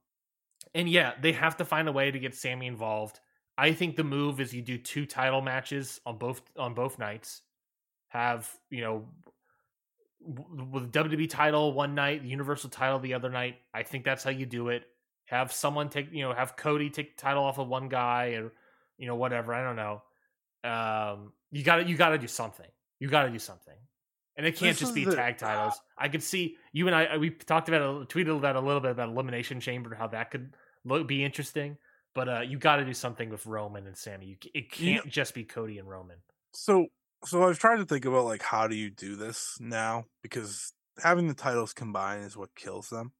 and 0.75 0.87
yeah, 0.87 1.13
they 1.19 1.31
have 1.31 1.57
to 1.57 1.65
find 1.65 1.87
a 1.87 1.91
way 1.91 2.11
to 2.11 2.19
get 2.19 2.35
Sami 2.35 2.67
involved. 2.67 3.19
I 3.57 3.73
think 3.73 3.95
the 3.95 4.03
move 4.03 4.39
is 4.39 4.53
you 4.53 4.61
do 4.61 4.77
two 4.77 5.05
title 5.05 5.41
matches 5.41 5.99
on 6.05 6.17
both 6.17 6.41
on 6.57 6.73
both 6.73 6.97
nights. 6.99 7.41
have 8.07 8.49
you 8.69 8.81
know 8.81 9.07
with 10.21 10.91
WWE 10.91 11.29
title 11.29 11.73
one 11.73 11.95
night, 11.95 12.23
the 12.23 12.29
Universal 12.29 12.69
title 12.69 12.99
the 12.99 13.13
other 13.13 13.29
night. 13.29 13.57
I 13.73 13.83
think 13.83 14.05
that's 14.05 14.23
how 14.23 14.29
you 14.29 14.45
do 14.45 14.69
it. 14.69 14.85
Have 15.25 15.51
someone 15.51 15.89
take 15.89 16.11
you 16.11 16.23
know 16.23 16.33
have 16.33 16.55
Cody 16.55 16.89
take 16.89 17.17
the 17.17 17.21
title 17.21 17.43
off 17.43 17.57
of 17.57 17.67
one 17.67 17.89
guy 17.89 18.33
or 18.33 18.51
you 18.97 19.07
know 19.07 19.15
whatever. 19.15 19.53
I 19.53 19.63
don't 19.63 19.75
know. 19.75 20.01
Um, 20.63 21.33
you 21.51 21.63
got 21.63 21.77
to 21.77 21.85
you 21.85 21.95
got 21.95 22.09
to 22.09 22.17
do 22.17 22.27
something. 22.27 22.67
You 22.99 23.09
got 23.09 23.23
to 23.23 23.29
do 23.29 23.39
something. 23.39 23.75
And 24.35 24.47
it 24.47 24.55
can't 24.55 24.71
This 24.71 24.79
just 24.79 24.95
be 24.95 25.05
the- 25.05 25.15
tag 25.15 25.37
titles. 25.37 25.79
I 25.97 26.09
could 26.09 26.23
see 26.23 26.57
you 26.71 26.87
and 26.87 26.95
I. 26.95 27.17
We 27.17 27.29
talked 27.29 27.69
about 27.69 28.01
it, 28.01 28.09
tweeted 28.09 28.35
about 28.35 28.55
a 28.55 28.61
little 28.61 28.81
bit 28.81 28.91
about 28.91 29.09
Elimination 29.09 29.59
Chamber, 29.59 29.93
how 29.93 30.07
that 30.07 30.31
could 30.31 30.55
look, 30.83 31.07
be 31.07 31.23
interesting. 31.23 31.77
But 32.15 32.29
uh, 32.29 32.41
you 32.41 32.57
got 32.57 32.77
to 32.77 32.85
do 32.85 32.93
something 32.93 33.29
with 33.29 33.45
Roman 33.45 33.87
and 33.87 33.97
Sami. 33.97 34.25
You, 34.27 34.35
it 34.53 34.71
can't 34.71 35.07
just 35.09 35.33
be 35.33 35.43
Cody 35.43 35.79
and 35.79 35.87
Roman. 35.87 36.17
So 36.53 36.87
so 37.25 37.41
I 37.41 37.47
was 37.47 37.57
trying 37.57 37.79
to 37.79 37.85
think 37.85 38.05
about 38.05 38.25
like 38.25 38.41
how 38.41 38.67
do 38.67 38.75
you 38.75 38.89
do 38.89 39.15
this 39.15 39.57
now 39.59 40.05
because 40.21 40.73
having 41.01 41.27
the 41.27 41.33
titles 41.33 41.73
combined 41.73 42.25
is 42.25 42.37
what 42.37 42.55
kills 42.55 42.89
them. 42.89 43.13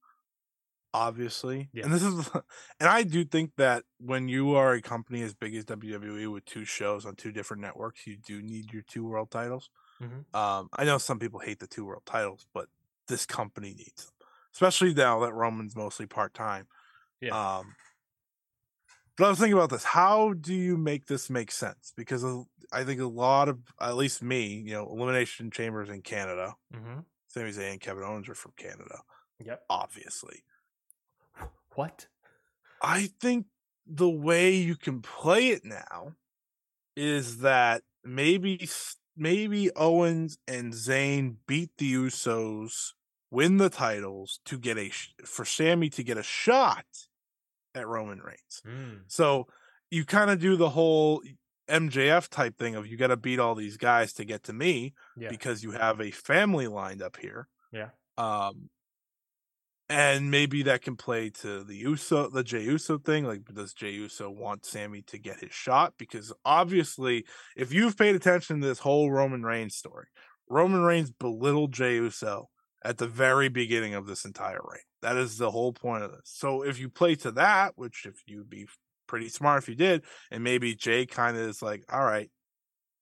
Obviously. 0.94 1.70
Yeah. 1.74 1.86
And 1.86 1.94
this 1.94 2.04
is 2.04 2.30
and 2.80 2.90
I 2.90 3.04
do 3.04 3.24
think 3.26 3.52
that 3.58 3.84
when 4.00 4.28
you 4.28 4.56
are 4.56 4.74
a 4.74 4.82
company 4.82 5.22
as 5.24 5.34
big 5.34 5.56
as 5.56 5.66
WWE 5.66 6.32
with 6.32 6.46
two 6.46 6.66
shows 6.66 7.06
on 7.06 7.16
two 7.16 7.32
different 7.32 7.62
networks, 7.62 8.06
you 8.06 8.16
do 8.18 8.42
need 8.42 8.72
your 8.72 8.84
two 8.84 9.04
world 9.06 9.32
titles. 9.32 9.70
Mhm. 10.02 10.26
Um 10.38 10.70
I 10.74 10.84
know 10.86 10.98
some 11.00 11.20
people 11.20 11.40
hate 11.40 11.60
the 11.60 11.68
two 11.68 11.86
world 11.86 12.04
titles, 12.06 12.46
but 12.54 12.68
this 13.08 13.26
company 13.26 13.74
needs 13.74 14.06
them. 14.06 14.14
Especially 14.54 14.94
now 14.94 15.20
that 15.22 15.34
Roman's 15.34 15.76
mostly 15.76 16.06
part-time. 16.06 16.68
Yeah. 17.22 17.58
Um 17.58 17.76
but 19.18 19.26
I 19.26 19.30
was 19.30 19.40
thinking 19.40 19.54
about 19.54 19.70
this. 19.70 19.84
How 19.84 20.34
do 20.34 20.54
you 20.54 20.76
make 20.78 21.06
this 21.06 21.30
make 21.30 21.52
sense? 21.52 21.94
Because 21.96 22.26
I 22.72 22.84
think 22.84 23.00
a 23.00 23.06
lot 23.06 23.48
of, 23.48 23.60
at 23.80 23.96
least 23.96 24.24
me, 24.24 24.64
you 24.66 24.74
know, 24.74 24.90
Elimination 24.90 25.52
Chambers 25.52 25.90
in 25.90 26.02
Canada. 26.02 26.56
Mm-hmm. 26.74 27.02
Sami 27.28 27.52
Zayn 27.52 27.74
and 27.74 27.80
Kevin 27.80 28.04
Owens 28.04 28.28
are 28.28 28.34
from 28.36 28.54
Canada, 28.58 29.00
Yep. 29.44 29.64
obviously. 29.70 30.44
What? 31.76 32.08
I 32.82 33.10
think 33.20 33.46
the 33.88 34.10
way 34.10 34.56
you 34.56 34.76
can 34.76 35.02
play 35.02 35.50
it 35.50 35.64
now 35.66 36.16
is 36.96 37.40
that 37.40 37.82
maybe 38.04 38.68
maybe 39.16 39.72
Owens 39.76 40.38
and 40.48 40.74
Zayn 40.74 41.36
beat 41.48 41.72
the 41.78 41.94
Usos, 41.94 42.92
win 43.32 43.58
the 43.58 43.70
titles 43.70 44.40
to 44.46 44.58
get 44.58 44.78
a 44.78 44.90
for 45.26 45.46
Sami 45.46 45.90
to 45.92 46.04
get 46.04 46.18
a 46.18 46.24
shot 46.24 46.86
at 47.76 47.88
Roman 47.88 48.20
Reigns. 48.20 48.62
Mm. 48.68 49.02
So 49.08 49.48
you 49.90 50.06
kind 50.06 50.30
of 50.30 50.40
do 50.40 50.56
the 50.56 50.70
whole 50.70 51.22
MJF 51.70 52.28
type 52.30 52.58
thing 52.58 52.76
of 52.76 52.86
you 52.88 52.98
got 52.98 53.08
to 53.08 53.18
beat 53.18 53.40
all 53.40 53.56
these 53.56 53.78
guys 53.78 54.14
to 54.14 54.26
get 54.26 54.44
to 54.44 54.54
me 54.54 54.94
Yeah. 55.18 55.30
because 55.30 55.64
you 55.64 55.72
have 55.72 56.02
a 56.02 56.12
family 56.12 56.68
lined 56.68 57.02
up 57.02 57.18
here. 57.18 57.48
Yeah. 57.72 57.90
Um, 58.18 58.70
and 59.94 60.32
maybe 60.32 60.64
that 60.64 60.82
can 60.82 60.96
play 60.96 61.30
to 61.30 61.64
the 61.64 61.76
Uso, 61.76 62.28
the 62.28 62.44
Jey 62.44 62.64
Uso 62.64 62.98
thing. 62.98 63.26
Like, 63.26 63.46
does 63.46 63.76
Jey 63.76 63.92
Uso 63.92 64.28
want 64.32 64.66
Sami 64.66 65.04
to 65.04 65.20
get 65.20 65.40
his 65.40 65.52
shot? 65.52 65.94
Because 66.00 66.34
obviously, 66.44 67.26
if 67.56 67.72
you've 67.72 67.96
paid 67.96 68.16
attention 68.16 68.60
to 68.60 68.68
this 68.68 68.80
whole 68.80 69.12
Roman 69.12 69.44
Reigns 69.44 69.76
story, 69.76 70.08
Roman 70.50 70.82
Reigns 70.82 71.12
belittled 71.12 71.74
Jey 71.74 71.98
Uso 71.98 72.50
at 72.84 72.98
the 72.98 73.06
very 73.06 73.50
beginning 73.50 73.94
of 73.94 74.08
this 74.08 74.26
entire 74.26 74.62
reign. 74.64 74.82
That 75.04 75.16
is 75.16 75.38
the 75.38 75.52
whole 75.52 75.74
point 75.74 76.04
of 76.04 76.12
this. 76.12 76.22
So 76.34 76.64
if 76.64 76.80
you 76.80 76.90
play 76.90 77.14
to 77.18 77.32
that, 77.34 77.74
which 77.76 78.08
if 78.08 78.16
you'd 78.26 78.50
be 78.50 78.66
pretty 79.06 79.30
smart 79.30 79.62
if 79.62 79.70
you 79.70 79.76
did, 79.76 80.06
and 80.32 80.44
maybe 80.44 80.74
Jey 80.74 81.06
kind 81.06 81.38
of 81.38 81.44
is 81.44 81.62
like, 81.62 81.84
all 81.94 82.04
right, 82.04 82.32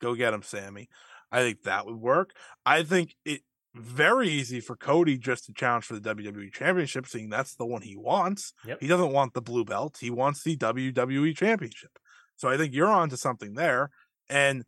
go 0.02 0.14
get 0.14 0.34
him, 0.34 0.44
Sami. 0.44 0.90
I 1.32 1.40
think 1.40 1.64
that 1.64 1.86
would 1.86 1.96
work. 1.96 2.32
I 2.66 2.84
think 2.84 3.16
it 3.24 3.44
very 3.74 4.30
easy 4.30 4.60
for 4.60 4.76
Cody 4.76 5.18
just 5.18 5.46
to 5.46 5.54
challenge 5.54 5.86
for 5.86 5.98
the 5.98 6.16
WWE 6.16 6.52
Championship, 6.52 7.08
seeing 7.08 7.30
that's 7.30 7.56
the 7.56 7.66
one 7.66 7.82
he 7.82 7.96
wants. 7.96 8.54
Yep. 8.66 8.80
He 8.82 8.88
doesn't 8.88 9.14
want 9.14 9.34
the 9.34 9.42
blue 9.42 9.64
belt. 9.64 9.98
He 10.00 10.10
wants 10.10 10.44
the 10.44 10.58
WWE 10.58 11.36
Championship. 11.36 11.98
So 12.36 12.50
I 12.50 12.58
think 12.58 12.74
you're 12.74 12.88
on 12.88 13.10
to 13.10 13.18
something 13.18 13.54
there. 13.54 13.90
And 14.30 14.66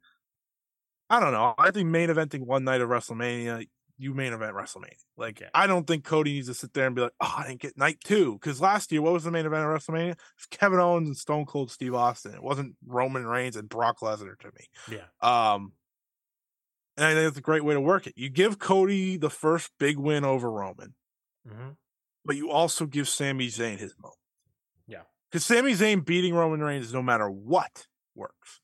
I 1.10 1.20
don't 1.20 1.34
know. 1.34 1.54
I 1.58 1.72
think 1.72 1.90
main 1.90 2.10
eventing 2.10 2.46
one 2.46 2.64
night 2.64 2.82
of 2.82 2.90
WrestleMania, 2.90 3.68
you 3.98 4.14
main 4.14 4.34
event 4.34 4.56
WrestleMania. 4.56 4.98
Like 5.18 5.42
Okay. 5.42 5.50
I 5.54 5.68
don't 5.68 5.86
think 5.86 6.06
Cody 6.06 6.34
needs 6.34 6.48
to 6.48 6.54
sit 6.54 6.74
there 6.74 6.88
and 6.88 6.96
be 6.96 7.02
like, 7.04 7.14
"Oh, 7.20 7.34
I 7.38 7.48
didn't 7.48 7.62
get 7.62 7.78
night 7.78 7.98
two. 8.04 8.34
Because 8.34 8.62
last 8.62 8.92
year, 8.92 9.02
what 9.02 9.14
was 9.14 9.24
the 9.24 9.32
main 9.32 9.46
event 9.46 9.66
of 9.66 9.70
WrestleMania? 9.70 10.12
It 10.12 10.18
was 10.38 10.46
Kevin 10.50 10.80
Owens 10.80 11.08
and 11.08 11.18
Stone 11.18 11.46
Cold 11.46 11.72
Steve 11.72 11.94
Austin. 11.94 12.34
It 12.34 12.44
wasn't 12.44 12.76
Roman 12.86 13.26
Reigns 13.26 13.56
and 13.56 13.70
Brock 13.70 14.00
Lesnar 14.00 14.38
to 14.40 14.52
me. 14.58 14.98
Yeah. 14.98 15.54
Um, 15.54 15.74
and 16.98 17.06
I 17.06 17.14
think 17.14 17.28
it's 17.30 17.38
a 17.38 17.42
great 17.42 17.64
way 17.64 17.74
to 17.74 17.82
work 17.82 18.08
it. 18.08 18.14
You 18.16 18.30
give 18.30 18.60
Cody 18.60 19.18
the 19.18 19.30
first 19.30 19.72
big 19.80 19.98
win 19.98 20.24
over 20.26 20.52
Roman, 20.52 20.96
Mm-hmm. 21.48 21.72
but 22.26 22.36
you 22.36 22.50
also 22.52 22.86
give 22.86 23.10
Sami 23.10 23.48
Zayn 23.48 23.78
his 23.78 23.96
moment. 24.00 24.18
Yeah. 24.88 25.02
Because 25.32 25.46
Sami 25.46 25.74
Zayn 25.74 26.06
beating 26.06 26.34
Roman 26.34 26.62
Reigns, 26.62 26.94
no 26.94 27.02
matter 27.02 27.30
what, 27.30 27.88
works. 28.16 28.62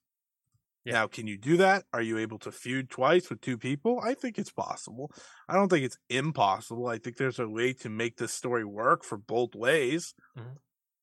Yeah. 0.85 0.93
Now, 0.93 1.07
can 1.07 1.27
you 1.27 1.37
do 1.37 1.57
that? 1.57 1.83
Are 1.91 2.01
you 2.01 2.17
able 2.19 2.39
to 2.39 2.51
feud 2.51 2.89
twice 2.89 3.29
with 3.29 3.41
two 3.41 3.57
people? 3.57 3.99
I 4.01 4.13
think 4.13 4.39
it's 4.39 4.51
possible. 4.51 5.11
I 5.49 5.55
don't 5.55 5.67
think 5.67 5.83
it's 5.85 5.97
impossible. 6.09 6.87
I 6.87 6.99
think 6.99 7.17
there's 7.17 7.39
a 7.39 7.49
way 7.49 7.73
to 7.73 7.89
make 7.89 8.15
this 8.17 8.31
story 8.33 8.63
work 8.63 9.03
for 9.03 9.17
both 9.17 9.55
ways. 9.55 10.13
Mhm. 10.37 10.55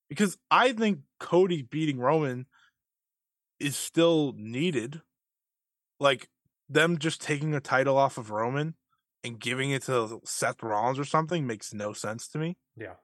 Because 0.08 0.38
I 0.50 0.72
think 0.72 1.00
Cody 1.20 1.62
beating 1.62 1.98
Roman 1.98 2.46
is 3.60 3.76
still 3.76 4.32
needed. 4.36 5.02
Like 6.00 6.28
them 6.68 6.98
just 6.98 7.20
taking 7.22 7.54
a 7.54 7.60
title 7.60 7.96
off 7.96 8.18
of 8.18 8.30
Roman 8.30 8.74
and 9.24 9.38
giving 9.38 9.70
it 9.70 9.82
to 9.84 10.20
Seth 10.24 10.62
Rollins 10.62 10.98
or 10.98 11.04
something 11.04 11.46
makes 11.46 11.72
no 11.74 11.92
sense 11.92 12.28
to 12.28 12.38
me. 12.38 12.56
Yeah. 12.76 12.94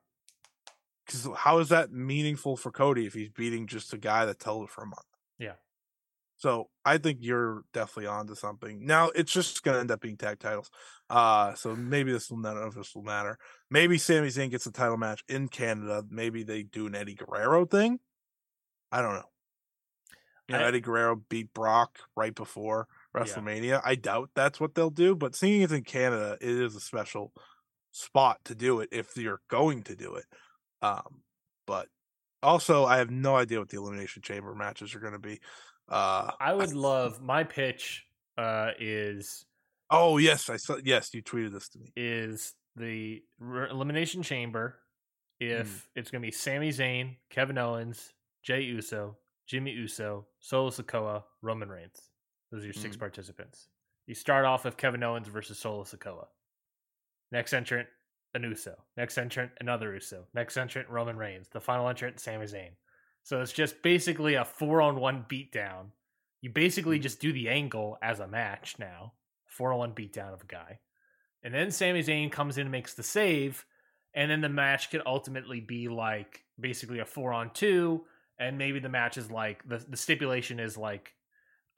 Because 1.06 1.28
how 1.36 1.58
is 1.58 1.68
that 1.70 1.92
meaningful 1.92 2.56
for 2.56 2.70
Cody 2.70 3.06
if 3.06 3.14
he's 3.14 3.30
beating 3.30 3.66
just 3.66 3.92
a 3.92 3.98
guy 3.98 4.24
that 4.24 4.42
held 4.42 4.64
it 4.64 4.70
for 4.70 4.82
a 4.82 4.86
month? 4.86 5.06
Yeah. 5.38 5.54
So 6.36 6.70
I 6.84 6.98
think 6.98 7.18
you're 7.20 7.62
definitely 7.72 8.06
onto 8.06 8.34
something. 8.34 8.84
Now 8.84 9.08
it's 9.10 9.32
just 9.32 9.62
gonna 9.62 9.78
end 9.78 9.90
up 9.90 10.00
being 10.00 10.16
tag 10.16 10.38
titles. 10.38 10.70
Uh 11.10 11.54
so 11.54 11.74
maybe 11.76 12.12
this 12.12 12.30
will 12.30 12.38
none 12.38 12.56
of 12.56 12.74
this 12.74 12.94
will 12.94 13.02
matter. 13.02 13.38
Maybe 13.70 13.98
Sami 13.98 14.28
Zayn 14.28 14.50
gets 14.50 14.66
a 14.66 14.72
title 14.72 14.96
match 14.96 15.22
in 15.28 15.48
Canada. 15.48 16.04
Maybe 16.08 16.42
they 16.42 16.62
do 16.62 16.86
an 16.86 16.94
Eddie 16.94 17.14
Guerrero 17.14 17.64
thing. 17.64 18.00
I 18.90 19.02
don't 19.02 19.14
know. 19.14 19.28
You 20.48 20.56
know, 20.56 20.64
I- 20.64 20.66
Eddie 20.68 20.80
Guerrero 20.80 21.16
beat 21.28 21.52
Brock 21.54 21.98
right 22.16 22.34
before 22.34 22.88
Yeah. 23.14 23.20
WrestleMania. 23.22 23.80
I 23.84 23.94
doubt 23.94 24.30
that's 24.34 24.60
what 24.60 24.74
they'll 24.74 24.90
do, 24.90 25.14
but 25.14 25.34
seeing 25.36 25.62
it's 25.62 25.72
in 25.72 25.84
Canada, 25.84 26.36
it 26.40 26.48
is 26.48 26.74
a 26.76 26.80
special 26.80 27.32
spot 27.90 28.38
to 28.46 28.54
do 28.54 28.80
it 28.80 28.88
if 28.92 29.16
you're 29.16 29.40
going 29.48 29.82
to 29.84 29.94
do 29.96 30.14
it. 30.14 30.24
Um, 30.80 31.22
but 31.66 31.88
also, 32.42 32.84
I 32.84 32.98
have 32.98 33.10
no 33.10 33.36
idea 33.36 33.58
what 33.58 33.68
the 33.68 33.76
Elimination 33.76 34.22
Chamber 34.22 34.54
matches 34.54 34.94
are 34.94 35.00
going 35.00 35.12
to 35.12 35.18
be. 35.18 35.40
Uh, 35.88 36.30
I 36.40 36.54
would 36.54 36.72
love 36.72 37.20
my 37.20 37.44
pitch 37.44 38.06
uh, 38.38 38.70
is 38.80 39.44
oh 39.90 40.16
yes, 40.18 40.48
I 40.48 40.56
saw. 40.56 40.76
Yes, 40.82 41.12
you 41.12 41.22
tweeted 41.22 41.52
this 41.52 41.68
to 41.70 41.78
me. 41.78 41.92
is 41.96 42.54
the 42.76 43.22
r- 43.40 43.66
elimination 43.68 44.22
chamber 44.22 44.78
if 45.38 45.68
Mm. 45.68 45.82
it's 45.96 46.10
going 46.10 46.22
to 46.22 46.26
be 46.26 46.32
Sami 46.32 46.70
Zayn, 46.70 47.16
Kevin 47.28 47.58
Owens, 47.58 48.12
Jey 48.42 48.62
Uso, 48.62 49.18
Jimmy 49.46 49.72
Uso, 49.72 50.26
Solo 50.40 50.70
Sikoa, 50.70 51.24
Roman 51.42 51.68
Reigns. 51.68 52.00
Those 52.52 52.62
are 52.62 52.66
your 52.66 52.72
six 52.74 52.96
Mm. 52.96 53.00
participants. 53.00 53.68
You 54.06 54.14
start 54.14 54.44
off 54.44 54.64
with 54.64 54.76
Kevin 54.76 55.02
Owens 55.02 55.26
versus 55.26 55.58
Solo 55.58 55.82
Sikoa. 55.82 56.28
Next 57.32 57.52
entrant, 57.52 57.88
an 58.34 58.44
Uso. 58.44 58.76
Next 58.96 59.18
entrant, 59.18 59.52
another 59.60 59.92
Uso. 59.94 60.28
Next 60.34 60.56
entrant, 60.56 60.88
Roman 60.88 61.16
Reigns. 61.16 61.48
The 61.48 61.60
final 61.60 61.88
entrant, 61.88 62.20
Sami 62.20 62.46
Zayn. 62.46 62.76
So 63.24 63.40
it's 63.40 63.52
just 63.52 63.82
basically 63.82 64.34
a 64.34 64.44
four 64.44 64.80
on 64.82 64.96
one 65.00 65.24
beatdown. 65.24 65.92
You 66.40 66.50
basically 66.50 66.98
Mm. 66.98 67.02
just 67.02 67.20
do 67.20 67.32
the 67.32 67.48
angle 67.48 67.98
as 68.02 68.20
a 68.20 68.26
match 68.28 68.78
now. 68.78 69.14
Four 69.46 69.72
on 69.72 69.78
one 69.78 69.94
beatdown 69.94 70.32
of 70.32 70.42
a 70.42 70.46
guy. 70.46 70.80
And 71.42 71.54
then 71.54 71.70
Sami 71.70 72.02
Zayn 72.02 72.30
comes 72.30 72.58
in 72.58 72.62
and 72.62 72.72
makes 72.72 72.94
the 72.94 73.02
save. 73.02 73.64
And 74.14 74.30
then 74.30 74.40
the 74.42 74.48
match 74.48 74.90
could 74.90 75.02
ultimately 75.06 75.60
be 75.60 75.88
like 75.88 76.44
basically 76.60 76.98
a 76.98 77.06
four 77.06 77.32
on 77.32 77.52
two. 77.52 78.06
And 78.38 78.58
maybe 78.58 78.78
the 78.78 78.88
match 78.88 79.16
is 79.16 79.30
like 79.30 79.66
the, 79.66 79.78
the 79.78 79.96
stipulation 79.96 80.58
is 80.60 80.76
like 80.76 81.14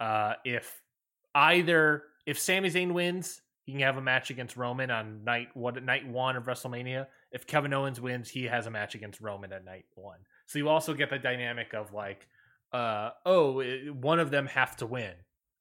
uh 0.00 0.34
if 0.44 0.82
either 1.34 2.04
if 2.26 2.38
Sami 2.38 2.70
Zayn 2.70 2.92
wins, 2.92 3.40
he 3.64 3.72
can 3.72 3.80
have 3.80 3.96
a 3.96 4.02
match 4.02 4.30
against 4.30 4.56
Roman 4.56 4.90
on 4.90 5.24
night 5.24 5.48
what 5.54 5.82
night 5.82 6.06
one 6.08 6.36
of 6.36 6.44
WrestleMania. 6.44 7.06
If 7.32 7.46
Kevin 7.46 7.72
Owens 7.72 8.00
wins, 8.00 8.28
he 8.28 8.44
has 8.44 8.66
a 8.66 8.70
match 8.70 8.94
against 8.94 9.20
Roman 9.20 9.52
at 9.52 9.64
night 9.64 9.86
one. 9.94 10.18
So 10.46 10.58
you 10.58 10.68
also 10.68 10.94
get 10.94 11.10
the 11.10 11.18
dynamic 11.18 11.72
of 11.74 11.92
like, 11.92 12.26
uh, 12.72 13.10
oh, 13.24 13.60
it- 13.60 13.94
one 13.94 14.20
of 14.20 14.30
them 14.30 14.46
have 14.48 14.76
to 14.76 14.86
win. 14.86 15.12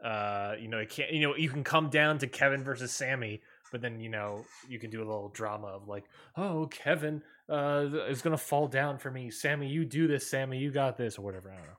Uh, 0.03 0.55
you 0.59 0.67
know, 0.67 0.79
it 0.79 0.89
can't. 0.89 1.11
You 1.13 1.21
know, 1.29 1.35
you 1.35 1.49
can 1.49 1.63
come 1.63 1.89
down 1.89 2.17
to 2.19 2.27
Kevin 2.27 2.63
versus 2.63 2.91
Sami, 2.91 3.41
but 3.71 3.81
then 3.81 4.01
you 4.01 4.09
know 4.09 4.43
you 4.67 4.77
can 4.77 4.89
do 4.89 4.99
a 4.99 5.05
little 5.05 5.29
drama 5.29 5.67
of 5.67 5.87
like, 5.87 6.03
oh, 6.35 6.67
Kevin 6.67 7.21
uh 7.49 7.87
is 8.09 8.21
gonna 8.21 8.37
fall 8.37 8.67
down 8.67 8.97
for 8.97 9.09
me. 9.09 9.29
Sami, 9.29 9.67
you 9.69 9.85
do 9.85 10.07
this. 10.07 10.29
Sami, 10.29 10.57
you 10.57 10.71
got 10.71 10.97
this, 10.97 11.17
or 11.17 11.21
whatever. 11.21 11.51
I 11.51 11.55
don't 11.55 11.65
know. 11.65 11.77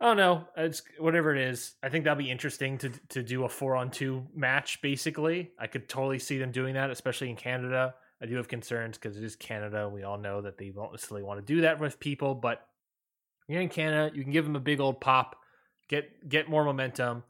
Oh 0.00 0.12
no, 0.12 0.46
it's 0.56 0.82
whatever 0.98 1.34
it 1.34 1.40
is. 1.40 1.74
I 1.82 1.88
think 1.88 2.04
that'll 2.04 2.18
be 2.18 2.30
interesting 2.30 2.76
to 2.78 2.90
to 3.10 3.22
do 3.22 3.44
a 3.44 3.48
four 3.48 3.76
on 3.76 3.90
two 3.90 4.26
match. 4.34 4.82
Basically, 4.82 5.52
I 5.58 5.66
could 5.66 5.88
totally 5.88 6.18
see 6.18 6.38
them 6.38 6.52
doing 6.52 6.74
that, 6.74 6.90
especially 6.90 7.30
in 7.30 7.36
Canada. 7.36 7.94
I 8.20 8.26
do 8.26 8.36
have 8.36 8.48
concerns 8.48 8.98
because 8.98 9.16
it 9.16 9.24
is 9.24 9.36
Canada. 9.36 9.88
We 9.88 10.02
all 10.02 10.18
know 10.18 10.40
that 10.42 10.58
they 10.58 10.70
won't 10.70 10.92
necessarily 10.92 11.22
want 11.22 11.38
to 11.38 11.54
do 11.54 11.62
that 11.62 11.78
with 11.80 12.00
people, 12.00 12.34
but 12.34 12.66
you're 13.48 13.60
in 13.60 13.68
Canada, 13.68 14.14
you 14.14 14.22
can 14.22 14.32
give 14.32 14.44
them 14.44 14.56
a 14.56 14.60
big 14.60 14.80
old 14.80 15.00
pop, 15.00 15.36
get 15.88 16.28
get 16.28 16.48
more 16.48 16.64
momentum. 16.64 17.22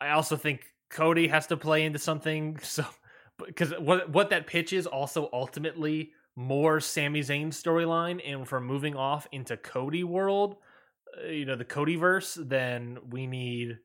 I 0.00 0.10
also 0.10 0.36
think 0.36 0.64
Cody 0.90 1.28
has 1.28 1.46
to 1.48 1.56
play 1.56 1.84
into 1.84 1.98
something, 1.98 2.58
so 2.62 2.84
because 3.44 3.72
what 3.80 4.10
what 4.10 4.30
that 4.30 4.46
pitch 4.46 4.72
is 4.72 4.86
also 4.86 5.28
ultimately 5.32 6.12
more 6.36 6.80
Sami 6.80 7.20
Zayn 7.20 7.48
storyline, 7.48 8.20
and 8.24 8.46
from 8.46 8.64
moving 8.64 8.94
off 8.94 9.26
into 9.32 9.56
Cody 9.56 10.04
world 10.04 10.56
you 11.28 11.44
know 11.44 11.56
the 11.56 11.64
Cody 11.64 11.96
verse, 11.96 12.34
then 12.40 12.98
we 13.10 13.26
need 13.26 13.78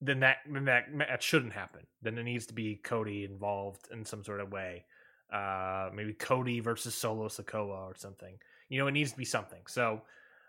then 0.00 0.20
that 0.20 0.38
then 0.50 0.64
that 0.66 0.86
that 0.98 1.22
shouldn't 1.22 1.52
happen. 1.52 1.86
Then 2.02 2.18
it 2.18 2.24
needs 2.24 2.46
to 2.46 2.54
be 2.54 2.76
Cody 2.76 3.24
involved 3.24 3.88
in 3.90 4.04
some 4.04 4.24
sort 4.24 4.40
of 4.40 4.52
way. 4.52 4.84
Uh, 5.32 5.90
maybe 5.94 6.12
Cody 6.12 6.60
versus 6.60 6.94
Solo 6.94 7.28
Sikoa 7.28 7.90
or 7.90 7.94
something. 7.96 8.38
You 8.68 8.78
know, 8.78 8.86
it 8.86 8.92
needs 8.92 9.12
to 9.12 9.18
be 9.18 9.24
something. 9.24 9.62
So 9.66 10.02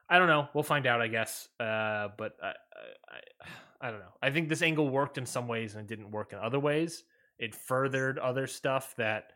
I 0.09 0.19
don't 0.19 0.27
know. 0.27 0.47
We'll 0.53 0.63
find 0.63 0.85
out, 0.85 1.01
I 1.01 1.07
guess. 1.07 1.49
Uh, 1.59 2.09
but 2.17 2.37
I, 2.41 2.53
I, 3.09 3.47
I 3.81 3.91
don't 3.91 3.99
know. 3.99 4.13
I 4.21 4.29
think 4.29 4.49
this 4.49 4.61
angle 4.61 4.89
worked 4.89 5.17
in 5.17 5.25
some 5.25 5.47
ways 5.47 5.75
and 5.75 5.83
it 5.83 5.87
didn't 5.87 6.11
work 6.11 6.33
in 6.33 6.39
other 6.39 6.59
ways. 6.59 7.03
It 7.39 7.55
furthered 7.55 8.19
other 8.19 8.47
stuff 8.47 8.95
that 8.97 9.31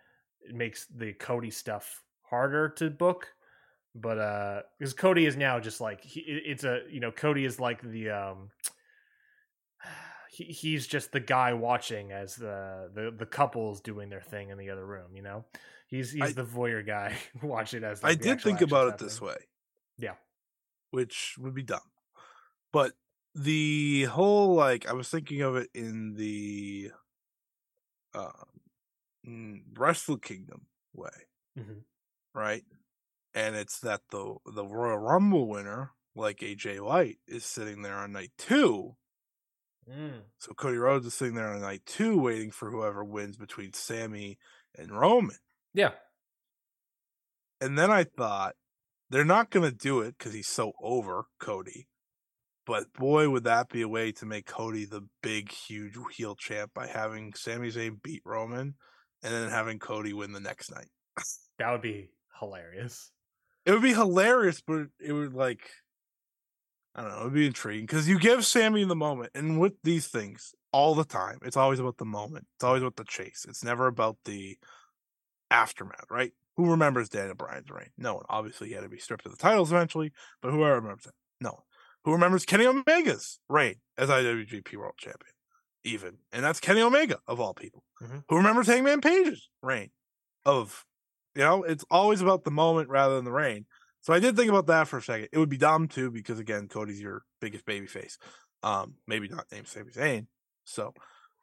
makes 0.51 0.85
the 0.87 1.13
Cody 1.13 1.51
stuff 1.51 2.03
harder 2.23 2.69
to 2.69 2.89
book 2.89 3.27
but 3.93 4.17
uh 4.17 4.61
because 4.79 4.93
cody 4.93 5.25
is 5.25 5.35
now 5.35 5.59
just 5.59 5.81
like 5.81 6.01
he, 6.01 6.21
it's 6.21 6.63
a 6.63 6.81
you 6.89 6.99
know 6.99 7.11
cody 7.11 7.45
is 7.45 7.59
like 7.59 7.81
the 7.81 8.09
um 8.09 8.49
he, 10.31 10.45
he's 10.45 10.87
just 10.87 11.11
the 11.11 11.19
guy 11.19 11.53
watching 11.53 12.11
as 12.11 12.35
the, 12.35 12.89
the 12.93 13.13
the 13.17 13.25
couples 13.25 13.81
doing 13.81 14.09
their 14.09 14.21
thing 14.21 14.49
in 14.49 14.57
the 14.57 14.69
other 14.69 14.85
room 14.85 15.15
you 15.15 15.21
know? 15.21 15.45
He's 15.87 16.11
he's 16.13 16.21
I, 16.21 16.31
the 16.31 16.45
voyeur 16.45 16.85
guy 16.85 17.17
watching 17.43 17.83
as 17.83 18.01
like, 18.01 18.11
i 18.11 18.15
did 18.15 18.39
think 18.39 18.61
about 18.61 18.87
it 18.87 18.97
this 18.97 19.19
way. 19.19 19.35
Yeah. 19.97 20.13
Which 20.91 21.35
would 21.37 21.53
be 21.53 21.63
dumb. 21.63 21.81
But 22.71 22.93
the 23.35 24.03
whole 24.05 24.55
like 24.55 24.87
i 24.87 24.93
was 24.93 25.09
thinking 25.09 25.41
of 25.41 25.55
it 25.55 25.69
in 25.73 26.15
the 26.15 26.91
um 28.13 29.61
wrestle 29.73 30.17
kingdom 30.17 30.65
way 30.93 31.09
mm-hmm. 31.57 31.79
right 32.33 32.63
and 33.33 33.55
it's 33.55 33.79
that 33.79 34.01
the 34.11 34.35
the 34.45 34.65
Royal 34.65 34.97
Rumble 34.97 35.47
winner, 35.47 35.91
like 36.15 36.39
AJ 36.39 36.81
White, 36.81 37.17
is 37.27 37.45
sitting 37.45 37.81
there 37.81 37.95
on 37.95 38.11
night 38.11 38.31
two. 38.37 38.95
Mm. 39.89 40.21
So 40.37 40.53
Cody 40.53 40.77
Rhodes 40.77 41.05
is 41.05 41.13
sitting 41.13 41.35
there 41.35 41.47
on 41.47 41.61
night 41.61 41.85
two, 41.85 42.19
waiting 42.19 42.51
for 42.51 42.69
whoever 42.69 43.03
wins 43.03 43.37
between 43.37 43.73
Sami 43.73 44.37
and 44.77 44.91
Roman. 44.91 45.37
Yeah. 45.73 45.91
And 47.59 47.77
then 47.77 47.91
I 47.91 48.03
thought 48.03 48.55
they're 49.09 49.25
not 49.25 49.49
going 49.49 49.69
to 49.69 49.75
do 49.75 50.01
it 50.01 50.15
because 50.17 50.33
he's 50.33 50.47
so 50.47 50.73
over 50.81 51.25
Cody. 51.39 51.87
But 52.65 52.93
boy, 52.93 53.29
would 53.29 53.43
that 53.43 53.69
be 53.69 53.81
a 53.81 53.87
way 53.87 54.11
to 54.13 54.25
make 54.25 54.45
Cody 54.45 54.85
the 54.85 55.07
big, 55.21 55.51
huge 55.51 55.95
heel 56.15 56.35
champ 56.35 56.71
by 56.73 56.87
having 56.87 57.33
Sami 57.33 57.69
Zayn 57.69 58.01
beat 58.01 58.21
Roman 58.25 58.75
and 59.23 59.33
then 59.33 59.49
having 59.49 59.79
Cody 59.79 60.13
win 60.13 60.31
the 60.31 60.39
next 60.39 60.71
night. 60.71 60.87
that 61.59 61.71
would 61.71 61.81
be 61.81 62.11
hilarious. 62.39 63.11
It 63.65 63.71
would 63.71 63.81
be 63.81 63.93
hilarious, 63.93 64.61
but 64.65 64.87
it 64.99 65.13
would 65.13 65.33
like 65.33 65.69
I 66.93 67.01
don't 67.01 67.11
know, 67.11 67.21
it 67.21 67.23
would 67.25 67.33
be 67.33 67.47
intriguing 67.47 67.85
because 67.85 68.09
you 68.09 68.19
give 68.19 68.45
Sami 68.45 68.83
the 68.83 68.95
moment, 68.95 69.31
and 69.33 69.59
with 69.59 69.73
these 69.83 70.07
things 70.07 70.53
all 70.73 70.93
the 70.93 71.05
time, 71.05 71.39
it's 71.43 71.57
always 71.57 71.79
about 71.79 71.97
the 71.97 72.05
moment. 72.05 72.47
It's 72.55 72.63
always 72.63 72.81
about 72.81 72.97
the 72.97 73.05
chase. 73.05 73.45
It's 73.47 73.63
never 73.63 73.87
about 73.87 74.17
the 74.25 74.57
aftermath, 75.49 76.09
right? 76.09 76.33
Who 76.57 76.69
remembers 76.69 77.07
Daniel 77.07 77.35
Bryan's 77.35 77.69
reign? 77.69 77.89
No 77.97 78.15
one. 78.15 78.25
Obviously, 78.27 78.67
he 78.67 78.73
had 78.73 78.83
to 78.83 78.89
be 78.89 78.97
stripped 78.97 79.25
of 79.25 79.31
the 79.31 79.37
titles 79.37 79.71
eventually, 79.71 80.11
but 80.41 80.51
who 80.51 80.63
remembers 80.63 81.05
it? 81.05 81.13
No 81.39 81.51
one. 81.51 81.63
Who 82.03 82.11
remembers 82.11 82.45
Kenny 82.45 82.65
Omega's 82.65 83.39
reign 83.47 83.75
as 83.97 84.09
IWGP 84.09 84.75
World 84.75 84.95
Champion? 84.97 85.33
Even, 85.83 86.17
and 86.31 86.43
that's 86.43 86.59
Kenny 86.59 86.81
Omega 86.81 87.19
of 87.27 87.39
all 87.39 87.53
people. 87.53 87.83
Mm-hmm. 88.01 88.19
Who 88.27 88.35
remembers 88.35 88.67
Hangman 88.67 89.01
Page's 89.01 89.49
reign 89.61 89.91
of 90.45 90.85
you 91.35 91.41
know, 91.41 91.63
it's 91.63 91.85
always 91.89 92.21
about 92.21 92.43
the 92.43 92.51
moment 92.51 92.89
rather 92.89 93.15
than 93.15 93.25
the 93.25 93.31
reign. 93.31 93.65
So 94.01 94.13
I 94.13 94.19
did 94.19 94.35
think 94.35 94.49
about 94.49 94.67
that 94.67 94.87
for 94.87 94.97
a 94.97 95.01
second. 95.01 95.29
It 95.31 95.37
would 95.37 95.49
be 95.49 95.57
dumb 95.57 95.87
too 95.87 96.11
because 96.11 96.39
again, 96.39 96.67
Cody's 96.67 97.01
your 97.01 97.23
biggest 97.39 97.65
baby 97.65 97.85
face. 97.85 98.17
Um, 98.63 98.95
maybe 99.07 99.27
not 99.27 99.45
named 99.51 99.67
Sami 99.67 99.91
Zayn. 99.91 100.27
So, 100.65 100.93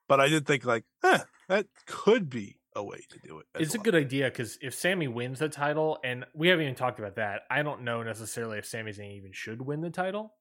but 0.08 0.20
I 0.20 0.28
did 0.28 0.46
think 0.46 0.64
like, 0.64 0.84
eh, 1.04 1.20
that 1.48 1.66
could 1.86 2.28
be 2.28 2.58
a 2.74 2.82
way 2.82 3.00
to 3.10 3.18
do 3.20 3.38
it. 3.38 3.46
It's 3.58 3.74
well. 3.74 3.82
a 3.82 3.84
good 3.84 3.94
idea 3.94 4.24
because 4.26 4.58
if 4.60 4.74
Sami 4.74 5.08
wins 5.08 5.38
the 5.38 5.48
title, 5.48 5.98
and 6.04 6.24
we 6.34 6.48
haven't 6.48 6.64
even 6.64 6.74
talked 6.74 6.98
about 6.98 7.16
that, 7.16 7.42
I 7.50 7.62
don't 7.62 7.82
know 7.82 8.02
necessarily 8.02 8.58
if 8.58 8.66
Sami 8.66 8.92
Zayn 8.92 9.16
even 9.16 9.32
should 9.32 9.60
win 9.60 9.80
the 9.80 9.90
title. 9.90 10.34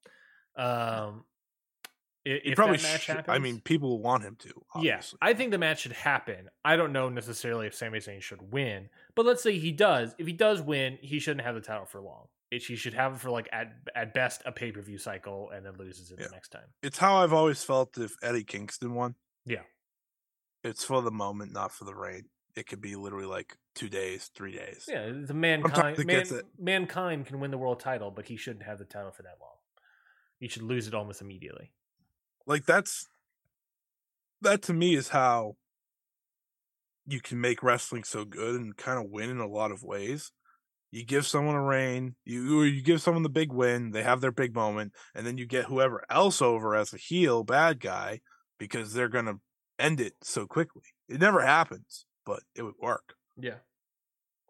Um, 0.56 1.24
if 2.28 2.56
probably 2.56 2.78
should, 2.78 3.24
I 3.28 3.40
mean, 3.40 3.62
people 3.62 4.00
want 4.00 4.24
him 4.24 4.36
to. 4.40 4.50
Yes, 4.82 5.14
Yeah, 5.14 5.30
I 5.30 5.34
think 5.34 5.52
the 5.52 5.58
match 5.58 5.82
should 5.82 5.94
happen. 5.94 6.50
I 6.66 6.76
don't 6.76 6.92
know 6.92 7.10
necessarily 7.10 7.68
if 7.68 7.76
Sami 7.76 8.00
Zayn 8.00 8.22
should 8.22 8.52
win, 8.52 8.90
but 9.16 9.26
let's 9.26 9.42
say 9.42 9.58
he 9.58 9.72
does. 9.72 10.14
If 10.18 10.28
he 10.28 10.34
does 10.34 10.62
win, 10.62 10.98
he 11.02 11.20
shouldn't 11.20 11.46
have 11.46 11.56
the 11.56 11.62
title 11.62 11.86
for 11.86 12.02
long. 12.02 12.28
It, 12.52 12.64
he 12.64 12.76
should 12.76 12.94
have 12.94 13.14
it 13.14 13.20
for 13.20 13.30
like 13.30 13.50
at 13.52 13.74
at 13.96 14.14
best 14.14 14.42
a 14.46 14.52
pay 14.52 14.72
per 14.72 14.82
view 14.82 14.98
cycle, 14.98 15.50
and 15.54 15.66
then 15.66 15.74
loses 15.78 16.12
it 16.12 16.18
yeah. 16.20 16.28
the 16.28 16.32
next 16.32 16.50
time. 16.50 16.68
It's 16.82 16.98
how 16.98 17.18
I've 17.18 17.34
always 17.34 17.64
felt 17.64 17.98
if 17.98 18.16
Eddie 18.22 18.44
Kingston 18.44 18.94
won. 18.94 19.16
Yeah, 19.46 19.64
it's 20.64 20.84
for 20.84 21.02
the 21.02 21.12
moment, 21.12 21.54
not 21.54 21.72
for 21.72 21.86
the 21.86 21.96
reign. 21.96 22.26
It 22.56 22.68
could 22.68 22.82
be 22.82 22.96
literally 22.96 23.28
like 23.28 23.58
two 23.76 23.90
days, 23.90 24.32
three 24.34 24.54
days. 24.54 24.86
Yeah, 24.88 25.12
the 25.12 25.34
mankind 25.34 26.04
man, 26.06 26.26
mankind 26.58 27.26
can 27.28 27.40
win 27.40 27.52
the 27.52 27.58
world 27.58 27.80
title, 27.80 28.12
but 28.12 28.26
he 28.26 28.36
shouldn't 28.36 28.66
have 28.66 28.80
the 28.80 28.86
title 28.86 29.12
for 29.12 29.24
that 29.24 29.38
long. 29.40 29.52
He 30.40 30.48
should 30.48 30.64
lose 30.64 30.88
it 30.88 30.94
almost 30.94 31.22
immediately. 31.22 31.72
Like 32.48 32.66
that's 32.66 33.08
that 34.42 34.64
to 34.64 34.74
me 34.74 34.96
is 34.96 35.10
how 35.10 35.56
you 37.06 37.22
can 37.22 37.40
make 37.40 37.62
wrestling 37.62 38.04
so 38.04 38.26
good 38.26 38.56
and 38.56 38.76
kind 38.76 38.98
of 38.98 39.12
win 39.12 39.30
in 39.30 39.40
a 39.40 39.48
lot 39.48 39.72
of 39.72 39.84
ways. 39.84 40.32
You 40.90 41.06
give 41.06 41.28
someone 41.28 41.56
a 41.56 41.62
reign, 41.62 42.16
you 42.24 42.64
you 42.64 42.82
give 42.82 43.02
someone 43.02 43.24
the 43.24 43.30
big 43.30 43.52
win, 43.52 43.92
they 43.92 44.04
have 44.04 44.22
their 44.22 44.32
big 44.32 44.56
moment, 44.56 44.94
and 45.14 45.28
then 45.28 45.38
you 45.38 45.46
get 45.46 45.66
whoever 45.66 46.06
else 46.10 46.42
over 46.42 46.76
as 46.76 46.94
a 46.94 46.98
heel 46.98 47.44
bad 47.44 47.82
guy 47.82 48.22
because 48.58 48.94
they're 48.94 49.10
gonna 49.10 49.36
end 49.78 50.00
it 50.00 50.14
so 50.24 50.48
quickly. 50.48 50.84
It 51.10 51.20
never 51.20 51.42
happens, 51.42 52.06
but 52.26 52.42
it 52.56 52.64
would 52.64 52.76
work. 52.82 53.16
Yeah. 53.38 53.58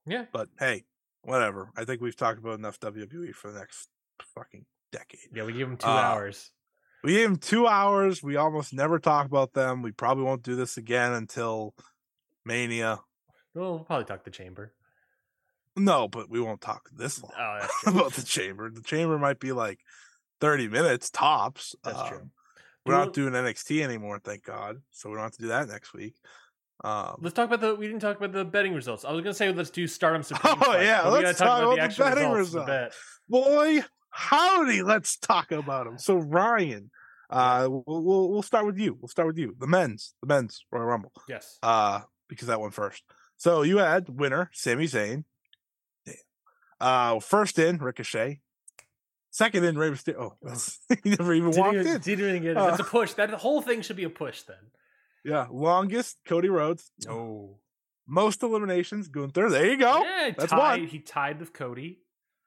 Yeah. 0.06 0.26
But 0.32 0.50
hey, 0.60 0.86
whatever. 1.24 1.72
I 1.76 1.86
think 1.86 2.02
we've 2.02 2.16
talked 2.16 2.40
about 2.40 2.60
enough 2.60 2.80
WWE 2.80 3.34
for 3.34 3.52
the 3.52 3.60
next 3.60 3.90
fucking 4.36 4.66
decade. 4.92 5.20
Yeah, 5.34 5.44
we 5.44 5.54
give 5.54 5.68
them 5.68 5.78
two 5.78 5.88
uh, 5.88 5.92
hours. 5.92 6.52
We 7.04 7.14
gave 7.14 7.30
them 7.30 7.38
two 7.38 7.68
hours. 7.68 8.24
We 8.24 8.36
almost 8.36 8.74
never 8.74 9.00
talk 9.00 9.26
about 9.26 9.54
them. 9.54 9.82
We 9.82 9.92
probably 9.92 10.24
won't 10.24 10.44
do 10.44 10.56
this 10.56 10.78
again 10.78 11.14
until 11.14 11.74
Mania. 12.46 13.00
Well, 13.54 13.76
we'll 13.76 13.84
probably 13.84 14.06
talk 14.06 14.24
the 14.24 14.32
chamber. 14.32 14.74
No, 15.76 16.08
but 16.08 16.30
we 16.30 16.42
won't 16.42 16.62
talk 16.62 16.90
this 16.92 17.22
long 17.22 17.32
oh, 17.38 17.68
about 17.88 18.14
the 18.14 18.24
chamber. 18.24 18.70
The 18.70 18.82
chamber 18.82 19.20
might 19.20 19.40
be 19.40 19.52
like 19.52 19.80
30 20.42 20.70
minutes 20.70 21.10
tops. 21.10 21.76
That's 21.84 22.00
um, 22.00 22.08
true. 22.08 22.30
We're 22.86 22.94
not 22.94 23.14
doing 23.14 23.34
NXT 23.34 23.82
anymore, 23.82 24.20
thank 24.24 24.44
God. 24.44 24.78
So 24.92 25.10
we 25.10 25.16
don't 25.16 25.24
have 25.24 25.34
to 25.34 25.42
do 25.42 25.48
that 25.50 25.68
next 25.68 25.94
week. 25.94 26.16
Um, 26.84 27.18
let's 27.22 27.34
talk 27.34 27.48
about 27.48 27.60
the. 27.60 27.76
We 27.76 27.88
didn't 27.88 28.02
talk 28.02 28.18
about 28.18 28.32
the 28.32 28.46
betting 28.46 28.74
results. 28.74 29.04
I 29.04 29.12
was 29.12 29.22
gonna 29.22 29.34
say 29.34 29.52
let's 29.52 29.72
do 29.72 29.88
Stardom 29.88 30.24
Supreme. 30.24 30.56
Oh 30.58 30.66
fight, 30.66 30.84
yeah, 30.84 31.08
let's 31.08 31.40
talk, 31.40 31.48
talk, 31.48 31.64
about, 31.64 31.74
about 31.74 31.90
the, 31.90 31.96
the 31.96 32.10
betting 32.10 32.32
results. 32.32 32.70
results. 32.70 32.98
Boy, 33.28 33.84
howdy, 34.10 34.82
let's 34.84 35.18
talk 35.18 35.52
about 35.52 35.86
them. 35.86 35.98
So 35.98 36.18
Ryan, 36.18 36.92
uh, 37.30 37.68
we'll, 37.70 37.84
we'll, 38.04 38.30
we'll 38.30 38.42
start 38.42 38.66
with 38.66 38.78
you. 38.78 38.98
We'll 39.00 39.10
start 39.10 39.28
with 39.28 39.38
you. 39.38 39.56
The 39.60 39.68
men's, 39.68 40.14
the 40.22 40.28
men's 40.28 40.66
Royal 40.72 40.86
Rumble. 40.86 41.12
Yes. 41.28 41.58
Uh, 41.62 42.02
because 42.28 42.48
that 42.48 42.60
one 42.60 42.72
first. 42.72 43.04
So 43.38 43.62
you 43.62 43.78
had 43.78 44.10
winner 44.10 44.50
Sami 44.54 44.86
Zayn. 44.86 45.24
Uh, 46.80 47.20
first 47.20 47.58
in 47.58 47.78
Ricochet. 47.78 48.42
Second 49.32 49.66
in 49.66 49.78
Rey 49.78 49.92
Mysterio. 49.92 50.34
Oh, 50.44 50.96
he 51.04 51.12
never 51.12 51.34
even 51.34 51.52
didn't 51.52 51.64
walked 51.64 51.76
even, 51.76 51.88
in. 51.88 52.02
Didn't 52.02 52.30
even 52.30 52.42
get 52.42 52.52
it. 52.52 52.58
Uh, 52.58 52.68
That's 52.68 52.80
a 52.80 52.84
push. 52.84 53.14
That 53.14 53.30
the 53.32 53.38
whole 53.38 53.62
thing 53.62 53.82
should 53.82 53.96
be 53.96 54.04
a 54.04 54.10
push 54.10 54.42
then. 54.44 54.58
Yeah, 55.24 55.48
longest 55.52 56.18
Cody 56.26 56.50
Rhodes. 56.50 56.92
Oh, 57.08 57.58
most 58.08 58.42
eliminations 58.42 59.10
Gunther. 59.10 59.50
There 59.50 59.66
you 59.70 59.78
go. 59.78 60.04
Yeah, 60.04 60.32
That's 60.38 60.52
tied, 60.52 60.80
one. 60.82 60.88
He 60.88 61.00
tied 61.00 61.40
with 61.40 61.54
Cody. 61.54 62.00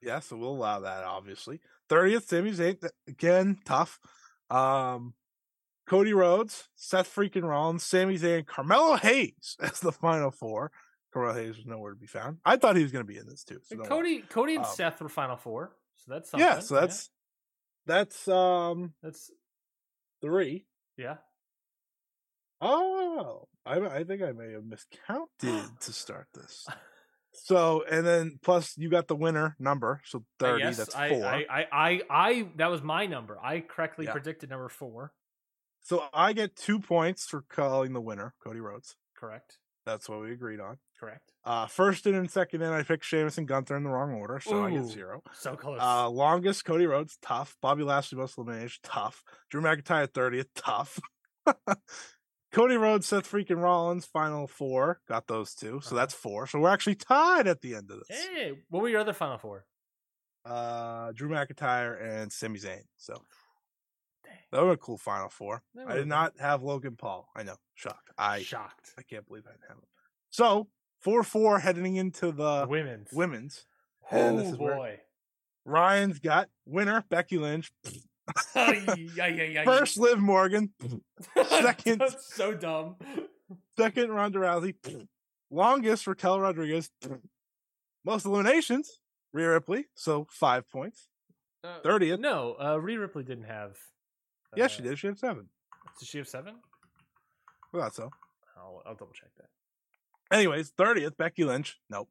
Yeah, 0.02 0.20
so 0.20 0.36
we'll 0.36 0.50
allow 0.50 0.80
that. 0.80 1.04
Obviously, 1.04 1.60
thirtieth 1.88 2.28
Sami 2.28 2.52
Zayn. 2.52 2.76
Again, 3.08 3.58
tough. 3.64 3.98
Um, 4.48 5.14
Cody 5.86 6.12
Rhodes, 6.12 6.68
Seth 6.76 7.12
freaking 7.14 7.42
Rollins, 7.42 7.84
Sami 7.84 8.16
Zayn, 8.16 8.46
Carmelo 8.46 8.96
Hayes 8.96 9.56
as 9.60 9.80
the 9.80 9.92
final 9.92 10.30
four. 10.30 10.70
Carmelo 11.12 11.34
Hayes 11.34 11.56
was 11.56 11.66
nowhere 11.66 11.92
to 11.92 11.98
be 11.98 12.06
found. 12.06 12.38
I 12.44 12.56
thought 12.56 12.76
he 12.76 12.82
was 12.82 12.92
going 12.92 13.04
to 13.04 13.12
be 13.12 13.18
in 13.18 13.26
this 13.26 13.42
too. 13.44 13.58
So 13.64 13.76
Cody, 13.78 14.20
Cody 14.20 14.54
and 14.54 14.64
um, 14.64 14.70
Seth 14.72 15.00
were 15.00 15.08
final 15.08 15.36
four, 15.36 15.72
so 15.96 16.12
that's 16.12 16.30
something. 16.30 16.46
yeah. 16.46 16.60
So 16.60 16.76
that's 16.76 17.10
That's 17.86 18.28
um 18.28 18.94
That's 19.02 19.30
three. 20.22 20.66
yeah. 20.96 21.16
Oh, 22.60 23.48
I 23.64 23.80
I 23.80 24.04
think 24.04 24.22
I 24.22 24.32
may 24.32 24.52
have 24.52 24.64
miscounted 24.64 25.64
to 25.80 25.92
start 25.92 26.28
this. 26.34 26.66
So 27.42 27.84
and 27.90 28.06
then 28.06 28.38
plus 28.42 28.74
you 28.76 28.90
got 28.90 29.08
the 29.08 29.16
winner 29.16 29.56
number, 29.58 30.00
so 30.04 30.18
I 30.40 30.44
thirty. 30.44 30.64
that's 30.64 30.94
four. 30.94 31.24
I, 31.24 31.46
I, 31.50 31.66
I, 31.72 32.00
I, 32.10 32.48
that 32.56 32.70
was 32.70 32.82
my 32.82 33.06
number. 33.06 33.38
I 33.42 33.60
correctly 33.60 34.06
Yeah. 34.06 34.12
predicted 34.12 34.50
number 34.50 34.68
four. 34.68 35.12
So 35.82 36.04
I 36.12 36.32
get 36.34 36.54
two 36.56 36.78
points 36.78 37.26
for 37.26 37.42
calling 37.48 37.92
the 37.94 38.00
winner, 38.00 38.34
Cody 38.44 38.60
Rhodes. 38.60 38.96
Correct. 39.16 39.56
That's 39.86 40.08
what 40.08 40.20
we 40.20 40.32
agreed 40.32 40.60
on. 40.60 40.76
Correct. 40.98 41.32
Uh, 41.42 41.66
first 41.66 42.06
in 42.06 42.14
and 42.14 42.30
second 42.30 42.60
in, 42.60 42.70
I 42.70 42.82
picked 42.82 43.04
Sheamus 43.06 43.38
and 43.38 43.48
Gunther 43.48 43.74
in 43.76 43.82
the 43.84 43.88
wrong 43.88 44.12
order, 44.12 44.38
so 44.38 44.62
I 44.62 44.70
get 44.70 44.84
zero. 44.84 45.22
So 45.32 45.56
close. 45.56 45.78
Uh, 45.80 46.08
longest 46.10 46.66
Cody 46.66 46.86
Rhodes, 46.86 47.16
tough. 47.22 47.56
Bobby 47.62 47.82
Lashley 47.82 48.18
most 48.18 48.36
eliminated, 48.36 48.72
tough. 48.82 49.22
Drew 49.50 49.62
McIntyre 49.62 50.06
30th, 50.06 50.48
tough. 50.54 50.98
Cody 52.52 52.76
Rhodes, 52.76 53.06
Seth 53.06 53.30
freaking 53.30 53.62
Rollins, 53.62 54.04
final 54.06 54.46
four, 54.48 55.00
got 55.08 55.26
those 55.28 55.54
two, 55.54 55.80
so 55.82 55.88
Uh-huh. 55.88 55.96
that's 55.96 56.14
four. 56.14 56.46
So 56.46 56.58
we're 56.58 56.70
actually 56.70 56.96
tied 56.96 57.46
at 57.46 57.60
the 57.60 57.74
end 57.76 57.90
of 57.90 58.00
this. 58.08 58.18
hey, 58.26 58.58
what 58.68 58.82
were 58.82 58.88
your 58.88 59.00
other 59.00 59.12
final 59.12 59.38
four? 59.38 59.66
Uh, 60.44 61.12
Drew 61.12 61.28
McIntyre 61.28 62.00
and 62.02 62.32
Sami 62.32 62.58
Zayn. 62.58 62.84
So 62.96 63.14
Dang. 64.24 64.32
that 64.52 64.62
was 64.64 64.74
a 64.74 64.78
cool 64.78 64.98
final 64.98 65.28
four. 65.28 65.62
I 65.86 65.94
did 65.94 66.08
not 66.08 66.38
have 66.40 66.62
Logan 66.62 66.96
Paul. 66.96 67.28
I 67.36 67.42
know, 67.42 67.56
shocked. 67.74 68.10
I 68.18 68.42
Shocked. 68.42 68.94
I 68.98 69.02
can't 69.02 69.26
believe 69.28 69.44
I 69.46 69.50
didn't 69.52 69.68
have 69.68 69.76
him. 69.78 69.84
So 70.30 70.68
four 71.00 71.22
four 71.22 71.60
heading 71.60 71.96
into 71.96 72.32
the 72.32 72.66
Women's. 72.68 73.12
women's. 73.12 73.66
Oh 74.10 74.16
and 74.16 74.38
this 74.38 74.48
is 74.48 74.56
where- 74.58 74.74
boy. 74.76 75.00
Ryan's 75.66 76.18
got 76.20 76.48
winner 76.64 77.04
Becky 77.10 77.36
Lynch. 77.38 77.70
Ay, 78.54 78.84
ay, 78.88 79.06
ay, 79.20 79.56
ay. 79.60 79.64
First, 79.64 79.98
Liv 79.98 80.18
Morgan. 80.18 80.72
second- 81.48 81.98
That's 82.00 82.34
so 82.34 82.54
dumb. 82.54 82.96
Second, 83.76 84.10
Ronda 84.10 84.38
Rousey. 84.38 84.74
Longest, 85.50 86.06
Raquel 86.06 86.40
Rodriguez. 86.40 86.90
Most 88.04 88.24
eliminations, 88.26 89.00
Rhea 89.32 89.50
Ripley. 89.50 89.86
So 89.94 90.26
five 90.30 90.68
points. 90.70 91.08
Uh, 91.62 91.80
30th. 91.84 92.20
No, 92.20 92.56
uh, 92.62 92.76
Rhea 92.80 92.98
Ripley 93.00 93.22
didn't 93.24 93.44
have. 93.44 93.76
Yeah, 94.56 94.68
she 94.68 94.82
uh, 94.82 94.86
did. 94.86 94.98
She 94.98 95.06
had 95.08 95.18
seven. 95.18 95.48
Did 95.98 96.08
she 96.08 96.18
have 96.18 96.28
seven? 96.28 96.54
I 97.74 97.78
thought 97.78 97.94
so. 97.94 98.10
I'll, 98.56 98.82
I'll 98.86 98.94
double 98.94 99.12
check 99.12 99.30
that. 99.38 100.34
Anyways, 100.36 100.72
30th, 100.72 101.16
Becky 101.16 101.44
Lynch. 101.44 101.78
Nope. 101.90 102.08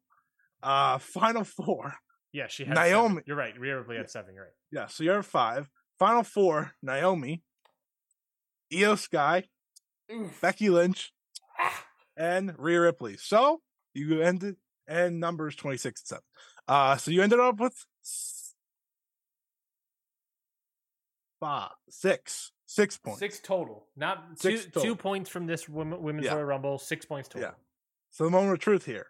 Uh, 0.62 0.98
final 0.98 1.44
four. 1.44 1.94
Yeah, 2.32 2.46
she 2.48 2.64
had 2.64 2.74
Naomi- 2.76 3.08
Seven. 3.08 3.22
You're 3.26 3.36
right. 3.36 3.58
Rhea 3.58 3.78
Ripley 3.78 3.96
had 3.96 4.08
seven. 4.10 4.34
You're 4.34 4.44
right. 4.44 4.52
Yeah, 4.70 4.86
so 4.86 5.02
you're 5.02 5.18
at 5.18 5.24
five. 5.24 5.68
Final 6.00 6.22
four, 6.24 6.72
Naomi, 6.82 7.42
Iyo 8.72 8.98
Sky, 8.98 9.44
Becky 10.40 10.70
Lynch, 10.70 11.12
Ah, 11.58 11.84
and 12.16 12.54
Rhea 12.58 12.80
Ripley. 12.80 13.16
So 13.18 13.60
you 13.94 14.20
ended 14.22 14.56
and 14.88 15.20
numbers 15.20 15.54
26 15.54 16.00
and 16.00 16.06
7. 16.08 16.22
Uh 16.66 16.96
so 16.96 17.10
you 17.10 17.22
ended 17.22 17.38
up 17.38 17.60
with 17.60 17.84
five, 21.38 21.70
six, 21.90 22.52
six 22.66 22.96
points. 22.96 23.18
Six 23.20 23.38
total. 23.40 23.86
Not 23.96 24.24
Six 24.36 24.64
two, 24.64 24.70
total. 24.70 24.82
two 24.82 24.96
points 24.96 25.28
from 25.30 25.46
this 25.46 25.68
women, 25.68 26.02
women's 26.02 26.24
Yeah. 26.26 26.34
Royal 26.34 26.44
Rumble. 26.46 26.78
Six 26.78 27.04
points 27.04 27.28
total. 27.28 27.48
Yeah. 27.50 27.54
So 28.10 28.24
the 28.24 28.30
moment 28.30 28.54
of 28.54 28.58
truth 28.60 28.86
here. 28.86 29.08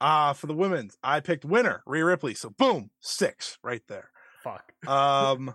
Uh 0.00 0.32
for 0.32 0.46
the 0.46 0.54
women's, 0.54 0.96
I 1.02 1.20
picked 1.20 1.44
winner, 1.44 1.82
Rhea 1.86 2.04
Ripley. 2.04 2.34
So 2.34 2.50
boom, 2.50 2.90
six 3.00 3.58
right 3.64 3.82
there. 3.88 4.10
Fuck. 4.44 4.72
Um 4.88 5.54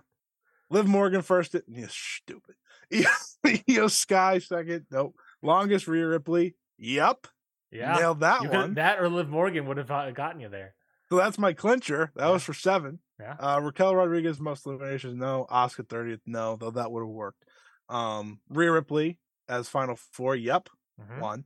Liv 0.70 0.86
Morgan 0.86 1.22
first. 1.22 1.54
Yeah, 1.68 1.86
stupid. 1.88 2.54
Iyo 2.92 3.90
Sky 3.90 4.38
second. 4.38 4.86
Nope. 4.90 5.14
Longest 5.42 5.86
Rhea 5.88 6.06
Ripley. 6.06 6.54
Yep. 6.78 7.26
Yeah. 7.70 7.96
Nailed 7.96 8.20
that 8.20 8.42
You 8.42 8.50
one. 8.50 8.74
that 8.74 9.00
or 9.00 9.08
Liv 9.08 9.28
Morgan 9.28 9.66
would 9.66 9.76
have 9.76 9.90
uh, 9.90 10.10
gotten 10.12 10.40
you 10.40 10.48
there. 10.48 10.74
So 11.08 11.16
that's 11.16 11.38
my 11.38 11.52
clincher. 11.52 12.10
That 12.16 12.26
Yeah. 12.26 12.32
was 12.32 12.42
for 12.44 12.54
seven. 12.54 13.00
Yeah. 13.20 13.36
Uh, 13.38 13.60
Raquel 13.62 13.94
Rodriguez, 13.94 14.38
most 14.40 14.66
eliminations, 14.66 15.16
no. 15.16 15.46
Asuka 15.50 15.86
30th, 15.86 16.20
no, 16.26 16.56
though 16.56 16.70
that 16.72 16.90
would 16.90 17.00
have 17.00 17.08
worked. 17.08 17.44
Um, 17.88 18.40
Rhea 18.48 18.72
Ripley 18.72 19.18
as 19.48 19.68
final 19.68 19.96
four, 19.96 20.34
yep, 20.36 20.68
Mhm. 21.00 21.20
one. 21.20 21.44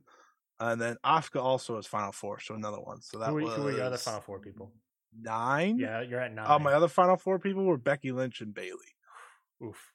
And 0.59 0.79
then 0.81 0.97
Asuka 1.03 1.41
also 1.41 1.77
as 1.77 1.85
final 1.87 2.11
four, 2.11 2.39
so 2.39 2.55
another 2.55 2.79
one. 2.81 3.01
So 3.01 3.19
that 3.19 3.29
Who, 3.29 3.35
were, 3.35 3.41
was 3.43 3.55
who 3.55 3.63
were 3.63 3.71
your 3.71 3.83
other 3.83 3.97
final 3.97 4.21
four 4.21 4.39
people? 4.39 4.71
nine. 5.17 5.77
Yeah, 5.77 6.01
you're 6.01 6.19
at 6.21 6.33
nine. 6.33 6.45
Uh, 6.49 6.59
my 6.59 6.73
other 6.73 6.87
final 6.87 7.17
four 7.17 7.37
people 7.39 7.63
were 7.65 7.77
Becky 7.77 8.11
Lynch 8.11 8.41
and 8.41 8.53
Bayley. 8.53 8.95
Oof. 9.63 9.91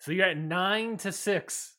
So 0.00 0.12
you're 0.12 0.26
at 0.26 0.38
nine 0.38 0.96
to 0.98 1.12
six. 1.12 1.74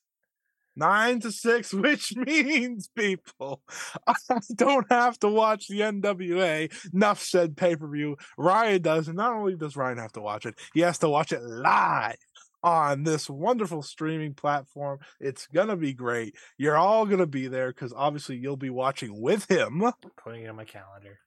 Nine 0.76 1.20
to 1.22 1.32
six, 1.32 1.74
which 1.74 2.16
means 2.16 2.90
people, 2.96 3.62
I 4.08 4.14
don't 4.56 4.90
have 4.90 5.20
to 5.20 5.28
watch 5.28 5.68
the 5.68 5.82
NWA. 5.82 6.72
Enough 6.94 7.22
said 7.22 7.58
pay 7.58 7.76
per 7.76 7.88
view. 7.88 8.18
Ryan 8.38 8.82
does, 8.82 9.08
and 9.08 9.18
not 9.18 9.34
only 9.34 9.56
does 9.56 9.76
Ryan 9.76 9.98
have 9.98 10.14
to 10.14 10.22
watch 10.22 10.46
it, 10.46 10.56
he 10.74 10.82
has 10.82 11.00
to 11.00 11.10
watch 11.10 11.32
it 11.32 11.44
live 11.44 12.18
on 12.64 13.04
this 13.04 13.30
wonderful 13.30 13.82
streaming 13.82 14.34
platform. 14.34 15.00
It's 15.20 15.48
gonna 15.48 15.78
be 15.78 15.94
great. 15.94 16.36
You're 16.58 16.78
all 16.78 17.06
gonna 17.06 17.28
be 17.28 17.48
there 17.48 17.70
because 17.70 17.94
obviously 17.94 18.38
you'll 18.38 18.58
be 18.58 18.70
watching 18.70 19.20
with 19.20 19.50
him. 19.50 19.82
Putting 20.24 20.44
it 20.44 20.50
on 20.50 20.56
my 20.56 20.66
calendar. 20.66 21.20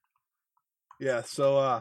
Yeah. 1.00 1.22
So, 1.22 1.58
uh, 1.58 1.81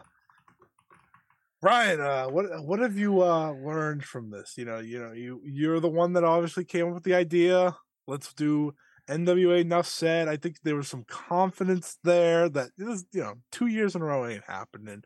Ryan, 1.62 2.00
uh, 2.00 2.26
what 2.26 2.64
what 2.64 2.80
have 2.80 2.98
you 2.98 3.22
uh 3.22 3.52
learned 3.52 4.04
from 4.04 4.30
this? 4.30 4.54
You 4.56 4.64
know, 4.64 4.78
you 4.80 4.98
know, 5.00 5.12
you 5.12 5.40
you're 5.44 5.78
the 5.80 5.88
one 5.88 6.12
that 6.14 6.24
obviously 6.24 6.64
came 6.64 6.88
up 6.88 6.94
with 6.94 7.04
the 7.04 7.14
idea. 7.14 7.76
Let's 8.08 8.32
do 8.34 8.74
NWA. 9.08 9.60
Enough 9.60 9.86
said. 9.86 10.26
I 10.28 10.36
think 10.36 10.56
there 10.64 10.74
was 10.76 10.88
some 10.88 11.04
confidence 11.04 11.98
there 12.02 12.48
that 12.48 12.70
this, 12.76 13.04
you 13.12 13.20
know, 13.22 13.34
two 13.52 13.66
years 13.68 13.94
in 13.94 14.02
a 14.02 14.04
row 14.04 14.26
ain't 14.26 14.44
happening. 14.46 15.02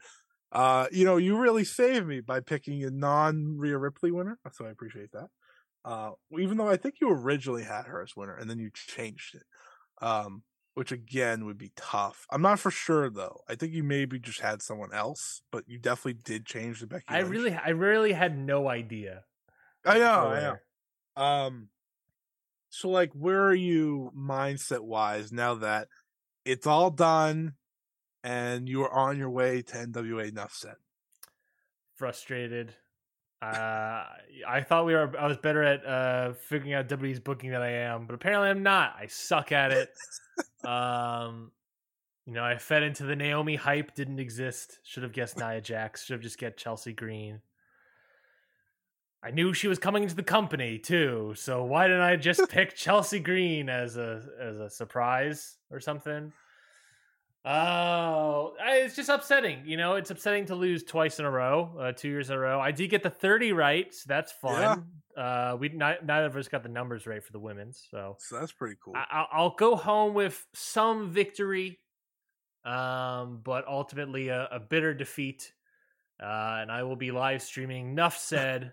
Uh, 0.53 0.87
you 0.93 1.05
know, 1.05 1.19
you 1.19 1.39
really 1.39 1.65
saved 1.65 2.07
me 2.07 2.21
by 2.21 2.41
picking 2.41 2.85
a 2.85 2.91
non 2.91 3.59
Rhea 3.59 3.79
Ripley 3.79 4.11
winner, 4.13 4.39
so 4.53 4.67
I 4.67 4.71
appreciate 4.71 5.13
that. 5.13 5.29
Uh, 5.85 6.13
even 6.39 6.59
though 6.59 6.69
I 6.69 6.77
think 6.77 6.97
you 7.01 7.11
originally 7.11 7.65
had 7.65 7.87
her 7.87 8.03
as 8.03 8.17
winner 8.17 8.37
and 8.37 8.51
then 8.51 8.59
you 8.59 8.71
changed 8.75 9.37
it. 9.37 9.45
Um, 10.03 10.43
which 10.77 10.93
again 10.93 11.47
would 11.47 11.57
be 11.57 11.73
tough. 11.75 12.27
I'm 12.31 12.43
not 12.43 12.61
for 12.61 12.71
sure 12.71 13.09
though. 13.09 13.41
I 13.49 13.55
think 13.55 13.73
you 13.73 13.83
maybe 13.83 14.19
just 14.19 14.41
had 14.41 14.61
someone 14.61 14.93
else, 14.93 15.41
but 15.51 15.65
you 15.67 15.79
definitely 15.79 16.21
did 16.23 16.45
change 16.45 16.81
the 16.81 16.87
Becky. 16.87 17.07
I 17.09 17.23
Lynch. 17.23 17.31
really, 17.31 17.55
I 17.55 17.71
really 17.71 18.13
had 18.13 18.37
no 18.37 18.69
idea. 18.69 19.25
I 19.87 19.99
know, 19.99 20.29
I 20.29 20.41
know. 20.43 21.23
Um, 21.23 21.69
so 22.69 22.91
like, 22.91 23.13
where 23.15 23.43
are 23.47 23.55
you 23.55 24.13
mindset 24.15 24.81
wise 24.81 25.33
now 25.33 25.55
that 25.55 25.89
it's 26.45 26.67
all 26.67 26.91
done 26.91 27.55
and 28.23 28.69
you 28.69 28.83
are 28.83 28.93
on 28.93 29.17
your 29.17 29.31
way 29.31 29.63
to 29.63 29.77
NWA? 29.79 30.29
Enough 30.29 30.53
said. 30.53 30.75
Frustrated. 31.95 32.75
Uh, 33.43 34.05
I 34.49 34.63
thought 34.63 34.87
we 34.87 34.95
were. 34.95 35.13
I 35.19 35.27
was 35.27 35.37
better 35.37 35.63
at 35.63 35.85
uh 35.85 36.33
figuring 36.35 36.73
out 36.73 36.89
WWE's 36.89 37.21
booking 37.21 37.51
than 37.51 37.61
I 37.61 37.71
am, 37.71 38.07
but 38.07 38.15
apparently 38.15 38.49
I'm 38.49 38.63
not. 38.63 38.95
I 38.99 39.07
suck 39.09 39.53
at 39.53 39.73
it. 39.73 39.91
um, 40.67 41.53
you 42.27 42.33
know, 42.33 42.43
I 42.43 42.57
fed 42.57 42.83
into 42.83 43.05
the 43.05 43.15
Naomi 43.15 43.55
hype. 43.55 43.95
Didn't 43.95 44.21
exist. 44.21 44.79
Should 44.85 45.03
have 45.03 45.13
guessed 45.13 45.39
Nia 45.39 45.61
Jax. 45.61 46.05
Should 46.05 46.15
have 46.15 46.23
just 46.23 46.39
get 46.39 46.57
Chelsea 46.57 46.93
Green. 46.93 47.41
I 49.23 49.31
knew 49.33 49.53
she 49.53 49.69
was 49.69 49.79
coming 49.79 50.05
into 50.05 50.15
the 50.15 50.23
company 50.23 50.79
too, 50.79 51.35
so 51.37 51.65
why 51.65 51.89
didn't 51.89 52.03
I 52.03 52.17
just 52.17 52.49
pick 52.49 52.75
Chelsea 52.75 53.21
Green 53.21 53.69
as 53.69 53.97
a 53.97 54.23
as 54.41 54.57
a 54.59 54.71
surprise 54.71 55.59
or 55.71 55.79
something? 55.79 56.33
Oh, 57.49 58.55
it's 58.61 58.97
just 58.97 59.09
upsetting. 59.09 59.63
You 59.65 59.77
know, 59.77 59.95
it's 59.95 60.11
upsetting 60.11 60.47
to 60.47 60.55
lose 60.57 60.83
twice 60.83 61.19
in 61.21 61.25
a 61.25 61.31
row, 61.31 61.77
uh, 61.79 61.93
two 61.93 62.09
years 62.09 62.29
in 62.29 62.37
a 62.37 62.39
row. 62.39 62.59
I 62.61 62.73
did 62.73 62.91
get 62.91 63.03
the 63.05 63.11
thirty 63.11 63.53
right, 63.53 63.93
so 63.95 64.05
that's 64.09 64.33
fun. 64.33 64.87
Uh, 65.17 65.57
we 65.59 65.69
neither 65.69 66.27
of 66.27 66.37
us 66.37 66.49
got 66.49 66.63
the 66.63 66.69
numbers 66.69 67.07
right 67.07 67.23
for 67.25 67.33
the 67.33 67.39
women's, 67.39 67.87
so 67.91 68.17
So 68.19 68.39
that's 68.39 68.53
pretty 68.53 68.77
cool. 68.85 68.95
I- 68.97 69.07
I'll, 69.11 69.29
I'll 69.33 69.55
go 69.55 69.77
home 69.77 70.13
with 70.13 70.45
some 70.55 71.11
victory, 71.11 71.79
um, 72.65 73.41
but 73.45 73.67
ultimately 73.69 74.29
a, 74.29 74.49
a 74.51 74.61
bitter 74.61 74.93
defeat. 74.93 75.53
Uh, 76.21 76.59
and 76.61 76.73
I 76.73 76.83
will 76.83 76.97
be 76.97 77.11
live 77.13 77.43
streaming 77.43 77.95
Nuff 77.95 78.19
Said 78.19 78.73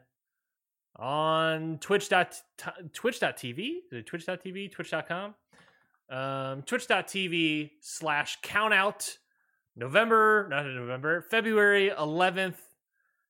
on 0.96 1.78
Twitch 1.80 2.10
dot 2.10 2.32
Is 2.32 2.38
it 2.58 4.06
Twitch.tv, 4.06 4.72
Twitch.com, 4.72 5.36
um, 6.10 6.62
Twitch.tv 6.64 7.72
slash 7.82 8.40
countout 8.42 9.18
November, 9.76 10.48
not 10.50 10.66
in 10.66 10.76
November, 10.76 11.22
February 11.22 11.90
11th, 11.90 12.58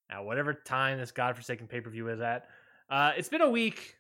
at 0.10 0.24
whatever 0.26 0.54
time 0.54 1.00
this 1.00 1.12
godforsaken 1.12 1.68
pay 1.68 1.82
per 1.82 1.90
view 1.90 2.10
is 2.10 2.20
at. 2.20 2.48
Uh, 2.90 3.12
it's 3.18 3.30
been 3.30 3.42
a 3.42 3.50
week. 3.50 3.96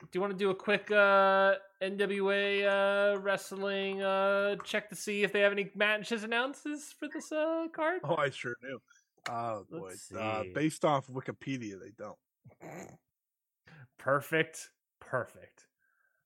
Do 0.00 0.08
you 0.14 0.20
want 0.20 0.32
to 0.32 0.38
do 0.38 0.50
a 0.50 0.54
quick 0.54 0.90
uh, 0.90 1.54
NWA 1.82 3.14
uh, 3.14 3.18
wrestling 3.18 4.02
uh, 4.02 4.56
check 4.64 4.88
to 4.90 4.96
see 4.96 5.22
if 5.24 5.32
they 5.32 5.40
have 5.40 5.52
any 5.52 5.70
matches 5.74 6.24
announces 6.24 6.94
for 6.98 7.08
this 7.12 7.32
uh, 7.32 7.66
card? 7.72 8.00
oh, 8.04 8.16
I 8.16 8.30
sure 8.30 8.54
do. 8.62 8.78
Oh 9.28 9.66
boy. 9.70 9.92
Uh, 10.18 10.44
based 10.54 10.84
off 10.84 11.06
Wikipedia, 11.08 11.78
they 11.78 11.92
don't. 11.98 12.16
Perfect. 13.98 14.70
Perfect. 15.00 15.66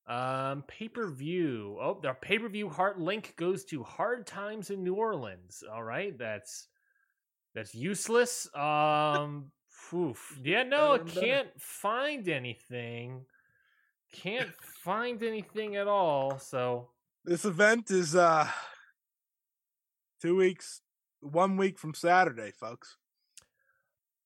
Um, 0.07 0.65
pay 0.69 0.89
per 0.89 1.09
view. 1.11 1.79
Oh, 1.81 1.99
the 2.03 2.13
pay 2.13 2.39
per 2.39 2.49
view 2.49 2.69
heart 2.69 3.01
link 3.01 3.35
goes 3.37 3.65
to 3.67 3.83
Hard 3.83 4.27
Times 4.27 4.71
in 4.71 4.85
New 4.85 4.95
Orleans. 4.95 5.63
All 5.73 5.83
right, 5.83 6.17
that's 6.19 6.69
that's 7.55 7.75
useless. 7.75 8.47
Um, 8.55 9.51
oof. 9.95 10.39
yeah, 10.43 10.63
no, 10.65 10.93
I 10.93 10.99
Better 10.99 11.03
and 11.05 11.15
better. 11.15 11.21
can't 11.27 11.49
find 11.61 12.29
anything. 12.29 13.25
Can't 14.13 14.53
find 14.85 15.23
anything 15.23 15.77
at 15.77 15.89
all. 15.89 16.39
So 16.39 16.91
This 17.25 17.45
event 17.47 17.91
is 17.91 18.15
uh 18.15 18.47
two 20.21 20.37
weeks, 20.37 20.83
one 21.21 21.57
week 21.57 21.79
from 21.79 21.95
Saturday, 21.95 22.51
folks. 22.53 22.97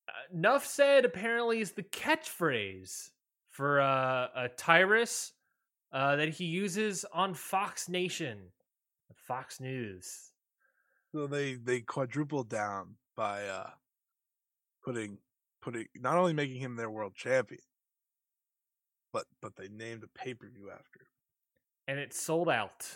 uh, 0.08 0.12
Nuff 0.32 0.66
said 0.66 1.04
apparently 1.04 1.60
is 1.60 1.72
the 1.72 1.82
catchphrase 1.84 3.10
for 3.50 3.80
uh, 3.80 4.28
a 4.34 4.48
Tyrus 4.56 5.32
uh, 5.92 6.16
that 6.16 6.28
he 6.30 6.44
uses 6.44 7.04
on 7.12 7.34
Fox 7.34 7.88
Nation, 7.88 8.38
Fox 9.14 9.60
News. 9.60 10.30
So 11.14 11.26
they 11.26 11.54
they 11.54 11.80
quadrupled 11.80 12.48
down 12.48 12.96
by 13.16 13.46
uh 13.46 13.70
putting 14.84 15.18
putting 15.62 15.86
not 15.96 16.16
only 16.16 16.32
making 16.34 16.56
him 16.60 16.76
their 16.76 16.90
world 16.90 17.14
champion, 17.14 17.60
but 19.12 19.24
but 19.40 19.56
they 19.56 19.68
named 19.68 20.02
a 20.04 20.08
pay 20.18 20.34
per 20.34 20.48
view 20.48 20.70
after 20.70 21.00
him. 21.00 21.06
and 21.88 21.98
it 21.98 22.12
sold 22.12 22.48
out. 22.48 22.86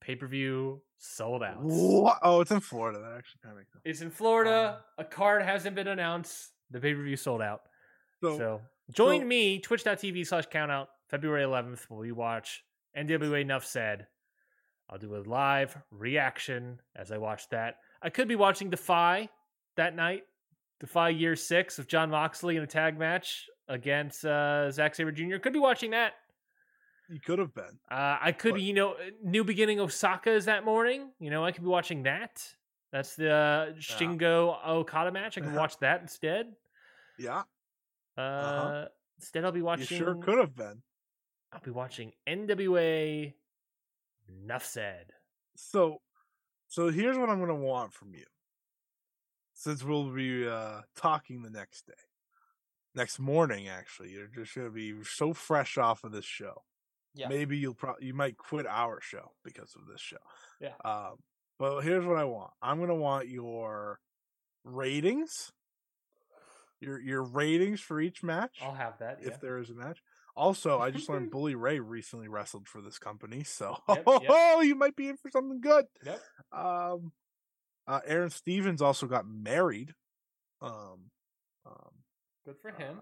Pay 0.00 0.14
per 0.14 0.26
view 0.26 0.80
sold 0.98 1.42
out. 1.42 1.58
What? 1.60 2.18
Oh, 2.22 2.40
it's 2.40 2.50
in 2.52 2.60
Florida. 2.60 3.00
That 3.00 3.18
actually 3.18 3.40
kind 3.42 3.52
of 3.52 3.58
makes 3.58 3.72
sense. 3.72 3.82
It's 3.84 4.00
in 4.00 4.10
Florida. 4.10 4.80
A 4.96 5.04
card 5.04 5.42
hasn't 5.42 5.74
been 5.76 5.88
announced. 5.88 6.52
The 6.70 6.80
pay 6.80 6.94
per 6.94 7.02
view 7.02 7.16
sold 7.16 7.42
out. 7.42 7.62
So, 8.22 8.38
So, 8.38 8.60
join 8.92 9.20
so- 9.22 9.26
me, 9.26 9.58
twitch.tv 9.58 10.26
slash 10.26 10.46
countout, 10.48 10.86
February 11.10 11.42
11th, 11.44 11.84
when 11.88 12.00
we 12.00 12.12
watch 12.12 12.62
NWA 12.96 13.44
Nuff 13.46 13.64
Said. 13.64 14.06
I'll 14.88 14.98
do 14.98 15.14
a 15.16 15.22
live 15.22 15.76
reaction 15.90 16.80
as 16.96 17.12
I 17.12 17.18
watch 17.18 17.48
that. 17.50 17.76
I 18.02 18.10
could 18.10 18.26
be 18.28 18.36
watching 18.36 18.70
Defy 18.70 19.28
that 19.76 19.94
night. 19.94 20.22
Defy 20.80 21.10
Year 21.10 21.36
6 21.36 21.78
of 21.78 21.86
Jon 21.86 22.10
Moxley 22.10 22.56
in 22.56 22.62
a 22.62 22.66
tag 22.66 22.98
match 22.98 23.46
against 23.68 24.24
uh, 24.24 24.70
Zack 24.70 24.94
Sabre 24.94 25.12
Jr. 25.12 25.36
Could 25.36 25.52
be 25.52 25.58
watching 25.58 25.90
that. 25.92 26.14
you 27.08 27.20
could 27.20 27.38
have 27.38 27.54
been. 27.54 27.78
Uh, 27.90 28.16
I 28.20 28.32
could 28.32 28.52
But- 28.52 28.56
be, 28.58 28.62
you 28.62 28.72
know, 28.72 28.96
New 29.22 29.44
Beginning 29.44 29.78
Osaka 29.78 30.30
is 30.32 30.46
that 30.46 30.64
morning. 30.64 31.10
You 31.20 31.30
know, 31.30 31.44
I 31.44 31.52
could 31.52 31.62
be 31.62 31.68
watching 31.68 32.04
that. 32.04 32.42
That's 32.92 33.14
the 33.14 33.30
uh, 33.32 33.72
Shingo 33.74 34.56
Okada 34.66 35.12
match. 35.12 35.36
I 35.38 35.42
could 35.42 35.50
Uh-huh. 35.50 35.58
watch 35.60 35.78
that 35.80 36.00
instead. 36.00 36.46
Yeah, 37.18 37.42
Uh, 38.16 38.86
Instead, 39.18 39.44
I'll 39.44 39.52
be 39.52 39.58
you 39.58 39.64
watching. 39.66 39.98
sure 39.98 40.14
could 40.16 40.38
have 40.38 40.56
been. 40.56 40.82
I'll 41.52 41.60
be 41.60 41.70
watching 41.70 42.12
NWA. 42.28 43.32
Enough 44.44 44.64
said. 44.64 45.06
So, 45.56 45.98
so 46.68 46.90
here's 46.90 47.18
what 47.18 47.28
I'm 47.28 47.40
gonna 47.40 47.54
want 47.54 47.92
from 47.92 48.14
you. 48.14 48.24
Since 49.54 49.82
we'll 49.82 50.10
be 50.10 50.46
uh 50.46 50.82
talking 50.96 51.42
the 51.42 51.50
next 51.50 51.86
day, 51.86 51.92
next 52.94 53.18
morning, 53.18 53.68
actually, 53.68 54.10
you're 54.10 54.28
just 54.28 54.54
gonna 54.54 54.70
be 54.70 54.94
so 55.02 55.32
fresh 55.34 55.78
off 55.78 56.04
of 56.04 56.12
this 56.12 56.24
show. 56.24 56.62
Yeah. 57.14 57.28
Maybe 57.28 57.58
you'll 57.58 57.74
probably 57.74 58.06
you 58.06 58.14
might 58.14 58.36
quit 58.36 58.66
our 58.66 59.00
show 59.00 59.32
because 59.44 59.74
of 59.74 59.86
this 59.90 60.00
show. 60.00 60.16
Yeah. 60.60 60.74
Um, 60.84 61.16
but 61.58 61.80
here's 61.80 62.06
what 62.06 62.16
I 62.18 62.24
want. 62.24 62.52
I'm 62.62 62.78
gonna 62.78 62.94
want 62.94 63.28
your 63.28 63.98
ratings. 64.64 65.52
Your 66.80 66.98
your 67.00 67.22
ratings 67.22 67.80
for 67.80 68.00
each 68.00 68.22
match, 68.22 68.58
I'll 68.62 68.72
have 68.72 68.98
that. 69.00 69.18
Yeah. 69.20 69.28
if 69.28 69.40
there 69.40 69.58
is 69.58 69.68
a 69.68 69.74
match. 69.74 70.00
Also, 70.36 70.78
I 70.78 70.90
just 70.90 71.08
learned 71.08 71.30
Bully 71.32 71.54
Ray 71.54 71.80
recently 71.80 72.28
wrestled 72.28 72.68
for 72.68 72.80
this 72.80 72.98
company, 72.98 73.42
so 73.44 73.76
Yep, 73.88 74.04
yep. 74.06 74.22
oh, 74.28 74.60
you 74.62 74.74
might 74.74 74.96
be 74.96 75.08
in 75.08 75.16
for 75.16 75.30
something 75.30 75.60
good. 75.60 75.84
Yep. 76.04 76.20
Um, 76.52 77.12
uh, 77.86 78.00
Aron 78.06 78.30
Stevens 78.30 78.80
also 78.82 79.06
got 79.06 79.26
married. 79.26 79.94
Um, 80.62 81.10
um, 81.66 81.90
Good 82.46 82.56
for 82.62 82.70
him. 82.70 83.00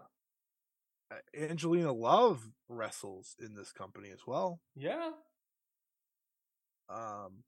uh, 1.12 1.16
Angelina 1.38 1.92
Love 1.92 2.40
wrestles 2.68 3.34
in 3.38 3.54
this 3.54 3.72
company 3.72 4.10
as 4.10 4.20
well. 4.26 4.60
yeah. 4.76 5.10
Um, 6.88 7.42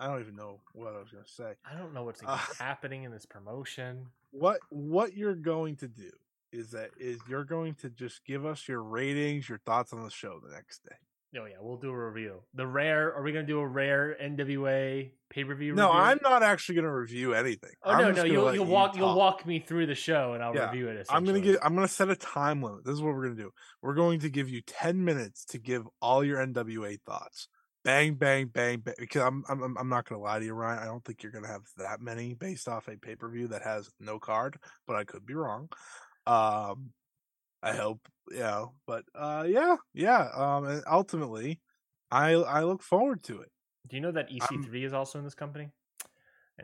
I 0.00 0.06
don't 0.06 0.20
even 0.20 0.36
know 0.36 0.60
what 0.72 0.94
I 0.94 0.98
was 1.00 1.10
gonna 1.10 1.24
say. 1.26 1.54
I 1.70 1.76
don't 1.76 1.92
know 1.92 2.04
what's 2.04 2.22
Uh, 2.24 2.36
happening 2.58 3.02
in 3.02 3.10
this 3.10 3.26
promotion. 3.26 4.06
What 4.30 4.60
what 4.70 5.14
you're 5.14 5.34
going 5.34 5.76
to 5.76 5.88
do 5.88 6.10
is 6.52 6.70
that 6.70 6.90
is 6.98 7.18
you're 7.28 7.44
going 7.44 7.74
to 7.76 7.90
just 7.90 8.24
give 8.24 8.44
us 8.46 8.68
your 8.68 8.82
ratings, 8.82 9.48
your 9.48 9.58
thoughts 9.58 9.92
on 9.92 10.02
the 10.02 10.10
show 10.10 10.40
the 10.42 10.52
next 10.54 10.84
day. 10.84 10.96
Oh 11.38 11.44
yeah, 11.44 11.56
we'll 11.60 11.76
do 11.76 11.90
a 11.90 12.06
review. 12.10 12.40
The 12.54 12.66
rare. 12.66 13.14
Are 13.14 13.22
we 13.22 13.32
gonna 13.32 13.46
do 13.46 13.60
a 13.60 13.66
rare 13.66 14.16
NWA 14.22 15.10
pay 15.28 15.44
per 15.44 15.54
view? 15.54 15.74
No, 15.74 15.90
I'm 15.90 16.18
not 16.22 16.42
actually 16.42 16.76
going 16.76 16.86
to 16.86 16.90
review 16.92 17.34
anything. 17.34 17.72
Oh 17.84 17.90
I'm 17.90 18.00
no, 18.00 18.10
no, 18.12 18.24
you'll 18.24 18.54
you'll 18.54 18.64
walk 18.64 18.96
you'll 18.96 19.14
walk 19.14 19.44
me 19.46 19.58
through 19.60 19.86
the 19.86 19.94
show 19.94 20.32
and 20.32 20.42
I'll 20.42 20.54
Yeah, 20.54 20.70
review 20.70 20.88
it. 20.88 21.06
I'm 21.10 21.24
gonna 21.26 21.40
give. 21.40 21.58
I'm 21.62 21.74
gonna 21.74 21.86
set 21.86 22.08
a 22.08 22.16
time 22.16 22.62
limit. 22.62 22.84
This 22.84 22.94
is 22.94 23.02
what 23.02 23.14
we're 23.14 23.24
gonna 23.24 23.34
do. 23.42 23.50
We're 23.82 23.94
going 23.94 24.20
to 24.20 24.30
give 24.30 24.48
you 24.48 24.62
ten 24.62 25.04
minutes 25.04 25.44
to 25.46 25.58
give 25.58 25.86
all 26.00 26.24
your 26.24 26.38
NWA 26.38 26.98
thoughts. 27.04 27.48
Bang, 27.84 28.14
bang, 28.14 28.46
bang, 28.46 28.80
bang. 28.80 28.94
Because 28.98 29.22
I'm, 29.22 29.44
I'm, 29.48 29.62
I'm- 29.62 29.76
I'm 29.78 29.88
not 29.88 30.06
gonna 30.08 30.20
lie 30.22 30.38
to 30.38 30.44
you, 30.44 30.54
Ryan. 30.54 30.78
I 30.82 30.86
don't 30.86 31.04
think 31.04 31.22
you're 31.22 31.32
gonna 31.32 31.46
have 31.48 31.62
that 31.76 32.00
many 32.00 32.32
based 32.32 32.68
off 32.68 32.88
a 32.88 32.96
pay 32.96 33.16
per 33.16 33.28
view 33.28 33.48
that 33.48 33.62
has 33.62 33.90
no 34.00 34.18
card, 34.18 34.56
but 34.86 34.96
I 34.96 35.04
could 35.04 35.26
be 35.26 35.34
wrong. 35.34 35.68
Um, 36.28 36.90
I 37.62 37.72
hope, 37.72 38.06
you 38.30 38.38
know, 38.38 38.72
but 38.86 39.04
uh, 39.14 39.44
yeah, 39.48 39.76
yeah. 39.94 40.28
Um, 40.34 40.64
and 40.66 40.82
ultimately, 40.90 41.60
I, 42.10 42.32
I 42.32 42.62
look 42.62 42.82
forward 42.82 43.22
to 43.24 43.40
it. 43.40 43.50
Do 43.88 43.96
you 43.96 44.02
know 44.02 44.12
that 44.12 44.30
EC3 44.30 44.84
is 44.84 44.92
also 44.92 45.18
in 45.18 45.24
this 45.24 45.34
company? 45.34 45.68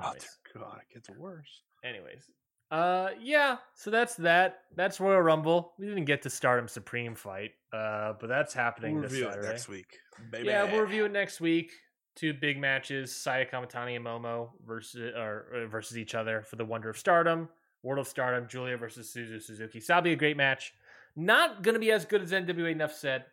Oh, 0.00 0.04
Anyways, 0.06 0.38
dear 0.52 0.62
God, 0.62 0.80
it 0.88 0.92
gets 0.94 1.08
worse. 1.18 1.62
anyways, 1.84 2.24
uh, 2.70 3.10
yeah. 3.20 3.56
So 3.74 3.90
that's 3.90 4.14
that. 4.16 4.62
That's 4.76 5.00
Royal 5.00 5.20
Rumble. 5.20 5.72
We 5.78 5.86
didn't 5.86 6.04
get 6.06 6.22
to 6.22 6.30
Stardom 6.30 6.66
Supreme 6.68 7.14
fight, 7.14 7.52
uh, 7.72 8.14
but 8.20 8.28
that's 8.28 8.52
happening 8.52 8.94
We'll 8.94 9.02
this 9.04 9.12
review 9.12 9.28
it 9.28 9.32
Saturday. 9.32 9.48
next 9.48 9.68
week, 9.68 9.98
baby. 10.30 10.48
Yeah, 10.48 10.64
we'll 10.70 10.82
review 10.82 11.04
it 11.06 11.12
next 11.12 11.40
week. 11.40 11.72
Two 12.16 12.34
big 12.34 12.58
matches: 12.60 13.14
Saya 13.14 13.46
Kamitani 13.46 13.96
and 13.96 14.04
Momo 14.04 14.50
versus 14.66 15.12
or 15.16 15.46
uh, 15.64 15.66
versus 15.68 15.96
each 15.98 16.14
other 16.14 16.42
for 16.42 16.56
the 16.56 16.64
Wonder 16.64 16.90
of 16.90 16.96
Stardom, 16.98 17.48
World 17.84 18.00
of 18.00 18.08
Stardom. 18.08 18.48
Giulia 18.48 18.76
versus 18.76 19.14
Suzu 19.14 19.40
Suzuki. 19.40 19.78
So 19.78 19.92
that'll 19.92 20.02
be 20.02 20.12
a 20.12 20.16
great 20.16 20.36
match. 20.36 20.74
Not 21.14 21.62
gonna 21.62 21.78
be 21.78 21.92
as 21.92 22.04
good 22.04 22.22
as 22.22 22.32
NWA 22.32 22.72
enough 22.72 22.92
said, 22.92 23.26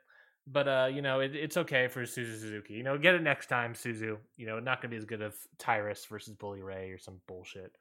but 0.46 0.68
uh, 0.68 0.90
you 0.94 1.02
know 1.02 1.22
it, 1.22 1.36
it's 1.36 1.58
okay 1.58 1.88
for 1.88 2.04
Suzu 2.04 2.40
Suzuki. 2.40 2.76
You 2.76 2.84
know, 2.84 2.98
get 3.00 3.16
it 3.16 3.24
next 3.24 3.48
time, 3.48 3.74
Suzu. 3.74 4.18
You 4.38 4.46
know, 4.46 4.60
not 4.60 4.82
gonna 4.82 4.92
be 4.92 4.98
as 4.98 5.06
good 5.06 5.24
as 5.24 5.34
Tyrus 5.58 6.06
versus 6.06 6.36
Bully 6.36 6.62
Ray 6.62 6.92
or 6.92 7.00
some 7.00 7.20
bullshit. 7.28 7.76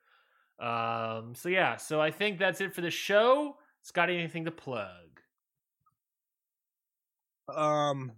Um. 0.59 1.35
So 1.35 1.51
yeah. 1.51 1.77
So 1.77 2.01
I 2.01 2.11
think 2.11 2.39
that's 2.39 2.63
it 2.63 2.75
for 2.75 2.81
the 2.81 2.91
show. 2.91 3.57
Scotty, 3.83 4.17
anything 4.17 4.47
to 4.47 4.51
plug? 4.51 5.21
um 7.57 8.13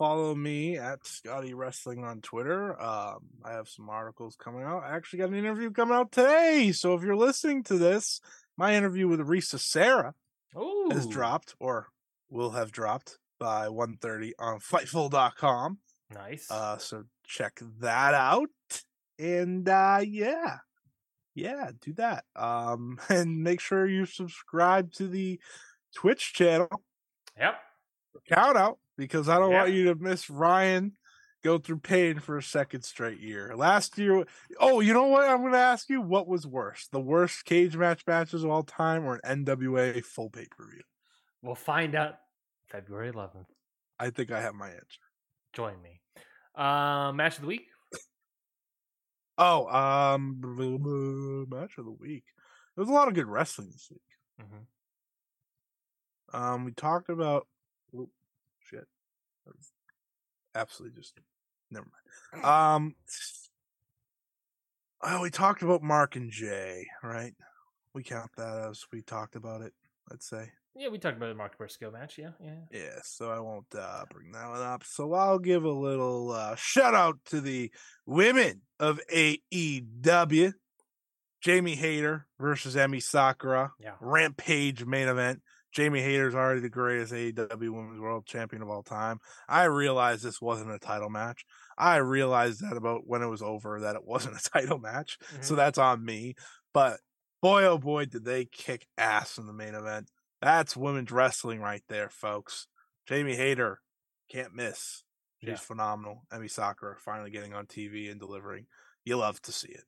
follow 0.00 0.34
me 0.34 0.78
at 0.78 1.06
Scotty 1.06 1.52
Wrestling 1.52 2.04
on 2.04 2.22
Twitter. 2.22 2.72
Um, 2.80 3.18
I 3.44 3.52
have 3.52 3.68
some 3.68 3.90
articles 3.90 4.34
coming 4.34 4.62
out. 4.62 4.82
I 4.82 4.96
actually 4.96 5.18
got 5.18 5.28
an 5.28 5.34
interview 5.34 5.70
coming 5.70 5.94
out 5.94 6.10
today. 6.10 6.72
So 6.72 6.94
if 6.94 7.02
you're 7.02 7.14
listening 7.14 7.64
to 7.64 7.76
this, 7.76 8.22
my 8.56 8.74
interview 8.74 9.08
with 9.08 9.20
Risa 9.20 9.60
Sera 9.60 10.14
Oh, 10.56 10.88
has 10.90 11.06
dropped 11.06 11.54
or 11.60 11.88
will 12.30 12.52
have 12.52 12.72
dropped 12.72 13.18
by 13.38 13.66
1.30 13.66 14.32
on 14.38 14.58
Fightful.com. 14.60 15.78
Nice. 16.10 16.50
Uh, 16.50 16.78
so 16.78 17.04
check 17.26 17.60
that 17.80 18.14
out. 18.14 18.48
And 19.18 19.68
uh, 19.68 20.00
yeah, 20.02 20.60
yeah, 21.34 21.72
do 21.78 21.92
that. 21.94 22.24
Um, 22.34 22.98
and 23.10 23.42
make 23.42 23.60
sure 23.60 23.86
you 23.86 24.06
subscribe 24.06 24.92
to 24.94 25.08
the 25.08 25.38
Twitch 25.94 26.32
channel 26.32 26.70
yep. 27.38 27.56
count 28.30 28.56
out 28.56 28.78
because 29.00 29.30
I 29.30 29.38
don't 29.38 29.52
want 29.52 29.72
you 29.72 29.84
to 29.84 29.94
miss 29.94 30.28
Ryan 30.28 30.92
go 31.42 31.56
through 31.56 31.78
pain 31.78 32.18
for 32.18 32.36
a 32.36 32.42
second 32.42 32.82
straight 32.82 33.18
year. 33.18 33.56
Last 33.56 33.96
year, 33.96 34.26
oh, 34.60 34.80
you 34.80 34.92
know 34.92 35.06
what? 35.06 35.26
I'm 35.26 35.40
going 35.40 35.52
to 35.52 35.58
ask 35.58 35.88
you 35.88 36.02
what 36.02 36.28
was 36.28 36.46
worse, 36.46 36.86
the 36.92 37.00
worst 37.00 37.46
cage 37.46 37.76
match 37.76 38.02
matches 38.06 38.44
of 38.44 38.50
all 38.50 38.62
time, 38.62 39.06
or 39.06 39.18
an 39.24 39.44
NWA 39.44 40.04
full 40.04 40.28
pay 40.28 40.46
per 40.50 40.68
view? 40.70 40.82
We'll 41.42 41.54
find 41.54 41.94
out 41.94 42.16
February 42.66 43.10
11th. 43.10 43.46
I 43.98 44.10
think 44.10 44.30
I 44.30 44.42
have 44.42 44.54
my 44.54 44.68
answer. 44.68 45.00
Join 45.54 45.80
me. 45.82 46.02
Um, 46.54 47.16
match 47.16 47.36
of 47.36 47.42
the 47.42 47.48
week. 47.48 47.66
Oh, 49.38 49.66
um, 49.68 50.38
match 51.48 51.78
of 51.78 51.86
the 51.86 51.96
week. 51.98 52.24
There 52.76 52.82
was 52.82 52.90
a 52.90 52.92
lot 52.92 53.08
of 53.08 53.14
good 53.14 53.26
wrestling 53.26 53.70
this 53.70 53.88
week. 53.90 54.46
Mhm. 54.46 54.66
Um, 56.38 56.64
we 56.64 56.72
talked 56.72 57.08
about 57.08 57.46
shit. 58.70 58.86
That 59.46 59.56
was 59.56 59.72
absolutely 60.54 61.00
just 61.00 61.18
never 61.70 61.86
mind. 62.32 62.44
Um, 62.44 62.94
Oh, 65.02 65.22
we 65.22 65.30
talked 65.30 65.62
about 65.62 65.82
Mark 65.82 66.16
and 66.16 66.30
Jay, 66.30 66.86
right? 67.02 67.32
We 67.94 68.02
count 68.02 68.30
that 68.36 68.68
as 68.70 68.84
we 68.92 69.00
talked 69.00 69.34
about 69.34 69.62
it. 69.62 69.72
Let's 70.10 70.28
say. 70.28 70.50
Yeah, 70.76 70.88
we 70.88 70.98
talked 70.98 71.16
about 71.16 71.28
the 71.28 71.34
Mark 71.34 71.56
Briscoe 71.56 71.90
match. 71.90 72.18
Yeah, 72.18 72.30
yeah. 72.42 72.56
Yeah, 72.70 72.98
so 73.02 73.30
I 73.30 73.40
won't 73.40 73.74
uh, 73.76 74.04
bring 74.10 74.30
that 74.32 74.48
one 74.48 74.60
up. 74.60 74.84
So 74.84 75.12
I'll 75.14 75.38
give 75.38 75.64
a 75.64 75.70
little 75.70 76.32
uh, 76.32 76.54
shout 76.56 76.94
out 76.94 77.18
to 77.26 77.40
the 77.40 77.72
women 78.06 78.62
of 78.78 79.00
AEW. 79.12 80.52
Jamie 81.40 81.76
Hayter 81.76 82.26
versus 82.38 82.76
Emi 82.76 83.02
Sakura. 83.02 83.72
Yeah. 83.80 83.92
Rampage 84.00 84.84
main 84.84 85.08
event. 85.08 85.40
Jamie 85.72 86.02
Hayter's 86.02 86.34
already 86.34 86.60
the 86.60 86.68
greatest 86.68 87.12
AEW 87.12 87.70
Women's 87.72 88.00
World 88.00 88.26
Champion 88.26 88.62
of 88.62 88.68
all 88.68 88.82
time. 88.82 89.20
I 89.48 89.64
realized 89.64 90.22
this 90.22 90.40
wasn't 90.40 90.72
a 90.72 90.78
title 90.78 91.10
match. 91.10 91.44
I 91.78 91.96
realized 91.96 92.60
that 92.62 92.76
about 92.76 93.06
when 93.06 93.22
it 93.22 93.28
was 93.28 93.42
over 93.42 93.80
that 93.80 93.96
it 93.96 94.04
wasn't 94.06 94.36
a 94.38 94.50
title 94.50 94.78
match. 94.78 95.18
So 95.40 95.54
Mhm. 95.54 95.56
that's 95.56 95.78
on 95.78 96.04
me. 96.04 96.34
But 96.74 97.00
boy, 97.40 97.64
oh 97.64 97.78
boy, 97.78 98.06
did 98.06 98.24
they 98.24 98.44
kick 98.46 98.86
ass 98.98 99.38
in 99.38 99.46
the 99.46 99.52
main 99.52 99.74
event. 99.74 100.10
That's 100.42 100.76
women's 100.76 101.12
wrestling 101.12 101.60
right 101.60 101.82
there, 101.88 102.08
folks. 102.08 102.66
Jamie 103.06 103.36
Hayter 103.36 103.80
can't 104.30 104.54
miss. 104.54 105.02
She's 105.40 105.48
Yeah. 105.50 105.56
phenomenal. 105.56 106.26
Emi 106.32 106.50
Sakura 106.50 106.96
finally 106.98 107.30
getting 107.30 107.54
on 107.54 107.66
TV 107.66 108.10
and 108.10 108.18
delivering. 108.20 108.66
You 109.04 109.16
love 109.16 109.40
to 109.42 109.52
see 109.52 109.68
it. 109.70 109.84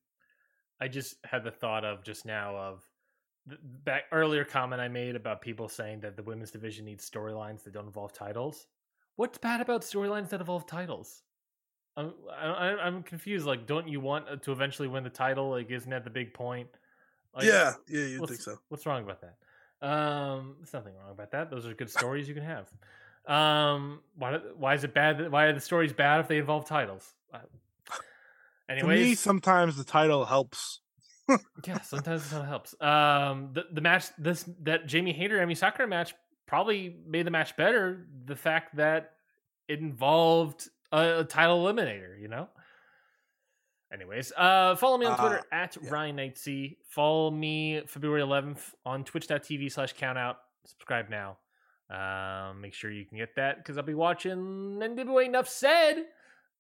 I 0.81 0.89
just 0.89 1.17
had 1.25 1.45
the 1.45 1.51
thought 1.51 1.85
of 1.85 2.03
just 2.05 2.25
now 2.25 2.57
of 2.57 2.83
back 3.85 4.05
earlier 4.13 4.45
comment 4.45 4.81
I 4.81 4.89
made 4.89 5.17
about 5.17 5.41
people 5.41 5.69
saying 5.69 6.01
that 6.01 6.17
the 6.17 6.23
women's 6.23 6.51
division 6.51 6.85
needs 6.85 7.09
storylines 7.09 7.65
that 7.65 7.73
don't 7.73 7.87
involve 7.87 8.13
titles. 8.13 8.67
What's 9.17 9.39
bad 9.39 9.61
about 9.61 9.83
storylines 9.83 10.29
that 10.31 10.41
involve 10.41 10.67
titles? 10.67 11.23
I'm 11.97 12.15
I, 12.35 12.77
I'm 12.83 13.03
confused. 13.03 13.45
Like, 13.47 13.67
don't 13.67 13.89
you 13.89 14.01
want 14.01 14.43
to 14.43 14.53
eventually 14.53 14.89
win 14.89 15.05
the 15.05 15.11
title? 15.11 15.51
Like, 15.51 15.71
isn't 15.71 15.91
that 15.91 16.05
the 16.05 16.11
big 16.11 16.33
point? 16.33 16.69
Like, 17.35 17.45
yeah, 17.45 17.73
yeah, 17.89 18.05
you'd 18.05 18.27
think 18.29 18.41
so. 18.41 18.57
What's 18.69 18.87
wrong 18.87 19.03
about 19.03 19.21
that? 19.23 19.37
Um, 19.87 20.57
there's 20.59 20.73
nothing 20.73 20.95
wrong 20.95 21.11
about 21.11 21.33
that. 21.33 21.51
Those 21.51 21.67
are 21.67 21.75
good 21.75 21.91
stories 21.91 22.29
you 22.29 22.35
can 22.35 22.45
have. 22.45 22.71
Um, 23.27 24.01
why 24.17 24.39
why 24.57 24.75
is 24.75 24.85
it 24.85 24.95
bad? 24.95 25.19
that- 25.19 25.31
Why 25.31 25.45
are 25.47 25.53
the 25.53 25.61
stories 25.61 25.93
bad 25.93 26.21
if 26.21 26.29
they 26.29 26.39
involve 26.39 26.67
titles? 26.67 27.13
Uh, 27.33 27.39
To 27.39 27.45
me, 28.75 28.79
Anyways, 28.79 29.21
sometimes 29.21 29.77
the 29.77 29.85
title 29.85 30.25
helps. 30.25 30.81
Yeah, 31.67 31.81
sometimes 31.83 32.33
it 32.33 32.45
helps. 32.45 32.75
Um, 32.81 33.51
the 33.53 33.65
the 33.73 33.81
match 33.81 34.07
this 34.19 34.49
that 34.63 34.87
Jamie 34.87 35.13
Hayter 35.13 35.39
Emi 35.39 35.57
Sakura 35.57 35.89
match 35.89 36.15
probably 36.47 36.97
made 37.07 37.27
the 37.27 37.31
match 37.31 37.57
better. 37.57 38.07
The 38.25 38.37
fact 38.37 38.77
that 38.77 39.13
it 39.69 39.79
involved 39.81 40.69
a, 40.91 41.21
a 41.21 41.25
title 41.25 41.65
eliminator, 41.65 42.21
you 42.21 42.29
know. 42.29 42.49
Anyways, 43.93 44.33
uh, 44.37 44.75
follow 44.77 44.97
me 44.97 45.05
on 45.07 45.19
Twitter 45.19 45.39
Uh, 45.53 45.55
at 45.55 45.77
yeah. 45.81 45.91
Ryan 45.91 46.17
Knightsey. 46.17 46.77
Follow 46.89 47.31
me 47.31 47.83
February 47.87 48.23
11th 48.23 48.73
on 48.87 49.05
twitch.tv 49.05 49.71
slash 49.71 49.95
countout. 49.95 50.37
Subscribe 50.65 51.11
now. 51.11 51.37
Um, 51.91 52.63
make 52.63 52.73
sure 52.73 52.91
you 52.91 53.05
can 53.05 53.19
get 53.19 53.37
that 53.37 53.59
because 53.59 53.77
I'll 53.77 53.85
be 53.85 53.93
watching 53.93 54.39
NWA 54.81 55.27
Enough 55.27 55.47
Said. 55.49 56.05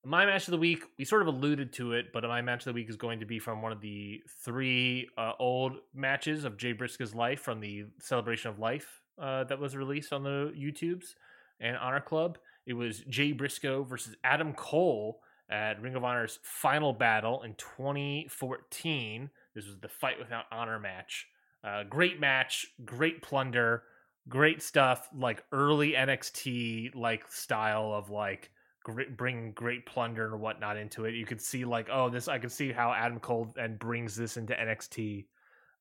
My 0.05 0.27
match 0.27 0.49
of 0.49 0.53
the 0.53 0.59
week, 0.59 0.83
we 0.99 1.05
sort 1.05 1.23
of 1.23 1.29
alluded 1.29 1.73
to 1.75 1.93
it, 1.93 2.13
but 2.13 2.25
my 2.25 2.43
match 2.43 2.63
of 2.63 2.65
the 2.65 2.73
week 2.73 2.91
is 2.91 2.97
going 2.97 3.21
to 3.21 3.27
be 3.27 3.39
from 3.39 3.63
one 3.63 3.71
of 3.71 3.81
the 3.81 4.21
three 4.45 5.09
uh, 5.17 5.33
old 5.39 5.77
matches 5.95 6.43
of 6.45 6.57
Jay 6.57 6.73
Briscoe's 6.73 7.15
life 7.15 7.41
from 7.41 7.61
the 7.61 7.85
Celebration 8.01 8.51
of 8.51 8.59
Life 8.59 9.01
uh, 9.21 9.45
that 9.45 9.61
was 9.61 9.77
released 9.77 10.13
on 10.13 10.25
the 10.25 10.53
YouTubes 10.59 11.15
and 11.61 11.77
Honor 11.77 12.01
Club. 12.01 12.39
It 12.67 12.73
was 12.73 13.01
Jay 13.09 13.31
Briscoe 13.31 13.85
versus 13.85 14.17
Adam 14.25 14.55
Cole 14.55 15.21
at 15.49 15.81
Ring 15.81 15.95
of 15.95 16.03
Honor's 16.03 16.41
final 16.43 16.93
battle 16.93 17.43
in 17.43 17.55
2014. 17.55 19.31
This 19.55 19.67
was 19.67 19.79
the 19.79 19.89
Fight 19.89 20.19
Without 20.19 20.47
Honor 20.51 20.81
match. 20.81 21.29
Uh, 21.63 21.85
great 21.85 22.19
match, 22.19 22.67
great 22.85 23.23
plunder, 23.23 23.85
great 24.29 24.63
stuff. 24.63 25.09
Like 25.17 25.45
early 25.53 25.93
NXT 25.93 26.97
like 26.97 27.31
style 27.31 27.93
of 27.93 28.11
like 28.11 28.51
great, 28.83 29.17
bring 29.17 29.53
great 29.53 29.87
plunder 29.87 30.27
and 30.27 30.41
whatnot 30.41 30.77
into 30.77 31.05
it. 31.05 31.15
You 31.15 31.27
could 31.27 31.41
see 31.41 31.65
like 31.65 31.89
oh 31.91 32.09
this 32.09 32.29
I 32.29 32.39
could 32.39 32.53
see 32.53 32.73
how 32.73 32.93
Adam 32.93 33.21
Cole 33.21 33.55
and 33.57 33.79
brings 33.79 34.17
this 34.17 34.37
into 34.37 34.55
NXT. 34.55 35.27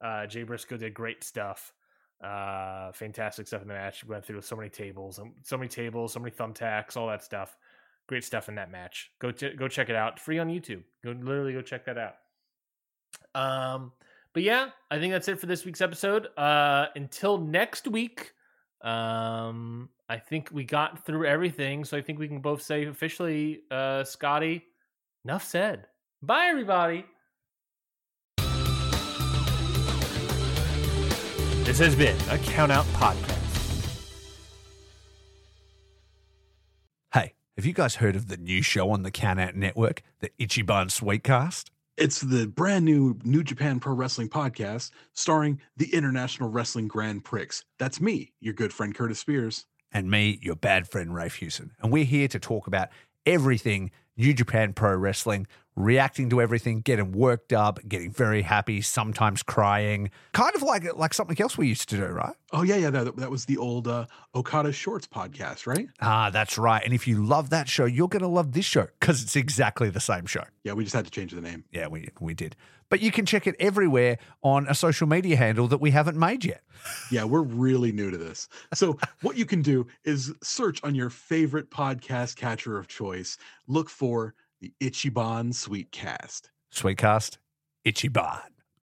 Uh, 0.04 0.26
Jay 0.26 0.44
Briscoe 0.44 0.78
did 0.78 0.94
great 0.94 1.24
stuff. 1.24 1.74
Uh, 2.24 2.92
fantastic 2.92 3.48
stuff 3.48 3.62
in 3.62 3.68
the 3.68 3.74
match. 3.74 4.06
Went 4.06 4.26
through 4.26 4.42
so 4.42 4.56
many 4.56 4.70
tables, 4.70 5.20
so 5.42 5.58
many 5.58 5.68
tables, 5.68 6.14
so 6.14 6.20
many 6.20 6.32
thumbtacks, 6.32 6.96
all 6.96 7.08
that 7.08 7.24
stuff. 7.24 7.58
Great 8.08 8.24
stuff 8.24 8.50
in 8.50 8.56
that 8.56 8.72
match. 8.72 9.12
Go 9.20 9.32
ch- 9.32 9.56
go 9.58 9.68
check 9.68 9.90
it 9.90 9.96
out. 9.96 10.20
Free 10.20 10.40
on 10.40 10.48
YouTube. 10.48 10.84
Go 11.04 11.12
literally 11.12 11.54
go 11.54 11.62
check 11.62 11.86
that 11.86 11.98
out. 11.98 12.16
Um, 13.34 13.92
but 14.34 14.44
yeah, 14.44 14.70
I 14.90 15.00
think 15.00 15.14
that's 15.14 15.28
it 15.28 15.40
for 15.40 15.46
this 15.46 15.66
week's 15.66 15.82
episode. 15.82 16.28
Uh, 16.38 16.88
until 16.96 17.38
next 17.38 17.88
week. 17.88 18.34
Um, 18.84 19.90
I 20.10 20.18
think 20.18 20.50
we 20.52 20.64
got 20.64 21.06
through 21.06 21.26
everything, 21.26 21.86
so 21.86 21.98
I 21.98 22.02
think 22.02 22.20
we 22.20 22.28
can 22.28 22.40
both 22.40 22.62
say 22.62 22.86
officially, 22.86 23.62
uh, 23.72 24.04
Scotty, 24.04 24.64
enough 25.26 25.44
said. 25.44 25.88
Bye, 26.22 26.48
everybody. 26.48 27.06
This 31.64 31.80
has 31.80 31.96
been 31.96 32.18
a 32.30 32.38
Count 32.40 32.72
Out 32.72 32.86
Podcast. 32.88 33.40
Hey, 37.14 37.34
have 37.56 37.66
you 37.66 37.74
guys 37.74 37.96
heard 37.96 38.16
of 38.16 38.28
the 38.28 38.38
new 38.38 38.62
show 38.62 38.92
on 38.92 39.04
the 39.04 39.12
Count 39.12 39.40
Out 39.40 39.56
Network, 39.56 40.04
the 40.20 40.30
Ichiban 40.40 40.88
Sweetcast? 40.88 41.71
It's 41.98 42.22
the 42.22 42.48
brand 42.48 42.86
new 42.86 43.20
New 43.24 43.44
Japan 43.44 43.80
Pro 43.80 43.94
Wrestling 43.94 44.30
podcast 44.30 44.92
starring 45.14 45.60
the 45.76 45.94
International 45.94 46.50
Wrestling 46.50 46.88
Grand 46.88 47.26
Prix. 47.26 47.50
That's 47.80 48.00
me, 48.00 48.32
your 48.40 48.54
good 48.54 48.74
friend 48.74 48.96
Curtis 48.96 49.20
Spears. 49.20 49.66
And 49.92 50.10
me, 50.10 50.40
your 50.42 50.56
bad 50.56 50.88
friend 50.88 51.14
Rafe 51.14 51.36
Hewson. 51.36 51.72
And 51.82 51.92
we're 51.92 52.06
here 52.06 52.30
to 52.30 52.40
talk 52.40 52.68
about 52.68 52.90
everything 53.26 53.92
New 54.18 54.34
Japan 54.34 54.74
Pro 54.74 54.96
Wrestling, 54.96 55.48
reacting 55.76 56.30
to 56.30 56.42
everything, 56.42 56.82
getting 56.82 57.12
worked 57.12 57.54
up, 57.54 57.80
getting 57.88 58.12
very 58.12 58.42
happy, 58.42 58.82
sometimes 58.82 59.42
crying. 59.42 60.12
Kind 60.34 60.56
of 60.56 60.62
like 60.62 60.84
like 60.96 61.14
something 61.14 61.40
else 61.42 61.58
we 61.58 61.68
used 61.68 61.90
to 61.90 61.98
do, 61.98 62.06
right? 62.06 62.36
Oh 62.52 62.64
yeah, 62.64 62.76
yeah, 62.76 62.90
that, 62.90 63.16
that 63.16 63.32
was 63.32 63.46
the 63.46 63.58
old 63.58 63.88
uh, 63.88 64.06
Okada 64.36 64.72
Shorts 64.72 65.08
podcast, 65.08 65.66
right? 65.66 65.88
Ah, 66.02 66.30
that's 66.30 66.58
right. 66.58 66.84
And 66.84 66.94
if 66.94 67.08
you 67.08 67.24
love 67.24 67.50
that 67.52 67.68
show, 67.68 67.86
you're 67.86 68.10
going 68.10 68.22
to 68.22 68.28
love 68.28 68.52
this 68.52 68.66
show 68.66 68.88
because 69.00 69.24
it's 69.24 69.36
exactly 69.36 69.90
the 69.90 70.00
same 70.00 70.26
show. 70.26 70.44
Yeah, 70.64 70.74
we 70.74 70.84
just 70.84 70.96
had 70.96 71.06
to 71.06 71.12
change 71.12 71.32
the 71.32 71.42
name. 71.42 71.64
Yeah, 71.72 71.88
we, 71.88 72.10
we 72.20 72.34
did. 72.34 72.56
But 72.92 73.02
you 73.02 73.10
can 73.10 73.26
check 73.26 73.48
it 73.48 73.56
everywhere 73.58 74.18
on 74.44 74.68
a 74.68 74.76
social 74.76 75.08
media 75.08 75.38
handle 75.38 75.66
that 75.70 75.80
we 75.80 75.92
haven't 75.92 76.18
made 76.18 76.44
yet. 76.44 76.62
Yeah, 77.10 77.24
we're 77.24 77.42
really 77.42 77.94
new 77.94 78.12
to 78.12 78.18
this. 78.18 78.50
So 78.74 79.00
what 79.22 79.38
you 79.38 79.46
can 79.46 79.62
do 79.62 79.88
is 80.04 80.34
search 80.44 80.84
on 80.84 80.94
your 80.94 81.10
favorite 81.10 81.72
podcast 81.72 82.36
catcher 82.36 82.78
of 82.78 82.90
choice. 82.90 83.38
Look 83.66 83.90
for 83.90 84.36
the 84.60 84.74
Ichiban 84.82 85.54
Sweetcast. 85.54 86.50
Sweetcast, 86.74 87.38
Ichiban. 87.86 88.42